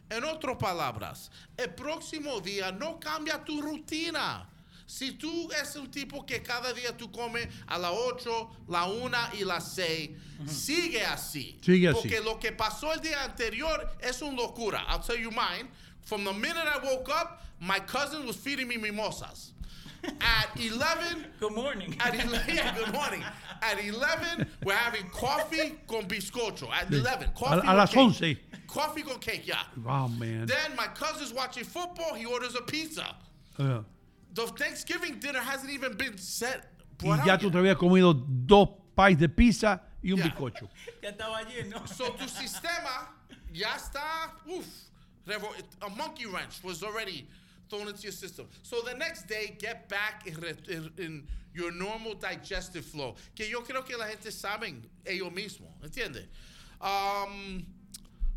En 0.09 0.23
otras 0.23 0.55
palabras, 0.57 1.31
el 1.57 1.73
próximo 1.73 2.39
día 2.39 2.71
no 2.71 2.99
cambia 2.99 3.43
tu 3.43 3.61
rutina. 3.61 4.49
Si 4.85 5.11
tú 5.11 5.51
eres 5.51 5.75
un 5.75 5.91
tipo 5.91 6.25
que 6.25 6.41
cada 6.41 6.71
día 6.71 6.95
tú 6.95 7.11
comes 7.11 7.47
a 7.67 7.77
las 7.77 7.91
8, 7.91 8.49
la 8.69 8.85
1 8.85 9.17
y 9.37 9.43
las 9.43 9.73
6, 9.73 10.11
sigue 10.47 11.03
así. 11.05 11.59
Sigue 11.61 11.89
así. 11.89 11.99
Porque 11.99 12.21
lo 12.21 12.39
que 12.39 12.53
pasó 12.53 12.93
el 12.93 13.01
día 13.01 13.21
anterior 13.25 13.97
es 13.99 14.21
una 14.21 14.37
locura. 14.37 14.85
I'll 14.87 15.01
tell 15.01 15.17
you 15.19 15.29
mine. 15.29 15.69
From 16.03 16.23
the 16.23 16.31
minute 16.31 16.65
I 16.65 16.79
woke 16.85 17.09
up, 17.09 17.41
my 17.59 17.79
cousin 17.81 18.25
was 18.25 18.37
feeding 18.37 18.69
me 18.69 18.77
mimosas. 18.77 19.51
At 20.21 20.55
11, 20.55 21.25
Good 21.41 21.53
morning. 21.53 21.97
at 21.99 22.13
11, 22.15 22.55
yeah, 22.55 22.73
good 22.77 22.93
morning. 22.93 23.21
At 23.61 23.83
11, 23.83 24.47
we're 24.63 24.73
having 24.73 25.09
coffee 25.09 25.75
con 25.85 26.05
bizcocho. 26.07 26.69
At 26.71 26.89
11, 26.89 27.31
coffee 27.35 27.67
A, 27.67 27.73
a 27.73 27.75
las 27.75 27.89
cake. 27.89 27.97
11. 27.97 28.39
Coffee 28.67 29.01
con 29.03 29.17
cake, 29.19 29.47
yeah. 29.47 29.63
Oh, 29.87 30.07
man. 30.09 30.45
Then 30.45 30.75
my 30.75 30.87
cousin's 30.87 31.33
watching 31.33 31.63
football. 31.63 32.13
He 32.15 32.25
orders 32.25 32.55
a 32.55 32.61
pizza. 32.61 33.15
Uh, 33.57 33.81
The 34.33 34.45
Thanksgiving 34.47 35.19
dinner 35.19 35.39
hasn't 35.39 35.71
even 35.71 35.95
been 35.97 36.17
set. 36.17 36.65
y 37.01 37.15
ya 37.25 37.37
tú 37.37 37.49
te 37.51 37.57
habías 37.57 37.77
comido 37.77 38.13
dos 38.13 38.69
pies 38.95 39.17
de 39.17 39.29
pizza 39.29 39.81
y 40.03 40.11
un 40.11 40.17
Yeah. 40.17 40.27
bizcocho. 40.29 40.67
Ya 41.01 41.11
estaba 41.11 41.43
lleno. 41.43 41.87
So 41.87 42.09
tu 42.11 42.27
sistema 42.27 43.07
ya 43.53 43.69
está, 43.75 44.31
uf, 44.47 44.65
revo- 45.25 45.55
a 45.81 45.89
monkey 45.89 46.25
wrench 46.25 46.61
was 46.63 46.83
already 46.83 47.27
thrown 47.69 47.87
into 47.87 48.01
your 48.03 48.11
system. 48.13 48.47
So 48.63 48.81
the 48.81 48.93
next 48.95 49.27
day, 49.27 49.55
get 49.59 49.87
back 49.89 50.25
in, 50.27 50.35
re- 50.41 50.55
in- 50.69 50.91
in 50.97 51.27
your 51.53 51.71
normal 51.71 52.15
digestive 52.15 52.85
flow. 52.85 53.15
Que 53.35 53.45
yo 53.47 53.61
creo 53.61 53.83
que 53.85 53.95
la 53.97 54.05
gente 54.07 54.29
saben 54.31 54.81
ellos 55.05 55.31
mismos, 55.31 55.71
¿entiendes? 55.83 56.27
Um, 56.81 57.65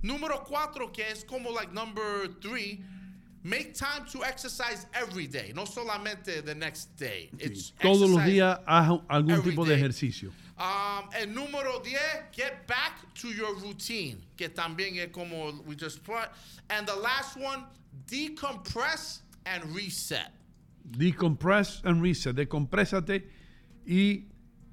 número 0.03 0.45
cuatro, 0.45 0.89
que 0.93 1.03
es 1.03 1.25
como 1.25 1.51
like 1.51 1.73
number 1.73 2.29
three, 2.41 2.83
make 3.43 3.75
time 3.75 4.05
to 4.11 4.25
exercise 4.25 4.87
every 4.95 5.27
day, 5.27 5.53
no 5.55 5.65
solamente 5.65 6.45
the 6.45 6.55
next 6.55 6.97
day. 6.97 7.31
It's 7.39 7.73
Todos 7.81 8.11
los 8.11 8.21
días 8.25 8.61
haz 8.67 9.01
algún 9.09 9.43
tipo 9.43 9.65
de 9.65 9.75
ejercicio. 9.75 10.33
Um, 10.59 11.09
el 11.15 11.29
número 11.29 11.83
10, 11.83 11.99
get 12.33 12.67
back 12.67 13.15
to 13.15 13.29
your 13.29 13.55
routine, 13.61 14.19
que 14.37 14.49
también 14.49 14.99
es 14.99 15.09
como 15.11 15.53
we 15.67 15.75
just 15.75 16.05
put. 16.05 16.29
And 16.69 16.87
the 16.87 16.97
last 16.97 17.39
one, 17.39 17.65
decompress 18.07 19.21
and 19.47 19.65
reset. 19.75 20.33
Decompress 20.91 21.83
and 21.85 22.03
reset. 22.03 22.37
Decomprésate 22.37 23.23
y, 23.87 24.25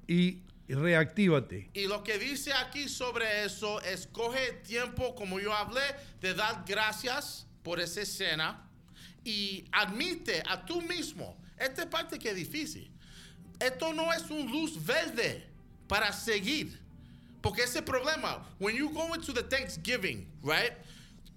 y 0.06 0.42
reactívate. 0.74 1.70
Y 1.74 1.86
lo 1.86 2.02
que 2.02 2.18
dice 2.18 2.52
aquí 2.52 2.88
sobre 2.88 3.44
eso 3.44 3.80
es 3.82 4.06
coge 4.06 4.52
tiempo, 4.64 5.14
como 5.14 5.40
yo 5.40 5.52
hablé, 5.52 5.82
de 6.20 6.34
dar 6.34 6.64
gracias 6.66 7.46
por 7.62 7.80
esa 7.80 8.02
escena 8.02 8.68
y 9.24 9.64
admite 9.72 10.42
a 10.46 10.64
tú 10.64 10.80
mismo, 10.82 11.36
esta 11.58 11.82
es 11.82 11.88
parte 11.88 12.18
que 12.18 12.30
es 12.30 12.36
difícil, 12.36 12.90
esto 13.58 13.92
no 13.92 14.12
es 14.12 14.30
un 14.30 14.50
luz 14.50 14.84
verde 14.84 15.44
para 15.86 16.12
seguir. 16.12 16.78
Porque 17.40 17.62
ese 17.62 17.82
problema, 17.82 18.44
when 18.58 18.74
you 18.74 18.90
go 18.90 19.14
into 19.14 19.32
the 19.32 19.42
Thanksgiving, 19.42 20.26
right? 20.42 20.72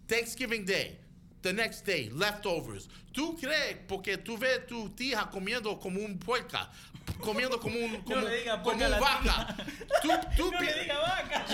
Thanksgiving 0.08 0.66
Day, 0.66 0.98
the 1.42 1.54
next 1.54 1.86
day, 1.86 2.10
leftovers. 2.10 2.90
Tú 3.14 3.36
crees, 3.40 3.78
porque 3.88 4.18
tú 4.18 4.38
ves 4.38 4.66
tu 4.68 4.90
tía 4.90 5.28
comiendo 5.32 5.78
como 5.80 6.00
un 6.00 6.18
puerca, 6.18 6.70
comiendo 7.20 7.60
como 7.60 7.76
un, 7.78 8.02
como, 8.02 8.22
le 8.22 8.38
diga 8.40 8.62
como 8.62 8.76
un 8.86 9.00
vaca. 9.00 9.56
Tú, 10.02 10.10
tú, 10.38 10.52
No 10.52 10.60
pi- 10.60 10.66
le 10.66 10.82
diga 10.84 11.00
vaca. 11.00 11.46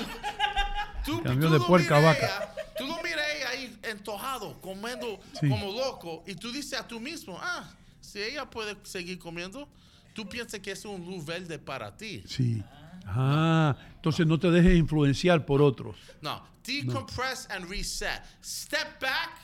tú, 1.06 1.22
Cambió 1.24 1.48
tú 1.48 1.54
de 1.54 1.60
lo 1.60 1.68
puerca 1.68 1.98
a 1.98 2.02
vaca. 2.02 2.26
ella- 2.28 2.54
tú 2.78 2.86
lo 2.88 3.02
miras 3.02 3.26
ahí 3.50 3.76
entojado, 3.84 4.60
comiendo 4.62 5.20
Sí. 5.40 5.50
como 5.50 5.72
loco, 5.72 6.24
y 6.28 6.36
tú 6.36 6.52
dices 6.52 6.80
a 6.80 6.88
tú 6.88 7.00
mismo, 7.00 7.40
ah, 7.42 7.70
si 8.02 8.22
ella 8.22 8.46
puede 8.50 8.76
seguir 8.84 9.18
comiendo, 9.20 9.68
tú 10.14 10.28
piensas 10.28 10.60
que 10.60 10.72
es 10.72 10.86
un 10.86 11.04
luz 11.06 11.26
verde 11.26 11.58
para 11.60 11.96
ti. 11.96 12.24
Sí. 12.28 12.62
Ah, 13.06 13.76
entonces 13.96 14.28
no 14.28 14.38
te 14.38 14.52
dejes 14.52 14.76
influenciar 14.76 15.46
por 15.46 15.62
otros. 15.62 15.96
No, 16.22 16.46
decompress 16.64 17.48
and 17.50 17.70
reset. 17.70 18.22
Step 18.44 19.00
back 19.02 19.40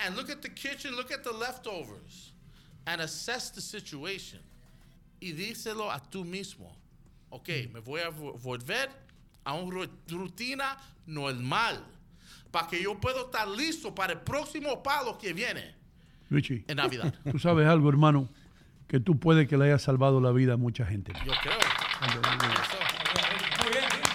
and 0.00 0.16
look 0.16 0.30
at 0.30 0.42
the 0.42 0.48
kitchen, 0.48 0.94
look 0.94 1.10
at 1.10 1.22
the 1.24 1.32
leftovers, 1.32 2.32
and 2.86 3.00
assess 3.00 3.50
the 3.50 3.60
situation. 3.60 4.40
Y 5.20 5.32
díselo 5.32 5.90
a 5.90 6.00
tú 6.10 6.24
mismo. 6.24 6.70
Ok, 7.30 7.48
me 7.72 7.80
voy 7.80 8.00
a 8.00 8.10
vo- 8.10 8.38
volver 8.38 8.88
a 9.44 9.54
una 9.54 9.88
rutina 10.08 10.76
normal 11.06 11.82
para 12.52 12.66
que 12.68 12.82
yo 12.82 12.94
pueda 13.00 13.20
estar 13.22 13.48
listo 13.48 13.94
para 13.94 14.12
el 14.12 14.20
próximo 14.20 14.82
palo 14.82 15.18
que 15.18 15.32
viene 15.32 15.74
Richie, 16.30 16.64
en 16.68 16.76
Navidad. 16.76 17.14
tú 17.30 17.38
sabes 17.38 17.66
algo, 17.66 17.88
hermano, 17.88 18.28
que 18.88 19.00
tú 19.00 19.18
puedes 19.18 19.48
que 19.48 19.56
le 19.56 19.66
hayas 19.66 19.82
salvado 19.82 20.20
la 20.20 20.30
vida 20.32 20.54
a 20.54 20.56
mucha 20.56 20.84
gente. 20.86 21.12
Yo 21.24 21.32
creo. 21.42 21.58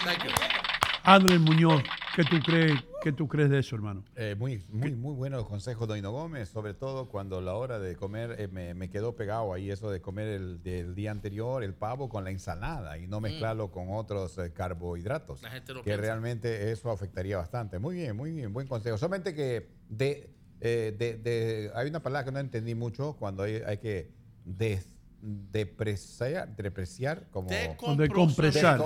Thank 0.04 0.24
you. 0.24 0.61
Andrés 1.04 1.40
Muñoz, 1.40 1.82
¿qué 2.14 2.22
tú 2.22 2.36
crees, 2.44 2.72
qué 3.02 3.12
tú 3.12 3.26
crees 3.26 3.50
de 3.50 3.58
eso, 3.58 3.74
hermano? 3.74 4.04
Eh, 4.14 4.36
muy, 4.38 4.64
muy, 4.68 4.94
muy 4.94 5.14
buenos 5.14 5.46
consejos, 5.48 5.88
Doino 5.88 6.12
Gómez, 6.12 6.48
sobre 6.48 6.74
todo 6.74 7.08
cuando 7.08 7.40
la 7.40 7.54
hora 7.54 7.80
de 7.80 7.96
comer 7.96 8.36
eh, 8.38 8.46
me, 8.46 8.72
me 8.74 8.88
quedó 8.88 9.16
pegado 9.16 9.52
ahí 9.52 9.70
eso 9.70 9.90
de 9.90 10.00
comer 10.00 10.28
el 10.28 10.62
del 10.62 10.94
día 10.94 11.10
anterior, 11.10 11.64
el 11.64 11.74
pavo 11.74 12.08
con 12.08 12.22
la 12.22 12.30
ensalada 12.30 12.98
y 12.98 13.08
no 13.08 13.20
mezclarlo 13.20 13.72
con 13.72 13.88
otros 13.90 14.38
eh, 14.38 14.52
carbohidratos. 14.52 15.40
Mm. 15.40 15.44
La 15.44 15.50
gente 15.50 15.72
no 15.74 15.80
que 15.80 15.84
piensa. 15.86 16.02
realmente 16.02 16.70
eso 16.70 16.90
afectaría 16.92 17.36
bastante. 17.36 17.80
Muy 17.80 17.96
bien, 17.96 18.16
muy 18.16 18.30
bien, 18.30 18.52
buen 18.52 18.68
consejo. 18.68 18.96
Solamente 18.96 19.34
que 19.34 19.70
de, 19.88 20.30
eh, 20.60 20.94
de- 20.96 21.16
de- 21.18 21.72
hay 21.74 21.88
una 21.88 22.00
palabra 22.00 22.24
que 22.26 22.32
no 22.32 22.38
entendí 22.38 22.76
mucho 22.76 23.16
cuando 23.18 23.42
hay, 23.42 23.56
hay 23.66 23.78
que 23.78 24.12
des- 24.44 24.91
depreciar, 25.22 26.54
depreciar 26.56 27.28
como... 27.30 27.48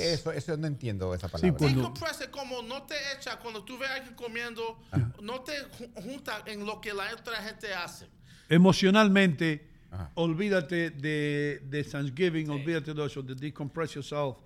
qué- 0.00 0.12
eso, 0.14 0.32
eso 0.32 0.56
no 0.56 0.66
entiendo 0.68 1.12
esa 1.14 1.28
palabra. 1.28 1.48
cuando- 1.58 1.80
Decompress 1.80 2.20
es 2.20 2.28
como 2.28 2.62
no 2.62 2.82
te 2.84 2.94
echa 3.16 3.38
cuando 3.40 3.64
tú 3.64 3.76
ves 3.78 3.90
a 3.90 3.94
alguien 3.96 4.14
comiendo, 4.14 4.78
no 5.20 5.40
te 5.40 5.52
ju- 5.78 5.90
junta 6.02 6.42
en 6.46 6.64
lo 6.64 6.80
que 6.80 6.94
la 6.94 7.12
otra 7.12 7.36
gente 7.42 7.74
hace. 7.74 8.06
Emocionalmente, 8.48 9.68
olvídate 10.14 10.90
de, 10.90 11.60
de 11.64 11.84
Thanksgiving, 11.84 12.48
olvídate 12.50 12.94
de 12.94 13.04
eso, 13.04 13.22
de 13.22 13.34
decompress 13.34 13.94
yourself, 13.94 14.36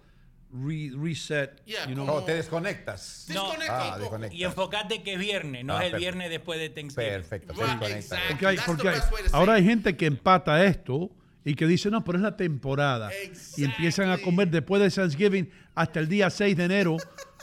re- 0.53 0.93
reset. 0.97 1.63
Yeah, 1.65 1.87
you 1.89 1.95
know. 1.95 2.07
Oh, 2.09 2.23
te 2.25 2.35
desconectas. 2.35 3.27
No. 3.35 3.53
Ah, 3.69 3.97
desconectas. 3.99 4.39
Y 4.39 4.45
enfocate 4.45 5.03
que 5.03 5.15
es 5.15 5.19
viernes, 5.19 5.65
no 5.65 5.77
Ah, 5.77 5.85
es 5.87 5.93
el 5.93 5.99
viernes 5.99 6.31
después 6.31 6.59
de 6.59 6.71
Thanksgiving. 6.71 7.11
Perfecto, 7.11 7.55
te 7.55 7.61
Right, 7.61 7.71
desconectas. 7.81 8.03
exactly. 8.19 8.29
Porque 8.35 8.47
hay- 8.47 8.59
porque 8.67 8.89
hay- 8.89 9.01
ahora 9.33 9.55
hay 9.55 9.65
gente 9.65 9.97
que 9.97 10.07
empata 10.07 10.65
esto 10.65 11.11
y 11.45 11.55
que 11.55 11.67
dice, 11.67 11.91
no, 11.91 12.03
pero 12.05 12.19
es 12.19 12.23
la 12.23 12.37
temporada. 12.37 13.11
Y 13.57 13.65
empiezan 13.65 14.11
a 14.11 14.19
comer 14.19 14.49
después 14.51 14.83
de 14.83 14.91
Thanksgiving 14.91 15.51
hasta 15.75 16.01
el 16.01 16.09
día 16.09 16.31
6 16.31 16.57
de 16.57 16.65
enero 16.65 16.97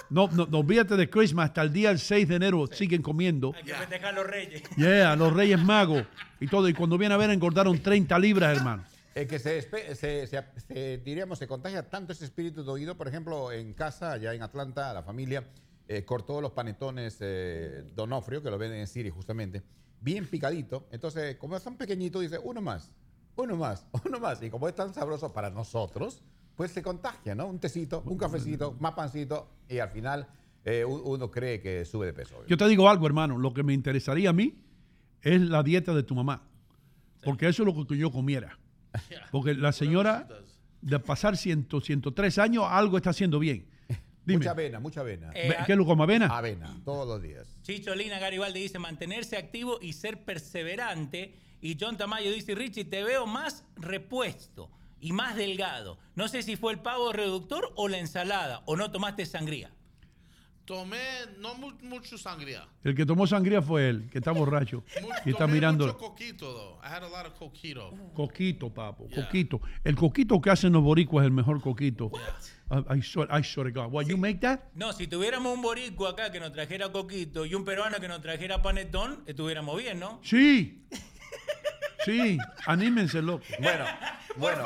No, 0.09 0.27
no, 0.32 0.45
no 0.45 0.59
olvídate 0.59 0.95
de 0.95 1.09
Christmas, 1.09 1.45
hasta 1.45 1.61
el 1.64 1.73
día 1.73 1.90
del 1.90 1.98
6 1.98 2.27
de 2.27 2.35
enero 2.35 2.67
siguen 2.72 3.01
comiendo. 3.01 3.53
Hay 3.56 3.64
que 3.64 3.73
festejar 3.73 4.14
los 4.14 4.27
reyes. 4.27 4.61
Yeah, 4.75 5.15
los 5.15 5.33
Reyes 5.33 5.57
Magos 5.59 6.03
y 6.40 6.45
todo. 6.48 6.67
Y 6.69 6.73
cuando 6.73 6.98
viene 6.99 7.15
a 7.15 7.17
ver, 7.17 7.32
engordaron 7.32 7.80
30 7.82 8.19
libras, 8.19 8.56
hermano. 8.56 8.83
Es 9.16 9.27
que 9.27 9.38
se, 9.40 9.59
espe- 9.59 9.93
se- 9.95 10.25
se- 10.27 10.43
se- 10.67 10.98
diríamos, 11.00 11.38
se 11.40 11.48
contagia 11.48 11.88
tanto 11.90 12.14
ese 12.14 12.25
espíritu 12.25 12.64
de 12.64 12.72
oído. 12.72 12.98
Por 12.98 13.08
ejemplo, 13.08 13.51
en 13.51 13.74
casa, 13.74 14.11
allá 14.14 14.33
en 14.33 14.42
Atlanta, 14.42 14.92
la 14.93 15.03
familia 15.03 15.48
eh, 15.88 16.03
cortó 16.03 16.42
los 16.42 16.51
panetones 16.51 17.17
eh, 17.19 17.83
Donofrio, 17.95 18.42
que 18.42 18.50
lo 18.50 18.58
venden 18.58 18.80
en 18.80 18.88
Siri 18.88 19.09
justamente, 19.11 19.61
bien 20.01 20.25
picadito. 20.27 20.88
Entonces, 20.92 21.35
como 21.35 21.59
son 21.59 21.77
pequeñitos, 21.77 22.22
dice, 22.24 22.40
uno 22.43 22.61
más, 22.61 22.92
uno 23.35 23.56
más, 23.56 23.85
uno 24.06 24.19
más. 24.19 24.42
Y 24.42 24.50
como 24.50 24.67
es 24.67 24.74
tan 24.75 24.93
sabroso 24.93 25.32
para 25.32 25.51
nosotros, 25.51 26.24
pues 26.56 26.72
se 26.72 26.82
contagia, 26.82 27.35
¿no? 27.35 27.45
Un 27.48 27.59
tecito, 27.59 28.01
un 28.08 28.17
cafecito, 28.17 28.75
más 28.80 28.93
pancito, 28.93 29.48
y 29.69 29.77
al 29.80 29.90
final 29.90 30.27
eh, 30.66 30.85
uno 30.85 31.30
cree 31.30 31.59
que 31.61 31.85
sube 31.85 32.08
de 32.08 32.14
peso. 32.14 32.43
Yo 32.48 32.58
te 32.58 32.67
digo 32.67 32.90
algo, 32.90 33.06
hermano. 33.06 33.38
Lo 33.38 33.53
que 33.53 33.61
me 33.64 33.74
interesaría 33.74 34.32
a 34.32 34.33
mí 34.33 34.56
es 35.22 35.40
la 35.42 35.61
dieta 35.61 35.93
de 35.93 36.01
tu 36.03 36.16
mamá. 36.16 36.48
Porque 37.24 37.48
eso 37.48 37.64
es 37.64 37.74
lo 37.75 37.85
que 37.88 37.98
yo 37.98 38.11
comiera. 38.11 38.58
Porque 39.31 39.53
la 39.53 39.72
señora, 39.72 40.27
de 40.81 40.99
pasar 40.99 41.38
100, 41.38 41.67
103 41.81 42.38
años, 42.38 42.65
algo 42.67 42.97
está 42.97 43.11
haciendo 43.11 43.39
bien. 43.39 43.67
Dime. 44.25 44.39
Mucha 44.39 44.51
avena, 44.51 44.80
mucha 44.80 45.01
avena. 45.01 45.31
Eh, 45.33 45.55
¿Qué 45.65 45.73
es 45.73 45.77
lo 45.77 45.85
como 45.85 46.03
avena? 46.03 46.27
Avena, 46.27 46.75
todos 46.85 47.07
los 47.07 47.22
días. 47.22 47.47
Chicho 47.61 47.93
Lina 47.95 48.19
Garibaldi 48.19 48.61
dice 48.61 48.80
mantenerse 48.80 49.38
activo 49.38 49.80
y 49.81 49.93
ser 49.93 50.23
perseverante. 50.23 51.35
Y 51.61 51.77
John 51.80 51.97
Tamayo 51.97 52.31
dice, 52.31 52.55
Richie, 52.55 52.85
te 52.85 53.03
veo 53.03 53.25
más 53.25 53.63
repuesto 53.75 54.69
y 54.99 55.11
más 55.11 55.35
delgado. 55.35 55.97
No 56.15 56.27
sé 56.27 56.43
si 56.43 56.55
fue 56.55 56.73
el 56.73 56.80
pavo 56.80 57.11
reductor 57.11 57.72
o 57.75 57.88
la 57.88 57.97
ensalada, 57.99 58.63
o 58.65 58.75
no 58.75 58.91
tomaste 58.91 59.25
sangría. 59.25 59.72
Tomé 60.66 60.98
no 61.40 61.56
mu- 61.56 61.74
mucho 61.82 62.17
sangría. 62.17 62.66
El 62.85 62.95
que 62.95 63.06
tomó 63.06 63.27
sangría 63.27 63.61
fue 63.61 63.90
él, 63.90 64.09
que 64.09 64.19
está 64.19 64.32
borracho. 64.32 64.83
Y 65.25 65.32
está 65.32 65.45
mirando. 65.45 65.85
mucho 65.88 65.98
coquito, 65.98 66.53
though. 66.53 66.80
I 66.82 66.88
had 66.88 67.03
a 67.03 67.09
lot 67.09 67.25
of 67.25 67.33
coquito. 67.38 67.93
Coquito, 68.14 68.74
papo, 68.74 69.08
Yeah. 69.09 69.25
coquito. 69.25 69.59
El 69.83 69.95
coquito 69.95 70.40
que 70.40 70.50
hacen 70.51 70.72
los 70.74 70.82
boricuas 70.82 71.24
es 71.24 71.27
el 71.27 71.33
mejor 71.33 71.59
coquito. 71.61 72.11
I, 72.72 72.98
I 72.98 73.01
swear, 73.01 73.27
I 73.38 73.43
swear 73.43 73.72
to 73.72 73.82
God. 73.82 73.92
What, 73.92 74.06
you 74.08 74.17
make 74.17 74.40
that? 74.40 74.61
No, 74.74 74.93
si 74.93 75.06
tuviéramos 75.08 75.53
un 75.53 75.61
boricua 75.61 76.11
acá 76.11 76.32
que 76.32 76.40
nos 76.40 76.53
trajera 76.53 76.92
coquito 76.92 77.45
y 77.45 77.53
un 77.56 77.66
peruano 77.66 77.98
que 78.00 78.08
nos 78.08 78.22
trajera 78.22 78.61
panetón, 78.61 79.24
estuviéramos 79.27 79.77
bien, 79.77 80.00
¿no? 80.00 80.19
Sí. 80.24 80.85
Sí, 82.06 82.38
anímense, 82.66 83.22
loco. 83.22 83.43
Bueno, 83.58 83.85
bueno. 84.38 84.64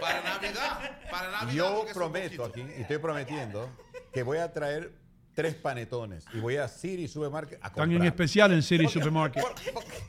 Para 0.00 0.22
Navidad, 0.22 1.00
para 1.10 1.30
Navidad. 1.30 1.52
Yo 1.52 1.84
prometo 1.92 2.44
aquí, 2.46 2.62
y 2.62 2.80
estoy 2.80 2.96
prometiendo, 2.96 3.68
que 4.10 4.22
voy 4.22 4.38
a 4.38 4.50
traer 4.54 4.90
tres 5.34 5.54
panetones 5.54 6.24
y 6.34 6.40
voy 6.40 6.56
a 6.56 6.68
Siri 6.68 7.08
Supermarket 7.08 7.58
a 7.62 7.68
Están 7.68 7.92
en 7.92 8.04
especial 8.04 8.52
en 8.52 8.62
City 8.62 8.86
Supermarket. 8.88 9.42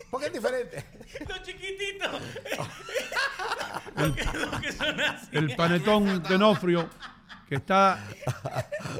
Porque 0.10 0.28
es 0.28 0.34
diferente. 0.34 0.86
Los 1.28 1.42
chiquititos. 1.44 2.10
El, 3.98 4.08
Los 4.08 4.62
que 4.62 4.72
son 4.72 5.00
así. 5.00 5.28
el 5.34 5.56
panetón 5.56 6.24
de 6.24 6.38
Nofrio 6.38 6.90
que 7.48 7.56
está 7.56 8.04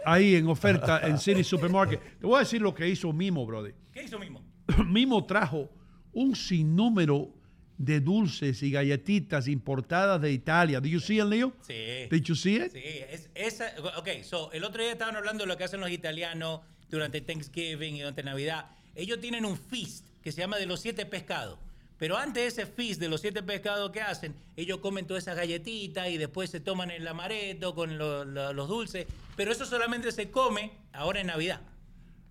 ahí 0.06 0.36
en 0.36 0.48
oferta 0.48 1.02
en 1.08 1.18
City 1.18 1.44
Supermarket. 1.44 2.20
Te 2.20 2.26
voy 2.28 2.38
a 2.38 2.40
decir 2.40 2.62
lo 2.62 2.74
que 2.74 2.88
hizo 2.88 3.12
Mimo, 3.12 3.46
brother. 3.46 3.74
¿Qué 3.92 4.04
hizo 4.04 4.20
mismo? 4.20 4.44
Mimo 4.86 5.26
trajo 5.26 5.70
un 6.12 6.36
sinnúmero 6.36 7.34
de 7.78 8.00
dulces 8.00 8.62
y 8.64 8.72
galletitas 8.72 9.48
importadas 9.48 10.22
de 10.22 10.32
Italia. 10.32 10.80
Did 10.80 10.92
you 10.92 11.00
see 11.00 11.18
it, 11.20 11.26
Leo? 11.26 11.54
Sí. 11.68 12.08
Did 12.10 12.24
you 12.24 12.36
see 12.36 12.56
it? 12.58 12.72
Sí, 12.72 12.82
es, 12.84 13.30
esa, 13.36 13.74
ok, 13.98 14.10
so, 14.24 14.52
el 14.52 14.64
otro 14.64 14.82
día 14.84 14.92
estaban 14.94 15.16
hablando 15.16 15.44
de 15.44 15.48
lo 15.48 15.58
que 15.58 15.64
hacen 15.64 15.80
los 15.80 15.90
italianos 15.90 16.62
durante 16.90 17.22
Thanksgiving 17.22 17.96
y 17.96 18.00
durante 18.00 18.24
Navidad. 18.24 18.68
Ellos 18.96 19.20
tienen 19.20 19.46
un 19.46 19.58
feast 19.58 20.06
que 20.24 20.32
se 20.32 20.42
llama 20.42 20.58
de 20.58 20.66
los 20.68 20.80
siete 20.80 21.06
pescados. 21.06 21.58
Pero 21.98 22.18
antes 22.18 22.56
de 22.56 22.64
ese 22.64 22.66
feast 22.72 23.00
de 23.00 23.08
los 23.08 23.22
siete 23.22 23.44
pescados 23.44 23.92
que 23.92 24.02
hacen, 24.02 24.36
ellos 24.58 24.80
comen 24.80 25.06
todas 25.08 25.24
esas 25.24 25.36
galletitas 25.38 26.10
y 26.10 26.18
después 26.18 26.50
se 26.50 26.60
toman 26.60 26.92
el 26.92 27.08
amaretto 27.08 27.74
con 27.76 27.98
lo- 27.98 28.26
lo- 28.26 28.52
los 28.54 28.68
dulces. 28.68 29.08
Pero 29.36 29.52
eso 29.52 29.66
solamente 29.66 30.12
se 30.12 30.30
come 30.30 30.72
ahora 30.92 31.22
en 31.22 31.28
Navidad. 31.28 31.62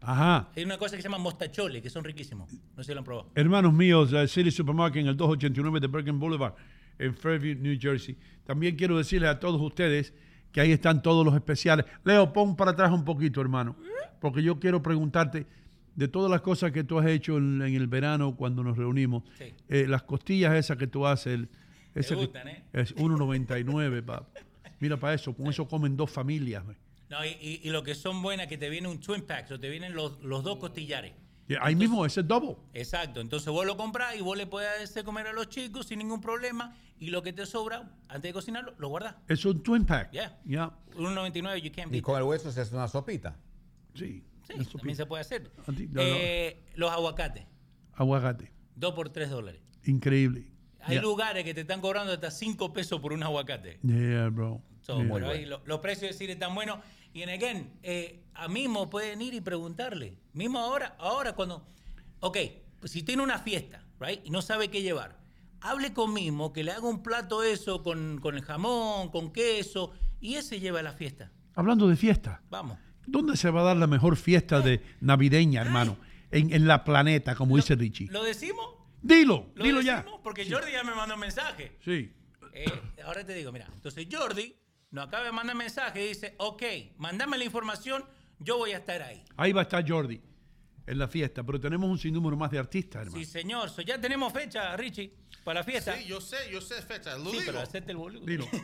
Ajá. 0.03 0.49
Hay 0.57 0.65
una 0.65 0.79
cosa 0.79 0.97
que 0.97 1.03
se 1.03 1.09
llama 1.09 1.19
mostachole, 1.19 1.81
que 1.81 1.89
son 1.91 2.05
riquísimos. 2.05 2.53
No 2.77 2.83
sé 2.83 2.89
si 2.89 2.93
lo 2.93 2.99
han 3.01 3.05
probado. 3.05 3.31
Hermanos 3.35 3.73
míos, 3.73 4.13
eh, 4.13 4.27
City 4.29 4.51
Supermarket 4.51 5.01
en 5.03 5.07
el 5.09 5.17
289 5.17 5.81
de 5.81 5.87
Bergen 5.87 6.19
Boulevard, 6.19 6.55
en 6.99 7.15
Fairview, 7.15 7.57
New 7.59 7.79
Jersey. 7.81 8.17
También 8.45 8.77
quiero 8.77 8.99
decirles 8.99 9.31
a 9.31 9.39
todos 9.41 9.61
ustedes 9.61 10.13
que 10.51 10.61
ahí 10.61 10.73
están 10.73 11.03
todos 11.03 11.25
los 11.25 11.35
especiales. 11.35 11.87
Leo, 12.05 12.33
pon 12.33 12.57
para 12.57 12.73
atrás 12.73 12.91
un 12.93 13.05
poquito, 13.05 13.41
hermano, 13.41 13.77
porque 14.21 14.43
yo 14.43 14.59
quiero 14.61 14.83
preguntarte 14.83 15.47
de 15.95 16.09
todas 16.09 16.31
las 16.31 16.41
cosas 16.41 16.73
que 16.73 16.85
tú 16.85 16.99
has 16.99 17.07
hecho 17.07 17.37
en, 17.39 17.63
en 17.63 17.75
el 17.75 17.87
verano 17.87 18.35
cuando 18.37 18.63
nos 18.65 18.77
reunimos. 18.77 19.23
Sí. 19.39 19.53
eh, 19.69 19.87
las 19.89 20.03
costillas 20.03 20.55
esas 20.55 20.77
que 20.77 20.87
tú 20.87 21.07
haces, 21.07 21.35
el- 21.35 21.49
ese 21.95 22.15
que- 22.15 22.21
gustan, 22.23 22.49
¿eh? 22.49 22.65
es 22.73 22.95
1.99, 22.97 24.03
papá. 24.03 24.27
Mira 24.81 24.97
para 24.97 25.15
eso, 25.15 25.35
con 25.35 25.47
eso 25.49 25.67
comen 25.69 25.97
dos 25.97 26.11
familias. 26.11 26.65
No, 27.13 27.23
y, 27.27 27.29
y- 27.43 27.61
y 27.63 27.69
lo 27.71 27.83
que 27.83 27.95
son 27.95 28.23
buenas, 28.23 28.47
que 28.47 28.57
te 28.57 28.71
viene 28.71 28.89
un 28.89 28.99
twin 28.99 29.21
pack, 29.21 29.51
o 29.51 29.61
te 29.61 29.69
vienen 29.69 29.93
los, 29.95 30.19
los 30.23 30.43
dos 30.43 30.57
costillares. 30.57 31.13
Y 31.47 31.55
ahí 31.61 31.75
mismo, 31.77 32.07
ese 32.07 32.21
es 32.21 32.27
double. 32.27 32.57
Exacto, 32.73 33.21
entonces 33.21 33.53
vos 33.53 33.67
lo 33.67 33.77
comprás 33.77 34.17
y 34.17 34.23
vos 34.23 34.35
le 34.35 34.47
podés 34.47 34.71
hacer 34.83 35.05
comer 35.05 35.27
a 35.27 35.35
los 35.35 35.51
chicos 35.51 35.85
sin 35.89 35.99
ningún 35.99 36.23
problema 36.23 36.75
y 36.99 37.11
lo 37.11 37.23
que 37.23 37.35
te 37.35 37.45
sobra, 37.45 37.91
antes 38.09 38.23
de 38.31 38.33
cocinarlo, 38.33 38.75
lo 38.79 38.89
guardás. 38.89 39.17
Es 39.29 39.45
un 39.45 39.63
twin 39.63 39.85
pack. 39.85 40.11
Yeah. 40.13 40.41
Ya. 40.47 40.71
1.99 40.97 41.61
you 41.61 41.71
can't 41.71 41.89
Y 41.89 41.97
beat. 41.97 42.03
con 42.03 42.17
el 42.17 42.23
hueso 42.23 42.51
se 42.51 42.63
hace 42.63 42.75
una 42.75 42.89
sopita. 42.89 43.37
Sí. 43.95 44.25
Sí, 44.47 44.55
también 44.73 44.97
se 44.97 45.05
puede 45.05 45.21
hacer. 45.21 45.51
A 45.67 45.73
ti- 45.73 45.89
no, 45.89 46.01
no. 46.03 46.09
Eh, 46.09 46.63
los 46.77 46.91
aguacates, 46.91 47.45
Aguacate. 47.93 48.51
2 48.77 48.95
por 48.95 49.11
3 49.11 49.29
dólares. 49.29 49.61
Increíble. 49.85 50.49
Hay 50.81 50.95
Yeah. 50.95 51.03
lugares 51.03 51.45
que 51.45 51.53
te 51.53 51.61
están 51.61 51.83
cobrando 51.83 52.13
hasta 52.15 52.31
5 52.31 52.73
pesos 52.73 53.01
por 53.01 53.13
un 53.13 53.23
aguacate. 53.23 53.79
Yeah, 53.83 54.31
bro. 54.31 54.63
So, 54.81 55.01
Yeah. 55.03 55.29
ahí 55.29 55.45
lo- 55.45 55.63
los 55.67 55.79
precios 55.81 56.11
de 56.11 56.17
Siri 56.17 56.33
están 56.33 56.55
buenos. 56.55 56.79
Y 57.13 57.23
en 57.23 57.29
again, 57.29 57.71
eh, 57.83 58.25
a 58.35 58.49
mismo 58.49 58.89
pueden 58.89 59.21
ir 59.23 59.35
y 59.35 59.41
preguntarle. 59.41 60.19
Mismo 60.33 60.59
ahora, 60.59 60.97
ahora 60.99 61.35
cuando. 61.35 61.67
Ok, 62.21 62.39
pues 62.81 62.93
si 62.93 63.03
tiene 63.03 63.23
una 63.23 63.39
fiesta, 63.39 63.85
right? 64.01 64.21
Y 64.25 64.31
no 64.31 64.41
sabe 64.43 64.69
qué 64.69 64.83
llevar. 64.83 65.21
Hable 65.61 65.93
con 65.93 66.13
mismo, 66.13 66.53
que 66.53 66.65
le 66.65 66.73
haga 66.73 66.87
un 66.89 67.03
plato 67.03 67.43
eso 67.43 67.83
con, 67.83 68.19
con 68.21 68.35
el 68.35 68.43
jamón, 68.43 69.11
con 69.11 69.33
queso, 69.33 69.93
y 70.21 70.35
ese 70.35 70.59
lleva 70.59 70.81
a 70.81 70.83
la 70.83 70.93
fiesta. 70.93 71.31
Hablando 71.55 71.87
de 71.89 71.97
fiesta, 71.97 72.43
Vamos. 72.51 72.79
¿dónde 73.07 73.37
se 73.37 73.51
va 73.51 73.61
a 73.61 73.65
dar 73.65 73.77
la 73.77 73.87
mejor 73.87 74.17
fiesta 74.17 74.61
de 74.61 74.81
navideña, 75.01 75.61
hermano? 75.61 75.97
En, 76.31 76.53
en 76.53 76.67
la 76.67 76.83
planeta, 76.83 77.35
como 77.35 77.57
dice 77.57 77.75
Richie. 77.77 78.09
¿Lo 78.11 78.25
decimos? 78.25 78.67
Dilo, 79.03 79.51
¿Lo 79.55 79.65
dilo 79.65 79.79
decimos? 79.79 80.05
ya. 80.07 80.23
Porque 80.23 80.51
Jordi 80.51 80.73
ya 80.73 80.83
me 80.83 80.95
mandó 80.95 81.15
un 81.15 81.21
mensaje. 81.21 81.77
Sí. 81.85 82.11
Eh, 82.55 82.65
ahora 83.05 83.25
te 83.25 83.35
digo, 83.35 83.53
mira, 83.53 83.69
entonces 83.73 84.07
Jordi 84.11 84.55
nos 84.93 85.09
acaba 85.09 85.25
de 85.25 85.33
mandar 85.33 85.57
mensaje 85.57 86.05
y 86.05 86.09
dice, 86.09 86.35
ok, 86.39 86.63
mandame 86.99 87.39
la 87.39 87.45
información, 87.45 88.05
yo 88.39 88.59
voy 88.59 88.73
a 88.73 88.79
estar 88.79 89.03
ahí. 89.03 89.25
Ahí 89.37 89.53
va 89.53 89.63
a 89.63 89.65
estar 89.65 89.85
Jordi 89.87 90.21
en 90.87 90.99
la 90.99 91.07
fiesta, 91.09 91.43
pero 91.45 91.61
tenemos 91.61 91.89
un 91.89 91.99
sinnúmero 91.99 92.37
más 92.37 92.51
de 92.51 92.59
artistas, 92.59 93.03
hermano. 93.03 93.19
Sí, 93.19 93.25
señor. 93.31 93.71
So, 93.71 93.83
ya 93.83 94.01
tenemos 94.01 94.33
fecha, 94.33 94.77
Richie, 94.77 95.13
para 95.45 95.61
la 95.61 95.65
fiesta. 95.65 95.97
Sí, 95.97 96.05
yo 96.07 96.21
sé, 96.21 96.37
yo 96.51 96.61
sé 96.61 96.83
fecha. 96.83 97.17
Lo 97.17 97.27
Sí, 97.31 97.39
digo. 97.39 97.43
pero 97.47 97.61
hacete 97.61 97.93
el 97.93 97.97
boludo. 97.99 98.25
Dilo. 98.27 98.47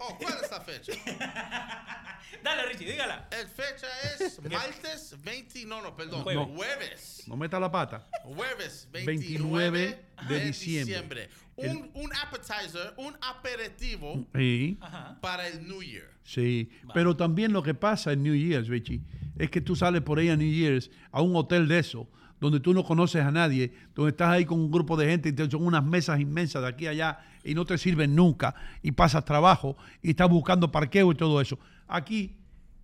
Oh, 0.00 0.10
oh, 0.12 0.16
¿cuál 0.18 0.34
es 0.44 0.48
la 0.48 0.60
fecha? 0.60 0.92
Dale, 2.44 2.66
Richie, 2.66 2.86
dígala. 2.92 3.28
El 3.32 3.48
fecha 3.48 3.86
es 4.14 4.40
martes 4.50 5.16
20, 5.24 5.64
no, 5.66 5.82
no, 5.82 5.96
perdón, 5.96 6.22
Jueves. 6.22 6.46
jueves. 6.54 7.22
No 7.26 7.36
meta 7.36 7.58
la 7.58 7.68
pata. 7.70 8.06
Jueves 8.22 8.88
29 8.92 9.72
29 9.72 10.04
de 10.28 10.34
de 10.38 10.44
diciembre. 10.44 11.26
diciembre. 11.26 11.30
Un, 11.56 11.90
un 11.94 12.10
appetizer, 12.14 12.94
un 12.98 13.16
aperitivo 13.20 14.24
Sí, 14.36 14.78
para 15.20 15.48
el 15.48 15.66
New 15.66 15.82
Year. 15.82 16.08
sí. 16.22 16.70
Pero 16.94 17.16
también 17.16 17.52
lo 17.52 17.62
que 17.64 17.74
pasa 17.74 18.12
en 18.12 18.22
New 18.22 18.36
Year's, 18.36 18.68
Richie, 18.68 19.00
es 19.38 19.50
que 19.50 19.60
tú 19.60 19.76
sales 19.76 20.02
por 20.02 20.18
ahí 20.18 20.28
a 20.28 20.36
New 20.36 20.50
Year's 20.50 20.90
a 21.10 21.22
un 21.22 21.34
hotel 21.36 21.68
de 21.68 21.78
eso, 21.78 22.08
donde 22.40 22.60
tú 22.60 22.72
no 22.72 22.84
conoces 22.84 23.24
a 23.24 23.30
nadie, 23.30 23.72
donde 23.94 24.10
estás 24.10 24.30
ahí 24.30 24.44
con 24.44 24.60
un 24.60 24.70
grupo 24.70 24.96
de 24.96 25.06
gente 25.06 25.28
y 25.28 25.32
te 25.32 25.50
son 25.50 25.64
unas 25.64 25.84
mesas 25.84 26.20
inmensas 26.20 26.62
de 26.62 26.68
aquí 26.68 26.86
a 26.86 26.90
allá 26.90 27.18
y 27.44 27.54
no 27.54 27.64
te 27.64 27.78
sirven 27.78 28.14
nunca 28.14 28.54
y 28.82 28.92
pasas 28.92 29.24
trabajo 29.24 29.76
y 30.02 30.10
estás 30.10 30.28
buscando 30.28 30.70
parqueo 30.70 31.10
y 31.12 31.14
todo 31.14 31.40
eso. 31.40 31.58
Aquí, 31.86 32.36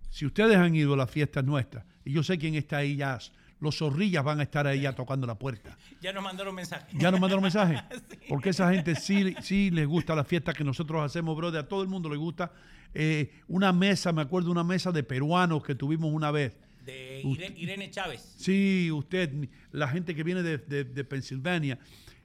si 0.09 0.25
ustedes 0.25 0.57
han 0.57 0.75
ido 0.75 0.93
a 0.93 0.97
las 0.97 1.09
fiestas 1.09 1.43
nuestras, 1.43 1.85
y 2.03 2.11
yo 2.11 2.23
sé 2.23 2.37
quién 2.37 2.55
está 2.55 2.77
ahí 2.77 2.95
ya, 2.95 3.19
los 3.59 3.77
zorrillas 3.77 4.23
van 4.23 4.39
a 4.39 4.43
estar 4.43 4.67
ahí 4.67 4.81
ya 4.81 4.93
tocando 4.93 5.25
la 5.27 5.35
puerta. 5.35 5.77
Ya 6.01 6.13
nos 6.13 6.23
mandaron 6.23 6.53
mensaje. 6.53 6.85
¿Ya 6.93 7.09
nos 7.09 7.19
mandaron 7.19 7.41
mensaje? 7.41 7.81
Porque 8.29 8.49
esa 8.49 8.71
gente 8.71 8.93
sí, 8.95 9.33
sí 9.41 9.71
les 9.71 9.87
gusta 9.87 10.13
la 10.13 10.23
fiesta 10.23 10.53
que 10.53 10.63
nosotros 10.63 11.01
hacemos, 11.03 11.35
brother. 11.35 11.61
A 11.61 11.67
todo 11.67 11.81
el 11.81 11.87
mundo 11.87 12.09
le 12.09 12.17
gusta. 12.17 12.51
Eh, 12.95 13.31
una 13.47 13.73
mesa, 13.73 14.11
me 14.13 14.21
acuerdo, 14.21 14.51
una 14.51 14.63
mesa 14.63 14.91
de 14.91 15.03
peruanos 15.03 15.63
que 15.63 15.75
tuvimos 15.75 16.11
una 16.13 16.31
vez. 16.31 16.57
De 16.85 17.21
Ire- 17.23 17.53
Irene 17.57 17.89
Chávez. 17.91 18.35
Sí, 18.37 18.89
usted, 18.91 19.31
la 19.71 19.87
gente 19.89 20.15
que 20.15 20.23
viene 20.23 20.41
de, 20.43 20.57
de, 20.59 20.83
de 20.85 21.03
Pensilvania, 21.03 21.77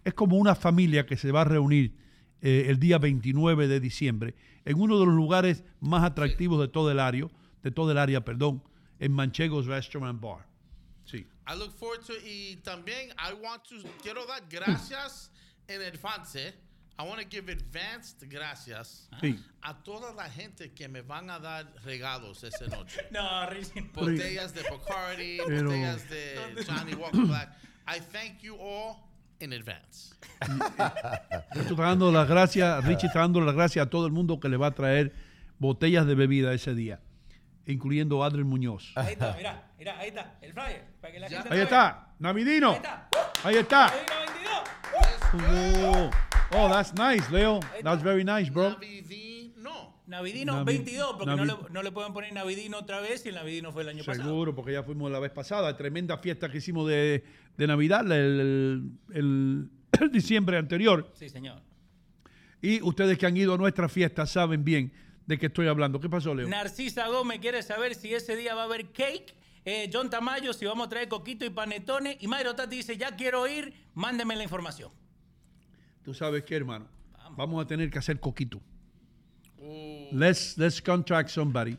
es 0.04 0.14
como 0.14 0.36
una 0.36 0.54
familia 0.54 1.04
que 1.06 1.16
se 1.16 1.32
va 1.32 1.40
a 1.42 1.44
reunir 1.44 1.94
eh, 2.40 2.66
el 2.68 2.78
día 2.78 2.98
29 2.98 3.68
de 3.68 3.80
diciembre 3.80 4.34
en 4.64 4.78
uno 4.80 4.98
de 4.98 5.06
los 5.06 5.14
lugares 5.14 5.64
más 5.80 6.04
atractivos 6.04 6.60
de 6.60 6.68
todo 6.68 6.90
el 6.90 7.00
área, 7.00 7.26
de 7.62 7.70
todo 7.70 7.90
el 7.92 7.98
área, 7.98 8.24
perdón, 8.24 8.62
en 8.98 9.12
Manchegos 9.12 9.66
Restaurant 9.66 10.20
Bar. 10.20 10.46
Sí. 11.04 11.26
I 11.48 11.58
look 11.58 11.72
forward 11.72 12.04
to 12.06 12.12
y 12.24 12.56
también 12.62 13.08
I 13.18 13.32
want 13.42 13.62
to 13.64 13.76
quiero 14.02 14.24
dar 14.26 14.42
gracias 14.48 15.32
en 15.66 15.80
advance. 15.82 16.54
I 17.00 17.08
want 17.08 17.18
to 17.20 17.26
give 17.26 17.48
advanced 17.50 18.22
gracias 18.28 19.08
Sí. 19.22 19.38
a 19.62 19.72
toda 19.82 20.12
la 20.12 20.28
gente 20.28 20.70
que 20.74 20.86
me 20.88 21.00
van 21.00 21.30
a 21.30 21.38
dar 21.38 21.64
regalos 21.84 22.44
esa 22.44 22.66
noche. 22.66 23.00
No, 23.10 23.46
Richie. 23.48 23.80
Botellas 23.94 24.52
de 24.54 24.62
Bacardi, 24.62 25.38
Pero- 25.46 25.64
botellas 25.70 26.10
de 26.10 26.64
Johnny 26.66 26.94
Walker 26.94 27.22
Black. 27.26 27.48
I 27.86 28.00
thank 28.12 28.40
you 28.42 28.54
all 28.60 28.96
in 29.40 29.52
advance. 29.54 30.14
Esto 31.54 31.70
está 31.74 31.82
dando 31.82 32.12
las 32.12 32.28
gracias, 32.28 32.84
Richie 32.84 33.06
está 33.06 33.20
dando 33.20 33.40
las 33.40 33.54
gracias 33.54 33.86
a 33.86 33.90
todo 33.90 34.06
el 34.06 34.12
mundo 34.12 34.38
que 34.38 34.48
le 34.50 34.56
va 34.58 34.66
a 34.68 34.74
traer 34.74 35.12
botellas 35.58 36.06
de 36.06 36.14
bebida 36.14 36.52
ese 36.52 36.74
día, 36.74 37.00
incluyendo 37.70 38.22
a 38.22 38.26
Adriel 38.26 38.44
Muñoz. 38.44 38.92
Ahí 38.96 39.12
está, 39.12 39.34
mira, 39.36 39.70
mira, 39.78 39.98
ahí 39.98 40.08
está, 40.08 40.38
el 40.42 40.52
flyer. 40.52 40.84
Para 41.00 41.12
que 41.12 41.20
la 41.20 41.28
gente 41.28 41.48
Ahí 41.50 41.60
está, 41.60 42.08
Navidino. 42.18 42.70
Ahí 42.72 42.76
está. 42.76 43.08
Ahí 43.44 43.56
está. 43.56 43.92
22. 45.32 45.50
Oh, 45.92 46.10
oh, 46.56 46.68
that's 46.68 46.92
nice, 46.94 47.30
Leo. 47.30 47.60
That's 47.82 48.02
very 48.02 48.24
nice, 48.24 48.50
bro. 48.50 48.76
Navidino 50.06 50.54
Navi- 50.64 50.64
22, 50.66 51.12
porque 51.18 51.36
no, 51.36 51.44
le, 51.44 51.54
no 51.70 51.82
le 51.84 51.92
pueden 51.92 52.12
poner 52.12 52.32
Navidino 52.32 52.78
otra 52.78 53.00
vez 53.00 53.24
y 53.26 53.28
el 53.28 53.36
Navidino 53.36 53.70
fue 53.70 53.82
el 53.82 53.90
año 53.90 54.02
pasado. 54.04 54.28
Seguro, 54.28 54.54
porque 54.56 54.72
ya 54.72 54.82
fuimos 54.82 55.08
la 55.08 55.20
vez 55.20 55.30
pasada. 55.30 55.76
Tremenda 55.76 56.18
fiesta 56.18 56.50
que 56.50 56.58
hicimos 56.58 56.88
de, 56.88 57.22
de 57.56 57.66
Navidad 57.68 58.00
el, 58.10 58.10
el- 58.12 58.90
el- 59.14 59.70
el 60.00 60.10
diciembre 60.12 60.58
anterior. 60.58 61.08
Sí, 61.14 61.28
señor. 61.28 61.62
Y 62.60 62.82
ustedes 62.82 63.18
que 63.18 63.26
han 63.26 63.36
ido 63.36 63.54
a 63.54 63.56
nuestra 63.56 63.88
fiesta 63.88 64.26
saben 64.26 64.64
bien 64.64 64.92
de 65.26 65.38
qué 65.38 65.46
estoy 65.46 65.68
hablando. 65.68 66.00
¿Qué 66.00 66.08
pasó, 66.08 66.34
Leo? 66.34 66.48
Narcisa 66.48 67.08
Gómez 67.08 67.40
quiere 67.40 67.62
saber 67.62 67.94
si 67.94 68.14
ese 68.14 68.36
día 68.36 68.54
va 68.54 68.62
a 68.62 68.64
haber 68.64 68.92
cake. 68.92 69.34
Eh, 69.64 69.90
John 69.92 70.08
Tamayo, 70.08 70.52
si 70.52 70.64
vamos 70.64 70.86
a 70.86 70.90
traer 70.90 71.08
coquito 71.08 71.44
y 71.44 71.50
panetones. 71.50 72.16
Y 72.20 72.26
Mayro 72.28 72.54
Tati 72.54 72.76
dice, 72.76 72.96
ya 72.96 73.14
quiero 73.14 73.46
ir, 73.46 73.74
mándeme 73.94 74.34
la 74.36 74.42
información. 74.42 74.90
Tú 76.02 76.14
sabes 76.14 76.44
qué, 76.44 76.56
hermano. 76.56 76.88
Vamos 77.36 77.62
a 77.62 77.66
tener 77.66 77.90
que 77.90 77.98
hacer 77.98 78.18
coquito. 78.18 78.60
Let's, 80.12 80.56
let's 80.56 80.80
contract 80.80 81.28
somebody. 81.30 81.76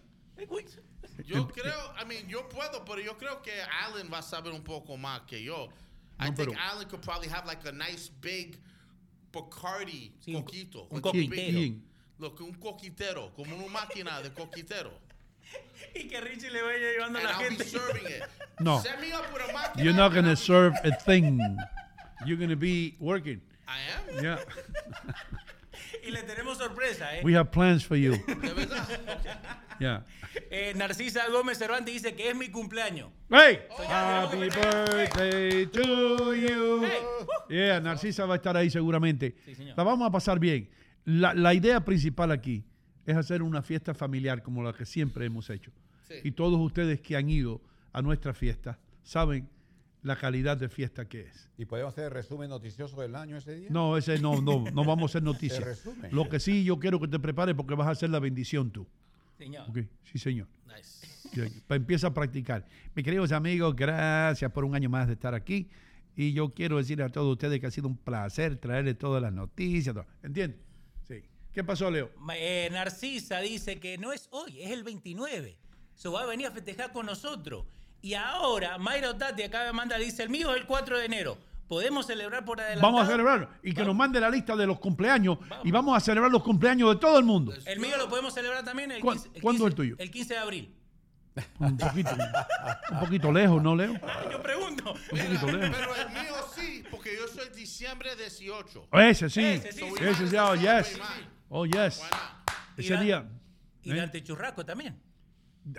Yo 1.25 1.47
creo, 1.47 1.93
I 2.01 2.05
mean, 2.05 2.27
yo 2.27 2.47
puedo, 2.49 2.83
pero 2.85 2.99
yo 3.01 3.17
creo 3.17 3.41
que 3.41 3.51
Alan 3.61 4.09
va 4.11 4.19
a 4.19 4.21
saber 4.23 4.51
un 4.53 4.63
poco 4.63 4.97
más 4.97 5.21
que 5.27 5.43
yo. 5.43 5.69
I 6.19 6.31
think 6.31 6.55
Alan 6.57 6.87
could 6.87 7.01
probably 7.01 7.27
have 7.27 7.45
like 7.45 7.65
a 7.67 7.71
nice 7.71 8.09
big 8.21 8.57
Bacardi 9.31 10.11
un- 10.27 10.43
coquito. 10.43 10.87
un 10.89 11.01
like 11.01 11.73
coquitero. 12.29 12.29
Look, 12.29 12.41
un 12.41 12.53
coquitero, 12.53 13.31
como 13.35 13.55
una 13.55 13.67
máquina 13.67 14.21
de 14.21 14.31
coquitero. 14.31 14.91
Y 15.95 16.07
que 16.07 16.21
Richie 16.21 16.49
le 16.51 16.61
vaya 16.61 16.77
llevando 16.79 17.19
a 17.19 17.23
la 17.23 17.31
I'll 17.31 17.39
be 17.39 17.45
gente. 17.45 17.63
serving 17.65 18.05
it. 18.05 18.23
No. 18.59 18.79
Set 18.81 18.99
me 19.01 19.11
up 19.11 19.25
with 19.33 19.41
a 19.41 19.51
máquina. 19.51 19.83
You're 19.83 19.93
not 19.95 20.13
and 20.15 20.25
going 20.25 20.25
I'll 20.27 20.35
to 20.35 20.39
be- 20.41 20.45
serve 20.45 20.73
a 20.85 20.91
thing. 20.91 21.39
You're 22.25 22.37
going 22.37 22.49
to 22.51 22.55
be 22.55 22.95
working. 22.99 23.41
I 23.67 23.79
am. 24.17 24.23
Yeah. 24.23 24.37
Y 26.05 26.11
le 26.11 26.21
tenemos 26.23 26.57
sorpresa, 26.57 27.15
¿eh? 27.17 27.21
We 27.23 27.33
have 27.35 27.51
plans 27.51 27.83
for 27.83 27.95
you. 27.97 28.11
De 28.25 28.53
verdad. 28.53 28.87
Yeah. 29.79 30.01
Eh, 30.51 30.73
Narcisa 30.75 31.27
Gómez 31.29 31.57
Cervantes 31.57 31.93
dice 31.93 32.15
que 32.15 32.29
es 32.29 32.35
mi 32.35 32.49
cumpleaños. 32.49 33.09
Hey, 33.29 33.59
happy 33.87 34.49
birthday 34.49 35.65
to 35.65 36.33
you. 36.35 36.85
Yeah, 37.49 37.79
Narcisa 37.79 38.25
va 38.25 38.35
a 38.35 38.37
estar 38.37 38.55
ahí 38.55 38.69
seguramente. 38.69 39.35
Sí, 39.45 39.55
señor. 39.55 39.75
La 39.77 39.83
vamos 39.83 40.07
a 40.07 40.11
pasar 40.11 40.39
bien. 40.39 40.69
La, 41.05 41.33
la 41.33 41.53
idea 41.53 41.83
principal 41.83 42.31
aquí 42.31 42.63
es 43.05 43.15
hacer 43.15 43.41
una 43.41 43.61
fiesta 43.61 43.93
familiar 43.93 44.43
como 44.43 44.63
la 44.63 44.73
que 44.73 44.85
siempre 44.85 45.25
hemos 45.25 45.49
hecho. 45.49 45.71
Sí. 46.07 46.15
Y 46.23 46.31
todos 46.31 46.59
ustedes 46.59 47.01
que 47.01 47.15
han 47.15 47.29
ido 47.29 47.61
a 47.93 48.01
nuestra 48.01 48.33
fiesta 48.33 48.79
saben 49.03 49.49
la 50.03 50.15
calidad 50.15 50.57
de 50.57 50.69
fiesta 50.69 51.07
que 51.07 51.21
es. 51.21 51.49
¿Y 51.57 51.65
podemos 51.65 51.93
hacer 51.93 52.11
resumen 52.11 52.49
noticioso 52.49 52.99
del 53.01 53.15
año 53.15 53.37
ese 53.37 53.55
día? 53.55 53.69
No, 53.69 53.97
ese 53.97 54.19
no, 54.19 54.41
no, 54.41 54.63
no 54.71 54.83
vamos 54.83 55.03
a 55.03 55.05
hacer 55.11 55.23
noticias. 55.31 55.83
Lo 56.11 56.27
que 56.27 56.39
sí 56.39 56.63
yo 56.63 56.79
quiero 56.79 56.99
que 56.99 57.07
te 57.07 57.19
prepares 57.19 57.55
porque 57.55 57.75
vas 57.75 57.87
a 57.87 57.91
hacer 57.91 58.09
la 58.09 58.19
bendición 58.19 58.71
tú. 58.71 58.87
Señor. 59.37 59.65
Sí, 60.03 60.19
señor. 60.19 60.47
Nice. 60.67 61.55
Empieza 61.69 62.07
a 62.07 62.13
practicar. 62.13 62.65
Mis 62.95 63.03
queridos 63.05 63.31
amigos, 63.31 63.75
gracias 63.75 64.51
por 64.51 64.65
un 64.65 64.75
año 64.75 64.89
más 64.89 65.07
de 65.07 65.13
estar 65.13 65.33
aquí. 65.33 65.69
Y 66.15 66.33
yo 66.33 66.53
quiero 66.53 66.77
decirle 66.77 67.05
a 67.05 67.09
todos 67.09 67.31
ustedes 67.31 67.59
que 67.59 67.67
ha 67.67 67.71
sido 67.71 67.87
un 67.87 67.97
placer 67.97 68.57
traerles 68.57 68.97
todas 68.97 69.21
las 69.21 69.31
noticias. 69.31 69.95
todo. 69.95 70.05
¿Qué 71.53 71.63
pasó, 71.63 71.91
Leo? 71.91 72.11
Eh, 72.35 72.69
Narcisa 72.71 73.39
dice 73.39 73.79
que 73.79 73.97
no 73.97 74.13
es 74.13 74.27
hoy, 74.31 74.61
es 74.61 74.71
el 74.71 74.83
29. 74.83 75.57
Se 75.95 76.09
va 76.09 76.21
a 76.21 76.25
venir 76.25 76.47
a 76.47 76.51
festejar 76.51 76.91
con 76.93 77.05
nosotros. 77.05 77.65
Y 78.01 78.13
ahora, 78.13 78.77
Mayra 78.77 79.17
Tati 79.17 79.43
acaba 79.43 79.65
de 79.65 79.73
mandar, 79.73 79.99
dice, 79.99 80.23
el 80.23 80.29
mío 80.29 80.53
es 80.55 80.61
el 80.61 80.65
4 80.67 80.97
de 80.97 81.05
enero. 81.05 81.37
¿Podemos 81.67 82.05
celebrar 82.05 82.43
por 82.43 82.59
adelantado? 82.59 82.91
Vamos 82.91 83.07
a 83.07 83.11
celebrarlo. 83.11 83.49
Y 83.63 83.73
que 83.73 83.83
nos 83.85 83.95
mande 83.95 84.19
la 84.19 84.29
lista 84.29 84.55
de 84.55 84.65
los 84.67 84.79
cumpleaños. 84.79 85.37
Y 85.63 85.71
vamos 85.71 85.95
a 85.95 85.99
celebrar 85.99 86.31
los 86.31 86.43
cumpleaños 86.43 86.89
de 86.95 86.99
todo 86.99 87.17
el 87.19 87.23
mundo. 87.25 87.53
El 87.65 87.79
mío 87.79 87.97
lo 87.97 88.09
podemos 88.09 88.33
celebrar 88.33 88.63
también 88.65 88.91
el 88.91 89.01
¿Cu- 89.01 89.11
15, 89.11 89.29
el 89.35 89.41
cuándo 89.41 89.65
15 89.65 89.67
el 89.67 89.75
tuyo? 89.75 89.95
El 89.99 90.11
15 90.11 90.33
de 90.33 90.39
abril. 90.39 90.75
Un 91.59 91.77
poquito, 91.77 92.09
un 92.91 92.99
poquito 92.99 93.31
lejos, 93.31 93.63
¿no, 93.63 93.73
Leo? 93.73 93.93
Yo 94.29 94.41
pregunto. 94.43 94.91
Un 94.91 95.17
poquito 95.19 95.47
lejos. 95.47 95.77
Pero 95.79 95.95
el 95.95 96.09
mío 96.09 96.33
sí, 96.53 96.83
porque 96.91 97.15
yo 97.15 97.25
soy 97.29 97.49
diciembre 97.55 98.17
18. 98.17 98.87
Ese 98.91 99.29
sí. 99.29 99.41
Ese 99.45 99.71
sí, 99.71 99.79
sí. 99.79 100.03
Ese 100.03 100.27
sí. 100.27 100.35
Oh, 100.35 100.55
yes. 100.55 100.99
Oh, 101.53 101.65
yes. 101.65 102.01
Y 102.77 102.81
Ese 102.81 102.95
día. 102.97 103.29
Y 103.83 103.91
¿eh? 103.91 103.95
Dante 103.95 104.23
Churrasco 104.23 104.65
también. 104.65 104.97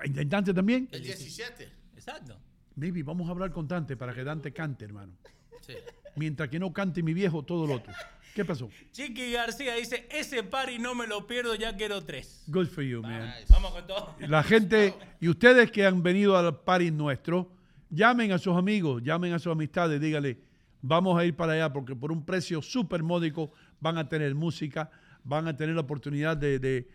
¿Y 0.05 0.25
Dante 0.27 0.53
también? 0.53 0.87
El 0.93 1.03
17. 1.03 1.73
Exacto. 1.95 2.39
Maybe 2.77 3.03
vamos 3.03 3.27
a 3.29 3.31
hablar 3.31 3.51
con 3.53 3.67
Dante 3.67 3.97
para 3.97 4.15
que 4.15 4.23
Dante 4.23 4.53
cante, 4.53 4.85
hermano. 4.85 5.17
Sí. 5.63 5.73
Mientras 6.17 6.51
que 6.51 6.59
no 6.59 6.75
cante 6.75 7.03
mi 7.03 7.15
viejo, 7.15 7.43
todo 7.43 7.67
lo 7.67 7.77
otro. 7.77 7.91
¿Qué 8.35 8.45
pasó? 8.45 8.69
Chiqui 8.93 9.33
García 9.33 9.75
dice, 9.77 10.07
ese 10.11 10.43
party 10.43 10.79
no 10.79 10.95
me 10.95 11.07
lo 11.07 11.27
pierdo, 11.27 11.55
ya 11.55 11.75
quiero 11.75 12.03
tres. 12.03 12.45
Good 12.49 12.67
for 12.67 12.85
you, 12.85 13.01
man. 13.01 13.33
Vamos 13.49 13.73
con 13.73 13.87
todo. 13.87 14.15
La 14.21 14.43
gente 14.43 14.95
y 15.21 15.29
ustedes 15.29 15.71
que 15.71 15.87
han 15.87 16.03
venido 16.03 16.37
al 16.37 16.61
party 16.61 16.91
nuestro, 16.91 17.51
llamen 17.89 18.33
a 18.33 18.39
sus 18.39 18.57
amigos, 18.57 19.03
llamen 19.03 19.33
a 19.33 19.39
sus 19.39 19.53
amistades, 19.53 19.99
díganle, 20.01 20.39
vamos 20.83 21.19
a 21.19 21.25
ir 21.25 21.35
para 21.35 21.55
allá 21.55 21.73
porque 21.73 21.97
por 21.97 22.13
un 22.13 22.25
precio 22.27 22.61
súper 22.61 23.03
módico 23.03 23.53
van 23.81 23.97
a 23.97 24.09
tener 24.09 24.35
música, 24.35 24.91
van 25.25 25.49
a 25.49 25.57
tener 25.57 25.75
la 25.75 25.81
oportunidad 25.83 26.37
de, 26.37 26.59
de- 26.59 26.89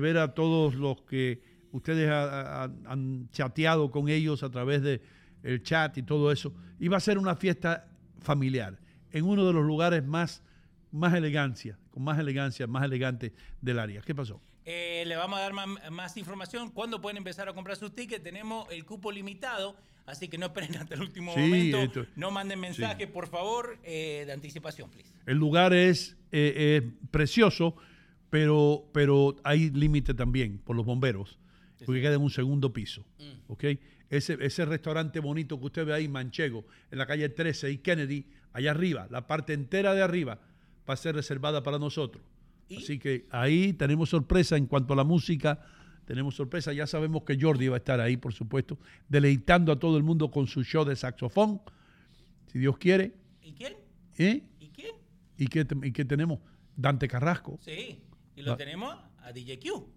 ver 0.00 0.16
a 0.18 0.32
todos 0.34 0.74
los 0.74 1.02
que 1.02 1.42
ustedes 1.72 2.08
ha- 2.10 2.64
ha- 2.64 2.70
han 2.86 3.28
chateado 3.30 3.90
con 3.90 4.08
ellos 4.08 4.42
a 4.42 4.50
través 4.50 4.82
de 4.82 5.02
el 5.42 5.62
chat 5.62 5.98
y 5.98 6.02
todo 6.02 6.32
eso. 6.32 6.54
Y 6.78 6.88
va 6.88 6.96
a 6.96 7.00
ser 7.00 7.18
una 7.18 7.36
fiesta 7.36 7.86
familiar 8.20 8.78
en 9.12 9.24
uno 9.26 9.46
de 9.46 9.52
los 9.52 9.64
lugares 9.64 10.04
más, 10.04 10.42
más 10.90 11.12
elegancia, 11.14 11.78
con 11.90 12.02
más 12.02 12.18
elegancia, 12.18 12.66
más 12.66 12.84
elegante 12.84 13.34
del 13.60 13.78
área. 13.78 14.00
¿Qué 14.00 14.14
pasó? 14.14 14.40
Eh, 14.64 15.04
le 15.06 15.16
vamos 15.16 15.38
a 15.38 15.42
dar 15.42 15.52
más, 15.52 15.68
más 15.90 16.16
información. 16.16 16.70
¿Cuándo 16.70 17.00
pueden 17.02 17.18
empezar 17.18 17.48
a 17.48 17.52
comprar 17.52 17.76
sus 17.76 17.94
tickets? 17.94 18.22
Tenemos 18.24 18.66
el 18.72 18.86
cupo 18.86 19.12
limitado, 19.12 19.76
así 20.06 20.28
que 20.28 20.38
no 20.38 20.46
esperen 20.46 20.76
hasta 20.80 20.94
el 20.94 21.00
último 21.02 21.32
Sí, 21.34 21.40
momento. 21.40 21.78
esto- 21.82 22.06
no 22.16 22.30
manden 22.30 22.60
mensajes, 22.60 23.06
por 23.08 23.28
favor, 23.28 23.78
eh, 23.84 24.24
de 24.26 24.32
anticipación, 24.32 24.90
please. 24.90 25.10
El 25.26 25.38
lugar 25.38 25.72
es 25.72 26.16
eh, 26.32 26.52
eh, 26.82 26.90
precioso, 27.10 27.76
pero, 28.30 28.84
pero 28.92 29.36
hay 29.44 29.70
límite 29.70 30.14
también 30.14 30.58
por 30.58 30.74
los 30.76 30.84
bomberos, 30.84 31.38
porque 31.86 32.00
queda 32.00 32.14
en 32.14 32.22
un 32.22 32.30
segundo 32.30 32.72
piso. 32.72 33.04
¿ok? 33.48 33.64
Ese, 34.10 34.36
ese 34.40 34.64
restaurante 34.64 35.20
bonito 35.20 35.58
que 35.58 35.66
usted 35.66 35.86
ve 35.86 35.94
ahí, 35.94 36.08
Manchego, 36.08 36.64
en 36.90 36.98
la 36.98 37.06
calle 37.06 37.28
13 37.28 37.70
y 37.70 37.78
Kennedy, 37.78 38.26
allá 38.52 38.70
arriba, 38.72 39.06
la 39.10 39.26
parte 39.26 39.52
entera 39.52 39.94
de 39.94 40.02
arriba 40.02 40.38
va 40.88 40.94
a 40.94 40.96
ser 40.96 41.14
reservada 41.14 41.62
para 41.62 41.78
nosotros. 41.78 42.22
Así 42.76 42.98
que 42.98 43.26
ahí 43.30 43.72
tenemos 43.74 44.08
sorpresa 44.10 44.56
en 44.56 44.66
cuanto 44.66 44.94
a 44.94 44.96
la 44.96 45.04
música. 45.04 45.60
Tenemos 46.04 46.34
sorpresa, 46.34 46.72
ya 46.72 46.86
sabemos 46.86 47.22
que 47.24 47.38
Jordi 47.40 47.68
va 47.68 47.76
a 47.76 47.78
estar 47.78 48.00
ahí, 48.00 48.16
por 48.16 48.32
supuesto, 48.34 48.78
deleitando 49.08 49.72
a 49.72 49.78
todo 49.78 49.96
el 49.96 50.02
mundo 50.02 50.30
con 50.30 50.46
su 50.46 50.62
show 50.62 50.84
de 50.84 50.96
saxofón, 50.96 51.60
si 52.52 52.58
Dios 52.58 52.76
quiere. 52.78 53.14
¿Y 53.42 53.52
quién? 53.52 53.74
¿Eh? 54.18 54.42
¿Y 54.60 54.68
quién? 54.68 54.92
¿Y 55.38 55.46
qué, 55.46 55.66
y 55.82 55.92
qué 55.92 56.04
tenemos? 56.04 56.40
Dante 56.76 57.08
Carrasco. 57.08 57.58
Sí. 57.62 58.00
Y 58.36 58.42
lo 58.42 58.52
Ah. 58.52 58.56
tenemos 58.56 58.94
a 59.22 59.32
DJ 59.32 59.58
Q. 59.60 59.88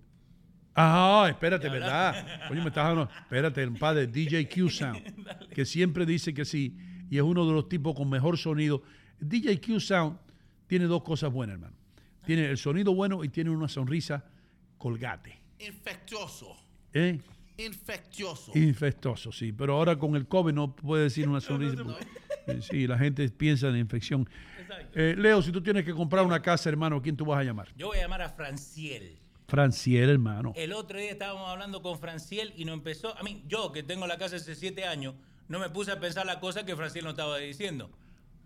Ah, 0.75 1.25
espérate, 1.29 1.67
¿verdad? 1.69 2.25
Oye, 2.51 2.61
me 2.61 2.67
estás 2.67 2.85
hablando. 2.85 3.11
Espérate, 3.21 3.63
el 3.63 3.73
padre 3.73 4.05
DJ 4.07 4.47
Q 4.53 4.69
Sound, 4.69 5.47
que 5.49 5.65
siempre 5.65 6.05
dice 6.05 6.33
que 6.33 6.45
sí, 6.45 6.77
y 7.09 7.17
es 7.17 7.23
uno 7.23 7.45
de 7.47 7.53
los 7.53 7.67
tipos 7.67 7.95
con 7.95 8.09
mejor 8.09 8.37
sonido. 8.37 8.83
DJ 9.19 9.59
Q 9.59 9.79
Sound 9.79 10.17
tiene 10.67 10.85
dos 10.85 11.01
cosas 11.03 11.33
buenas, 11.33 11.55
hermano. 11.55 11.75
Tiene 12.25 12.45
el 12.49 12.57
sonido 12.57 12.93
bueno 12.93 13.23
y 13.23 13.29
tiene 13.29 13.49
una 13.49 13.67
sonrisa 13.67 14.23
colgate. 14.77 15.39
Infeccioso. 15.59 16.55
¿Eh? 16.93 17.19
Infeccioso. 17.57 18.51
Infestoso, 18.55 19.31
sí. 19.31 19.51
Pero 19.51 19.75
ahora 19.75 19.97
con 19.97 20.15
el 20.15 20.27
COVID 20.27 20.53
no 20.53 20.75
puede 20.75 21.03
decir 21.03 21.27
una 21.27 21.41
sonrisa. 21.41 21.83
Sí, 22.61 22.87
la 22.87 22.97
gente 22.97 23.27
piensa 23.29 23.67
en 23.67 23.77
infección. 23.77 24.29
Eh, 24.93 25.15
Leo, 25.17 25.41
si 25.41 25.51
tú 25.51 25.61
tienes 25.61 25.83
que 25.83 25.93
comprar 25.93 26.25
una 26.25 26.41
casa, 26.41 26.69
hermano, 26.69 27.01
¿quién 27.01 27.17
tú 27.17 27.25
vas 27.25 27.39
a 27.39 27.43
llamar? 27.43 27.69
Yo 27.75 27.87
voy 27.87 27.97
a 27.97 28.01
llamar 28.01 28.21
a 28.21 28.29
Franciel. 28.29 29.17
Franciel, 29.47 30.09
hermano. 30.09 30.53
El 30.55 30.73
otro 30.73 30.99
día 30.99 31.11
estábamos 31.11 31.49
hablando 31.49 31.81
con 31.81 31.99
Franciel 31.99 32.53
y 32.55 32.65
no 32.65 32.73
empezó. 32.73 33.17
A 33.17 33.23
mí, 33.23 33.43
yo 33.47 33.71
que 33.71 33.83
tengo 33.83 34.05
la 34.07 34.17
casa 34.17 34.35
hace 34.35 34.55
siete 34.55 34.85
años, 34.85 35.15
no 35.47 35.59
me 35.59 35.69
puse 35.69 35.91
a 35.91 35.99
pensar 35.99 36.25
la 36.25 36.39
cosa 36.39 36.65
que 36.65 36.75
Franciel 36.75 37.05
nos 37.05 37.13
estaba 37.13 37.37
diciendo. 37.37 37.89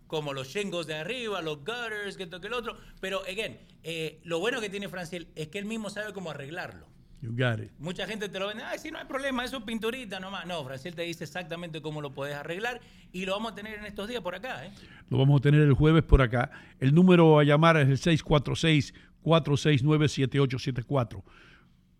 Como 0.07 0.33
los 0.33 0.47
shingles 0.47 0.87
de 0.87 0.95
arriba, 0.95 1.41
los 1.41 1.59
gutters, 1.59 2.17
que 2.17 2.23
esto, 2.23 2.39
que 2.39 2.47
el 2.47 2.53
otro. 2.53 2.77
Pero, 2.99 3.21
again, 3.23 3.59
eh, 3.83 4.19
lo 4.23 4.39
bueno 4.39 4.61
que 4.61 4.69
tiene 4.69 4.89
Franciel 4.89 5.27
es 5.35 5.47
que 5.47 5.57
él 5.57 5.65
mismo 5.65 5.89
sabe 5.89 6.13
cómo 6.13 6.31
arreglarlo. 6.31 6.87
You 7.21 7.31
got 7.31 7.59
it. 7.59 7.71
Mucha 7.77 8.07
gente 8.07 8.29
te 8.29 8.39
lo 8.39 8.47
vende, 8.47 8.63
ay, 8.63 8.79
sí, 8.79 8.89
no 8.89 8.97
hay 8.97 9.05
problema, 9.05 9.45
eso 9.45 9.57
es 9.57 9.63
pinturita 9.63 10.19
nomás. 10.19 10.47
No, 10.47 10.63
Franciel 10.63 10.95
te 10.95 11.03
dice 11.03 11.23
exactamente 11.23 11.79
cómo 11.79 12.01
lo 12.01 12.11
puedes 12.11 12.35
arreglar 12.35 12.81
y 13.11 13.25
lo 13.25 13.33
vamos 13.33 13.51
a 13.51 13.55
tener 13.55 13.77
en 13.77 13.85
estos 13.85 14.07
días 14.07 14.23
por 14.23 14.33
acá, 14.33 14.65
¿eh? 14.65 14.71
Lo 15.09 15.19
vamos 15.19 15.39
a 15.39 15.43
tener 15.43 15.61
el 15.61 15.73
jueves 15.73 16.01
por 16.01 16.23
acá. 16.23 16.49
El 16.79 16.95
número 16.95 17.37
a 17.37 17.43
llamar 17.43 17.77
es 17.77 17.87
el 17.87 17.99
646-469-7874. 19.23 21.23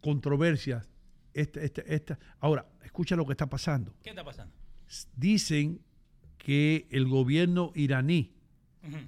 controversias. 0.00 0.90
Esta, 1.34 1.60
esta, 1.60 1.82
esta. 1.82 2.18
Ahora, 2.40 2.66
escucha 2.84 3.14
lo 3.16 3.26
que 3.26 3.32
está 3.32 3.46
pasando. 3.46 3.94
¿Qué 4.02 4.08
está 4.10 4.24
pasando? 4.24 4.54
Dicen 5.16 5.80
que 6.44 6.86
el 6.90 7.06
gobierno 7.06 7.72
iraní. 7.74 8.30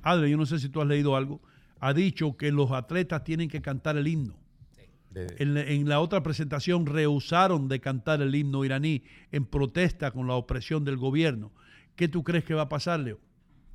Adre, 0.03 0.31
yo 0.31 0.37
no 0.39 0.47
sé 0.47 0.59
si 0.59 0.71
tú 0.71 0.81
has 0.81 0.89
leído 0.89 1.17
algo, 1.17 1.43
ha 1.81 1.93
dicho 1.93 2.37
que 2.37 2.51
los 2.51 2.73
atletas 2.73 3.23
tienen 3.25 3.49
que 3.51 3.61
cantar 3.61 3.97
el 3.99 4.09
himno. 4.09 4.35
En, 5.15 5.55
la- 5.55 5.63
en 5.63 5.89
la 5.89 6.01
otra 6.01 6.23
presentación 6.23 6.87
rehusaron 6.87 7.69
de 7.69 7.81
cantar 7.81 8.21
el 8.23 8.35
himno 8.35 8.65
iraní 8.65 9.03
en 9.33 9.45
protesta 9.47 10.11
con 10.11 10.27
la 10.27 10.35
opresión 10.35 10.85
del 10.85 10.97
gobierno. 10.97 11.53
¿Qué 11.95 12.09
tú 12.09 12.23
crees 12.23 12.45
que 12.45 12.55
va 12.55 12.63
a 12.63 12.69
pasar, 12.69 13.01
Leo? 13.01 13.19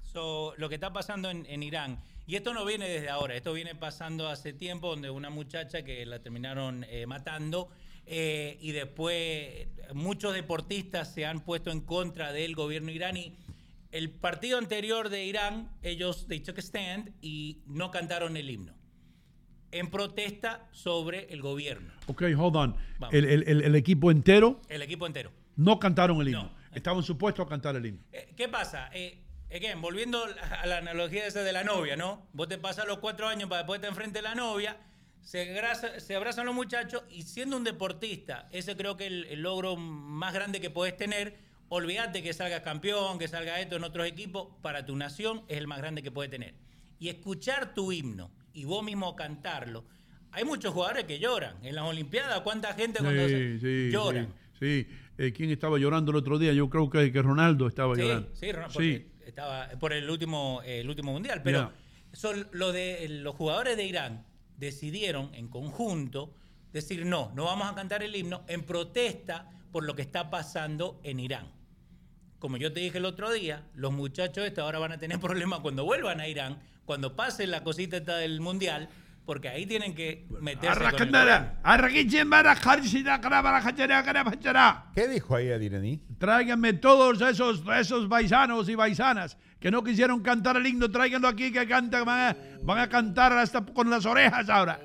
So, 0.02 0.54
lo 0.58 0.68
que 0.70 0.76
está 0.76 0.92
pasando 0.92 1.30
en, 1.30 1.46
en 1.48 1.64
Irán, 1.64 2.00
y 2.28 2.36
esto 2.36 2.54
no 2.54 2.66
viene 2.66 2.88
desde 2.90 3.10
ahora, 3.10 3.36
esto 3.36 3.54
viene 3.54 3.74
pasando 3.76 4.28
hace 4.28 4.54
tiempo, 4.54 4.90
donde 4.90 5.10
una 5.10 5.30
muchacha 5.30 5.84
que 5.84 6.06
la 6.06 6.20
terminaron 6.20 6.84
eh, 6.90 7.06
matando, 7.08 7.70
eh, 8.06 8.58
y 8.62 8.72
después 8.72 9.68
muchos 9.94 10.34
deportistas 10.34 11.14
se 11.14 11.26
han 11.26 11.40
puesto 11.42 11.72
en 11.72 11.82
contra 11.82 12.32
del 12.34 12.56
gobierno 12.56 12.92
iraní. 12.92 13.36
El 13.92 14.10
partido 14.10 14.58
anterior 14.58 15.10
de 15.10 15.26
Irán, 15.26 15.70
ellos 15.84 16.28
they 16.28 16.40
took 16.40 16.58
a 16.58 16.62
stand 16.62 17.12
y 17.22 17.62
no 17.66 17.92
cantaron 17.92 18.38
el 18.38 18.50
himno, 18.50 18.74
en 19.72 19.90
protesta 19.90 20.68
sobre 20.72 21.26
el 21.34 21.42
gobierno, 21.42 21.92
Ok, 22.08 22.24
hold 22.38 22.56
on. 22.56 22.76
El, 23.12 23.26
el- 23.26 23.44
el- 23.48 23.62
el 23.64 23.76
equipo 23.76 24.12
entero 24.12 24.62
el 24.70 24.82
equipo 24.82 25.06
entero. 25.08 25.32
no 25.56 25.80
cantaron 25.80 26.20
el 26.22 26.30
himno. 26.30 26.52
Estaban 26.74 27.04
supuestos 27.04 27.46
a 27.46 27.50
cantar 27.50 27.76
el 27.76 27.86
himno. 27.86 28.02
Eh, 28.14 28.34
¿Qué 28.38 28.48
pasa? 28.48 28.90
Eh, 28.94 29.18
again, 29.54 29.82
volviendo 29.82 30.24
a 30.24 30.66
la 30.66 30.78
analogía 30.78 31.26
esa 31.28 31.44
de 31.44 31.52
la 31.52 31.66
novia, 31.66 31.98
¿no? 31.98 32.28
Vos 32.32 32.48
te 32.48 32.58
pasas 32.58 32.88
los 32.88 33.00
cuatro 33.00 33.28
años 33.28 33.50
para 33.50 33.64
después 33.64 33.82
te 33.82 33.88
enfrente 33.88 34.22
la 34.22 34.36
novia, 34.36 34.78
se, 35.22 35.52
abraza- 35.54 36.00
se 36.00 36.16
abrazan 36.16 36.46
los 36.46 36.56
muchachos 36.56 37.04
y 37.10 37.24
siendo 37.24 37.58
un 37.58 37.66
deportista, 37.66 38.48
ese 38.54 38.78
creo 38.78 38.96
que 38.96 39.06
es 39.08 39.12
el, 39.12 39.26
el 39.26 39.42
logro 39.42 39.76
más 39.76 40.34
grande 40.34 40.62
que 40.62 40.70
puedes 40.70 40.96
tener. 40.96 41.51
Olvídate 41.82 42.22
que 42.22 42.34
salgas 42.34 42.60
campeón, 42.64 43.18
que 43.18 43.30
salga 43.30 43.58
esto 43.62 43.78
en 43.78 43.86
otros 43.86 44.06
equipos, 44.06 44.50
para 44.62 44.86
tu 44.86 44.94
nación 44.98 45.44
es 45.48 45.58
el 45.58 45.68
más 45.68 45.78
grande 45.78 46.04
que 46.04 46.12
puedes 46.12 46.30
tener. 46.30 46.54
Y 47.00 47.08
escuchar 47.08 47.74
tu 47.74 47.94
himno 47.94 48.30
y 48.52 48.66
vos 48.66 48.84
mismo 48.84 49.16
cantarlo. 49.16 49.86
Hay 50.34 50.44
muchos 50.44 50.74
jugadores 50.74 51.06
que 51.06 51.18
lloran. 51.18 51.56
En 51.64 51.76
las 51.76 51.86
Olimpiadas, 51.86 52.42
¿cuánta 52.42 52.74
gente 52.74 53.00
cuando 53.00 53.26
Sí, 53.26 53.58
sí, 53.62 53.90
llora? 53.90 54.28
sí, 54.60 54.84
sí. 54.84 54.88
Eh, 55.18 55.32
¿Quién 55.32 55.50
estaba 55.50 55.78
llorando 55.78 56.12
el 56.12 56.18
otro 56.18 56.38
día? 56.38 56.52
Yo 56.52 56.70
creo 56.70 56.90
que, 56.90 57.10
que 57.10 57.22
Ronaldo 57.22 57.68
estaba 57.68 57.96
llorando. 57.96 58.30
sí, 58.36 58.52
Ron- 58.52 58.70
Sí. 58.70 58.74
porque 58.74 59.12
estaba 59.26 59.70
por 59.80 59.94
el 59.94 60.10
último, 60.10 60.62
eh, 60.66 60.82
el 60.82 60.90
último 60.90 61.14
mundial. 61.14 61.42
Pero 61.42 61.72
son 62.12 62.50
lo 62.52 62.74
de 62.74 63.08
los 63.08 63.34
jugadores 63.34 63.78
de 63.78 63.86
Irán 63.86 64.26
decidieron 64.58 65.34
en 65.36 65.48
conjunto 65.48 66.36
decir 66.74 67.06
no, 67.06 67.32
no 67.34 67.46
vamos 67.46 67.72
a 67.72 67.76
cantar 67.76 68.04
el 68.04 68.14
himno 68.14 68.44
en 68.50 68.64
protesta 68.64 69.50
por 69.72 69.86
lo 69.86 69.96
que 69.96 70.02
está 70.02 70.30
pasando 70.30 71.00
en 71.04 71.22
Irán. 71.22 71.61
Como 72.42 72.58
yo 72.58 72.74
te 72.74 72.80
dije 72.80 72.98
el 72.98 73.06
otro 73.06 73.32
día, 73.32 73.62
los 73.76 73.94
muchachos 73.94 74.44
estos 74.44 74.64
ahora 74.64 74.80
van 74.80 74.92
a 74.94 74.98
tener 74.98 75.20
problemas 75.22 75.60
cuando 75.60 75.86
vuelvan 75.86 76.20
a 76.20 76.28
Irán, 76.28 76.58
cuando 76.86 77.16
pase 77.16 77.46
la 77.46 77.64
cosita 77.64 77.98
esta 77.98 78.18
del 78.18 78.42
mundial, 78.42 78.90
porque 79.28 79.48
ahí 79.48 79.68
tienen 79.68 79.94
que 79.94 80.26
meterse 80.42 80.80
con 80.80 80.94
el. 80.94 80.98
¿Qué 84.96 85.08
dijo 85.08 85.36
ahí 85.36 85.52
Adirení? 85.52 86.02
Tráiganme 86.18 86.74
todos 86.74 87.22
esos, 87.22 87.62
esos 87.78 88.08
paisanos 88.08 88.68
y 88.68 88.76
paisanas 88.76 89.38
que 89.60 89.70
no 89.70 89.84
quisieron 89.84 90.24
cantar 90.24 90.58
el 90.58 90.66
himno, 90.66 90.90
tráiganlo 90.90 91.28
aquí 91.28 91.52
que 91.52 91.68
cantan, 91.68 92.04
van 92.06 92.32
a, 92.32 92.38
van 92.64 92.80
a 92.80 92.90
cantar 92.90 93.34
hasta 93.34 93.64
con 93.64 93.88
las 93.88 94.08
orejas 94.08 94.50
ahora. 94.50 94.80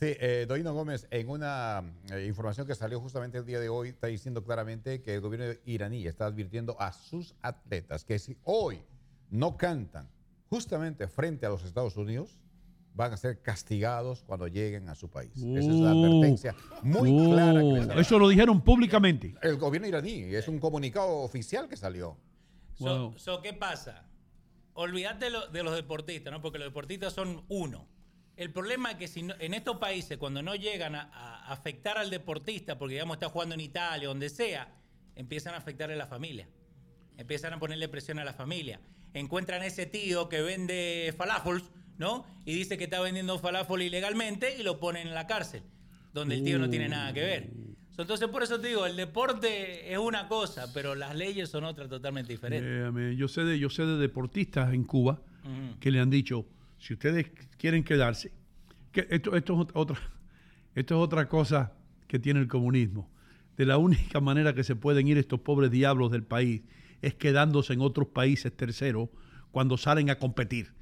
Sí, 0.00 0.06
eh, 0.18 0.46
Doino 0.48 0.72
Gómez, 0.72 1.06
en 1.10 1.28
una 1.28 1.82
eh, 2.10 2.24
información 2.26 2.66
que 2.66 2.74
salió 2.74 2.98
justamente 3.00 3.36
el 3.36 3.44
día 3.44 3.60
de 3.60 3.68
hoy, 3.68 3.90
está 3.90 4.06
diciendo 4.06 4.42
claramente 4.42 5.02
que 5.02 5.14
el 5.14 5.20
gobierno 5.20 5.54
iraní 5.66 6.06
está 6.06 6.24
advirtiendo 6.24 6.74
a 6.80 6.92
sus 6.92 7.34
atletas 7.42 8.04
que 8.04 8.18
si 8.18 8.38
hoy 8.44 8.80
no 9.28 9.58
cantan 9.58 10.08
justamente 10.48 11.06
frente 11.06 11.44
a 11.44 11.50
los 11.50 11.64
Estados 11.64 11.98
Unidos, 11.98 12.38
van 12.94 13.12
a 13.12 13.16
ser 13.18 13.42
castigados 13.42 14.22
cuando 14.24 14.48
lleguen 14.48 14.88
a 14.88 14.94
su 14.94 15.10
país. 15.10 15.32
Esa 15.36 15.70
es 15.70 15.76
la 15.76 15.94
Uh, 15.94 16.04
advertencia 16.06 16.54
muy 16.82 17.10
uh, 17.12 17.30
clara. 17.30 17.60
que 17.60 17.94
les. 17.94 18.06
Eso 18.06 18.18
lo 18.18 18.28
dijeron 18.30 18.62
públicamente. 18.62 19.34
El 19.42 19.58
gobierno 19.58 19.86
iraní, 19.86 20.22
es 20.34 20.48
un 20.48 20.58
comunicado 20.58 21.18
oficial 21.18 21.68
que 21.68 21.76
salió. 21.76 22.16
So, 22.72 23.12
so, 23.18 23.42
¿Qué 23.42 23.52
pasa? 23.52 24.06
Olvídate 24.72 25.26
de, 25.26 25.30
lo- 25.30 25.46
de 25.48 25.62
los 25.62 25.74
deportistas, 25.76 26.32
¿no? 26.32 26.40
Porque 26.40 26.58
los 26.58 26.68
deportistas 26.68 27.12
son 27.12 27.44
uno. 27.50 27.86
El 28.40 28.50
problema 28.52 28.92
es 28.92 28.96
que 28.96 29.06
si 29.06 29.22
no- 29.22 29.34
en 29.38 29.52
estos 29.52 29.76
países, 29.76 30.16
cuando 30.16 30.40
no 30.42 30.54
llegan 30.54 30.94
a, 30.94 31.02
a 31.12 31.52
afectar 31.52 31.98
al 31.98 32.08
deportista, 32.08 32.78
porque 32.78 32.94
digamos 32.94 33.16
está 33.16 33.28
jugando 33.28 33.54
en 33.54 33.60
Italia, 33.60 34.08
donde 34.08 34.30
sea, 34.30 34.72
empiezan 35.14 35.52
a 35.54 35.58
afectarle 35.58 35.94
a 35.94 35.98
la 35.98 36.06
familia. 36.06 36.48
Empiezan 37.18 37.52
a 37.52 37.58
ponerle 37.58 37.86
presión 37.88 38.18
a 38.18 38.24
la 38.24 38.32
familia. 38.32 38.80
Encuentran 39.12 39.62
ese 39.62 39.84
tío 39.84 40.30
que 40.30 40.40
vende 40.40 41.14
falafels, 41.18 41.64
¿no? 41.98 42.24
Y 42.46 42.54
dice 42.54 42.78
que 42.78 42.84
está 42.84 42.98
vendiendo 43.02 43.38
falafel 43.38 43.82
ilegalmente 43.82 44.56
y 44.58 44.62
lo 44.62 44.80
ponen 44.80 45.08
en 45.08 45.12
la 45.14 45.26
cárcel, 45.26 45.62
donde 46.14 46.36
el 46.36 46.42
tío 46.44 46.58
no 46.58 46.70
tiene 46.70 46.88
nada 46.88 47.12
que 47.12 47.20
ver. 47.20 47.50
Entonces, 47.98 48.26
por 48.28 48.42
eso 48.42 48.58
te 48.58 48.68
digo, 48.68 48.86
el 48.86 48.96
deporte 48.96 49.92
es 49.92 49.98
una 49.98 50.28
cosa, 50.28 50.72
pero 50.72 50.94
las 50.94 51.14
leyes 51.14 51.50
son 51.50 51.64
otra 51.64 51.86
totalmente 51.88 52.32
diferente. 52.32 52.66
Eh, 53.10 53.16
yo, 53.16 53.28
sé 53.28 53.44
de, 53.44 53.58
yo 53.58 53.68
sé 53.68 53.84
de 53.84 53.98
deportistas 53.98 54.72
en 54.72 54.84
Cuba 54.84 55.20
que 55.78 55.90
le 55.90 56.00
han 56.00 56.08
dicho, 56.08 56.46
si 56.80 56.94
ustedes 56.94 57.30
quieren 57.56 57.84
quedarse, 57.84 58.32
que 58.90 59.06
esto, 59.10 59.36
esto, 59.36 59.52
es 59.54 59.58
ot- 59.68 59.70
otra, 59.74 59.96
esto 60.74 60.94
es 60.96 61.00
otra 61.00 61.28
cosa 61.28 61.72
que 62.08 62.18
tiene 62.18 62.40
el 62.40 62.48
comunismo. 62.48 63.08
De 63.56 63.66
la 63.66 63.76
única 63.78 64.20
manera 64.20 64.54
que 64.54 64.64
se 64.64 64.74
pueden 64.74 65.06
ir 65.06 65.18
estos 65.18 65.40
pobres 65.40 65.70
diablos 65.70 66.10
del 66.10 66.24
país 66.24 66.62
es 67.02 67.14
quedándose 67.14 67.74
en 67.74 67.80
otros 67.82 68.08
países 68.08 68.56
terceros 68.56 69.08
cuando 69.52 69.76
salen 69.76 70.10
a 70.10 70.16
competir. 70.16 70.72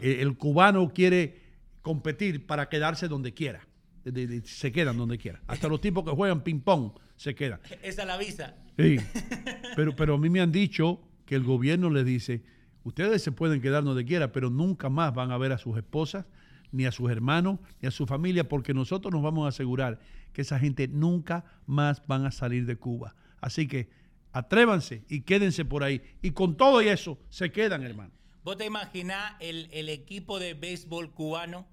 Eh, 0.00 0.18
el 0.20 0.36
cubano 0.36 0.88
quiere 0.94 1.40
competir 1.82 2.46
para 2.46 2.68
quedarse 2.68 3.08
donde 3.08 3.34
quiera. 3.34 3.66
De- 4.04 4.12
de- 4.12 4.26
de- 4.26 4.46
se 4.46 4.72
quedan 4.72 4.96
donde 4.96 5.18
quiera. 5.18 5.42
Hasta 5.46 5.68
los 5.68 5.80
tipos 5.80 6.04
que 6.04 6.10
juegan 6.10 6.42
ping-pong 6.42 6.92
se 7.16 7.34
quedan. 7.34 7.60
Esa 7.82 8.02
es 8.02 8.08
la 8.08 8.16
visa. 8.16 8.54
Sí. 8.78 8.96
Pero, 9.76 9.94
pero 9.96 10.14
a 10.14 10.18
mí 10.18 10.28
me 10.30 10.40
han 10.40 10.50
dicho 10.52 11.00
que 11.26 11.34
el 11.34 11.42
gobierno 11.44 11.88
les 11.90 12.04
dice, 12.04 12.42
ustedes 12.84 13.22
se 13.22 13.32
pueden 13.32 13.60
quedar 13.60 13.84
donde 13.84 14.04
quiera, 14.04 14.32
pero 14.32 14.50
nunca 14.50 14.88
más 14.88 15.14
van 15.14 15.30
a 15.30 15.38
ver 15.38 15.52
a 15.52 15.58
sus 15.58 15.76
esposas, 15.76 16.26
ni 16.70 16.86
a 16.86 16.92
sus 16.92 17.10
hermanos, 17.10 17.58
ni 17.80 17.88
a 17.88 17.90
su 17.90 18.06
familia, 18.06 18.48
porque 18.48 18.74
nosotros 18.74 19.12
nos 19.12 19.22
vamos 19.22 19.44
a 19.44 19.48
asegurar 19.48 20.00
que 20.32 20.42
esa 20.42 20.58
gente 20.58 20.88
nunca 20.88 21.44
más 21.66 22.06
van 22.06 22.24
a 22.24 22.30
salir 22.30 22.66
de 22.66 22.76
Cuba. 22.76 23.14
Así 23.40 23.68
que 23.68 23.90
atrévanse 24.32 25.04
y 25.08 25.20
quédense 25.22 25.64
por 25.64 25.84
ahí. 25.84 26.02
Y 26.22 26.30
con 26.30 26.56
todo 26.56 26.80
y 26.82 26.88
eso, 26.88 27.18
se 27.28 27.52
quedan, 27.52 27.82
hermano. 27.82 28.12
¿Vos 28.44 28.56
te 28.56 28.64
imaginás 28.64 29.34
el, 29.40 29.68
el 29.72 29.88
equipo 29.88 30.38
de 30.38 30.54
béisbol 30.54 31.12
cubano 31.12 31.66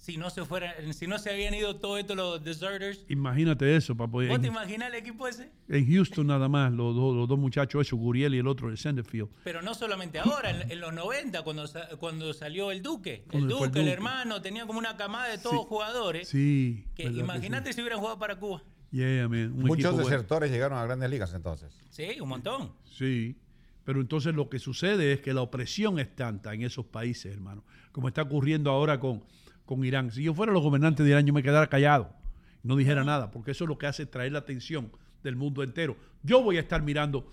si 0.00 0.16
no 0.16 0.30
se 0.30 0.44
fuera, 0.46 0.74
si 0.92 1.06
no 1.06 1.18
se 1.18 1.30
habían 1.30 1.52
ido 1.54 1.76
todos 1.76 2.00
estos 2.00 2.16
los 2.16 2.42
deserters? 2.42 3.04
Imagínate 3.08 3.76
eso, 3.76 3.94
para 3.96 4.10
poder... 4.10 4.30
¿Vos 4.30 4.40
te 4.40 4.46
En, 4.46 4.52
imaginás 4.54 4.88
el 4.88 4.94
equipo 4.94 5.28
ese? 5.28 5.50
en 5.68 5.86
Houston 5.92 6.26
nada 6.26 6.48
más, 6.48 6.72
los, 6.72 6.96
dos- 6.96 7.14
los 7.14 7.28
dos 7.28 7.38
muchachos, 7.38 7.86
esos, 7.86 7.98
Guriel 7.98 8.34
y 8.34 8.38
el 8.38 8.46
otro, 8.46 8.70
el 8.70 8.78
Centerfield. 8.78 9.28
Pero 9.44 9.60
no 9.62 9.74
solamente 9.74 10.18
ahora, 10.18 10.50
en, 10.50 10.70
en 10.72 10.80
los 10.80 10.92
90, 10.94 11.42
cuando, 11.42 11.64
cuando 11.98 12.32
salió 12.32 12.70
el 12.72 12.82
Duque. 12.82 13.24
El 13.30 13.46
Duque, 13.46 13.80
el 13.80 13.88
hermano, 13.88 14.40
tenía 14.42 14.66
como 14.66 14.78
una 14.78 14.96
camada 14.96 15.28
de 15.28 15.38
todos 15.38 15.60
Sí. 15.60 15.66
jugadores. 15.68 16.28
Sí. 16.28 16.84
Que 16.94 17.04
imagínate 17.04 17.72
si 17.72 17.80
hubieran 17.82 17.98
jugado 18.00 18.18
para 18.18 18.36
Cuba. 18.36 18.62
Yeah, 18.92 19.28
man, 19.28 19.52
un 19.52 19.64
Muchos 19.66 19.92
bueno. 19.92 20.08
desertores 20.08 20.50
llegaron 20.50 20.76
a 20.78 20.84
grandes 20.84 21.08
ligas 21.10 21.32
entonces. 21.34 21.72
Sí, 21.90 22.20
un 22.20 22.28
montón. 22.28 22.72
Sí, 22.90 23.36
pero 23.84 24.00
entonces 24.00 24.34
lo 24.34 24.48
que 24.48 24.58
sucede 24.58 25.12
es 25.12 25.20
que 25.20 25.32
la 25.32 25.42
opresión 25.42 25.98
es 26.00 26.16
tanta 26.16 26.52
en 26.54 26.62
esos 26.62 26.86
países, 26.86 27.32
hermano, 27.32 27.64
como 27.92 28.08
está 28.08 28.22
ocurriendo 28.22 28.70
ahora 28.70 28.98
con, 28.98 29.22
con 29.70 29.84
Irán. 29.84 30.10
Si 30.10 30.24
yo 30.24 30.34
fuera 30.34 30.52
los 30.52 30.64
gobernantes 30.64 31.06
de 31.06 31.12
Irán, 31.12 31.24
yo 31.24 31.32
me 31.32 31.44
quedara 31.44 31.68
callado, 31.68 32.12
no 32.64 32.74
dijera 32.74 33.04
nada, 33.04 33.30
porque 33.30 33.52
eso 33.52 33.62
es 33.62 33.68
lo 33.68 33.78
que 33.78 33.86
hace 33.86 34.04
traer 34.04 34.32
la 34.32 34.40
atención 34.40 34.90
del 35.22 35.36
mundo 35.36 35.62
entero. 35.62 35.96
Yo 36.24 36.42
voy 36.42 36.56
a 36.56 36.60
estar 36.60 36.82
mirando 36.82 37.30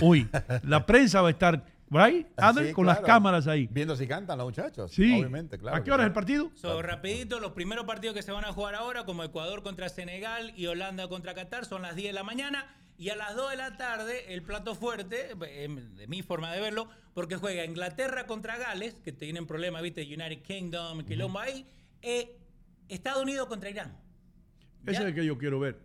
hoy, 0.00 0.26
la 0.62 0.86
prensa 0.86 1.20
va 1.20 1.28
a 1.28 1.32
estar, 1.32 1.66
¿right? 1.90 2.26
Adel? 2.38 2.68
Sí, 2.68 2.72
con 2.72 2.86
las 2.86 3.00
cámaras 3.00 3.46
ahí. 3.48 3.68
Viendo 3.70 3.94
si 3.96 4.06
cantan 4.06 4.38
los 4.38 4.46
muchachos. 4.46 4.92
Sí. 4.92 5.12
Obviamente, 5.12 5.58
claro. 5.58 5.76
¿A 5.76 5.84
qué 5.84 5.92
hora 5.92 6.04
es 6.04 6.06
el 6.06 6.14
partido? 6.14 6.50
So, 6.54 6.80
rapidito, 6.80 7.38
los 7.38 7.52
primeros 7.52 7.84
partidos 7.84 8.16
que 8.16 8.22
se 8.22 8.32
van 8.32 8.46
a 8.46 8.52
jugar 8.54 8.74
ahora, 8.76 9.04
como 9.04 9.22
Ecuador 9.22 9.62
contra 9.62 9.90
Senegal 9.90 10.54
y 10.56 10.66
Holanda 10.68 11.06
contra 11.08 11.34
Qatar, 11.34 11.66
son 11.66 11.82
las 11.82 11.96
10 11.96 12.08
de 12.08 12.12
la 12.14 12.22
mañana. 12.22 12.64
Y 12.96 13.08
a 13.10 13.16
las 13.16 13.34
2 13.34 13.50
de 13.50 13.56
la 13.56 13.76
tarde, 13.76 14.32
el 14.34 14.42
plato 14.42 14.74
fuerte, 14.74 15.30
eh, 15.46 15.68
de 15.96 16.06
mi 16.06 16.22
forma 16.22 16.52
de 16.52 16.60
verlo, 16.60 16.88
porque 17.12 17.36
juega 17.36 17.64
Inglaterra 17.64 18.26
contra 18.26 18.56
Gales, 18.56 18.94
que 19.02 19.12
tienen 19.12 19.46
problemas, 19.46 19.82
¿viste? 19.82 20.02
United 20.02 20.42
Kingdom, 20.42 21.04
quilombo 21.04 21.38
ahí. 21.40 21.66
eh, 22.02 22.36
Estados 22.88 23.22
Unidos 23.22 23.46
contra 23.48 23.70
Irán. 23.70 23.96
Ese 24.86 25.00
es 25.00 25.06
el 25.08 25.14
que 25.14 25.24
yo 25.24 25.38
quiero 25.38 25.58
ver. 25.58 25.80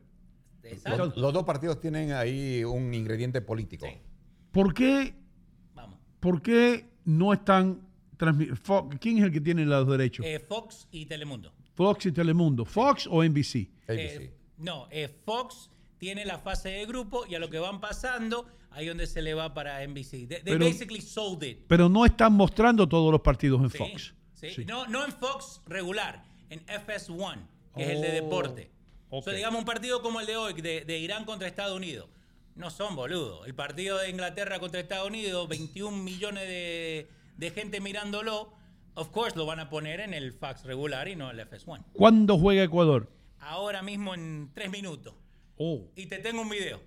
Exacto. 0.64 1.06
Los, 1.06 1.18
los 1.18 1.34
dos 1.34 1.44
partidos 1.46 1.80
tienen 1.80 2.12
ahí 2.12 2.64
un 2.66 2.94
ingrediente 2.94 3.42
político. 3.42 3.88
¿Por 4.52 4.74
qué, 4.74 5.16
Vamos. 5.74 5.98
por 6.20 6.42
qué 6.42 6.90
no 7.06 7.32
están 7.32 7.88
transmitiendo? 8.18 8.90
¿Quién 9.00 9.20
es 9.20 9.24
el 9.24 9.32
que 9.32 9.40
tiene 9.40 9.66
los 9.66 9.88
derechos? 9.88 10.26
Eh, 10.26 10.40
Fox 10.40 10.88
y 10.92 11.06
Telemundo. 11.06 11.54
Fox 11.74 12.08
y 12.08 12.12
Telemundo. 12.12 12.66
¿Fox 12.66 13.08
o 13.10 13.24
NBC? 13.24 13.70
Eh, 13.88 14.34
no, 14.58 14.88
eh, 14.92 15.08
Fox 15.24 15.70
tiene 16.00 16.26
la 16.26 16.40
fase 16.40 16.70
de 16.70 16.86
grupo 16.88 17.26
y 17.28 17.36
a 17.36 17.40
lo 17.40 17.50
que 17.50 17.60
van 17.60 17.80
pasando, 17.80 18.48
ahí 18.72 18.88
donde 18.88 19.06
se 19.06 19.22
le 19.22 19.34
va 19.36 19.54
para 19.54 19.84
NBC. 19.86 20.10
They, 20.12 20.28
they 20.28 20.42
Pero- 20.44 20.66
basically 20.66 21.02
sold 21.02 21.44
it. 21.44 21.60
Pero 21.68 21.88
no 21.90 22.06
están 22.06 22.34
mostrando 22.34 22.88
todos 22.90 23.12
los 23.12 23.22
partidos 23.22 23.62
en 23.62 23.70
Sí, 23.70 23.78
Fox. 23.78 24.14
sí. 24.34 24.66
No, 24.66 24.88
no 24.88 25.06
en 25.06 25.12
Fox 25.12 25.62
regular, 25.68 26.24
en 26.50 26.66
FS1, 26.66 27.38
que 27.76 27.84
es 27.84 27.90
el 27.90 28.02
de 28.02 28.10
Oh, 28.10 28.14
deporte. 28.24 28.72
ok. 29.10 29.20
O 29.20 29.22
sea, 29.22 29.34
digamos 29.34 29.60
un 29.60 29.66
partido 29.66 30.02
como 30.02 30.20
el 30.22 30.26
de 30.26 30.38
hoy, 30.38 30.54
de, 30.54 30.86
de 30.86 30.98
Irán 31.00 31.26
contra 31.26 31.48
Estados 31.48 31.76
Unidos. 31.78 32.10
No 32.56 32.70
son 32.72 32.96
boludos. 32.96 33.46
El 33.48 33.56
partido 33.56 33.98
de 34.00 34.10
Inglaterra 34.10 34.60
contra 34.60 34.80
Estados 34.82 35.08
Unidos, 35.08 35.48
21 35.48 35.96
millones 35.98 36.48
de, 36.48 37.08
de 37.38 37.52
gente 37.52 37.80
mirándolo. 37.80 38.52
Of 38.96 39.10
course 39.12 39.38
lo 39.38 39.46
van 39.46 39.60
a 39.62 39.70
poner 39.70 40.02
en 40.02 40.14
el 40.14 40.34
fax 40.34 40.66
regular 40.66 41.08
y 41.08 41.16
no 41.16 41.32
el 41.32 41.40
FS1. 41.40 41.86
¿Cuándo 41.94 42.38
juega 42.38 42.64
Ecuador? 42.64 43.10
Ahora 43.40 43.82
mismo 43.82 44.14
en 44.14 44.52
tres 44.54 44.70
minutos. 44.70 45.14
Oh, 45.62 45.86
Y 45.96 46.06
te 46.06 46.20
tengo 46.20 46.42
un 46.42 46.50
video. 46.50 46.82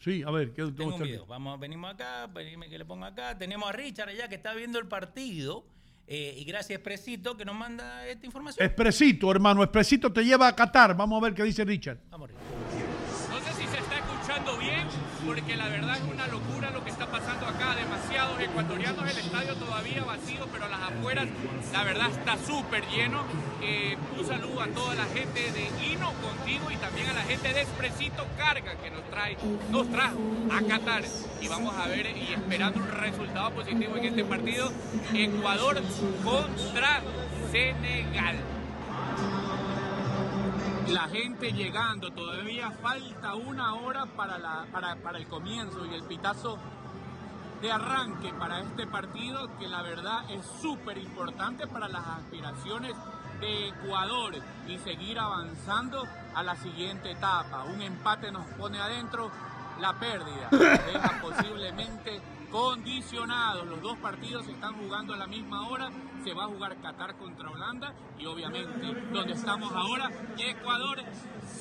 sí, 0.00 0.22
a 0.22 0.30
ver, 0.30 0.52
¿qué 0.54 0.62
Tengo 0.72 0.94
un 0.96 1.02
video. 1.02 1.26
Vamos, 1.26 1.60
venimos 1.60 1.92
acá, 1.92 2.26
venime 2.28 2.68
que 2.70 2.78
le 2.78 2.84
pongo 2.86 3.04
acá. 3.04 3.36
Tenemos 3.36 3.68
a 3.68 3.72
Richard 3.72 4.08
allá 4.08 4.26
que 4.28 4.36
está 4.36 4.54
viendo 4.54 4.78
el 4.78 4.88
partido. 4.88 5.66
eh, 6.06 6.34
y 6.38 6.44
gracias, 6.44 6.80
Presito, 6.80 7.36
que 7.36 7.44
nos 7.44 7.54
manda 7.56 8.06
esta 8.06 8.24
información. 8.24 8.64
Expresito, 8.64 9.30
hermano, 9.30 9.62
Expresito 9.62 10.10
te 10.12 10.24
lleva 10.24 10.48
a 10.48 10.56
Qatar. 10.56 10.96
Vamos 10.96 11.20
a 11.20 11.24
ver 11.26 11.34
qué 11.34 11.42
dice 11.42 11.62
Richard. 11.64 11.98
Vamos, 12.10 12.30
No 12.30 13.38
sé 13.40 13.52
si 13.52 13.66
se 13.68 13.76
está 13.78 13.98
escuchando 13.98 14.56
bien, 14.58 14.86
porque 15.26 15.56
la 15.56 15.68
verdad 15.68 15.96
es 15.96 16.04
una 16.04 16.26
locura 16.28 16.70
lo 16.70 16.84
que 16.84 16.90
está 16.90 17.06
pasando 17.06 17.46
acá. 17.46 17.74
Demasiados 17.74 18.40
ecuatorianos, 18.40 19.10
el 19.10 19.18
estadio 19.18 19.56
todavía 19.56 20.04
vacío, 20.04 20.46
pero 20.52 20.68
las 20.68 20.80
afueras, 20.80 21.26
la 21.72 21.84
verdad 21.84 22.10
está 22.10 22.36
súper 22.38 22.86
lleno. 22.86 23.24
Eh, 23.60 23.96
un 24.16 24.26
saludo 24.26 24.62
a 24.62 24.68
toda 24.68 24.94
la 24.94 25.04
gente 25.06 25.50
de 25.50 25.68
Hino 25.84 26.12
contigo 26.12 26.70
y 26.70 26.76
también 26.76 27.08
a 27.08 27.12
la 27.14 27.22
gente 27.22 27.52
de 27.52 27.62
Expresito 27.62 28.24
Carga 28.38 28.76
que 28.76 28.90
nos 28.90 29.04
trae, 29.10 29.36
nos 29.70 29.90
trajo 29.90 30.18
a 30.52 30.62
Qatar. 30.62 31.02
Y 31.40 31.48
vamos 31.48 31.74
a 31.74 31.88
ver 31.88 32.06
y 32.16 32.32
esperando 32.32 32.78
un 32.78 32.88
resultado 32.88 33.50
positivo 33.50 33.96
en 33.96 34.04
este 34.04 34.24
partido. 34.24 34.70
Ecuador 35.12 35.82
contra 36.24 37.02
Senegal. 37.50 38.55
La 40.88 41.08
gente 41.08 41.52
llegando, 41.52 42.12
todavía 42.12 42.70
falta 42.70 43.34
una 43.34 43.74
hora 43.74 44.06
para, 44.06 44.38
la, 44.38 44.66
para, 44.70 44.94
para 44.96 45.18
el 45.18 45.26
comienzo 45.26 45.84
y 45.84 45.94
el 45.94 46.04
pitazo 46.04 46.58
de 47.60 47.72
arranque 47.72 48.32
para 48.34 48.60
este 48.60 48.86
partido 48.86 49.50
que 49.58 49.66
la 49.66 49.82
verdad 49.82 50.30
es 50.30 50.46
súper 50.60 50.98
importante 50.98 51.66
para 51.66 51.88
las 51.88 52.06
aspiraciones 52.06 52.94
de 53.40 53.68
Ecuador 53.68 54.34
y 54.68 54.78
seguir 54.78 55.18
avanzando 55.18 56.04
a 56.34 56.42
la 56.42 56.54
siguiente 56.56 57.10
etapa. 57.10 57.64
Un 57.64 57.82
empate 57.82 58.30
nos 58.30 58.46
pone 58.54 58.78
adentro, 58.78 59.30
la 59.80 59.92
pérdida 59.94 60.48
deja 60.50 61.20
posiblemente 61.22 62.20
condicionados. 62.50 63.66
Los 63.66 63.82
dos 63.82 63.98
partidos 63.98 64.46
se 64.46 64.52
están 64.52 64.74
jugando 64.74 65.14
a 65.14 65.16
la 65.16 65.26
misma 65.26 65.68
hora. 65.68 65.90
Se 66.26 66.34
va 66.34 66.42
a 66.42 66.48
jugar 66.48 66.76
Qatar 66.82 67.16
contra 67.18 67.48
Holanda 67.48 67.94
y 68.18 68.26
obviamente 68.26 68.68
donde 69.12 69.32
estamos 69.34 69.70
ahora, 69.70 70.10
Ecuador, 70.36 70.98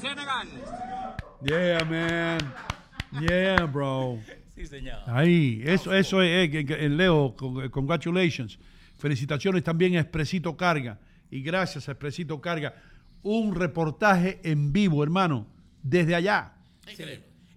Senegal. 0.01 0.47
Yeah, 1.43 1.85
man. 1.85 2.55
Yeah, 3.21 3.63
bro. 3.67 4.17
Sí, 4.55 4.65
señor. 4.65 5.01
Ahí, 5.05 5.61
eso, 5.63 5.93
eso 5.93 6.19
es, 6.23 6.47
eh, 6.47 6.49
que- 6.49 6.65
que- 6.65 6.89
Leo, 6.89 7.35
con- 7.35 7.69
congratulations. 7.69 8.57
Felicitaciones 8.97 9.63
también 9.63 9.97
a 9.97 9.99
Expresito 9.99 10.57
Carga. 10.57 10.99
Y 11.29 11.43
gracias 11.43 11.87
a 11.87 11.91
Expresito 11.91 12.41
Carga. 12.41 12.73
Un 13.21 13.53
reportaje 13.53 14.39
en 14.43 14.73
vivo, 14.73 15.03
hermano, 15.03 15.45
desde 15.83 16.15
allá. 16.15 16.53
Sí. 16.87 17.03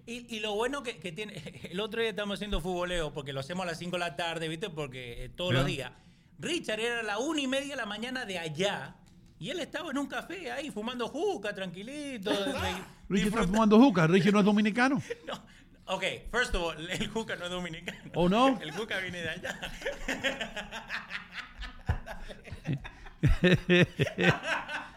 Y, 0.05 0.35
y 0.35 0.39
lo 0.41 0.53
bueno 0.53 0.83
que, 0.83 0.97
que 0.99 1.11
tiene, 1.11 1.33
el 1.71 1.79
otro 1.79 2.01
día 2.01 2.11
estamos 2.11 2.35
haciendo 2.37 2.61
futboleo, 2.61 3.11
porque 3.13 3.33
lo 3.33 3.39
hacemos 3.39 3.63
a 3.63 3.69
las 3.69 3.79
5 3.79 3.95
de 3.95 3.99
la 3.99 4.15
tarde, 4.15 4.47
¿viste? 4.47 4.69
Porque 4.69 5.25
eh, 5.25 5.29
todos 5.29 5.53
Ya. 5.53 5.57
los 5.57 5.65
días. 5.65 5.91
Richard 6.39 6.79
era 6.79 7.03
la 7.03 7.19
una 7.19 7.41
y 7.41 7.47
media 7.47 7.69
de 7.71 7.75
la 7.75 7.85
mañana 7.85 8.25
de 8.25 8.39
allá, 8.39 8.95
y 9.39 9.49
él 9.49 9.59
estaba 9.59 9.91
en 9.91 9.97
un 9.97 10.07
café 10.07 10.51
ahí 10.51 10.69
fumando 10.69 11.07
juca, 11.07 11.53
tranquilito. 11.53 12.31
Richie 13.09 13.27
está 13.27 13.43
fumando 13.43 13.79
juca. 13.79 14.05
Richie 14.05 14.31
no 14.31 14.39
es 14.39 14.45
dominicano. 14.45 15.01
ok, 15.85 16.03
first 16.29 16.53
of 16.55 16.63
all, 16.63 16.89
el 16.89 17.07
juca 17.07 17.35
no 17.37 17.45
es 17.45 17.51
dominicano. 17.51 18.11
¿Oh, 18.15 18.27
no? 18.27 18.59
El 18.59 18.71
juca 18.71 18.99
viene 18.99 19.21
de 19.21 19.29
allá. 19.29 19.59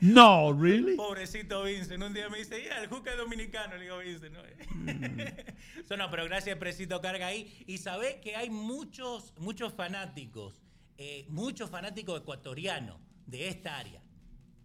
no, 0.00 0.52
really. 0.52 0.96
Pobrecito 0.96 1.62
Vincent, 1.64 2.02
un 2.02 2.12
día 2.12 2.28
me 2.28 2.38
dice, 2.38 2.62
ya, 2.64 2.82
el 2.82 2.88
juca 2.88 3.12
es 3.12 3.18
dominicano. 3.18 3.76
Le 3.76 3.82
digo, 3.82 3.98
Vincent, 3.98 4.34
no. 4.34 4.42
So, 5.88 5.96
no, 5.96 6.10
pero 6.10 6.24
gracias, 6.24 6.56
Presito 6.58 7.00
Carga 7.00 7.26
ahí. 7.26 7.64
Y 7.66 7.78
sabe 7.78 8.20
que 8.20 8.36
hay 8.36 8.50
muchos, 8.50 9.34
muchos 9.38 9.72
fanáticos, 9.72 10.62
eh, 10.98 11.26
muchos 11.28 11.70
fanáticos 11.70 12.20
ecuatorianos 12.20 13.00
de 13.26 13.48
esta 13.48 13.78
área. 13.78 14.02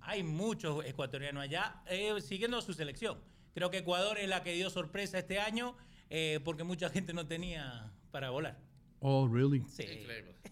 Hay 0.02 0.24
muchos 0.24 0.86
ecuatorianos 0.86 1.44
allá 1.44 1.82
eh, 1.88 2.22
siguiendo 2.22 2.62
su 2.62 2.74
selección. 2.74 3.20
Creo 3.54 3.72
que 3.72 3.80
Ecuador 3.80 4.20
es 4.20 4.30
la 4.30 4.44
que 4.44 4.54
dio 4.54 4.70
sorpresa 4.70 5.18
este 5.18 5.40
año 5.40 5.76
eh, 6.10 6.40
porque 6.44 6.64
mucha 6.64 6.90
gente 6.90 7.14
no 7.14 7.26
tenía 7.26 7.92
para 8.12 8.30
volar. 8.30 8.60
Oh, 9.00 9.28
really? 9.28 9.64
Sí. 9.68 9.86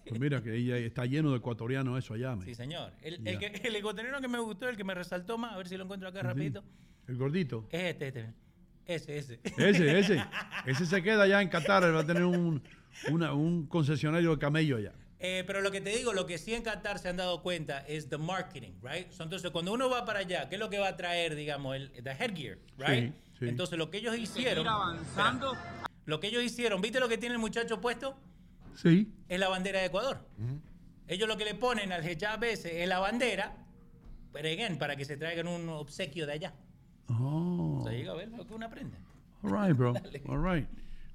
Pues 0.06 0.20
mira 0.20 0.42
que 0.44 0.56
ella 0.56 0.78
está 0.78 1.06
lleno 1.06 1.32
de 1.32 1.38
ecuatorianos 1.38 1.98
eso 2.04 2.14
allá, 2.14 2.36
man. 2.36 2.46
Sí, 2.46 2.56
señor. 2.56 2.92
El, 3.02 3.26
el, 3.28 3.40
que- 3.40 3.62
el 3.64 3.76
ecuatoriano 3.76 4.20
que 4.22 4.28
me 4.28 4.40
gustó, 4.40 4.68
el 4.70 4.76
que 4.78 4.84
me 4.84 4.94
resaltó 4.94 5.38
más, 5.38 5.54
a 5.54 5.58
ver 5.58 5.68
si 5.68 5.78
lo 5.78 5.84
encuentro 5.86 6.10
acá 6.10 6.22
rapidito, 6.22 6.64
El 7.08 7.16
gordito. 7.18 7.68
es 7.72 7.84
este, 7.84 8.08
este. 8.10 8.34
Ese, 8.86 9.18
ese. 9.18 9.40
Ese, 9.58 10.00
ese. 10.00 10.24
Ese 10.66 10.86
se 10.86 11.02
queda 11.02 11.24
allá 11.24 11.42
en 11.42 11.48
Qatar. 11.48 11.84
Va 11.96 12.02
a 12.02 12.06
tener 12.06 12.26
un, 12.26 12.62
una- 13.10 13.34
un 13.34 13.66
concesionario 13.68 14.32
de 14.32 14.40
camello 14.40 14.76
allá. 14.78 14.92
Eh, 15.20 15.46
pero 15.48 15.62
lo 15.62 15.72
que 15.72 15.80
te 15.80 15.90
digo, 15.92 16.12
lo 16.12 16.26
que 16.26 16.38
sí 16.38 16.54
en 16.54 16.64
Qatar 16.64 17.00
se 17.00 17.08
han 17.08 17.16
dado 17.16 17.42
cuenta 17.42 17.80
es 17.88 18.10
the 18.10 18.18
marketing, 18.18 18.74
right? 18.82 19.08
Entonces, 19.18 19.50
cuando 19.52 19.72
uno 19.72 19.90
va 19.90 20.04
para 20.04 20.20
allá, 20.20 20.50
¿qué 20.50 20.56
es 20.56 20.60
lo 20.60 20.70
que 20.70 20.80
va 20.80 20.90
a 20.90 20.98
traer, 20.98 21.34
digamos, 21.36 21.78
el 21.78 21.92
the 22.04 22.12
headgear, 22.12 22.58
right? 22.78 23.14
Sí, 23.14 23.40
sí. 23.40 23.46
Entonces, 23.48 23.78
lo 23.80 23.90
que 23.90 24.00
ellos 24.00 24.18
hicieron... 24.18 24.68
avanzando. 24.68 25.54
Espera, 25.54 25.84
lo 26.06 26.20
que 26.20 26.28
ellos 26.28 26.44
hicieron, 26.44 26.82
¿viste 26.82 27.00
lo 27.00 27.08
que 27.08 27.18
tiene 27.18 27.36
el 27.36 27.40
muchacho 27.40 27.80
puesto? 27.80 28.18
Sí. 28.76 29.11
Es 29.30 29.40
la 29.40 29.50
bandera 29.50 29.80
de 29.80 29.85
Ecuador. 29.88 30.27
Ellos 31.08 31.27
lo 31.27 31.38
que 31.38 31.45
le 31.45 31.56
ponen 31.56 31.92
al 31.92 32.10
hijab 32.10 32.43
ese 32.43 32.82
es 32.82 32.90
la 32.90 33.00
bandera, 33.00 33.56
pero 34.32 34.48
again, 34.48 34.77
para 34.77 34.95
que 34.95 35.06
se 35.06 35.18
traigan 35.18 35.48
un 35.48 35.69
obsequio 35.69 36.26
de 36.26 36.34
allá. 36.34 36.53
Oh. 37.08 37.80
O 37.80 37.84
sea, 37.84 37.93
llega 37.93 38.11
a 38.14 38.16
ver 38.16 38.30
lo 38.30 38.48
que 38.48 38.53
uno 38.53 38.66
aprende. 38.66 38.98
All 39.43 39.52
right, 39.52 39.77
bro. 39.77 39.93
All 40.27 40.42
right. 40.42 40.68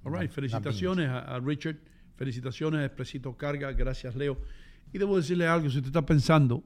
All 0.05 0.13
right. 0.13 0.31
Felicitaciones 0.31 1.09
a, 1.09 1.21
a 1.21 1.41
Richard. 1.41 1.77
Felicitaciones 2.17 2.81
a 2.81 2.85
Expresito 2.85 3.37
Carga. 3.37 3.73
Gracias, 3.73 4.15
Leo. 4.15 4.39
Y 4.93 4.99
debo 4.99 5.17
decirle 5.17 5.47
algo. 5.47 5.71
Si 5.71 5.79
usted 5.79 5.89
está 5.89 6.05
pensando 6.05 6.63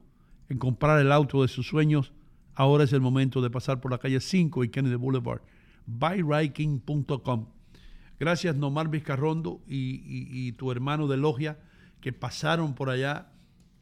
en 0.49 0.57
comprar 0.57 0.99
el 0.99 1.11
auto 1.11 1.41
de 1.41 1.47
sus 1.47 1.67
sueños, 1.67 2.11
ahora 2.55 2.83
es 2.83 2.93
el 2.93 3.01
momento 3.01 3.41
de 3.41 3.49
pasar 3.49 3.79
por 3.79 3.91
la 3.91 3.97
calle 3.97 4.19
5 4.19 4.63
y 4.63 4.69
Kennedy 4.69 4.95
Boulevard. 4.95 5.41
BuyRiking.com. 5.85 7.47
Gracias, 8.23 8.55
Nomar 8.55 8.87
Vizcarrondo 8.87 9.59
y, 9.67 10.53
tu 10.53 10.71
hermano 10.71 11.09
de 11.09 11.17
Logia, 11.17 11.59
que 11.99 12.13
pasaron 12.13 12.73
por 12.73 12.89
allá 12.89 13.27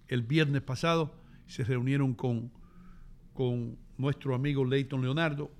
el 0.08 0.24
viernes 0.24 0.64
pasado. 0.64 1.14
Se 1.46 1.64
reunieron 1.64 2.16
con, 2.16 2.52
con 3.36 3.78
nuestro 4.00 4.34
amigo 4.34 4.66
Leighton 4.66 5.04
Leonardo 5.04 5.52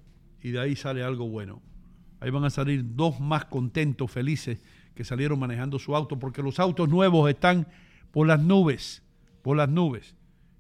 y 0.42 0.50
de 0.50 0.60
ahí 0.60 0.76
sale 0.76 1.04
algo 1.04 1.30
bueno. 1.30 1.62
Ahí 2.22 2.32
van 2.32 2.44
a 2.44 2.50
salir 2.50 2.84
dos 2.96 3.20
más 3.20 3.46
contentos, 3.46 4.10
felices, 4.10 4.64
que 4.96 5.04
salieron 5.04 5.38
manejando 5.38 5.78
su 5.78 5.96
auto, 5.96 6.18
porque 6.18 6.42
los 6.42 6.60
autos 6.60 6.90
nuevos 6.90 7.30
están 7.30 7.68
por 8.10 8.26
las 8.26 8.42
nubes, 8.42 9.04
por 9.44 9.58
las 9.58 9.70
nubes. 9.70 10.16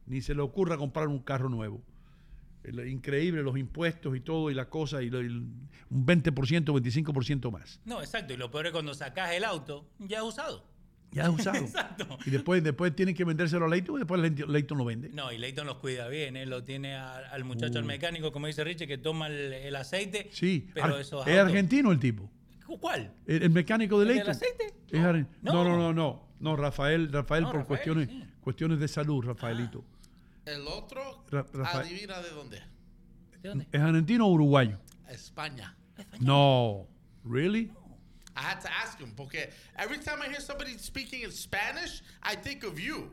Ni 0.06 0.22
se 0.22 0.35
le 0.35 0.43
ocurra 0.43 0.77
comprar 0.77 1.08
un 1.08 1.17
carro 1.17 1.50
nuevo. 1.50 1.82
El- 2.64 2.88
increíble 2.88 3.41
los 3.43 3.57
impuestos 3.57 4.15
y 4.15 4.19
todo 4.22 4.51
y 4.51 4.53
la 4.53 4.69
cosa, 4.69 5.01
y 5.01 5.09
lo- 5.09 5.22
y 5.22 5.27
un 5.27 5.67
20%, 5.90 6.73
25% 6.73 7.51
más. 7.51 7.80
No, 7.85 8.01
exacto. 8.01 8.33
Y 8.33 8.38
lo 8.38 8.51
peor 8.51 8.67
es 8.67 8.72
cuando 8.72 8.93
sacas 8.93 9.31
el 9.33 9.43
auto, 9.43 9.88
ya 9.99 10.23
usado. 10.23 10.69
Ya 11.11 11.30
usado. 11.31 11.57
Exacto. 11.57 12.07
Y 12.25 12.30
después, 12.30 12.64
después 12.64 12.95
tienen 12.95 13.15
que 13.15 13.25
vendérselo 13.25 13.65
a 13.65 13.67
Leighton 13.69 13.95
y 13.95 13.99
después 13.99 14.22
Leighton 14.48 14.77
lo 14.77 14.85
vende. 14.85 15.09
No, 15.09 15.31
y 15.31 15.38
Leighton 15.38 15.65
los 15.67 15.77
cuida 15.77 16.07
bien, 16.07 16.38
¿eh? 16.38 16.45
lo 16.45 16.64
tiene 16.64 16.95
a- 16.95 17.17
al 17.17 17.43
muchacho, 17.43 17.80
al 17.80 17.83
Uh. 17.83 17.88
mecánico, 17.88 18.31
como 18.31 18.48
dice 18.48 18.64
Richie, 18.64 18.88
que 18.88 18.98
toma 18.98 19.27
el, 19.27 19.51
el 19.53 19.75
aceite. 19.75 20.30
Sí, 20.31 20.69
pero 20.73 20.95
ar- 20.95 21.01
esos 21.01 21.27
es 21.27 21.38
argentino 21.38 21.91
el 21.91 21.99
tipo. 21.99 22.30
¿Cuál? 22.80 23.11
El, 23.27 23.43
el 23.43 23.49
mecánico 23.49 23.99
de 23.99 24.06
¿El 24.06 24.14
Leighton. 24.14 24.31
aceite? 24.31 24.73
Es 24.90 24.99
ar- 25.01 25.27
No. 25.41 25.53
no, 25.53 25.64
no, 25.65 25.77
no, 25.77 25.93
no. 25.93 26.31
No, 26.40 26.56
Rafael, 26.56 27.11
Rafael 27.11 27.43
No, 27.43 27.49
por 27.51 27.59
Rafael, 27.61 27.67
cuestiones, 27.67 28.07
sí. 28.09 28.23
cuestiones 28.40 28.80
de 28.80 28.88
salud, 28.88 29.23
Rafaelito. 29.25 29.83
El 30.45 30.67
otro, 30.67 31.23
Ra- 31.29 31.45
Rafael. 31.53 31.85
adivina 31.85 32.21
de 32.21 32.29
dónde. 32.29 32.61
¿De 33.41 33.49
dónde? 33.49 33.67
¿Es 33.71 33.81
argentino 33.81 34.27
o 34.27 34.31
uruguayo? 34.31 34.77
España. 35.09 35.75
No. 36.19 36.87
¿Really? 37.23 37.71
I 38.35 38.41
had 38.41 38.61
to 38.61 38.69
ask 38.71 38.97
him 38.99 39.11
porque 39.15 39.49
every 39.77 39.99
time 39.99 40.21
I 40.21 40.27
hear 40.29 40.39
somebody 40.41 40.77
speaking 40.77 41.21
in 41.23 41.31
Spanish, 41.31 42.01
I 42.23 42.35
think 42.35 42.63
of 42.63 42.79
you. 42.79 43.11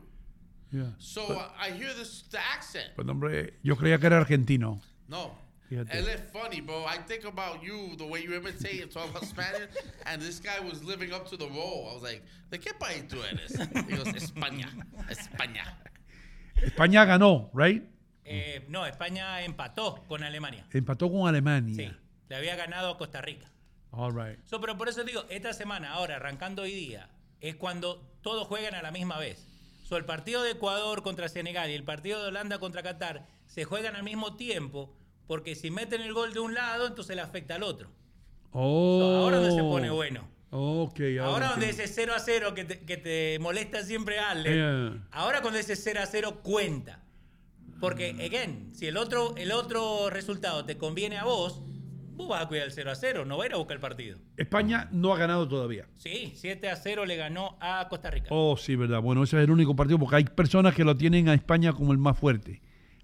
Yeah. 0.71 0.91
So 0.97 1.23
uh, 1.23 1.49
I 1.59 1.71
hear 1.71 1.93
this 1.93 2.23
the 2.31 2.39
accent. 2.39 2.95
Pues 2.95 3.07
hombre, 3.07 3.53
yo 3.63 3.75
creía 3.75 3.99
que 3.99 4.07
era 4.07 4.17
argentino. 4.23 4.79
No. 5.07 5.35
Fíjate. 5.69 5.91
Él 5.99 6.07
es 6.07 6.21
funny, 6.31 6.61
bro. 6.61 6.83
I 6.85 6.97
think 7.05 7.25
about 7.25 7.61
you, 7.61 7.95
the 7.97 8.05
way 8.05 8.23
you 8.23 8.33
imitate 8.33 8.81
and 8.81 8.91
talk 8.91 9.07
about 9.09 9.25
Spanish, 9.25 9.69
and 10.07 10.19
this 10.21 10.39
guy 10.39 10.59
was 10.59 10.83
living 10.83 11.11
up 11.13 11.27
to 11.29 11.37
the 11.37 11.47
role. 11.47 11.87
I 11.91 11.93
was 11.93 12.01
like, 12.01 12.23
¿de 12.49 12.57
qué 12.57 12.71
país 12.79 13.07
tú 13.07 13.21
eres? 13.21 13.51
He 13.87 13.95
goes, 13.95 14.07
España, 14.15 14.67
España. 15.09 15.65
España 16.63 17.05
ganó, 17.05 17.49
right? 17.53 17.83
Eh, 18.25 18.65
no, 18.69 18.85
España 18.85 19.41
empató 19.43 20.03
con 20.07 20.23
Alemania. 20.23 20.65
Empató 20.71 21.11
con 21.11 21.27
Alemania. 21.27 21.75
Sí, 21.75 21.97
le 22.27 22.35
había 22.35 22.55
ganado 22.55 22.91
a 22.91 22.97
Costa 22.97 23.21
Rica. 23.21 23.51
All 23.91 24.13
right. 24.13 24.39
So, 24.45 24.61
pero 24.61 24.77
por 24.77 24.87
eso 24.87 25.03
digo, 25.03 25.25
esta 25.29 25.53
semana, 25.53 25.93
ahora, 25.93 26.17
arrancando 26.17 26.61
hoy 26.61 26.71
día, 26.71 27.09
es 27.41 27.55
cuando 27.55 28.03
todos 28.21 28.47
juegan 28.47 28.75
a 28.75 28.81
la 28.81 28.91
misma 28.91 29.17
vez. 29.17 29.47
So, 29.83 29.97
el 29.97 30.05
partido 30.05 30.43
de 30.43 30.51
Ecuador 30.51 31.01
contra 31.01 31.27
Senegal 31.27 31.71
y 31.71 31.73
el 31.73 31.83
partido 31.83 32.21
de 32.21 32.27
Holanda 32.27 32.59
contra 32.59 32.83
Qatar 32.83 33.25
se 33.47 33.65
juegan 33.65 33.95
al 33.95 34.03
mismo 34.03 34.35
tiempo, 34.35 34.95
porque 35.25 35.55
si 35.55 35.71
meten 35.71 36.01
el 36.01 36.13
gol 36.13 36.33
de 36.33 36.39
un 36.39 36.53
lado, 36.53 36.85
entonces 36.85 37.15
le 37.15 37.23
afecta 37.23 37.55
al 37.55 37.63
otro. 37.63 37.89
Oh. 38.51 38.99
So, 38.99 39.17
ahora 39.17 39.37
donde 39.37 39.55
se 39.55 39.61
pone 39.61 39.89
bueno. 39.89 40.27
Ok, 40.51 40.99
ahora, 41.19 41.25
Ahora 41.25 41.47
donde 41.49 41.69
entiendo. 41.69 41.83
ese 41.83 41.93
0 41.93 42.13
a 42.15 42.19
0 42.19 42.53
que 42.55 42.65
te, 42.65 42.79
que 42.81 42.97
te 42.97 43.37
molesta 43.39 43.83
siempre 43.83 44.19
Ale, 44.19 44.53
Yeah. 44.55 45.07
ahora 45.11 45.41
cuando 45.41 45.59
ese 45.59 45.75
0 45.75 45.99
a 46.01 46.05
0 46.05 46.39
cuenta. 46.41 47.03
Porque, 47.79 48.09
again, 48.09 48.71
si 48.75 48.87
el 48.87 48.97
otro, 48.97 49.35
el 49.37 49.51
otro 49.51 50.09
resultado 50.09 50.65
te 50.65 50.77
conviene 50.77 51.17
a 51.17 51.23
vos, 51.23 51.61
vos 52.15 52.27
vas 52.27 52.43
a 52.43 52.47
cuidar 52.47 52.65
el 52.65 52.73
0 52.73 52.91
a 52.91 52.95
0, 52.95 53.25
no 53.25 53.37
vas 53.37 53.45
a 53.45 53.47
ir 53.47 53.53
a 53.53 53.57
buscar 53.57 53.75
el 53.75 53.81
partido. 53.81 54.17
España 54.37 54.89
no 54.91 55.13
ha 55.13 55.17
ganado 55.17 55.47
todavía. 55.47 55.85
Sí, 55.95 56.33
7 56.35 56.67
a 56.69 56.75
0 56.75 57.05
le 57.05 57.15
ganó 57.15 57.55
a 57.61 57.87
Costa 57.87 58.09
Rica. 58.11 58.27
Oh, 58.31 58.57
sí, 58.57 58.75
verdad. 58.75 59.01
Bueno, 59.01 59.23
ese 59.23 59.37
es 59.37 59.43
el 59.43 59.51
único 59.51 59.75
partido 59.75 59.97
porque 59.99 60.17
hay 60.17 60.23
personas 60.25 60.73
que 60.75 60.83
lo 60.83 60.97
tienen 60.97 61.29
a 61.29 61.33
España 61.35 61.71
como 61.73 61.91
el 61.93 61.99
más 61.99 62.17
fuerte 62.17 62.61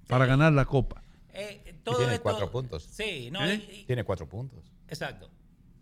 para 0.08 0.26
ganar 0.26 0.52
la 0.52 0.66
Copa. 0.66 1.02
Eh, 1.32 1.62
Y 1.70 1.74
todo 1.84 1.98
tiene 1.98 2.14
esto- 2.14 2.24
cuatro 2.24 2.52
puntos. 2.52 2.84
Sí, 2.84 3.30
no, 3.32 3.46
¿Eh? 3.46 3.56
y- 3.72 3.76
y- 3.82 3.86
Tiene 3.86 4.04
cuatro 4.04 4.28
puntos. 4.28 4.64
exacto. 4.90 5.30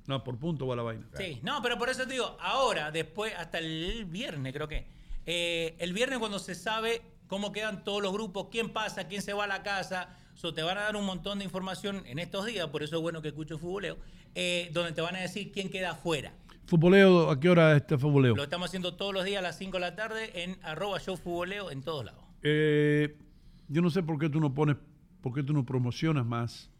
No, 0.07 0.23
por 0.23 0.37
punto 0.37 0.67
va 0.67 0.75
la 0.75 0.83
vaina. 0.83 1.05
Sí, 1.17 1.39
no, 1.43 1.61
pero 1.61 1.77
por 1.77 1.89
eso 1.89 2.05
te 2.05 2.13
digo, 2.13 2.37
ahora, 2.41 2.91
después, 2.91 3.33
hasta 3.37 3.59
el 3.59 4.05
viernes 4.05 4.53
creo 4.53 4.67
que, 4.67 4.85
eh, 5.25 5.75
el 5.79 5.93
viernes 5.93 6.19
cuando 6.19 6.39
se 6.39 6.55
sabe 6.55 7.01
cómo 7.27 7.51
quedan 7.51 7.83
todos 7.83 8.01
los 8.01 8.11
grupos, 8.11 8.47
quién 8.51 8.69
pasa, 8.69 9.07
quién 9.07 9.21
se 9.21 9.33
va 9.33 9.45
a 9.45 9.47
la 9.47 9.63
casa, 9.63 10.15
so, 10.35 10.53
te 10.53 10.61
van 10.61 10.77
a 10.77 10.81
dar 10.81 10.95
un 10.95 11.05
montón 11.05 11.39
de 11.39 11.45
información 11.45 12.03
en 12.05 12.19
estos 12.19 12.45
días, 12.45 12.67
por 12.67 12.83
eso 12.83 12.97
es 12.97 13.01
bueno 13.01 13.21
que 13.21 13.29
escucho 13.29 13.57
Futboleo, 13.57 13.97
eh, 14.35 14.69
donde 14.73 14.91
te 14.91 15.01
van 15.01 15.15
a 15.15 15.21
decir 15.21 15.51
quién 15.51 15.69
queda 15.69 15.91
afuera. 15.91 16.33
Futboleo, 16.65 17.29
¿a 17.29 17.39
qué 17.39 17.49
hora 17.49 17.75
está 17.75 17.97
futboleo? 17.97 18.35
Lo 18.35 18.43
estamos 18.43 18.67
haciendo 18.67 18.95
todos 18.95 19.13
los 19.13 19.25
días 19.25 19.39
a 19.39 19.41
las 19.41 19.57
5 19.57 19.77
de 19.77 19.79
la 19.79 19.95
tarde 19.95 20.43
en 20.43 20.57
arroba 20.63 20.99
show 20.99 21.17
Futboleo 21.17 21.71
en 21.71 21.81
todos 21.81 22.05
lados. 22.05 22.23
Eh, 22.41 23.17
yo 23.67 23.81
no 23.81 23.89
sé 23.89 24.01
por 24.03 24.17
qué 24.17 24.29
tú 24.29 24.39
no 24.39 24.53
pones, 24.53 24.77
por 25.21 25.33
qué 25.33 25.43
tú 25.43 25.53
no 25.53 25.65
promocionas 25.65 26.25
más 26.25 26.72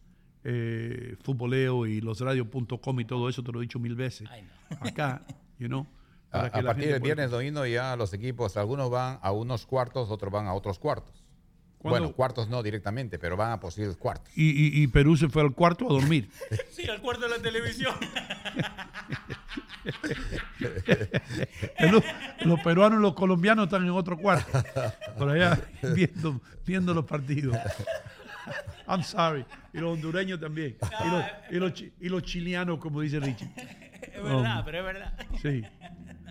eh, 0.44 1.16
futboleo 1.24 1.86
y 1.86 2.02
losradios.com 2.02 3.00
y 3.00 3.06
todo 3.06 3.30
eso, 3.30 3.44
te 3.44 3.52
lo 3.52 3.60
he 3.60 3.64
dicho 3.64 3.80
mil 3.80 3.96
veces. 3.96 4.28
Acá, 4.82 5.22
you 5.60 5.68
know. 5.68 5.86
A, 6.34 6.40
para 6.40 6.50
que 6.52 6.58
a 6.58 6.62
la 6.64 6.68
partir 6.70 6.86
del 6.86 6.94
pueda- 7.00 7.04
viernes 7.16 7.30
domingo 7.32 7.64
ya 7.68 7.96
los 7.96 8.12
equipos, 8.14 8.58
algunos 8.58 8.90
van 8.90 9.20
a 9.22 9.32
unos 9.32 9.68
cuartos, 9.68 10.10
otros 10.10 10.34
van 10.34 10.48
a 10.48 10.54
otros 10.56 10.80
cuartos. 10.80 11.24
¿Cuándo? 11.78 12.00
Bueno, 12.00 12.16
cuartos 12.16 12.50
no 12.50 12.64
directamente, 12.64 13.20
pero 13.20 13.38
van 13.38 13.52
a 13.52 13.60
posibles 13.60 13.96
cuartos. 13.98 14.36
Y, 14.36 14.50
y- 14.50 14.82
y 14.84 14.88
Perú 14.88 15.16
se 15.16 15.30
fue 15.30 15.44
al 15.44 15.54
cuarto 15.54 15.86
a 15.86 15.90
dormir. 15.94 16.30
Sí, 16.72 16.90
al 16.90 17.02
cuarto 17.02 17.24
de 17.24 17.30
la 17.38 17.44
televisión. 17.44 17.94
los, 21.92 22.04
los 22.46 22.60
peruanos 22.62 23.00
y 23.00 23.02
los 23.02 23.14
colombianos 23.14 23.66
están 23.66 23.84
en 23.84 23.92
otro 23.92 24.18
cuarto. 24.18 24.64
Por 25.18 25.30
allá 25.30 25.60
viendo, 25.96 26.42
viendo 26.66 26.94
los 26.94 27.06
partidos. 27.06 27.58
I'm 28.88 29.04
sorry. 29.04 29.46
Y 29.74 29.78
los 29.80 29.94
hondureños 29.94 30.40
también. 30.40 30.78
Y 31.04 31.10
los, 31.10 31.26
y 31.52 31.56
los 31.56 31.74
chi- 31.74 31.94
y 32.00 32.10
los 32.10 32.24
chileanos, 32.24 32.80
como 32.80 33.02
dice 33.02 33.20
Richie. 33.20 33.50
Es 34.02 34.22
verdad, 34.24 34.60
Um, 34.60 34.66
pero 34.66 34.78
es 34.80 34.84
verdad. 34.86 35.18
Sí. 35.42 35.64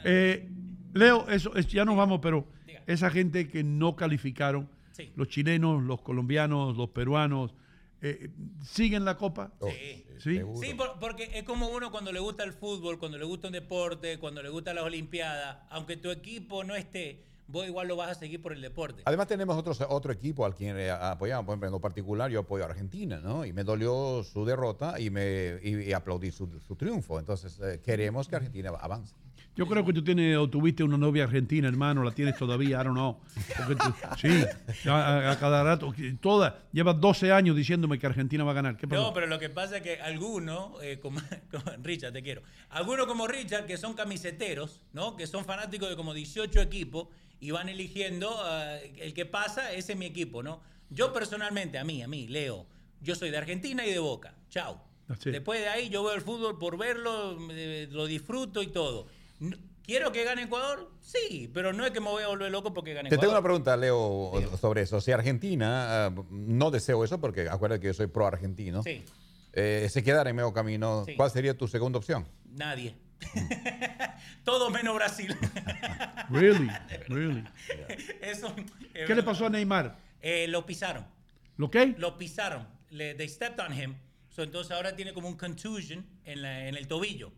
Eh, 0.04 0.48
Leo, 0.94 1.28
eso 1.28 1.54
es- 1.54 1.68
ya 1.68 1.84
nos 1.84 1.96
vamos, 1.96 2.18
pero 2.20 2.48
esa 2.88 3.08
gente 3.08 3.46
que 3.48 3.62
no 3.62 3.94
calificaron, 3.94 4.68
Sí. 4.90 5.12
los 5.14 5.28
chilenos, 5.28 5.80
los 5.82 6.02
colombianos, 6.02 6.76
los 6.76 6.88
peruanos, 6.90 7.54
eh, 8.00 8.30
¿siguen 8.64 9.04
la 9.04 9.16
copa? 9.16 9.52
Sí. 9.62 10.04
¿Sí? 10.18 10.40
Sí, 10.60 10.74
por- 10.74 10.98
porque 10.98 11.30
es 11.34 11.44
como 11.44 11.68
uno 11.68 11.92
cuando 11.92 12.10
le 12.12 12.18
gusta 12.18 12.42
el 12.42 12.52
fútbol, 12.52 12.98
cuando 12.98 13.16
le 13.16 13.24
gusta 13.24 13.46
un 13.46 13.52
deporte, 13.52 14.18
cuando 14.18 14.42
le 14.42 14.48
gustan 14.48 14.74
las 14.74 14.84
Olimpiadas, 14.84 15.58
aunque 15.70 15.96
tu 15.96 16.10
equipo 16.10 16.64
no 16.64 16.74
esté, 16.74 17.24
vos 17.52 17.66
igual 17.66 17.86
lo 17.86 17.96
vas 17.96 18.10
a 18.10 18.14
seguir 18.14 18.40
por 18.42 18.52
el 18.52 18.60
deporte. 18.62 19.02
Además 19.04 19.28
tenemos 19.28 19.56
otros, 19.56 19.80
otro 19.88 20.10
equipo 20.12 20.44
al 20.44 20.54
quien 20.54 20.76
eh, 20.78 20.90
apoyamos, 20.90 21.44
por 21.44 21.52
ejemplo, 21.52 21.68
en 21.68 21.72
lo 21.72 21.80
particular 21.80 22.30
yo 22.30 22.40
apoyo 22.40 22.64
a 22.64 22.68
Argentina, 22.68 23.20
¿no? 23.22 23.44
Y 23.44 23.52
me 23.52 23.62
dolió 23.62 24.24
su 24.24 24.44
derrota 24.44 24.98
y 24.98 25.10
me 25.10 25.58
y, 25.62 25.82
y 25.88 25.92
aplaudí 25.92 26.30
su, 26.32 26.48
su 26.66 26.74
triunfo. 26.74 27.18
Entonces 27.18 27.60
eh, 27.62 27.80
queremos 27.84 28.26
que 28.26 28.36
Argentina 28.36 28.70
avance. 28.70 29.14
Yo 29.54 29.66
creo 29.66 29.84
que 29.84 29.92
tú 29.92 30.02
tienes 30.02 30.38
o 30.38 30.48
tuviste 30.48 30.82
una 30.82 30.96
novia 30.96 31.24
argentina, 31.24 31.68
hermano, 31.68 32.02
la 32.02 32.12
tienes 32.12 32.38
todavía, 32.38 32.80
I 32.80 32.84
don't 32.84 32.92
know. 32.94 33.20
Tú- 33.66 33.92
sí, 34.18 34.44
a, 34.88 35.36
cada 35.38 35.62
rato, 35.62 35.92
toda, 36.22 36.62
llevas 36.72 36.98
12 36.98 37.32
años 37.32 37.54
diciéndome 37.54 37.98
que 37.98 38.06
Argentina 38.06 38.44
va 38.44 38.52
a 38.52 38.54
ganar. 38.54 38.78
No, 38.88 39.12
pero 39.12 39.26
lo 39.26 39.38
que 39.38 39.50
pasa 39.50 39.76
es 39.76 39.82
que 39.82 40.00
algunos, 40.00 40.82
eh, 40.82 40.98
como, 41.00 41.20
como- 41.50 41.64
Richard, 41.82 42.14
te 42.14 42.22
quiero, 42.22 42.40
algunos 42.70 43.04
como 43.06 43.26
Richard, 43.26 43.66
que 43.66 43.76
son 43.76 43.92
camiseteros, 43.92 44.80
¿no? 44.94 45.16
Que 45.16 45.26
son 45.26 45.44
fanáticos 45.44 45.90
de 45.90 45.96
como 45.96 46.14
18 46.14 46.58
equipos 46.62 47.08
y 47.42 47.50
van 47.50 47.68
eligiendo 47.68 48.30
ah, 48.40 48.76
el 48.78 49.12
que 49.14 49.26
pasa, 49.26 49.72
ese 49.72 49.92
es 49.94 49.98
mi 49.98 50.06
equipo, 50.06 50.44
¿no? 50.44 50.60
Yo 50.90 51.12
personalmente, 51.12 51.76
a 51.76 51.82
mí, 51.84 52.00
a 52.00 52.06
mí, 52.06 52.28
Leo, 52.28 52.66
yo 53.00 53.16
soy 53.16 53.30
de 53.30 53.36
Argentina 53.38 53.84
y 53.84 53.90
de 53.90 53.98
Boca. 53.98 54.34
Chao. 54.48 54.80
Después 55.24 55.58
de 55.60 55.68
ahí 55.68 55.88
yo 55.88 56.04
veo 56.04 56.14
el 56.14 56.20
fútbol 56.22 56.56
por 56.56 56.78
verlo, 56.78 57.36
me- 57.38 57.86
lo 57.88 58.06
disfruto 58.06 58.62
y 58.62 58.68
todo. 58.68 59.08
¿Quiero 59.84 60.12
que 60.12 60.22
gane 60.22 60.44
Ecuador? 60.44 60.88
Sí, 61.00 61.50
pero 61.52 61.72
no 61.72 61.84
es 61.84 61.90
que 61.90 61.98
me 61.98 62.08
voy 62.10 62.22
a 62.22 62.28
volver 62.28 62.52
loco 62.52 62.72
porque 62.72 62.94
gane 62.94 63.10
Te 63.10 63.16
tengo 63.18 63.32
una 63.32 63.40
Ecuador. 63.40 63.62
pregunta, 63.64 63.76
Leo, 63.76 64.56
sobre 64.60 64.82
eso. 64.82 65.00
Si 65.00 65.10
Argentina, 65.10 66.06
ah, 66.06 66.14
no 66.30 66.70
deseo 66.70 67.02
eso 67.02 67.20
porque 67.20 67.48
acuérdate 67.48 67.80
que 67.80 67.86
yo 67.88 67.94
soy 67.94 68.06
pro 68.06 68.24
argentino, 68.28 68.84
Sí, 68.84 69.02
eh, 69.52 69.88
se 69.90 70.04
quedara 70.04 70.30
en 70.30 70.36
medio 70.36 70.52
camino, 70.52 71.04
Sí. 71.06 71.16
¿cuál 71.16 71.32
sería 71.32 71.58
tu 71.58 71.66
segunda 71.66 71.98
opción? 71.98 72.24
nadie. 72.54 72.94
Todo 74.44 74.70
menos 74.70 74.94
Brasil. 74.94 75.36
Really, 76.30 76.70
really. 77.08 77.44
Eso. 78.20 78.54
¿Qué 78.94 79.14
le 79.14 79.22
pasó 79.22 79.46
a 79.46 79.50
Neymar? 79.50 79.96
Eh, 80.20 80.46
lo 80.48 80.64
pisaron. 80.64 81.04
¿Lo 81.56 81.70
qué? 81.70 81.94
Lo 81.98 82.16
pisaron. 82.16 82.66
Le, 82.90 83.14
they 83.14 83.28
stepped 83.28 83.60
on 83.60 83.72
him. 83.72 83.94
So, 84.30 84.42
entonces 84.42 84.72
ahora 84.72 84.96
tiene 84.96 85.12
como 85.12 85.28
un 85.28 85.36
contusion 85.36 86.06
en, 86.24 86.40
la- 86.42 86.66
en 86.68 86.76
el 86.76 86.86
tobillo. 86.88 87.32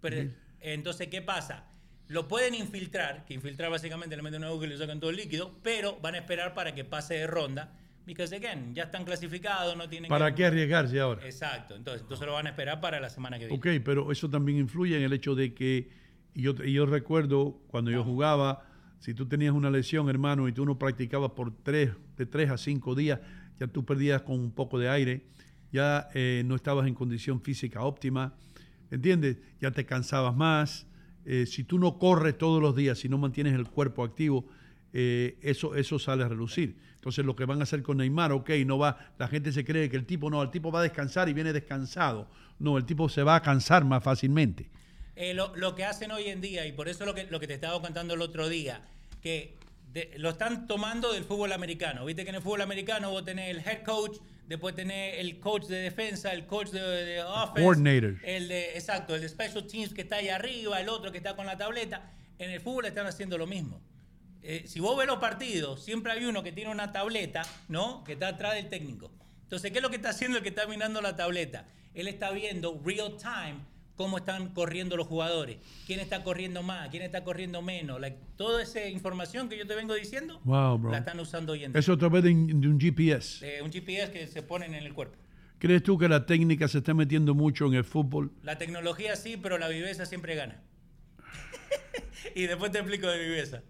Pero, 0.00 0.30
Entonces, 0.60 1.08
¿qué 1.08 1.20
pasa? 1.22 1.64
Lo 2.06 2.28
pueden 2.28 2.54
infiltrar, 2.54 3.24
que 3.24 3.34
infiltrar 3.34 3.70
básicamente 3.70 4.14
le 4.16 4.22
meten 4.22 4.38
una 4.42 4.48
aguja 4.48 4.66
y 4.66 4.68
le 4.68 4.78
sacan 4.78 5.00
todo 5.00 5.10
el 5.10 5.16
líquido, 5.16 5.58
pero 5.62 5.98
van 6.00 6.14
a 6.14 6.18
esperar 6.18 6.54
para 6.54 6.74
que 6.74 6.84
pase 6.84 7.14
de 7.14 7.26
ronda. 7.26 7.72
Because, 8.08 8.34
again, 8.34 8.74
ya 8.74 8.84
están 8.84 9.04
clasificados, 9.04 9.76
no 9.76 9.86
tienen 9.86 10.08
¿Para 10.08 10.30
que... 10.30 10.36
qué 10.36 10.46
arriesgarse 10.46 10.98
ahora? 10.98 11.26
Exacto. 11.26 11.76
Entonces, 11.76 12.00
entonces 12.00 12.26
lo 12.26 12.32
van 12.32 12.46
a 12.46 12.48
esperar 12.48 12.80
para 12.80 13.00
la 13.00 13.10
semana 13.10 13.38
que 13.38 13.46
viene. 13.46 13.58
Ok, 13.58 13.84
pero 13.84 14.10
eso 14.10 14.30
también 14.30 14.56
influye 14.56 14.96
en 14.96 15.02
el 15.02 15.12
hecho 15.12 15.34
de 15.34 15.52
que, 15.52 15.90
yo, 16.34 16.54
yo 16.54 16.86
recuerdo 16.86 17.60
cuando 17.66 17.90
yo 17.90 18.02
jugaba, 18.02 18.64
si 18.98 19.12
tú 19.12 19.28
tenías 19.28 19.52
una 19.52 19.70
lesión, 19.70 20.08
hermano, 20.08 20.48
y 20.48 20.52
tú 20.52 20.64
no 20.64 20.78
practicabas 20.78 21.32
por 21.32 21.54
tres, 21.62 21.90
de 22.16 22.24
tres 22.24 22.48
a 22.48 22.56
cinco 22.56 22.94
días, 22.94 23.20
ya 23.60 23.66
tú 23.66 23.84
perdías 23.84 24.22
con 24.22 24.40
un 24.40 24.52
poco 24.52 24.78
de 24.78 24.88
aire, 24.88 25.26
ya 25.70 26.08
eh, 26.14 26.44
no 26.46 26.54
estabas 26.54 26.86
en 26.86 26.94
condición 26.94 27.42
física 27.42 27.82
óptima, 27.82 28.32
¿entiendes? 28.90 29.36
Ya 29.60 29.70
te 29.72 29.84
cansabas 29.84 30.34
más. 30.34 30.86
Eh, 31.26 31.44
si 31.44 31.62
tú 31.62 31.78
no 31.78 31.98
corres 31.98 32.38
todos 32.38 32.62
los 32.62 32.74
días, 32.74 32.98
si 32.98 33.10
no 33.10 33.18
mantienes 33.18 33.52
el 33.52 33.68
cuerpo 33.68 34.02
activo, 34.02 34.46
eh, 34.92 35.38
eso, 35.42 35.74
eso 35.74 35.98
sale 35.98 36.24
a 36.24 36.28
relucir. 36.28 36.76
Entonces 36.94 37.24
lo 37.24 37.36
que 37.36 37.44
van 37.44 37.60
a 37.60 37.62
hacer 37.62 37.82
con 37.82 37.98
Neymar, 37.98 38.32
ok, 38.32 38.50
no 38.66 38.78
va, 38.78 39.12
la 39.18 39.28
gente 39.28 39.52
se 39.52 39.64
cree 39.64 39.88
que 39.88 39.96
el 39.96 40.04
tipo 40.04 40.30
no, 40.30 40.42
el 40.42 40.50
tipo 40.50 40.72
va 40.72 40.80
a 40.80 40.82
descansar 40.82 41.28
y 41.28 41.32
viene 41.32 41.52
descansado. 41.52 42.28
No, 42.58 42.76
el 42.76 42.84
tipo 42.84 43.08
se 43.08 43.22
va 43.22 43.36
a 43.36 43.42
cansar 43.42 43.84
más 43.84 44.02
fácilmente. 44.02 44.68
Eh, 45.14 45.34
lo, 45.34 45.54
lo 45.56 45.74
que 45.74 45.84
hacen 45.84 46.10
hoy 46.10 46.24
en 46.24 46.40
día, 46.40 46.66
y 46.66 46.72
por 46.72 46.88
eso 46.88 47.04
lo 47.04 47.14
que, 47.14 47.24
lo 47.24 47.38
que 47.40 47.46
te 47.46 47.54
estaba 47.54 47.80
contando 47.80 48.14
el 48.14 48.20
otro 48.22 48.48
día, 48.48 48.82
que 49.20 49.56
de- 49.92 50.12
lo 50.18 50.30
están 50.30 50.66
tomando 50.66 51.12
del 51.12 51.24
fútbol 51.24 51.52
americano. 51.52 52.04
Viste 52.04 52.24
que 52.24 52.30
en 52.30 52.36
el 52.36 52.42
fútbol 52.42 52.60
americano 52.62 53.10
vos 53.10 53.24
tenés 53.24 53.50
el 53.50 53.58
head 53.58 53.82
coach, 53.84 54.18
después 54.46 54.74
tenés 54.74 55.18
el 55.18 55.38
coach 55.40 55.66
de 55.66 55.76
defensa, 55.78 56.32
el 56.32 56.46
coach 56.46 56.70
de, 56.70 56.80
de 56.80 57.22
offense. 57.22 57.62
coordinator. 57.62 58.16
El 58.24 58.48
de, 58.48 58.72
exacto, 58.74 59.14
el 59.14 59.20
de 59.22 59.28
special 59.28 59.66
teams 59.66 59.92
que 59.94 60.02
está 60.02 60.16
ahí 60.16 60.28
arriba, 60.28 60.80
el 60.80 60.88
otro 60.88 61.10
que 61.12 61.18
está 61.18 61.34
con 61.36 61.46
la 61.46 61.56
tableta. 61.56 62.12
En 62.38 62.50
el 62.50 62.60
fútbol 62.60 62.86
están 62.86 63.06
haciendo 63.06 63.38
lo 63.38 63.46
mismo. 63.46 63.80
Eh, 64.42 64.64
si 64.66 64.80
vos 64.80 64.96
ves 64.96 65.06
los 65.06 65.18
partidos, 65.18 65.84
siempre 65.84 66.12
hay 66.12 66.24
uno 66.24 66.42
que 66.42 66.52
tiene 66.52 66.70
una 66.70 66.92
tableta, 66.92 67.42
¿no? 67.68 68.04
Que 68.04 68.12
está 68.12 68.28
atrás 68.28 68.54
del 68.54 68.68
técnico. 68.68 69.10
Entonces, 69.42 69.70
¿qué 69.72 69.78
es 69.78 69.82
lo 69.82 69.90
que 69.90 69.96
está 69.96 70.10
haciendo 70.10 70.36
el 70.38 70.42
que 70.42 70.50
está 70.50 70.66
mirando 70.66 71.00
la 71.00 71.16
tableta? 71.16 71.66
Él 71.94 72.06
está 72.06 72.30
viendo 72.30 72.80
real 72.84 73.16
time 73.16 73.56
cómo 73.96 74.18
están 74.18 74.54
corriendo 74.54 74.96
los 74.96 75.08
jugadores, 75.08 75.56
quién 75.86 75.98
está 75.98 76.22
corriendo 76.22 76.62
más, 76.62 76.88
quién 76.90 77.02
está 77.02 77.24
corriendo 77.24 77.62
menos. 77.62 78.00
Like, 78.00 78.16
toda 78.36 78.62
esa 78.62 78.86
información 78.86 79.48
que 79.48 79.58
yo 79.58 79.66
te 79.66 79.74
vengo 79.74 79.92
diciendo, 79.94 80.40
Wow, 80.44 80.78
bro. 80.78 80.90
la 80.92 80.98
están 80.98 81.18
usando 81.18 81.52
hoy 81.54 81.64
en 81.64 81.72
día. 81.72 81.80
Eso 81.80 81.94
a 81.94 81.98
través 81.98 82.22
de, 82.22 82.30
un- 82.30 82.78
de 82.78 82.86
GPS. 82.86 83.44
Eh, 83.58 83.60
un 83.62 83.72
GPS 83.72 84.12
que 84.12 84.28
se 84.28 84.42
ponen 84.42 84.74
en 84.74 84.84
el 84.84 84.94
cuerpo. 84.94 85.16
¿Crees 85.58 85.82
tú 85.82 85.98
que 85.98 86.08
la 86.08 86.24
técnica 86.26 86.68
se 86.68 86.78
está 86.78 86.94
metiendo 86.94 87.34
mucho 87.34 87.66
en 87.66 87.74
el 87.74 87.82
fútbol? 87.82 88.30
La 88.44 88.56
tecnología 88.58 89.16
sí, 89.16 89.36
pero 89.36 89.58
la 89.58 89.66
viveza 89.66 90.06
siempre 90.06 90.36
gana. 90.36 90.62
y 92.36 92.42
después 92.46 92.70
te 92.70 92.78
explico 92.78 93.08
de 93.08 93.18
viveza. 93.18 93.62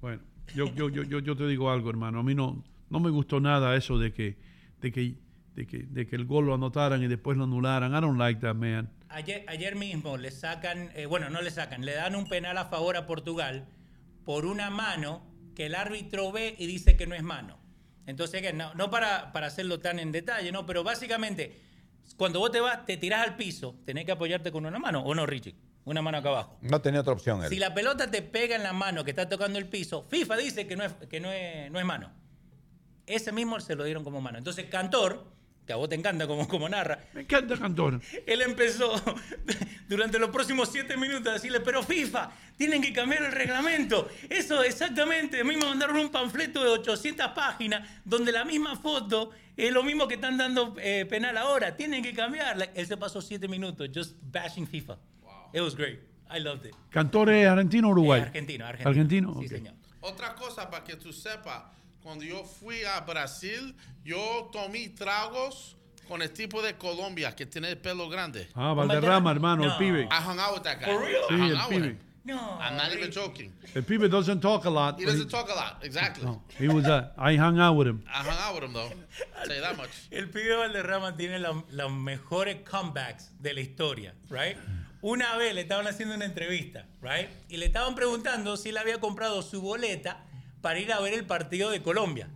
Bueno, 0.00 0.22
yo, 0.54 0.72
yo, 0.74 0.88
yo, 0.88 1.02
yo, 1.02 1.36
te 1.36 1.46
digo 1.46 1.70
algo, 1.70 1.90
hermano. 1.90 2.20
A 2.20 2.22
mí 2.22 2.34
no, 2.34 2.64
no 2.90 3.00
me 3.00 3.10
gustó 3.10 3.40
nada 3.40 3.76
eso 3.76 3.98
de 3.98 4.12
que, 4.12 4.36
de, 4.80 4.92
que, 4.92 5.14
de, 5.54 5.66
que, 5.66 5.78
de 5.78 6.06
que 6.06 6.16
el 6.16 6.24
gol 6.24 6.46
lo 6.46 6.54
anotaran 6.54 7.02
y 7.02 7.08
después 7.08 7.36
lo 7.36 7.44
anularan. 7.44 7.94
I 7.94 8.00
don't 8.00 8.18
like 8.18 8.40
that, 8.40 8.54
man. 8.54 8.90
Ayer, 9.08 9.44
ayer 9.48 9.74
mismo 9.74 10.16
le 10.16 10.30
sacan, 10.30 10.90
eh, 10.94 11.06
bueno, 11.06 11.30
no 11.30 11.40
le 11.42 11.50
sacan, 11.50 11.84
le 11.84 11.92
dan 11.92 12.14
un 12.14 12.28
penal 12.28 12.58
a 12.58 12.66
favor 12.66 12.96
a 12.96 13.06
Portugal 13.06 13.66
por 14.24 14.44
una 14.44 14.70
mano 14.70 15.22
que 15.54 15.66
el 15.66 15.74
árbitro 15.74 16.30
ve 16.30 16.54
y 16.58 16.66
dice 16.66 16.96
que 16.96 17.06
no 17.06 17.14
es 17.14 17.22
mano. 17.22 17.58
Entonces, 18.06 18.54
no, 18.54 18.74
no 18.74 18.90
para, 18.90 19.32
para 19.32 19.48
hacerlo 19.48 19.80
tan 19.80 19.98
en 19.98 20.12
detalle, 20.12 20.52
¿no? 20.52 20.64
Pero 20.64 20.84
básicamente, 20.84 21.60
cuando 22.16 22.38
vos 22.38 22.50
te 22.50 22.60
vas, 22.60 22.86
te 22.86 22.96
tirás 22.96 23.26
al 23.26 23.36
piso, 23.36 23.76
tenés 23.84 24.04
que 24.04 24.12
apoyarte 24.12 24.52
con 24.52 24.64
una 24.64 24.78
mano, 24.78 25.00
¿o 25.00 25.14
no, 25.14 25.26
Richie? 25.26 25.54
Una 25.84 26.02
mano 26.02 26.18
acá 26.18 26.28
abajo. 26.28 26.58
No 26.60 26.80
tenía 26.80 27.00
otra 27.00 27.14
opción 27.14 27.42
él. 27.42 27.48
Si 27.48 27.58
la 27.58 27.72
pelota 27.72 28.10
te 28.10 28.20
pega 28.22 28.56
en 28.56 28.62
la 28.62 28.72
mano 28.72 29.04
que 29.04 29.10
está 29.10 29.28
tocando 29.28 29.58
el 29.58 29.66
piso, 29.66 30.04
FIFA 30.10 30.36
dice 30.36 30.66
que 30.66 30.76
no 30.76 30.84
es, 30.84 30.92
que 31.08 31.20
no 31.20 31.32
es, 31.32 31.70
no 31.70 31.78
es 31.78 31.84
mano. 31.86 32.10
Ese 33.06 33.32
mismo 33.32 33.58
se 33.60 33.74
lo 33.74 33.84
dieron 33.84 34.04
como 34.04 34.20
mano. 34.20 34.36
Entonces, 34.36 34.66
Cantor, 34.66 35.24
que 35.66 35.72
a 35.72 35.76
vos 35.76 35.88
te 35.88 35.94
encanta 35.94 36.26
como, 36.26 36.46
como 36.46 36.68
narra, 36.68 36.98
Me 37.14 37.22
encanta 37.22 37.56
Cantor. 37.56 38.00
él 38.26 38.42
empezó 38.42 38.92
durante 39.88 40.18
los 40.18 40.30
próximos 40.30 40.68
siete 40.70 40.96
minutos 40.96 41.26
a 41.28 41.32
decirle, 41.34 41.60
pero 41.60 41.82
FIFA, 41.82 42.30
tienen 42.56 42.82
que 42.82 42.92
cambiar 42.92 43.22
el 43.24 43.32
reglamento. 43.32 44.08
Eso 44.28 44.62
exactamente. 44.62 45.40
A 45.40 45.44
mí 45.44 45.56
me 45.56 45.64
mandaron 45.64 45.96
un 45.96 46.10
panfleto 46.10 46.62
de 46.62 46.70
800 46.70 47.28
páginas 47.28 47.88
donde 48.04 48.32
la 48.32 48.44
misma 48.44 48.76
foto 48.76 49.30
es 49.56 49.72
lo 49.72 49.82
mismo 49.82 50.06
que 50.06 50.14
están 50.14 50.36
dando 50.36 50.74
eh, 50.78 51.06
penal 51.08 51.36
ahora. 51.36 51.76
Tienen 51.76 52.02
que 52.02 52.12
cambiar. 52.12 52.56
Like, 52.58 52.78
él 52.78 52.86
se 52.86 52.96
pasó 52.96 53.20
siete 53.22 53.48
minutos 53.48 53.88
just 53.94 54.16
bashing 54.20 54.66
FIFA. 54.66 54.98
It 55.52 55.60
was 55.60 55.74
great. 55.74 56.00
I 56.30 56.38
loved 56.40 56.66
it. 56.66 56.74
¿Cantor 56.90 57.30
es 57.30 57.46
argentino 57.48 57.88
o 57.88 57.92
uruguayo? 57.92 58.24
Eh, 58.24 58.26
argentino, 58.28 58.66
argentino. 58.66 58.88
¿Argentino? 58.90 59.34
Sí, 59.40 59.46
Ok. 59.46 59.50
señor. 59.50 59.74
Otra 60.00 60.34
cosa 60.34 60.70
para 60.70 60.84
que 60.84 60.96
tú 60.96 61.12
sepas, 61.12 61.62
cuando 62.02 62.24
yo 62.24 62.44
fui 62.44 62.84
a 62.84 63.00
Brasil, 63.00 63.74
yo 64.04 64.48
tomé 64.52 64.88
tragos 64.90 65.76
con 66.06 66.22
el 66.22 66.30
tipo 66.30 66.62
de 66.62 66.74
Colombia 66.76 67.34
que 67.34 67.46
tiene 67.46 67.68
el 67.70 67.78
pelo 67.78 68.08
grande. 68.08 68.48
Ah, 68.54 68.72
Valderrama, 68.74 69.30
hermano, 69.30 69.64
el 69.64 69.70
No. 69.70 69.78
pibe. 69.78 70.02
I 70.10 70.22
hung 70.22 70.38
out 70.38 70.54
with 70.54 70.62
that 70.62 70.78
guy. 70.80 70.86
For 70.86 71.00
real? 71.04 71.22
I 71.28 71.34
Sí, 71.34 71.40
hung 71.40 71.50
el 71.50 71.56
out 71.56 71.68
with 71.70 71.78
pibe. 71.82 71.86
him. 71.92 71.98
No. 72.24 72.58
I'm 72.60 72.76
not 72.76 72.92
even 72.92 73.10
joking. 73.10 73.52
El 73.74 73.82
pibe 73.84 74.06
doesn't 74.10 74.40
talk 74.40 74.66
a 74.66 74.70
lot. 74.70 74.98
He 74.98 75.06
doesn't 75.06 75.30
talk 75.30 75.48
a 75.48 75.54
lot. 75.54 75.82
Exactly. 75.82 76.24
no, 76.24 76.42
he 76.58 76.68
was, 76.68 76.84
uh, 76.86 77.10
I 77.16 77.36
hung 77.36 77.58
out 77.58 77.74
with 77.76 77.88
him. 77.88 78.02
I 78.06 78.18
hung 78.22 78.38
out 78.38 78.54
with 78.54 78.64
him 78.64 78.74
though. 78.74 78.90
I'll 79.38 79.46
tell 79.46 79.56
you 79.56 79.62
that 79.62 79.76
much. 79.78 79.88
El 80.12 80.26
pibe 80.28 80.56
Valderrama 80.58 81.16
tiene 81.16 81.38
la- 81.38 81.62
los 81.70 81.90
mejores 81.90 82.56
comebacks 82.68 83.30
de 83.40 83.54
la 83.54 83.60
historia, 83.60 84.14
right? 84.28 84.56
Una 85.00 85.36
vez 85.36 85.54
le 85.54 85.60
estaban 85.60 85.86
haciendo 85.86 86.14
una 86.14 86.24
entrevista, 86.24 86.86
right? 87.00 87.28
Y 87.48 87.56
le 87.56 87.66
estaban 87.66 87.94
preguntando 87.94 88.56
si 88.56 88.70
él 88.70 88.78
había 88.78 88.98
comprado 88.98 89.42
su 89.42 89.60
boleta 89.60 90.24
para 90.60 90.80
ir 90.80 90.92
a 90.92 91.00
ver 91.00 91.14
el 91.14 91.24
partido 91.24 91.70
de 91.70 91.82
Colombia. 91.82 92.28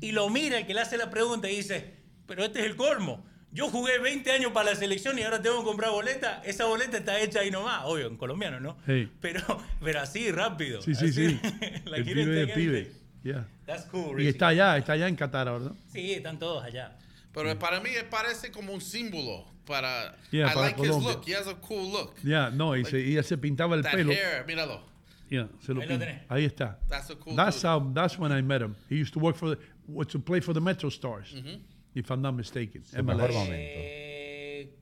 Y 0.00 0.12
lo 0.12 0.28
mira 0.28 0.58
el 0.58 0.66
que 0.66 0.74
le 0.74 0.80
hace 0.80 0.98
la 0.98 1.10
pregunta 1.10 1.48
y 1.48 1.56
dice, 1.56 1.94
pero 2.26 2.44
este 2.44 2.60
es 2.60 2.66
el 2.66 2.76
colmo. 2.76 3.24
Yo 3.52 3.68
jugué 3.70 3.98
20 4.00 4.32
años 4.32 4.52
para 4.52 4.70
la 4.70 4.76
selección 4.76 5.18
y 5.18 5.22
ahora 5.22 5.40
tengo 5.40 5.60
que 5.60 5.64
comprar 5.64 5.92
boleta. 5.92 6.42
Esa 6.44 6.64
boleta 6.64 6.98
está 6.98 7.20
hecha 7.20 7.40
ahí 7.40 7.50
nomás, 7.50 7.82
obvio, 7.84 8.08
en 8.08 8.16
colombiano, 8.16 8.58
¿no? 8.58 8.76
Hey. 8.86 9.10
Pero, 9.20 9.40
pero 9.82 10.00
así, 10.00 10.30
rápido. 10.30 10.82
Sí, 10.82 10.94
sí, 10.94 11.06
Así, 11.06 11.12
sí. 11.28 11.40
la 11.84 11.96
el 11.98 12.04
pibe, 12.04 12.40
el 12.40 12.52
pibe. 12.52 12.92
Yeah. 13.22 13.46
Cool, 13.90 14.20
Y 14.20 14.28
está 14.28 14.48
allá, 14.48 14.76
está 14.76 14.92
allá 14.92 15.08
en 15.08 15.16
Qatar 15.16 15.46
¿no? 15.46 15.74
Sí, 15.90 16.12
están 16.12 16.38
todos 16.38 16.62
allá. 16.62 16.98
Pero 17.34 17.58
para 17.58 17.80
mí 17.80 17.90
parece 18.10 18.50
como 18.52 18.72
un 18.72 18.80
símbolo 18.80 19.44
para. 19.66 20.16
Yeah, 20.30 20.46
I 20.46 20.54
para 20.54 20.60
like 20.68 20.80
his 20.80 20.88
Colombia. 20.88 21.12
look. 21.12 21.24
He 21.26 21.34
has 21.34 21.46
a 21.48 21.54
cool 21.56 21.90
look. 21.92 22.14
Ya, 22.22 22.50
no, 22.50 22.76
y, 22.76 22.84
se, 22.84 23.00
y 23.00 23.22
se 23.22 23.36
pintaba 23.36 23.74
el 23.74 23.82
That 23.82 23.92
pelo. 23.92 24.12
hair, 24.12 24.44
míralo. 24.46 24.80
Yeah, 25.28 25.48
se 25.60 25.72
lo 25.74 25.80
Ahí 25.80 25.88
lo. 25.88 26.04
Ahí 26.28 26.44
está. 26.44 26.78
That's 26.88 27.10
a 27.10 27.16
cool 27.16 27.34
That's 27.34 27.60
dude. 27.60 27.68
how. 27.68 27.92
That's 27.92 28.18
when 28.18 28.30
I 28.30 28.40
met 28.42 28.62
him. 28.62 28.76
He 28.88 28.96
used 28.96 29.12
to 29.14 29.18
work 29.20 29.36
for 29.36 29.50
the, 29.56 30.04
to 30.06 30.18
play 30.20 30.40
for 30.40 30.52
the 30.54 30.60
Metro 30.60 30.88
Stars, 30.90 31.32
Mhm. 31.34 31.60
if 31.94 32.10
I'm 32.10 32.20
not 32.22 32.34
mistaken. 32.34 32.84
Su 32.84 33.02
mejor 33.02 33.32
momento. 33.32 33.52
Eh, 33.56 34.74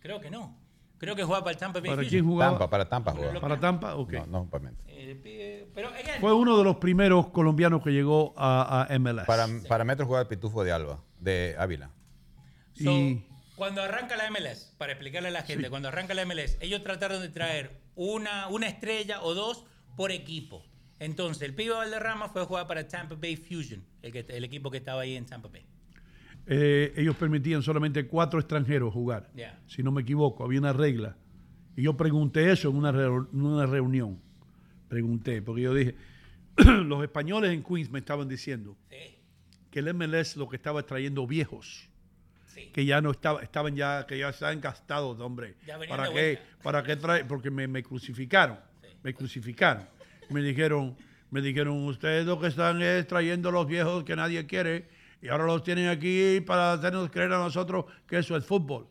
creo 0.00 0.20
que 0.20 0.30
no. 0.30 0.56
Creo 0.98 1.16
que 1.16 1.22
jugaba 1.24 1.42
para 1.44 1.52
el 1.54 1.58
Tampa 1.58 1.80
Bay 1.80 1.90
¿Para 1.90 2.06
quién 2.06 2.24
jugaba? 2.26 2.50
Tampa, 2.52 2.70
para 2.70 2.88
Tampa 2.88 3.12
jugaba. 3.12 3.40
Para 3.40 3.58
Tampa, 3.58 3.94
ok. 3.96 4.12
No, 4.12 4.26
no, 4.26 4.50
para 4.50 4.64
Metro. 4.64 4.84
El 4.86 5.22
pibe- 5.22 5.66
Pero, 5.74 5.88
again, 5.88 6.20
Fue 6.20 6.34
uno 6.34 6.58
de 6.58 6.64
los 6.64 6.76
primeros 6.76 7.28
colombianos 7.30 7.82
que 7.82 7.90
llegó 7.90 8.34
a, 8.36 8.82
a 8.90 8.98
MLS. 8.98 9.24
Para, 9.26 9.46
para 9.66 9.84
Metro 9.84 10.04
jugaba 10.04 10.22
el 10.22 10.28
Pitufo 10.28 10.62
de 10.62 10.72
Alba, 10.72 11.02
de 11.20 11.54
Ávila. 11.58 11.90
so, 12.74 12.90
y 12.90 13.24
cuando 13.56 13.82
arranca 13.82 14.16
la 14.16 14.30
MLS, 14.30 14.74
para 14.78 14.92
explicarle 14.92 15.28
a 15.28 15.32
la 15.32 15.42
gente, 15.42 15.64
Sí. 15.64 15.70
cuando 15.70 15.88
arranca 15.88 16.14
la 16.14 16.24
MLS, 16.24 16.56
ellos 16.60 16.82
trataron 16.82 17.20
de 17.20 17.28
traer 17.28 17.78
una, 17.94 18.48
una 18.48 18.66
estrella 18.68 19.22
o 19.22 19.34
dos 19.34 19.64
por 19.96 20.10
equipo. 20.12 20.64
Entonces, 20.98 21.42
el 21.48 21.54
pibe 21.54 21.74
Valderrama 21.74 22.28
fue 22.28 22.42
a 22.42 22.44
jugar 22.46 22.66
para 22.66 22.86
Tampa 22.88 23.14
Bay 23.16 23.36
Fusion, 23.36 23.84
el, 24.02 24.12
que, 24.12 24.24
el 24.28 24.44
equipo 24.44 24.70
que 24.70 24.78
estaba 24.78 25.02
ahí 25.02 25.14
en 25.16 25.26
Tampa 25.26 25.48
Bay. 25.48 25.66
eh, 26.46 26.92
ellos 26.96 27.16
permitían 27.16 27.62
solamente 27.62 28.06
cuatro 28.06 28.40
extranjeros 28.40 28.92
jugar. 28.92 29.30
Yeah. 29.34 29.58
Si 29.66 29.82
no 29.82 29.92
me 29.92 30.02
equivoco, 30.02 30.42
había 30.44 30.58
una 30.58 30.72
regla. 30.72 31.16
Y 31.76 31.82
yo 31.82 31.96
pregunté 31.96 32.50
eso 32.50 32.70
en 32.70 32.76
una, 32.76 32.92
reu- 32.92 33.28
una 33.32 33.66
reunión. 33.66 34.20
Pregunté, 34.88 35.42
porque 35.42 35.62
yo 35.62 35.74
dije, 35.74 35.94
los 36.56 37.02
españoles 37.02 37.52
en 37.52 37.62
Queens 37.62 37.90
me 37.90 37.98
estaban 38.00 38.26
diciendo 38.28 38.76
que 39.70 39.78
el 39.80 39.94
MLS 39.94 40.36
lo 40.36 40.48
que 40.48 40.56
estaba 40.56 40.82
trayendo 40.82 41.26
viejos. 41.26 41.88
Que 42.72 42.84
ya 42.84 43.00
no 43.00 43.12
estaba, 43.12 43.42
estaban 43.42 43.74
ya, 43.74 44.06
que 44.06 44.18
ya 44.18 44.28
estaban 44.28 44.60
gastados, 44.60 45.18
hombre. 45.20 45.54
Ya 45.66 45.78
venían 45.78 45.96
¿Para 45.96 46.08
qué? 46.08 46.12
vuelta. 46.12 46.42
¿Para 46.62 46.82
qué 46.82 46.96
trae? 46.96 47.24
Porque 47.24 47.50
me, 47.50 47.66
me 47.66 47.82
crucificaron. 47.82 48.58
me 49.02 49.14
crucificaron. 49.14 49.86
Me 50.28 50.42
dijeron, 50.42 50.96
me 51.30 51.40
dijeron, 51.40 51.84
ustedes 51.86 52.26
lo 52.26 52.38
que 52.38 52.48
están 52.48 52.82
es 52.82 53.06
trayendo 53.06 53.50
los 53.50 53.66
viejos 53.66 54.04
que 54.04 54.14
nadie 54.14 54.46
quiere 54.46 54.88
y 55.22 55.28
ahora 55.28 55.46
los 55.46 55.62
tienen 55.62 55.88
aquí 55.88 56.40
para 56.40 56.72
hacernos 56.72 57.10
creer 57.10 57.32
a 57.32 57.38
nosotros 57.38 57.86
que 58.06 58.18
eso 58.18 58.36
es 58.36 58.44
fútbol. 58.44 58.88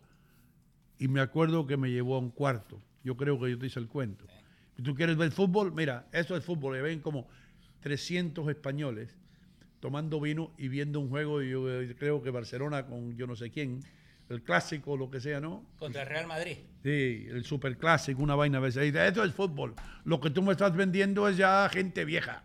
Y 0.98 1.08
me 1.08 1.22
acuerdo 1.22 1.68
que 1.68 1.78
me 1.78 1.90
llevó 1.92 2.16
a 2.16 2.20
un 2.20 2.32
cuarto. 2.32 2.82
Yo 3.04 3.16
creo 3.16 3.40
que 3.40 3.52
yo 3.52 3.60
te 3.60 3.68
hice 3.68 3.80
el 3.80 3.88
cuento. 3.88 4.26
Si 4.76 4.84
tú 4.84 4.96
quieres 4.96 5.18
ver 5.18 5.32
fútbol, 5.32 5.72
mira, 5.74 6.08
eso 6.12 6.36
es 6.36 6.44
fútbol. 6.44 6.78
Y 6.78 6.82
ven 6.82 7.02
como 7.02 7.28
300 7.82 8.48
españoles 8.50 9.19
tomando 9.80 10.20
vino 10.20 10.52
y 10.58 10.68
viendo 10.68 11.00
un 11.00 11.10
juego. 11.10 11.42
Y 11.42 11.50
yo 11.52 11.82
eh, 11.82 11.96
creo 11.98 12.22
que 12.22 12.30
Barcelona 12.30 12.86
con 12.86 13.16
yo 13.18 13.28
no 13.28 13.36
sé 13.36 13.50
quién, 13.50 13.80
el 14.30 14.42
clásico, 14.44 14.96
lo 14.98 15.10
que 15.10 15.20
sea, 15.20 15.40
¿no? 15.40 15.66
Contra 15.78 16.04
el 16.04 16.08
Real 16.10 16.28
Madrid. 16.28 16.58
Sí, 16.84 17.26
el 17.30 17.44
superclásico, 17.46 18.22
una 18.22 18.36
vaina 18.36 18.58
a 18.60 18.62
veces. 18.62 18.94
Esto 18.94 19.24
es 19.24 19.34
fútbol. 19.34 19.74
Lo 20.06 20.20
que 20.20 20.30
tú 20.30 20.42
me 20.42 20.52
estás 20.52 20.76
vendiendo 20.76 21.28
es 21.28 21.38
ya 21.38 21.68
gente 21.72 22.06
vieja. 22.06 22.44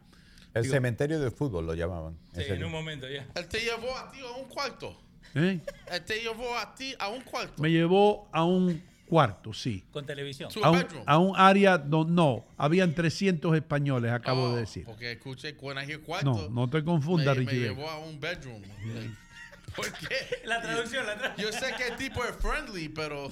El 0.54 0.62
Digo- 0.62 0.74
cementerio 0.74 1.18
del 1.20 1.32
fútbol 1.32 1.66
lo 1.66 1.74
llamaban. 1.74 2.16
Sí, 2.32 2.42
Ese- 2.42 2.54
en 2.54 2.64
un 2.64 2.72
momento 2.72 3.08
ya. 3.08 3.26
Él 3.34 3.48
te 3.48 3.58
llevó 3.60 3.96
a 3.98 4.10
ti 4.10 4.18
a 4.20 4.30
un 4.40 4.48
cuarto. 4.48 5.00
¿Eh? 5.34 5.60
Él 5.92 6.04
te 6.04 6.20
llevó 6.20 6.56
a 6.56 6.74
ti 6.76 6.94
a 6.98 7.08
un 7.08 7.20
cuarto. 7.22 7.60
Me 7.60 7.70
llevó 7.70 8.28
a 8.32 8.44
un 8.44 8.80
cuarto, 9.08 9.52
sí. 9.52 9.84
Con 9.92 10.04
televisión. 10.06 10.50
A 10.62 10.70
un, 10.70 10.78
bedroom. 10.78 11.02
a 11.06 11.18
un 11.18 11.36
área 11.36 11.78
donde 11.78 12.12
no, 12.12 12.44
habían 12.56 12.94
300 12.94 13.54
españoles, 13.54 14.10
acabo 14.12 14.44
Oh, 14.44 14.54
de 14.54 14.60
decir. 14.62 14.84
Porque 14.84 15.12
escuché 15.12 15.54
cuando 15.56 15.82
I 15.82 15.86
hear 15.90 16.00
cuarto. 16.00 16.30
No, 16.30 16.48
no 16.48 16.70
te 16.70 16.82
confundas, 16.84 17.36
me, 17.36 17.44
me 17.44 17.50
Richie. 17.50 17.64
llevó 17.68 17.88
a 17.90 17.98
un 17.98 18.18
bedroom. 18.20 18.62
¿Por 19.76 19.92
qué? 19.92 20.42
La 20.44 20.60
traducción, 20.62 21.06
la 21.06 21.16
traducción. 21.16 21.50
Yo 21.50 21.58
sé 21.58 21.74
que 21.76 21.88
el 21.88 21.96
tipo 21.96 22.22
es 22.24 22.36
friendly, 22.36 22.88
pero 22.88 23.30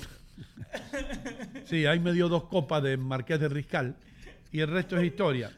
Sí, 1.66 1.86
ahí 1.86 2.00
me 2.00 2.12
dio 2.12 2.28
dos 2.28 2.44
copas 2.44 2.82
de 2.82 2.96
Marqués 2.96 3.38
de 3.40 3.48
Riscal 3.48 3.96
y 4.50 4.60
el 4.60 4.68
resto 4.68 4.98
es 4.98 5.04
historia. 5.04 5.52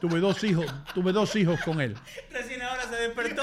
Tuve 0.00 0.20
dos 0.20 0.42
hijos, 0.44 0.66
tuve 0.94 1.12
dos 1.12 1.34
hijos 1.36 1.58
con 1.60 1.80
él. 1.80 1.96
Recién 2.30 2.60
ahora 2.62 2.82
se 2.88 2.96
despertó. 2.96 3.42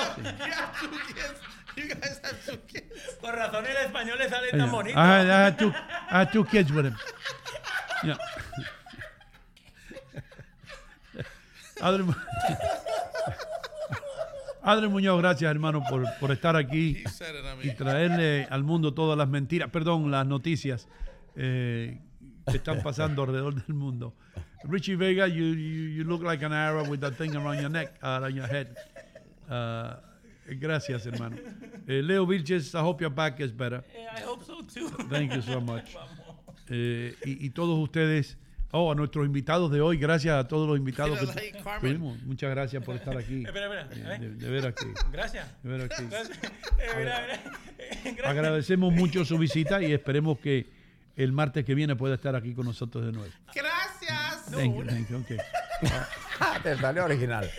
You 1.77 1.87
guys 1.87 2.19
have 2.23 2.45
two 2.45 2.57
kids. 2.67 3.17
Con 3.21 3.33
razón 3.35 3.65
el 3.65 3.77
español 3.77 4.17
le 4.17 4.29
sale 4.29 4.47
Yeah. 4.51 4.57
tan 4.59 4.71
bonito. 4.71 4.97
I 4.99 5.05
had, 5.07 5.27
I 5.27 5.43
had 5.45 5.57
two, 5.57 5.69
I 6.11 6.19
had 6.19 6.31
two 6.31 6.45
kids 6.45 6.71
with 6.71 6.85
him. 6.85 6.95
Yeah. 8.03 8.17
Adri, 11.81 12.03
Mu- 12.05 12.13
Adri 14.63 14.87
Muñoz, 14.87 15.19
gracias 15.19 15.49
hermano 15.51 15.83
por, 15.89 16.05
por 16.19 16.31
estar 16.31 16.55
aquí 16.55 17.03
y 17.63 17.71
traerle 17.71 18.47
al 18.49 18.63
mundo 18.63 18.93
todas 18.93 19.17
las 19.17 19.27
mentiras, 19.27 19.69
perdón, 19.69 20.09
las 20.09 20.25
noticias 20.25 20.87
eh, 21.35 21.99
que 22.49 22.57
están 22.57 22.81
pasando 22.81 23.23
alrededor 23.23 23.55
del 23.55 23.75
mundo. 23.75 24.13
Richie 24.63 24.95
Vega, 24.95 25.27
you, 25.27 25.43
you, 25.55 25.89
you 25.89 26.03
look 26.05 26.23
like 26.23 26.41
an 26.45 26.53
Arab 26.53 26.87
with 26.87 27.01
that 27.01 27.15
thing 27.17 27.35
around 27.35 27.59
your 27.59 27.69
neck, 27.69 27.95
uh, 28.01 28.19
around 28.21 28.35
your 28.35 28.47
head. 28.47 28.77
Uh, 29.49 29.95
gracias, 30.47 31.05
hermano. 31.05 31.37
Eh, 31.87 32.01
Leo 32.03 32.25
Vilches, 32.25 32.73
I 32.73 32.79
hope 32.79 33.03
your 33.03 33.13
back 33.13 33.39
is 33.39 33.55
better. 33.55 33.83
I 34.17 34.21
hope 34.23 34.43
so 34.45 34.61
too. 34.63 34.89
Thank 35.09 35.33
you 35.33 35.41
so 35.41 35.59
much. 35.61 35.95
Eh, 36.69 37.13
y, 37.25 37.45
y 37.45 37.49
todos 37.49 37.77
ustedes, 37.77 38.37
oh, 38.71 38.89
a 38.89 38.95
nuestros 38.95 39.25
invitados 39.25 39.69
de 39.69 39.81
hoy, 39.81 39.97
gracias 39.97 40.33
a 40.33 40.47
todos 40.47 40.65
los 40.65 40.77
invitados 40.77 41.19
que 41.19 41.53
tuvimos. 41.81 42.23
Muchas 42.23 42.49
gracias 42.51 42.81
por 42.83 42.95
estar 42.95 43.17
aquí. 43.17 43.43
Espera, 43.45 43.81
espera. 43.83 44.15
Eh, 44.15 44.15
¿eh? 44.15 44.19
De, 44.19 44.29
de 44.35 44.49
ver 44.49 44.65
aquí. 44.67 44.85
Gracias. 45.11 45.45
De 45.61 45.69
ver 45.69 45.81
aquí. 45.81 46.03
Gracias. 46.09 46.39
Eh, 46.79 46.87
mira, 46.97 47.21
mira. 47.21 47.35
Eh, 47.77 48.01
Gracias. 48.03 48.25
Agradecemos 48.25 48.93
mucho 48.93 49.25
su 49.25 49.37
visita 49.37 49.83
y 49.83 49.91
esperemos 49.91 50.39
que 50.39 50.71
el 51.17 51.33
martes 51.33 51.65
que 51.65 51.75
viene 51.75 51.95
pueda 51.97 52.15
estar 52.15 52.35
aquí 52.35 52.53
con 52.53 52.65
nosotros 52.65 53.05
de 53.05 53.11
nuevo. 53.11 53.31
Gracias. 53.53 54.45
Thank 54.51 54.75
you, 54.75 54.85
thank 54.85 55.09
you, 55.09 55.17
okay. 55.17 55.37
Ah, 56.39 56.59
te 56.63 56.75
salió 56.77 57.03
original. 57.05 57.49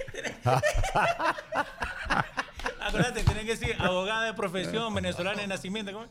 Acuérdate, 2.94 3.24
tienen 3.24 3.44
que 3.44 3.56
decir 3.56 3.74
abogada 3.78 4.26
de 4.26 4.34
profesión, 4.34 4.94
venezolana 4.94 5.40
de 5.40 5.48
nacimiento. 5.48 5.92
¿cómo? 5.92 6.06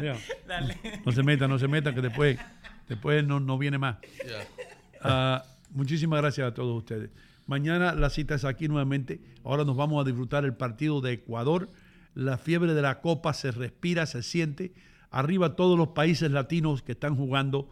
Yeah. 0.00 0.16
Dale. 0.46 0.78
No 1.04 1.12
se 1.12 1.22
meta, 1.22 1.46
no 1.46 1.58
se 1.58 1.68
meta, 1.68 1.94
que 1.94 2.00
después, 2.00 2.38
después 2.88 3.22
no, 3.26 3.38
no 3.38 3.58
viene 3.58 3.76
más. 3.76 3.98
Yeah. 4.00 4.46
Ah, 5.02 5.44
muchísimas 5.70 6.20
gracias 6.20 6.48
a 6.48 6.54
todos 6.54 6.74
ustedes. 6.74 7.10
Mañana 7.46 7.92
la 7.94 8.08
cita 8.08 8.34
es 8.34 8.46
aquí 8.46 8.66
nuevamente. 8.66 9.20
Ahora 9.44 9.64
nos 9.64 9.76
vamos 9.76 10.00
a 10.00 10.06
disfrutar 10.06 10.46
el 10.46 10.54
partido 10.54 11.02
de 11.02 11.12
Ecuador. 11.12 11.68
La 12.14 12.38
fiebre 12.38 12.72
de 12.72 12.80
la 12.80 13.00
Copa 13.00 13.34
se 13.34 13.50
respira, 13.50 14.06
se 14.06 14.22
siente. 14.22 14.72
Arriba 15.10 15.54
todos 15.54 15.76
los 15.76 15.88
países 15.88 16.30
latinos 16.30 16.82
que 16.82 16.92
están 16.92 17.14
jugando, 17.14 17.70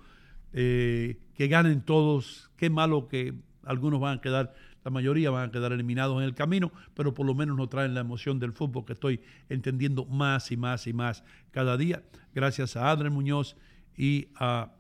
eh, 0.53 1.17
que 1.35 1.49
ganen 1.49 1.81
todos. 1.81 2.51
Qué 2.57 2.69
malo 2.69 3.09
que 3.09 3.35
algunos 3.65 4.01
van 4.01 4.19
a 4.19 4.21
quedar, 4.21 4.55
la 4.89 4.91
mayoría 4.91 5.31
van 5.31 5.51
a 5.51 5.53
quedar 5.53 5.73
eliminados 5.73 6.17
en 6.17 6.25
el 6.25 6.35
camino, 6.35 6.73
pero 6.95 7.13
por 7.13 7.27
lo 7.27 7.35
menos 7.35 7.59
nos 7.59 7.69
traen 7.69 7.93
la 7.93 8.01
emoción 8.01 8.39
del 8.39 8.53
fútbol 8.55 8.87
que 8.87 8.95
estoy 8.95 9.21
entendiendo 9.51 10.07
más 10.07 10.51
y 10.51 10.57
más 10.57 10.87
y 10.87 10.95
más 10.95 11.25
cada 11.51 11.77
día. 11.77 12.03
Gracias 12.35 12.75
a 12.75 12.91
Adrián 12.91 13.13
Muñoz 13.13 13.55
y 13.97 14.29
a 14.37 14.73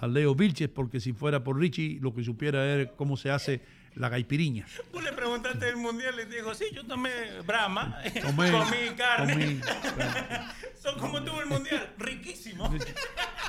a 0.00 0.06
Leo 0.06 0.32
Vilches, 0.36 0.68
porque 0.68 1.00
si 1.00 1.12
fuera 1.12 1.42
por 1.42 1.58
Richie, 1.58 1.98
lo 2.00 2.14
que 2.14 2.22
supiera 2.22 2.64
era 2.64 2.88
cómo 2.92 3.16
se 3.16 3.32
hace 3.32 3.62
la 3.96 4.08
gaipiriña. 4.08 4.64
Tú 4.92 5.00
le 5.00 5.12
preguntaste 5.12 5.64
del 5.66 5.76
mundial 5.76 6.14
y 6.24 6.28
te 6.28 6.36
dijo, 6.36 6.54
sí, 6.54 6.66
yo 6.72 6.84
tomé 6.86 7.10
Brahma, 7.44 7.98
Tomé- 8.22 8.52
comí 8.52 8.96
carne. 8.96 9.34
comí- 9.34 9.60
Son 10.80 10.96
como 11.00 11.20
tuvo 11.24 11.40
el 11.40 11.48
mundial, 11.48 11.94
riquísimo. 11.98 12.70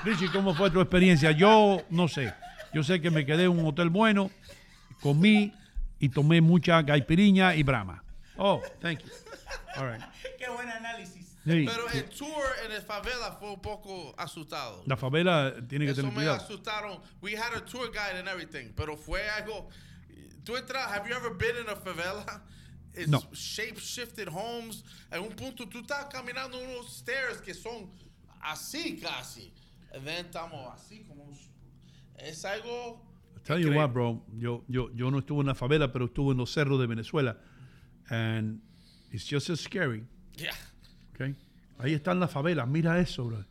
Richie, 0.04 0.32
¿cómo 0.32 0.56
fue 0.56 0.72
tu 0.72 0.80
experiencia? 0.82 1.30
Yo 1.34 1.84
no 1.92 2.08
sé. 2.08 2.34
Yo 2.74 2.82
sé 2.82 3.00
que 3.00 3.12
me 3.12 3.28
quedé 3.28 3.44
en 3.44 3.52
un 3.52 3.68
hotel 3.68 3.90
bueno, 3.92 4.32
comí 5.02 5.54
y 6.00 6.10
tomé 6.10 6.42
mucha 6.42 6.82
gaipiriña 6.82 7.56
y 7.56 7.64
brama. 7.64 8.04
Oh, 8.38 8.62
thank 8.82 9.00
you. 9.04 9.10
All 9.76 9.88
right. 9.92 10.02
Qué 10.38 10.48
buen 10.50 10.70
análisis. 10.70 11.26
Sí, 11.46 11.66
Pero 11.66 11.88
el 11.90 12.04
tour 12.10 12.44
en 12.66 12.72
el 12.74 12.82
favela 12.82 13.32
fue 13.40 13.50
un 13.52 13.62
poco 13.62 14.14
asustado. 14.18 14.84
La 14.86 14.96
favela 14.98 15.54
tiene 15.68 15.86
que 15.86 15.92
Eso 15.92 16.02
tener 16.02 16.12
me 16.12 16.20
cuidado. 16.24 16.38
asustaron. 16.38 17.00
We 17.22 17.34
had 17.36 17.54
a 17.56 17.62
tour 17.66 17.90
guide 17.92 18.20
and 18.20 18.28
everything, 18.28 18.74
pero 18.76 18.96
fue 18.98 19.22
algo. 19.30 19.70
Tú 20.44 20.56
entras, 20.58 20.88
have 20.92 21.08
you 21.10 21.16
ever 21.16 21.34
been 21.34 21.56
in 21.58 21.70
a 21.70 21.76
favela? 21.76 22.42
It's 22.94 23.08
No. 23.08 23.22
shape-shifted 23.34 24.28
homes. 24.28 24.84
En 25.12 25.22
un 25.22 25.30
punto 25.36 25.66
tú 25.68 25.80
estás 25.82 26.06
caminando 26.12 26.58
unos 26.60 26.98
stairs 26.98 27.42
que 27.42 27.54
son 27.54 27.90
así 28.42 29.00
casi. 29.02 29.52
Then 29.92 30.26
estamos 30.26 30.74
así 30.76 31.04
como. 31.08 31.32
Es 32.18 32.44
algo. 32.46 33.02
Tell 33.50 33.60
you 33.60 33.74
what, 33.74 33.90
bro. 33.90 34.22
Yo, 34.38 34.64
yo, 34.68 34.92
yo 34.94 35.10
no 35.10 35.18
estuve 35.18 35.42
en 35.42 35.48
la 35.48 35.56
favela, 35.56 35.92
pero 35.92 36.06
estuve 36.06 36.34
en 36.34 36.38
los 36.38 36.52
cerros 36.54 36.80
de 36.80 36.86
Venezuela. 36.86 37.36
And 38.08 38.62
it's 39.12 39.26
just 39.28 39.50
as 39.50 39.60
scary. 39.60 40.06
Yeah. 40.36 40.54
Okay. 41.16 41.36
Ahí 41.80 41.96
están 41.96 42.20
las 42.20 42.30
favelas. 42.30 42.68
Mira 42.68 43.00
eso, 43.00 43.26
bro. 43.26 43.44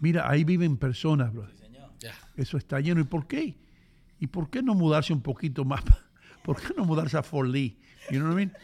Mira, 0.00 0.30
ahí 0.30 0.44
viven 0.44 0.78
personas, 0.78 1.30
bro. 1.30 1.46
Yeah. 2.00 2.14
Eso 2.36 2.56
está 2.56 2.80
lleno. 2.80 3.02
¿Y 3.02 3.04
por 3.04 3.26
qué? 3.26 3.54
¿Y 4.18 4.28
por 4.28 4.48
qué 4.48 4.62
no 4.62 4.74
mudarse 4.74 5.12
un 5.12 5.20
poquito 5.20 5.62
más? 5.62 5.84
¿Por 6.42 6.58
qué 6.62 6.72
no 6.74 6.86
mudarse 6.86 7.18
a 7.18 7.22
Fort 7.22 7.50
Lee? 7.50 7.78
You 8.10 8.20
know 8.20 8.28
what 8.28 8.32
I 8.32 8.46
mean? 8.46 8.56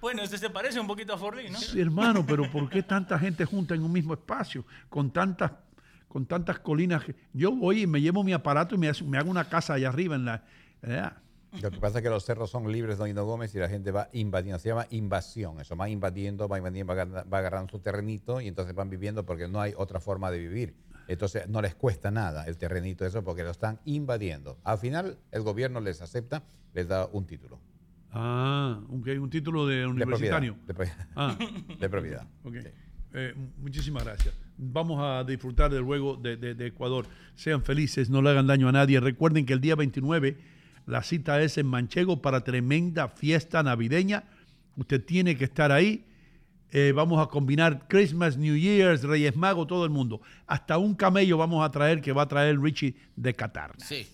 Bueno, 0.00 0.22
ese 0.22 0.38
se 0.38 0.50
parece 0.50 0.78
un 0.80 0.86
poquito 0.86 1.14
a 1.14 1.18
Forlín, 1.18 1.52
¿no? 1.52 1.58
Sí, 1.58 1.80
hermano, 1.80 2.24
pero 2.26 2.50
¿por 2.50 2.68
qué 2.68 2.82
tanta 2.82 3.18
gente 3.18 3.44
junta 3.44 3.74
en 3.74 3.82
un 3.82 3.92
mismo 3.92 4.14
espacio? 4.14 4.64
Con 4.88 5.12
tantas, 5.12 5.52
con 6.14 6.26
tantas 6.26 6.60
colinas. 6.60 7.02
Yo 7.32 7.50
voy 7.50 7.82
y 7.82 7.86
me 7.88 8.00
llevo 8.00 8.22
mi 8.22 8.32
aparato 8.32 8.76
y 8.76 8.78
me, 8.78 8.86
hago 9.18 9.28
una 9.28 9.48
casa 9.48 9.74
allá 9.74 9.88
arriba 9.88 10.14
en 10.14 10.24
la. 10.24 10.44
Lo 11.60 11.72
que 11.72 11.80
pasa 11.80 11.98
es 11.98 12.04
que 12.04 12.08
los 12.08 12.24
cerros 12.24 12.50
son 12.50 12.70
libres, 12.70 12.98
don 12.98 13.08
Hino 13.08 13.24
Gómez, 13.24 13.52
y 13.56 13.58
la 13.58 13.68
gente 13.68 13.90
va 13.90 14.10
invadiendo. 14.12 14.60
Se 14.60 14.68
llama 14.68 14.86
invasión. 14.90 15.58
Eso 15.58 15.74
va 15.74 15.88
invadiendo, 15.88 16.46
va 16.46 16.58
invadiendo, 16.58 16.94
va 16.94 17.02
agarrando, 17.02 17.28
va 17.28 17.38
agarrando 17.38 17.68
su 17.68 17.80
terrenito 17.80 18.40
y 18.40 18.46
entonces 18.46 18.76
van 18.76 18.90
viviendo 18.90 19.26
porque 19.26 19.48
no 19.48 19.60
hay 19.60 19.72
otra 19.76 19.98
forma 19.98 20.30
de 20.30 20.38
vivir. 20.38 20.76
Entonces 21.08 21.48
no 21.48 21.60
les 21.60 21.74
cuesta 21.74 22.12
nada 22.12 22.44
el 22.44 22.58
terrenito 22.58 23.04
eso 23.04 23.24
porque 23.24 23.42
lo 23.42 23.50
están 23.50 23.80
invadiendo. 23.84 24.56
Al 24.62 24.78
final 24.78 25.18
el 25.32 25.42
gobierno 25.42 25.80
les 25.80 26.00
acepta, 26.00 26.44
les 26.74 26.86
da 26.86 27.06
un 27.06 27.26
título. 27.26 27.58
Ah, 28.12 28.80
ok, 28.88 29.08
un 29.20 29.30
título 29.30 29.66
de 29.66 29.78
De 29.78 29.86
universitario. 29.88 30.54
propiedad. 30.64 30.68
De, 30.68 30.74
propiedad. 30.74 31.08
Ah. 31.16 31.36
De 31.80 31.88
propiedad. 31.88 32.28
Ok. 32.44 32.54
Eh, 33.14 33.34
muchísimas 33.58 34.04
gracias. 34.04 34.43
Vamos 34.56 35.00
a 35.02 35.24
disfrutar 35.24 35.70
del 35.72 35.82
juego 35.82 36.16
de, 36.16 36.36
de- 36.36 36.54
de 36.54 36.66
Ecuador. 36.66 37.06
Sean 37.34 37.62
felices, 37.62 38.08
no 38.10 38.22
le 38.22 38.30
hagan 38.30 38.46
daño 38.46 38.68
a 38.68 38.72
nadie. 38.72 39.00
Recuerden 39.00 39.46
que 39.46 39.52
el 39.52 39.60
día 39.60 39.74
29 39.74 40.38
la 40.86 41.02
cita 41.02 41.40
es 41.42 41.58
en 41.58 41.66
Manchego 41.66 42.20
para 42.22 42.42
tremenda 42.44 43.08
fiesta 43.08 43.62
navideña. 43.62 44.24
Usted 44.76 45.04
tiene 45.04 45.36
que 45.36 45.44
estar 45.44 45.72
ahí. 45.72 46.04
Eh, 46.70 46.92
vamos 46.94 47.24
a 47.24 47.28
combinar 47.30 47.86
Christmas, 47.88 48.36
New 48.36 48.56
Year's, 48.56 49.02
Reyes 49.04 49.36
Magos, 49.36 49.66
todo 49.68 49.84
el 49.84 49.90
mundo. 49.90 50.20
Hasta 50.46 50.76
un 50.78 50.94
camello 50.94 51.38
vamos 51.38 51.64
a 51.64 51.70
traer 51.70 52.00
que 52.00 52.12
va 52.12 52.22
a 52.22 52.28
traer 52.28 52.60
Richie 52.60 52.96
de 53.16 53.32
Qatar. 53.34 53.72
Sí. 53.78 54.06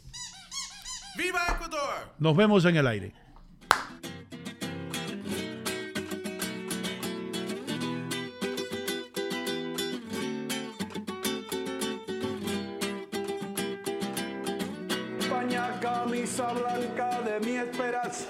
¡Viva 1.16 1.40
Ecuador! 1.54 2.14
Nos 2.18 2.36
vemos 2.36 2.64
en 2.64 2.76
el 2.76 2.86
aire. 2.86 3.12